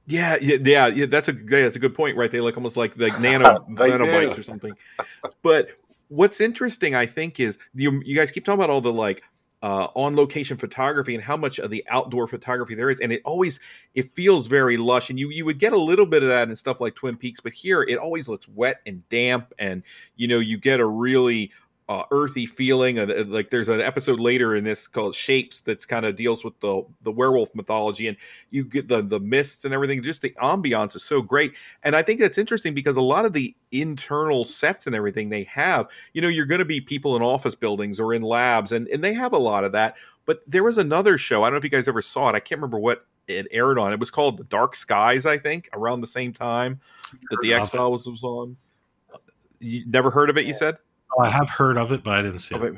Yeah, 0.06 0.38
yeah, 0.40 0.56
yeah, 0.62 0.86
yeah. 0.86 1.06
That's 1.06 1.28
a 1.28 1.34
yeah, 1.34 1.62
that's 1.62 1.76
a 1.76 1.78
good 1.78 1.94
point, 1.94 2.16
right? 2.16 2.30
They 2.30 2.40
look 2.40 2.56
almost 2.56 2.78
like 2.78 2.96
like 2.96 3.20
nano 3.20 3.66
nanobites 3.68 4.38
or 4.38 4.42
something. 4.42 4.72
But 5.42 5.68
what's 6.08 6.40
interesting, 6.40 6.94
I 6.94 7.04
think, 7.04 7.38
is 7.38 7.58
you 7.74 8.00
you 8.04 8.16
guys 8.16 8.30
keep 8.30 8.46
talking 8.46 8.58
about 8.58 8.70
all 8.70 8.80
the 8.80 8.92
like 8.92 9.22
uh, 9.62 9.88
on 9.94 10.16
location 10.16 10.56
photography 10.56 11.14
and 11.14 11.22
how 11.22 11.36
much 11.36 11.58
of 11.58 11.70
the 11.70 11.84
outdoor 11.88 12.26
photography 12.26 12.74
there 12.74 12.90
is. 12.90 13.00
And 13.00 13.12
it 13.12 13.22
always 13.24 13.60
it 13.94 14.14
feels 14.14 14.46
very 14.46 14.76
lush 14.76 15.10
and 15.10 15.18
you 15.18 15.30
you 15.30 15.44
would 15.44 15.58
get 15.58 15.72
a 15.72 15.78
little 15.78 16.06
bit 16.06 16.22
of 16.22 16.28
that 16.28 16.48
in 16.48 16.56
stuff 16.56 16.80
like 16.80 16.94
twin 16.94 17.16
peaks 17.16 17.40
but 17.40 17.52
here 17.52 17.82
it 17.82 17.98
always 17.98 18.28
looks 18.28 18.48
wet 18.48 18.80
and 18.86 19.06
damp 19.08 19.52
and 19.58 19.82
you 20.16 20.26
know 20.26 20.38
you 20.38 20.56
get 20.58 20.80
a 20.80 20.86
really 20.86 21.52
uh, 21.92 22.04
earthy 22.10 22.46
feeling. 22.46 22.98
Uh, 22.98 23.24
like 23.26 23.50
there's 23.50 23.68
an 23.68 23.80
episode 23.80 24.18
later 24.18 24.56
in 24.56 24.64
this 24.64 24.86
called 24.86 25.14
Shapes 25.14 25.60
that's 25.60 25.84
kind 25.84 26.06
of 26.06 26.16
deals 26.16 26.42
with 26.42 26.58
the 26.60 26.82
the 27.02 27.12
werewolf 27.12 27.54
mythology, 27.54 28.08
and 28.08 28.16
you 28.50 28.64
get 28.64 28.88
the 28.88 29.02
the 29.02 29.20
mists 29.20 29.64
and 29.64 29.74
everything. 29.74 30.02
Just 30.02 30.22
the 30.22 30.30
ambiance 30.42 30.96
is 30.96 31.02
so 31.02 31.20
great, 31.20 31.54
and 31.82 31.94
I 31.94 32.02
think 32.02 32.18
that's 32.18 32.38
interesting 32.38 32.72
because 32.72 32.96
a 32.96 33.02
lot 33.02 33.26
of 33.26 33.34
the 33.34 33.54
internal 33.72 34.44
sets 34.44 34.86
and 34.86 34.96
everything 34.96 35.28
they 35.28 35.44
have, 35.44 35.88
you 36.14 36.22
know, 36.22 36.28
you're 36.28 36.46
going 36.46 36.60
to 36.60 36.64
be 36.64 36.80
people 36.80 37.14
in 37.14 37.22
office 37.22 37.54
buildings 37.54 38.00
or 38.00 38.14
in 38.14 38.22
labs, 38.22 38.72
and 38.72 38.88
and 38.88 39.04
they 39.04 39.12
have 39.12 39.34
a 39.34 39.38
lot 39.38 39.64
of 39.64 39.72
that. 39.72 39.96
But 40.24 40.42
there 40.46 40.64
was 40.64 40.78
another 40.78 41.18
show. 41.18 41.42
I 41.42 41.46
don't 41.46 41.54
know 41.54 41.58
if 41.58 41.64
you 41.64 41.70
guys 41.70 41.88
ever 41.88 42.02
saw 42.02 42.30
it. 42.30 42.34
I 42.34 42.40
can't 42.40 42.58
remember 42.58 42.78
what 42.78 43.04
it 43.28 43.48
aired 43.50 43.78
on. 43.78 43.92
It 43.92 44.00
was 44.00 44.10
called 44.10 44.38
The 44.38 44.44
Dark 44.44 44.76
Skies, 44.76 45.26
I 45.26 45.36
think, 45.36 45.68
around 45.74 46.00
the 46.00 46.06
same 46.06 46.32
time 46.32 46.80
that 47.30 47.38
the 47.42 47.52
X 47.52 47.68
Files 47.70 48.08
was 48.08 48.22
on. 48.22 48.56
You 49.58 49.84
never 49.86 50.10
heard 50.10 50.30
of 50.30 50.38
it? 50.38 50.46
You 50.46 50.54
said. 50.54 50.78
Oh, 51.16 51.22
I 51.22 51.30
have 51.30 51.50
heard 51.50 51.76
of 51.76 51.92
it, 51.92 52.02
but 52.02 52.18
I 52.18 52.22
didn't 52.22 52.38
see 52.38 52.54
it. 52.54 52.74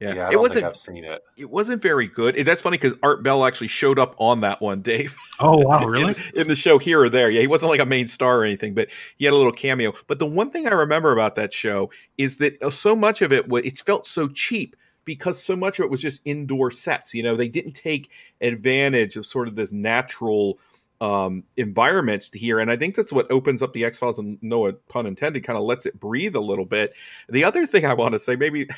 Yeah, 0.00 0.14
yeah 0.14 0.28
it 0.32 0.40
wasn't. 0.40 0.64
I've 0.64 0.76
seen 0.76 1.04
it. 1.04 1.22
It 1.36 1.50
wasn't 1.50 1.82
very 1.82 2.06
good. 2.06 2.34
That's 2.36 2.62
funny 2.62 2.78
because 2.78 2.96
Art 3.02 3.22
Bell 3.22 3.44
actually 3.44 3.68
showed 3.68 3.98
up 3.98 4.14
on 4.18 4.40
that 4.40 4.62
one, 4.62 4.80
Dave. 4.80 5.16
Oh 5.40 5.58
wow, 5.58 5.84
really? 5.86 6.14
in, 6.34 6.40
in, 6.42 6.48
the 6.48 6.56
show 6.56 6.78
here 6.78 7.02
or 7.02 7.10
there. 7.10 7.30
Yeah, 7.30 7.42
he 7.42 7.46
wasn't 7.46 7.70
like 7.70 7.80
a 7.80 7.86
main 7.86 8.08
star 8.08 8.38
or 8.38 8.44
anything, 8.44 8.72
but 8.72 8.88
he 9.18 9.26
had 9.26 9.34
a 9.34 9.36
little 9.36 9.52
cameo. 9.52 9.92
But 10.06 10.18
the 10.18 10.26
one 10.26 10.50
thing 10.50 10.66
I 10.66 10.70
remember 10.70 11.12
about 11.12 11.34
that 11.36 11.52
show 11.52 11.90
is 12.16 12.38
that 12.38 12.62
uh, 12.62 12.70
so 12.70 12.96
much 12.96 13.20
of 13.20 13.30
it, 13.30 13.44
it 13.50 13.80
felt 13.80 14.06
so 14.06 14.28
cheap 14.28 14.74
because 15.04 15.42
so 15.42 15.54
much 15.54 15.78
of 15.78 15.84
it 15.84 15.90
was 15.90 16.00
just 16.00 16.22
indoor 16.24 16.70
sets. 16.70 17.12
You 17.12 17.22
know, 17.22 17.36
they 17.36 17.48
didn't 17.48 17.72
take 17.72 18.10
advantage 18.40 19.16
of 19.16 19.26
sort 19.26 19.48
of 19.48 19.54
this 19.54 19.70
natural 19.70 20.58
um, 21.00 21.44
environments 21.56 22.28
to 22.30 22.38
here. 22.38 22.60
And 22.60 22.70
I 22.70 22.76
think 22.76 22.94
that's 22.94 23.12
what 23.12 23.30
opens 23.30 23.62
up 23.62 23.72
the 23.72 23.84
X 23.84 23.98
Files, 23.98 24.18
and 24.18 24.38
no 24.42 24.70
pun 24.88 25.06
intended, 25.06 25.44
kind 25.44 25.56
of 25.56 25.64
lets 25.64 25.86
it 25.86 25.98
breathe 25.98 26.36
a 26.36 26.40
little 26.40 26.66
bit. 26.66 26.94
The 27.28 27.44
other 27.44 27.66
thing 27.66 27.84
I 27.84 27.94
want 27.94 28.14
to 28.14 28.18
say, 28.18 28.36
maybe 28.36 28.68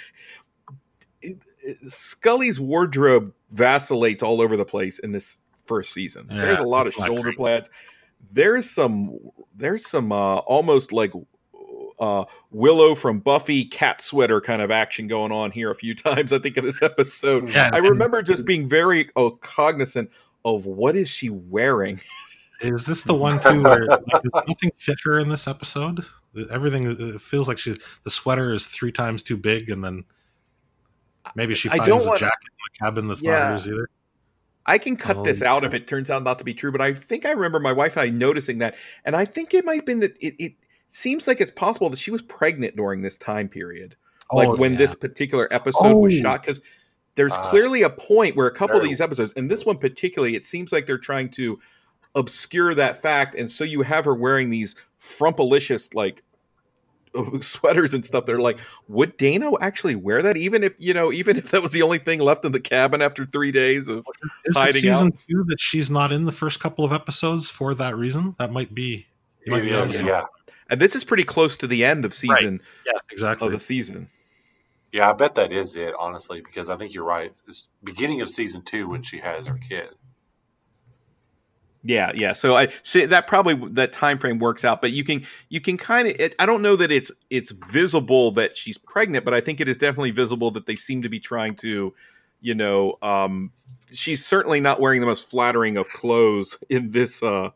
Scully's 1.88 2.60
wardrobe 2.60 3.32
vacillates 3.50 4.22
all 4.22 4.40
over 4.40 4.56
the 4.56 4.64
place 4.64 4.98
in 5.00 5.12
this 5.12 5.40
first 5.64 5.92
season. 5.92 6.26
Yeah, 6.30 6.42
there's 6.42 6.58
a 6.58 6.64
lot 6.64 6.86
of 6.86 6.94
shoulder 6.94 7.32
pads. 7.32 7.68
There's 8.32 8.70
some. 8.70 9.18
There's 9.54 9.86
some 9.86 10.12
uh, 10.12 10.38
almost 10.38 10.92
like 10.92 11.12
uh, 11.98 12.24
Willow 12.50 12.94
from 12.94 13.20
Buffy 13.20 13.64
cat 13.64 14.00
sweater 14.00 14.40
kind 14.40 14.62
of 14.62 14.70
action 14.70 15.06
going 15.06 15.32
on 15.32 15.50
here 15.50 15.70
a 15.70 15.74
few 15.74 15.94
times. 15.96 16.32
I 16.32 16.38
think 16.38 16.56
in 16.56 16.64
this 16.64 16.82
episode, 16.82 17.48
yeah, 17.50 17.70
I 17.72 17.78
remember 17.78 18.22
just 18.22 18.44
being 18.44 18.68
very 18.68 19.10
oh, 19.16 19.32
cognizant 19.32 20.10
of 20.44 20.66
what 20.66 20.96
is 20.96 21.08
she 21.08 21.30
wearing. 21.30 22.00
Is 22.62 22.86
this 22.86 23.02
the 23.02 23.14
one 23.14 23.40
too 23.40 23.60
where 23.60 23.86
like, 23.86 24.06
does 24.06 24.22
nothing 24.48 24.70
fit 24.78 24.96
her 25.02 25.18
in 25.18 25.28
this 25.28 25.48
episode? 25.48 26.04
Everything 26.50 27.18
feels 27.18 27.48
like 27.48 27.58
she 27.58 27.76
the 28.04 28.10
sweater 28.10 28.54
is 28.54 28.66
three 28.66 28.92
times 28.92 29.22
too 29.22 29.36
big, 29.36 29.68
and 29.68 29.82
then 29.82 30.04
maybe 31.34 31.56
she 31.56 31.68
finds 31.68 31.88
a 31.88 32.08
want, 32.08 32.20
jacket 32.20 32.38
in 32.44 32.56
the 32.72 32.84
cabin 32.84 33.08
that's 33.08 33.20
yeah. 33.20 33.32
not 33.32 33.50
hers 33.50 33.68
either. 33.68 33.88
I 34.64 34.78
can 34.78 34.96
cut 34.96 35.24
this 35.24 35.42
um, 35.42 35.48
out 35.48 35.62
yeah. 35.62 35.68
if 35.68 35.74
it 35.74 35.88
turns 35.88 36.08
out 36.08 36.22
not 36.22 36.38
to 36.38 36.44
be 36.44 36.54
true, 36.54 36.70
but 36.70 36.80
I 36.80 36.94
think 36.94 37.26
I 37.26 37.32
remember 37.32 37.58
my 37.58 37.72
wife 37.72 37.96
and 37.96 38.02
I 38.02 38.10
noticing 38.10 38.58
that, 38.58 38.76
and 39.04 39.16
I 39.16 39.24
think 39.24 39.54
it 39.54 39.64
might 39.64 39.76
have 39.76 39.86
been 39.86 39.98
that 40.00 40.16
it, 40.20 40.34
it 40.38 40.54
seems 40.88 41.26
like 41.26 41.40
it's 41.40 41.50
possible 41.50 41.90
that 41.90 41.98
she 41.98 42.12
was 42.12 42.22
pregnant 42.22 42.76
during 42.76 43.02
this 43.02 43.16
time 43.16 43.48
period, 43.48 43.96
oh, 44.30 44.36
like 44.36 44.58
when 44.58 44.72
yeah. 44.72 44.78
this 44.78 44.94
particular 44.94 45.52
episode 45.52 45.94
oh. 45.94 45.98
was 45.98 46.14
shot, 46.14 46.42
because 46.42 46.60
there's 47.14 47.32
uh, 47.32 47.42
clearly 47.50 47.82
a 47.82 47.90
point 47.90 48.36
where 48.36 48.46
a 48.46 48.54
couple 48.54 48.76
of 48.76 48.82
these 48.82 49.00
episodes, 49.00 49.32
and 49.36 49.50
this 49.50 49.64
one 49.64 49.78
particularly, 49.78 50.34
it 50.34 50.44
seems 50.44 50.72
like 50.72 50.86
they're 50.86 50.98
trying 50.98 51.28
to 51.30 51.58
obscure 52.14 52.74
that 52.74 53.00
fact, 53.00 53.34
and 53.34 53.50
so 53.50 53.64
you 53.64 53.82
have 53.82 54.04
her 54.04 54.14
wearing 54.14 54.50
these 54.50 54.74
frumpalicious 55.00 55.94
like 55.94 56.22
sweaters 57.40 57.94
and 57.94 58.04
stuff. 58.04 58.26
They're 58.26 58.38
like, 58.38 58.58
would 58.88 59.16
Dana 59.16 59.50
actually 59.60 59.96
wear 59.96 60.22
that? 60.22 60.36
Even 60.36 60.62
if 60.62 60.74
you 60.78 60.94
know, 60.94 61.12
even 61.12 61.36
if 61.36 61.50
that 61.50 61.62
was 61.62 61.72
the 61.72 61.82
only 61.82 61.98
thing 61.98 62.20
left 62.20 62.44
in 62.44 62.52
the 62.52 62.60
cabin 62.60 63.02
after 63.02 63.26
three 63.26 63.52
days 63.52 63.88
of 63.88 64.06
Is 64.44 64.56
hiding 64.56 64.82
season 64.82 65.08
out. 65.08 65.18
two 65.28 65.44
that 65.48 65.60
she's 65.60 65.90
not 65.90 66.12
in 66.12 66.24
the 66.24 66.32
first 66.32 66.60
couple 66.60 66.84
of 66.84 66.92
episodes 66.92 67.50
for 67.50 67.74
that 67.74 67.96
reason? 67.96 68.34
That 68.38 68.52
might 68.52 68.74
be. 68.74 69.06
Might 69.46 69.62
be 69.62 69.68
yeah. 69.68 70.24
And 70.70 70.80
this 70.80 70.94
is 70.94 71.04
pretty 71.04 71.24
close 71.24 71.56
to 71.58 71.66
the 71.66 71.84
end 71.84 72.04
of 72.04 72.14
season. 72.14 72.52
Right. 72.52 72.60
Yeah, 72.86 72.98
exactly. 73.10 73.48
Of 73.48 73.52
the 73.52 73.60
season. 73.60 74.08
Yeah, 74.92 75.08
I 75.08 75.14
bet 75.14 75.36
that 75.36 75.52
is 75.52 75.74
it, 75.74 75.94
honestly, 75.98 76.42
because 76.42 76.68
I 76.68 76.76
think 76.76 76.92
you're 76.92 77.04
right. 77.04 77.32
It's 77.48 77.68
beginning 77.82 78.20
of 78.20 78.28
season 78.28 78.62
two 78.62 78.88
when 78.88 79.02
she 79.02 79.18
has 79.18 79.46
her 79.46 79.58
kid. 79.58 79.88
Yeah, 81.84 82.12
yeah. 82.14 82.34
So 82.34 82.54
I 82.54 82.68
see 82.84 83.06
that 83.06 83.26
probably 83.26 83.54
that 83.72 83.92
time 83.92 84.18
frame 84.18 84.38
works 84.38 84.64
out, 84.64 84.80
but 84.80 84.92
you 84.92 85.02
can 85.02 85.26
you 85.48 85.60
can 85.60 85.76
kind 85.76 86.08
of 86.08 86.32
I 86.38 86.46
don't 86.46 86.62
know 86.62 86.76
that 86.76 86.92
it's 86.92 87.10
it's 87.30 87.50
visible 87.50 88.30
that 88.32 88.56
she's 88.56 88.78
pregnant, 88.78 89.24
but 89.24 89.34
I 89.34 89.40
think 89.40 89.60
it 89.60 89.68
is 89.68 89.78
definitely 89.78 90.12
visible 90.12 90.50
that 90.52 90.66
they 90.66 90.76
seem 90.76 91.02
to 91.02 91.08
be 91.08 91.18
trying 91.18 91.56
to, 91.56 91.92
you 92.40 92.54
know, 92.54 92.98
um, 93.02 93.50
she's 93.90 94.24
certainly 94.24 94.60
not 94.60 94.78
wearing 94.78 95.00
the 95.00 95.06
most 95.06 95.28
flattering 95.28 95.76
of 95.76 95.88
clothes 95.88 96.56
in 96.68 96.92
this 96.92 97.22
uh 97.22 97.50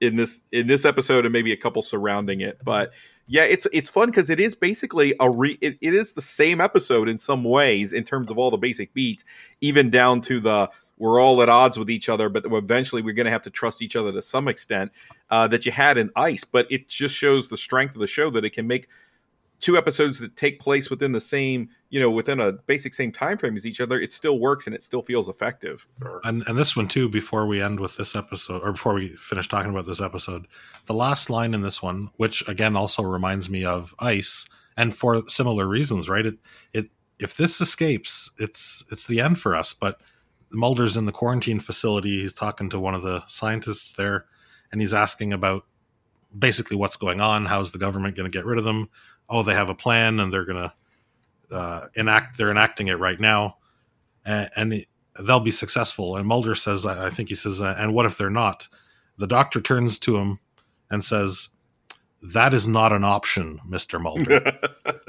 in 0.00 0.16
this 0.16 0.42
in 0.50 0.66
this 0.66 0.84
episode 0.84 1.24
and 1.24 1.32
maybe 1.32 1.52
a 1.52 1.56
couple 1.56 1.82
surrounding 1.82 2.40
it, 2.40 2.58
but 2.64 2.90
yeah, 3.30 3.44
it's 3.44 3.64
it's 3.72 3.88
fun 3.88 4.08
because 4.10 4.28
it 4.28 4.40
is 4.40 4.56
basically 4.56 5.14
a 5.20 5.30
re. 5.30 5.56
It, 5.60 5.78
it 5.80 5.94
is 5.94 6.14
the 6.14 6.20
same 6.20 6.60
episode 6.60 7.08
in 7.08 7.16
some 7.16 7.44
ways 7.44 7.92
in 7.92 8.02
terms 8.02 8.28
of 8.28 8.38
all 8.38 8.50
the 8.50 8.56
basic 8.56 8.92
beats, 8.92 9.24
even 9.60 9.88
down 9.88 10.20
to 10.22 10.40
the 10.40 10.68
we're 10.98 11.20
all 11.20 11.40
at 11.40 11.48
odds 11.48 11.78
with 11.78 11.90
each 11.90 12.08
other, 12.08 12.28
but 12.28 12.44
eventually 12.44 13.02
we're 13.02 13.14
going 13.14 13.26
to 13.26 13.30
have 13.30 13.42
to 13.42 13.50
trust 13.50 13.82
each 13.82 13.94
other 13.94 14.10
to 14.10 14.20
some 14.20 14.48
extent. 14.48 14.90
Uh, 15.30 15.46
that 15.46 15.64
you 15.64 15.70
had 15.70 15.96
in 15.96 16.10
Ice, 16.16 16.42
but 16.42 16.66
it 16.72 16.88
just 16.88 17.14
shows 17.14 17.46
the 17.46 17.56
strength 17.56 17.94
of 17.94 18.00
the 18.00 18.08
show 18.08 18.30
that 18.30 18.44
it 18.44 18.50
can 18.50 18.66
make 18.66 18.88
two 19.60 19.76
episodes 19.76 20.18
that 20.18 20.36
take 20.36 20.58
place 20.60 20.90
within 20.90 21.12
the 21.12 21.20
same, 21.20 21.68
you 21.90 22.00
know, 22.00 22.10
within 22.10 22.40
a 22.40 22.52
basic 22.52 22.94
same 22.94 23.12
time 23.12 23.38
frame 23.38 23.56
as 23.56 23.66
each 23.66 23.80
other, 23.80 24.00
it 24.00 24.12
still 24.12 24.38
works 24.38 24.66
and 24.66 24.74
it 24.74 24.82
still 24.82 25.02
feels 25.02 25.28
effective. 25.28 25.86
And 26.24 26.42
and 26.46 26.58
this 26.58 26.74
one 26.74 26.88
too. 26.88 27.08
Before 27.08 27.46
we 27.46 27.60
end 27.60 27.80
with 27.80 27.96
this 27.96 28.16
episode, 28.16 28.62
or 28.62 28.72
before 28.72 28.94
we 28.94 29.16
finish 29.16 29.48
talking 29.48 29.70
about 29.70 29.86
this 29.86 30.00
episode, 30.00 30.46
the 30.86 30.94
last 30.94 31.30
line 31.30 31.54
in 31.54 31.62
this 31.62 31.82
one, 31.82 32.10
which 32.16 32.46
again 32.48 32.76
also 32.76 33.02
reminds 33.02 33.50
me 33.50 33.64
of 33.64 33.94
Ice, 33.98 34.46
and 34.76 34.96
for 34.96 35.28
similar 35.28 35.66
reasons, 35.66 36.08
right? 36.08 36.26
It 36.26 36.38
it 36.72 36.90
if 37.18 37.36
this 37.36 37.60
escapes, 37.60 38.30
it's 38.38 38.84
it's 38.90 39.06
the 39.06 39.20
end 39.20 39.38
for 39.38 39.54
us. 39.54 39.74
But 39.74 40.00
Mulder's 40.52 40.96
in 40.96 41.06
the 41.06 41.12
quarantine 41.12 41.60
facility. 41.60 42.22
He's 42.22 42.34
talking 42.34 42.70
to 42.70 42.80
one 42.80 42.94
of 42.94 43.02
the 43.02 43.22
scientists 43.28 43.92
there, 43.92 44.26
and 44.72 44.80
he's 44.80 44.94
asking 44.94 45.32
about 45.32 45.64
basically 46.36 46.76
what's 46.76 46.96
going 46.96 47.20
on. 47.20 47.46
How's 47.46 47.72
the 47.72 47.78
government 47.78 48.16
going 48.16 48.30
to 48.30 48.36
get 48.36 48.46
rid 48.46 48.58
of 48.58 48.64
them? 48.64 48.88
Oh, 49.30 49.42
they 49.42 49.54
have 49.54 49.70
a 49.70 49.74
plan, 49.74 50.20
and 50.20 50.32
they're 50.32 50.44
going 50.44 50.70
to 51.48 51.56
uh, 51.56 51.86
enact. 51.94 52.36
They're 52.36 52.50
enacting 52.50 52.88
it 52.88 52.98
right 52.98 53.18
now, 53.18 53.56
and, 54.24 54.50
and 54.56 54.86
they'll 55.18 55.40
be 55.40 55.50
successful. 55.50 56.16
And 56.16 56.26
Mulder 56.26 56.54
says, 56.54 56.86
I 56.86 57.10
think 57.10 57.28
he 57.28 57.34
says, 57.34 57.60
and 57.60 57.94
what 57.94 58.06
if 58.06 58.18
they're 58.18 58.30
not? 58.30 58.68
The 59.18 59.26
doctor 59.26 59.60
turns 59.60 59.98
to 60.00 60.16
him 60.16 60.40
and 60.90 61.04
says, 61.04 61.48
"That 62.22 62.54
is 62.54 62.66
not 62.66 62.92
an 62.92 63.04
option, 63.04 63.60
Mister 63.66 63.98
Mulder." 63.98 64.58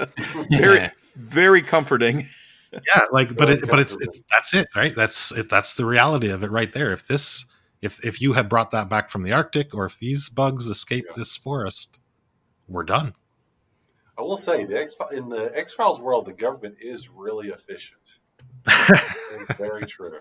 very, 0.50 0.90
very 1.16 1.62
comforting. 1.62 2.26
yeah, 2.72 3.06
like, 3.10 3.34
but 3.36 3.50
it, 3.50 3.68
but 3.68 3.78
it's, 3.78 3.96
it's 4.00 4.20
that's 4.30 4.54
it, 4.54 4.68
right? 4.76 4.94
That's 4.94 5.32
it. 5.32 5.48
That's 5.48 5.74
the 5.74 5.86
reality 5.86 6.30
of 6.30 6.42
it, 6.42 6.50
right 6.50 6.72
there. 6.72 6.92
If 6.92 7.08
this, 7.08 7.46
if 7.80 8.04
if 8.04 8.20
you 8.20 8.34
had 8.34 8.48
brought 8.48 8.70
that 8.72 8.90
back 8.90 9.10
from 9.10 9.22
the 9.22 9.32
Arctic, 9.32 9.74
or 9.74 9.86
if 9.86 9.98
these 9.98 10.28
bugs 10.28 10.66
escaped 10.66 11.08
yeah. 11.12 11.18
this 11.18 11.36
forest, 11.36 11.98
we're 12.68 12.84
done. 12.84 13.14
I 14.18 14.22
will 14.22 14.36
say 14.36 14.64
the 14.64 14.80
X 14.80 14.94
in 15.12 15.28
the 15.28 15.50
X 15.56 15.74
Files 15.74 16.00
world, 16.00 16.26
the 16.26 16.32
government 16.32 16.76
is 16.80 17.08
really 17.08 17.48
efficient. 17.48 18.18
it's 18.66 19.54
very 19.54 19.86
true. 19.86 20.18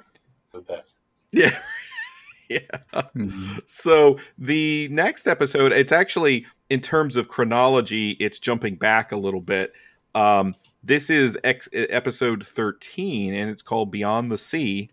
With 0.53 0.67
that, 0.67 0.85
yeah. 1.31 1.57
yeah. 2.49 2.59
Mm-hmm. 2.93 3.59
So 3.65 4.17
the 4.37 4.87
next 4.89 5.27
episode, 5.27 5.71
it's 5.71 5.91
actually 5.91 6.45
in 6.69 6.79
terms 6.79 7.15
of 7.15 7.27
chronology, 7.27 8.11
it's 8.11 8.39
jumping 8.39 8.75
back 8.75 9.11
a 9.11 9.17
little 9.17 9.41
bit. 9.41 9.73
Um, 10.15 10.55
this 10.83 11.09
is 11.09 11.37
ex- 11.43 11.69
episode 11.73 12.45
13 12.45 13.33
and 13.33 13.49
it's 13.49 13.61
called 13.61 13.91
Beyond 13.91 14.31
the 14.31 14.37
Sea. 14.37 14.89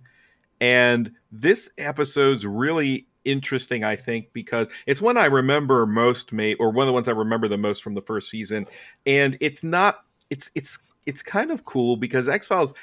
And 0.60 1.12
this 1.30 1.70
episode's 1.78 2.44
really 2.44 3.06
interesting, 3.30 3.84
I 3.84 3.96
think, 3.96 4.32
because 4.32 4.70
it's 4.86 5.00
one 5.00 5.16
I 5.16 5.26
remember 5.26 5.86
most 5.86 6.32
made 6.32 6.56
or 6.58 6.70
one 6.70 6.84
of 6.84 6.88
the 6.88 6.92
ones 6.92 7.08
I 7.08 7.12
remember 7.12 7.48
the 7.48 7.58
most 7.58 7.82
from 7.82 7.94
the 7.94 8.02
first 8.02 8.30
season. 8.30 8.66
And 9.06 9.36
it's 9.40 9.62
not 9.62 10.04
it's 10.30 10.50
it's 10.54 10.78
it's 11.06 11.22
kind 11.22 11.50
of 11.50 11.64
cool 11.64 11.96
because 11.96 12.28
X-Files 12.28 12.74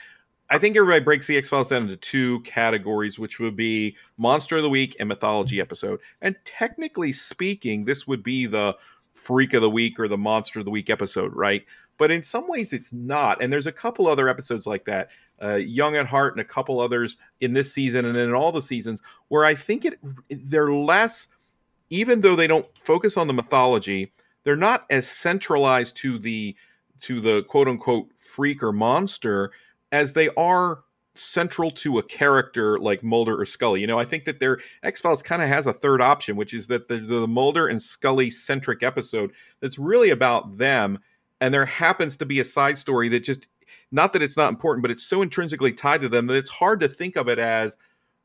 I 0.50 0.60
think 0.60 0.78
everybody 0.78 1.04
breaks 1.04 1.26
the 1.26 1.38
X 1.38 1.50
Files 1.50 1.70
down 1.70 1.84
into 1.84 1.98
two 1.98 2.40
categories, 2.42 3.18
which 3.18 3.40
would 3.40 3.56
be 3.56 3.96
Monster 4.18 4.58
of 4.58 4.64
the 4.64 4.70
Week 4.70 4.96
and 5.00 5.10
Mythology 5.10 5.60
episode. 5.60 6.00
And 6.22 6.36
technically 6.44 7.14
speaking, 7.14 7.86
this 7.86 8.06
would 8.06 8.22
be 8.22 8.46
the 8.46 8.78
Freak 9.14 9.54
of 9.54 9.62
the 9.62 9.70
Week 9.70 10.00
or 10.00 10.08
the 10.08 10.18
Monster 10.18 10.60
of 10.60 10.66
the 10.66 10.72
Week 10.72 10.90
episode, 10.90 11.34
right? 11.34 11.66
But 11.98 12.12
in 12.12 12.22
some 12.22 12.48
ways 12.48 12.74
it's 12.74 12.94
not. 12.94 13.42
And 13.42 13.52
there's 13.52 13.68
a 13.68 13.72
couple 13.72 14.08
other 14.08 14.28
episodes 14.28 14.66
like 14.66 14.86
that, 14.86 15.10
uh, 15.42 15.56
Young 15.56 15.96
at 15.96 16.08
Heart, 16.08 16.34
and 16.34 16.42
a 16.42 16.46
couple 16.46 16.80
others 16.80 17.18
in 17.42 17.54
this 17.54 17.74
season 17.74 18.06
and 18.06 18.18
in 18.18 18.34
all 18.34 18.52
the 18.52 18.62
seasons 18.62 19.02
where 19.28 19.46
I 19.46 19.56
think 19.56 19.86
it 19.86 20.00
they're 20.30 20.72
less, 20.72 21.28
even 21.90 22.22
though 22.22 22.36
they 22.36 22.48
don't 22.48 22.68
focus 22.78 23.18
on 23.18 23.28
the 23.28 23.34
mythology, 23.34 24.12
they're 24.44 24.56
not 24.56 24.86
as 24.90 25.08
centralized 25.08 25.96
to 25.98 26.18
the 26.18 26.56
to 27.02 27.20
the 27.20 27.44
quote 27.44 27.68
unquote 27.68 28.10
freak 28.16 28.64
or 28.64 28.72
monster 28.72 29.52
as 29.92 30.14
they 30.14 30.30
are 30.38 30.80
central 31.16 31.72
to 31.72 31.98
a 31.98 32.04
character 32.04 32.78
like 32.78 33.04
Mulder 33.04 33.40
or 33.40 33.46
Scully. 33.46 33.82
You 33.82 33.88
know, 33.88 34.00
I 34.00 34.06
think 34.06 34.26
that 34.26 34.40
their 34.40 34.60
X 34.84 35.02
Files 35.02 35.24
kind 35.24 35.42
of 35.42 35.48
has 35.48 35.66
a 35.66 35.74
third 35.74 36.02
option, 36.02 36.36
which 36.36 36.54
is 36.54 36.68
that 36.68 36.88
the, 36.88 36.98
the 37.00 37.28
Mulder 37.28 37.68
and 37.68 37.82
Scully 37.82 38.30
centric 38.30 38.84
episode 38.84 39.32
that's 39.62 39.80
really 39.80 40.10
about 40.10 40.58
them 40.58 41.00
and 41.42 41.54
there 41.54 41.66
happens 41.66 42.18
to 42.18 42.26
be 42.26 42.40
a 42.40 42.46
side 42.46 42.78
story 42.78 43.10
that 43.10 43.24
just 43.24 43.48
not 43.92 44.14
that 44.14 44.22
it's 44.22 44.38
not 44.38 44.50
important 44.50 44.82
but 44.82 44.92
it's 44.92 45.06
so 45.06 45.22
intrinsically 45.22 45.72
tied 45.72 46.02
to 46.02 46.10
them 46.10 46.28
that 46.28 46.36
it's 46.36 46.50
hard 46.50 46.80
to 46.80 46.88
think 46.88 47.16
of 47.16 47.28
it 47.28 47.40
as 47.40 47.78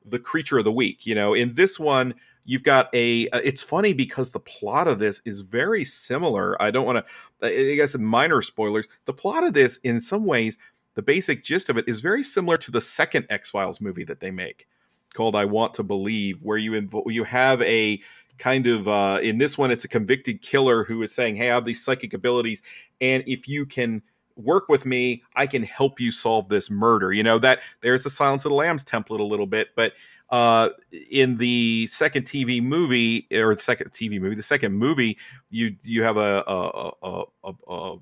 the 0.07 0.19
creature 0.19 0.59
of 0.59 0.65
the 0.65 0.73
week 0.73 1.07
you 1.07 1.15
know? 1.15 1.35
In 1.35 1.55
this 1.55 1.79
one 1.79 2.15
you've 2.45 2.63
got 2.63 2.89
a 2.95 3.29
uh, 3.31 3.41
it's 3.45 3.63
funny 3.63 3.93
because 3.93 4.31
the 4.31 4.41
plot 4.41 4.89
of 4.89 4.99
this 4.99 5.21
is 5.25 5.41
very 5.41 5.85
similar. 5.85 6.61
I 6.61 6.71
don't 6.71 6.87
want 6.87 7.05
to 7.41 7.47
i 7.47 7.75
guess 7.75 7.97
minor 7.97 8.43
spoilers. 8.43 8.87
The 9.05 9.13
plot 9.13 9.45
of 9.45 9.53
this 9.53 9.79
in 9.85 10.01
some 10.01 10.25
ways 10.25 10.59
the 10.95 11.03
basic 11.03 11.45
gist 11.45 11.69
of 11.69 11.77
it 11.77 11.89
is 11.89 12.01
very 12.01 12.25
similar 12.25 12.57
to 12.59 12.71
the 12.71 12.81
second 12.81 13.27
x-files 13.31 13.81
movie 13.81 14.05
that 14.05 14.21
they 14.21 14.31
make 14.31 14.67
called 15.15 15.35
i 15.35 15.45
want 15.45 15.75
to 15.75 15.83
believe 15.83 16.41
where 16.43 16.59
you 16.59 16.73
invo- 16.73 17.03
you 17.07 17.25
have 17.25 17.61
a 17.63 18.01
kind 18.41 18.67
of 18.67 18.89
uh, 18.89 19.21
in 19.23 19.39
this 19.39 19.57
one 19.57 19.71
it's 19.71 19.85
a 19.85 19.89
convicted 19.89 20.43
killer 20.43 20.83
who 20.83 21.03
is 21.03 21.15
saying 21.15 21.37
hey 21.37 21.51
i 21.51 21.55
have 21.55 21.65
these 21.65 21.85
psychic 21.85 22.15
abilities 22.15 22.63
and 23.01 23.23
if 23.27 23.47
you 23.47 23.65
can 23.65 24.03
work 24.37 24.69
with 24.69 24.87
me 24.87 25.23
i 25.37 25.47
can 25.47 25.63
help 25.63 26.01
you 26.01 26.11
solve 26.11 26.49
this 26.49 26.71
murder. 26.71 27.13
You 27.13 27.23
know 27.23 27.39
that 27.39 27.61
there's 27.83 28.03
the 28.03 28.11
silence 28.11 28.45
of 28.45 28.51
the 28.51 28.57
lambs 28.57 28.85
template 28.85 29.21
a 29.21 29.25
little 29.25 29.47
bit 29.47 29.69
but 29.77 29.93
uh, 30.31 30.71
in 31.11 31.37
the 31.37 31.89
second 31.89 32.25
tv 32.25 32.63
movie 32.63 33.29
or 33.33 33.55
the 33.55 33.63
second 33.63 33.93
tv 33.93 34.21
movie 34.21 34.35
the 34.35 34.43
second 34.43 34.73
movie 34.73 35.19
you 35.51 35.77
you 35.83 36.03
have 36.03 36.17
a 36.17 36.43
a, 36.47 36.93
a, 37.03 37.25
a, 37.45 37.53
a 37.69 37.97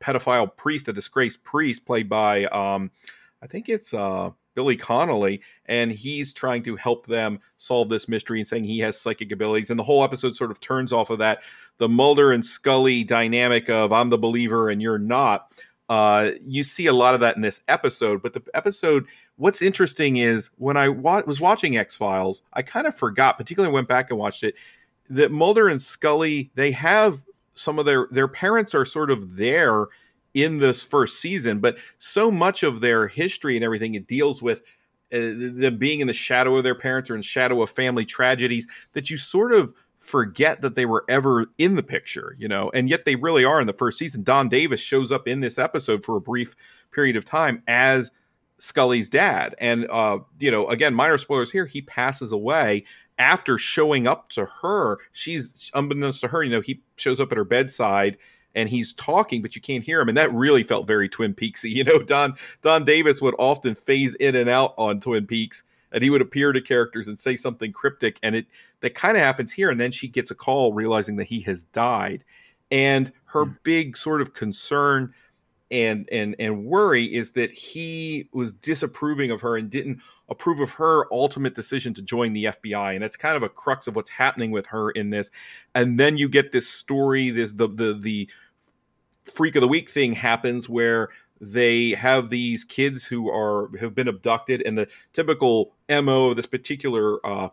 pedophile 0.00 0.54
priest 0.56 0.88
a 0.88 0.92
disgraced 0.92 1.42
priest 1.44 1.86
played 1.86 2.08
by 2.08 2.44
um, 2.46 2.90
i 3.42 3.46
think 3.46 3.68
it's 3.68 3.94
uh, 3.94 4.30
Billy 4.54 4.76
Connolly, 4.76 5.40
and 5.66 5.92
he's 5.92 6.32
trying 6.32 6.62
to 6.64 6.76
help 6.76 7.06
them 7.06 7.40
solve 7.56 7.88
this 7.88 8.08
mystery 8.08 8.40
and 8.40 8.48
saying 8.48 8.64
he 8.64 8.80
has 8.80 9.00
psychic 9.00 9.32
abilities. 9.32 9.70
And 9.70 9.78
the 9.78 9.84
whole 9.84 10.04
episode 10.04 10.36
sort 10.36 10.50
of 10.50 10.60
turns 10.60 10.92
off 10.92 11.10
of 11.10 11.18
that. 11.18 11.42
The 11.78 11.88
Mulder 11.88 12.32
and 12.32 12.44
Scully 12.44 13.04
dynamic 13.04 13.68
of 13.70 13.92
I'm 13.92 14.08
the 14.08 14.18
believer 14.18 14.70
and 14.70 14.82
you're 14.82 14.98
not. 14.98 15.52
Uh, 15.88 16.32
you 16.44 16.62
see 16.62 16.86
a 16.86 16.92
lot 16.92 17.14
of 17.14 17.20
that 17.20 17.36
in 17.36 17.42
this 17.42 17.62
episode. 17.68 18.22
But 18.22 18.32
the 18.32 18.42
episode, 18.54 19.06
what's 19.36 19.60
interesting 19.62 20.18
is 20.18 20.50
when 20.56 20.76
I 20.76 20.88
wa- 20.88 21.22
was 21.26 21.40
watching 21.40 21.76
X 21.76 21.96
Files, 21.96 22.42
I 22.52 22.62
kind 22.62 22.86
of 22.86 22.94
forgot, 22.94 23.38
particularly 23.38 23.72
went 23.74 23.88
back 23.88 24.10
and 24.10 24.18
watched 24.18 24.44
it, 24.44 24.54
that 25.08 25.32
Mulder 25.32 25.68
and 25.68 25.82
Scully, 25.82 26.50
they 26.54 26.70
have 26.70 27.24
some 27.54 27.78
of 27.78 27.84
their 27.84 28.06
their 28.10 28.28
parents 28.28 28.74
are 28.74 28.84
sort 28.84 29.10
of 29.10 29.36
there 29.36 29.86
in 30.34 30.58
this 30.58 30.82
first 30.82 31.20
season, 31.20 31.58
but 31.58 31.76
so 31.98 32.30
much 32.30 32.62
of 32.62 32.80
their 32.80 33.08
history 33.08 33.56
and 33.56 33.64
everything 33.64 33.94
it 33.94 34.06
deals 34.06 34.40
with 34.40 34.62
uh, 35.12 35.18
them 35.18 35.76
being 35.76 36.00
in 36.00 36.06
the 36.06 36.12
shadow 36.12 36.56
of 36.56 36.62
their 36.62 36.74
parents 36.74 37.10
or 37.10 37.16
in 37.16 37.22
shadow 37.22 37.62
of 37.62 37.70
family 37.70 38.04
tragedies 38.04 38.66
that 38.92 39.10
you 39.10 39.16
sort 39.16 39.52
of 39.52 39.74
forget 39.98 40.62
that 40.62 40.76
they 40.76 40.86
were 40.86 41.04
ever 41.08 41.46
in 41.58 41.74
the 41.74 41.82
picture, 41.82 42.34
you 42.38 42.48
know, 42.48 42.70
and 42.72 42.88
yet 42.88 43.04
they 43.04 43.16
really 43.16 43.44
are 43.44 43.60
in 43.60 43.66
the 43.66 43.72
first 43.72 43.98
season. 43.98 44.22
Don 44.22 44.48
Davis 44.48 44.80
shows 44.80 45.12
up 45.12 45.28
in 45.28 45.40
this 45.40 45.58
episode 45.58 46.04
for 46.04 46.16
a 46.16 46.20
brief 46.20 46.54
period 46.92 47.16
of 47.16 47.24
time 47.24 47.62
as 47.66 48.10
Scully's 48.58 49.08
dad. 49.08 49.54
And, 49.58 49.86
uh, 49.90 50.20
you 50.38 50.50
know, 50.50 50.66
again, 50.66 50.94
minor 50.94 51.18
spoilers 51.18 51.50
here, 51.50 51.66
he 51.66 51.82
passes 51.82 52.32
away 52.32 52.84
after 53.18 53.58
showing 53.58 54.06
up 54.06 54.30
to 54.30 54.46
her. 54.62 54.98
She's, 55.12 55.70
unbeknownst 55.74 56.22
to 56.22 56.28
her, 56.28 56.42
you 56.42 56.50
know, 56.50 56.60
he 56.60 56.80
shows 56.96 57.20
up 57.20 57.32
at 57.32 57.38
her 57.38 57.44
bedside 57.44 58.16
and 58.54 58.68
he's 58.68 58.92
talking, 58.94 59.42
but 59.42 59.54
you 59.54 59.62
can't 59.62 59.84
hear 59.84 60.00
him. 60.00 60.08
And 60.08 60.18
that 60.18 60.32
really 60.32 60.62
felt 60.62 60.86
very 60.86 61.08
Twin 61.08 61.34
Peaksy. 61.34 61.70
You 61.70 61.84
know, 61.84 62.02
Don 62.02 62.34
Don 62.62 62.84
Davis 62.84 63.22
would 63.22 63.34
often 63.38 63.74
phase 63.74 64.14
in 64.16 64.36
and 64.36 64.50
out 64.50 64.74
on 64.76 65.00
Twin 65.00 65.26
Peaks, 65.26 65.64
and 65.92 66.02
he 66.02 66.10
would 66.10 66.20
appear 66.20 66.52
to 66.52 66.60
characters 66.60 67.08
and 67.08 67.18
say 67.18 67.36
something 67.36 67.72
cryptic, 67.72 68.18
and 68.22 68.36
it 68.36 68.46
that 68.80 68.94
kind 68.94 69.16
of 69.16 69.22
happens 69.22 69.52
here. 69.52 69.70
And 69.70 69.80
then 69.80 69.92
she 69.92 70.08
gets 70.08 70.30
a 70.30 70.34
call 70.34 70.72
realizing 70.72 71.16
that 71.16 71.24
he 71.26 71.40
has 71.42 71.64
died, 71.64 72.24
and 72.70 73.12
her 73.26 73.46
mm. 73.46 73.56
big 73.62 73.96
sort 73.96 74.20
of 74.20 74.34
concern 74.34 75.14
and 75.70 76.08
and 76.10 76.34
and 76.38 76.64
worry 76.64 77.04
is 77.04 77.32
that 77.32 77.52
he 77.52 78.28
was 78.32 78.52
disapproving 78.52 79.30
of 79.30 79.40
her 79.40 79.56
and 79.56 79.70
didn't 79.70 80.00
approve 80.28 80.60
of 80.60 80.70
her 80.70 81.12
ultimate 81.12 81.54
decision 81.54 81.94
to 81.94 82.02
join 82.02 82.32
the 82.32 82.44
FBI 82.44 82.94
and 82.94 83.02
that's 83.02 83.16
kind 83.16 83.36
of 83.36 83.42
a 83.42 83.48
crux 83.48 83.86
of 83.86 83.96
what's 83.96 84.10
happening 84.10 84.50
with 84.50 84.66
her 84.66 84.90
in 84.90 85.10
this. 85.10 85.30
And 85.74 85.98
then 85.98 86.16
you 86.16 86.28
get 86.28 86.52
this 86.52 86.68
story 86.68 87.30
this 87.30 87.52
the 87.52 87.68
the 87.68 87.98
the 88.00 88.28
freak 89.32 89.56
of 89.56 89.60
the 89.60 89.68
week 89.68 89.90
thing 89.90 90.12
happens 90.12 90.68
where 90.68 91.10
they 91.40 91.90
have 91.90 92.28
these 92.28 92.64
kids 92.64 93.04
who 93.04 93.30
are 93.30 93.70
have 93.78 93.94
been 93.94 94.08
abducted 94.08 94.62
and 94.62 94.76
the 94.76 94.88
typical 95.12 95.72
mo 95.88 96.30
of 96.30 96.36
this 96.36 96.46
particular 96.46 97.24
uh, 97.26 97.48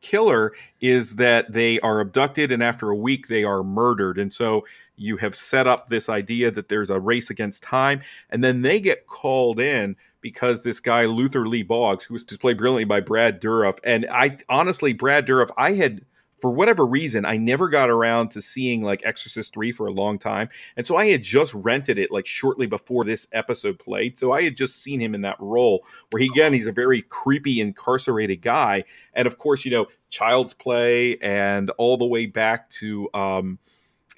killer 0.00 0.52
is 0.80 1.16
that 1.16 1.52
they 1.52 1.78
are 1.80 2.00
abducted 2.00 2.52
and 2.52 2.62
after 2.62 2.90
a 2.90 2.96
week 2.96 3.28
they 3.28 3.44
are 3.44 3.62
murdered. 3.62 4.18
And 4.18 4.32
so 4.32 4.64
you 5.00 5.16
have 5.16 5.34
set 5.34 5.66
up 5.66 5.88
this 5.88 6.08
idea 6.08 6.50
that 6.50 6.68
there's 6.68 6.90
a 6.90 7.00
race 7.00 7.30
against 7.30 7.62
time, 7.62 8.02
and 8.28 8.44
then 8.44 8.62
they 8.62 8.80
get 8.80 9.06
called 9.06 9.58
in 9.58 9.96
because 10.20 10.62
this 10.62 10.78
guy 10.78 11.06
Luther 11.06 11.48
Lee 11.48 11.62
Boggs, 11.62 12.04
who 12.04 12.14
was 12.14 12.22
displayed 12.22 12.58
brilliantly 12.58 12.84
by 12.84 13.00
Brad 13.00 13.40
Dourif, 13.40 13.78
and 13.82 14.06
I 14.10 14.36
honestly, 14.48 14.92
Brad 14.92 15.26
Dourif, 15.26 15.50
I 15.56 15.72
had 15.72 16.02
for 16.40 16.50
whatever 16.50 16.86
reason, 16.86 17.24
I 17.24 17.36
never 17.36 17.68
got 17.68 17.90
around 17.90 18.30
to 18.30 18.40
seeing 18.40 18.82
like 18.82 19.04
Exorcist 19.04 19.52
3 19.52 19.72
for 19.72 19.86
a 19.86 19.92
long 19.92 20.18
time. 20.18 20.48
And 20.76 20.86
so 20.86 20.96
I 20.96 21.06
had 21.06 21.22
just 21.22 21.52
rented 21.54 21.98
it 21.98 22.10
like 22.10 22.26
shortly 22.26 22.66
before 22.66 23.04
this 23.04 23.26
episode 23.32 23.78
played. 23.78 24.18
So 24.18 24.32
I 24.32 24.42
had 24.42 24.56
just 24.56 24.82
seen 24.82 25.00
him 25.00 25.14
in 25.14 25.20
that 25.20 25.36
role 25.38 25.84
where 26.10 26.22
he, 26.22 26.28
again, 26.28 26.52
he's 26.52 26.66
a 26.66 26.72
very 26.72 27.02
creepy, 27.02 27.60
incarcerated 27.60 28.40
guy. 28.40 28.84
And 29.12 29.26
of 29.26 29.38
course, 29.38 29.64
you 29.64 29.70
know, 29.70 29.86
Child's 30.08 30.54
Play 30.54 31.18
and 31.18 31.70
all 31.76 31.98
the 31.98 32.06
way 32.06 32.26
back 32.26 32.70
to, 32.70 33.10
um, 33.12 33.58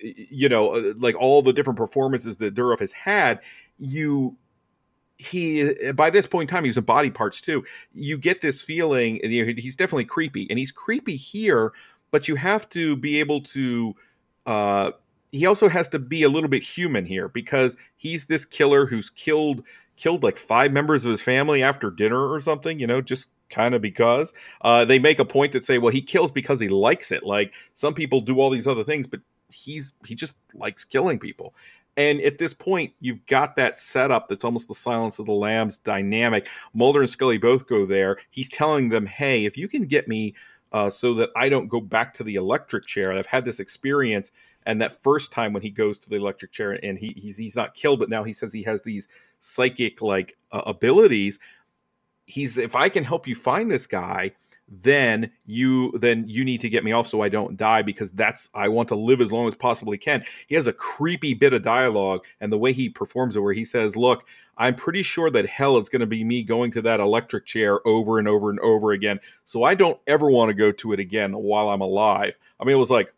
you 0.03 0.49
know, 0.49 0.77
uh, 0.77 0.93
like 0.97 1.15
all 1.17 1.43
the 1.43 1.53
different 1.53 1.77
performances 1.77 2.37
that 2.39 2.55
Dourif 2.55 2.81
has 2.81 2.93
had, 2.93 3.41
you 3.79 4.37
he 5.19 5.93
by 5.95 6.11
this 6.11 6.27
point 6.27 6.51
in 6.51 6.55
time 6.55 6.65
he 6.65 6.69
was 6.69 6.77
in 6.77 6.85
body 6.85 7.11
parts 7.11 7.41
too. 7.41 7.65
You 7.95 8.19
get 8.19 8.41
this 8.41 8.63
feeling 8.63 9.21
and 9.23 9.33
you 9.33 9.47
know, 9.47 9.53
he's 9.57 9.77
definitely 9.77 10.05
creepy 10.05 10.47
and 10.51 10.59
he's 10.59 10.73
creepy 10.73 11.17
here 11.17 11.73
but 12.11 12.29
you 12.29 12.35
have 12.35 12.69
to 12.71 12.97
be 12.97 13.21
able 13.21 13.41
to 13.41 13.95
uh 14.47 14.91
he 15.31 15.47
also 15.47 15.69
has 15.69 15.89
to 15.89 15.99
be 15.99 16.25
a 16.25 16.29
little 16.29 16.49
bit 16.49 16.63
human 16.63 17.07
here 17.07 17.29
because 17.29 17.77
he's 17.97 18.27
this 18.27 18.45
killer 18.45 18.85
who's 18.85 19.11
killed 19.11 19.63
killed 19.97 20.25
like 20.25 20.37
five 20.37 20.73
members 20.73 21.05
of 21.05 21.11
his 21.11 21.23
family 21.23 21.63
after 21.63 21.91
dinner 21.91 22.29
or 22.29 22.41
something 22.41 22.81
you 22.81 22.87
know 22.87 23.01
just 23.01 23.29
kind 23.53 23.75
of 23.75 23.83
because. 23.83 24.33
Uh, 24.63 24.85
they 24.85 24.99
make 24.99 25.19
a 25.19 25.25
point 25.25 25.53
that 25.53 25.63
say 25.63 25.79
well 25.79 25.93
he 25.93 26.03
kills 26.03 26.33
because 26.33 26.59
he 26.59 26.69
likes 26.69 27.13
it. 27.13 27.23
Like 27.23 27.53
some 27.75 27.95
people 27.95 28.21
do 28.21 28.41
all 28.41 28.51
these 28.51 28.67
other 28.67 28.83
things 28.83 29.07
but 29.07 29.21
he's 29.53 29.93
he 30.05 30.15
just 30.15 30.35
likes 30.55 30.85
killing 30.85 31.19
people 31.19 31.55
and 31.97 32.21
at 32.23 32.39
this 32.39 32.55
point, 32.55 32.93
you've 33.01 33.25
got 33.27 33.57
that 33.57 33.77
setup 33.77 34.29
that's 34.29 34.45
almost 34.45 34.69
the 34.69 34.75
Silence 34.75 35.19
of 35.19 35.27
the 35.27 35.33
Lambs 35.33 35.79
dynamic. 35.79 36.49
Mulder 36.73 37.01
and 37.01 37.11
Scully 37.11 37.39
both 37.39 37.67
go 37.67 37.85
there. 37.85 38.17
He's 38.31 38.49
telling 38.49 38.89
them, 38.89 39.05
hey, 39.05 39.45
if 39.45 39.59
you 39.59 39.69
can 39.69 39.85
get 39.85 40.09
me 40.09 40.35
uh, 40.73 40.89
so 40.89 41.13
that 41.15 41.31
I 41.37 41.51
don't 41.51 41.69
go 41.69 41.81
back 41.81 42.15
to 42.15 42.25
the 42.25 42.37
electric 42.37 42.87
chair, 42.87 43.13
I've 43.13 43.27
had 43.27 43.45
this 43.45 43.61
experience. 43.61 44.33
And 44.65 44.81
that 44.81 45.03
first 45.03 45.33
time 45.33 45.53
when 45.53 45.63
he 45.63 45.71
goes 45.71 45.99
to 45.99 46.09
the 46.09 46.17
electric 46.17 46.53
chair 46.53 46.79
and 46.83 46.99
he, 46.99 47.15
he's, 47.17 47.37
he's 47.37 47.57
not 47.57 47.75
killed, 47.75 47.99
but 47.99 48.09
now 48.09 48.25
he 48.25 48.33
says 48.33 48.53
he 48.53 48.63
has 48.63 48.81
these 48.83 49.09
psychic 49.41 50.01
like 50.01 50.37
uh, 50.51 50.63
abilities. 50.65 51.39
He's, 52.25 52.57
if 52.57 52.75
I 52.75 52.89
can 52.89 53.05
help 53.05 53.27
you 53.27 53.35
find 53.35 53.71
this 53.71 53.87
guy, 53.87 54.33
then 54.81 55.31
you 55.45 55.93
then 55.99 56.27
you 56.27 56.45
need 56.45 56.63
to 56.63 56.71
get 56.71 56.83
me 56.83 56.93
off 56.93 57.07
so 57.07 57.21
I 57.21 57.29
don't 57.29 57.59
die 57.59 57.83
because 57.83 58.11
that's 58.13 58.49
I 58.55 58.69
want 58.69 58.89
to 58.89 58.95
live 58.95 59.21
as 59.21 59.31
long 59.31 59.47
as 59.47 59.55
possibly 59.55 59.99
can. 59.99 60.25
He 60.47 60.55
has 60.55 60.67
a 60.67 60.73
creepy 60.73 61.35
bit 61.35 61.53
of 61.53 61.63
dialogue 61.63 62.25
and 62.41 62.51
the 62.51 62.59
way 62.59 62.73
he 62.73 62.89
performs 62.89 63.37
it 63.37 63.41
where 63.41 63.53
he 63.53 63.67
says, 63.67 63.97
"Look, 63.97 64.27
I'm 64.57 64.75
pretty 64.75 65.03
sure 65.03 65.31
that 65.31 65.47
hell 65.47 65.77
is 65.77 65.91
going 65.91 66.01
to 66.01 66.07
be 66.07 66.25
me 66.25 66.43
going 66.43 66.71
to 66.73 66.83
that 66.83 67.01
electric 67.01 67.45
chair 67.45 67.87
over 67.87 68.19
and 68.19 68.27
over 68.27 68.49
and 68.49 68.61
over 68.61 68.93
again. 68.93 69.21
So 69.45 69.63
I 69.63 69.75
don't 69.75 70.01
ever 70.07 70.31
want 70.31 70.49
to 70.49 70.55
go 70.55 70.73
to 70.73 70.93
it 70.93 71.01
again 71.01 71.33
while 71.33 71.69
I'm 71.69 71.83
alive." 71.83 72.39
I 72.59 72.65
mean, 72.65 72.77
it 72.77 72.79
was 72.79 72.91
like, 72.91 73.13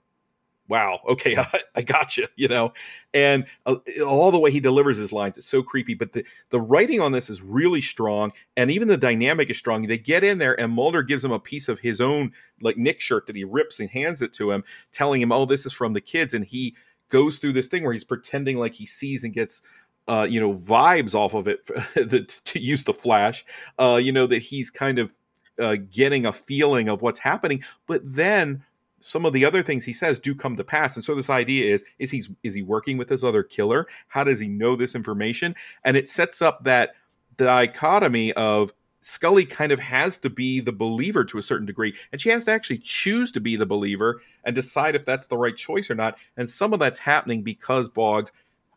wow, 0.68 1.00
okay, 1.08 1.36
I, 1.38 1.60
I 1.74 1.82
got 1.82 2.16
you, 2.16 2.26
you 2.36 2.48
know, 2.48 2.72
and 3.12 3.46
uh, 3.66 3.76
all 4.04 4.30
the 4.30 4.38
way 4.38 4.50
he 4.50 4.60
delivers 4.60 4.96
his 4.96 5.12
lines, 5.12 5.38
it's 5.38 5.46
so 5.46 5.62
creepy. 5.62 5.94
But 5.94 6.12
the 6.12 6.24
the 6.50 6.60
writing 6.60 7.00
on 7.00 7.12
this 7.12 7.30
is 7.30 7.42
really 7.42 7.80
strong, 7.80 8.32
and 8.56 8.70
even 8.70 8.88
the 8.88 8.96
dynamic 8.96 9.50
is 9.50 9.58
strong. 9.58 9.86
They 9.86 9.98
get 9.98 10.24
in 10.24 10.38
there, 10.38 10.58
and 10.58 10.72
Mulder 10.72 11.02
gives 11.02 11.24
him 11.24 11.32
a 11.32 11.40
piece 11.40 11.68
of 11.68 11.78
his 11.78 12.00
own 12.00 12.32
like 12.60 12.76
Knick 12.76 13.00
shirt 13.00 13.26
that 13.26 13.36
he 13.36 13.44
rips 13.44 13.80
and 13.80 13.90
hands 13.90 14.22
it 14.22 14.32
to 14.34 14.50
him, 14.50 14.64
telling 14.92 15.20
him, 15.20 15.32
"Oh, 15.32 15.44
this 15.44 15.66
is 15.66 15.72
from 15.72 15.92
the 15.92 16.00
kids," 16.00 16.34
and 16.34 16.44
he 16.44 16.74
goes 17.08 17.38
through 17.38 17.52
this 17.52 17.68
thing 17.68 17.84
where 17.84 17.92
he's 17.92 18.04
pretending 18.04 18.56
like 18.56 18.74
he 18.74 18.86
sees 18.86 19.24
and 19.24 19.34
gets 19.34 19.62
uh, 20.08 20.26
you 20.28 20.40
know 20.40 20.54
vibes 20.54 21.14
off 21.14 21.34
of 21.34 21.48
it 21.48 21.66
to 22.44 22.58
use 22.60 22.84
the 22.84 22.92
flash 22.92 23.44
uh, 23.78 23.98
you 24.02 24.12
know 24.12 24.26
that 24.26 24.42
he's 24.42 24.70
kind 24.70 24.98
of 24.98 25.14
uh, 25.60 25.76
getting 25.90 26.26
a 26.26 26.32
feeling 26.32 26.88
of 26.88 27.00
what's 27.00 27.20
happening 27.20 27.62
but 27.86 28.00
then 28.04 28.62
some 29.04 29.26
of 29.26 29.32
the 29.32 29.44
other 29.44 29.62
things 29.62 29.84
he 29.84 29.92
says 29.92 30.18
do 30.18 30.34
come 30.34 30.56
to 30.56 30.64
pass 30.64 30.96
and 30.96 31.04
so 31.04 31.14
this 31.14 31.30
idea 31.30 31.72
is 31.72 31.84
is 31.98 32.10
he's 32.10 32.30
is 32.42 32.54
he 32.54 32.62
working 32.62 32.96
with 32.96 33.08
this 33.08 33.22
other 33.22 33.42
killer 33.42 33.86
how 34.08 34.24
does 34.24 34.40
he 34.40 34.48
know 34.48 34.76
this 34.76 34.94
information 34.94 35.54
and 35.84 35.96
it 35.96 36.08
sets 36.08 36.40
up 36.40 36.64
that 36.64 36.94
dichotomy 37.36 38.32
of 38.32 38.72
Scully 39.04 39.44
kind 39.44 39.70
of 39.70 39.78
has 39.78 40.16
to 40.18 40.30
be 40.30 40.60
the 40.60 40.72
believer 40.72 41.24
to 41.26 41.36
a 41.36 41.42
certain 41.42 41.66
degree, 41.66 41.94
and 42.10 42.18
she 42.18 42.30
has 42.30 42.44
to 42.44 42.52
actually 42.52 42.78
choose 42.78 43.30
to 43.32 43.40
be 43.40 43.54
the 43.54 43.66
believer 43.66 44.22
and 44.44 44.54
decide 44.54 44.94
if 44.94 45.04
that's 45.04 45.26
the 45.26 45.36
right 45.36 45.54
choice 45.54 45.90
or 45.90 45.94
not. 45.94 46.16
And 46.38 46.48
some 46.48 46.72
of 46.72 46.78
that's 46.78 46.98
happening 46.98 47.42
because 47.42 47.90
Boggs, 47.90 48.32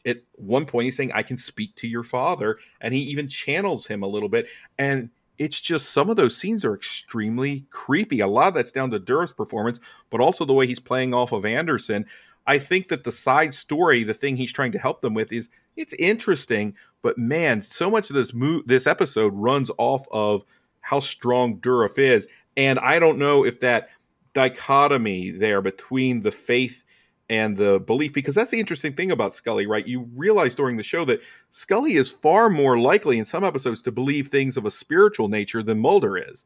at 0.06 0.18
one 0.34 0.66
point, 0.66 0.84
he's 0.84 0.98
saying, 0.98 1.14
I 1.14 1.24
can 1.24 1.38
speak 1.38 1.74
to 1.76 1.88
your 1.88 2.04
father, 2.04 2.58
and 2.82 2.94
he 2.94 3.00
even 3.04 3.30
channels 3.30 3.88
him 3.88 4.04
a 4.04 4.08
little 4.08 4.28
bit. 4.28 4.48
And 4.78 5.10
it's 5.38 5.62
just 5.62 5.92
some 5.92 6.10
of 6.10 6.16
those 6.16 6.36
scenes 6.36 6.66
are 6.66 6.74
extremely 6.74 7.66
creepy. 7.70 8.20
A 8.20 8.28
lot 8.28 8.50
of 8.50 8.54
that's 8.56 8.72
down 8.72 8.92
to 8.92 9.00
Dourif's 9.00 9.32
performance, 9.32 9.80
but 10.10 10.22
also 10.22 10.46
the 10.46 10.54
way 10.54 10.68
he's 10.68 10.80
playing 10.80 11.14
off 11.14 11.32
of 11.32 11.46
Anderson. 11.46 12.06
I 12.48 12.60
think 12.60 12.88
that 12.88 13.04
the 13.04 13.12
side 13.12 13.54
story, 13.54 14.04
the 14.04 14.14
thing 14.14 14.36
he's 14.36 14.54
trying 14.54 14.72
to 14.72 14.80
help 14.80 15.02
them 15.02 15.14
with, 15.14 15.32
is 15.32 15.50
it's 15.76 15.94
interesting, 15.94 16.76
but 17.02 17.18
man, 17.18 17.62
so 17.62 17.90
much 17.90 18.10
of 18.10 18.16
this 18.16 18.34
mo- 18.34 18.64
this 18.66 18.88
episode 18.88 19.34
runs 19.36 19.70
off 19.78 20.08
of 20.12 20.44
how 20.82 21.00
strong 21.00 21.58
Dourif 21.58 22.00
is, 22.00 22.28
and 22.56 22.80
I 22.80 23.00
don't 23.00 23.20
know 23.20 23.46
if 23.46 23.60
that 23.60 23.90
dichotomy 24.34 25.32
there 25.32 25.62
between 25.62 26.22
the 26.22 26.32
faith 26.32 26.84
and 27.30 27.58
the 27.58 27.80
belief 27.80 28.14
because 28.14 28.36
that's 28.36 28.52
the 28.52 28.60
interesting 28.60 28.94
thing 28.94 29.12
about 29.12 29.34
Scully, 29.34 29.68
right? 29.68 29.86
You 29.86 30.08
realize 30.16 30.56
during 30.56 30.78
the 30.78 30.84
show 30.84 31.06
that 31.06 31.22
Scully 31.52 31.96
is 31.96 32.10
far 32.10 32.50
more 32.50 32.80
likely 32.80 33.20
in 33.20 33.26
some 33.26 33.44
episodes 33.44 33.82
to 33.84 33.92
believe 33.92 34.28
things 34.28 34.58
of 34.58 34.66
a 34.66 34.72
spiritual 34.72 35.28
nature 35.28 35.62
than 35.62 35.80
Mulder 35.80 36.18
is. 36.18 36.46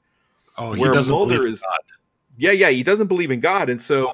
Oh, 0.57 0.73
he 0.73 0.83
doesn't 0.83 1.13
Mulder 1.13 1.47
is, 1.47 1.61
God. 1.61 1.79
Yeah, 2.37 2.51
yeah, 2.51 2.69
he 2.69 2.83
doesn't 2.83 3.07
believe 3.07 3.31
in 3.31 3.39
God, 3.39 3.69
and 3.69 3.81
so 3.81 4.13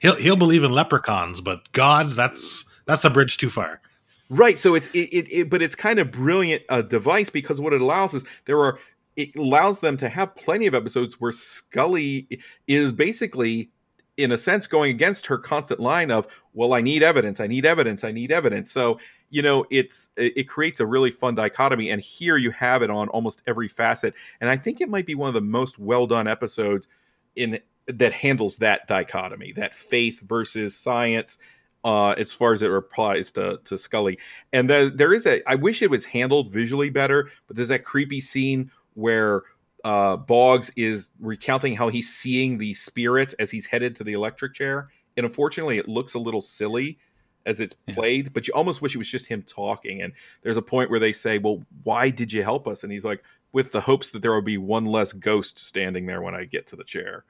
he'll 0.00 0.16
he'll 0.16 0.36
believe 0.36 0.64
in 0.64 0.72
leprechauns, 0.72 1.40
but 1.40 1.70
God, 1.72 2.10
that's 2.10 2.64
that's 2.84 3.04
a 3.04 3.10
bridge 3.10 3.38
too 3.38 3.50
far. 3.50 3.80
Right. 4.28 4.58
So 4.58 4.74
it's 4.74 4.88
it, 4.88 5.08
it, 5.12 5.28
it 5.32 5.50
but 5.50 5.62
it's 5.62 5.74
kind 5.74 5.98
of 5.98 6.10
brilliant 6.10 6.62
uh, 6.68 6.82
device 6.82 7.30
because 7.30 7.60
what 7.60 7.72
it 7.72 7.80
allows 7.80 8.14
is 8.14 8.24
there 8.44 8.58
are 8.60 8.78
it 9.14 9.34
allows 9.36 9.80
them 9.80 9.96
to 9.96 10.08
have 10.08 10.34
plenty 10.36 10.66
of 10.66 10.74
episodes 10.74 11.20
where 11.20 11.32
Scully 11.32 12.28
is 12.66 12.92
basically 12.92 13.70
in 14.16 14.32
a 14.32 14.38
sense 14.38 14.66
going 14.66 14.90
against 14.90 15.26
her 15.26 15.38
constant 15.38 15.80
line 15.80 16.10
of 16.10 16.26
well 16.54 16.72
i 16.72 16.80
need 16.80 17.02
evidence 17.02 17.40
i 17.40 17.46
need 17.46 17.64
evidence 17.64 18.04
i 18.04 18.10
need 18.10 18.32
evidence 18.32 18.70
so 18.70 18.98
you 19.30 19.42
know 19.42 19.64
it's 19.70 20.10
it 20.16 20.48
creates 20.48 20.80
a 20.80 20.86
really 20.86 21.10
fun 21.10 21.34
dichotomy 21.34 21.90
and 21.90 22.00
here 22.00 22.36
you 22.36 22.50
have 22.50 22.82
it 22.82 22.90
on 22.90 23.08
almost 23.08 23.42
every 23.46 23.68
facet 23.68 24.14
and 24.40 24.48
i 24.48 24.56
think 24.56 24.80
it 24.80 24.88
might 24.88 25.06
be 25.06 25.14
one 25.14 25.28
of 25.28 25.34
the 25.34 25.40
most 25.40 25.78
well 25.78 26.06
done 26.06 26.26
episodes 26.26 26.88
in 27.36 27.58
that 27.86 28.12
handles 28.12 28.56
that 28.56 28.86
dichotomy 28.88 29.52
that 29.52 29.74
faith 29.74 30.20
versus 30.20 30.76
science 30.76 31.38
uh, 31.84 32.10
as 32.18 32.32
far 32.32 32.52
as 32.52 32.62
it 32.62 32.70
applies 32.72 33.30
to, 33.30 33.60
to 33.64 33.78
Scully. 33.78 34.18
And 34.52 34.68
the, 34.68 34.92
there 34.92 35.14
is 35.14 35.24
a, 35.24 35.40
I 35.48 35.54
wish 35.54 35.82
it 35.82 35.90
was 35.90 36.04
handled 36.04 36.52
visually 36.52 36.90
better, 36.90 37.30
but 37.46 37.54
there's 37.54 37.68
that 37.68 37.84
creepy 37.84 38.20
scene 38.20 38.72
where 38.94 39.44
uh, 39.86 40.16
Boggs 40.16 40.72
is 40.74 41.10
recounting 41.20 41.72
how 41.72 41.88
he's 41.88 42.12
seeing 42.12 42.58
the 42.58 42.74
spirits 42.74 43.34
as 43.34 43.52
he's 43.52 43.66
headed 43.66 43.94
to 43.94 44.02
the 44.02 44.14
electric 44.14 44.52
chair. 44.52 44.88
And 45.16 45.24
unfortunately, 45.24 45.76
it 45.76 45.86
looks 45.86 46.14
a 46.14 46.18
little 46.18 46.40
silly 46.40 46.98
as 47.46 47.60
it's 47.60 47.74
played, 47.94 48.24
yeah. 48.24 48.30
but 48.34 48.48
you 48.48 48.54
almost 48.54 48.82
wish 48.82 48.96
it 48.96 48.98
was 48.98 49.08
just 49.08 49.28
him 49.28 49.42
talking. 49.42 50.02
And 50.02 50.12
there's 50.42 50.56
a 50.56 50.62
point 50.62 50.90
where 50.90 50.98
they 50.98 51.12
say, 51.12 51.38
Well, 51.38 51.62
why 51.84 52.10
did 52.10 52.32
you 52.32 52.42
help 52.42 52.66
us? 52.66 52.82
And 52.82 52.90
he's 52.90 53.04
like, 53.04 53.22
With 53.52 53.70
the 53.70 53.80
hopes 53.80 54.10
that 54.10 54.22
there 54.22 54.32
will 54.32 54.42
be 54.42 54.58
one 54.58 54.86
less 54.86 55.12
ghost 55.12 55.60
standing 55.60 56.06
there 56.06 56.20
when 56.20 56.34
I 56.34 56.46
get 56.46 56.66
to 56.68 56.76
the 56.76 56.82
chair. 56.82 57.24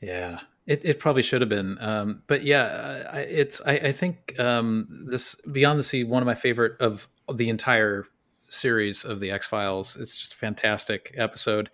Yeah, 0.00 0.38
it, 0.64 0.82
it 0.84 1.00
probably 1.00 1.22
should 1.22 1.40
have 1.40 1.50
been. 1.50 1.76
Um, 1.80 2.22
but 2.28 2.44
yeah, 2.44 3.16
it's, 3.16 3.60
I, 3.66 3.72
I 3.72 3.92
think 3.92 4.38
um, 4.38 5.06
this 5.10 5.34
Beyond 5.40 5.80
the 5.80 5.84
Sea, 5.84 6.04
one 6.04 6.22
of 6.22 6.26
my 6.26 6.36
favorite 6.36 6.80
of 6.80 7.08
the 7.34 7.48
entire 7.48 8.06
series 8.48 9.04
of 9.04 9.18
the 9.18 9.32
X 9.32 9.48
Files. 9.48 9.96
It's 9.96 10.14
just 10.14 10.34
a 10.34 10.36
fantastic 10.36 11.12
episode 11.16 11.68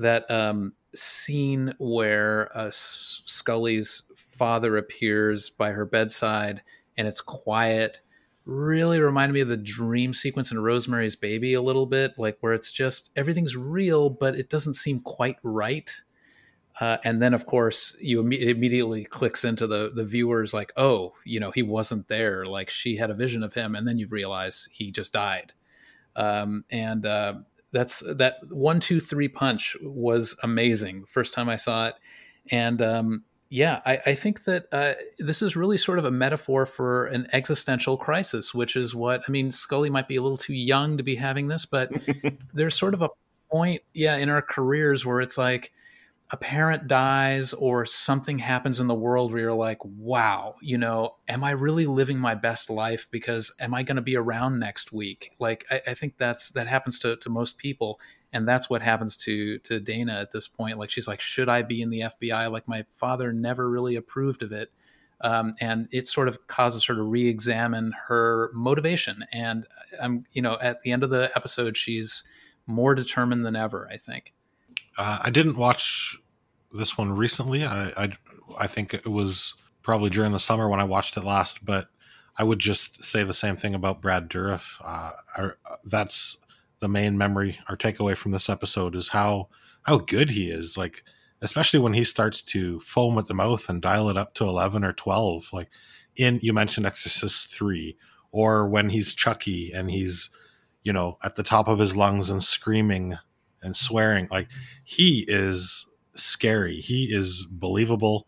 that 0.00 0.30
um, 0.30 0.72
scene 0.94 1.72
where 1.78 2.50
uh, 2.56 2.70
Scully's 2.72 4.02
father 4.16 4.76
appears 4.76 5.50
by 5.50 5.70
her 5.70 5.84
bedside 5.84 6.62
and 6.96 7.06
it's 7.06 7.20
quiet 7.20 8.00
really 8.44 9.00
reminded 9.00 9.32
me 9.32 9.40
of 9.40 9.48
the 9.48 9.56
dream 9.56 10.12
sequence 10.12 10.50
in 10.50 10.60
Rosemary's 10.60 11.16
Baby 11.16 11.54
a 11.54 11.62
little 11.62 11.86
bit, 11.86 12.18
like 12.18 12.38
where 12.40 12.52
it's 12.52 12.72
just 12.72 13.10
everything's 13.14 13.56
real, 13.56 14.10
but 14.10 14.34
it 14.34 14.50
doesn't 14.50 14.74
seem 14.74 15.00
quite 15.00 15.36
right. 15.42 15.90
Uh, 16.80 16.96
and 17.04 17.20
then, 17.22 17.34
of 17.34 17.46
course, 17.46 17.96
you 18.00 18.20
Im- 18.20 18.32
immediately 18.32 19.04
clicks 19.04 19.44
into 19.44 19.66
the 19.66 19.92
the 19.94 20.04
viewers 20.04 20.54
like, 20.54 20.72
oh, 20.76 21.12
you 21.24 21.38
know, 21.38 21.50
he 21.50 21.62
wasn't 21.62 22.08
there. 22.08 22.46
Like 22.46 22.70
she 22.70 22.96
had 22.96 23.10
a 23.10 23.14
vision 23.14 23.42
of 23.42 23.54
him, 23.54 23.74
and 23.74 23.86
then 23.86 23.98
you 23.98 24.08
realize 24.08 24.68
he 24.72 24.90
just 24.90 25.12
died. 25.12 25.52
Um, 26.16 26.64
and 26.70 27.06
uh, 27.06 27.34
that's 27.72 28.02
that 28.06 28.36
one 28.48 28.80
two 28.80 29.00
three 29.00 29.28
punch 29.28 29.76
was 29.82 30.36
amazing 30.42 31.04
first 31.06 31.34
time 31.34 31.48
i 31.48 31.56
saw 31.56 31.88
it. 31.88 31.94
And 32.50 32.82
um, 32.82 33.24
yeah 33.50 33.80
I, 33.84 34.00
I, 34.06 34.14
think 34.14 34.44
that 34.44 34.66
uh, 34.72 34.94
this 35.18 35.42
is 35.42 35.56
really 35.56 35.76
sort 35.76 35.98
of 35.98 36.04
a 36.04 36.10
metaphor 36.10 36.66
for 36.66 37.06
an 37.06 37.26
existential 37.32 37.96
crisis 37.96 38.54
which 38.54 38.76
is 38.76 38.94
what 38.94 39.22
i 39.28 39.30
mean 39.30 39.52
scully 39.52 39.90
might 39.90 40.08
be 40.08 40.16
a 40.16 40.22
little 40.22 40.38
too 40.38 40.54
young 40.54 40.96
to 40.96 41.02
be 41.02 41.16
having 41.16 41.48
this 41.48 41.66
but 41.66 41.90
there's 42.54 42.76
sort 42.76 42.94
of 42.94 43.02
a 43.02 43.10
point 43.50 43.82
yeah 43.92 44.16
in 44.16 44.28
our 44.28 44.42
careers 44.42 45.04
where 45.04 45.20
it's 45.20 45.36
like 45.36 45.72
a 46.32 46.36
parent 46.36 46.86
dies 46.86 47.52
or 47.52 47.84
something 47.84 48.38
happens 48.38 48.78
in 48.78 48.86
the 48.86 48.94
world 48.94 49.32
where 49.32 49.42
you're 49.42 49.52
like, 49.52 49.84
wow, 49.84 50.54
you 50.60 50.78
know, 50.78 51.16
am 51.28 51.42
I 51.42 51.50
really 51.50 51.86
living 51.86 52.18
my 52.18 52.36
best 52.36 52.70
life? 52.70 53.08
Because 53.10 53.52
am 53.58 53.74
I 53.74 53.82
going 53.82 53.96
to 53.96 54.02
be 54.02 54.16
around 54.16 54.60
next 54.60 54.92
week? 54.92 55.32
Like, 55.40 55.66
I, 55.70 55.82
I, 55.88 55.94
think 55.94 56.18
that's 56.18 56.50
that 56.50 56.68
happens 56.68 57.00
to, 57.00 57.16
to 57.16 57.30
most 57.30 57.58
people, 57.58 57.98
and 58.32 58.46
that's 58.46 58.70
what 58.70 58.80
happens 58.80 59.16
to 59.18 59.58
to 59.58 59.80
Dana 59.80 60.14
at 60.20 60.30
this 60.30 60.46
point. 60.46 60.78
Like, 60.78 60.90
she's 60.90 61.08
like, 61.08 61.20
should 61.20 61.48
I 61.48 61.62
be 61.62 61.82
in 61.82 61.90
the 61.90 62.02
FBI? 62.02 62.50
Like, 62.50 62.68
my 62.68 62.84
father 62.92 63.32
never 63.32 63.68
really 63.68 63.96
approved 63.96 64.44
of 64.44 64.52
it, 64.52 64.70
um, 65.22 65.52
and 65.60 65.88
it 65.90 66.06
sort 66.06 66.28
of 66.28 66.46
causes 66.46 66.84
her 66.84 66.94
to 66.94 67.02
re-examine 67.02 67.92
her 68.06 68.52
motivation. 68.54 69.24
And 69.32 69.66
I'm, 70.00 70.26
you 70.32 70.42
know, 70.42 70.58
at 70.62 70.82
the 70.82 70.92
end 70.92 71.02
of 71.02 71.10
the 71.10 71.32
episode, 71.34 71.76
she's 71.76 72.22
more 72.68 72.94
determined 72.94 73.44
than 73.44 73.56
ever. 73.56 73.88
I 73.90 73.96
think. 73.96 74.32
Uh, 75.00 75.18
I 75.22 75.30
didn't 75.30 75.56
watch 75.56 76.18
this 76.72 76.98
one 76.98 77.16
recently. 77.16 77.64
I, 77.64 77.88
I, 77.96 78.12
I 78.58 78.66
think 78.66 78.92
it 78.92 79.06
was 79.06 79.54
probably 79.80 80.10
during 80.10 80.32
the 80.32 80.38
summer 80.38 80.68
when 80.68 80.78
I 80.78 80.84
watched 80.84 81.16
it 81.16 81.24
last, 81.24 81.64
but 81.64 81.88
I 82.36 82.44
would 82.44 82.58
just 82.58 83.02
say 83.02 83.24
the 83.24 83.32
same 83.32 83.56
thing 83.56 83.74
about 83.74 84.02
Brad 84.02 84.28
Dourif. 84.28 84.78
Uh, 84.84 85.12
I, 85.36 85.50
that's 85.86 86.36
the 86.80 86.88
main 86.88 87.16
memory 87.16 87.58
or 87.66 87.78
takeaway 87.78 88.14
from 88.14 88.32
this 88.32 88.50
episode 88.50 88.94
is 88.94 89.08
how 89.08 89.48
how 89.84 89.96
good 89.96 90.28
he 90.28 90.50
is. 90.50 90.76
Like 90.76 91.02
especially 91.40 91.80
when 91.80 91.94
he 91.94 92.04
starts 92.04 92.42
to 92.42 92.80
foam 92.80 93.16
at 93.16 93.24
the 93.24 93.32
mouth 93.32 93.70
and 93.70 93.80
dial 93.80 94.10
it 94.10 94.18
up 94.18 94.34
to 94.34 94.44
eleven 94.44 94.84
or 94.84 94.92
twelve. 94.92 95.48
Like 95.50 95.70
in 96.14 96.40
you 96.42 96.52
mentioned 96.52 96.84
Exorcist 96.84 97.54
three, 97.54 97.96
or 98.32 98.68
when 98.68 98.90
he's 98.90 99.14
Chucky 99.14 99.72
and 99.72 99.90
he's 99.90 100.28
you 100.82 100.92
know 100.92 101.16
at 101.24 101.36
the 101.36 101.42
top 101.42 101.68
of 101.68 101.78
his 101.78 101.96
lungs 101.96 102.28
and 102.28 102.42
screaming 102.42 103.16
and 103.62 103.76
swearing. 103.76 104.28
Like 104.30 104.48
he 104.84 105.24
is 105.28 105.86
scary. 106.14 106.80
He 106.80 107.04
is 107.14 107.46
believable. 107.50 108.26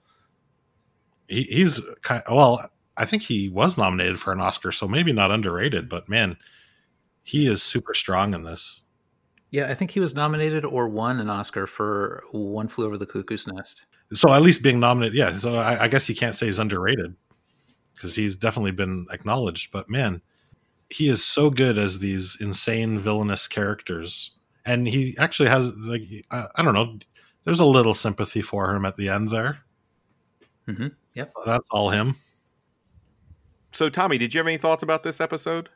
He, 1.28 1.42
he's 1.42 1.80
kind 2.02 2.22
of, 2.26 2.36
well. 2.36 2.70
I 2.94 3.06
think 3.06 3.22
he 3.22 3.48
was 3.48 3.78
nominated 3.78 4.20
for 4.20 4.32
an 4.34 4.40
Oscar, 4.42 4.70
so 4.70 4.86
maybe 4.86 5.14
not 5.14 5.30
underrated. 5.30 5.88
But 5.88 6.10
man, 6.10 6.36
he 7.22 7.46
is 7.46 7.62
super 7.62 7.94
strong 7.94 8.34
in 8.34 8.44
this. 8.44 8.84
Yeah, 9.50 9.70
I 9.70 9.74
think 9.74 9.90
he 9.90 9.98
was 9.98 10.14
nominated 10.14 10.66
or 10.66 10.90
won 10.90 11.18
an 11.18 11.30
Oscar 11.30 11.66
for 11.66 12.22
One 12.32 12.68
Flew 12.68 12.84
Over 12.84 12.98
the 12.98 13.06
Cuckoo's 13.06 13.46
Nest. 13.46 13.86
So 14.12 14.30
at 14.30 14.42
least 14.42 14.62
being 14.62 14.78
nominated, 14.78 15.16
yeah. 15.16 15.34
So 15.36 15.54
I, 15.54 15.84
I 15.84 15.88
guess 15.88 16.06
you 16.06 16.14
can't 16.14 16.34
say 16.34 16.46
he's 16.46 16.58
underrated 16.58 17.16
because 17.94 18.14
he's 18.14 18.36
definitely 18.36 18.72
been 18.72 19.06
acknowledged. 19.10 19.72
But 19.72 19.88
man, 19.88 20.20
he 20.90 21.08
is 21.08 21.24
so 21.24 21.48
good 21.48 21.78
as 21.78 21.98
these 21.98 22.36
insane 22.42 23.00
villainous 23.00 23.48
characters 23.48 24.32
and 24.64 24.86
he 24.86 25.16
actually 25.18 25.48
has 25.48 25.66
like 25.76 26.02
I, 26.30 26.46
I, 26.56 26.62
don't 26.62 26.74
know 26.74 26.98
there's 27.44 27.60
a 27.60 27.64
little 27.64 27.94
sympathy 27.94 28.42
for 28.42 28.74
him 28.74 28.84
at 28.84 28.96
the 28.96 29.08
end 29.08 29.30
there. 29.30 29.58
Mm-hmm. 30.68 30.88
yep. 31.14 31.32
So 31.34 31.42
that's 31.44 31.68
all 31.70 31.90
him. 31.90 32.16
So 33.72 33.88
tommy 33.88 34.18
did 34.18 34.34
you 34.34 34.38
have 34.38 34.46
any 34.46 34.58
thoughts 34.58 34.82
about 34.82 35.02
this 35.02 35.20
episode? 35.20 35.68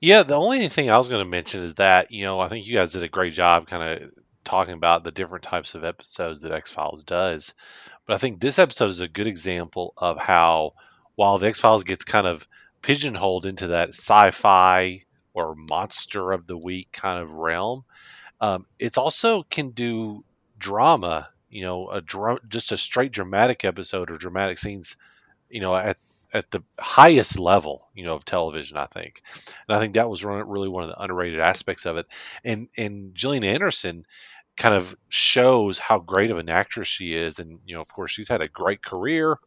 Yeah 0.00 0.22
the 0.22 0.34
only 0.34 0.68
thing 0.68 0.90
i 0.90 0.96
was 0.96 1.08
going 1.08 1.24
to 1.24 1.30
mention 1.30 1.62
is 1.62 1.76
that 1.76 2.10
you 2.10 2.24
know 2.24 2.40
i 2.40 2.48
think 2.48 2.66
you 2.66 2.74
guys 2.74 2.92
did 2.92 3.02
a 3.02 3.08
great 3.08 3.32
job 3.32 3.66
kind 3.66 3.82
of 3.82 4.10
talking 4.42 4.74
about 4.74 5.04
the 5.04 5.10
different 5.10 5.44
types 5.44 5.74
of 5.74 5.84
episodes 5.84 6.42
that 6.42 6.52
x-files 6.52 7.04
does. 7.04 7.54
But 8.06 8.14
i 8.14 8.18
think 8.18 8.40
this 8.40 8.58
episode 8.58 8.90
is 8.90 9.00
a 9.00 9.08
good 9.08 9.26
example 9.26 9.94
of 9.96 10.18
how 10.18 10.74
while 11.14 11.38
the 11.38 11.46
x-files 11.46 11.84
gets 11.84 12.04
kind 12.04 12.26
of 12.26 12.46
pigeonholed 12.82 13.46
into 13.46 13.68
that 13.68 13.90
sci-fi 13.90 15.03
or 15.34 15.54
monster 15.54 16.32
of 16.32 16.46
the 16.46 16.56
week 16.56 16.88
kind 16.92 17.20
of 17.20 17.32
realm. 17.32 17.84
Um, 18.40 18.66
it's 18.78 18.98
also 18.98 19.42
can 19.42 19.70
do 19.70 20.24
drama, 20.58 21.28
you 21.50 21.62
know, 21.62 21.90
a 21.90 22.00
dra- 22.00 22.40
just 22.48 22.72
a 22.72 22.76
straight 22.76 23.12
dramatic 23.12 23.64
episode 23.64 24.10
or 24.10 24.16
dramatic 24.16 24.58
scenes, 24.58 24.96
you 25.50 25.60
know, 25.60 25.74
at 25.74 25.98
at 26.32 26.50
the 26.50 26.62
highest 26.78 27.38
level, 27.38 27.88
you 27.94 28.04
know, 28.04 28.14
of 28.14 28.24
television. 28.24 28.76
I 28.76 28.86
think, 28.86 29.22
and 29.68 29.76
I 29.76 29.80
think 29.80 29.94
that 29.94 30.10
was 30.10 30.24
really 30.24 30.68
one 30.68 30.84
of 30.84 30.90
the 30.90 31.02
underrated 31.02 31.40
aspects 31.40 31.86
of 31.86 31.96
it. 31.96 32.06
And 32.44 32.68
and 32.76 33.14
Gillian 33.14 33.44
Anderson 33.44 34.06
kind 34.56 34.74
of 34.74 34.94
shows 35.08 35.78
how 35.78 35.98
great 35.98 36.30
of 36.30 36.38
an 36.38 36.48
actress 36.48 36.88
she 36.88 37.14
is, 37.14 37.38
and 37.38 37.58
you 37.66 37.74
know, 37.74 37.80
of 37.80 37.92
course, 37.92 38.10
she's 38.10 38.28
had 38.28 38.42
a 38.42 38.48
great 38.48 38.82
career 38.82 39.38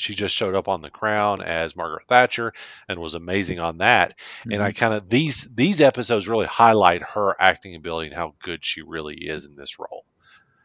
she 0.00 0.14
just 0.14 0.34
showed 0.34 0.54
up 0.54 0.68
on 0.68 0.82
the 0.82 0.90
crown 0.90 1.42
as 1.42 1.76
Margaret 1.76 2.06
Thatcher 2.08 2.52
and 2.88 2.98
was 2.98 3.14
amazing 3.14 3.58
on 3.58 3.78
that. 3.78 4.18
Mm-hmm. 4.40 4.52
And 4.52 4.62
I 4.62 4.70
mm-hmm. 4.70 4.78
kind 4.78 4.94
of 4.94 5.08
these 5.08 5.48
these 5.54 5.80
episodes 5.80 6.28
really 6.28 6.46
highlight 6.46 7.02
her 7.02 7.34
acting 7.40 7.74
ability 7.74 8.08
and 8.08 8.16
how 8.16 8.34
good 8.42 8.64
she 8.64 8.82
really 8.82 9.16
is 9.16 9.44
in 9.44 9.56
this 9.56 9.78
role. 9.78 10.04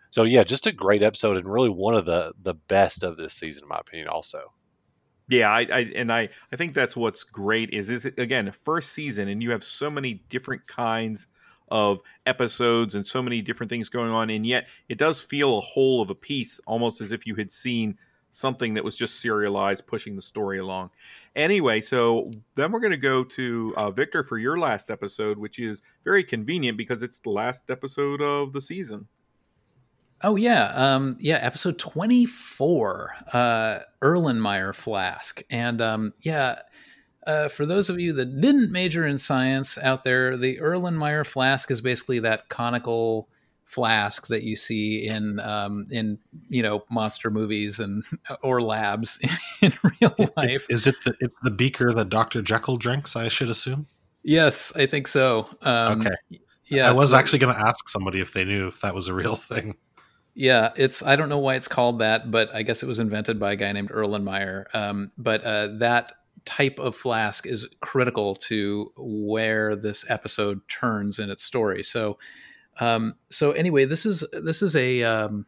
So 0.09 0.23
yeah, 0.23 0.43
just 0.43 0.67
a 0.67 0.71
great 0.71 1.01
episode 1.01 1.37
and 1.37 1.51
really 1.51 1.69
one 1.69 1.95
of 1.95 2.05
the 2.05 2.33
the 2.41 2.53
best 2.53 3.03
of 3.03 3.17
this 3.17 3.33
season 3.33 3.63
in 3.63 3.69
my 3.69 3.77
opinion 3.79 4.07
also. 4.09 4.53
Yeah, 5.27 5.49
I, 5.49 5.61
I 5.61 5.79
and 5.95 6.11
I 6.11 6.29
I 6.51 6.55
think 6.55 6.73
that's 6.73 6.95
what's 6.95 7.23
great 7.23 7.71
is 7.71 7.89
is 7.89 8.05
it, 8.05 8.19
again 8.19 8.51
first 8.63 8.91
season 8.91 9.27
and 9.27 9.41
you 9.41 9.51
have 9.51 9.63
so 9.63 9.89
many 9.89 10.21
different 10.29 10.67
kinds 10.67 11.27
of 11.69 12.01
episodes 12.25 12.93
and 12.93 13.07
so 13.07 13.23
many 13.23 13.41
different 13.41 13.69
things 13.69 13.89
going 13.89 14.11
on 14.11 14.29
and 14.29 14.45
yet 14.45 14.67
it 14.89 14.97
does 14.97 15.21
feel 15.21 15.57
a 15.57 15.61
whole 15.61 16.01
of 16.01 16.09
a 16.11 16.15
piece 16.15 16.59
almost 16.67 17.01
as 17.01 17.11
if 17.11 17.25
you 17.25 17.35
had 17.35 17.51
seen 17.51 17.97
something 18.33 18.73
that 18.73 18.83
was 18.83 18.95
just 18.95 19.21
serialized, 19.21 19.85
pushing 19.85 20.15
the 20.15 20.21
story 20.21 20.57
along. 20.57 20.89
Anyway, 21.35 21.79
so 21.79 22.31
then 22.55 22.71
we're 22.71 22.79
going 22.79 22.91
to 22.91 22.97
go 22.97 23.23
to 23.23 23.73
uh, 23.77 23.91
Victor 23.91 24.23
for 24.23 24.37
your 24.37 24.57
last 24.57 24.89
episode, 24.89 25.37
which 25.37 25.59
is 25.59 25.81
very 26.03 26.23
convenient 26.23 26.75
because 26.77 27.03
it's 27.03 27.19
the 27.19 27.29
last 27.29 27.69
episode 27.69 28.21
of 28.21 28.51
the 28.51 28.59
season. 28.59 29.07
Oh 30.23 30.35
yeah, 30.35 30.73
um, 30.75 31.17
yeah, 31.19 31.35
episode 31.35 31.77
twenty 31.77 32.25
four, 32.25 33.13
uh, 33.33 33.79
Erlenmeyer 34.01 34.73
flask, 34.73 35.43
and 35.49 35.81
um, 35.81 36.13
yeah. 36.21 36.59
Uh, 37.25 37.47
for 37.47 37.65
those 37.65 37.89
of 37.89 37.97
you 38.01 38.11
that 38.11 38.41
didn't 38.41 38.69
major 38.69 39.07
in 39.07 39.17
science 39.17 39.77
out 39.77 40.03
there, 40.03 40.35
the 40.35 40.57
Erlenmeyer 40.57 41.25
flask 41.25 41.71
is 41.71 41.79
basically 41.79 42.19
that 42.19 42.49
conical 42.49 43.29
flask 43.73 44.27
that 44.27 44.43
you 44.43 44.55
see 44.55 45.07
in 45.07 45.39
um, 45.39 45.87
in 45.89 46.19
you 46.49 46.61
know 46.61 46.83
monster 46.89 47.31
movies 47.31 47.79
and 47.79 48.03
or 48.43 48.61
labs 48.61 49.19
in 49.61 49.73
real 49.83 50.15
life. 50.37 50.65
Is 50.69 50.87
it 50.87 50.95
the 51.03 51.15
it's 51.19 51.37
the 51.43 51.51
beaker 51.51 51.93
that 51.93 52.09
Doctor 52.09 52.41
Jekyll 52.41 52.77
drinks? 52.77 53.15
I 53.15 53.27
should 53.27 53.49
assume. 53.49 53.87
Yes, 54.23 54.71
I 54.75 54.85
think 54.85 55.07
so. 55.07 55.49
Um, 55.61 56.01
okay. 56.01 56.39
Yeah, 56.65 56.89
I 56.89 56.93
was 56.93 57.13
actually 57.13 57.39
going 57.39 57.53
to 57.53 57.67
ask 57.67 57.89
somebody 57.89 58.21
if 58.21 58.33
they 58.33 58.45
knew 58.45 58.69
if 58.69 58.81
that 58.81 58.95
was 58.95 59.07
a 59.09 59.13
real 59.13 59.35
thing. 59.35 59.75
Yeah, 60.33 60.71
it's 60.75 61.03
I 61.03 61.15
don't 61.15 61.29
know 61.29 61.39
why 61.39 61.55
it's 61.55 61.67
called 61.67 61.99
that, 61.99 62.31
but 62.31 62.53
I 62.55 62.63
guess 62.63 62.81
it 62.81 62.87
was 62.87 62.99
invented 62.99 63.39
by 63.39 63.51
a 63.51 63.55
guy 63.55 63.71
named 63.71 63.89
Erlenmeyer. 63.89 64.73
Um, 64.73 65.11
but 65.17 65.43
uh, 65.43 65.67
that 65.79 66.13
type 66.45 66.79
of 66.79 66.95
flask 66.95 67.45
is 67.45 67.67
critical 67.81 68.35
to 68.35 68.91
where 68.97 69.75
this 69.75 70.09
episode 70.09 70.61
turns 70.67 71.19
in 71.19 71.29
its 71.29 71.43
story. 71.43 71.83
So 71.83 72.17
um, 72.79 73.15
so 73.29 73.51
anyway, 73.51 73.85
this 73.85 74.05
is 74.05 74.23
this 74.31 74.61
is 74.61 74.75
a 74.75 75.03
um, 75.03 75.45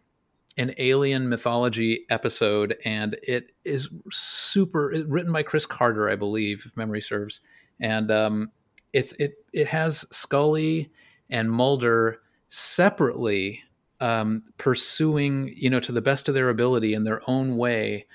an 0.57 0.73
alien 0.77 1.29
mythology 1.29 2.05
episode, 2.09 2.77
and 2.85 3.17
it 3.23 3.51
is 3.63 3.89
super 4.11 4.91
it's 4.91 5.07
written 5.07 5.31
by 5.31 5.43
Chris 5.43 5.65
Carter, 5.65 6.09
I 6.09 6.15
believe, 6.15 6.63
if 6.65 6.77
memory 6.77 7.01
serves. 7.01 7.41
And 7.79 8.11
um, 8.11 8.51
it's 8.93 9.13
it 9.13 9.45
it 9.53 9.67
has 9.67 10.05
Scully 10.11 10.91
and 11.29 11.51
Mulder 11.51 12.21
separately 12.49 13.63
um, 13.99 14.43
pursuing, 14.57 15.51
you 15.55 15.69
know, 15.69 15.79
to 15.79 15.91
the 15.91 16.01
best 16.01 16.29
of 16.29 16.35
their 16.35 16.49
ability 16.49 16.93
in 16.93 17.03
their 17.03 17.21
own 17.27 17.57
way, 17.57 18.05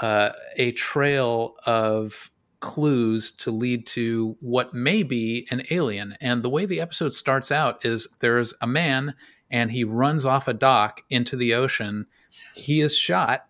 uh, 0.00 0.30
a 0.56 0.72
trail 0.72 1.56
of 1.66 2.30
clues 2.60 3.30
to 3.30 3.50
lead 3.50 3.86
to 3.86 4.36
what 4.40 4.74
may 4.74 5.02
be 5.02 5.46
an 5.50 5.62
alien. 5.70 6.16
And 6.20 6.42
the 6.42 6.50
way 6.50 6.66
the 6.66 6.80
episode 6.80 7.12
starts 7.12 7.52
out 7.52 7.84
is 7.84 8.08
there's 8.20 8.54
a 8.60 8.66
man 8.66 9.14
and 9.50 9.70
he 9.70 9.84
runs 9.84 10.26
off 10.26 10.48
a 10.48 10.54
dock 10.54 11.02
into 11.08 11.36
the 11.36 11.54
ocean. 11.54 12.06
He 12.54 12.80
is 12.80 12.96
shot 12.96 13.46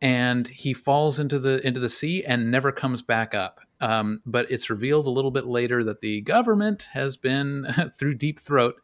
and 0.00 0.48
he 0.48 0.74
falls 0.74 1.18
into 1.18 1.38
the 1.38 1.64
into 1.66 1.80
the 1.80 1.88
sea 1.88 2.24
and 2.24 2.50
never 2.50 2.72
comes 2.72 3.02
back 3.02 3.34
up. 3.34 3.60
Um, 3.80 4.20
but 4.24 4.50
it's 4.50 4.70
revealed 4.70 5.06
a 5.06 5.10
little 5.10 5.30
bit 5.30 5.46
later 5.46 5.84
that 5.84 6.00
the 6.00 6.22
government 6.22 6.88
has 6.92 7.16
been 7.16 7.66
through 7.98 8.14
Deep 8.14 8.40
Throat. 8.40 8.76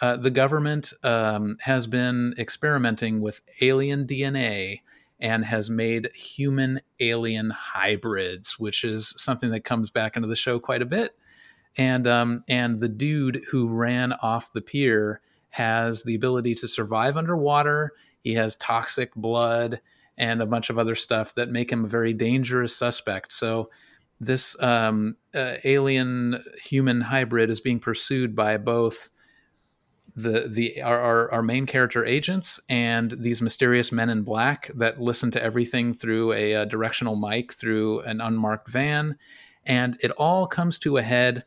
Uh, 0.00 0.16
the 0.16 0.30
government 0.30 0.92
um, 1.04 1.56
has 1.60 1.86
been 1.86 2.34
experimenting 2.36 3.20
with 3.20 3.40
alien 3.60 4.04
DNA 4.06 4.80
and 5.22 5.44
has 5.44 5.70
made 5.70 6.10
human 6.14 6.80
alien 6.98 7.48
hybrids, 7.48 8.58
which 8.58 8.82
is 8.82 9.14
something 9.16 9.50
that 9.50 9.64
comes 9.64 9.90
back 9.90 10.16
into 10.16 10.28
the 10.28 10.36
show 10.36 10.58
quite 10.58 10.82
a 10.82 10.86
bit. 10.86 11.16
And 11.78 12.06
um, 12.06 12.44
and 12.48 12.80
the 12.80 12.88
dude 12.88 13.44
who 13.50 13.68
ran 13.68 14.12
off 14.14 14.52
the 14.52 14.60
pier 14.60 15.22
has 15.50 16.02
the 16.02 16.16
ability 16.16 16.56
to 16.56 16.68
survive 16.68 17.16
underwater. 17.16 17.92
He 18.24 18.34
has 18.34 18.56
toxic 18.56 19.14
blood 19.14 19.80
and 20.18 20.42
a 20.42 20.46
bunch 20.46 20.70
of 20.70 20.78
other 20.78 20.94
stuff 20.94 21.34
that 21.36 21.48
make 21.48 21.70
him 21.70 21.84
a 21.84 21.88
very 21.88 22.12
dangerous 22.12 22.76
suspect. 22.76 23.32
So 23.32 23.70
this 24.20 24.60
um, 24.62 25.16
uh, 25.34 25.56
alien 25.64 26.42
human 26.62 27.00
hybrid 27.00 27.48
is 27.48 27.60
being 27.60 27.80
pursued 27.80 28.36
by 28.36 28.56
both 28.56 29.08
the 30.14 30.46
the 30.48 30.82
our, 30.82 31.30
our, 31.32 31.42
main 31.42 31.64
character 31.64 32.04
agents 32.04 32.60
and 32.68 33.12
these 33.12 33.40
mysterious 33.40 33.90
men 33.90 34.10
in 34.10 34.22
black 34.22 34.70
that 34.74 35.00
listen 35.00 35.30
to 35.30 35.42
everything 35.42 35.94
through 35.94 36.32
a, 36.32 36.52
a 36.52 36.66
directional 36.66 37.16
mic 37.16 37.54
through 37.54 38.00
an 38.00 38.20
unmarked 38.20 38.68
van, 38.68 39.16
and 39.64 39.96
it 40.00 40.10
all 40.12 40.46
comes 40.46 40.78
to 40.80 40.98
a 40.98 41.02
head 41.02 41.44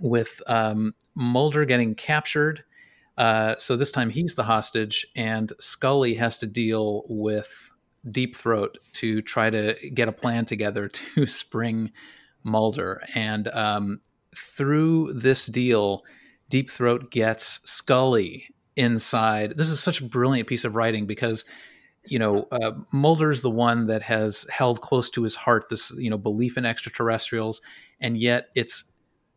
with 0.00 0.40
um, 0.46 0.94
Mulder 1.14 1.64
getting 1.64 1.94
captured. 1.94 2.64
Uh, 3.16 3.54
so 3.58 3.76
this 3.76 3.92
time 3.92 4.10
he's 4.10 4.34
the 4.34 4.44
hostage, 4.44 5.06
and 5.14 5.52
Scully 5.60 6.14
has 6.14 6.38
to 6.38 6.46
deal 6.46 7.04
with 7.08 7.70
Deep 8.10 8.34
Throat 8.34 8.78
to 8.94 9.22
try 9.22 9.50
to 9.50 9.76
get 9.90 10.08
a 10.08 10.12
plan 10.12 10.46
together 10.46 10.88
to 11.14 11.26
spring 11.26 11.92
Mulder. 12.42 13.02
And 13.14 13.48
um, 13.48 14.00
through 14.34 15.12
this 15.12 15.46
deal, 15.46 16.02
Deep 16.48 16.70
Throat 16.70 17.10
gets 17.10 17.60
Scully 17.64 18.54
inside. 18.76 19.56
This 19.56 19.68
is 19.68 19.80
such 19.80 20.00
a 20.00 20.04
brilliant 20.04 20.48
piece 20.48 20.64
of 20.64 20.74
writing 20.74 21.06
because 21.06 21.44
you 22.06 22.18
know 22.18 22.46
uh, 22.52 22.72
Mulder's 22.92 23.42
the 23.42 23.50
one 23.50 23.86
that 23.86 24.02
has 24.02 24.46
held 24.50 24.80
close 24.82 25.08
to 25.10 25.22
his 25.22 25.34
heart 25.34 25.68
this 25.70 25.90
you 25.92 26.10
know 26.10 26.18
belief 26.18 26.56
in 26.56 26.64
extraterrestrials, 26.64 27.60
and 28.00 28.18
yet 28.18 28.48
it's 28.54 28.84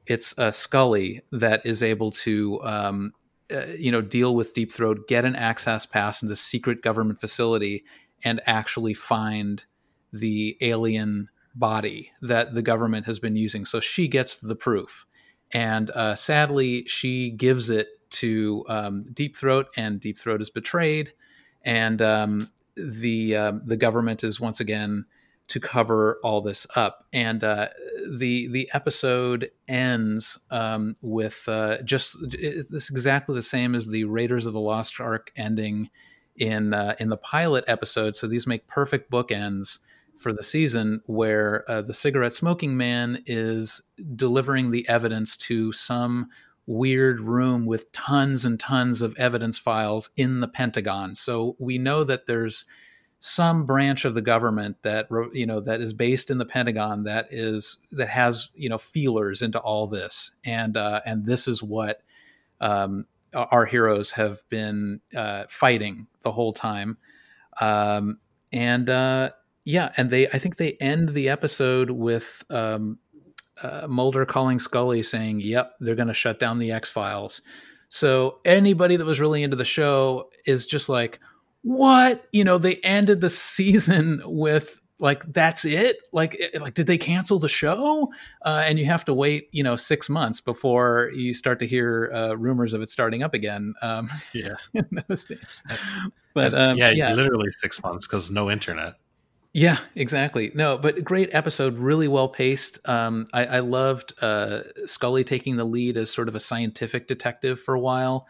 it's 0.06 0.38
uh, 0.38 0.52
Scully 0.52 1.22
that 1.32 1.66
is 1.66 1.84
able 1.84 2.12
to 2.12 2.60
um, 2.64 3.14
uh, 3.54 3.66
you 3.78 3.92
know 3.92 4.02
deal 4.02 4.36
with 4.36 4.54
Deep 4.54 4.72
Throat, 4.72 5.08
get 5.08 5.26
an 5.26 5.36
access 5.36 5.86
pass 5.86 6.22
into 6.22 6.32
the 6.32 6.38
secret 6.38 6.82
government 6.82 7.20
facility, 7.20 7.84
and 8.24 8.42
actually 8.46 8.94
find 8.94 9.66
the 10.12 10.58
alien 10.62 11.30
body 11.56 12.12
that 12.22 12.54
the 12.54 12.62
government 12.62 13.06
has 13.06 13.20
been 13.20 13.36
using. 13.36 13.66
So 13.66 13.80
she 13.80 14.08
gets 14.08 14.38
the 14.38 14.56
proof. 14.56 15.07
And 15.52 15.90
uh, 15.92 16.16
sadly, 16.16 16.86
she 16.88 17.30
gives 17.30 17.70
it 17.70 17.88
to 18.10 18.66
um, 18.68 19.04
Deep 19.14 19.36
Throat, 19.36 19.68
and 19.76 20.00
Deep 20.00 20.18
Throat 20.18 20.42
is 20.42 20.50
betrayed. 20.50 21.14
And 21.64 22.02
um, 22.02 22.52
the 22.76 23.36
um, 23.36 23.62
the 23.66 23.78
government 23.78 24.24
is 24.24 24.40
once 24.40 24.60
again 24.60 25.06
to 25.50 25.60
cover 25.60 26.20
all 26.24 26.42
this 26.42 26.68
up. 26.76 27.06
And 27.14 27.44
uh, 27.44 27.70
the 28.10 28.48
the 28.48 28.70
episode 28.74 29.50
ends 29.68 30.38
um, 30.52 30.96
with 31.02 31.44
uh, 31.48 31.82
just 31.84 32.18
it's 32.34 32.90
exactly 32.90 33.36
the 33.36 33.44
same 33.44 33.76
as 33.76 33.88
the 33.88 34.04
Raiders 34.04 34.46
of 34.46 34.54
the 34.54 34.60
Lost 34.60 35.00
Ark 35.00 35.32
ending 35.36 35.90
in 36.36 36.74
uh, 36.74 36.96
in 37.00 37.10
the 37.10 37.18
pilot 37.18 37.64
episode. 37.68 38.16
So 38.16 38.28
these 38.28 38.48
make 38.48 38.68
perfect 38.68 39.10
bookends 39.10 39.80
for 40.20 40.34
the 40.34 40.44
season, 40.44 41.02
where 41.06 41.64
uh, 41.70 41.82
the 41.82 41.94
cigarette 41.94 42.34
smoking 42.34 42.78
man 42.78 43.24
is 43.26 43.82
delivering 44.16 44.72
the 44.72 44.88
evidence 44.90 45.38
to 45.38 45.72
some 45.72 46.30
weird 46.66 47.22
room 47.22 47.66
with 47.66 47.92
tons 47.94 48.44
and 48.44 48.60
tons 48.60 49.02
of 49.02 49.16
evidence 49.18 49.58
files 49.58 50.10
in 50.18 50.42
the 50.42 50.48
Pentagon. 50.48 51.16
So 51.16 51.56
we 51.60 51.78
know 51.78 52.04
that 52.04 52.28
there's 52.28 52.66
some 53.20 53.66
branch 53.66 54.06
of 54.06 54.14
the 54.14 54.22
government 54.22 54.78
that 54.84 55.08
you 55.34 55.46
know 55.46 55.60
that 55.62 55.82
is 55.82 55.94
based 55.94 56.30
in 56.30 56.38
the 56.38 56.46
Pentagon 56.46 57.04
that 57.04 57.28
is 57.32 57.78
that 57.92 58.10
has 58.10 58.50
you 58.54 58.70
know 58.70 58.78
feelers 58.78 59.42
into 59.42 59.60
all 59.60 59.88
this, 59.88 60.32
and 60.46 60.78
uh, 60.78 61.02
and 61.06 61.26
this 61.26 61.48
is 61.48 61.64
what 61.64 62.02
um, 62.62 63.06
our 63.34 63.66
heroes 63.66 64.12
have 64.12 64.48
been 64.50 65.02
uh, 65.16 65.46
fighting 65.50 66.08
the 66.22 66.32
whole 66.32 66.54
time. 66.54 66.98
Um, 67.60 68.20
and 68.54 68.90
uh, 68.90 69.32
yeah, 69.68 69.92
and 69.98 70.10
they 70.10 70.30
I 70.30 70.40
think 70.40 70.56
they 70.56 70.78
end 70.80 71.10
the 71.10 71.28
episode 71.28 71.90
with 71.90 72.42
um, 72.50 73.00
uh, 73.62 73.86
Mulder 73.90 74.26
calling 74.26 74.60
Scully 74.60 75.04
saying, 75.04 75.42
"Yep, 75.42 75.74
they're 75.82 75.94
going 75.94 76.08
to 76.08 76.14
shut 76.14 76.40
down 76.40 76.60
the 76.60 76.72
X 76.72 76.90
Files." 76.90 77.42
So 77.90 78.40
anybody 78.46 78.96
that 78.96 79.04
was 79.04 79.20
really 79.20 79.44
into 79.44 79.58
the 79.58 79.66
show 79.66 80.30
is 80.46 80.68
just 80.68 80.88
like, 80.88 81.20
"What?" 81.64 82.26
You 82.32 82.46
know, 82.46 82.58
they 82.58 82.76
ended 82.76 83.20
the 83.20 83.30
season 83.30 84.22
with 84.26 84.80
like 85.00 85.22
that's 85.34 85.66
it? 85.66 85.98
Like 86.14 86.42
like 86.62 86.74
did 86.74 86.88
they 86.88 86.98
cancel 86.98 87.38
the 87.38 87.50
show? 87.50 88.10
Uh, 88.44 88.64
and 88.66 88.80
you 88.80 88.86
have 88.86 89.04
to 89.04 89.14
wait 89.14 89.50
you 89.52 89.64
know 89.64 89.76
six 89.76 90.08
months 90.08 90.40
before 90.40 91.12
you 91.14 91.34
start 91.34 91.60
to 91.60 91.68
hear 91.68 92.10
uh, 92.14 92.38
rumors 92.38 92.72
of 92.72 92.82
it 92.82 92.90
starting 92.90 93.22
up 93.22 93.34
again 93.34 93.74
um, 93.82 94.10
yeah. 94.34 94.56
in 94.74 94.88
those 95.10 95.26
days. 95.26 95.62
But 96.34 96.56
um, 96.56 96.78
yeah, 96.78 96.92
yeah. 96.92 97.14
literally 97.14 97.50
six 97.52 97.84
months 97.84 98.08
because 98.08 98.32
no 98.32 98.50
internet 98.50 98.94
yeah, 99.58 99.80
exactly. 99.96 100.52
No, 100.54 100.78
but 100.78 101.04
great 101.04 101.34
episode, 101.34 101.80
really 101.80 102.08
well 102.08 102.30
paced. 102.30 102.78
Um, 102.88 103.26
I, 103.34 103.46
I, 103.46 103.60
loved 103.62 104.14
uh, 104.22 104.60
Scully 104.86 105.24
taking 105.24 105.56
the 105.56 105.66
lead 105.66 105.98
as 105.98 106.12
sort 106.12 106.28
of 106.28 106.36
a 106.36 106.40
scientific 106.40 107.08
detective 107.08 107.60
for 107.60 107.74
a 107.74 107.80
while. 107.80 108.28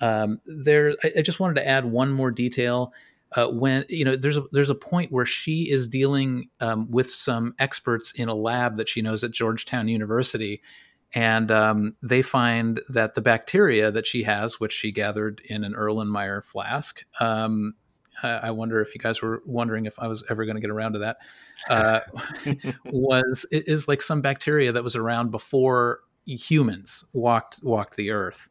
Um, 0.00 0.40
there, 0.46 0.94
I, 1.04 1.12
I, 1.18 1.20
just 1.20 1.38
wanted 1.38 1.56
to 1.56 1.68
add 1.68 1.84
one 1.84 2.10
more 2.10 2.30
detail. 2.30 2.94
Uh, 3.36 3.48
when 3.48 3.84
you 3.90 4.06
know, 4.06 4.16
there's 4.16 4.38
a 4.38 4.44
there's 4.52 4.70
a 4.70 4.74
point 4.74 5.12
where 5.12 5.26
she 5.26 5.70
is 5.70 5.86
dealing 5.86 6.48
um, 6.60 6.90
with 6.90 7.10
some 7.10 7.54
experts 7.58 8.12
in 8.12 8.30
a 8.30 8.34
lab 8.34 8.76
that 8.76 8.88
she 8.88 9.02
knows 9.02 9.22
at 9.22 9.32
Georgetown 9.32 9.86
University, 9.86 10.62
and 11.12 11.50
um, 11.50 11.94
they 12.02 12.22
find 12.22 12.80
that 12.88 13.14
the 13.14 13.20
bacteria 13.20 13.90
that 13.90 14.06
she 14.06 14.22
has, 14.22 14.58
which 14.58 14.72
she 14.72 14.92
gathered 14.92 15.42
in 15.44 15.62
an 15.62 15.74
Erlenmeyer 15.74 16.42
flask, 16.42 17.04
um, 18.22 18.40
I 18.42 18.50
wonder 18.50 18.80
if 18.80 18.94
you 18.94 19.00
guys 19.00 19.22
were 19.22 19.42
wondering 19.46 19.86
if 19.86 19.98
I 19.98 20.08
was 20.08 20.24
ever 20.30 20.44
going 20.44 20.56
to 20.56 20.60
get 20.60 20.70
around 20.70 20.94
to 20.94 20.98
that. 21.00 21.18
Uh, 21.68 22.00
was 22.86 23.46
is 23.50 23.88
like 23.88 24.02
some 24.02 24.22
bacteria 24.22 24.72
that 24.72 24.84
was 24.84 24.96
around 24.96 25.30
before 25.30 26.00
humans 26.26 27.04
walked 27.12 27.60
walked 27.62 27.96
the 27.96 28.10
earth. 28.10 28.48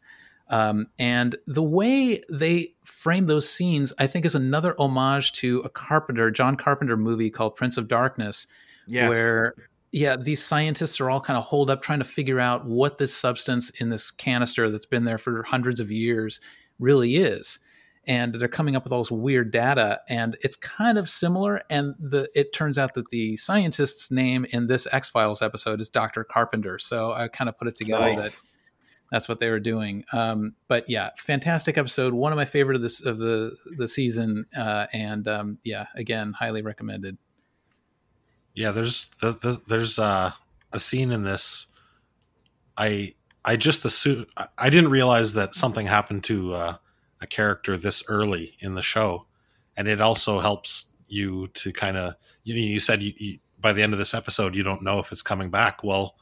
Um, 0.51 0.87
and 0.97 1.35
the 1.45 1.63
way 1.63 2.23
they 2.29 2.73
frame 2.83 3.27
those 3.27 3.47
scenes, 3.47 3.93
I 3.99 4.07
think, 4.07 4.25
is 4.25 4.33
another 4.33 4.75
homage 4.79 5.33
to 5.33 5.59
a 5.59 5.69
Carpenter, 5.69 6.31
John 6.31 6.55
Carpenter 6.55 6.97
movie 6.97 7.29
called 7.29 7.55
Prince 7.55 7.77
of 7.77 7.87
Darkness, 7.87 8.47
yes. 8.87 9.09
where 9.09 9.53
yeah, 9.91 10.15
these 10.15 10.43
scientists 10.43 10.99
are 10.99 11.09
all 11.09 11.21
kind 11.21 11.37
of 11.37 11.45
holed 11.45 11.69
up 11.69 11.81
trying 11.81 11.99
to 11.99 12.05
figure 12.05 12.39
out 12.39 12.65
what 12.65 12.97
this 12.97 13.13
substance 13.13 13.69
in 13.71 13.89
this 13.89 14.11
canister 14.11 14.69
that's 14.69 14.85
been 14.85 15.03
there 15.03 15.17
for 15.17 15.43
hundreds 15.43 15.79
of 15.79 15.91
years 15.91 16.39
really 16.79 17.15
is 17.17 17.59
and 18.09 18.33
they're 18.33 18.47
coming 18.47 18.75
up 18.75 18.83
with 18.83 18.91
all 18.91 19.03
this 19.03 19.11
weird 19.11 19.51
data 19.51 20.01
and 20.09 20.35
it's 20.41 20.55
kind 20.55 20.97
of 20.97 21.07
similar 21.07 21.61
and 21.69 21.93
the 21.99 22.27
it 22.33 22.51
turns 22.51 22.77
out 22.77 22.95
that 22.95 23.07
the 23.09 23.37
scientist's 23.37 24.09
name 24.11 24.45
in 24.49 24.67
this 24.67 24.87
x-files 24.91 25.41
episode 25.41 25.79
is 25.79 25.87
dr 25.87 26.21
carpenter 26.25 26.77
so 26.77 27.13
i 27.13 27.27
kind 27.29 27.47
of 27.47 27.57
put 27.57 27.67
it 27.67 27.75
together 27.75 28.07
nice. 28.07 28.21
that 28.21 28.41
that's 29.11 29.29
what 29.29 29.39
they 29.39 29.49
were 29.49 29.59
doing 29.59 30.03
um, 30.11 30.55
but 30.67 30.89
yeah 30.89 31.11
fantastic 31.17 31.77
episode 31.77 32.13
one 32.13 32.33
of 32.33 32.37
my 32.37 32.45
favorite 32.45 32.75
of 32.75 32.81
this 32.81 33.05
of 33.05 33.19
the 33.19 33.55
the 33.77 33.87
season 33.87 34.45
uh, 34.57 34.87
and 34.91 35.27
um, 35.27 35.57
yeah 35.63 35.85
again 35.95 36.33
highly 36.33 36.61
recommended 36.61 37.17
yeah 38.55 38.71
there's 38.71 39.07
there's 39.67 39.99
uh, 39.99 40.31
a 40.73 40.79
scene 40.79 41.11
in 41.11 41.23
this 41.23 41.67
i 42.75 43.13
i 43.45 43.55
just 43.55 43.85
assume 43.85 44.25
i 44.57 44.69
didn't 44.69 44.89
realize 44.89 45.33
that 45.35 45.53
something 45.53 45.85
happened 45.85 46.23
to 46.23 46.53
uh, 46.53 46.75
a 47.21 47.27
character 47.27 47.77
this 47.77 48.03
early 48.07 48.55
in 48.59 48.75
the 48.75 48.81
show, 48.81 49.25
and 49.75 49.87
it 49.87 50.01
also 50.01 50.39
helps 50.39 50.85
you 51.07 51.47
to 51.49 51.71
kind 51.73 51.97
of 51.97 52.15
you 52.43 52.53
know 52.53 52.61
you 52.61 52.79
said 52.79 53.01
you, 53.01 53.13
you, 53.17 53.39
by 53.59 53.73
the 53.73 53.81
end 53.81 53.93
of 53.93 53.99
this 53.99 54.13
episode 54.13 54.55
you 54.55 54.63
don't 54.63 54.83
know 54.83 54.99
if 54.99 55.11
it's 55.11 55.21
coming 55.21 55.49
back. 55.49 55.83
Well, 55.83 56.15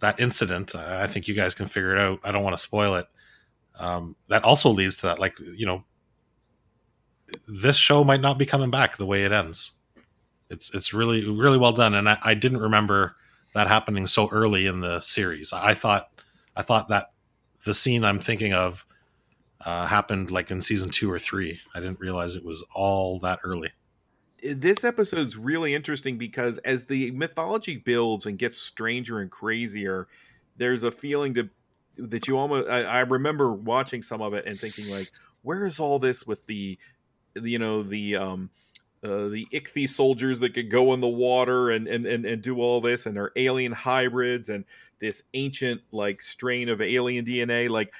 that 0.00 0.20
incident, 0.20 0.74
I 0.74 1.06
think 1.06 1.28
you 1.28 1.34
guys 1.34 1.54
can 1.54 1.68
figure 1.68 1.94
it 1.94 2.00
out. 2.00 2.20
I 2.24 2.32
don't 2.32 2.42
want 2.42 2.56
to 2.56 2.62
spoil 2.62 2.96
it. 2.96 3.06
Um, 3.78 4.16
that 4.28 4.44
also 4.44 4.70
leads 4.70 4.98
to 4.98 5.08
that, 5.08 5.18
like 5.18 5.38
you 5.40 5.66
know, 5.66 5.84
this 7.48 7.76
show 7.76 8.04
might 8.04 8.20
not 8.20 8.38
be 8.38 8.46
coming 8.46 8.70
back 8.70 8.96
the 8.96 9.06
way 9.06 9.24
it 9.24 9.32
ends. 9.32 9.72
It's 10.50 10.72
it's 10.74 10.92
really 10.92 11.28
really 11.28 11.58
well 11.58 11.72
done, 11.72 11.94
and 11.94 12.08
I, 12.08 12.18
I 12.22 12.34
didn't 12.34 12.60
remember 12.60 13.16
that 13.54 13.68
happening 13.68 14.06
so 14.06 14.28
early 14.30 14.66
in 14.66 14.80
the 14.80 15.00
series. 15.00 15.52
I 15.52 15.74
thought 15.74 16.08
I 16.56 16.62
thought 16.62 16.88
that 16.88 17.12
the 17.64 17.74
scene 17.74 18.04
I'm 18.04 18.20
thinking 18.20 18.52
of 18.52 18.84
uh, 19.64 19.86
happened 19.86 20.30
like 20.30 20.50
in 20.50 20.60
season 20.60 20.90
two 20.90 21.10
or 21.10 21.18
three. 21.18 21.60
I 21.74 21.80
didn't 21.80 22.00
realize 22.00 22.36
it 22.36 22.44
was 22.44 22.64
all 22.74 23.18
that 23.20 23.40
early. 23.44 23.70
This 24.42 24.84
episode's 24.84 25.36
really 25.36 25.74
interesting 25.74 26.18
because 26.18 26.58
as 26.58 26.84
the 26.84 27.10
mythology 27.12 27.76
builds 27.78 28.26
and 28.26 28.38
gets 28.38 28.58
stranger 28.58 29.20
and 29.20 29.30
crazier, 29.30 30.06
there's 30.58 30.82
a 30.82 30.90
feeling 30.90 31.34
to 31.34 31.48
that 31.96 32.28
you 32.28 32.36
almost. 32.36 32.68
I, 32.68 32.82
I 32.82 33.00
remember 33.00 33.52
watching 33.52 34.02
some 34.02 34.20
of 34.20 34.34
it 34.34 34.46
and 34.46 34.60
thinking 34.60 34.90
like, 34.90 35.10
where 35.42 35.64
is 35.64 35.80
all 35.80 35.98
this 35.98 36.26
with 36.26 36.44
the, 36.46 36.78
you 37.34 37.58
know, 37.58 37.82
the 37.82 38.16
um, 38.16 38.50
uh, 39.04 39.28
the 39.28 39.46
ichthy 39.50 39.86
soldiers 39.86 40.40
that 40.40 40.54
could 40.54 40.70
go 40.70 40.94
in 40.94 41.00
the 41.00 41.08
water 41.08 41.70
and, 41.70 41.86
and 41.86 42.06
and 42.06 42.24
and 42.24 42.42
do 42.42 42.60
all 42.60 42.80
this 42.80 43.06
and 43.06 43.18
are 43.18 43.32
alien 43.36 43.72
hybrids 43.72 44.48
and 44.48 44.64
this 44.98 45.22
ancient 45.34 45.80
like 45.92 46.22
strain 46.22 46.68
of 46.70 46.80
alien 46.80 47.24
DNA 47.24 47.68
like 47.68 47.92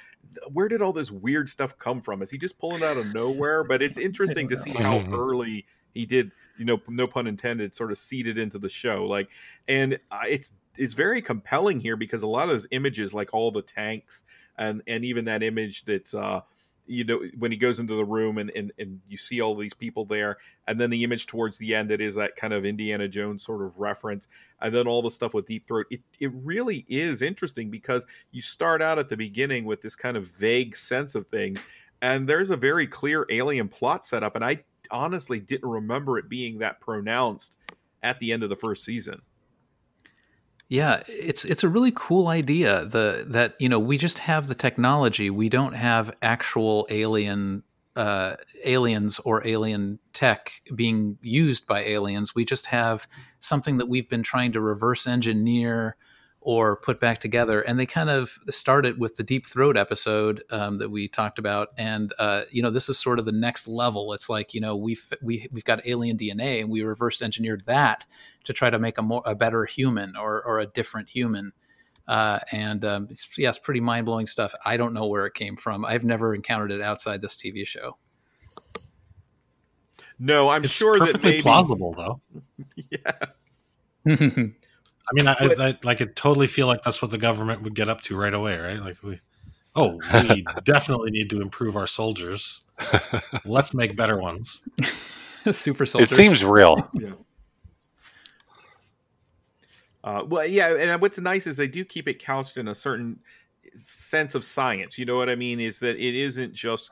where 0.51 0.67
did 0.67 0.81
all 0.81 0.93
this 0.93 1.11
weird 1.11 1.49
stuff 1.49 1.77
come 1.77 2.01
from? 2.01 2.21
Is 2.21 2.29
he 2.29 2.37
just 2.37 2.57
pulling 2.59 2.83
out 2.83 2.97
of 2.97 3.13
nowhere? 3.13 3.63
But 3.63 3.81
it's 3.81 3.97
interesting 3.97 4.47
to 4.49 4.57
see 4.57 4.71
how 4.71 4.99
early 5.11 5.65
he 5.93 6.05
did, 6.05 6.31
you 6.57 6.65
know, 6.65 6.81
no 6.87 7.07
pun 7.07 7.27
intended, 7.27 7.73
sort 7.75 7.91
of 7.91 7.97
seeded 7.97 8.37
into 8.37 8.59
the 8.59 8.69
show. 8.69 9.05
Like, 9.05 9.29
and 9.67 9.99
uh, 10.11 10.23
it's 10.27 10.53
is 10.77 10.93
very 10.93 11.21
compelling 11.21 11.79
here 11.79 11.95
because 11.95 12.23
a 12.23 12.27
lot 12.27 12.43
of 12.43 12.49
those 12.49 12.67
images, 12.71 13.13
like 13.13 13.33
all 13.33 13.51
the 13.51 13.61
tanks 13.61 14.23
and 14.57 14.81
and 14.87 15.05
even 15.05 15.25
that 15.25 15.43
image 15.43 15.85
that's 15.85 16.13
uh 16.13 16.41
you 16.87 17.03
know 17.03 17.21
when 17.37 17.51
he 17.51 17.57
goes 17.57 17.79
into 17.79 17.95
the 17.95 18.05
room 18.05 18.37
and, 18.37 18.51
and 18.55 18.71
and 18.77 18.99
you 19.07 19.17
see 19.17 19.41
all 19.41 19.55
these 19.55 19.73
people 19.73 20.05
there 20.05 20.37
and 20.67 20.79
then 20.79 20.89
the 20.89 21.03
image 21.03 21.25
towards 21.25 21.57
the 21.57 21.73
end 21.73 21.89
that 21.89 22.01
is 22.01 22.15
that 22.15 22.35
kind 22.35 22.53
of 22.53 22.65
indiana 22.65 23.07
jones 23.07 23.43
sort 23.43 23.61
of 23.61 23.77
reference 23.79 24.27
and 24.61 24.73
then 24.73 24.87
all 24.87 25.01
the 25.01 25.11
stuff 25.11 25.33
with 25.33 25.45
deep 25.45 25.67
throat 25.67 25.85
it, 25.89 26.01
it 26.19 26.31
really 26.33 26.85
is 26.87 27.21
interesting 27.21 27.69
because 27.69 28.05
you 28.31 28.41
start 28.41 28.81
out 28.81 28.99
at 28.99 29.09
the 29.09 29.17
beginning 29.17 29.65
with 29.65 29.81
this 29.81 29.95
kind 29.95 30.15
of 30.17 30.25
vague 30.27 30.75
sense 30.75 31.15
of 31.15 31.27
things 31.27 31.63
and 32.01 32.27
there's 32.27 32.49
a 32.49 32.57
very 32.57 32.85
clear 32.85 33.25
alien 33.29 33.67
plot 33.67 34.05
set 34.05 34.23
up 34.23 34.35
and 34.35 34.45
i 34.45 34.57
honestly 34.91 35.39
didn't 35.39 35.69
remember 35.69 36.17
it 36.17 36.29
being 36.29 36.59
that 36.59 36.79
pronounced 36.79 37.55
at 38.03 38.19
the 38.19 38.31
end 38.31 38.43
of 38.43 38.49
the 38.49 38.55
first 38.55 38.83
season 38.83 39.19
Yeah, 40.67 41.03
it's 41.07 41.45
it's 41.45 41.63
a 41.63 41.69
really 41.69 41.91
cool 41.95 42.27
idea. 42.27 42.85
The 42.85 43.25
that 43.27 43.55
you 43.59 43.69
know 43.69 43.77
we 43.79 43.97
just 43.97 44.19
have 44.19 44.47
the 44.47 44.55
technology. 44.55 45.29
We 45.29 45.47
don't 45.47 45.73
have 45.73 46.15
actual 46.23 46.87
alien 46.89 47.63
uh, 47.95 48.35
aliens 48.63 49.19
or 49.19 49.45
alien 49.47 49.99
tech 50.13 50.51
being 50.73 51.17
used 51.21 51.67
by 51.67 51.83
aliens. 51.83 52.33
We 52.33 52.45
just 52.45 52.65
have 52.67 53.07
something 53.39 53.77
that 53.77 53.87
we've 53.87 54.09
been 54.09 54.23
trying 54.23 54.53
to 54.53 54.61
reverse 54.61 55.05
engineer 55.05 55.97
or 56.41 56.75
put 56.77 56.99
back 56.99 57.19
together. 57.19 57.61
And 57.61 57.79
they 57.79 57.87
kind 57.87 58.09
of 58.09 58.37
started 58.49 58.99
with 58.99 59.17
the 59.17 59.23
Deep 59.23 59.47
Throat 59.47 59.77
episode 59.77 60.43
um, 60.51 60.77
that 60.77 60.89
we 60.89 61.07
talked 61.07 61.39
about, 61.39 61.69
and 61.77 62.11
uh, 62.17 62.43
you 62.51 62.63
know 62.63 62.71
this 62.71 62.89
is 62.89 62.97
sort 62.97 63.19
of 63.19 63.25
the 63.25 63.31
next 63.31 63.67
level. 63.67 64.13
It's 64.13 64.29
like 64.29 64.55
you 64.55 64.61
know 64.61 64.75
we've 64.75 65.13
we, 65.21 65.47
we've 65.51 65.63
got 65.63 65.85
alien 65.85 66.17
DNA, 66.17 66.59
and 66.61 66.71
we 66.71 66.81
reverse 66.81 67.21
engineered 67.21 67.63
that 67.67 68.05
to 68.45 68.53
try 68.53 68.69
to 68.69 68.79
make 68.79 68.97
a 68.97 69.01
more 69.01 69.21
a 69.25 69.35
better 69.35 69.65
human 69.65 70.15
or 70.15 70.43
or 70.43 70.59
a 70.59 70.65
different 70.65 71.09
human. 71.09 71.51
Uh, 72.07 72.39
and 72.51 72.85
um, 72.85 73.07
it's, 73.09 73.27
yeah, 73.37 73.49
it's 73.49 73.59
pretty 73.59 73.79
mind 73.79 74.05
blowing 74.05 74.27
stuff. 74.27 74.53
I 74.63 74.77
don't 74.77 74.93
know 74.93 75.07
where 75.07 75.25
it 75.25 75.33
came 75.33 75.55
from. 75.57 75.83
I've 75.83 76.03
never 76.03 76.35
encountered 76.35 76.71
it 76.71 76.81
outside 76.81 77.21
this 77.21 77.35
TV 77.35 77.65
show. 77.65 77.97
No, 80.19 80.49
I'm 80.49 80.63
It's 80.63 80.73
sure 80.73 80.99
that 80.99 81.21
maybe 81.23 81.41
plausible, 81.41 81.93
though. 81.93 82.21
yeah. 82.89 83.11
I 85.07 85.13
mean, 85.13 85.27
I, 85.27 85.35
I, 85.39 85.55
I 85.59 85.77
like 85.83 86.01
I 86.01 86.05
totally 86.15 86.47
feel 86.47 86.67
like 86.67 86.83
that's 86.83 87.01
what 87.01 87.11
the 87.11 87.17
government 87.17 87.63
would 87.63 87.75
get 87.75 87.89
up 87.89 88.01
to 88.01 88.15
right 88.15 88.33
away, 88.33 88.57
right? 88.57 88.79
Like 88.79 89.01
we, 89.03 89.19
oh, 89.75 89.99
we 90.29 90.45
definitely 90.63 91.11
need 91.11 91.29
to 91.31 91.41
improve 91.41 91.75
our 91.75 91.87
soldiers. 91.87 92.61
Let's 93.45 93.73
make 93.73 93.95
better 93.95 94.17
ones. 94.17 94.63
Super 95.51 95.85
soldiers. 95.85 96.11
It 96.11 96.15
seems 96.15 96.43
real. 96.43 96.89
Yeah. 96.93 97.11
Uh, 100.05 100.23
well, 100.23 100.45
yeah, 100.45 100.75
and 100.75 101.01
what's 101.01 101.17
nice 101.17 101.47
is 101.47 101.57
they 101.57 101.67
do 101.67 101.83
keep 101.83 102.07
it 102.07 102.19
couched 102.19 102.57
in 102.57 102.67
a 102.67 102.75
certain 102.75 103.19
sense 103.75 104.35
of 104.35 104.45
science. 104.45 104.99
You 104.99 105.05
know 105.05 105.17
what 105.17 105.31
I 105.31 105.35
mean? 105.35 105.59
Is 105.59 105.79
that 105.79 105.97
it 105.97 106.15
isn't 106.15 106.53
just, 106.53 106.91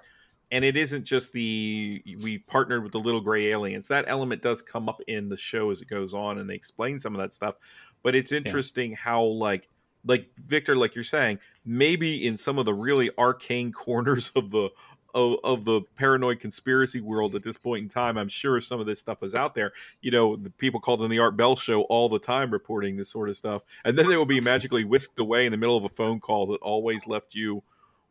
and 0.50 0.66
it 0.66 0.76
isn't 0.76 1.04
just 1.04 1.32
the 1.32 2.02
we 2.22 2.40
partnered 2.40 2.82
with 2.82 2.92
the 2.92 3.00
little 3.00 3.22
gray 3.22 3.52
aliens. 3.52 3.88
That 3.88 4.06
element 4.08 4.42
does 4.42 4.64
come 4.64 4.90
up 4.90 5.00
in 5.08 5.30
the 5.30 5.38
show 5.38 5.70
as 5.70 5.80
it 5.80 5.88
goes 5.88 6.16
on, 6.16 6.40
and 6.40 6.50
they 6.50 6.56
explain 6.56 6.98
some 7.00 7.14
of 7.14 7.22
that 7.22 7.36
stuff. 7.36 7.56
But 8.02 8.16
it's 8.16 8.32
interesting 8.32 8.94
how 8.94 9.24
like 9.24 9.70
like 10.06 10.30
Victor, 10.48 10.76
like 10.76 10.96
you're 10.96 11.04
saying, 11.04 11.38
maybe 11.66 12.26
in 12.26 12.36
some 12.36 12.58
of 12.58 12.66
the 12.66 12.74
really 12.74 13.12
arcane 13.20 13.72
corners 13.72 14.32
of 14.36 14.50
the 14.50 14.70
of, 15.14 15.38
of 15.44 15.66
the 15.66 15.82
paranoid 15.96 16.40
conspiracy 16.40 17.02
world 17.02 17.36
at 17.36 17.44
this 17.44 17.58
point 17.58 17.84
in 17.84 17.90
time, 17.90 18.18
I'm 18.18 18.30
sure 18.30 18.60
some 18.62 18.80
of 18.80 18.86
this 18.86 19.00
stuff 19.00 19.24
is 19.24 19.36
out 19.36 19.56
there. 19.56 19.74
You 20.02 20.12
know, 20.12 20.36
the 20.36 20.50
people 20.52 20.80
called 20.80 21.02
in 21.04 21.10
the 21.10 21.20
Art 21.20 21.38
Bell 21.38 21.56
show 21.56 21.82
all 21.84 22.10
the 22.10 22.20
time 22.20 22.52
reporting 22.52 22.98
this 22.98 23.10
sort 23.10 23.30
of 23.30 23.38
stuff, 23.38 23.64
and 23.86 23.98
then 23.98 24.10
they 24.10 24.18
will 24.18 24.26
be 24.26 24.42
magically 24.42 24.84
whisked 24.84 25.20
away 25.20 25.46
in 25.46 25.52
the 25.52 25.58
middle 25.58 25.78
of 25.78 25.86
a 25.86 25.90
phone 25.90 26.20
call 26.20 26.48
that 26.48 26.62
always 26.62 27.08
left 27.08 27.36
you 27.36 27.64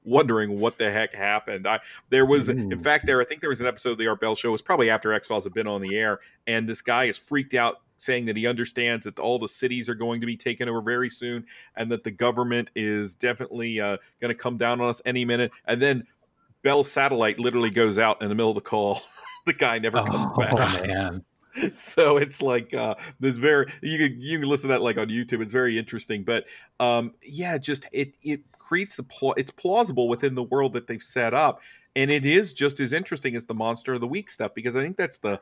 wondering 0.05 0.59
what 0.59 0.79
the 0.79 0.91
heck 0.91 1.15
happened. 1.15 1.67
I 1.67 1.81
there 2.11 2.27
was 2.27 2.49
in 2.49 2.79
fact 2.79 3.07
there 3.07 3.21
I 3.21 3.25
think 3.25 3.41
there 3.41 3.51
was 3.51 3.61
an 3.61 3.67
episode 3.67 3.93
of 3.93 3.99
the 3.99 4.09
Art 4.09 4.21
Bell 4.21 4.35
show 4.35 4.49
it 4.49 4.53
was 4.53 4.63
probably 4.63 4.91
after 4.91 5.13
X 5.13 5.29
Files 5.29 5.45
had 5.45 5.55
been 5.55 5.67
on 5.67 5.81
the 5.81 5.97
air, 5.97 6.21
and 6.47 6.69
this 6.69 6.83
guy 6.83 7.05
is 7.05 7.19
freaked 7.19 7.55
out 7.55 7.81
saying 8.03 8.25
that 8.27 8.37
he 8.37 8.47
understands 8.47 9.05
that 9.05 9.19
all 9.21 9.39
the 9.39 9.49
cities 9.49 9.89
are 9.89 9.95
going 9.95 10.21
to 10.21 10.27
be 10.27 10.37
taken 10.37 10.69
over 10.69 10.81
very 10.81 11.09
soon 11.09 11.47
and 11.77 11.91
that 11.93 12.03
the 12.03 12.11
government 12.11 12.69
is 12.75 13.15
definitely 13.15 13.81
uh, 13.81 13.97
going 14.21 14.29
to 14.29 14.35
come 14.35 14.57
down 14.57 14.81
on 14.81 14.89
us 14.89 15.01
any 15.05 15.25
minute 15.25 15.53
and 15.67 15.81
then 15.81 16.05
Bell's 16.63 16.91
satellite 16.91 17.39
literally 17.39 17.71
goes 17.71 17.99
out 17.99 18.23
in 18.23 18.29
the 18.29 18.35
middle 18.35 18.51
of 18.51 18.55
the 18.55 18.61
call. 18.61 19.01
the 19.47 19.53
guy 19.53 19.79
never 19.79 20.03
comes 20.03 20.31
Oh 20.35 20.41
back. 20.41 20.87
man. 20.87 21.25
So 21.75 22.17
it's 22.17 22.41
like 22.41 22.73
uh 22.73 22.95
there's 23.21 23.37
very 23.37 23.71
you 23.83 23.99
can 23.99 24.19
you 24.19 24.39
can 24.39 24.49
listen 24.49 24.69
to 24.71 24.75
that 24.75 24.81
like 24.81 24.97
on 24.97 25.09
YouTube. 25.09 25.43
It's 25.43 25.53
very 25.53 25.77
interesting. 25.77 26.25
But 26.25 26.47
um 26.81 27.13
yeah, 27.23 27.59
just 27.59 27.85
it 27.93 28.15
it 28.23 28.41
creates 28.59 28.97
the 28.97 29.03
pl- 29.03 29.35
it's 29.37 29.51
plausible 29.51 30.09
within 30.09 30.35
the 30.35 30.45
world 30.45 30.73
that 30.73 30.87
they've 30.87 31.03
set 31.03 31.35
up. 31.35 31.61
And 31.95 32.11
it 32.11 32.25
is 32.25 32.55
just 32.55 32.81
as 32.81 32.95
interesting 32.95 33.37
as 33.37 33.45
the 33.45 33.53
monster 33.53 33.93
of 33.93 34.01
the 34.01 34.07
week 34.07 34.31
stuff 34.31 34.55
because 34.55 34.77
I 34.77 34.83
think 34.83 34.97
that's 34.97 35.19
the 35.19 35.39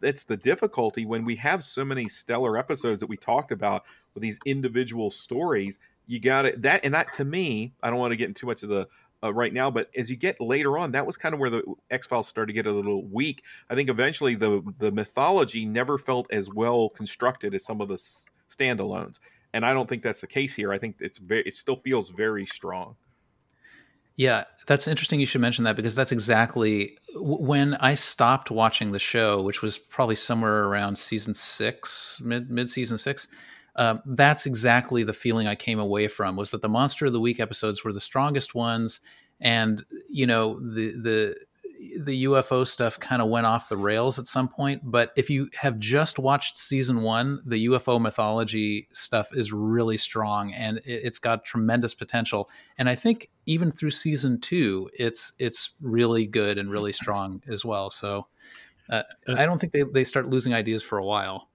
that's 0.00 0.24
the 0.24 0.36
difficulty 0.36 1.06
when 1.06 1.24
we 1.24 1.34
have 1.36 1.64
so 1.64 1.82
many 1.82 2.10
stellar 2.10 2.58
episodes 2.58 3.00
that 3.00 3.06
we 3.06 3.16
talked 3.16 3.50
about 3.50 3.84
with 4.12 4.22
these 4.22 4.38
individual 4.44 5.10
stories. 5.10 5.78
You 6.06 6.20
got 6.20 6.44
it 6.44 6.60
that 6.60 6.84
and 6.84 6.92
that 6.92 7.14
to 7.14 7.24
me, 7.24 7.72
I 7.82 7.88
don't 7.88 7.98
want 7.98 8.12
to 8.12 8.16
get 8.16 8.28
into 8.28 8.40
too 8.40 8.46
much 8.48 8.62
of 8.62 8.68
the 8.68 8.86
uh, 9.24 9.32
right 9.32 9.52
now, 9.52 9.70
but 9.70 9.88
as 9.96 10.10
you 10.10 10.16
get 10.16 10.40
later 10.40 10.76
on, 10.76 10.92
that 10.92 11.06
was 11.06 11.16
kind 11.16 11.34
of 11.34 11.40
where 11.40 11.50
the 11.50 11.62
X 11.90 12.06
Files 12.06 12.28
started 12.28 12.48
to 12.48 12.52
get 12.52 12.66
a 12.66 12.72
little 12.72 13.04
weak. 13.06 13.42
I 13.70 13.74
think 13.74 13.88
eventually 13.88 14.34
the 14.34 14.62
the 14.78 14.92
mythology 14.92 15.64
never 15.64 15.98
felt 15.98 16.26
as 16.30 16.50
well 16.50 16.90
constructed 16.90 17.54
as 17.54 17.64
some 17.64 17.80
of 17.80 17.88
the 17.88 17.94
s- 17.94 18.28
standalones, 18.50 19.18
and 19.54 19.64
I 19.64 19.72
don't 19.72 19.88
think 19.88 20.02
that's 20.02 20.20
the 20.20 20.26
case 20.26 20.54
here. 20.54 20.72
I 20.72 20.78
think 20.78 20.96
it's 21.00 21.18
very 21.18 21.42
it 21.42 21.56
still 21.56 21.76
feels 21.76 22.10
very 22.10 22.46
strong. 22.46 22.96
Yeah, 24.16 24.44
that's 24.66 24.86
interesting. 24.86 25.18
You 25.18 25.26
should 25.26 25.40
mention 25.40 25.64
that 25.64 25.74
because 25.74 25.96
that's 25.96 26.12
exactly 26.12 26.98
when 27.16 27.74
I 27.76 27.94
stopped 27.94 28.50
watching 28.50 28.92
the 28.92 29.00
show, 29.00 29.42
which 29.42 29.60
was 29.60 29.76
probably 29.76 30.14
somewhere 30.14 30.66
around 30.66 30.98
season 30.98 31.34
six, 31.34 32.20
mid 32.22 32.50
mid 32.50 32.70
season 32.70 32.98
six. 32.98 33.26
Um, 33.76 34.00
that's 34.06 34.46
exactly 34.46 35.02
the 35.02 35.12
feeling 35.12 35.46
I 35.46 35.54
came 35.54 35.78
away 35.78 36.08
from 36.08 36.36
was 36.36 36.50
that 36.52 36.62
the 36.62 36.68
monster 36.68 37.06
of 37.06 37.12
the 37.12 37.20
week 37.20 37.40
episodes 37.40 37.82
were 37.82 37.92
the 37.92 38.00
strongest 38.00 38.54
ones, 38.54 39.00
and 39.40 39.84
you 40.08 40.26
know 40.26 40.60
the 40.60 40.92
the 40.92 41.36
the 41.98 42.24
UFO 42.24 42.66
stuff 42.66 42.98
kind 42.98 43.20
of 43.20 43.28
went 43.28 43.46
off 43.46 43.68
the 43.68 43.76
rails 43.76 44.18
at 44.18 44.26
some 44.26 44.48
point. 44.48 44.82
But 44.84 45.12
if 45.16 45.30
you 45.30 45.48
have 45.54 45.78
just 45.78 46.18
watched 46.18 46.56
season 46.56 47.02
one, 47.02 47.40
the 47.44 47.66
UFO 47.66 48.00
mythology 48.00 48.88
stuff 48.92 49.28
is 49.32 49.52
really 49.52 49.96
strong 49.96 50.52
and 50.52 50.78
it, 50.78 50.84
it's 50.86 51.18
got 51.18 51.44
tremendous 51.44 51.94
potential. 51.94 52.48
And 52.78 52.88
I 52.88 52.94
think 52.94 53.30
even 53.46 53.70
through 53.70 53.90
season 53.90 54.40
two, 54.40 54.90
it's 54.94 55.32
it's 55.38 55.72
really 55.80 56.26
good 56.26 56.58
and 56.58 56.70
really 56.70 56.92
strong 56.92 57.42
as 57.48 57.64
well. 57.64 57.90
So 57.90 58.26
uh, 58.90 59.02
I 59.28 59.46
don't 59.46 59.58
think 59.58 59.72
they, 59.72 59.82
they 59.82 60.04
start 60.04 60.28
losing 60.28 60.54
ideas 60.54 60.82
for 60.82 60.98
a 60.98 61.04
while. 61.04 61.48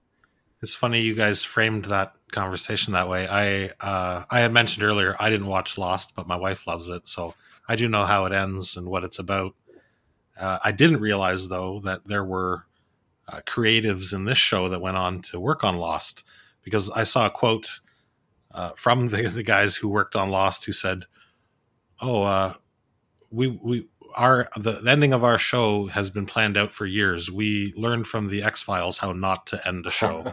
It's 0.62 0.74
funny 0.74 1.00
you 1.00 1.14
guys 1.14 1.42
framed 1.42 1.86
that 1.86 2.14
conversation 2.32 2.92
that 2.92 3.08
way. 3.08 3.26
I 3.26 3.70
uh, 3.80 4.24
I 4.30 4.40
had 4.40 4.52
mentioned 4.52 4.84
earlier 4.84 5.16
I 5.18 5.30
didn't 5.30 5.46
watch 5.46 5.78
Lost, 5.78 6.14
but 6.14 6.26
my 6.26 6.36
wife 6.36 6.66
loves 6.66 6.88
it, 6.88 7.08
so 7.08 7.34
I 7.66 7.76
do 7.76 7.88
know 7.88 8.04
how 8.04 8.26
it 8.26 8.32
ends 8.32 8.76
and 8.76 8.86
what 8.88 9.04
it's 9.04 9.18
about. 9.18 9.54
Uh, 10.38 10.58
I 10.62 10.72
didn't 10.72 11.00
realize 11.00 11.48
though 11.48 11.80
that 11.80 12.06
there 12.06 12.24
were 12.24 12.66
uh, 13.26 13.40
creatives 13.46 14.12
in 14.12 14.24
this 14.24 14.38
show 14.38 14.68
that 14.68 14.80
went 14.80 14.96
on 14.96 15.22
to 15.22 15.40
work 15.40 15.64
on 15.64 15.76
Lost, 15.76 16.24
because 16.62 16.90
I 16.90 17.04
saw 17.04 17.26
a 17.26 17.30
quote 17.30 17.80
uh, 18.52 18.72
from 18.76 19.08
the, 19.10 19.22
the 19.28 19.42
guys 19.42 19.76
who 19.76 19.88
worked 19.88 20.14
on 20.14 20.30
Lost 20.30 20.66
who 20.66 20.72
said, 20.72 21.06
"Oh, 22.02 22.22
uh, 22.22 22.54
we 23.30 23.48
we." 23.48 23.88
Our 24.16 24.48
the, 24.56 24.72
the 24.80 24.90
ending 24.90 25.12
of 25.12 25.24
our 25.24 25.38
show 25.38 25.86
has 25.88 26.10
been 26.10 26.26
planned 26.26 26.56
out 26.56 26.72
for 26.72 26.86
years. 26.86 27.30
We 27.30 27.72
learned 27.76 28.06
from 28.06 28.28
the 28.28 28.42
X 28.42 28.62
Files 28.62 28.98
how 28.98 29.12
not 29.12 29.46
to 29.48 29.68
end 29.68 29.86
a 29.86 29.90
show. 29.90 30.28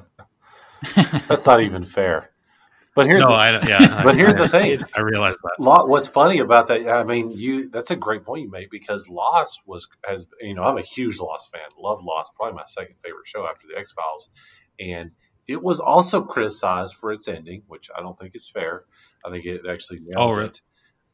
That's 1.27 1.45
not 1.45 1.61
even 1.61 1.85
fair. 1.85 2.31
But 2.95 3.07
here's 3.07 3.21
No, 3.21 3.27
the, 3.27 3.33
I 3.33 3.51
yeah, 3.67 3.79
but 4.03 4.15
I- 4.15 4.15
here's 4.15 4.37
the 4.37 4.47
thing. 4.49 4.85
I 4.95 5.01
realize 5.01 5.35
that. 5.37 5.57
Lo- 5.59 5.85
What's 5.85 6.07
funny 6.07 6.39
about 6.39 6.67
that? 6.67 6.87
I 6.87 7.03
mean, 7.03 7.31
you 7.31 7.69
that's 7.69 7.91
a 7.91 7.95
great 7.95 8.23
point 8.25 8.43
you 8.43 8.51
made 8.51 8.69
because 8.69 9.07
Lost 9.09 9.61
was 9.65 9.87
has 10.05 10.27
you 10.41 10.55
know 10.55 10.63
I'm 10.63 10.77
a 10.77 10.81
huge 10.81 11.19
Lost 11.19 11.51
fan. 11.51 11.61
Love 11.79 12.03
Lost, 12.03 12.33
probably 12.35 12.55
my 12.55 12.65
second 12.65 12.95
favorite 13.03 13.27
show 13.27 13.45
after 13.47 13.67
the 13.67 13.77
X 13.77 13.93
Files, 13.93 14.29
and 14.79 15.11
it 15.47 15.61
was 15.63 15.79
also 15.79 16.23
criticized 16.23 16.95
for 16.95 17.11
its 17.11 17.27
ending, 17.27 17.63
which 17.67 17.89
I 17.95 18.01
don't 18.01 18.17
think 18.19 18.35
is 18.35 18.49
fair. 18.49 18.83
I 19.25 19.31
think 19.31 19.45
it 19.45 19.61
actually 19.69 19.99
nailed 20.01 20.21
Oh, 20.21 20.31
really? 20.33 20.49
it. 20.49 20.61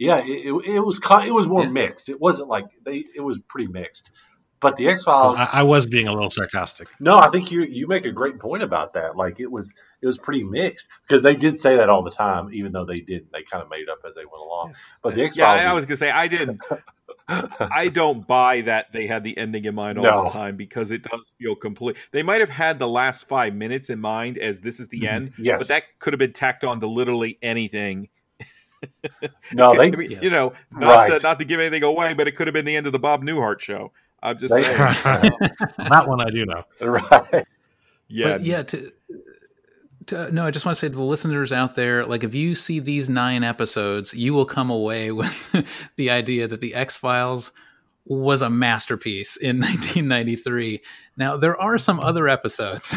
Yeah, 0.03 0.17
it, 0.23 0.45
it, 0.45 0.75
it 0.75 0.79
was 0.79 0.99
it 1.25 1.33
was 1.33 1.47
more 1.47 1.65
mixed. 1.67 2.09
It 2.09 2.19
wasn't 2.19 2.49
like 2.49 2.65
they 2.83 3.03
it 3.15 3.21
was 3.21 3.39
pretty 3.47 3.67
mixed. 3.71 4.11
But 4.59 4.77
the 4.77 4.87
X 4.87 5.03
Files, 5.03 5.35
I, 5.37 5.49
I 5.55 5.63
was 5.63 5.87
being 5.87 6.07
a 6.07 6.13
little 6.13 6.29
sarcastic. 6.29 6.87
no, 6.97 7.17
I 7.19 7.27
think 7.29 7.51
you 7.51 7.63
you 7.63 7.85
make 7.87 8.05
a 8.05 8.13
great 8.13 8.39
point 8.39 8.63
about 8.63 8.93
that. 8.93 9.17
Like 9.17 9.41
it 9.41 9.51
was 9.51 9.73
it 10.01 10.07
was 10.07 10.17
pretty 10.17 10.43
mixed 10.45 10.87
because 11.05 11.21
they 11.21 11.35
did 11.35 11.59
say 11.59 11.75
that 11.75 11.89
all 11.89 12.01
the 12.01 12.11
time, 12.11 12.53
even 12.53 12.71
though 12.71 12.85
they 12.85 13.01
didn't. 13.01 13.31
They 13.33 13.43
kind 13.43 13.61
of 13.61 13.69
made 13.69 13.81
it 13.81 13.89
up 13.89 13.99
as 14.07 14.15
they 14.15 14.23
went 14.23 14.41
along. 14.41 14.75
But 15.01 15.15
the 15.15 15.23
X 15.23 15.35
Files. 15.35 15.61
I, 15.61 15.71
I 15.71 15.73
was 15.73 15.85
gonna 15.85 15.97
say 15.97 16.09
I 16.09 16.27
didn't. 16.27 16.61
I 17.27 17.87
don't 17.89 18.25
buy 18.27 18.61
that 18.61 18.91
they 18.91 19.07
had 19.07 19.23
the 19.23 19.37
ending 19.37 19.65
in 19.65 19.75
mind 19.75 19.97
all 19.97 20.03
No. 20.03 20.23
the 20.25 20.29
time 20.29 20.55
because 20.57 20.91
it 20.91 21.03
does 21.03 21.31
feel 21.39 21.55
complete. 21.55 21.97
They 22.11 22.23
might 22.23 22.41
have 22.41 22.49
had 22.49 22.79
the 22.79 22.87
last 22.87 23.27
five 23.27 23.53
minutes 23.55 23.89
in 23.89 23.99
mind 23.99 24.37
as 24.37 24.59
this 24.59 24.79
is 24.79 24.89
the 24.89 25.01
Mhm. 25.01 25.07
end, 25.11 25.33
Yes. 25.37 25.59
but 25.59 25.67
that 25.69 25.83
could 25.99 26.13
have 26.13 26.19
been 26.19 26.33
tacked 26.33 26.63
on 26.63 26.79
to 26.81 26.87
literally 26.87 27.37
anything. 27.41 28.09
No, 29.53 29.75
they- 29.77 29.87
I 29.87 29.95
mean, 29.95 30.11
you 30.21 30.29
know, 30.29 30.53
not 30.71 31.09
Right. 31.09 31.19
to, 31.19 31.23
not 31.27 31.39
to 31.39 31.45
give 31.45 31.59
anything 31.59 31.83
away, 31.83 32.13
but 32.13 32.27
it 32.27 32.35
could 32.35 32.47
have 32.47 32.53
been 32.53 32.65
the 32.65 32.75
end 32.75 32.87
of 32.87 32.93
the 32.93 32.99
Bob 32.99 33.23
Newhart 33.23 33.59
show. 33.59 33.91
I'm 34.21 34.37
just 34.37 34.53
They- 34.53 34.63
saying. 34.63 34.79
Uh, 34.79 35.29
that 35.89 36.07
one 36.07 36.21
I 36.21 36.29
do 36.29 36.45
know. 36.45 36.63
Right. 36.81 37.45
Yeah. 38.07 38.33
But 38.33 38.43
yeah, 38.43 38.63
to, 38.63 38.91
to 40.07 40.31
no, 40.31 40.45
I 40.45 40.51
just 40.51 40.65
want 40.65 40.75
to 40.75 40.79
say 40.79 40.89
to 40.89 40.95
the 40.95 41.03
listeners 41.03 41.51
out 41.51 41.75
there, 41.75 42.05
like 42.05 42.23
if 42.23 42.35
you 42.35 42.53
see 42.55 42.79
these 42.79 43.09
nine 43.09 43.43
episodes, 43.43 44.13
you 44.13 44.33
will 44.33 44.45
come 44.45 44.69
away 44.69 45.11
with 45.11 45.65
the 45.95 46.09
idea 46.11 46.47
that 46.47 46.61
the 46.61 46.75
X 46.75 46.95
Files 46.97 47.51
was 48.05 48.41
a 48.41 48.49
masterpiece 48.49 49.37
in 49.37 49.59
1993. 49.59 50.81
Now 51.17 51.37
there 51.37 51.59
are 51.59 51.77
some 51.77 51.99
other 51.99 52.27
episodes 52.27 52.93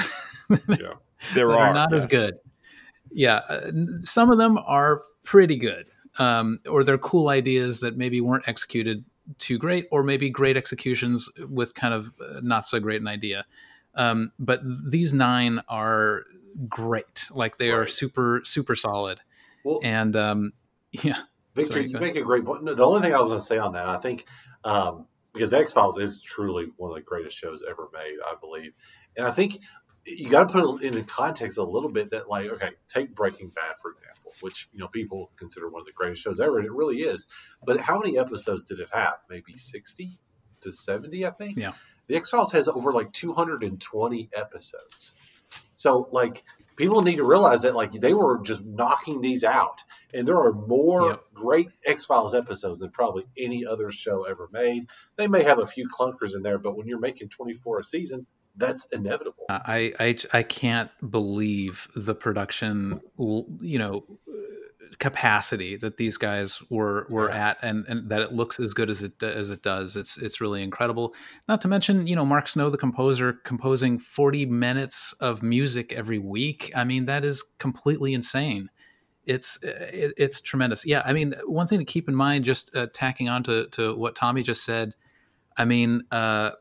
yeah, 0.68 0.94
there 1.34 1.50
are 1.52 1.58
are 1.68 1.74
not 1.74 1.94
as 1.94 2.06
good. 2.06 2.38
Yeah, 3.16 3.40
uh, 3.48 3.70
some 4.02 4.30
of 4.30 4.36
them 4.36 4.58
are 4.66 5.00
pretty 5.22 5.56
good, 5.56 5.86
um, 6.18 6.58
or 6.68 6.84
they're 6.84 6.98
cool 6.98 7.30
ideas 7.30 7.80
that 7.80 7.96
maybe 7.96 8.20
weren't 8.20 8.46
executed 8.46 9.06
too 9.38 9.56
great, 9.56 9.88
or 9.90 10.02
maybe 10.02 10.28
great 10.28 10.54
executions 10.54 11.30
with 11.48 11.72
kind 11.72 11.94
of 11.94 12.12
uh, 12.20 12.40
not 12.42 12.66
so 12.66 12.78
great 12.78 13.00
an 13.00 13.08
idea. 13.08 13.46
Um, 13.94 14.32
but 14.38 14.60
these 14.62 15.14
nine 15.14 15.62
are 15.66 16.24
great; 16.68 17.24
like 17.30 17.56
they 17.56 17.70
are 17.70 17.86
super 17.86 18.42
super 18.44 18.76
solid. 18.76 19.22
Well, 19.64 19.80
And 19.82 20.14
um, 20.14 20.52
yeah, 20.92 21.20
Victor, 21.54 21.72
Sorry, 21.72 21.88
you 21.88 21.98
make 21.98 22.16
a 22.16 22.22
great 22.22 22.44
point. 22.44 22.64
No, 22.64 22.74
the 22.74 22.86
only 22.86 23.00
thing 23.00 23.14
I 23.14 23.18
was 23.18 23.28
going 23.28 23.40
to 23.40 23.44
say 23.46 23.56
on 23.56 23.72
that, 23.72 23.88
I 23.88 23.96
think, 23.96 24.26
um, 24.62 25.06
because 25.32 25.54
X 25.54 25.72
Files 25.72 25.98
is 25.98 26.20
truly 26.20 26.66
one 26.76 26.90
of 26.90 26.96
the 26.96 27.00
greatest 27.00 27.38
shows 27.38 27.64
ever 27.66 27.88
made, 27.94 28.16
I 28.26 28.34
believe, 28.38 28.74
and 29.16 29.26
I 29.26 29.30
think 29.30 29.58
you 30.06 30.28
got 30.30 30.48
to 30.48 30.52
put 30.52 30.82
it 30.82 30.86
in 30.86 30.94
the 30.94 31.02
context 31.02 31.58
a 31.58 31.62
little 31.62 31.90
bit. 31.90 32.10
That 32.10 32.28
like, 32.28 32.46
okay, 32.46 32.70
take 32.88 33.14
Breaking 33.14 33.48
Bad 33.48 33.76
for 33.80 33.90
example, 33.90 34.32
which 34.40 34.68
you 34.72 34.78
know 34.78 34.88
people 34.88 35.30
consider 35.36 35.68
one 35.68 35.80
of 35.80 35.86
the 35.86 35.92
greatest 35.92 36.22
shows 36.22 36.40
ever, 36.40 36.58
and 36.58 36.66
it 36.66 36.72
really 36.72 36.98
is. 36.98 37.26
But 37.64 37.80
how 37.80 37.98
many 37.98 38.18
episodes 38.18 38.62
did 38.62 38.80
it 38.80 38.90
have? 38.92 39.14
Maybe 39.28 39.54
sixty 39.56 40.18
to 40.62 40.72
seventy, 40.72 41.26
I 41.26 41.30
think. 41.30 41.56
Yeah. 41.56 41.72
The 42.08 42.16
X 42.16 42.30
Files 42.30 42.52
has 42.52 42.68
over 42.68 42.92
like 42.92 43.12
two 43.12 43.32
hundred 43.32 43.64
and 43.64 43.80
twenty 43.80 44.28
episodes. 44.34 45.14
So 45.76 46.08
like 46.10 46.42
people 46.76 47.02
need 47.02 47.16
to 47.16 47.24
realize 47.24 47.62
that 47.62 47.74
like 47.74 47.92
they 47.92 48.14
were 48.14 48.40
just 48.42 48.62
knocking 48.64 49.20
these 49.20 49.44
out 49.44 49.82
and 50.14 50.26
there 50.26 50.38
are 50.38 50.52
more 50.52 51.10
Yep. 51.10 51.20
great 51.34 51.68
x-files 51.86 52.34
episodes 52.34 52.78
than 52.80 52.90
probably 52.90 53.24
any 53.36 53.64
other 53.66 53.90
show 53.92 54.24
ever 54.24 54.48
made 54.52 54.86
they 55.16 55.28
may 55.28 55.42
have 55.42 55.58
a 55.58 55.66
few 55.66 55.88
clunkers 55.88 56.34
in 56.34 56.42
there 56.42 56.58
but 56.58 56.76
when 56.76 56.86
you're 56.86 56.98
making 56.98 57.28
24 57.28 57.80
a 57.80 57.84
season 57.84 58.26
that's 58.56 58.86
inevitable 58.92 59.44
I, 59.48 59.92
I 60.00 60.16
I 60.32 60.42
can't 60.42 60.90
believe 61.10 61.88
the 61.94 62.14
production, 62.14 63.00
you 63.18 63.78
know, 63.78 64.04
capacity 64.98 65.76
that 65.76 65.96
these 65.98 66.16
guys 66.16 66.62
were 66.70 67.06
were 67.10 67.28
Yeah. 67.28 67.50
at, 67.50 67.58
and, 67.62 67.84
and 67.86 68.08
that 68.10 68.22
it 68.22 68.32
looks 68.32 68.58
as 68.58 68.72
good 68.72 68.88
as 68.90 69.02
it 69.02 69.22
as 69.22 69.50
it 69.50 69.62
does. 69.62 69.96
It's 69.96 70.16
it's 70.16 70.40
really 70.40 70.62
incredible. 70.62 71.14
Not 71.48 71.60
to 71.62 71.68
mention, 71.68 72.06
you 72.06 72.16
know, 72.16 72.24
Mark 72.24 72.48
Snow, 72.48 72.70
the 72.70 72.78
composer, 72.78 73.34
composing 73.44 73.98
forty 73.98 74.46
minutes 74.46 75.12
of 75.20 75.42
music 75.42 75.92
every 75.92 76.18
week. 76.18 76.72
I 76.74 76.84
mean, 76.84 77.06
that 77.06 77.24
is 77.24 77.42
completely 77.58 78.14
insane. 78.14 78.70
It's 79.24 79.58
it, 79.62 80.14
it's 80.16 80.40
tremendous. 80.40 80.86
Yeah, 80.86 81.02
I 81.04 81.12
mean, 81.12 81.34
one 81.46 81.66
thing 81.66 81.78
to 81.78 81.84
keep 81.84 82.08
in 82.08 82.14
mind, 82.14 82.44
just 82.44 82.74
uh, 82.74 82.86
tacking 82.92 83.28
on 83.28 83.42
to 83.44 83.68
to 83.72 83.94
what 83.96 84.16
Tommy 84.16 84.42
just 84.42 84.64
said. 84.64 84.94
I 85.58 85.64
mean, 85.64 86.02
uh, 86.10 86.52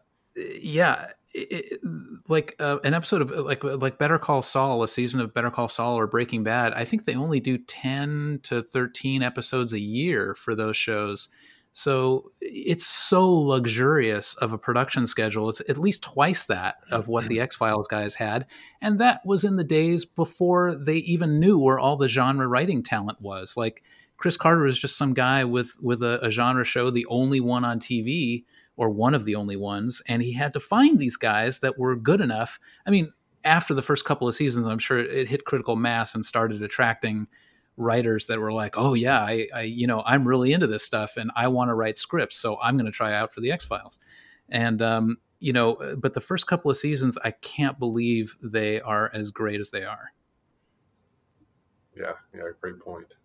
yeah, 0.61 1.11
it, 1.35 1.79
like 2.27 2.55
uh, 2.59 2.77
an 2.83 2.93
episode 2.93 3.21
of 3.21 3.29
like 3.31 3.63
like 3.63 3.97
Better 3.97 4.17
Call 4.17 4.41
Saul, 4.41 4.83
a 4.83 4.87
season 4.87 5.19
of 5.19 5.33
Better 5.33 5.51
Call 5.51 5.67
Saul 5.67 5.97
or 5.97 6.07
Breaking 6.07 6.43
Bad. 6.43 6.73
I 6.73 6.85
think 6.85 7.05
they 7.05 7.15
only 7.15 7.39
do 7.39 7.57
ten 7.57 8.39
to 8.43 8.63
thirteen 8.63 9.21
episodes 9.21 9.73
a 9.73 9.79
year 9.79 10.35
for 10.35 10.55
those 10.55 10.77
shows. 10.77 11.29
So 11.73 12.31
it's 12.39 12.85
so 12.85 13.29
luxurious 13.29 14.33
of 14.35 14.53
a 14.53 14.57
production 14.57 15.05
schedule. 15.07 15.49
It's 15.49 15.59
at 15.67 15.77
least 15.77 16.03
twice 16.03 16.45
that 16.45 16.75
of 16.89 17.09
what 17.09 17.27
the 17.27 17.39
X 17.41 17.57
Files 17.57 17.87
guys 17.89 18.15
had, 18.15 18.45
and 18.81 18.99
that 18.99 19.21
was 19.25 19.43
in 19.43 19.57
the 19.57 19.63
days 19.65 20.05
before 20.05 20.73
they 20.73 20.97
even 20.97 21.39
knew 21.39 21.59
where 21.59 21.79
all 21.79 21.97
the 21.97 22.07
genre 22.07 22.47
writing 22.47 22.81
talent 22.81 23.19
was. 23.19 23.57
Like 23.57 23.83
Chris 24.17 24.37
Carter 24.37 24.63
was 24.63 24.79
just 24.79 24.97
some 24.97 25.13
guy 25.13 25.43
with 25.43 25.75
with 25.81 26.01
a, 26.01 26.25
a 26.25 26.31
genre 26.31 26.63
show, 26.63 26.89
the 26.89 27.05
only 27.07 27.41
one 27.41 27.65
on 27.65 27.81
TV 27.81 28.45
or 28.77 28.89
one 28.89 29.13
of 29.13 29.25
the 29.25 29.35
only 29.35 29.55
ones, 29.55 30.01
and 30.07 30.21
he 30.21 30.33
had 30.33 30.53
to 30.53 30.59
find 30.59 30.99
these 30.99 31.17
guys 31.17 31.59
that 31.59 31.77
were 31.77 31.95
good 31.95 32.21
enough. 32.21 32.59
I 32.85 32.91
mean, 32.91 33.11
after 33.43 33.73
the 33.73 33.81
first 33.81 34.05
couple 34.05 34.27
of 34.27 34.35
seasons, 34.35 34.67
I'm 34.67 34.79
sure 34.79 34.99
it 34.99 35.27
hit 35.27 35.45
critical 35.45 35.75
mass 35.75 36.15
and 36.15 36.25
started 36.25 36.61
attracting 36.61 37.27
writers 37.77 38.27
that 38.27 38.39
were 38.39 38.53
like, 38.53 38.75
"Oh 38.77 38.93
yeah, 38.93 39.19
I, 39.19 39.47
I 39.53 39.61
you 39.61 39.87
know, 39.87 40.03
I'm 40.05 40.27
really 40.27 40.53
into 40.53 40.67
this 40.67 40.83
stuff, 40.83 41.17
and 41.17 41.31
I 41.35 41.47
want 41.47 41.69
to 41.69 41.73
write 41.73 41.97
scripts, 41.97 42.37
so 42.37 42.59
I'm 42.61 42.75
going 42.75 42.85
to 42.85 42.91
try 42.91 43.13
out 43.13 43.33
for 43.33 43.41
the 43.41 43.51
X 43.51 43.65
Files." 43.65 43.99
And 44.49 44.81
um, 44.81 45.17
you 45.39 45.53
know, 45.53 45.95
but 45.97 46.13
the 46.13 46.21
first 46.21 46.47
couple 46.47 46.71
of 46.71 46.77
seasons, 46.77 47.17
I 47.23 47.31
can't 47.31 47.79
believe 47.79 48.37
they 48.41 48.81
are 48.81 49.11
as 49.13 49.31
great 49.31 49.59
as 49.59 49.69
they 49.71 49.83
are. 49.83 50.11
yeah 51.95 52.13
yeah 52.33 52.41
great 52.61 52.79
point 52.79 53.15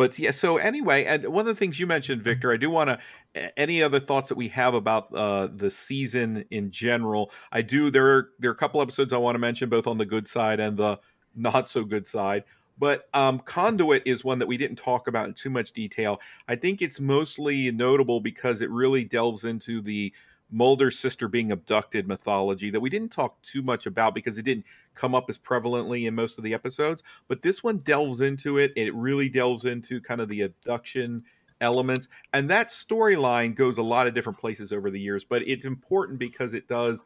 But 0.00 0.18
yeah, 0.18 0.30
so 0.30 0.56
anyway, 0.56 1.04
and 1.04 1.26
one 1.26 1.42
of 1.42 1.46
the 1.46 1.54
things 1.54 1.78
you 1.78 1.86
mentioned, 1.86 2.22
Victor, 2.22 2.50
I 2.50 2.56
do 2.56 2.70
want 2.70 2.88
to. 2.88 3.52
Any 3.58 3.82
other 3.82 4.00
thoughts 4.00 4.30
that 4.30 4.34
we 4.34 4.48
have 4.48 4.72
about 4.72 5.14
uh, 5.14 5.48
the 5.54 5.70
season 5.70 6.46
in 6.50 6.70
general? 6.70 7.30
I 7.52 7.60
do. 7.60 7.90
There 7.90 8.06
are 8.06 8.30
there 8.38 8.50
are 8.50 8.54
a 8.54 8.56
couple 8.56 8.80
episodes 8.80 9.12
I 9.12 9.18
want 9.18 9.34
to 9.34 9.38
mention, 9.38 9.68
both 9.68 9.86
on 9.86 9.98
the 9.98 10.06
good 10.06 10.26
side 10.26 10.58
and 10.58 10.74
the 10.78 10.98
not 11.36 11.68
so 11.68 11.84
good 11.84 12.06
side. 12.06 12.44
But 12.78 13.10
um, 13.12 13.40
Conduit 13.40 14.04
is 14.06 14.24
one 14.24 14.38
that 14.38 14.48
we 14.48 14.56
didn't 14.56 14.78
talk 14.78 15.06
about 15.06 15.28
in 15.28 15.34
too 15.34 15.50
much 15.50 15.72
detail. 15.72 16.18
I 16.48 16.56
think 16.56 16.80
it's 16.80 16.98
mostly 16.98 17.70
notable 17.70 18.20
because 18.20 18.62
it 18.62 18.70
really 18.70 19.04
delves 19.04 19.44
into 19.44 19.82
the 19.82 20.14
Mulder 20.50 20.90
sister 20.90 21.28
being 21.28 21.52
abducted 21.52 22.08
mythology 22.08 22.70
that 22.70 22.80
we 22.80 22.90
didn't 22.90 23.12
talk 23.12 23.40
too 23.42 23.62
much 23.62 23.86
about 23.86 24.14
because 24.14 24.38
it 24.38 24.44
didn't 24.44 24.66
come 24.94 25.14
up 25.14 25.26
as 25.28 25.38
prevalently 25.38 26.06
in 26.06 26.14
most 26.14 26.38
of 26.38 26.44
the 26.44 26.54
episodes. 26.54 27.02
But 27.28 27.42
this 27.42 27.62
one 27.62 27.78
delves 27.78 28.20
into 28.20 28.58
it. 28.58 28.72
It 28.76 28.94
really 28.94 29.28
delves 29.28 29.64
into 29.64 30.00
kind 30.00 30.20
of 30.20 30.28
the 30.28 30.42
abduction 30.42 31.24
elements. 31.60 32.08
And 32.32 32.48
that 32.50 32.68
storyline 32.68 33.54
goes 33.54 33.78
a 33.78 33.82
lot 33.82 34.06
of 34.06 34.14
different 34.14 34.38
places 34.38 34.72
over 34.72 34.90
the 34.90 35.00
years. 35.00 35.24
But 35.24 35.42
it's 35.46 35.66
important 35.66 36.18
because 36.18 36.54
it 36.54 36.66
does, 36.66 37.04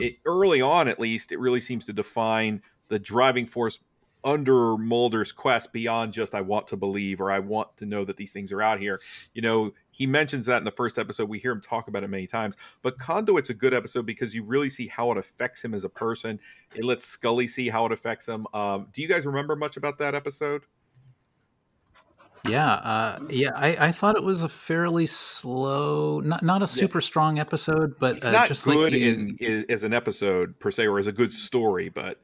it 0.00 0.16
early 0.24 0.60
on 0.60 0.88
at 0.88 0.98
least, 0.98 1.32
it 1.32 1.38
really 1.38 1.60
seems 1.60 1.84
to 1.86 1.92
define 1.92 2.62
the 2.88 2.98
driving 2.98 3.46
force 3.46 3.78
under 4.24 4.76
Mulder's 4.76 5.32
quest 5.32 5.72
beyond 5.72 6.12
just 6.12 6.34
I 6.34 6.40
want 6.40 6.66
to 6.68 6.76
believe 6.76 7.20
or 7.20 7.30
I 7.30 7.38
want 7.38 7.76
to 7.78 7.86
know 7.86 8.04
that 8.04 8.16
these 8.16 8.32
things 8.32 8.52
are 8.52 8.62
out 8.62 8.78
here. 8.78 9.00
You 9.34 9.42
know, 9.42 9.72
he 9.90 10.06
mentions 10.06 10.46
that 10.46 10.58
in 10.58 10.64
the 10.64 10.70
first 10.70 10.98
episode. 10.98 11.28
We 11.28 11.38
hear 11.38 11.52
him 11.52 11.60
talk 11.60 11.88
about 11.88 12.04
it 12.04 12.08
many 12.08 12.26
times. 12.26 12.56
But 12.82 12.98
Conduit's 12.98 13.50
a 13.50 13.54
good 13.54 13.74
episode 13.74 14.06
because 14.06 14.34
you 14.34 14.42
really 14.42 14.70
see 14.70 14.86
how 14.86 15.10
it 15.12 15.18
affects 15.18 15.64
him 15.64 15.74
as 15.74 15.84
a 15.84 15.88
person. 15.88 16.38
It 16.74 16.84
lets 16.84 17.04
Scully 17.04 17.48
see 17.48 17.68
how 17.68 17.86
it 17.86 17.92
affects 17.92 18.26
him. 18.26 18.46
Um, 18.52 18.88
do 18.92 19.02
you 19.02 19.08
guys 19.08 19.26
remember 19.26 19.56
much 19.56 19.76
about 19.76 19.98
that 19.98 20.14
episode? 20.14 20.64
Yeah, 22.48 22.72
uh, 22.72 23.18
yeah. 23.28 23.50
I, 23.54 23.88
I 23.88 23.92
thought 23.92 24.16
it 24.16 24.22
was 24.22 24.42
a 24.42 24.48
fairly 24.48 25.06
slow, 25.06 26.20
not 26.20 26.42
not 26.42 26.62
a 26.62 26.66
super 26.66 27.00
strong 27.00 27.38
episode, 27.38 27.98
but 27.98 28.16
It's 28.16 28.26
uh, 28.26 28.30
not 28.30 28.48
just 28.48 28.64
good 28.64 28.92
like 28.92 28.92
you, 28.94 29.12
in, 29.12 29.36
in, 29.40 29.66
as 29.68 29.84
an 29.84 29.92
episode 29.92 30.58
per 30.58 30.70
se, 30.70 30.86
or 30.86 30.98
as 30.98 31.06
a 31.06 31.12
good 31.12 31.30
story, 31.30 31.90
but 31.90 32.18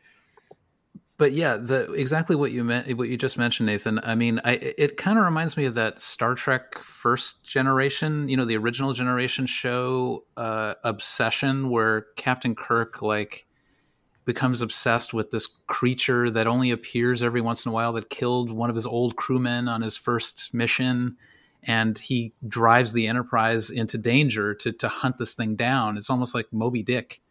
but 1.19 1.33
yeah, 1.33 1.57
the 1.57 1.93
exactly 1.93 2.37
what 2.37 2.53
you 2.53 2.63
meant, 2.63 2.95
what 2.99 3.09
you 3.09 3.17
just 3.17 3.39
mentioned, 3.39 3.67
Nathan. 3.67 4.01
I 4.03 4.15
mean, 4.15 4.41
I 4.45 4.53
it 4.53 4.97
kind 4.97 5.19
of 5.19 5.25
reminds 5.25 5.57
me 5.57 5.65
of 5.65 5.75
that 5.75 6.03
Star 6.03 6.35
Trek 6.35 6.79
First 6.79 7.45
Generation, 7.45 8.29
you 8.29 8.37
know, 8.37 8.45
the 8.45 8.57
original 8.57 8.93
generation 8.93 9.47
show, 9.47 10.25
uh, 10.37 10.75
Obsession, 10.85 11.71
where 11.71 12.07
Captain 12.17 12.55
Kirk 12.55 13.01
like 13.01 13.47
becomes 14.27 14.61
obsessed 14.61 15.15
with 15.15 15.31
this 15.31 15.47
creature 15.69 16.29
that 16.31 16.47
only 16.47 16.71
appears 16.71 17.23
every 17.23 17.41
once 17.41 17.65
in 17.65 17.71
a 17.71 17.73
while 17.73 17.93
that 17.95 18.11
killed 18.11 18.51
one 18.51 18.69
of 18.69 18.77
his 18.77 18.85
old 18.85 19.17
crewmen 19.17 19.69
on 19.69 19.81
his 19.81 19.97
first 19.97 20.53
mission 20.53 21.17
and 21.63 21.99
he 21.99 22.33
drives 22.47 22.93
the 22.93 23.07
enterprise 23.07 23.71
into 23.71 23.97
danger 23.97 24.53
to 24.53 24.73
to 24.73 24.89
hunt 24.89 25.17
this 25.19 25.33
thing 25.33 25.55
down 25.55 25.97
it's 25.97 26.11
almost 26.11 26.35
like 26.35 26.53
moby 26.53 26.83
dick 26.83 27.23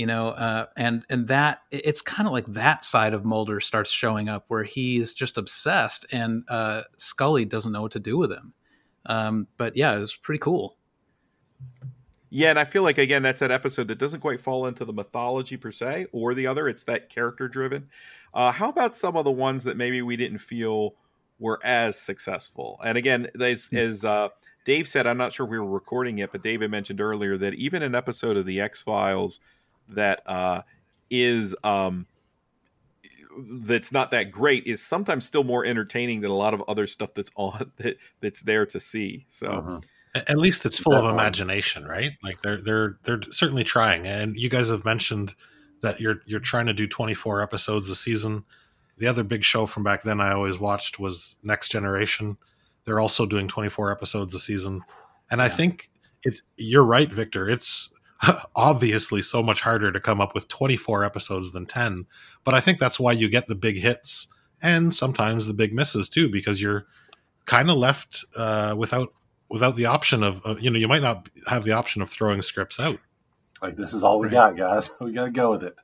you 0.00 0.06
know 0.06 0.28
uh, 0.28 0.64
and 0.78 1.04
and 1.10 1.28
that 1.28 1.60
it's 1.70 2.00
kind 2.00 2.26
of 2.26 2.32
like 2.32 2.46
that 2.46 2.86
side 2.86 3.12
of 3.12 3.22
mulder 3.22 3.60
starts 3.60 3.90
showing 3.90 4.30
up 4.30 4.46
where 4.48 4.64
he's 4.64 5.12
just 5.12 5.36
obsessed 5.36 6.06
and 6.10 6.42
uh, 6.48 6.80
scully 6.96 7.44
doesn't 7.44 7.72
know 7.72 7.82
what 7.82 7.92
to 7.92 8.00
do 8.00 8.16
with 8.16 8.32
him 8.32 8.54
um, 9.04 9.46
but 9.58 9.76
yeah 9.76 9.94
it 9.94 10.00
was 10.00 10.16
pretty 10.16 10.38
cool 10.38 10.78
Yeah, 12.30 12.48
and 12.48 12.58
I 12.58 12.64
feel 12.64 12.82
like 12.82 12.96
again 12.96 13.22
that's 13.22 13.40
that 13.40 13.50
episode 13.50 13.88
that 13.88 13.98
doesn't 13.98 14.20
quite 14.20 14.40
fall 14.40 14.66
into 14.66 14.86
the 14.86 14.92
mythology 14.94 15.58
per 15.58 15.70
se 15.70 16.06
or 16.12 16.32
the 16.32 16.46
other. 16.46 16.66
It's 16.66 16.84
that 16.84 17.10
character 17.10 17.46
driven. 17.46 17.86
Uh, 18.32 18.52
how 18.52 18.70
about 18.70 18.96
some 18.96 19.18
of 19.18 19.24
the 19.24 19.30
ones 19.30 19.64
that 19.64 19.76
maybe 19.76 20.00
we 20.00 20.16
didn't 20.16 20.38
feel 20.38 20.94
were 21.40 21.58
as 21.64 21.98
successful. 21.98 22.78
And 22.84 22.96
again, 22.96 23.28
as, 23.40 23.68
as 23.72 24.04
uh, 24.04 24.28
Dave 24.64 24.86
said, 24.86 25.06
I'm 25.06 25.16
not 25.16 25.32
sure 25.32 25.46
we 25.46 25.58
were 25.58 25.66
recording 25.66 26.18
it, 26.18 26.30
but 26.30 26.42
David 26.42 26.70
mentioned 26.70 27.00
earlier 27.00 27.36
that 27.38 27.54
even 27.54 27.82
an 27.82 27.94
episode 27.94 28.36
of 28.36 28.46
the 28.46 28.60
X 28.60 28.82
Files 28.82 29.40
that 29.94 30.22
uh, 30.26 30.62
is 31.10 31.54
um, 31.64 32.06
that's 33.38 33.92
not 33.92 34.10
that 34.10 34.30
great 34.30 34.66
is 34.66 34.82
sometimes 34.82 35.26
still 35.26 35.44
more 35.44 35.64
entertaining 35.64 36.20
than 36.20 36.30
a 36.30 36.36
lot 36.36 36.54
of 36.54 36.62
other 36.68 36.86
stuff 36.86 37.14
that's 37.14 37.30
on 37.36 37.72
that 37.76 37.96
that's 38.20 38.42
there 38.42 38.66
to 38.66 38.80
see. 38.80 39.26
So. 39.28 39.48
Uh-huh. 39.48 39.80
At 40.12 40.38
least 40.38 40.66
it's 40.66 40.76
full 40.76 40.94
of 40.94 41.04
imagination, 41.04 41.86
right? 41.86 42.10
Like 42.20 42.40
they're 42.40 42.60
they're 42.60 42.98
they're 43.04 43.20
certainly 43.30 43.62
trying. 43.62 44.08
And 44.08 44.34
you 44.34 44.48
guys 44.48 44.68
have 44.68 44.84
mentioned 44.84 45.36
that 45.82 46.00
you're 46.00 46.20
you're 46.26 46.40
trying 46.40 46.66
to 46.66 46.74
do 46.74 46.88
24 46.88 47.40
episodes 47.40 47.88
a 47.90 47.94
season. 47.94 48.44
The 48.98 49.06
other 49.06 49.22
big 49.22 49.44
show 49.44 49.66
from 49.66 49.84
back 49.84 50.02
then 50.02 50.20
I 50.20 50.32
always 50.32 50.58
watched 50.58 50.98
was 50.98 51.36
Next 51.44 51.70
Generation. 51.70 52.38
They're 52.84 52.98
also 52.98 53.24
doing 53.24 53.46
24 53.46 53.92
episodes 53.92 54.34
a 54.34 54.40
season. 54.40 54.82
And 55.30 55.40
I 55.40 55.48
think 55.48 55.90
it's 56.24 56.42
you're 56.56 56.84
right, 56.84 57.10
Victor. 57.10 57.48
It's 57.48 57.92
obviously 58.56 59.22
so 59.22 59.42
much 59.42 59.60
harder 59.60 59.92
to 59.92 60.00
come 60.00 60.20
up 60.20 60.34
with 60.34 60.48
24 60.48 61.04
episodes 61.04 61.52
than 61.52 61.66
10. 61.66 62.06
But 62.44 62.54
I 62.54 62.60
think 62.60 62.78
that's 62.78 63.00
why 63.00 63.12
you 63.12 63.28
get 63.28 63.46
the 63.46 63.54
big 63.54 63.78
hits 63.78 64.28
and 64.62 64.94
sometimes 64.94 65.46
the 65.46 65.54
big 65.54 65.72
misses 65.72 66.08
too, 66.08 66.28
because 66.28 66.60
you're 66.60 66.86
kind 67.46 67.70
of 67.70 67.76
left 67.76 68.24
uh, 68.36 68.74
without 68.76 69.12
without 69.48 69.74
the 69.74 69.86
option 69.86 70.22
of, 70.22 70.40
of, 70.44 70.60
you 70.60 70.70
know 70.70 70.78
you 70.78 70.86
might 70.86 71.02
not 71.02 71.28
have 71.48 71.64
the 71.64 71.72
option 71.72 72.02
of 72.02 72.10
throwing 72.10 72.42
scripts 72.42 72.78
out. 72.78 72.98
Like 73.60 73.76
this 73.76 73.92
is 73.92 74.04
all 74.04 74.18
we 74.18 74.28
got, 74.28 74.56
guys. 74.56 74.90
We 75.00 75.12
got 75.12 75.26
to 75.26 75.30
go 75.30 75.50
with 75.50 75.64
it. 75.64 75.74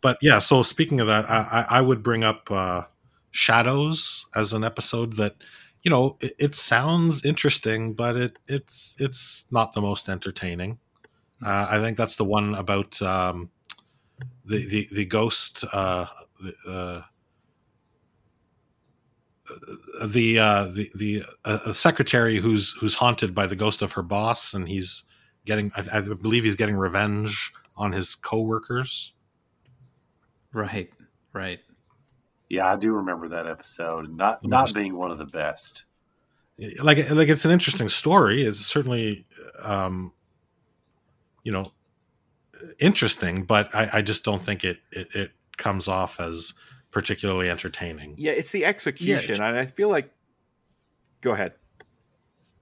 But 0.00 0.18
yeah, 0.22 0.38
so 0.38 0.62
speaking 0.62 1.00
of 1.00 1.08
that, 1.08 1.28
I, 1.28 1.66
I 1.68 1.80
would 1.80 2.02
bring 2.02 2.24
up 2.24 2.50
uh, 2.50 2.82
Shadows 3.30 4.26
as 4.34 4.52
an 4.52 4.64
episode 4.64 5.14
that 5.14 5.36
you 5.82 5.90
know 5.90 6.16
it, 6.20 6.34
it, 6.38 6.54
sounds 6.54 7.24
interesting, 7.24 7.94
but 7.94 8.16
it 8.16 8.38
it's 8.46 8.96
it's 8.98 9.46
not 9.50 9.72
the 9.72 9.80
most 9.80 10.08
entertaining. 10.08 10.78
Uh, 11.44 11.68
I 11.70 11.78
think 11.78 11.96
that's 11.96 12.16
the 12.16 12.24
one 12.24 12.54
about 12.54 13.00
um, 13.02 13.50
the 14.44 14.66
the 14.66 14.88
the 14.92 15.04
ghost. 15.04 15.64
Uh, 15.72 16.06
the, 16.40 16.54
uh, 16.68 17.02
the 20.06 20.38
uh, 20.38 20.64
the 20.64 20.90
the 20.94 21.22
uh, 21.44 21.72
secretary 21.72 22.36
who's 22.36 22.72
who's 22.72 22.94
haunted 22.94 23.34
by 23.34 23.46
the 23.46 23.56
ghost 23.56 23.82
of 23.82 23.92
her 23.92 24.02
boss, 24.02 24.54
and 24.54 24.68
he's 24.68 25.04
getting 25.44 25.70
I, 25.76 25.98
I 25.98 26.00
believe 26.00 26.44
he's 26.44 26.56
getting 26.56 26.76
revenge 26.76 27.52
on 27.76 27.92
his 27.92 28.14
coworkers. 28.14 29.12
Right, 30.52 30.90
right. 31.32 31.60
Yeah, 32.48 32.72
I 32.72 32.76
do 32.76 32.92
remember 32.92 33.28
that 33.28 33.46
episode. 33.46 34.14
Not 34.14 34.44
not 34.44 34.74
being 34.74 34.96
one 34.96 35.10
of 35.10 35.18
the 35.18 35.26
best. 35.26 35.84
Like 36.82 37.10
like 37.10 37.28
it's 37.28 37.44
an 37.44 37.50
interesting 37.50 37.88
story. 37.88 38.42
It's 38.42 38.60
certainly 38.60 39.26
um, 39.62 40.12
you 41.48 41.52
know 41.52 41.72
interesting, 42.78 43.44
but 43.44 43.74
I, 43.74 43.88
I 43.94 44.02
just 44.02 44.22
don't 44.22 44.40
think 44.40 44.64
it, 44.64 44.80
it 44.92 45.08
it 45.14 45.30
comes 45.56 45.88
off 45.88 46.20
as 46.20 46.52
particularly 46.90 47.48
entertaining. 47.48 48.14
Yeah, 48.18 48.32
it's 48.32 48.52
the 48.52 48.66
execution, 48.66 49.36
yeah, 49.36 49.48
and 49.48 49.58
I 49.58 49.64
feel 49.64 49.88
like. 49.88 50.12
Go 51.22 51.32
ahead. 51.32 51.54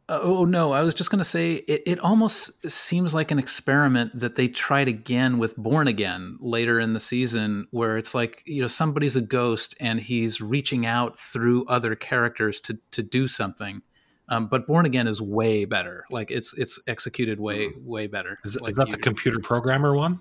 Uh, 0.09 0.21
oh 0.23 0.45
no, 0.45 0.71
I 0.73 0.83
was 0.83 0.95
just 0.95 1.11
going 1.11 1.19
to 1.19 1.25
say 1.25 1.55
it, 1.55 1.83
it 1.85 1.99
almost 1.99 2.71
seems 2.71 3.13
like 3.13 3.33
an 3.33 3.41
experiment 3.41 4.19
that 4.19 4.37
they 4.37 4.47
tried 4.47 4.87
again 4.87 5.39
with 5.39 5.57
Born 5.57 5.89
Again 5.89 6.39
later 6.41 6.79
in 6.79 6.93
the 6.95 7.01
season, 7.01 7.67
where 7.73 7.99
it's 7.99 8.15
like 8.15 8.41
you 8.47 8.63
know 8.63 8.69
somebody's 8.69 9.17
a 9.17 9.21
ghost 9.21 9.75
and 9.81 9.99
he's 9.99 10.41
reaching 10.41 10.87
out 10.87 11.19
through 11.19 11.67
other 11.67 11.97
characters 11.97 12.61
to 12.61 12.79
to 12.93 13.03
do 13.03 13.27
something. 13.27 13.83
Um, 14.29 14.49
but 14.49 14.67
Born 14.67 14.87
Again 14.87 15.07
is 15.07 15.21
way 15.21 15.65
better. 15.65 16.05
Like 16.11 16.31
it's 16.31 16.53
it's 16.55 16.79
executed 16.87 17.41
way 17.41 17.69
hmm. 17.69 17.87
way 17.87 18.07
better. 18.07 18.39
Is, 18.45 18.61
like 18.61 18.73
is 18.73 18.77
that 18.77 18.89
you, 18.89 18.97
the 18.97 19.03
computer 19.03 19.39
programmer 19.39 19.95
one? 19.95 20.21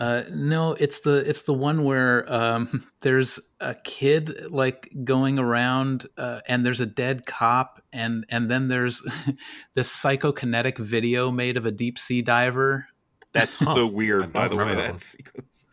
Uh, 0.00 0.22
no, 0.30 0.72
it's 0.72 1.00
the 1.00 1.28
it's 1.28 1.42
the 1.42 1.52
one 1.52 1.84
where 1.84 2.30
um, 2.32 2.86
there's 3.02 3.38
a 3.60 3.74
kid 3.74 4.50
like 4.50 4.90
going 5.04 5.38
around, 5.38 6.06
uh, 6.16 6.40
and 6.48 6.64
there's 6.64 6.80
a 6.80 6.86
dead 6.86 7.26
cop, 7.26 7.82
and 7.92 8.24
and 8.30 8.50
then 8.50 8.68
there's 8.68 9.02
this 9.74 9.92
psychokinetic 9.92 10.78
video 10.78 11.30
made 11.30 11.58
of 11.58 11.66
a 11.66 11.70
deep 11.70 11.98
sea 11.98 12.22
diver. 12.22 12.86
That's 13.32 13.58
so 13.58 13.86
weird, 13.86 14.32
by 14.32 14.48
the 14.48 14.56
way. 14.56 14.74
That 14.74 15.02
sequence. 15.02 15.66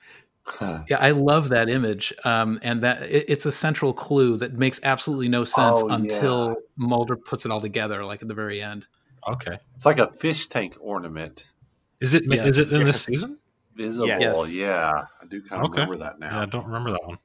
Yeah, 0.62 0.98
I 1.00 1.12
love 1.12 1.50
that 1.50 1.70
image, 1.70 2.14
um, 2.24 2.60
and 2.62 2.82
that 2.82 3.04
it, 3.04 3.26
it's 3.28 3.46
a 3.46 3.52
central 3.52 3.94
clue 3.94 4.38
that 4.38 4.54
makes 4.54 4.80
absolutely 4.84 5.30
no 5.30 5.44
sense 5.44 5.80
oh, 5.82 5.90
until 5.90 6.48
yeah. 6.50 6.56
Mulder 6.78 7.16
puts 7.16 7.46
it 7.46 7.52
all 7.52 7.62
together, 7.62 8.04
like 8.06 8.22
at 8.22 8.28
the 8.28 8.34
very 8.34 8.62
end. 8.62 8.88
Okay, 9.28 9.58
it's 9.76 9.86
like 9.86 10.00
a 10.00 10.08
fish 10.08 10.48
tank 10.48 10.76
ornament. 10.80 11.48
Is 12.00 12.14
it? 12.14 12.24
Yes. 12.26 12.48
Is 12.48 12.60
it 12.60 12.72
in 12.72 12.80
yes. 12.80 12.88
this 12.88 13.04
season? 13.04 13.38
Visible, 13.76 14.08
yes. 14.08 14.52
yeah. 14.54 15.06
I 15.22 15.26
do 15.26 15.42
kind 15.42 15.64
of 15.64 15.72
okay. 15.72 15.82
remember 15.82 16.04
that 16.04 16.20
now. 16.20 16.36
Yeah, 16.36 16.42
I 16.42 16.46
don't 16.46 16.66
remember 16.66 16.92
that 16.92 17.08
one. 17.08 17.18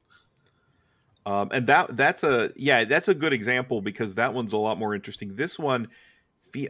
Um, 1.24 1.50
and 1.52 1.66
that 1.68 1.96
that's 1.96 2.24
a 2.24 2.50
yeah, 2.56 2.84
that's 2.84 3.08
a 3.08 3.14
good 3.14 3.32
example 3.32 3.80
because 3.80 4.14
that 4.16 4.34
one's 4.34 4.52
a 4.52 4.56
lot 4.56 4.78
more 4.78 4.94
interesting. 4.94 5.34
This 5.36 5.58
one, 5.58 5.88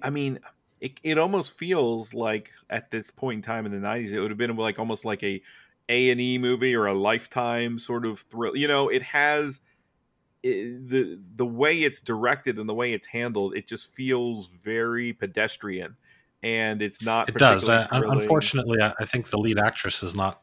I 0.02 0.10
mean, 0.10 0.40
it 0.80 1.00
it 1.02 1.18
almost 1.18 1.56
feels 1.56 2.12
like 2.12 2.50
at 2.68 2.90
this 2.90 3.10
point 3.10 3.36
in 3.38 3.42
time 3.42 3.66
in 3.66 3.72
the 3.72 3.86
'90s, 3.86 4.12
it 4.12 4.20
would 4.20 4.30
have 4.30 4.38
been 4.38 4.54
like 4.56 4.78
almost 4.78 5.04
like 5.04 5.22
a 5.22 5.40
A 5.88 6.10
and 6.10 6.20
E 6.20 6.38
movie 6.38 6.74
or 6.74 6.86
a 6.86 6.94
Lifetime 6.94 7.78
sort 7.78 8.06
of 8.06 8.20
thrill. 8.20 8.56
You 8.56 8.68
know, 8.68 8.88
it 8.88 9.02
has 9.02 9.60
it, 10.42 10.88
the 10.88 11.18
the 11.36 11.46
way 11.46 11.82
it's 11.82 12.00
directed 12.00 12.58
and 12.58 12.68
the 12.68 12.74
way 12.74 12.92
it's 12.92 13.06
handled. 13.06 13.56
It 13.56 13.66
just 13.66 13.92
feels 13.94 14.48
very 14.62 15.12
pedestrian 15.12 15.96
and 16.42 16.82
it's 16.82 17.02
not. 17.02 17.28
It 17.28 17.36
does. 17.36 17.68
Unfortunately, 17.68 18.78
I 18.82 19.04
think 19.04 19.30
the 19.30 19.38
lead 19.38 19.58
actress 19.58 20.02
is 20.02 20.14
not, 20.14 20.42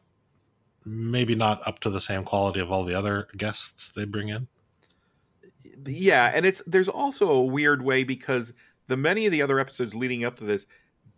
maybe 0.84 1.34
not 1.34 1.66
up 1.66 1.80
to 1.80 1.90
the 1.90 2.00
same 2.00 2.24
quality 2.24 2.60
of 2.60 2.70
all 2.70 2.84
the 2.84 2.94
other 2.94 3.28
guests 3.36 3.90
they 3.90 4.04
bring 4.04 4.28
in. 4.28 4.48
Yeah, 5.86 6.30
and 6.32 6.46
it's 6.46 6.62
there's 6.66 6.88
also 6.88 7.30
a 7.30 7.44
weird 7.44 7.82
way 7.82 8.04
because 8.04 8.52
the 8.86 8.96
many 8.96 9.26
of 9.26 9.32
the 9.32 9.42
other 9.42 9.58
episodes 9.58 9.94
leading 9.94 10.24
up 10.24 10.36
to 10.36 10.44
this 10.44 10.66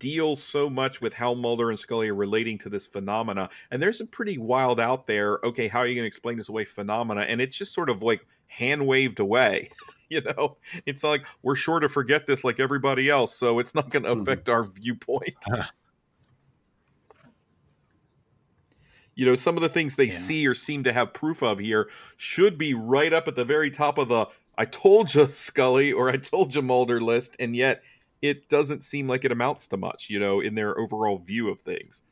deal 0.03 0.35
so 0.35 0.69
much 0.69 1.01
with 1.01 1.15
how 1.15 1.33
Mulder 1.33 1.71
and 1.71 1.79
Scully 1.79 2.09
are 2.09 2.15
relating 2.15 2.59
to 2.59 2.69
this 2.69 2.89
phenomena. 2.89 3.49
And 3.71 3.81
there's 3.81 3.99
some 3.99 4.09
pretty 4.09 4.37
wild 4.37 4.81
out 4.81 5.07
there, 5.07 5.39
okay, 5.45 5.69
how 5.69 5.79
are 5.79 5.87
you 5.87 5.95
going 5.95 6.03
to 6.03 6.09
explain 6.09 6.37
this 6.37 6.49
away 6.49 6.65
phenomena? 6.65 7.21
And 7.21 7.41
it's 7.41 7.57
just 7.57 7.73
sort 7.73 7.89
of 7.89 8.03
like 8.03 8.27
hand 8.49 8.85
waved 8.85 9.21
away. 9.21 9.71
you 10.09 10.21
know, 10.23 10.57
it's 10.87 11.05
like 11.05 11.25
we're 11.43 11.55
sure 11.55 11.79
to 11.79 11.89
forget 11.89 12.27
this 12.27 12.43
like 12.43 12.59
everybody 12.59 13.09
else, 13.09 13.33
so 13.33 13.61
it's 13.61 13.77
not 13.77 13.91
going 13.91 14.03
to 14.03 14.11
mm-hmm. 14.11 14.23
affect 14.23 14.49
our 14.49 14.65
viewpoint. 14.65 15.37
you 19.15 19.25
know, 19.25 19.37
some 19.37 19.57
of 19.57 19.63
the 19.63 19.69
things 19.69 19.95
they 19.95 20.07
yeah. 20.07 20.11
see 20.11 20.45
or 20.49 20.55
seem 20.55 20.83
to 20.83 20.93
have 20.93 21.13
proof 21.13 21.45
of 21.45 21.61
here 21.61 21.89
should 22.17 22.59
be 22.59 22.75
right 22.75 23.13
up 23.13 23.29
at 23.29 23.37
the 23.37 23.45
very 23.45 23.71
top 23.71 23.99
of 23.99 24.09
the 24.09 24.27
I 24.59 24.65
told 24.65 25.15
you 25.15 25.31
Scully 25.31 25.93
or 25.93 26.11
I 26.11 26.17
told 26.17 26.57
you 26.57 26.63
Mulder 26.63 27.01
list, 27.01 27.37
and 27.39 27.55
yet 27.55 27.83
it 28.23 28.49
doesn't 28.49 28.85
seem 28.85 29.09
like 29.09 29.25
it 29.25 29.33
amounts 29.33 29.67
to 29.69 29.77
much, 29.77 30.09
you 30.09 30.19
know, 30.19 30.41
in 30.41 30.55
their 30.55 30.79
overall 30.79 31.19
view 31.19 31.51
of 31.51 31.61
things. 31.61 32.03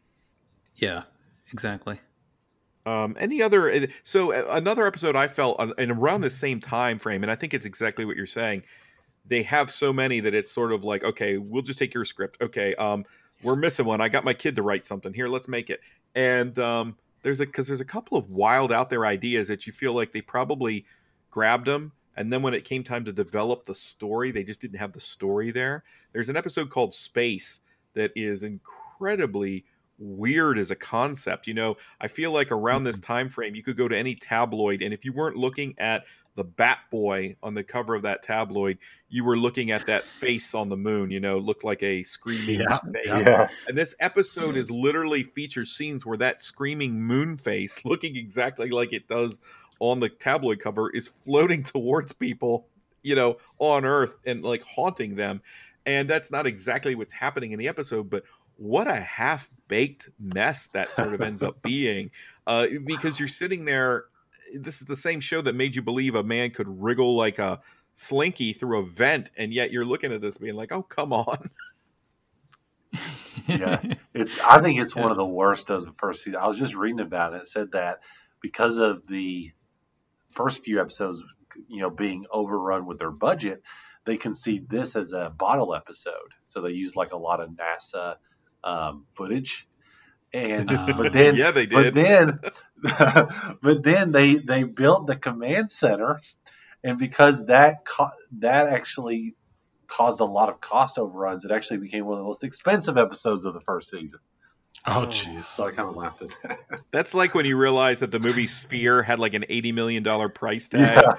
Yeah, 0.75 1.05
exactly. 1.53 2.01
Um, 2.85 3.17
any 3.19 3.41
other? 3.43 3.71
Eh, 3.71 3.87
so 4.03 4.33
uh, 4.33 4.47
another 4.51 4.87
episode 4.87 5.15
I 5.15 5.29
felt, 5.29 5.61
and 5.79 5.91
around 5.91 6.23
the 6.23 6.31
same 6.31 6.61
time 6.61 6.99
frame, 6.99 7.23
and 7.23 7.31
I 7.31 7.37
think 7.37 7.55
it's 7.55 7.67
exactly 7.67 8.05
what 8.05 8.17
you're 8.17 8.27
saying. 8.27 8.65
They 9.27 9.43
have 9.45 9.71
so 9.71 9.93
many 9.93 10.19
that 10.21 10.35
it's 10.35 10.51
sort 10.51 10.73
of 10.73 10.83
like, 10.83 11.05
okay, 11.05 11.37
we'll 11.37 11.63
just 11.63 11.79
take 11.79 11.95
your 11.95 12.05
script. 12.05 12.39
Okay, 12.43 12.75
um, 12.75 13.05
we're 13.43 13.55
missing 13.55 13.87
one. 13.87 14.01
I 14.01 14.09
got 14.09 14.25
my 14.25 14.35
kid 14.35 14.57
to 14.57 14.63
write 14.63 14.87
something 14.87 15.13
here. 15.13 15.27
Let's 15.27 15.47
make 15.47 15.71
it. 15.71 15.81
And 16.15 16.59
um, 16.59 16.97
there's 17.23 17.41
a 17.41 17.47
because 17.47 17.67
there's 17.69 17.81
a 17.81 17.87
couple 17.87 18.19
of 18.19 18.31
wild 18.31 18.73
out 18.73 18.91
there 18.91 19.07
ideas 19.07 19.49
that 19.49 19.67
you 19.67 19.73
feel 19.73 19.93
like 19.93 20.13
they 20.13 20.23
probably 20.23 20.87
grabbed 21.31 21.67
them, 21.67 21.93
and 22.21 22.31
then 22.31 22.43
when 22.43 22.53
it 22.53 22.67
came 22.67 22.85
time 22.85 23.03
to 23.07 23.15
develop 23.15 23.65
the 23.65 23.75
story, 23.75 24.31
they 24.31 24.45
just 24.45 24.61
didn't 24.61 24.79
have 24.79 24.93
the 24.93 25.01
story 25.01 25.51
there. 25.51 25.85
There's 26.13 26.29
an 26.29 26.37
episode 26.37 26.69
called 26.69 26.93
Space 26.93 27.61
that 27.95 28.13
is 28.15 28.43
incredibly 28.43 29.65
weird 29.99 30.59
as 30.59 30.71
a 30.71 30.77
concept. 30.77 31.47
You 31.47 31.55
know, 31.55 31.79
I 31.99 32.09
feel 32.09 32.31
like 32.31 32.53
around 32.53 32.85
this 32.85 33.01
mm-hmm. 33.01 33.11
time 33.11 33.29
frame, 33.31 33.55
you 33.55 33.63
could 33.63 33.79
go 33.79 33.89
to 33.89 33.97
any 33.97 34.15
tabloid, 34.15 34.83
and 34.83 34.93
if 34.93 35.03
you 35.03 35.15
weren't 35.15 35.39
looking 35.39 35.75
at 35.79 36.05
the 36.35 36.45
Bat 36.45 36.81
Boy 36.91 37.37
on 37.43 37.55
the 37.55 37.65
cover 37.65 37.95
of 37.95 38.03
that 38.03 38.23
tabloid, 38.23 38.77
you 39.09 39.25
were 39.25 39.39
looking 39.39 39.71
at 39.71 39.87
that 39.87 40.05
face 40.05 40.55
on 40.55 40.69
the 40.69 40.77
moon. 40.77 41.11
You 41.11 41.21
know, 41.21 41.39
looked 41.39 41.65
like 41.65 41.83
a 41.83 42.03
screaming 42.03 42.61
yeah, 42.61 42.79
face. 42.93 43.07
Yeah. 43.07 43.49
And 43.67 43.79
this 43.79 43.95
episode 43.99 44.59
is 44.59 44.71
literally 44.71 45.23
features 45.23 45.73
scenes 45.73 46.05
where 46.05 46.19
that 46.19 46.43
screaming 46.43 47.01
moon 47.01 47.39
face, 47.39 47.83
looking 47.87 48.15
exactly 48.15 48.69
like 48.69 48.93
it 48.93 49.09
does 49.09 49.39
on 49.81 50.01
the 50.01 50.09
tabloid 50.09 50.61
cover, 50.61 50.91
is 50.91 51.09
floating 51.09 51.63
towards 51.65 52.13
people. 52.13 52.67
You 53.03 53.15
know, 53.15 53.39
on 53.59 53.87
Earth 53.87 54.19
and 54.27 54.43
like 54.43 54.63
haunting 54.63 55.17
them. 55.17 55.41
And 55.87 56.09
that's 56.09 56.31
not 56.31 56.47
exactly 56.47 56.95
what's 56.95 57.15
happening 57.15 57.53
in 57.53 57.59
the 57.59 57.67
episode, 57.67 58.11
but 58.11 58.25
what 58.59 58.87
a 58.87 59.01
half 59.01 59.51
baked 59.69 60.11
mess 60.19 60.67
that 60.75 60.93
sort 60.93 61.15
of 61.15 61.23
ends 61.23 61.43
up 61.43 61.63
being 61.63 62.11
uh, 62.47 62.67
because 62.85 63.19
you're 63.19 63.27
sitting 63.27 63.65
there 63.65 64.05
this 64.55 64.81
is 64.81 64.87
the 64.87 64.97
same 64.97 65.21
show 65.21 65.41
that 65.41 65.55
made 65.55 65.75
you 65.75 65.83
believe 65.83 66.15
a 66.15 66.23
man 66.23 66.51
could 66.51 66.69
wriggle 66.83 67.17
like 67.17 67.39
a 67.39 67.61
slinky 67.95 68.53
through 68.53 68.81
a 68.81 68.87
vent, 68.87 69.31
and 69.37 69.53
yet 69.53 69.71
you're 69.71 69.85
looking 69.85 70.13
at 70.13 70.21
this 70.21 70.39
being 70.39 70.57
like, 70.57 70.73
"Oh, 70.73 70.83
come 70.83 71.13
on." 71.13 71.51
yeah, 73.47 73.81
it's. 74.15 74.39
I 74.41 74.61
think 74.63 74.81
it's 74.81 74.97
one 74.97 75.11
of 75.11 75.17
the 75.17 75.27
worst 75.27 75.71
of 75.71 75.85
the 75.85 75.93
first 75.93 76.25
season. 76.25 76.41
I 76.41 76.47
was 76.47 76.57
just 76.57 76.75
reading 76.75 77.01
about 77.01 77.35
it. 77.35 77.43
It 77.43 77.49
said 77.49 77.73
that 77.73 78.01
because 78.41 78.79
of 78.79 79.07
the 79.07 79.53
first 80.31 80.65
few 80.65 80.81
episodes, 80.81 81.25
you 81.69 81.81
know, 81.81 81.91
being 81.91 82.27
overrun 82.31 82.87
with 82.87 82.99
their 82.99 83.11
budget, 83.11 83.63
they 84.05 84.17
conceived 84.17 84.71
this 84.71 84.97
as 84.97 85.13
a 85.13 85.31
bottle 85.31 85.75
episode. 85.75 86.15
So 86.47 86.63
they 86.63 86.71
used 86.73 86.97
like 86.97 87.13
a 87.13 87.17
lot 87.19 87.41
of 87.41 87.51
NASA 87.51 88.17
um, 88.65 89.07
footage. 89.15 89.69
And 90.33 90.71
Uh, 90.71 90.95
but 90.97 91.13
then 91.13 91.37
yeah, 91.37 91.51
they 91.51 91.67
did. 91.67 91.75
But 91.75 91.95
then, 91.95 92.41
but 93.63 93.83
then 93.83 94.13
they 94.13 94.37
they 94.37 94.63
built 94.65 95.07
the 95.07 95.17
command 95.17 95.71
center, 95.71 96.21
and 96.85 96.99
because 96.99 97.47
that 97.47 97.85
co- 97.85 98.17
that 98.39 98.69
actually 98.69 99.35
caused 99.89 100.21
a 100.21 100.25
lot 100.25 100.49
of 100.49 100.61
cost 100.61 100.99
overruns, 100.99 101.45
it 101.45 101.51
actually 101.51 101.79
became 101.79 102.07
one 102.07 102.15
of 102.15 102.21
the 102.21 102.27
most 102.27 102.45
expensive 102.45 102.97
episodes 102.97 103.45
of 103.45 103.55
the 103.55 103.61
first 103.61 103.91
season. 103.91 104.21
Oh, 104.87 105.03
oh, 105.03 105.07
jeez. 105.07 105.45
So 105.45 105.67
I 105.67 105.73
kind 105.73 105.89
of 105.89 105.97
laughed 105.97 106.23
at 106.23 106.31
that. 106.43 106.81
That's 106.93 107.13
like 107.15 107.35
when 107.35 107.45
you 107.45 107.57
realize 107.57 108.01
that 108.01 108.11
the 108.11 108.19
movie 108.19 108.47
Sphere 108.47 109.03
had 109.03 109.19
like 109.19 109.35
an 109.35 109.45
eighty 109.49 109.73
million 109.73 110.03
dollar 110.03 110.29
price 110.29 110.69
tag, 110.69 111.03
Yeah. 111.03 111.15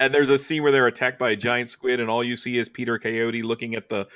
and 0.00 0.12
there's 0.12 0.30
a 0.30 0.38
scene 0.38 0.62
where 0.62 0.72
they're 0.72 0.86
attacked 0.86 1.18
by 1.18 1.30
a 1.30 1.36
giant 1.36 1.68
squid, 1.70 1.98
and 2.00 2.10
all 2.10 2.22
you 2.22 2.36
see 2.36 2.58
is 2.58 2.68
Peter 2.68 2.98
Coyote 2.98 3.42
looking 3.42 3.74
at 3.74 3.88
the 3.88 4.06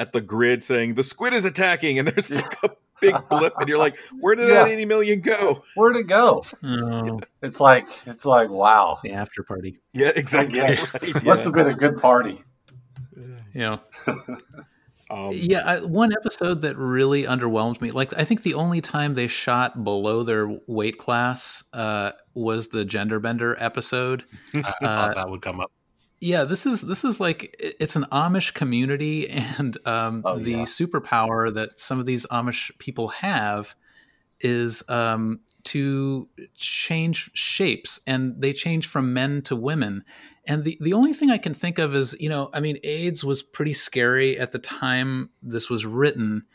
at 0.00 0.12
the 0.12 0.20
grid 0.20 0.62
saying 0.64 0.94
the 0.94 1.04
squid 1.04 1.34
is 1.34 1.44
attacking, 1.44 1.98
and 1.98 2.08
there's 2.08 2.30
like 2.30 2.62
a 2.64 2.70
big 3.00 3.14
blip, 3.28 3.52
and 3.58 3.68
you're 3.68 3.78
like, 3.78 3.96
where 4.20 4.34
did 4.34 4.48
that 4.48 4.66
Yeah. 4.66 4.72
eighty 4.72 4.84
million 4.84 5.20
go? 5.20 5.62
Where'd 5.76 5.96
it 5.96 6.08
go? 6.08 6.42
Oh, 6.64 7.20
It's 7.42 7.60
like 7.60 7.86
it's 8.06 8.24
like 8.24 8.48
wow. 8.50 8.98
the 9.04 9.12
after 9.12 9.42
party. 9.44 9.78
Yeah, 9.92 10.10
exactly. 10.16 10.58
Yeah. 10.58 10.84
right, 10.94 11.24
Must 11.24 11.42
have 11.42 11.52
been 11.52 11.68
a 11.68 11.74
good 11.74 11.96
party. 11.98 12.42
Yeah. 13.54 13.78
Um, 15.10 15.30
Yeah, 15.32 15.62
I, 15.64 15.80
one 15.80 16.12
episode 16.12 16.60
that 16.62 16.76
really 16.76 17.24
underwhelmed 17.24 17.80
me. 17.80 17.90
Like, 17.90 18.12
I 18.18 18.24
think 18.24 18.42
the 18.42 18.54
only 18.54 18.80
time 18.80 19.14
they 19.14 19.26
shot 19.28 19.84
below 19.84 20.22
their 20.22 20.48
weight 20.66 20.98
class 20.98 21.64
uh, 21.72 22.12
was 22.34 22.68
the 22.68 22.84
gender 22.84 23.20
bender 23.20 23.56
episode. 23.58 24.24
I 24.54 24.58
Uh, 24.60 24.74
thought 24.80 25.14
that 25.14 25.30
would 25.30 25.42
come 25.42 25.60
up. 25.60 25.70
Yeah, 26.20 26.42
this 26.44 26.66
is 26.66 26.80
this 26.80 27.04
is 27.04 27.20
like 27.20 27.54
it's 27.60 27.94
an 27.94 28.04
Amish 28.10 28.52
community, 28.52 29.28
and 29.58 29.78
um, 29.86 30.22
Oh, 30.24 30.38
the 30.38 30.50
yeah. 30.50 30.56
superpower 30.64 31.52
that 31.54 31.78
some 31.78 32.00
of 32.00 32.06
these 32.06 32.26
Amish 32.26 32.76
people 32.78 33.08
have 33.08 33.74
is 34.40 34.82
um, 34.88 35.40
to 35.64 36.28
change 36.56 37.30
shapes, 37.34 38.00
and 38.06 38.34
they 38.40 38.52
change 38.52 38.86
from 38.88 39.12
men 39.12 39.42
to 39.42 39.54
women. 39.56 40.04
And 40.48 40.64
the 40.64 40.78
the 40.80 40.94
only 40.94 41.12
thing 41.12 41.30
I 41.30 41.38
can 41.38 41.52
think 41.54 41.78
of 41.78 41.94
is, 41.94 42.16
you 42.18 42.30
know, 42.30 42.48
I 42.54 42.60
mean, 42.60 42.78
AIDS 42.82 43.22
was 43.22 43.42
pretty 43.42 43.74
scary 43.74 44.38
at 44.38 44.50
the 44.50 44.58
time 44.58 45.28
this 45.42 45.68
was 45.68 45.84
written, 45.84 46.46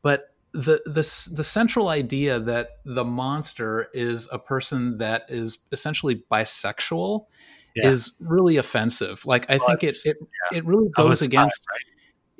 but 0.00 0.34
the 0.52 0.82
the 0.86 1.30
the 1.34 1.44
central 1.44 1.88
idea 1.88 2.40
that 2.40 2.78
the 2.84 3.04
monster 3.04 3.88
is 3.92 4.26
a 4.32 4.38
person 4.38 4.98
that 4.98 5.26
is 5.28 5.58
essentially 5.70 6.24
bisexual 6.30 7.26
Yeah. 7.76 7.90
is 7.90 8.12
really 8.20 8.56
offensive. 8.56 9.24
Like 9.26 9.44
I 9.50 9.58
Well, 9.58 9.68
think 9.68 9.84
it 9.84 9.96
it, 10.06 10.16
it 10.52 10.64
really 10.64 10.88
goes 10.96 11.20
against 11.22 11.62
right? 11.70 11.91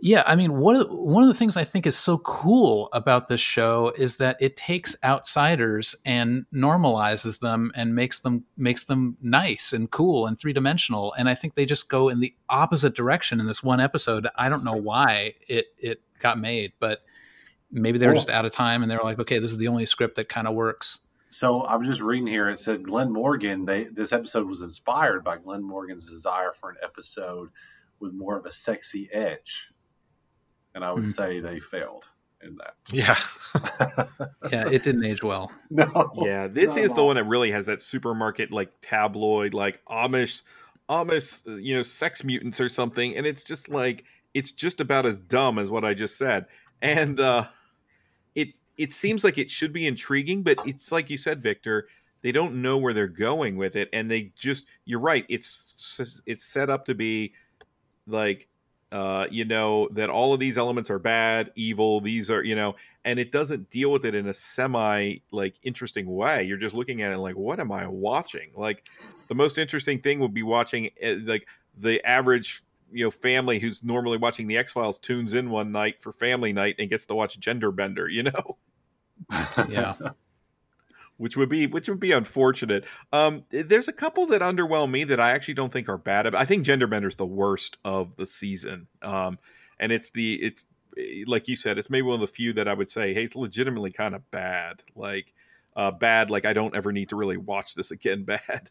Yeah, 0.04 0.24
I 0.26 0.34
mean, 0.34 0.58
one 0.58 0.74
of, 0.74 0.90
one 0.90 1.22
of 1.22 1.28
the 1.28 1.34
things 1.34 1.56
I 1.56 1.62
think 1.62 1.86
is 1.86 1.96
so 1.96 2.18
cool 2.18 2.88
about 2.92 3.28
this 3.28 3.40
show 3.40 3.92
is 3.96 4.16
that 4.16 4.36
it 4.40 4.56
takes 4.56 4.96
outsiders 5.04 5.94
and 6.04 6.44
normalizes 6.52 7.38
them 7.38 7.70
and 7.76 7.94
makes 7.94 8.18
them 8.18 8.42
makes 8.56 8.84
them 8.86 9.16
nice 9.22 9.72
and 9.72 9.88
cool 9.92 10.26
and 10.26 10.36
three 10.36 10.52
dimensional. 10.52 11.12
And 11.16 11.28
I 11.28 11.36
think 11.36 11.54
they 11.54 11.64
just 11.64 11.88
go 11.88 12.08
in 12.08 12.18
the 12.18 12.34
opposite 12.48 12.96
direction 12.96 13.38
in 13.38 13.46
this 13.46 13.62
one 13.62 13.78
episode. 13.78 14.26
I 14.34 14.48
don't 14.48 14.64
know 14.64 14.72
why 14.76 15.34
it 15.46 15.66
it 15.78 16.02
got 16.18 16.36
made, 16.36 16.72
but 16.80 17.04
maybe 17.70 17.98
they 17.98 18.06
were 18.08 18.12
Cool. 18.12 18.22
just 18.22 18.30
out 18.30 18.44
of 18.44 18.50
time 18.50 18.82
and 18.82 18.90
they 18.90 18.96
were 18.96 19.04
like, 19.04 19.20
okay, 19.20 19.38
this 19.38 19.52
is 19.52 19.58
the 19.58 19.68
only 19.68 19.86
script 19.86 20.16
that 20.16 20.28
kind 20.28 20.48
of 20.48 20.54
works. 20.54 20.98
So 21.28 21.62
I'm 21.64 21.84
just 21.84 22.00
reading 22.00 22.26
here. 22.26 22.48
It 22.48 22.58
said 22.58 22.82
Glenn 22.82 23.12
Morgan. 23.12 23.66
They 23.66 23.84
this 23.84 24.12
episode 24.12 24.48
was 24.48 24.62
inspired 24.62 25.22
by 25.22 25.38
Glenn 25.38 25.62
Morgan's 25.62 26.10
desire 26.10 26.52
for 26.52 26.70
an 26.70 26.76
episode 26.82 27.50
with 28.00 28.12
more 28.12 28.36
of 28.36 28.46
a 28.46 28.50
sexy 28.52 29.08
edge, 29.12 29.70
and 30.74 30.84
I 30.84 30.92
would 30.92 31.04
Mhm. 31.04 31.14
say 31.16 31.40
they 31.40 31.60
failed 31.60 32.06
in 32.42 32.56
that. 32.56 32.74
Yeah. 32.92 33.16
Yeah, 34.50 34.68
it 34.68 34.82
didn't 34.82 35.04
age 35.04 35.22
well. 35.22 35.52
No. 35.70 36.10
Yeah, 36.24 36.48
this 36.48 36.76
is 36.76 36.92
the 36.92 37.00
all. 37.00 37.06
one 37.08 37.16
that 37.16 37.24
really 37.24 37.50
has 37.50 37.66
that 37.66 37.82
supermarket 37.82 38.50
like 38.52 38.72
tabloid, 38.82 39.54
like 39.54 39.80
Amish, 39.86 40.42
Amish, 40.88 41.46
uh, 41.46 41.56
you 41.56 41.74
know, 41.76 41.82
sex 41.82 42.24
mutants 42.24 42.60
or 42.60 42.68
something, 42.68 43.16
and 43.16 43.26
it's 43.26 43.44
just 43.44 43.68
like 43.68 44.04
it's 44.34 44.52
just 44.52 44.80
about 44.80 45.06
as 45.06 45.18
dumb 45.18 45.58
as 45.58 45.70
what 45.70 45.84
I 45.84 45.94
just 45.94 46.16
said, 46.18 46.46
and 46.82 47.20
uh, 47.20 47.44
it 48.34 48.48
it 48.76 48.92
seems 48.92 49.24
like 49.24 49.38
it 49.38 49.50
should 49.50 49.72
be 49.72 49.86
intriguing, 49.86 50.42
but 50.42 50.58
it's 50.66 50.90
like 50.92 51.08
you 51.10 51.16
said, 51.16 51.42
Victor, 51.42 51.86
they 52.22 52.32
don't 52.32 52.60
know 52.60 52.76
where 52.78 52.92
they're 52.92 53.06
going 53.08 53.56
with 53.56 53.76
it, 53.76 53.88
and 53.92 54.10
they 54.10 54.32
just 54.36 54.66
you're 54.84 55.00
right, 55.00 55.24
it's 55.28 56.20
it's 56.26 56.44
set 56.44 56.68
up 56.70 56.84
to 56.86 56.94
be 56.94 57.32
like 58.06 58.48
uh, 58.92 59.26
you 59.30 59.44
know 59.44 59.88
that 59.92 60.10
all 60.10 60.34
of 60.34 60.40
these 60.40 60.58
elements 60.58 60.90
are 60.90 60.98
bad, 60.98 61.50
evil. 61.56 62.00
These 62.00 62.30
are 62.30 62.44
you 62.44 62.54
know, 62.54 62.76
and 63.04 63.18
it 63.18 63.32
doesn't 63.32 63.70
deal 63.70 63.90
with 63.90 64.04
it 64.04 64.14
in 64.14 64.28
a 64.28 64.34
semi 64.34 65.16
like 65.30 65.54
interesting 65.62 66.06
way. 66.06 66.44
You're 66.44 66.58
just 66.58 66.74
looking 66.74 67.02
at 67.02 67.10
it 67.10 67.18
like, 67.18 67.36
what 67.36 67.58
am 67.58 67.72
I 67.72 67.86
watching? 67.88 68.50
Like 68.54 68.86
the 69.28 69.34
most 69.34 69.56
interesting 69.58 70.00
thing 70.00 70.20
would 70.20 70.34
be 70.34 70.42
watching 70.42 70.90
uh, 71.02 71.14
like 71.24 71.48
the 71.78 72.04
average 72.06 72.62
you 72.92 73.04
know 73.04 73.10
family 73.10 73.58
who's 73.58 73.82
normally 73.82 74.18
watching 74.18 74.46
the 74.46 74.58
X 74.58 74.72
Files 74.72 74.98
tunes 74.98 75.32
in 75.32 75.48
one 75.48 75.72
night 75.72 76.02
for 76.02 76.12
family 76.12 76.52
night 76.52 76.76
and 76.78 76.90
gets 76.90 77.06
to 77.06 77.14
watch 77.14 77.40
Gender 77.40 77.72
Bender. 77.72 78.08
You 78.08 78.24
know. 78.24 78.58
Yeah. 79.68 79.94
Which 81.22 81.36
would 81.36 81.48
be 81.48 81.68
which 81.68 81.88
would 81.88 82.00
be 82.00 82.10
unfortunate. 82.10 82.84
Um, 83.12 83.44
there's 83.50 83.86
a 83.86 83.92
couple 83.92 84.26
that 84.26 84.42
underwhelm 84.42 84.90
me 84.90 85.04
that 85.04 85.20
I 85.20 85.30
actually 85.30 85.54
don't 85.54 85.72
think 85.72 85.88
are 85.88 85.96
bad. 85.96 86.34
I 86.34 86.44
think 86.44 86.64
Gender 86.64 86.88
Genderbender's 86.88 87.14
the 87.14 87.24
worst 87.24 87.78
of 87.84 88.16
the 88.16 88.26
season, 88.26 88.88
um, 89.02 89.38
and 89.78 89.92
it's 89.92 90.10
the 90.10 90.34
it's 90.34 90.66
like 91.28 91.46
you 91.46 91.54
said, 91.54 91.78
it's 91.78 91.88
maybe 91.88 92.02
one 92.02 92.16
of 92.16 92.20
the 92.20 92.26
few 92.26 92.52
that 92.54 92.66
I 92.66 92.74
would 92.74 92.90
say, 92.90 93.14
hey, 93.14 93.22
it's 93.22 93.36
legitimately 93.36 93.92
kind 93.92 94.16
of 94.16 94.28
bad. 94.32 94.82
Like 94.96 95.32
uh, 95.76 95.92
bad, 95.92 96.28
like 96.28 96.44
I 96.44 96.54
don't 96.54 96.74
ever 96.74 96.90
need 96.90 97.10
to 97.10 97.16
really 97.16 97.36
watch 97.36 97.76
this 97.76 97.92
again. 97.92 98.24
Bad. 98.24 98.70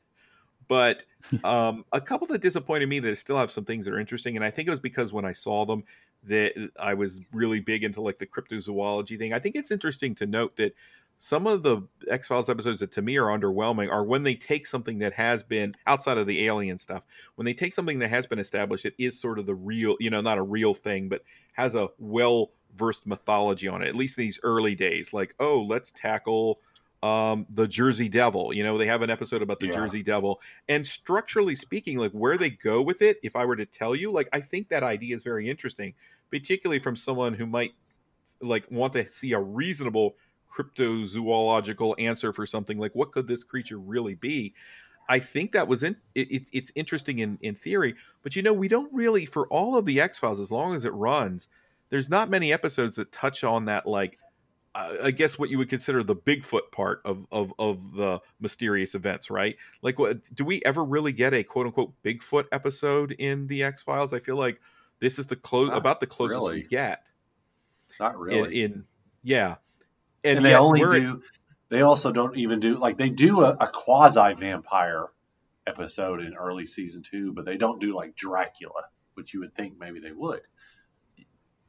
But 0.67 1.05
um, 1.45 1.85
a 1.93 2.01
couple 2.01 2.27
that 2.27 2.41
disappointed 2.41 2.89
me 2.89 2.99
that 2.99 3.17
still 3.17 3.37
have 3.37 3.49
some 3.49 3.63
things 3.63 3.85
that 3.85 3.93
are 3.93 3.99
interesting, 3.99 4.35
and 4.35 4.43
I 4.43 4.51
think 4.51 4.67
it 4.67 4.71
was 4.71 4.81
because 4.81 5.13
when 5.13 5.25
I 5.25 5.31
saw 5.31 5.65
them, 5.65 5.85
that 6.23 6.53
I 6.77 6.93
was 6.93 7.21
really 7.31 7.61
big 7.61 7.83
into 7.83 8.01
like 8.01 8.19
the 8.19 8.27
cryptozoology 8.27 9.17
thing. 9.17 9.33
I 9.33 9.39
think 9.39 9.55
it's 9.55 9.71
interesting 9.71 10.15
to 10.15 10.27
note 10.27 10.57
that 10.57 10.75
some 11.23 11.45
of 11.45 11.61
the 11.61 11.83
X 12.09 12.27
Files 12.27 12.49
episodes 12.49 12.79
that 12.79 12.91
to 12.93 13.01
me 13.03 13.15
are 13.19 13.27
underwhelming 13.27 13.91
are 13.91 14.03
when 14.03 14.23
they 14.23 14.33
take 14.33 14.65
something 14.65 14.97
that 14.97 15.13
has 15.13 15.43
been 15.43 15.75
outside 15.85 16.17
of 16.17 16.25
the 16.25 16.47
alien 16.47 16.79
stuff, 16.79 17.03
when 17.35 17.45
they 17.45 17.53
take 17.53 17.73
something 17.73 17.99
that 17.99 18.09
has 18.09 18.25
been 18.25 18.39
established, 18.39 18.85
it 18.85 18.95
is 18.97 19.21
sort 19.21 19.37
of 19.37 19.45
the 19.45 19.53
real, 19.53 19.95
you 19.99 20.09
know, 20.09 20.21
not 20.21 20.39
a 20.39 20.41
real 20.41 20.73
thing, 20.73 21.09
but 21.09 21.21
has 21.53 21.75
a 21.75 21.89
well 21.99 22.53
versed 22.75 23.05
mythology 23.05 23.67
on 23.67 23.83
it, 23.83 23.87
at 23.87 23.95
least 23.95 24.17
in 24.17 24.23
these 24.23 24.39
early 24.41 24.73
days. 24.73 25.13
Like, 25.13 25.35
oh, 25.39 25.61
let's 25.61 25.91
tackle 25.91 26.59
um 27.03 27.45
the 27.51 27.67
Jersey 27.67 28.09
Devil. 28.09 28.51
You 28.51 28.63
know, 28.63 28.79
they 28.79 28.87
have 28.87 29.03
an 29.03 29.11
episode 29.11 29.43
about 29.43 29.59
the 29.59 29.67
Yeah. 29.67 29.73
Jersey 29.73 30.01
Devil. 30.01 30.41
And 30.67 30.83
structurally 30.87 31.55
speaking, 31.55 31.99
like 31.99 32.13
where 32.13 32.35
they 32.35 32.49
go 32.49 32.81
with 32.81 33.03
it, 33.03 33.19
if 33.21 33.35
I 33.35 33.45
were 33.45 33.57
to 33.57 33.67
tell 33.67 33.95
you, 33.95 34.11
like 34.11 34.27
I 34.33 34.39
think 34.39 34.69
that 34.69 34.81
idea 34.81 35.15
is 35.15 35.23
very 35.23 35.47
interesting, 35.47 35.93
particularly 36.31 36.79
from 36.79 36.95
someone 36.95 37.35
who 37.35 37.45
might 37.45 37.73
like 38.41 38.65
want 38.71 38.93
to 38.93 39.07
see 39.07 39.33
a 39.33 39.39
reasonable 39.39 40.15
cryptozoological 40.51 41.95
answer 41.99 42.33
for 42.33 42.45
something 42.45 42.77
like 42.77 42.93
what 42.93 43.11
could 43.11 43.27
this 43.27 43.43
creature 43.43 43.77
really 43.77 44.15
be 44.15 44.53
i 45.09 45.17
think 45.19 45.51
that 45.51 45.67
was 45.67 45.83
in 45.83 45.95
it, 46.15 46.31
it, 46.31 46.49
it's 46.53 46.71
interesting 46.75 47.19
in 47.19 47.37
in 47.41 47.55
theory 47.55 47.95
but 48.23 48.35
you 48.35 48.41
know 48.41 48.53
we 48.53 48.67
don't 48.67 48.91
really 48.93 49.25
for 49.25 49.47
all 49.47 49.77
of 49.77 49.85
the 49.85 50.01
x-files 50.01 50.39
as 50.39 50.51
long 50.51 50.75
as 50.75 50.85
it 50.85 50.93
runs 50.93 51.47
there's 51.89 52.09
not 52.09 52.29
many 52.29 52.53
episodes 52.53 52.95
that 52.95 53.11
touch 53.11 53.43
on 53.43 53.65
that 53.65 53.85
like 53.85 54.17
I 54.73 55.11
guess 55.11 55.37
what 55.37 55.49
you 55.49 55.57
would 55.57 55.67
consider 55.67 56.01
the 56.01 56.15
Bigfoot 56.15 56.71
part 56.71 57.01
of, 57.03 57.25
of 57.29 57.53
of 57.59 57.93
the 57.93 58.21
mysterious 58.39 58.95
events, 58.95 59.29
right? 59.29 59.57
Like, 59.81 59.99
what 59.99 60.33
do 60.33 60.45
we 60.45 60.63
ever 60.63 60.81
really 60.81 61.11
get 61.11 61.33
a 61.33 61.43
quote 61.43 61.65
unquote 61.65 61.91
Bigfoot 62.03 62.45
episode 62.53 63.11
in 63.11 63.47
the 63.47 63.63
X 63.63 63.83
Files? 63.83 64.13
I 64.13 64.19
feel 64.19 64.37
like 64.37 64.61
this 64.99 65.19
is 65.19 65.27
the 65.27 65.35
close 65.35 65.71
about 65.73 65.99
the 65.99 66.07
closest 66.07 66.47
we 66.47 66.63
get. 66.63 67.05
Not 67.99 68.13
In, 68.13 68.19
really. 68.21 68.63
in 68.63 68.85
yeah, 69.23 69.55
and, 70.23 70.43
they 70.45 70.53
only 70.55 70.81
we're- 70.85 70.99
do. 70.99 71.23
They 71.69 71.83
also 71.83 72.11
don't 72.11 72.35
even 72.37 72.59
do 72.59 72.75
like 72.77 72.97
they 72.97 73.09
do 73.09 73.43
a, 73.45 73.51
a 73.51 73.67
quasi 73.67 74.33
vampire 74.33 75.05
episode 75.65 76.19
in 76.21 76.33
early 76.35 76.65
season 76.65 77.01
two, 77.01 77.31
but 77.31 77.45
they 77.45 77.55
don't 77.55 77.79
do 77.79 77.95
like 77.95 78.13
Dracula, 78.15 78.83
which 79.13 79.33
you 79.33 79.39
would 79.39 79.55
think 79.55 79.79
maybe 79.79 80.01
they 80.01 80.11
would. 80.11 80.41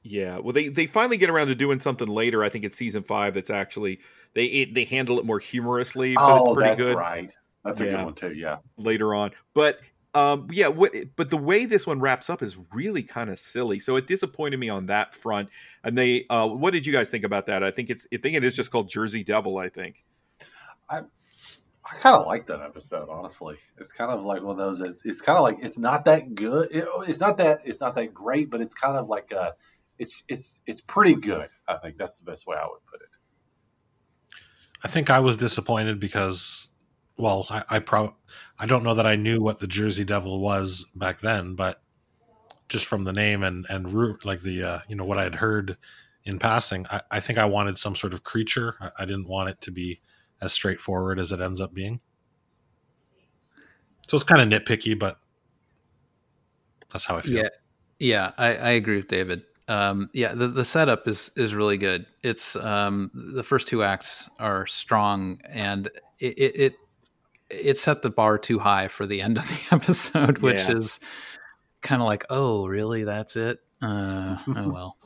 Yeah, 0.03 0.39
well, 0.39 0.53
they 0.53 0.69
they 0.69 0.87
finally 0.87 1.17
get 1.19 1.31
around 1.31 1.47
to 1.47 1.55
doing 1.55 1.79
something 1.79 2.09
later. 2.09 2.43
I 2.43 2.49
think 2.49 2.65
it's 2.65 2.77
season 2.77 3.05
five. 3.05 3.35
That's 3.35 3.51
actually 3.51 4.01
they 4.35 4.47
it, 4.47 4.75
they 4.75 4.83
handle 4.85 5.21
it 5.21 5.25
more 5.25 5.39
humorously, 5.39 6.15
but 6.17 6.37
it's 6.39 6.49
oh, 6.49 6.55
pretty 6.55 6.71
that's 6.71 6.79
good 6.81 6.97
right. 6.97 7.33
That's 7.65 7.81
a 7.81 7.85
Yeah. 7.85 7.91
good 7.99 8.05
one 8.05 8.15
too. 8.15 8.33
Yeah. 8.33 8.57
later 8.77 9.15
on. 9.15 9.31
But 9.55 9.79
Um, 10.15 10.49
yeah, 10.51 10.69
what, 10.69 10.95
but 11.17 11.31
the 11.31 11.39
way 11.39 11.65
this 11.65 11.87
one 11.87 11.99
wraps 11.99 12.29
up 12.29 12.43
is 12.43 12.57
really 12.73 13.03
kind 13.03 13.31
of 13.31 13.39
silly. 13.39 13.79
So 13.79 13.97
it 13.97 14.07
disappointed 14.07 14.59
me 14.59 14.69
on 14.69 14.87
that 14.87 15.15
front. 15.15 15.49
And 15.85 15.97
they, 15.97 16.27
uh, 16.29 16.47
what 16.49 16.73
did 16.73 16.85
you 16.85 16.93
guys 16.93 17.09
think 17.09 17.25
about 17.25 17.47
that? 17.47 17.63
I 17.65 17.71
think 17.71 17.89
it's, 17.89 18.07
I 18.13 18.19
think 18.19 18.37
it 18.37 18.45
is 18.45 18.55
just 18.55 18.71
called 18.71 18.89
Jersey 18.91 19.25
Devil. 19.25 19.57
I 19.57 19.71
think. 19.71 20.05
I 20.91 21.01
I 21.85 21.97
kind 21.97 22.17
of 22.17 22.27
like 22.27 22.47
that 22.47 22.61
episode, 22.61 23.09
honestly. 23.09 23.57
It's 23.79 23.93
kind 23.93 24.11
of 24.11 24.25
like 24.25 24.43
one 24.43 24.53
of 24.53 24.59
those. 24.59 24.81
It's, 24.81 25.05
it's 25.05 25.21
kind 25.21 25.37
of 25.37 25.43
like 25.43 25.59
it's 25.61 25.79
not 25.79 26.05
that 26.05 26.35
good. 26.35 26.69
It, 26.71 26.87
it's 27.09 27.21
not 27.21 27.39
that 27.39 27.63
it's 27.65 27.81
not 27.81 27.95
that 27.97 28.15
great, 28.15 28.51
but 28.51 28.61
it's 28.61 28.75
kind 28.75 28.97
of 28.97 29.09
like 29.09 29.33
a, 29.33 29.55
it's 29.99 30.23
it's 30.29 30.61
it's 30.67 30.81
pretty 30.81 31.15
good. 31.15 31.49
I 31.67 31.77
think 31.79 31.97
that's 31.97 32.19
the 32.19 32.25
best 32.25 32.47
way 32.47 32.57
I 32.57 32.65
would 32.65 32.85
put 32.91 33.01
it. 33.01 33.09
I 34.85 34.89
think 34.89 35.11
I 35.11 35.21
was 35.21 35.37
disappointed 35.37 36.01
because, 36.01 36.69
well, 37.19 37.47
I 37.51 37.63
I, 37.71 38.09
I 38.59 38.67
don't 38.67 38.85
know 38.85 38.95
that 38.95 39.07
I 39.07 39.17
knew 39.17 39.41
what 39.41 39.59
the 39.59 39.67
Jersey 39.67 40.05
Devil 40.05 40.41
was 40.41 40.87
back 40.95 41.21
then, 41.21 41.55
but 41.55 41.83
just 42.69 42.87
from 42.87 43.05
the 43.05 43.13
name 43.13 43.43
and 43.43 43.67
and 43.69 43.93
root 43.93 44.25
like 44.25 44.41
the 44.41 44.63
uh, 44.63 44.79
you 44.89 44.97
know 44.97 45.05
what 45.05 45.19
I 45.19 45.25
had 45.25 45.35
heard 45.37 45.77
in 46.25 46.39
passing, 46.39 46.87
I, 46.91 47.01
I 47.11 47.21
think 47.21 47.39
I 47.39 47.45
wanted 47.45 47.79
some 47.79 47.97
sort 47.97 48.13
of 48.13 48.25
creature. 48.25 48.77
I, 48.81 48.91
I 49.01 49.05
didn't 49.05 49.29
want 49.29 49.51
it 49.51 49.61
to 49.63 49.71
be 49.71 50.01
as 50.41 50.53
straightforward 50.53 51.19
as 51.19 51.33
it 51.33 51.41
ends 51.41 51.61
up 51.61 51.75
being. 51.75 52.01
So 54.09 54.17
it's 54.17 54.25
kind 54.25 54.41
of 54.41 54.63
nitpicky, 54.63 54.99
but 54.99 55.19
that's 56.93 57.05
how 57.05 57.17
I 57.17 57.23
feel. 57.23 57.39
Yeah, 57.39 57.49
yeah, 57.99 58.33
I, 58.39 58.55
I 58.55 58.71
agree 58.71 58.97
with 58.97 59.09
David. 59.09 59.45
Um, 59.69 60.11
yeah, 60.13 60.35
the, 60.35 60.49
the 60.49 60.65
setup 60.65 61.07
is 61.09 61.31
is 61.37 61.55
really 61.55 61.79
good. 61.79 62.07
It's 62.23 62.57
um, 62.57 63.11
the 63.15 63.45
first 63.45 63.69
two 63.69 63.83
acts 63.83 64.29
are 64.39 64.67
strong, 64.67 65.41
and 65.49 65.87
it 66.19 66.39
it, 66.39 66.61
it 66.61 66.75
it 67.53 67.79
set 67.79 68.03
the 68.03 68.11
bar 68.11 68.39
too 68.39 68.59
high 68.59 68.89
for 68.89 69.07
the 69.07 69.21
end 69.23 69.39
of 69.39 69.47
the 69.47 69.61
episode, 69.77 70.39
which 70.39 70.57
Yeah. 70.57 70.73
is 70.73 70.99
kind 71.83 72.03
of 72.03 72.07
like, 72.07 72.25
oh, 72.31 72.67
really? 72.67 73.05
That's 73.05 73.37
it? 73.37 73.61
Uh, 73.81 74.39
oh 74.49 74.69
well. 74.73 74.97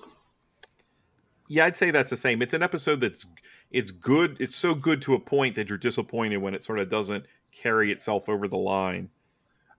Yeah, 1.49 1.65
I'd 1.67 1.77
say 1.77 1.91
that's 1.91 2.11
the 2.11 2.17
same. 2.17 2.43
It's 2.43 2.55
an 2.55 2.63
episode 2.63 3.01
that's 3.01 3.27
it's 3.71 3.91
good. 3.91 4.37
It's 4.41 4.57
so 4.57 4.75
good 4.75 5.03
to 5.03 5.15
a 5.15 5.21
point 5.21 5.57
that 5.57 5.69
you're 5.69 5.79
disappointed 5.79 6.39
when 6.39 6.55
it 6.55 6.63
sort 6.63 6.79
of 6.79 6.91
doesn't 6.91 7.25
carry 7.53 7.93
itself 7.93 8.29
over 8.29 8.49
the 8.49 8.57
line. 8.57 9.11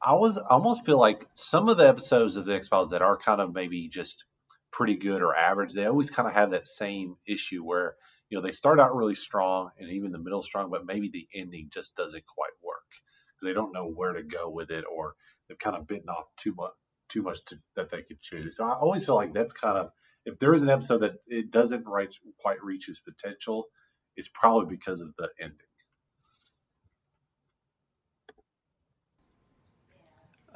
I 0.02 0.14
was 0.14 0.38
I 0.38 0.42
almost 0.50 0.86
feel 0.86 1.00
like 1.00 1.28
some 1.34 1.70
of 1.70 1.78
the 1.78 1.88
episodes 1.88 2.38
of 2.38 2.46
the 2.46 2.56
X 2.56 2.68
Files 2.68 2.92
that 2.92 3.02
are 3.02 3.18
kind 3.18 3.42
of 3.42 3.54
maybe 3.54 3.88
just 3.90 4.26
pretty 4.72 4.96
good 4.96 5.22
or 5.22 5.36
average, 5.36 5.74
they 5.74 5.86
always 5.86 6.12
kind 6.12 6.28
of 6.28 6.34
have 6.36 6.52
that 6.52 6.68
same 6.68 7.18
issue 7.26 7.64
where 7.64 7.96
you 8.30 8.38
know 8.38 8.42
they 8.42 8.52
start 8.52 8.80
out 8.80 8.96
really 8.96 9.16
strong 9.16 9.72
and 9.80 9.90
even 9.92 10.12
the 10.12 10.20
middle 10.20 10.44
strong, 10.44 10.70
but 10.70 10.86
maybe 10.86 11.10
the 11.10 11.28
ending 11.34 11.70
just 11.72 11.96
doesn't 11.96 12.26
quite 12.26 12.52
work 12.64 12.84
because 12.90 13.46
they 13.46 13.54
don't 13.54 13.74
know 13.74 13.88
where 13.88 14.14
to 14.14 14.24
go 14.24 14.50
with 14.50 14.72
it 14.72 14.86
or 14.92 15.16
they've 15.48 15.60
kind 15.60 15.76
of 15.76 15.88
bitten 15.88 16.10
off 16.10 16.26
too 16.38 16.54
much 16.56 16.72
too 17.10 17.22
much 17.22 17.44
to, 17.46 17.58
that 17.76 17.90
they 17.90 18.02
could 18.02 18.22
choose. 18.22 18.58
So 18.58 18.66
I 18.66 18.74
always 18.74 19.06
feel 19.06 19.16
like 19.16 19.34
that's 19.34 19.54
kind 19.54 19.78
of 19.78 19.92
if 20.26 20.40
there 20.40 20.54
is 20.54 20.62
an 20.62 20.70
episode 20.70 21.00
that 21.00 21.16
it 21.28 21.52
doesn't 21.52 21.86
right, 21.88 22.14
quite 22.40 22.62
reach 22.62 22.90
its 22.90 23.00
potential, 23.00 23.68
it's 24.18 24.28
probably 24.28 24.76
because 24.76 25.00
of 25.02 25.14
the 25.18 25.30
ending. 25.40 25.67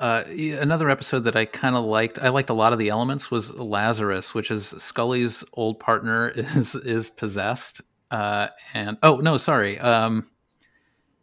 Uh, 0.02 0.24
another 0.60 0.90
episode 0.90 1.20
that 1.20 1.36
I 1.36 1.46
kind 1.46 1.76
of 1.76 1.86
liked, 1.86 2.18
I 2.18 2.30
liked 2.30 2.50
a 2.50 2.56
lot 2.56 2.74
of 2.74 2.80
the 2.80 2.90
elements 2.90 3.30
was 3.30 3.54
Lazarus, 3.54 4.34
which 4.34 4.50
is 4.50 4.66
Scully's 4.68 5.44
old 5.54 5.80
partner 5.80 6.30
is 6.36 6.74
is 6.74 7.12
possessed. 7.12 7.82
Uh, 8.10 8.48
and 8.74 8.98
oh 9.04 9.18
no, 9.18 9.38
sorry, 9.38 9.78
um, 9.78 10.28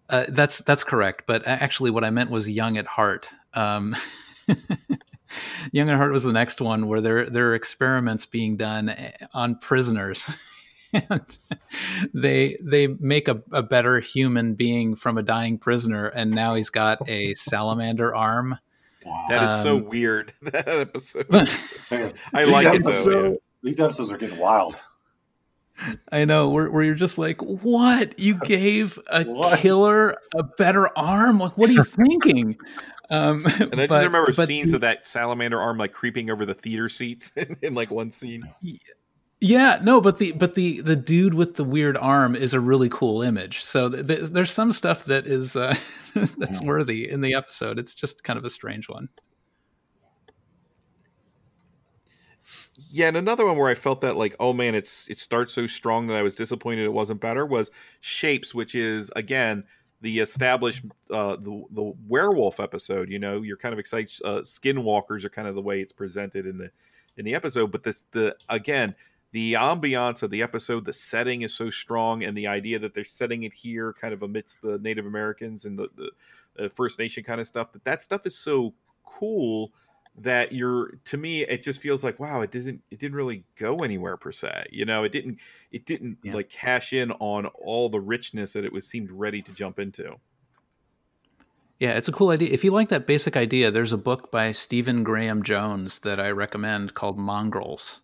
uh, 0.08 0.26
that's 0.28 0.58
that's 0.58 0.84
correct. 0.84 1.24
But 1.26 1.44
actually, 1.44 1.90
what 1.90 2.04
I 2.04 2.10
meant 2.10 2.30
was 2.30 2.48
Young 2.48 2.76
at 2.78 2.86
Heart. 2.86 3.28
Um, 3.52 3.96
Young 5.72 5.88
at 5.88 5.96
Heart 5.96 6.12
was 6.12 6.22
the 6.22 6.32
next 6.32 6.60
one 6.60 6.86
where 6.86 7.00
there 7.00 7.28
there 7.28 7.50
are 7.50 7.56
experiments 7.56 8.26
being 8.26 8.56
done 8.56 8.90
eh, 8.90 9.10
on 9.34 9.56
prisoners. 9.58 10.30
and 10.92 11.38
they 12.14 12.56
they 12.62 12.86
make 12.86 13.26
a, 13.26 13.42
a 13.50 13.64
better 13.64 13.98
human 13.98 14.54
being 14.54 14.94
from 14.94 15.18
a 15.18 15.22
dying 15.24 15.58
prisoner, 15.58 16.06
and 16.06 16.30
now 16.30 16.54
he's 16.54 16.70
got 16.70 17.08
a 17.08 17.34
salamander 17.34 18.14
arm. 18.14 18.56
That 19.28 19.50
is 19.50 19.62
so 19.62 19.76
Um, 19.76 19.84
weird. 19.86 20.32
That 20.42 20.68
episode. 20.68 21.26
I 22.34 22.44
like 22.44 22.66
it 22.66 22.82
episodes- 22.82 23.04
though. 23.04 23.30
yeah. 23.30 23.36
These 23.62 23.80
episodes 23.80 24.12
are 24.12 24.18
getting 24.18 24.38
wild. 24.38 24.80
I 26.10 26.24
know 26.24 26.48
where, 26.50 26.70
where 26.70 26.82
you're 26.82 26.94
just 26.94 27.18
like, 27.18 27.40
what? 27.40 28.18
You 28.18 28.34
gave 28.44 28.98
a 29.10 29.24
What? 29.24 29.58
killer 29.60 30.16
a 30.34 30.42
better 30.42 30.88
arm? 30.98 31.38
Like, 31.38 31.56
what 31.58 31.70
are 31.70 31.72
you 31.74 31.84
thinking? 31.84 32.56
Um, 33.10 33.46
And 33.46 33.80
I 33.80 33.86
just 33.86 34.04
remember 34.04 34.32
but 34.36 34.46
scenes 34.46 34.70
the- 34.70 34.76
of 34.76 34.80
that 34.82 35.04
salamander 35.04 35.60
arm 35.60 35.78
like 35.78 35.92
creeping 35.92 36.30
over 36.30 36.44
the 36.44 36.54
theater 36.54 36.88
seats 36.88 37.32
in, 37.36 37.56
in 37.62 37.74
like 37.74 37.90
one 37.90 38.10
scene. 38.10 38.42
Yeah, 39.40 39.78
no, 39.82 40.00
but 40.00 40.18
the 40.18 40.32
but 40.32 40.56
the 40.56 40.80
the 40.80 40.96
dude 40.96 41.34
with 41.34 41.54
the 41.54 41.62
weird 41.64 41.96
arm 41.96 42.34
is 42.34 42.54
a 42.54 42.60
really 42.60 42.88
cool 42.88 43.22
image. 43.22 43.62
So 43.62 43.88
th- 43.88 44.06
th- 44.06 44.20
there's 44.30 44.50
some 44.52 44.72
stuff 44.72 45.04
that 45.04 45.26
is 45.28 45.54
uh, 45.54 45.76
that's 46.38 46.60
worthy 46.60 47.08
in 47.08 47.20
the 47.20 47.34
episode. 47.34 47.78
It's 47.78 47.94
just 47.94 48.24
kind 48.24 48.36
of 48.38 48.44
a 48.44 48.50
strange 48.50 48.88
one. 48.88 49.08
Yeah, 52.90 53.08
and 53.08 53.16
another 53.16 53.44
one 53.46 53.56
where 53.56 53.68
I 53.70 53.74
felt 53.74 54.00
that 54.02 54.16
like, 54.16 54.36
oh 54.40 54.52
man, 54.52 54.74
it's 54.74 55.08
it 55.08 55.18
starts 55.18 55.52
so 55.52 55.66
strong 55.66 56.06
that 56.08 56.16
I 56.16 56.22
was 56.22 56.34
disappointed 56.34 56.84
it 56.84 56.92
wasn't 56.92 57.20
better 57.20 57.44
was 57.44 57.70
Shapes, 58.00 58.54
which 58.54 58.74
is 58.74 59.10
again 59.16 59.64
the 60.00 60.20
established 60.20 60.84
uh 61.10 61.36
the 61.36 61.64
the 61.70 61.92
werewolf 62.08 62.60
episode. 62.60 63.08
You 63.10 63.18
know, 63.18 63.42
you're 63.42 63.56
kind 63.56 63.72
of 63.72 63.78
excited. 63.78 64.10
Uh, 64.24 64.40
skinwalkers 64.40 65.24
are 65.24 65.30
kind 65.30 65.48
of 65.48 65.54
the 65.54 65.62
way 65.62 65.80
it's 65.80 65.92
presented 65.92 66.46
in 66.46 66.58
the 66.58 66.70
in 67.16 67.24
the 67.24 67.34
episode, 67.34 67.72
but 67.72 67.82
this 67.82 68.06
the 68.12 68.36
again 68.48 68.94
the 69.32 69.54
ambiance 69.54 70.22
of 70.22 70.30
the 70.30 70.42
episode, 70.42 70.84
the 70.84 70.92
setting 70.92 71.42
is 71.42 71.54
so 71.54 71.70
strong, 71.70 72.22
and 72.24 72.36
the 72.36 72.46
idea 72.46 72.78
that 72.78 72.94
they're 72.94 73.04
setting 73.04 73.42
it 73.42 73.52
here, 73.52 73.92
kind 73.92 74.14
of 74.14 74.22
amidst 74.22 74.62
the 74.62 74.78
Native 74.78 75.06
Americans 75.06 75.64
and 75.64 75.78
the, 75.78 75.88
the 75.96 76.64
uh, 76.64 76.68
First 76.68 76.98
Nation 76.98 77.22
kind 77.24 77.40
of 77.40 77.46
stuff. 77.46 77.72
That 77.72 77.84
that 77.84 78.02
stuff 78.02 78.26
is 78.26 78.36
so 78.38 78.74
cool 79.04 79.72
that 80.20 80.52
you're 80.52 80.98
to 81.04 81.16
me 81.16 81.42
it 81.42 81.62
just 81.62 81.80
feels 81.80 82.02
like 82.02 82.18
wow 82.18 82.40
it 82.40 82.50
doesn't 82.50 82.82
it 82.90 82.98
didn't 82.98 83.16
really 83.16 83.44
go 83.56 83.78
anywhere 83.84 84.16
per 84.16 84.32
se 84.32 84.66
you 84.72 84.84
know 84.84 85.04
it 85.04 85.12
didn't 85.12 85.38
it 85.70 85.86
didn't 85.86 86.18
Yeah. 86.24 86.34
like 86.34 86.48
cash 86.50 86.92
in 86.92 87.12
on 87.12 87.46
all 87.46 87.88
the 87.88 88.00
richness 88.00 88.52
that 88.54 88.64
it 88.64 88.72
was 88.72 88.84
seemed 88.86 89.12
ready 89.12 89.40
to 89.42 89.52
jump 89.52 89.78
into 89.78 90.16
Yeah, 91.78 91.92
it's 91.92 92.08
a 92.08 92.12
cool 92.12 92.30
idea. 92.30 92.50
If 92.50 92.64
you 92.64 92.70
like 92.72 92.88
that 92.88 93.06
basic 93.06 93.36
idea, 93.36 93.70
there's 93.70 93.92
a 93.92 93.98
book 93.98 94.30
by 94.32 94.50
Stephen 94.52 95.04
Graham 95.04 95.42
Jones 95.44 96.00
that 96.00 96.18
I 96.18 96.30
recommend 96.30 96.94
called 96.94 97.18
Mongrels. 97.18 98.00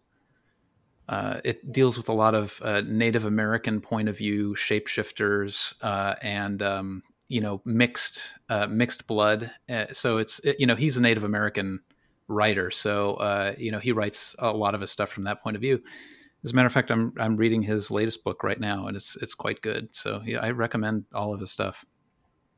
Uh, 1.09 1.41
it 1.45 1.71
deals 1.73 1.97
with 1.97 2.09
a 2.09 2.13
lot 2.13 2.35
of 2.35 2.61
uh, 2.63 2.83
Native 2.87 3.25
American 3.25 3.81
point 3.81 4.09
of 4.09 4.17
view 4.17 4.55
shapeshifters 4.55 5.75
uh, 5.83 6.15
and 6.23 6.63
um, 6.63 7.03
you 7.29 7.41
know 7.41 7.61
mixed 7.65 8.31
uh, 8.49 8.67
mixed 8.67 9.07
blood. 9.07 9.51
Uh, 9.69 9.87
so 9.93 10.17
it's 10.19 10.39
it, 10.41 10.59
you 10.59 10.67
know 10.67 10.75
he's 10.75 10.97
a 10.97 11.01
Native 11.03 11.25
American 11.25 11.81
writer, 12.29 12.71
so 12.71 13.15
uh, 13.15 13.55
you 13.59 13.71
know 13.71 13.79
he 13.79 13.93
writes 13.93 14.35
a 14.39 14.53
lot 14.53 14.75
of 14.75 14.81
his 14.81 14.91
stuff 14.91 15.11
from 15.11 15.25
that 15.25 15.43
point 15.43 15.57
of 15.57 15.63
view. 15.63 15.83
As 16.43 16.53
a 16.53 16.55
matter 16.55 16.67
of 16.67 16.73
fact, 16.73 16.91
I'm 16.91 17.13
I'm 17.19 17.37
reading 17.37 17.63
his 17.63 17.91
latest 17.91 18.25
book 18.25 18.43
right 18.43 18.61
now, 18.61 18.87
and 18.87 18.97
it's 18.97 19.17
it's 19.17 19.35
quite 19.35 19.61
good. 19.61 19.95
So 19.95 20.23
yeah, 20.25 20.41
I 20.41 20.51
recommend 20.53 21.05
all 21.13 21.35
of 21.35 21.41
his 21.41 21.51
stuff. 21.51 21.85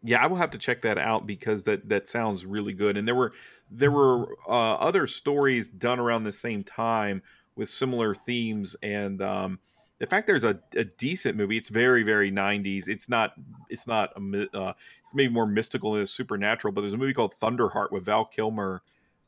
yeah 0.02 0.22
i 0.22 0.26
will 0.26 0.36
have 0.36 0.50
to 0.50 0.58
check 0.58 0.82
that 0.82 0.98
out 0.98 1.26
because 1.26 1.64
that 1.64 1.88
that 1.88 2.08
sounds 2.08 2.44
really 2.44 2.72
good 2.74 2.96
and 2.96 3.08
there 3.08 3.14
were 3.14 3.32
there 3.70 3.90
were 3.90 4.36
other 4.48 5.06
stories 5.06 5.68
done 5.68 5.98
around 5.98 6.22
the 6.24 6.32
same 6.32 6.62
time 6.62 7.22
with 7.56 7.70
similar 7.70 8.14
themes 8.14 8.76
and 8.82 9.22
um 9.22 9.58
the 9.98 10.06
fact 10.06 10.26
there's 10.26 10.44
a, 10.44 10.58
a 10.74 10.84
decent 10.84 11.36
movie 11.36 11.56
it's 11.56 11.68
very 11.68 12.02
very 12.02 12.30
90s 12.30 12.88
it's 12.88 13.08
not 13.08 13.32
it's 13.68 13.86
not 13.86 14.10
a, 14.16 14.56
uh, 14.56 14.72
maybe 15.14 15.32
more 15.32 15.46
mystical 15.46 15.94
and 15.96 16.08
supernatural 16.08 16.72
but 16.72 16.82
there's 16.82 16.94
a 16.94 16.98
movie 16.98 17.14
called 17.14 17.34
thunderheart 17.40 17.90
with 17.90 18.04
val 18.04 18.24
kilmer 18.24 18.82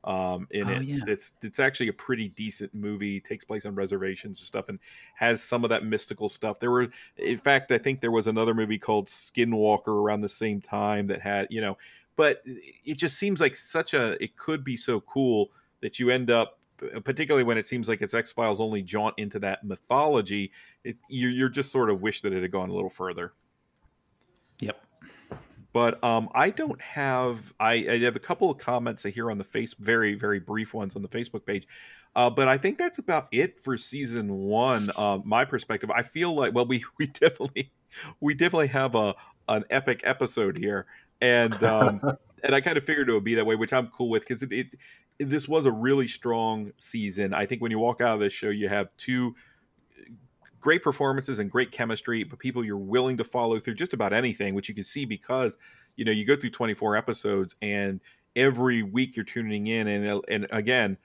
um 0.05 0.47
in 0.51 0.69
Oh, 0.69 0.73
it 0.73 0.83
yeah. 0.85 0.99
it's 1.09 1.33
it's 1.43 1.59
actually 1.59 1.89
a 1.89 1.93
pretty 1.93 2.29
decent 2.29 2.73
movie 2.73 3.21
takes 3.21 3.45
place 3.45 3.67
on 3.67 3.75
reservations 3.75 4.39
and 4.39 4.47
stuff 4.47 4.69
and 4.69 4.79
has 5.15 5.43
some 5.43 5.65
of 5.65 5.71
that 5.71 5.85
mystical 5.85 6.29
stuff 6.29 6.61
there 6.61 6.71
were 6.71 6.89
in 7.17 7.37
fact 7.37 7.73
i 7.73 7.79
think 7.79 8.01
there 8.01 8.13
was 8.13 8.29
another 8.29 8.55
movie 8.55 8.79
called 8.79 9.07
skinwalker 9.07 9.89
around 9.89 10.21
the 10.21 10.29
same 10.29 10.61
time 10.61 11.09
that 11.09 11.21
had 11.21 11.49
you 11.51 11.61
know 11.61 11.77
but 12.15 12.43
it 12.45 12.97
just 12.97 13.17
seems 13.17 13.41
like 13.41 13.57
such 13.57 13.93
a 13.93 14.23
it 14.23 14.37
could 14.37 14.63
be 14.63 14.77
so 14.77 15.01
cool 15.01 15.51
that 15.81 15.99
you 15.99 16.11
end 16.11 16.31
up 16.31 16.59
particularly 17.05 17.45
when 17.45 17.59
it 17.59 17.67
seems 17.67 17.89
like 17.89 18.01
it's 18.03 18.15
x-files 18.15 18.61
only 18.61 18.83
jaunt 18.83 19.15
into 19.19 19.39
that 19.39 19.65
mythology 19.65 20.51
it, 20.85 20.97
you, 21.09 21.29
you're 21.29 21.49
just 21.49 21.73
sort 21.73 21.91
of 21.91 22.01
wish 22.01 22.21
that 22.21 22.33
it 22.33 22.43
had 22.43 22.51
gone 22.53 22.71
a 22.71 22.75
little 22.75 22.91
further 22.91 23.33
Yep. 24.61 24.81
but 25.73 26.03
um, 26.03 26.29
I 26.35 26.51
don't 26.51 26.81
have. 26.81 27.53
I, 27.61 27.73
I 27.89 27.99
have 28.01 28.17
a 28.17 28.21
couple 28.21 28.51
of 28.51 28.59
comments 28.59 29.05
here 29.05 29.31
on 29.31 29.39
the 29.39 29.45
face, 29.45 29.75
very 29.75 30.15
very 30.15 30.41
brief 30.41 30.75
ones 30.75 30.97
on 30.97 31.03
the 31.03 31.09
Facebook 31.09 31.47
page. 31.47 31.67
Uh, 32.17 32.31
but 32.31 32.49
I 32.49 32.59
think 32.59 32.79
that's 32.79 32.99
about 32.99 33.29
it 33.31 33.61
for 33.61 33.77
season 33.77 34.35
one. 34.35 34.91
Uh, 34.97 35.19
my 35.25 35.45
perspective, 35.45 35.91
I 35.91 36.03
feel 36.03 36.35
like 36.35 36.55
well, 36.55 36.67
we 36.67 36.85
we 36.99 37.07
definitely 37.07 37.71
we 38.21 38.35
definitely 38.35 38.69
have 38.69 38.95
a 38.95 39.15
an 39.49 39.65
epic 39.71 40.01
episode 40.05 40.59
here, 40.59 40.87
and 41.21 41.63
um, 41.63 42.01
and 42.43 42.55
I 42.55 42.61
kind 42.61 42.79
of 42.79 42.85
figured 42.85 43.09
it 43.09 43.13
would 43.13 43.25
be 43.25 43.35
that 43.35 43.47
way, 43.47 43.57
which 43.57 43.73
I'm 43.73 43.89
cool 43.89 44.11
with 44.11 44.23
because 44.23 44.43
it, 44.43 44.53
it, 44.53 44.75
this 45.19 45.49
was 45.49 45.67
a 45.67 45.73
really 45.73 46.07
strong 46.07 46.73
season. 46.77 47.35
I 47.35 47.47
think 47.47 47.63
when 47.63 47.71
you 47.71 47.79
walk 47.79 48.01
out 48.01 48.15
of 48.15 48.21
this 48.21 48.33
show, 48.33 48.49
you 48.49 48.69
have 48.69 48.89
two 48.97 49.35
uh, 49.99 50.05
great 50.61 50.83
performances 50.83 51.39
and 51.39 51.51
great 51.51 51.71
chemistry, 51.71 52.25
but 52.25 52.39
people 52.39 52.65
you're 52.65 52.77
willing 52.77 53.17
to 53.17 53.25
follow 53.25 53.59
through 53.59 53.75
just 53.75 53.93
about 53.93 54.13
anything, 54.13 54.55
which 54.55 54.69
you 54.69 54.75
can 54.75 54.85
see 54.85 55.05
because 55.05 55.57
you 55.97 56.05
know 56.05 56.13
you 56.13 56.25
go 56.25 56.37
through 56.37 56.51
24 56.51 56.97
episodes 56.97 57.55
and 57.63 58.01
every 58.37 58.83
week 58.83 59.17
you're 59.17 59.25
tuning 59.25 59.67
in, 59.67 59.89
and 59.89 60.23
and 60.29 60.47
again, 60.51 60.97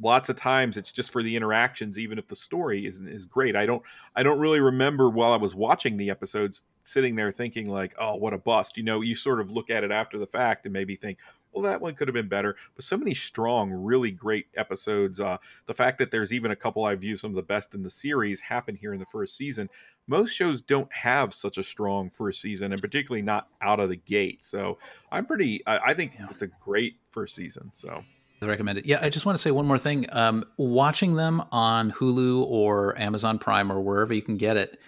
lots 0.00 0.28
of 0.28 0.36
times 0.36 0.76
it's 0.76 0.92
just 0.92 1.10
for 1.10 1.22
the 1.22 1.36
interactions, 1.36 1.98
even 1.98 2.18
if 2.18 2.26
the 2.26 2.36
story 2.36 2.86
isn't 2.86 3.08
is 3.08 3.26
great. 3.26 3.56
I 3.56 3.66
don't 3.66 3.82
I 4.16 4.22
don't 4.22 4.38
really 4.38 4.60
remember 4.60 5.10
while 5.10 5.32
I 5.32 5.36
was 5.36 5.54
watching 5.54 5.96
the 5.96 6.10
episodes 6.10 6.62
sitting 6.82 7.14
there 7.14 7.30
thinking 7.30 7.70
like, 7.70 7.94
oh, 8.00 8.16
what 8.16 8.32
a 8.32 8.38
bust. 8.38 8.76
You 8.76 8.82
know, 8.82 9.00
you 9.00 9.14
sort 9.14 9.40
of 9.40 9.50
look 9.50 9.70
at 9.70 9.84
it 9.84 9.90
after 9.90 10.18
the 10.18 10.26
fact 10.26 10.64
and 10.64 10.72
maybe 10.72 10.96
think, 10.96 11.18
well, 11.52 11.62
that 11.62 11.80
one 11.80 11.94
could 11.94 12.08
have 12.08 12.14
been 12.14 12.28
better. 12.28 12.56
But 12.74 12.84
so 12.84 12.96
many 12.96 13.12
strong, 13.14 13.70
really 13.70 14.10
great 14.10 14.46
episodes. 14.56 15.20
Uh, 15.20 15.36
the 15.66 15.74
fact 15.74 15.98
that 15.98 16.10
there's 16.10 16.32
even 16.32 16.52
a 16.52 16.56
couple 16.56 16.84
I 16.84 16.94
view 16.94 17.16
some 17.16 17.30
of 17.30 17.36
the 17.36 17.42
best 17.42 17.74
in 17.74 17.82
the 17.82 17.90
series 17.90 18.40
happen 18.40 18.76
here 18.76 18.92
in 18.94 19.00
the 19.00 19.06
first 19.06 19.36
season. 19.36 19.68
Most 20.06 20.30
shows 20.30 20.60
don't 20.60 20.92
have 20.92 21.34
such 21.34 21.58
a 21.58 21.62
strong 21.62 22.08
first 22.08 22.40
season, 22.40 22.72
and 22.72 22.80
particularly 22.80 23.22
not 23.22 23.48
out 23.60 23.80
of 23.80 23.88
the 23.88 23.96
gate. 23.96 24.44
So 24.44 24.78
I'm 25.12 25.26
pretty. 25.26 25.64
I, 25.66 25.78
I 25.90 25.94
think 25.94 26.12
it's 26.30 26.42
a 26.42 26.48
great 26.48 26.96
first 27.10 27.34
season. 27.34 27.70
So. 27.74 28.02
I 28.42 28.46
recommend 28.46 28.78
it. 28.78 28.86
Yeah, 28.86 28.98
I 29.02 29.10
just 29.10 29.26
want 29.26 29.36
to 29.36 29.42
say 29.42 29.50
one 29.50 29.66
more 29.66 29.78
thing. 29.78 30.06
Um, 30.12 30.44
watching 30.56 31.16
them 31.16 31.42
on 31.52 31.92
Hulu 31.92 32.44
or 32.46 32.98
Amazon 32.98 33.38
Prime 33.38 33.70
or 33.70 33.80
wherever 33.80 34.14
you 34.14 34.22
can 34.22 34.36
get 34.36 34.56
it, 34.56 34.78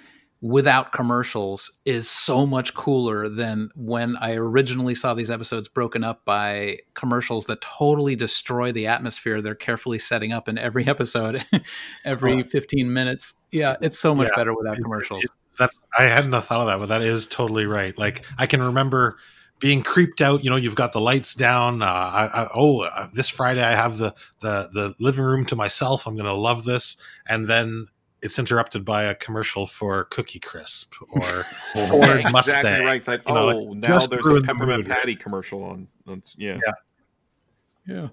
without 0.43 0.91
commercials 0.91 1.81
is 1.85 2.11
so 2.11 2.45
much 2.45 2.75
cooler 2.75 3.29
than 3.29 3.71
when 3.77 4.17
I 4.17 4.35
originally 4.35 4.95
saw 4.97 5.15
these 5.15 5.31
episodes 5.31 5.69
broken 5.69 6.03
up 6.03 6.25
by 6.25 6.81
commercials 6.95 7.47
that 7.47 7.61
totally 7.61 8.17
destroy 8.17 8.73
the 8.73 8.89
atmosphere 8.89 9.41
they're 9.41 9.55
carefully 9.55 10.01
setting 10.01 10.33
up 10.33 10.49
in 10.49 10.59
every 10.59 10.87
episode, 10.89 11.45
every 12.05 12.43
15 12.43 12.93
minutes. 12.93 13.35
Yeah, 13.53 13.77
it's 13.81 13.99
so 13.99 14.15
much 14.15 14.31
yeah, 14.33 14.37
better 14.37 14.57
without 14.57 14.77
commercials. 14.77 15.23
It, 15.23 15.31
that's 15.59 15.85
I 15.97 16.05
hadn't 16.05 16.33
thought 16.33 16.61
of 16.61 16.67
that, 16.67 16.79
but 16.79 16.89
that 16.89 17.03
is 17.03 17.27
totally 17.27 17.67
right. 17.67 17.97
Like 17.97 18.25
I 18.39 18.47
can 18.47 18.63
remember 18.63 19.19
being 19.63 19.83
creeped 19.83 20.21
out. 20.21 20.43
You 20.43 20.51
know, 20.51 20.57
you've 20.57 20.75
got 20.75 20.93
the 20.93 21.01
lights 21.01 21.35
down. 21.35 21.83
Uh, 21.83 21.87
I, 21.87 22.43
I, 22.43 22.49
oh, 22.53 22.81
uh, 22.81 23.09
this 23.15 23.29
Friday 23.29 23.63
I 23.63 23.77
have 23.77 23.97
the 23.97 24.13
the 24.41 24.69
the 24.73 24.95
living 24.99 25.25
room 25.25 25.47
to 25.47 25.57
myself. 25.57 26.07
I'm 26.07 26.15
going 26.15 26.27
to 26.27 26.35
love 26.35 26.65
this. 26.65 26.97
And 27.29 27.47
then 27.47 27.87
it's 28.21 28.39
interrupted 28.41 28.85
by 28.85 29.05
a 29.05 29.15
commercial 29.15 29.67
for 29.67 30.05
Cookie 30.05 30.41
Crisp 30.41 30.95
or 31.11 31.23
Ford 31.73 31.93
exactly 31.93 32.33
Mustang. 32.33 32.85
right. 32.85 32.97
It's 32.97 33.09
like, 33.09 33.27
you 33.27 33.35
know, 33.35 33.51
oh, 33.51 33.59
like, 33.59 33.79
now 33.79 33.99
there's 33.99 34.27
a 34.27 34.41
peppermint 34.43 34.89
patty 34.89 35.15
commercial 35.15 35.63
on. 35.63 35.87
on 36.09 36.23
yeah. 36.37 36.59
yeah, 36.67 36.73
yeah. 37.95 38.09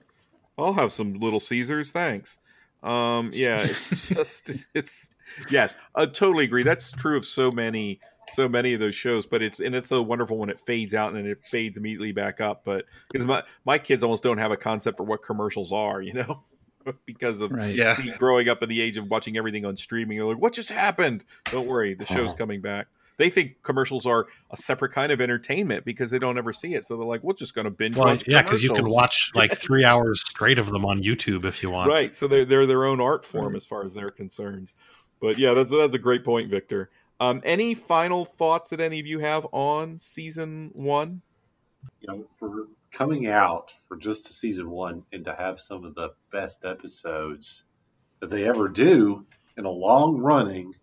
I'll 0.57 0.73
have 0.73 0.91
some 0.91 1.15
Little 1.15 1.39
Caesars, 1.39 1.89
thanks. 1.89 2.37
Um, 2.83 3.31
yeah, 3.33 3.61
it's 3.61 4.07
just 4.09 4.67
it's 4.75 5.09
yes, 5.49 5.75
I 5.95 6.05
totally 6.05 6.45
agree. 6.45 6.63
That's 6.63 6.91
true 6.91 7.17
of 7.17 7.25
so 7.25 7.51
many 7.51 7.99
so 8.33 8.47
many 8.47 8.73
of 8.73 8.79
those 8.79 8.95
shows 8.95 9.25
but 9.25 9.41
it's 9.41 9.59
and 9.59 9.75
it's 9.75 9.89
so 9.89 10.01
wonderful 10.01 10.37
when 10.37 10.49
it 10.49 10.59
fades 10.59 10.93
out 10.93 11.09
and 11.09 11.17
then 11.17 11.25
it 11.25 11.43
fades 11.43 11.77
immediately 11.77 12.11
back 12.11 12.41
up 12.41 12.63
but 12.63 12.85
because 13.11 13.25
my 13.25 13.43
my 13.65 13.77
kids 13.77 14.03
almost 14.03 14.23
don't 14.23 14.37
have 14.37 14.51
a 14.51 14.57
concept 14.57 14.97
for 14.97 15.03
what 15.03 15.23
commercials 15.23 15.73
are 15.73 16.01
you 16.01 16.13
know 16.13 16.43
because 17.05 17.41
of 17.41 17.51
right. 17.51 17.75
yeah. 17.75 17.95
growing 18.17 18.49
up 18.49 18.63
in 18.63 18.69
the 18.69 18.81
age 18.81 18.97
of 18.97 19.09
watching 19.09 19.37
everything 19.37 19.65
on 19.65 19.75
streaming. 19.75 20.17
They're 20.17 20.27
like, 20.27 20.37
what 20.37 20.53
just 20.53 20.69
happened? 20.69 21.23
Don't 21.45 21.67
worry, 21.67 21.93
the 21.93 22.05
show's 22.05 22.29
uh-huh. 22.29 22.37
coming 22.37 22.61
back. 22.61 22.87
They 23.17 23.29
think 23.29 23.63
commercials 23.63 24.05
are 24.05 24.27
a 24.49 24.55
separate 24.55 24.93
kind 24.93 25.11
of 25.11 25.19
entertainment 25.19 25.83
because 25.83 26.09
they 26.09 26.19
don't 26.19 26.37
ever 26.37 26.53
see 26.53 26.73
it. 26.73 26.85
So 26.85 26.95
they're 26.95 27.05
like, 27.05 27.21
we're 27.21 27.33
just 27.33 27.53
going 27.53 27.65
to 27.65 27.71
binge 27.71 27.97
well, 27.97 28.05
watch. 28.05 28.25
Yeah, 28.25 28.41
because 28.41 28.63
you 28.63 28.73
can 28.73 28.87
watch 28.87 29.31
like 29.35 29.51
yes. 29.51 29.61
three 29.61 29.83
hours 29.83 30.21
straight 30.21 30.57
of 30.57 30.67
them 30.69 30.85
on 30.85 31.03
YouTube 31.03 31.43
if 31.43 31.61
you 31.61 31.69
want. 31.69 31.89
Right. 31.89 32.15
So 32.15 32.29
they're 32.29 32.45
they're 32.45 32.65
their 32.65 32.85
own 32.85 33.01
art 33.01 33.25
form 33.25 33.57
as 33.57 33.65
far 33.65 33.85
as 33.85 33.93
they're 33.93 34.07
concerned. 34.07 34.71
But 35.19 35.37
yeah, 35.37 35.53
that's 35.53 35.69
that's 35.69 35.95
a 35.95 35.99
great 35.99 36.23
point, 36.23 36.49
Victor. 36.49 36.91
Um, 37.19 37.41
any 37.43 37.73
final 37.73 38.23
thoughts 38.23 38.69
that 38.69 38.79
any 38.79 38.99
of 38.99 39.07
you 39.07 39.19
have 39.19 39.45
on 39.51 39.99
season 39.99 40.71
one? 40.73 41.21
You 42.01 42.07
know, 42.07 42.25
for 42.37 42.67
coming 42.91 43.27
out 43.27 43.73
for 43.87 43.97
just 43.97 44.33
season 44.33 44.69
one 44.69 45.03
and 45.11 45.25
to 45.25 45.35
have 45.35 45.59
some 45.59 45.85
of 45.85 45.95
the 45.95 46.09
best 46.31 46.65
episodes 46.65 47.63
that 48.19 48.29
they 48.29 48.47
ever 48.47 48.67
do 48.67 49.25
in 49.57 49.65
a 49.65 49.69
long 49.69 50.17
running, 50.17 50.73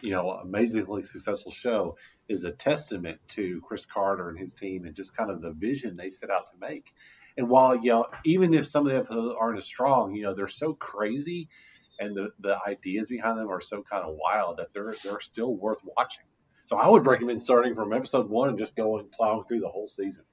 you 0.00 0.10
know, 0.10 0.30
amazingly 0.30 1.04
successful 1.04 1.52
show 1.52 1.96
is 2.28 2.44
a 2.44 2.50
testament 2.50 3.20
to 3.28 3.60
Chris 3.66 3.84
Carter 3.86 4.28
and 4.30 4.38
his 4.38 4.54
team 4.54 4.84
and 4.84 4.94
just 4.94 5.16
kind 5.16 5.30
of 5.30 5.42
the 5.42 5.52
vision 5.52 5.96
they 5.96 6.10
set 6.10 6.30
out 6.30 6.46
to 6.50 6.58
make. 6.58 6.92
And 7.36 7.48
while, 7.48 7.76
you 7.76 7.90
know, 7.90 8.06
even 8.24 8.54
if 8.54 8.66
some 8.66 8.86
of 8.86 8.92
the 8.92 9.00
episodes 9.00 9.34
aren't 9.38 9.58
as 9.58 9.64
strong, 9.64 10.14
you 10.14 10.22
know, 10.22 10.34
they're 10.34 10.48
so 10.48 10.72
crazy 10.72 11.48
and 11.98 12.16
the, 12.16 12.30
the 12.40 12.56
ideas 12.66 13.06
behind 13.06 13.38
them 13.38 13.50
are 13.50 13.60
so 13.60 13.82
kind 13.82 14.04
of 14.04 14.16
wild 14.18 14.58
that 14.58 14.68
they're 14.74 14.94
they're 15.04 15.20
still 15.20 15.54
worth 15.54 15.80
watching. 15.96 16.24
So 16.66 16.76
I 16.76 16.88
would 16.88 17.06
recommend 17.06 17.40
starting 17.40 17.74
from 17.74 17.92
episode 17.92 18.28
one 18.28 18.48
and 18.48 18.58
just 18.58 18.74
going 18.74 19.06
plowing 19.12 19.44
through 19.44 19.60
the 19.60 19.68
whole 19.68 19.86
season. 19.86 20.24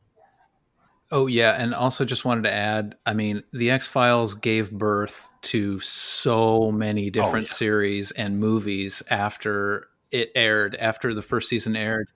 Oh 1.12 1.28
yeah, 1.28 1.62
and 1.62 1.74
also 1.74 2.06
just 2.06 2.24
wanted 2.24 2.44
to 2.44 2.54
add, 2.54 2.96
I 3.06 3.14
mean, 3.14 3.44
the 3.52 3.70
X-Files 3.72 4.34
gave 4.34 4.72
birth 4.72 5.28
to 5.44 5.80
so 5.82 6.72
many 6.72 7.08
oh, 7.08 7.10
different 7.10 7.50
oh, 7.50 7.52
yeah. 7.52 7.58
series 7.58 8.12
and 8.12 8.40
movies 8.40 9.04
after 9.10 9.90
it 10.12 10.32
aired, 10.36 10.76
after 10.76 11.14
the 11.14 11.22
first 11.22 11.50
season 11.50 11.76
aired. 11.76 12.08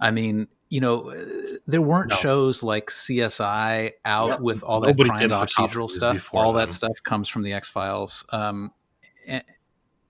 I 0.00 0.10
mean, 0.10 0.48
you 0.68 0.80
know, 0.80 1.14
there 1.68 1.82
weren't 1.82 2.10
no. 2.10 2.16
shows 2.16 2.62
like 2.62 2.90
CSI 2.90 3.92
out 4.04 4.28
yeah. 4.28 4.36
with 4.40 4.64
all 4.64 4.80
that 4.80 4.96
Nobody 4.96 5.10
crime 5.10 5.30
procedural 5.30 5.88
stuff. 5.88 6.30
All 6.32 6.52
them. 6.52 6.66
that 6.66 6.72
stuff 6.72 7.02
comes 7.04 7.28
from 7.28 7.42
the 7.42 7.52
X-Files. 7.52 8.24
Um, 8.30 8.72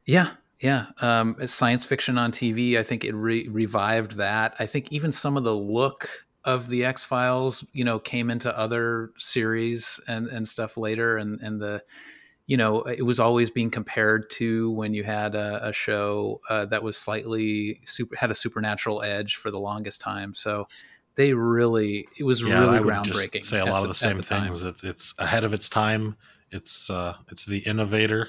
yeah, 0.06 0.30
yeah. 0.60 0.86
Um, 1.00 1.36
science 1.46 1.84
fiction 1.84 2.18
on 2.18 2.32
TV, 2.32 2.76
I 2.78 2.82
think 2.82 3.04
it 3.04 3.14
re- 3.14 3.48
revived 3.48 4.16
that. 4.16 4.54
I 4.58 4.66
think 4.66 4.92
even 4.92 5.12
some 5.12 5.36
of 5.36 5.44
the 5.44 5.56
look 5.56 6.08
of 6.44 6.68
the 6.68 6.84
X 6.84 7.04
Files, 7.04 7.64
you 7.72 7.84
know, 7.84 7.98
came 7.98 8.30
into 8.30 8.56
other 8.56 9.10
series 9.18 10.00
and 10.08 10.28
and 10.28 10.48
stuff 10.48 10.76
later, 10.76 11.18
and 11.18 11.40
and 11.40 11.60
the 11.60 11.82
you 12.46 12.56
know 12.56 12.82
it 12.82 13.02
was 13.02 13.20
always 13.20 13.50
being 13.50 13.70
compared 13.70 14.30
to 14.30 14.70
when 14.72 14.94
you 14.94 15.04
had 15.04 15.34
a, 15.34 15.68
a 15.68 15.72
show 15.72 16.40
uh, 16.48 16.64
that 16.66 16.82
was 16.82 16.96
slightly 16.96 17.80
super 17.84 18.16
had 18.16 18.30
a 18.30 18.34
supernatural 18.34 19.02
edge 19.02 19.36
for 19.36 19.50
the 19.50 19.60
longest 19.60 20.00
time. 20.00 20.34
So 20.34 20.66
they 21.14 21.34
really 21.34 22.08
it 22.18 22.24
was 22.24 22.42
yeah, 22.42 22.60
really 22.60 22.78
groundbreaking. 22.78 23.44
say 23.44 23.60
a 23.60 23.64
lot 23.64 23.82
of 23.82 23.88
the, 23.88 23.88
the 23.88 23.94
same 23.94 24.16
the 24.16 24.22
things. 24.22 24.64
It, 24.64 24.82
it's 24.82 25.14
ahead 25.18 25.44
of 25.44 25.52
its 25.52 25.68
time. 25.68 26.16
It's 26.50 26.90
uh, 26.90 27.16
it's 27.30 27.44
the 27.44 27.58
innovator. 27.58 28.28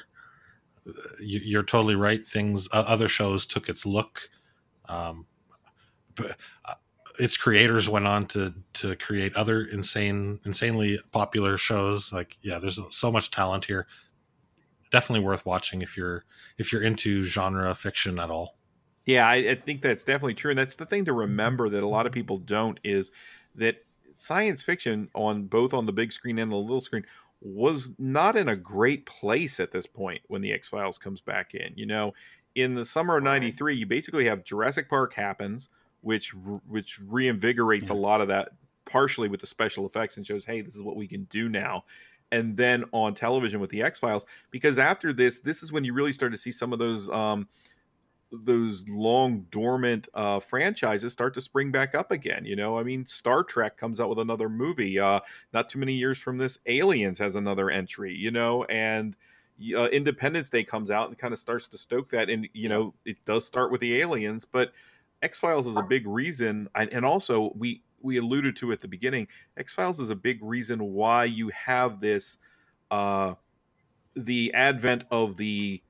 You're 1.19 1.63
totally 1.63 1.95
right. 1.95 2.25
Things 2.25 2.67
other 2.71 3.07
shows 3.07 3.45
took 3.45 3.69
its 3.69 3.85
look. 3.85 4.29
Um, 4.87 5.25
but 6.15 6.37
uh, 6.65 6.73
its 7.19 7.37
creators 7.37 7.89
went 7.89 8.07
on 8.07 8.25
to 8.25 8.53
to 8.73 8.95
create 8.95 9.35
other 9.35 9.65
insane 9.65 10.39
insanely 10.45 10.99
popular 11.11 11.57
shows 11.57 12.11
like 12.13 12.37
yeah 12.41 12.57
there's 12.57 12.79
so 12.89 13.11
much 13.11 13.31
talent 13.31 13.65
here 13.65 13.87
definitely 14.91 15.23
worth 15.23 15.45
watching 15.45 15.81
if 15.81 15.97
you're 15.97 16.23
if 16.57 16.71
you're 16.71 16.81
into 16.81 17.23
genre 17.23 17.73
fiction 17.75 18.19
at 18.19 18.29
all 18.29 18.55
yeah 19.05 19.27
I, 19.27 19.35
I, 19.35 19.55
think 19.55 19.81
that's 19.81 20.03
definitely 20.03 20.35
true 20.35 20.51
and 20.51 20.59
that's 20.59 20.75
the 20.75 20.85
thing 20.85 21.05
to 21.05 21.13
remember 21.13 21.69
that 21.69 21.83
a 21.83 21.87
lot 21.87 22.05
of 22.05 22.11
people 22.11 22.37
don't 22.37 22.79
is 22.83 23.11
that 23.55 23.83
science 24.13 24.63
fiction 24.63 25.09
on 25.13 25.45
both 25.45 25.73
on 25.73 25.85
the 25.85 25.93
big 25.93 26.11
screen 26.11 26.39
and 26.39 26.51
the 26.51 26.55
little 26.55 26.81
screen 26.81 27.05
was 27.41 27.89
not 27.97 28.35
in 28.35 28.47
a 28.47 28.55
great 28.55 29.05
place 29.05 29.59
at 29.59 29.71
this 29.71 29.87
point 29.87 30.21
when 30.27 30.41
the 30.41 30.53
x-files 30.53 30.97
comes 30.97 31.21
back 31.21 31.53
in 31.53 31.73
you 31.75 31.85
know? 31.85 32.13
In 32.53 32.75
the 32.75 32.85
summer 32.85 33.17
of 33.17 33.23
93 33.23 33.75
you 33.75 33.85
basically 33.85 34.25
have 34.25 34.43
jurassic 34.43 34.89
park 34.89 35.13
happens 35.13 35.69
which 36.01 36.33
which 36.67 36.99
reinvigorates 37.01 37.87
yeah. 37.87 37.93
a 37.93 37.97
lot 37.97 38.21
of 38.21 38.27
that 38.27 38.49
partially 38.85 39.29
with 39.29 39.39
the 39.39 39.47
special 39.47 39.85
effects 39.85 40.17
and 40.17 40.25
shows 40.25 40.45
hey 40.45 40.61
this 40.61 40.75
is 40.75 40.83
what 40.83 40.95
we 40.95 41.07
can 41.07 41.23
do 41.25 41.49
now. 41.49 41.83
And 42.33 42.55
then 42.55 42.85
on 42.93 43.13
television 43.13 43.59
with 43.59 43.69
the 43.71 43.81
x-files 43.81 44.25
because 44.51 44.79
after 44.79 45.11
this 45.11 45.41
this 45.41 45.63
is 45.63 45.71
when 45.71 45.83
you 45.83 45.93
really 45.93 46.13
start 46.13 46.31
to 46.31 46.37
see 46.37 46.51
some 46.51 46.71
of 46.73 46.79
those 46.79 47.09
um 47.09 47.47
those 48.31 48.87
long 48.87 49.45
dormant 49.51 50.07
uh 50.13 50.39
franchises 50.39 51.11
start 51.11 51.33
to 51.33 51.41
spring 51.41 51.69
back 51.69 51.93
up 51.93 52.11
again 52.11 52.45
you 52.45 52.55
know 52.55 52.77
i 52.77 52.83
mean 52.83 53.05
star 53.05 53.43
trek 53.43 53.75
comes 53.75 53.99
out 53.99 54.07
with 54.07 54.19
another 54.19 54.47
movie 54.47 54.97
uh 54.97 55.19
not 55.53 55.67
too 55.67 55.77
many 55.77 55.93
years 55.93 56.17
from 56.17 56.37
this 56.37 56.57
aliens 56.65 57.17
has 57.19 57.35
another 57.35 57.69
entry 57.69 58.15
you 58.15 58.31
know 58.31 58.63
and 58.65 59.17
uh, 59.77 59.87
independence 59.89 60.49
day 60.49 60.63
comes 60.63 60.89
out 60.89 61.09
and 61.09 61.17
kind 61.17 61.33
of 61.33 61.39
starts 61.39 61.67
to 61.67 61.77
stoke 61.77 62.09
that 62.09 62.29
and 62.29 62.47
you 62.53 62.69
know 62.69 62.93
it 63.05 63.17
does 63.25 63.45
start 63.45 63.69
with 63.69 63.81
the 63.81 63.99
aliens 63.99 64.45
but 64.45 64.71
X 65.21 65.39
Files 65.39 65.67
is 65.67 65.77
a 65.77 65.83
big 65.83 66.07
reason, 66.07 66.67
and 66.75 67.05
also 67.05 67.51
we 67.55 67.83
we 68.01 68.17
alluded 68.17 68.55
to 68.57 68.71
at 68.71 68.81
the 68.81 68.87
beginning. 68.87 69.27
X 69.57 69.73
Files 69.73 69.99
is 69.99 70.09
a 70.09 70.15
big 70.15 70.39
reason 70.41 70.83
why 70.93 71.25
you 71.25 71.49
have 71.49 71.99
this, 71.99 72.37
uh, 72.89 73.35
the 74.15 74.51
advent 74.53 75.03
of 75.11 75.37
the 75.37 75.81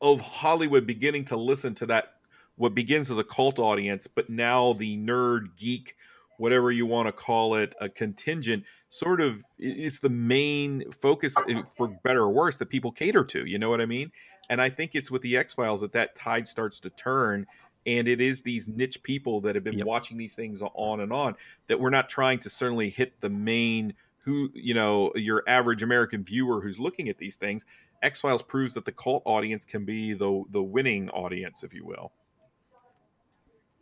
of 0.00 0.20
Hollywood 0.20 0.86
beginning 0.86 1.24
to 1.26 1.36
listen 1.36 1.74
to 1.74 1.86
that 1.86 2.14
what 2.56 2.74
begins 2.74 3.10
as 3.10 3.18
a 3.18 3.24
cult 3.24 3.58
audience, 3.58 4.06
but 4.06 4.30
now 4.30 4.74
the 4.74 4.96
nerd 4.98 5.56
geek 5.56 5.96
whatever 6.38 6.70
you 6.70 6.86
want 6.86 7.06
to 7.06 7.12
call 7.12 7.54
it, 7.54 7.74
a 7.80 7.88
contingent, 7.88 8.64
sort 8.88 9.20
of 9.20 9.42
is 9.58 10.00
the 10.00 10.08
main 10.08 10.90
focus, 10.90 11.34
for 11.76 11.88
better 11.88 12.22
or 12.22 12.30
worse, 12.30 12.56
that 12.56 12.66
people 12.66 12.92
cater 12.92 13.24
to. 13.24 13.44
You 13.46 13.58
know 13.58 13.70
what 13.70 13.80
I 13.80 13.86
mean? 13.86 14.10
And 14.50 14.60
I 14.60 14.68
think 14.68 14.94
it's 14.94 15.10
with 15.10 15.22
the 15.22 15.36
X 15.36 15.54
Files 15.54 15.80
that 15.80 15.92
that 15.92 16.16
tide 16.16 16.46
starts 16.46 16.80
to 16.80 16.90
turn. 16.90 17.46
And 17.86 18.08
it 18.08 18.20
is 18.20 18.40
these 18.40 18.66
niche 18.66 19.02
people 19.02 19.40
that 19.42 19.54
have 19.54 19.64
been 19.64 19.78
yep. 19.78 19.86
watching 19.86 20.16
these 20.16 20.34
things 20.34 20.62
on 20.62 21.00
and 21.00 21.12
on 21.12 21.34
that 21.66 21.78
we're 21.78 21.90
not 21.90 22.08
trying 22.08 22.38
to 22.40 22.50
certainly 22.50 22.88
hit 22.88 23.20
the 23.20 23.28
main 23.28 23.92
who 24.24 24.50
you 24.54 24.74
know 24.74 25.12
your 25.14 25.42
average 25.46 25.82
American 25.82 26.24
viewer 26.24 26.60
who's 26.60 26.78
looking 26.78 27.08
at 27.08 27.18
these 27.18 27.36
things. 27.36 27.64
X 28.02 28.20
Files 28.20 28.42
proves 28.42 28.74
that 28.74 28.84
the 28.84 28.92
cult 28.92 29.22
audience 29.24 29.64
can 29.64 29.84
be 29.84 30.12
the 30.12 30.42
the 30.50 30.62
winning 30.62 31.10
audience, 31.10 31.62
if 31.62 31.72
you 31.72 31.84
will 31.84 32.12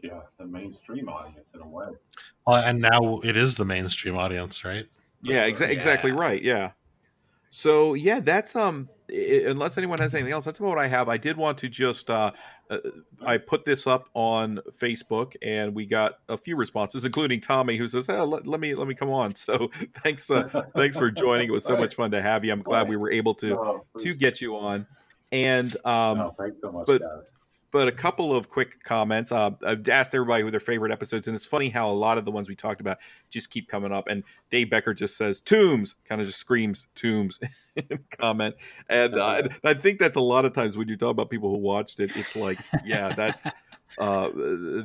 yeah, 0.03 0.21
the 0.39 0.47
mainstream 0.47 1.09
audience 1.09 1.49
in 1.55 1.61
a 1.61 1.67
way. 1.67 1.87
Well, 2.47 2.63
and 2.63 2.81
now 2.81 3.21
it 3.23 3.37
is 3.37 3.55
the 3.55 3.65
mainstream 3.65 4.17
audience, 4.17 4.65
right? 4.65 4.87
Yeah, 5.23 5.49
exa- 5.49 5.61
yeah. 5.61 5.67
exactly 5.69 6.11
right. 6.11 6.43
Yeah. 6.43 6.73
So 7.51 7.95
yeah, 7.95 8.21
that's 8.21 8.57
um. 8.57 8.89
It, 9.13 9.47
unless 9.47 9.77
anyone 9.79 9.99
has 9.99 10.15
anything 10.15 10.33
else, 10.33 10.45
that's 10.45 10.59
about 10.59 10.71
what 10.71 10.79
I 10.79 10.87
have. 10.89 11.09
I 11.09 11.19
did 11.19 11.37
want 11.37 11.59
to 11.59 11.69
just 11.69 12.09
uh, 12.09 12.33
uh, 12.71 12.79
I 13.25 13.37
put 13.37 13.65
this 13.65 13.87
up 13.87 14.09
on 14.15 14.61
Facebook, 14.73 15.35
and 15.43 15.75
we 15.75 15.87
got 15.87 16.19
a 16.29 16.37
few 16.37 16.57
responses, 16.57 17.05
including 17.05 17.41
Tommy, 17.41 17.77
who 17.77 17.87
says, 17.89 18.07
hey, 18.07 18.19
let, 18.21 18.47
let, 18.47 18.59
me 18.61 18.75
let 18.75 18.89
me 18.89 18.95
come 18.95 19.11
on." 19.11 19.35
So 19.43 19.71
thanks, 20.03 20.31
uh, 20.31 20.65
thanks 20.75 20.97
for 20.97 21.11
joining. 21.11 21.49
It 21.49 21.53
was 21.53 21.65
so 21.65 21.77
much 21.77 21.95
fun 21.97 22.13
to 22.13 22.23
have 22.23 22.45
you. 22.45 22.53
I'm 22.53 22.63
glad 22.63 22.89
we 22.89 22.97
were 22.97 23.11
able 23.11 23.35
to 23.37 23.59
oh, 23.59 23.85
to 23.99 24.15
get 24.15 24.41
you 24.41 24.57
on. 24.57 24.87
And 25.33 25.75
um, 25.85 26.21
oh, 26.21 26.35
thanks 26.39 26.59
so 26.61 26.71
much, 26.71 26.87
but 26.87 27.01
guys 27.01 27.33
but 27.73 27.89
a 27.89 27.93
couple 27.93 28.37
of 28.37 28.49
quick 28.49 28.85
comments. 28.85 29.33
Uh, 29.33 29.51
I've 29.67 29.89
asked 29.89 30.15
everybody 30.15 30.45
who 30.45 30.51
their 30.51 30.61
favorite 30.61 30.93
episodes, 30.93 31.27
and 31.27 31.35
it's 31.35 31.47
funny 31.47 31.71
how 31.71 31.91
a 31.91 31.93
lot 31.93 32.19
of 32.19 32.25
the 32.25 32.31
ones 32.31 32.49
we 32.49 32.55
talked 32.55 32.81
about 32.81 32.99
just 33.31 33.51
keep 33.51 33.67
coming 33.67 33.93
up. 33.93 34.07
And 34.09 34.23
Dave 34.51 34.71
Becker 34.71 34.95
just 34.95 35.17
says 35.17 35.41
"Tooms," 35.41 35.97
kind 36.05 36.21
of 36.21 36.27
just 36.27 36.39
screams 36.39 36.87
"Tooms" 36.95 37.41
comment, 38.21 38.55
and 38.89 39.19
uh, 39.19 39.49
I 39.65 39.75
think 39.75 39.99
that's 39.99 40.17
a 40.17 40.21
lot 40.21 40.45
of 40.45 40.53
times 40.53 40.77
when 40.77 40.87
you 40.87 40.97
talk 40.97 41.11
about 41.11 41.31
people 41.31 41.51
who 41.51 41.59
watched 41.59 41.99
it, 41.99 42.13
it's 42.15 42.37
like, 42.37 42.59
yeah, 42.85 43.09
that's 43.09 43.49
uh, 43.99 44.29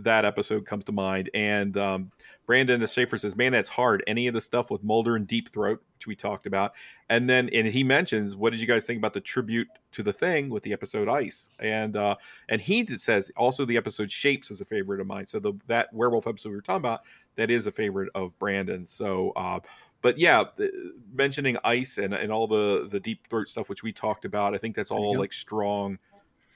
that 0.01 0.25
episode 0.25 0.65
comes 0.65 0.85
to 0.85 0.91
mind. 0.91 1.29
And 1.33 1.75
um, 1.77 2.11
Brandon 2.47 2.79
the 2.79 2.87
Schaefer 2.87 3.17
says, 3.17 3.35
"Man, 3.35 3.51
that's 3.51 3.69
hard. 3.69 4.03
Any 4.07 4.25
of 4.27 4.33
the 4.33 4.41
stuff 4.41 4.71
with 4.71 4.83
Mulder 4.83 5.17
and 5.17 5.27
Deep 5.27 5.49
Throat, 5.49 5.83
which 5.95 6.07
we 6.07 6.15
talked 6.15 6.47
about, 6.47 6.73
and 7.09 7.29
then 7.29 7.49
and 7.53 7.67
he 7.67 7.83
mentions, 7.83 8.35
what 8.35 8.51
did 8.51 8.61
you 8.61 8.65
guys 8.65 8.85
think 8.85 8.97
about 8.97 9.13
the 9.13 9.21
tribute 9.21 9.67
to 9.91 10.01
the 10.01 10.13
Thing 10.13 10.49
with 10.49 10.63
the 10.63 10.71
episode 10.73 11.09
Ice? 11.09 11.49
And 11.59 11.95
uh, 11.97 12.15
and 12.47 12.61
he 12.61 12.87
says 12.87 13.29
also 13.35 13.65
the 13.65 13.77
episode 13.77 14.09
Shapes 14.09 14.49
is 14.49 14.61
a 14.61 14.65
favorite 14.65 15.01
of 15.01 15.07
mine. 15.07 15.27
So 15.27 15.39
the 15.39 15.53
that 15.67 15.93
werewolf 15.93 16.25
episode 16.25 16.49
we 16.49 16.55
were 16.55 16.61
talking 16.61 16.85
about 16.85 17.01
that 17.35 17.51
is 17.51 17.67
a 17.67 17.71
favorite 17.71 18.09
of 18.15 18.37
Brandon. 18.39 18.87
So." 18.87 19.31
Uh, 19.35 19.59
but 20.03 20.19
yeah, 20.19 20.43
mentioning 21.11 21.57
ice 21.63 21.97
and, 21.97 22.13
and 22.13 22.31
all 22.31 22.47
the 22.47 22.87
the 22.87 22.99
deep 22.99 23.27
throat 23.29 23.49
stuff 23.49 23.67
which 23.67 23.81
we 23.81 23.91
talked 23.91 24.25
about, 24.25 24.53
I 24.53 24.57
think 24.59 24.75
that's 24.75 24.91
all 24.91 25.17
like 25.17 25.33
strong 25.33 25.97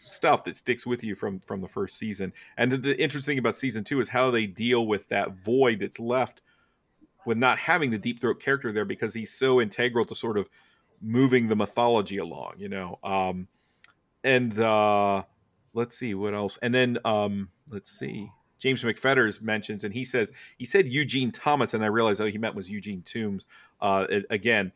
stuff 0.03 0.43
that 0.45 0.55
sticks 0.55 0.85
with 0.85 1.03
you 1.03 1.15
from 1.15 1.39
from 1.39 1.61
the 1.61 1.67
first 1.67 1.97
season. 1.97 2.33
And 2.57 2.71
the, 2.71 2.77
the 2.77 3.01
interesting 3.01 3.33
thing 3.33 3.39
about 3.39 3.55
season 3.55 3.83
two 3.83 3.99
is 3.99 4.09
how 4.09 4.31
they 4.31 4.45
deal 4.45 4.85
with 4.85 5.09
that 5.09 5.31
void 5.43 5.80
that's 5.80 5.99
left 5.99 6.41
with 7.25 7.38
not 7.38 7.57
having 7.57 7.91
the 7.91 7.97
deep 7.97 8.19
throat 8.19 8.39
character 8.39 8.71
there 8.71 8.85
because 8.85 9.13
he's 9.13 9.31
so 9.31 9.61
integral 9.61 10.05
to 10.05 10.15
sort 10.15 10.38
of 10.38 10.49
moving 11.01 11.47
the 11.47 11.55
mythology 11.55 12.17
along, 12.17 12.53
you 12.57 12.69
know. 12.69 12.99
Um, 13.03 13.47
and 14.23 14.57
uh, 14.59 15.23
let's 15.73 15.97
see 15.97 16.13
what 16.13 16.33
else. 16.33 16.57
And 16.61 16.73
then 16.73 16.97
um, 17.05 17.49
let's 17.69 17.91
see. 17.91 18.31
James 18.59 18.83
McFetters 18.83 19.41
mentions, 19.41 19.83
and 19.83 19.93
he 19.93 20.05
says 20.05 20.31
he 20.57 20.65
said 20.65 20.88
Eugene 20.88 21.31
Thomas, 21.31 21.73
and 21.73 21.83
I 21.83 21.88
realized 21.88 22.21
oh 22.21 22.25
he 22.25 22.38
meant 22.38 22.55
was 22.55 22.69
Eugene 22.69 23.01
Tooms. 23.01 23.45
Uh, 23.81 24.05
again, 24.30 24.71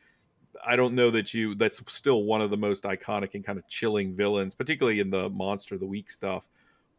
I 0.66 0.76
don't 0.76 0.96
know 0.96 1.12
that 1.12 1.34
you 1.34 1.56
that's 1.56 1.82
still 1.88 2.24
one 2.24 2.42
of 2.42 2.50
the 2.50 2.58
most 2.58 2.84
iconic 2.84 3.34
and 3.34 3.46
kind 3.46 3.58
of 3.58 3.68
chilling 3.68 4.16
villains, 4.16 4.54
particularly 4.54 5.00
in 5.00 5.10
the 5.10 5.30
Monster 5.30 5.76
of 5.76 5.82
the 5.82 5.88
Week 5.88 6.12
stuff. 6.12 6.48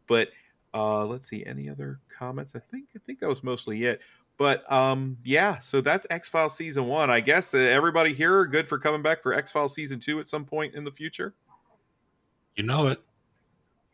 But 0.07 0.29
uh, 0.73 1.05
let's 1.05 1.27
see, 1.27 1.45
any 1.45 1.69
other 1.69 1.99
comments? 2.09 2.53
I 2.55 2.59
think 2.59 2.85
I 2.95 2.99
think 3.05 3.19
that 3.19 3.29
was 3.29 3.43
mostly 3.43 3.85
it. 3.85 4.01
But 4.37 4.71
um, 4.71 5.17
yeah, 5.23 5.59
so 5.59 5.81
that's 5.81 6.05
X 6.09 6.29
Files 6.29 6.55
season 6.55 6.85
one. 6.87 7.09
I 7.09 7.19
guess 7.19 7.53
uh, 7.53 7.57
everybody 7.57 8.13
here 8.13 8.45
good 8.45 8.67
for 8.67 8.77
coming 8.77 9.01
back 9.01 9.23
for 9.23 9.33
X 9.33 9.51
Files 9.51 9.73
season 9.73 9.99
two 9.99 10.19
at 10.19 10.27
some 10.27 10.45
point 10.45 10.75
in 10.75 10.83
the 10.83 10.91
future. 10.91 11.33
You 12.55 12.63
know 12.63 12.87
it. 12.87 13.01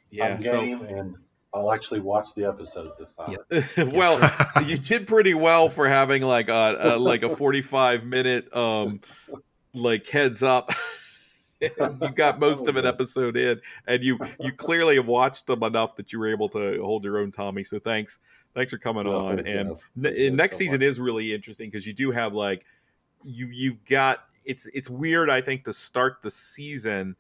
Yeah. 0.09 0.37
so 0.37 0.61
and 0.61 1.15
I'll 1.53 1.71
actually 1.71 1.99
watch 1.99 2.33
the 2.35 2.45
episodes 2.45 2.93
this 2.97 3.13
time. 3.13 3.37
well, 3.91 4.19
you 4.65 4.77
did 4.77 5.07
pretty 5.07 5.33
well 5.33 5.69
for 5.69 5.87
having 5.87 6.23
like 6.23 6.49
a, 6.49 6.77
a 6.79 6.97
like 6.97 7.23
a 7.23 7.35
forty 7.35 7.61
five 7.61 8.03
minute 8.03 8.53
um 8.55 8.99
like 9.73 10.07
heads 10.07 10.43
up. 10.43 10.71
you 11.79 12.09
got 12.09 12.39
most 12.39 12.67
of 12.67 12.75
an 12.75 12.85
episode 12.85 13.37
in, 13.37 13.59
and 13.87 14.03
you 14.03 14.19
you 14.39 14.51
clearly 14.57 14.95
have 14.95 15.07
watched 15.07 15.47
them 15.47 15.63
enough 15.63 15.95
that 15.95 16.11
you 16.11 16.19
were 16.19 16.27
able 16.27 16.49
to 16.49 16.81
hold 16.81 17.03
your 17.03 17.19
own 17.19 17.31
Tommy. 17.31 17.63
So 17.63 17.79
thanks, 17.79 18.19
thanks 18.53 18.71
for 18.71 18.77
coming 18.77 19.07
on. 19.07 19.39
And 19.39 19.77
n- 20.03 20.35
next 20.35 20.57
so 20.57 20.59
season 20.59 20.79
much. 20.79 20.87
is 20.87 20.99
really 20.99 21.33
interesting 21.33 21.69
because 21.69 21.87
you 21.87 21.93
do 21.93 22.11
have 22.11 22.33
like 22.33 22.65
you 23.23 23.47
you've 23.47 23.83
got 23.85 24.25
it's 24.45 24.65
it's 24.73 24.89
weird. 24.89 25.29
I 25.29 25.41
think 25.41 25.63
to 25.65 25.73
start 25.73 26.17
the 26.21 26.31
season 26.31 27.15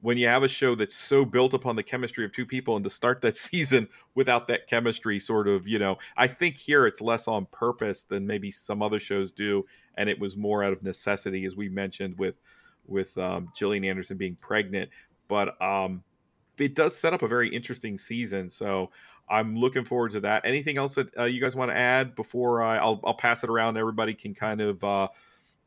when 0.00 0.16
you 0.16 0.28
have 0.28 0.42
a 0.42 0.48
show 0.48 0.74
that's 0.74 0.94
so 0.94 1.24
built 1.24 1.54
upon 1.54 1.74
the 1.74 1.82
chemistry 1.82 2.24
of 2.24 2.32
two 2.32 2.46
people 2.46 2.76
and 2.76 2.84
to 2.84 2.90
start 2.90 3.20
that 3.20 3.36
season 3.48 3.88
without 4.14 4.46
that 4.46 4.66
chemistry 4.66 5.18
sort 5.18 5.48
of 5.48 5.66
you 5.66 5.78
know 5.78 5.96
i 6.16 6.26
think 6.26 6.56
here 6.56 6.86
it's 6.86 7.00
less 7.00 7.26
on 7.28 7.46
purpose 7.46 8.04
than 8.04 8.26
maybe 8.26 8.50
some 8.50 8.82
other 8.82 9.00
shows 9.00 9.30
do 9.30 9.64
and 9.98 10.08
it 10.08 10.18
was 10.18 10.36
more 10.36 10.64
out 10.64 10.72
of 10.72 10.82
necessity, 10.82 11.44
as 11.44 11.54
we 11.56 11.68
mentioned 11.68 12.16
with 12.18 12.36
with 12.86 13.18
um, 13.18 13.50
Gillian 13.54 13.84
Anderson 13.84 14.16
being 14.16 14.36
pregnant. 14.36 14.88
But 15.26 15.60
um, 15.60 16.02
it 16.56 16.74
does 16.74 16.96
set 16.96 17.12
up 17.12 17.20
a 17.20 17.28
very 17.28 17.54
interesting 17.54 17.98
season. 17.98 18.48
So 18.48 18.90
I'm 19.28 19.56
looking 19.56 19.84
forward 19.84 20.12
to 20.12 20.20
that. 20.20 20.46
Anything 20.46 20.78
else 20.78 20.94
that 20.94 21.18
uh, 21.18 21.24
you 21.24 21.40
guys 21.40 21.54
want 21.54 21.70
to 21.70 21.76
add 21.76 22.14
before 22.14 22.62
I, 22.62 22.82
will 22.82 23.00
I'll 23.04 23.14
pass 23.14 23.44
it 23.44 23.50
around? 23.50 23.76
Everybody 23.76 24.14
can 24.14 24.34
kind 24.34 24.62
of 24.62 24.82
uh, 24.82 25.08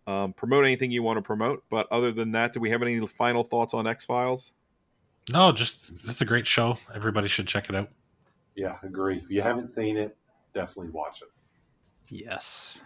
um, 0.07 0.33
promote 0.33 0.65
anything 0.65 0.91
you 0.91 1.03
want 1.03 1.17
to 1.17 1.21
promote. 1.21 1.63
But 1.69 1.87
other 1.91 2.11
than 2.11 2.31
that, 2.33 2.53
do 2.53 2.59
we 2.59 2.69
have 2.69 2.81
any 2.81 3.05
final 3.07 3.43
thoughts 3.43 3.73
on 3.73 3.87
X 3.87 4.05
Files? 4.05 4.51
No, 5.31 5.51
just 5.51 5.91
it's 6.03 6.21
a 6.21 6.25
great 6.25 6.47
show. 6.47 6.77
Everybody 6.93 7.27
should 7.27 7.47
check 7.47 7.69
it 7.69 7.75
out. 7.75 7.89
Yeah, 8.55 8.75
agree. 8.83 9.17
If 9.17 9.29
you 9.29 9.41
haven't 9.41 9.71
seen 9.71 9.97
it, 9.97 10.17
definitely 10.53 10.91
watch 10.91 11.21
it. 11.21 11.29
Yes. 12.09 12.81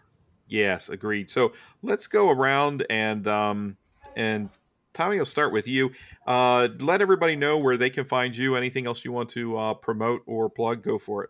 Yes, 0.48 0.90
agreed. 0.90 1.30
So 1.32 1.54
let's 1.82 2.08
go 2.08 2.30
around 2.30 2.86
and 2.90 3.28
um, 3.28 3.78
and 4.16 4.50
Tommy, 4.94 5.20
I'll 5.20 5.26
start 5.26 5.52
with 5.52 5.68
you. 5.68 5.92
Uh, 6.26 6.70
let 6.80 7.02
everybody 7.02 7.36
know 7.36 7.58
where 7.58 7.78
they 7.78 7.90
can 7.90 8.06
find 8.06 8.36
you. 8.36 8.56
Anything 8.56 8.86
else 8.88 9.04
you 9.04 9.12
want 9.12 9.30
to 9.32 9.58
uh, 9.58 9.74
promote 9.74 10.22
or 10.26 10.50
plug? 10.50 10.84
Go 10.84 10.98
for 10.98 11.24
it. 11.24 11.30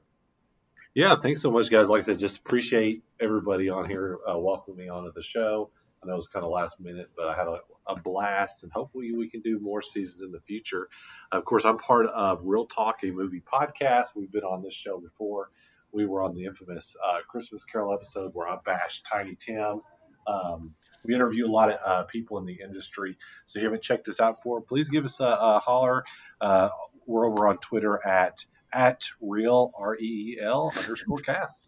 Yeah, 0.96 1.18
thanks 1.18 1.42
so 1.42 1.52
much, 1.52 1.70
guys. 1.70 1.90
Like 1.90 2.04
I 2.04 2.06
said, 2.06 2.20
just 2.20 2.38
appreciate 2.38 3.04
everybody 3.20 3.68
on 3.68 3.86
here 3.86 4.18
uh, 4.26 4.40
welcoming 4.40 4.86
me 4.86 4.88
onto 4.88 5.12
the 5.12 5.22
show. 5.22 5.70
I 6.02 6.08
know 6.08 6.14
it 6.14 6.16
was 6.16 6.30
kind 6.30 6.46
of 6.46 6.52
last 6.52 6.80
minute, 6.80 7.10
but 7.18 7.28
I 7.28 7.36
had 7.36 7.48
a, 7.48 7.60
a, 7.86 8.00
blast, 8.00 8.64
and 8.64 8.72
hopefully 8.72 9.12
we 9.12 9.30
can 9.30 9.42
do 9.42 9.60
more 9.60 9.82
seasons 9.82 10.22
in 10.22 10.32
the 10.32 10.40
future. 10.40 10.88
Of 11.34 11.44
course, 11.44 11.66
I'm 11.66 11.80
part 11.80 12.06
of 12.06 12.40
Reel 12.44 12.66
Talk, 12.66 13.04
a 13.04 13.08
movie 13.08 13.42
podcast. 13.42 14.16
We've 14.16 14.32
been 14.32 14.46
on 14.46 14.64
this 14.64 14.74
show 14.74 14.98
before 14.98 15.50
we 15.92 16.06
were 16.06 16.24
on 16.24 16.34
the 16.34 16.46
infamous 16.46 16.96
uh, 17.06 17.18
Christmas 17.28 17.66
Carol 17.66 17.94
episode 17.94 18.32
where 18.34 18.48
I 18.48 18.58
bashed 18.66 19.06
Tiny 19.06 19.36
Tim. 19.36 19.82
Um, 20.26 20.76
we 21.04 21.14
interview 21.14 21.46
a 21.46 21.52
lot 21.52 21.74
of 21.74 21.80
uh, 21.86 22.04
people 22.04 22.38
in 22.38 22.46
the 22.46 22.60
industry. 22.64 23.18
So 23.48 23.60
if 23.60 23.64
you 23.64 23.68
haven't 23.68 23.84
checked 23.84 24.08
us 24.08 24.22
out 24.22 24.42
for, 24.42 24.62
please 24.62 24.88
give 24.88 25.04
us 25.04 25.20
a, 25.20 25.26
a 25.26 25.60
holler. 25.60 26.06
Uh, 26.40 26.70
we're 27.06 27.28
over 27.28 27.50
on 27.50 27.58
Twitter 27.58 28.00
at 28.08 28.46
at 28.76 29.04
reel 29.22 29.72
r 29.78 29.96
e 29.96 30.36
e 30.38 30.42
l 30.42 30.72
underscore 30.78 31.20
cast. 31.20 31.68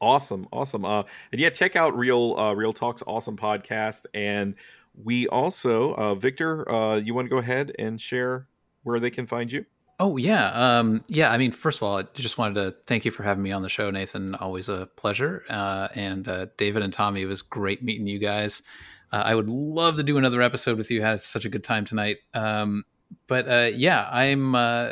Awesome, 0.00 0.46
awesome. 0.52 0.84
Uh, 0.84 1.02
and 1.32 1.40
yeah, 1.40 1.50
check 1.50 1.74
out 1.74 1.96
Reel 1.96 2.38
uh, 2.38 2.52
Reel 2.52 2.72
Talk's 2.72 3.02
awesome 3.06 3.36
podcast. 3.36 4.06
And 4.14 4.54
we 5.02 5.26
also, 5.28 5.94
uh, 5.94 6.14
Victor, 6.14 6.70
uh, 6.70 6.96
you 6.96 7.14
want 7.14 7.26
to 7.26 7.30
go 7.30 7.38
ahead 7.38 7.72
and 7.78 8.00
share 8.00 8.46
where 8.82 9.00
they 9.00 9.10
can 9.10 9.26
find 9.26 9.50
you? 9.50 9.64
Oh 9.98 10.18
yeah, 10.18 10.50
um, 10.50 11.02
yeah. 11.08 11.32
I 11.32 11.38
mean, 11.38 11.52
first 11.52 11.78
of 11.78 11.82
all, 11.84 11.98
I 11.98 12.02
just 12.14 12.36
wanted 12.36 12.54
to 12.56 12.76
thank 12.86 13.06
you 13.06 13.10
for 13.10 13.22
having 13.22 13.42
me 13.42 13.52
on 13.52 13.62
the 13.62 13.70
show, 13.70 13.90
Nathan. 13.90 14.34
Always 14.34 14.68
a 14.68 14.86
pleasure. 14.96 15.44
Uh, 15.48 15.88
and 15.94 16.28
uh, 16.28 16.46
David 16.58 16.82
and 16.82 16.92
Tommy, 16.92 17.22
it 17.22 17.26
was 17.26 17.40
great 17.40 17.82
meeting 17.82 18.06
you 18.06 18.18
guys. 18.18 18.62
Uh, 19.10 19.22
I 19.24 19.34
would 19.34 19.48
love 19.48 19.96
to 19.96 20.02
do 20.02 20.18
another 20.18 20.42
episode 20.42 20.76
with 20.76 20.90
you. 20.90 21.00
Had 21.00 21.22
such 21.22 21.46
a 21.46 21.48
good 21.48 21.64
time 21.64 21.86
tonight. 21.86 22.18
Um, 22.34 22.84
but 23.26 23.48
uh, 23.48 23.70
yeah, 23.74 24.08
I'm 24.10 24.54
uh, 24.54 24.90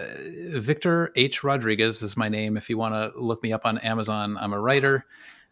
Victor 0.52 1.12
H. 1.16 1.44
Rodriguez 1.44 2.02
is 2.02 2.16
my 2.16 2.28
name. 2.28 2.56
If 2.56 2.68
you 2.70 2.78
want 2.78 2.94
to 2.94 3.12
look 3.20 3.42
me 3.42 3.52
up 3.52 3.62
on 3.64 3.78
Amazon, 3.78 4.36
I'm 4.38 4.52
a 4.52 4.60
writer. 4.60 5.04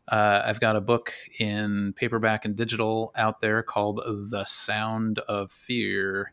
Uh, 0.09 0.43
I've 0.45 0.61
got 0.61 0.77
a 0.77 0.81
book 0.81 1.13
in 1.39 1.93
paperback 1.97 2.45
and 2.45 2.57
digital 2.57 3.13
out 3.17 3.41
there 3.41 3.63
called 3.63 4.01
The 4.31 4.45
Sound 4.47 5.21
of 5.21 5.53
Fear, 5.53 6.33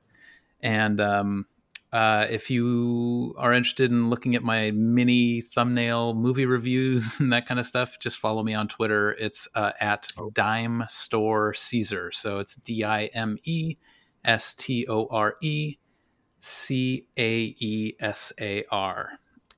and 0.62 1.00
um, 1.00 1.46
Uh, 1.92 2.28
if 2.30 2.52
you 2.52 3.34
are 3.38 3.52
interested 3.52 3.90
in 3.90 4.10
looking 4.12 4.36
at 4.36 4.44
my 4.44 4.70
mini 4.72 5.42
thumbnail 5.42 6.14
movie 6.14 6.46
reviews 6.46 7.10
and 7.20 7.34
that 7.34 7.48
kind 7.48 7.60
of 7.60 7.66
stuff, 7.66 7.98
just 8.00 8.20
follow 8.20 8.44
me 8.44 8.54
on 8.54 8.68
Twitter. 8.68 9.14
It's 9.20 9.48
uh, 9.56 9.72
at 9.82 10.12
Dime 10.34 10.86
Store 10.88 11.54
Caesar. 11.56 12.12
So 12.12 12.40
it's 12.40 12.56
D 12.56 12.84
I 12.84 13.06
M 13.14 13.38
E 13.44 13.76
S 14.24 14.54
T 14.54 14.86
O 14.88 15.08
R 15.10 15.38
E 15.42 15.78
C 16.42 17.08
A 17.18 17.56
E 17.60 17.96
S 18.00 18.34
A 18.40 18.64
R. 18.72 19.12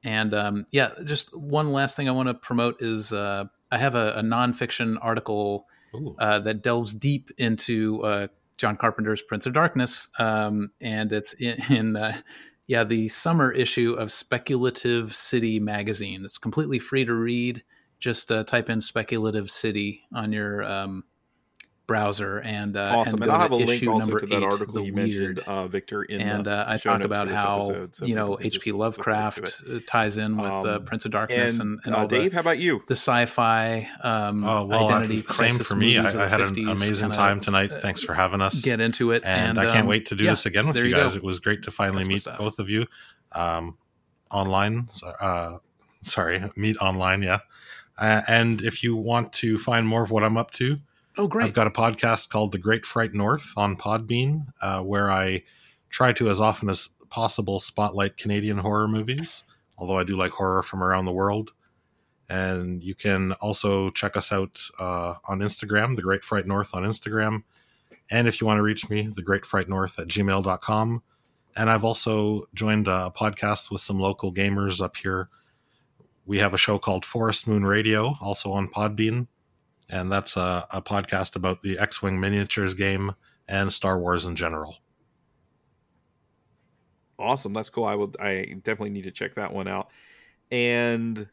And 0.04 0.34
um, 0.34 0.66
yeah, 0.72 0.92
just 1.04 1.36
one 1.38 1.72
last 1.72 1.96
thing 1.96 2.10
I 2.10 2.12
want 2.12 2.28
to 2.28 2.34
promote 2.34 2.82
is 2.82 3.14
uh, 3.14 3.46
I 3.72 3.78
have 3.78 3.96
a, 3.96 4.14
a 4.18 4.22
nonfiction 4.22 4.98
article 5.02 5.68
uh, 6.20 6.40
that 6.40 6.64
delves 6.64 6.94
deep 6.94 7.32
into 7.38 8.02
uh, 8.04 8.28
John 8.58 8.78
Carpenter's 8.78 9.22
Prince 9.22 9.46
of 9.46 9.54
Darkness, 9.54 10.08
um, 10.20 10.72
and 10.82 11.12
it's 11.12 11.34
in, 11.34 11.58
in 11.70 11.96
uh, 11.96 12.18
yeah 12.68 12.84
the 12.84 13.10
summer 13.10 13.52
issue 13.52 13.94
of 13.94 14.12
Speculative 14.12 15.14
City 15.16 15.60
magazine. 15.60 16.24
It's 16.24 16.38
completely 16.38 16.80
free 16.80 17.06
to 17.06 17.14
read. 17.14 17.64
Just 18.00 18.32
uh, 18.32 18.44
type 18.44 18.70
in 18.70 18.82
"Speculative 18.82 19.50
City" 19.52 20.04
on 20.14 20.32
your 20.32 20.64
um, 20.64 21.04
browser 21.92 22.40
and 22.40 22.78
uh, 22.78 22.94
awesome. 22.96 23.16
and, 23.16 23.24
And, 23.24 23.32
I'll 23.34 23.40
have 23.42 23.52
a 23.52 23.56
link 23.58 23.86
also 23.86 24.00
number 24.00 24.20
to 24.22 24.26
that 24.28 24.38
eight, 24.38 24.44
article 24.44 24.74
The 24.76 24.86
you 24.86 24.94
Weird. 24.94 25.08
mentioned, 25.10 25.40
uh, 25.40 25.68
Victor. 25.68 26.04
In 26.04 26.22
and 26.22 26.46
the 26.46 26.52
uh, 26.52 26.66
I 26.66 26.78
show 26.78 26.92
talk 26.92 27.00
notes 27.00 27.06
about 27.08 27.28
how 27.30 27.58
episode, 27.58 27.96
so 27.96 28.06
you 28.06 28.16
know 28.16 28.28
people 28.28 28.38
can 28.38 28.52
just 28.52 28.58
H.P. 28.62 28.72
look 28.72 28.98
right 28.98 29.04
to 29.04 29.12
Lovecraft 29.12 29.64
uh, 29.70 29.80
ties 29.86 30.18
in 30.18 30.38
with 30.38 30.52
uh, 30.52 30.76
Um, 30.76 30.86
Prince 30.86 31.04
of 31.04 31.12
Darkness 31.12 31.60
and, 31.60 31.62
and, 31.62 31.80
and 31.86 31.96
uh, 31.96 31.98
all 32.00 32.08
the, 32.08 32.20
Dave, 32.20 32.34
how 32.34 32.40
about 32.40 32.60
you? 32.60 32.82
The 32.88 32.96
sci-fi 32.96 33.90
um, 34.02 34.46
Oh 34.46 34.66
well, 34.66 34.88
identity 34.88 35.18
same 35.18 35.24
crisis 35.24 35.68
for 35.68 35.76
me. 35.76 35.98
I, 35.98 36.26
I 36.26 36.28
had 36.30 36.40
an 36.40 36.58
amazing 36.70 37.12
time 37.12 37.42
tonight. 37.42 37.72
Thanks 37.82 38.02
for 38.02 38.14
having 38.14 38.40
us. 38.40 38.62
Get 38.62 38.80
into 38.80 39.12
it, 39.12 39.24
and, 39.26 39.58
and, 39.58 39.60
I 39.60 39.66
can't 39.66 39.82
um, 39.82 39.88
wait 39.88 40.06
to 40.08 40.16
do 40.16 40.24
yeah, 40.24 40.32
this 40.32 40.46
again 40.46 40.68
with 40.68 40.78
you 40.78 40.86
you 40.86 40.96
guys. 40.96 41.14
go. 41.14 41.18
It 41.18 41.24
was 41.24 41.40
great 41.40 41.64
to 41.64 41.72
finally 41.72 42.06
That's 42.06 42.26
meet 42.26 42.38
both 42.38 42.60
of 42.60 42.70
you 42.70 42.88
um, 43.34 43.78
online. 44.32 44.88
So, 44.90 45.08
Uh, 45.08 45.58
sorry, 46.04 46.42
meet 46.56 46.78
online. 46.78 47.22
Yeah, 47.22 47.40
uh, 47.98 48.22
and 48.30 48.62
if 48.62 48.82
you 48.82 48.96
want 48.96 49.34
to 49.34 49.58
find 49.60 49.86
more 49.86 50.04
of 50.04 50.12
what 50.12 50.24
I'm 50.24 50.38
up 50.38 50.52
to, 50.54 50.80
Oh, 51.18 51.28
great. 51.28 51.46
I've 51.46 51.54
got 51.54 51.68
a 51.68 51.72
podcast 51.72 52.30
called 52.30 52.52
The 52.52 52.58
Great 52.58 52.86
Fright 52.86 53.14
North 53.14 53.54
on 53.58 53.76
Podbean, 53.76 54.48
uh, 54.62 54.82
where 54.82 55.12
I 55.12 55.44
try 55.90 56.14
to, 56.14 56.30
as 56.30 56.40
often 56.40 56.70
as 56.70 56.90
possible, 57.10 57.60
spotlight 57.60 58.16
Canadian 58.16 58.58
horror 58.58 58.88
movies, 58.88 59.44
although 59.78 59.98
I 59.98 60.06
do 60.06 60.16
like 60.16 60.32
horror 60.32 60.64
from 60.64 60.82
around 60.82 61.06
the 61.06 61.12
world. 61.12 61.52
And 62.30 62.82
you 62.82 62.96
can 62.96 63.34
also 63.34 63.90
check 63.90 64.16
us 64.16 64.32
out 64.32 64.62
uh, 64.80 65.16
on 65.26 65.40
Instagram, 65.40 65.98
The 65.98 66.02
Great 66.02 66.24
Fright 66.24 66.48
North 66.48 66.74
on 66.74 66.84
Instagram. 66.84 67.44
And 68.10 68.28
if 68.28 68.40
you 68.40 68.48
want 68.48 68.60
to 68.60 68.64
reach 68.64 68.90
me, 68.90 69.10
The 69.14 69.22
Great 69.22 69.46
Fright 69.46 69.68
North 69.68 70.00
at 70.00 70.08
gmail.com. 70.08 71.04
And 71.58 71.70
I've 71.70 71.84
also 71.84 72.46
joined 72.54 72.88
a 72.88 73.12
podcast 73.14 73.70
with 73.70 73.82
some 73.82 74.00
local 74.00 74.34
gamers 74.34 74.82
up 74.82 74.96
here. 74.96 75.28
We 76.26 76.38
have 76.38 76.54
a 76.54 76.58
show 76.58 76.80
called 76.80 77.04
Forest 77.04 77.50
Moon 77.50 77.66
Radio, 77.66 78.16
also 78.22 78.54
on 78.54 78.70
Podbean 78.70 79.28
and 79.92 80.12
that's 80.12 80.38
a, 80.38 80.66
a 80.72 80.82
podcast 80.82 81.36
about 81.36 81.62
the 81.62 81.78
X-wing 81.78 82.20
miniatures 82.20 82.74
game 82.74 83.14
and 83.48 83.72
Star 83.72 84.00
Wars 84.00 84.26
in 84.26 84.36
general. 84.36 84.78
Awesome. 87.20 87.54
That's 87.54 87.70
cool. 87.70 87.86
I 87.86 87.96
will 87.96 88.14
I 88.20 88.46
definitely 88.64 88.90
need 88.90 89.04
to 89.04 89.12
check 89.12 89.36
that 89.36 89.54
one 89.54 89.68
out. 89.68 89.90
And 90.50 91.28